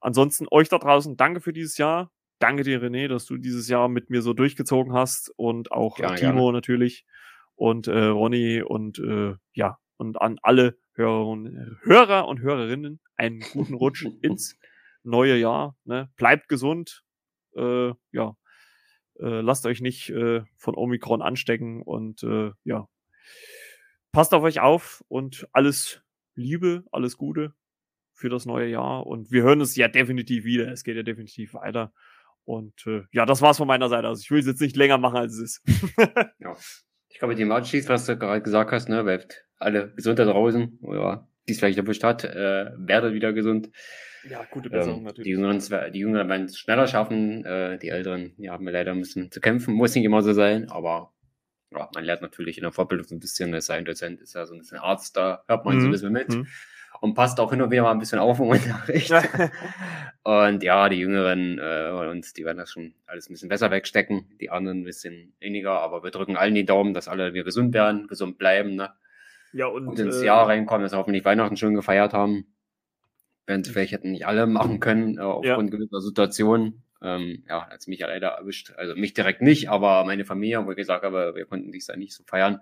ansonsten 0.00 0.46
euch 0.50 0.68
da 0.68 0.78
draußen, 0.78 1.16
danke 1.16 1.40
für 1.40 1.52
dieses 1.52 1.76
Jahr 1.78 2.10
danke 2.38 2.62
dir, 2.62 2.82
René, 2.82 3.08
dass 3.08 3.26
du 3.26 3.36
dieses 3.36 3.68
Jahr 3.68 3.88
mit 3.88 4.10
mir 4.10 4.22
so 4.22 4.32
durchgezogen 4.32 4.92
hast 4.92 5.32
und 5.36 5.72
auch 5.72 5.96
gerne, 5.96 6.16
Timo 6.16 6.32
gerne. 6.32 6.52
natürlich 6.52 7.06
und 7.54 7.88
äh, 7.88 8.06
Ronny 8.06 8.62
und 8.62 8.98
äh, 8.98 9.34
ja, 9.54 9.78
und 9.96 10.20
an 10.20 10.38
alle 10.42 10.78
Hörer 10.94 11.26
und, 11.26 11.78
Hörer 11.82 12.28
und 12.28 12.40
Hörerinnen 12.40 13.00
einen 13.16 13.40
guten 13.40 13.74
Rutsch 13.74 14.04
ins 14.22 14.56
neue 15.02 15.36
Jahr. 15.36 15.76
Ne? 15.84 16.10
Bleibt 16.16 16.48
gesund. 16.48 17.02
Äh, 17.54 17.92
ja, 18.12 18.36
äh, 19.18 19.40
lasst 19.40 19.66
euch 19.66 19.80
nicht 19.80 20.10
äh, 20.10 20.42
von 20.56 20.74
Omikron 20.74 21.22
anstecken 21.22 21.82
und 21.82 22.22
äh, 22.22 22.50
ja, 22.64 22.88
passt 24.12 24.34
auf 24.34 24.42
euch 24.42 24.60
auf 24.60 25.02
und 25.08 25.48
alles 25.52 26.02
Liebe, 26.34 26.84
alles 26.92 27.16
Gute 27.16 27.54
für 28.12 28.28
das 28.28 28.46
neue 28.46 28.68
Jahr. 28.68 29.06
Und 29.06 29.30
wir 29.30 29.42
hören 29.42 29.60
es 29.60 29.76
ja 29.76 29.88
definitiv 29.88 30.44
wieder. 30.44 30.70
Es 30.70 30.84
geht 30.84 30.96
ja 30.96 31.02
definitiv 31.02 31.54
weiter. 31.54 31.92
Und 32.46 32.72
äh, 32.86 33.02
ja, 33.12 33.26
das 33.26 33.42
war's 33.42 33.58
von 33.58 33.66
meiner 33.68 33.88
Seite. 33.90 34.08
Also 34.08 34.22
ich 34.22 34.30
will 34.30 34.40
es 34.40 34.46
jetzt 34.46 34.60
nicht 34.62 34.76
länger 34.76 34.98
machen, 34.98 35.18
als 35.18 35.34
es 35.34 35.60
ist. 35.62 35.62
ja. 36.38 36.56
Ich 37.08 37.18
glaube, 37.18 37.32
mit 37.32 37.38
dem 37.40 37.52
abschließt, 37.52 37.88
was 37.88 38.06
du 38.06 38.16
gerade 38.16 38.40
gesagt 38.42 38.72
hast, 38.72 38.88
ne, 38.88 39.02
bleibt 39.04 39.44
alle 39.58 39.92
gesund 39.94 40.18
da 40.18 40.24
draußen. 40.24 40.78
Ja, 40.82 41.28
die 41.48 41.52
es 41.52 41.58
vielleicht 41.58 41.78
erwischt 41.78 42.04
hat, 42.04 42.24
äh, 42.24 42.70
werdet 42.76 43.12
wieder 43.14 43.32
gesund. 43.32 43.70
Ja, 44.22 44.44
gute 44.50 44.70
Besserung 44.70 44.98
Ähm, 45.00 45.04
natürlich. 45.04 45.26
die 45.26 45.30
Jüngeren, 45.30 45.58
die 45.92 45.98
Jüngeren 45.98 46.28
werden 46.28 46.46
es 46.46 46.58
schneller 46.58 46.86
schaffen, 46.88 47.44
äh, 47.44 47.78
die 47.78 47.88
Älteren, 47.88 48.34
ja, 48.38 48.52
haben 48.52 48.64
wir 48.64 48.72
leider 48.72 48.92
ein 48.92 49.00
bisschen 49.00 49.30
zu 49.30 49.40
kämpfen. 49.40 49.74
Muss 49.74 49.94
nicht 49.94 50.04
immer 50.04 50.22
so 50.22 50.32
sein, 50.32 50.68
aber 50.70 51.12
ja, 51.72 51.88
man 51.94 52.04
lernt 52.04 52.22
natürlich 52.22 52.58
in 52.58 52.62
der 52.62 52.72
Fortbildung 52.72 53.06
so 53.06 53.14
ein 53.14 53.20
bisschen, 53.20 53.52
es 53.54 53.66
sei 53.66 53.76
ein 53.76 53.84
Dozent, 53.84 54.20
ist 54.20 54.34
ja 54.34 54.46
so 54.46 54.54
ein 54.54 54.58
bisschen 54.60 54.78
Arzt, 54.78 55.16
da 55.16 55.44
hört 55.48 55.64
man 55.64 55.80
so 55.80 55.86
ein 55.86 55.88
Mhm, 55.88 55.92
bisschen 55.92 56.12
mit 56.12 56.28
mhm. 56.28 56.46
Und 57.00 57.14
passt 57.14 57.40
auch 57.40 57.50
hin 57.50 57.62
und 57.62 57.70
wieder 57.70 57.82
mal 57.82 57.92
ein 57.92 57.98
bisschen 57.98 58.18
auf 58.18 58.38
im 58.38 58.48
Unterricht. 58.48 59.12
und 60.22 60.62
ja, 60.62 60.88
die 60.88 60.96
Jüngeren 60.96 61.58
äh, 61.58 61.90
von 61.90 62.08
uns, 62.08 62.32
die 62.32 62.44
werden 62.44 62.58
das 62.58 62.70
schon 62.70 62.94
alles 63.06 63.28
ein 63.28 63.34
bisschen 63.34 63.48
besser 63.48 63.70
wegstecken, 63.70 64.36
die 64.40 64.50
anderen 64.50 64.80
ein 64.80 64.84
bisschen 64.84 65.34
weniger, 65.40 65.80
aber 65.80 66.02
wir 66.02 66.10
drücken 66.10 66.36
allen 66.36 66.54
die 66.54 66.64
Daumen, 66.64 66.94
dass 66.94 67.08
alle 67.08 67.34
wieder 67.34 67.44
gesund 67.44 67.74
werden, 67.74 68.06
gesund 68.06 68.38
bleiben, 68.38 68.76
ne? 68.76 68.90
ja, 69.52 69.66
und 69.66 69.86
gut 69.86 69.98
ins 69.98 70.20
äh, 70.20 70.26
Jahr 70.26 70.46
reinkommen, 70.46 70.82
dass 70.82 70.92
wir 70.92 70.98
hoffentlich 70.98 71.24
Weihnachten 71.24 71.56
schön 71.56 71.74
gefeiert 71.74 72.12
haben. 72.12 72.46
Wenn 73.46 73.60
es 73.60 73.68
vielleicht 73.68 73.92
hätten 73.92 74.10
nicht 74.10 74.26
alle 74.26 74.46
machen 74.46 74.80
können, 74.80 75.18
äh, 75.18 75.22
aufgrund 75.22 75.70
gewisser 75.70 76.00
Situationen. 76.00 76.82
Ähm, 77.02 77.44
ja, 77.48 77.68
hat 77.68 77.86
mich 77.86 78.00
ja 78.00 78.06
leider 78.06 78.28
erwischt. 78.28 78.72
Also 78.76 78.96
mich 78.96 79.14
direkt 79.14 79.42
nicht, 79.42 79.70
aber 79.70 80.04
meine 80.04 80.24
Familie, 80.24 80.64
wo 80.66 80.70
ich 80.70 80.76
gesagt 80.76 81.04
habe, 81.04 81.34
wir 81.34 81.46
konnten 81.46 81.72
dies 81.72 81.86
Jahr 81.86 81.96
nicht 81.96 82.14
so 82.14 82.24
feiern. 82.24 82.60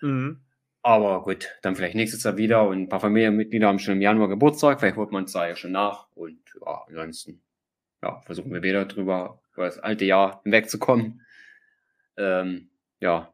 mhm. 0.00 0.40
Aber 0.84 1.22
gut, 1.22 1.48
dann 1.62 1.74
vielleicht 1.76 1.94
nächstes 1.94 2.22
Jahr 2.24 2.36
wieder 2.36 2.68
und 2.68 2.78
ein 2.82 2.88
paar 2.90 3.00
Familienmitglieder 3.00 3.66
haben 3.66 3.78
schon 3.78 3.94
im 3.94 4.02
Januar 4.02 4.28
Geburtstag, 4.28 4.80
vielleicht 4.80 4.96
holt 4.96 5.12
man 5.12 5.24
es 5.24 5.32
da 5.32 5.48
ja 5.48 5.56
schon 5.56 5.72
nach 5.72 6.08
und 6.14 6.38
ja, 6.60 6.82
ansonsten 6.86 7.40
ja, 8.02 8.20
versuchen 8.20 8.52
wir 8.52 8.62
wieder 8.62 8.84
drüber 8.84 9.40
über 9.54 9.64
das 9.64 9.78
alte 9.78 10.04
Jahr 10.04 10.42
hinwegzukommen. 10.44 11.22
Ähm, 12.18 12.68
ja, 13.00 13.32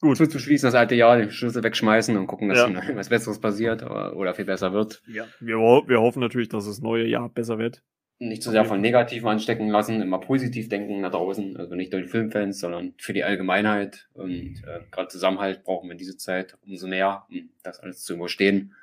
Gut. 0.00 0.16
zuzuschließen, 0.16 0.66
das 0.66 0.74
alte 0.74 0.96
Jahr, 0.96 1.16
den 1.16 1.30
Schlüssel 1.30 1.62
wegschmeißen 1.62 2.16
und 2.16 2.26
gucken, 2.26 2.48
dass 2.48 2.58
Ja. 2.58 2.96
was 2.96 3.08
Besseres 3.08 3.38
passiert 3.38 3.84
oder, 3.84 4.16
oder 4.16 4.34
viel 4.34 4.44
besser 4.44 4.72
wird. 4.72 5.00
Ja, 5.06 5.26
wir, 5.38 5.58
wir 5.58 6.00
hoffen 6.00 6.18
natürlich, 6.18 6.48
dass 6.48 6.66
das 6.66 6.80
neue 6.80 7.06
Jahr 7.06 7.28
besser 7.28 7.58
wird. 7.58 7.84
Nicht 8.28 8.42
zu 8.42 8.50
sehr 8.50 8.64
von 8.64 8.80
Negativen 8.80 9.28
anstecken 9.28 9.68
lassen, 9.68 10.00
immer 10.00 10.18
positiv 10.18 10.68
denken 10.68 11.00
nach 11.00 11.10
draußen, 11.10 11.56
also 11.56 11.74
nicht 11.74 11.92
nur 11.92 12.02
die 12.02 12.08
Filmfans, 12.08 12.60
sondern 12.60 12.94
für 12.98 13.12
die 13.12 13.24
Allgemeinheit. 13.24 14.08
Und 14.14 14.62
äh, 14.64 14.80
gerade 14.90 15.08
Zusammenhalt 15.08 15.64
brauchen 15.64 15.88
wir 15.88 15.92
in 15.92 15.98
dieser 15.98 16.16
Zeit 16.16 16.56
umso 16.64 16.86
mehr, 16.86 17.24
um 17.30 17.50
das 17.64 17.80
alles 17.80 18.04
zu 18.04 18.14
überstehen. 18.14 18.74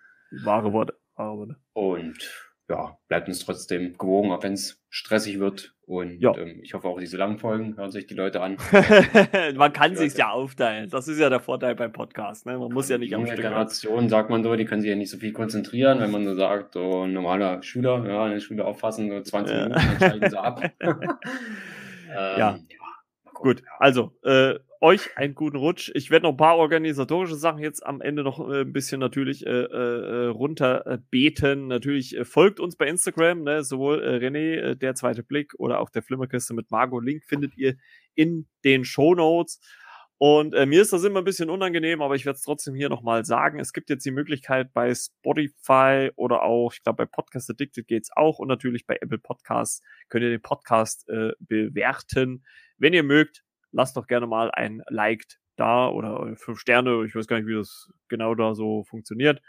Wahre 0.43 0.73
Worte. 0.73 0.95
Wahre 1.15 1.37
Worte. 1.37 1.55
Und 1.73 2.48
ja, 2.69 2.97
bleibt 3.07 3.27
uns 3.27 3.43
trotzdem 3.43 3.97
gewogen, 3.97 4.31
auch 4.31 4.43
wenn 4.43 4.53
es 4.53 4.81
stressig 4.89 5.39
wird. 5.39 5.73
Und 5.87 6.19
Ja. 6.19 6.37
ähm, 6.37 6.59
ich 6.61 6.75
hoffe 6.75 6.87
auch 6.87 6.99
diese 6.99 7.17
langen 7.17 7.39
Folgen 7.39 7.75
hören 7.75 7.89
sich 7.89 8.05
die 8.05 8.13
Leute 8.13 8.41
an. 8.41 8.57
man 9.55 9.73
kann 9.73 9.95
sich 9.95 10.15
ja 10.15 10.29
aufteilen. 10.29 10.87
Das 10.89 11.07
ist 11.07 11.17
ja 11.19 11.29
der 11.29 11.39
Vorteil 11.39 11.73
beim 11.73 11.91
Podcast. 11.91 12.45
Ne? 12.45 12.59
Man 12.59 12.71
muss 12.71 12.87
ja 12.89 12.99
nicht 12.99 13.13
am 13.15 13.25
Stück. 13.25 13.37
Generation, 13.41 14.07
sagt 14.07 14.29
man 14.29 14.43
so, 14.43 14.55
die 14.55 14.65
können 14.65 14.81
sich 14.81 14.89
ja 14.91 14.95
nicht 14.95 15.09
so 15.09 15.17
viel 15.17 15.33
konzentrieren, 15.33 15.99
wenn 15.99 16.11
man 16.11 16.25
so 16.25 16.35
sagt, 16.35 16.73
so 16.73 17.05
ein 17.05 17.13
normaler 17.13 17.63
Schüler, 17.63 18.05
ja, 18.07 18.27
in 18.27 18.33
der 18.33 18.39
Schule 18.39 18.65
auffassen, 18.65 19.09
so 19.09 19.19
20 19.19 19.55
Ja. 19.55 19.63
Minuten, 19.63 19.81
dann 19.81 19.99
schalten 19.99 20.29
sie 20.29 20.39
ab. 20.39 20.61
ähm, 20.79 22.37
Ja. 22.37 22.59
gucken, 23.33 23.41
Gut, 23.51 23.61
ja. 23.61 23.71
also 23.79 24.11
äh, 24.23 24.55
euch 24.81 25.17
einen 25.17 25.35
guten 25.35 25.57
Rutsch. 25.57 25.91
Ich 25.93 26.09
werde 26.09 26.23
noch 26.23 26.31
ein 26.31 26.37
paar 26.37 26.57
organisatorische 26.57 27.35
Sachen 27.35 27.59
jetzt 27.59 27.85
am 27.85 28.01
Ende 28.01 28.23
noch 28.23 28.39
äh, 28.39 28.61
ein 28.61 28.71
bisschen 28.71 28.99
natürlich 28.99 29.45
äh, 29.45 29.49
äh, 29.49 30.29
äh, 30.31 30.97
beten. 31.09 31.67
Natürlich 31.67 32.15
äh, 32.15 32.25
folgt 32.25 32.59
uns 32.59 32.77
bei 32.77 32.87
Instagram, 32.87 33.43
ne? 33.43 33.63
sowohl 33.63 33.99
René, 33.99 34.55
äh, 34.55 34.75
der 34.77 34.95
zweite 34.95 35.23
Blick, 35.23 35.53
oder 35.57 35.79
auch 35.79 35.89
der 35.89 36.01
Flimmerkiste 36.01 36.53
mit 36.53 36.71
Margot. 36.71 37.03
Link 37.03 37.23
findet 37.25 37.57
ihr 37.57 37.75
in 38.15 38.47
den 38.63 38.85
Show 38.85 39.15
Notes. 39.15 39.59
Und 40.21 40.51
mir 40.51 40.81
ist 40.81 40.91
das 40.91 41.05
immer 41.05 41.19
ein 41.19 41.23
bisschen 41.23 41.49
unangenehm, 41.49 42.01
aber 42.01 42.13
ich 42.13 42.25
werde 42.25 42.35
es 42.35 42.41
trotzdem 42.41 42.75
hier 42.75 42.89
nochmal 42.89 43.23
sagen. 43.23 43.57
Es 43.57 43.71
gibt 43.71 43.89
jetzt 43.89 44.05
die 44.05 44.11
Möglichkeit 44.11 44.73
bei 44.73 44.93
Spotify 44.93 46.11
oder 46.17 46.43
auch, 46.43 46.73
ich 46.73 46.83
glaube, 46.83 46.97
bei 46.97 47.05
Podcast 47.05 47.49
Addicted 47.49 47.87
geht's 47.87 48.09
auch 48.13 48.37
und 48.37 48.49
natürlich 48.49 48.85
bei 48.85 48.97
Apple 48.99 49.17
Podcasts 49.17 49.81
könnt 50.09 50.25
ihr 50.25 50.29
den 50.29 50.41
Podcast 50.41 51.07
äh, 51.07 51.31
bewerten. 51.39 52.43
Wenn 52.77 52.93
ihr 52.93 53.03
mögt, 53.03 53.45
lasst 53.71 53.97
doch 53.97 54.07
gerne 54.07 54.27
mal 54.27 54.51
ein 54.51 54.81
Like 54.89 55.23
da 55.55 55.89
oder 55.89 56.35
fünf 56.37 56.59
Sterne. 56.59 57.05
Ich 57.05 57.15
weiß 57.15 57.27
gar 57.27 57.37
nicht, 57.37 57.47
wie 57.47 57.55
das 57.55 57.91
genau 58.07 58.35
da 58.35 58.55
so 58.55 58.83
funktioniert. 58.83 59.41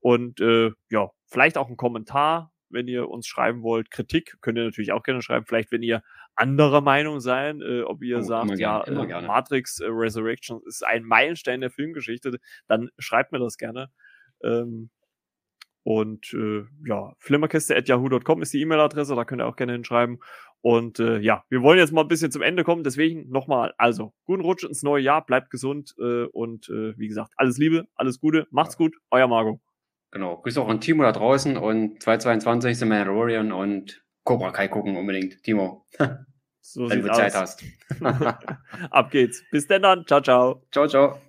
Und 0.00 0.40
äh, 0.40 0.70
ja, 0.90 1.10
vielleicht 1.26 1.58
auch 1.58 1.68
ein 1.68 1.76
Kommentar, 1.76 2.52
wenn 2.68 2.88
ihr 2.88 3.08
uns 3.08 3.26
schreiben 3.26 3.62
wollt. 3.62 3.90
Kritik 3.90 4.36
könnt 4.40 4.58
ihr 4.58 4.64
natürlich 4.64 4.92
auch 4.92 5.02
gerne 5.02 5.22
schreiben. 5.22 5.46
Vielleicht, 5.46 5.72
wenn 5.72 5.82
ihr 5.82 6.02
anderer 6.34 6.80
Meinung 6.80 7.20
seid, 7.20 7.60
äh, 7.62 7.82
ob 7.82 8.02
ihr 8.02 8.18
Oh, 8.18 8.22
sagt, 8.22 8.58
ja, 8.58 8.82
gerne, 8.84 9.24
äh. 9.24 9.26
Matrix 9.26 9.80
äh, 9.80 9.86
Resurrection 9.88 10.60
ist 10.66 10.84
ein 10.84 11.02
Meilenstein 11.04 11.60
der 11.60 11.70
Filmgeschichte, 11.70 12.38
dann 12.68 12.90
schreibt 12.98 13.32
mir 13.32 13.38
das 13.38 13.56
gerne. 13.56 13.90
Ähm, 14.44 14.90
und 15.86 16.34
äh, 16.34 16.64
ja, 16.84 17.12
flimmerkiste.yahoo.com 17.20 18.42
ist 18.42 18.52
die 18.52 18.60
E-Mail-Adresse, 18.60 19.14
da 19.14 19.24
könnt 19.24 19.40
ihr 19.40 19.46
auch 19.46 19.54
gerne 19.54 19.74
hinschreiben. 19.74 20.18
Und 20.60 20.98
äh, 20.98 21.18
ja, 21.20 21.44
wir 21.48 21.62
wollen 21.62 21.78
jetzt 21.78 21.92
mal 21.92 22.00
ein 22.00 22.08
bisschen 22.08 22.32
zum 22.32 22.42
Ende 22.42 22.64
kommen, 22.64 22.82
deswegen 22.82 23.30
nochmal, 23.30 23.72
also 23.78 24.12
guten 24.24 24.42
Rutsch 24.42 24.64
ins 24.64 24.82
neue 24.82 25.04
Jahr, 25.04 25.24
bleibt 25.24 25.48
gesund 25.48 25.94
äh, 26.00 26.24
und 26.24 26.68
äh, 26.70 26.98
wie 26.98 27.06
gesagt, 27.06 27.34
alles 27.36 27.56
Liebe, 27.58 27.86
alles 27.94 28.18
Gute, 28.18 28.48
macht's 28.50 28.76
gut, 28.76 28.96
euer 29.12 29.28
Margot. 29.28 29.60
Genau. 30.10 30.38
Grüße 30.38 30.60
auch 30.60 30.68
an 30.68 30.80
Timo 30.80 31.04
da 31.04 31.12
draußen 31.12 31.56
und 31.56 32.02
222 32.02 32.78
sind 32.78 32.88
Mandalorian 32.88 33.52
und 33.52 34.02
Cobra 34.24 34.50
Kai 34.50 34.66
gucken 34.66 34.96
unbedingt. 34.96 35.40
Timo, 35.44 35.86
So 36.62 36.90
wenn 36.90 37.02
du 37.02 37.12
Zeit 37.12 37.36
aus. 37.36 37.58
hast. 37.60 37.64
Ab 38.90 39.12
geht's. 39.12 39.44
Bis 39.52 39.68
denn 39.68 39.82
dann. 39.82 40.04
Ciao, 40.04 40.20
ciao. 40.20 40.64
ciao, 40.72 40.88
ciao. 40.88 41.25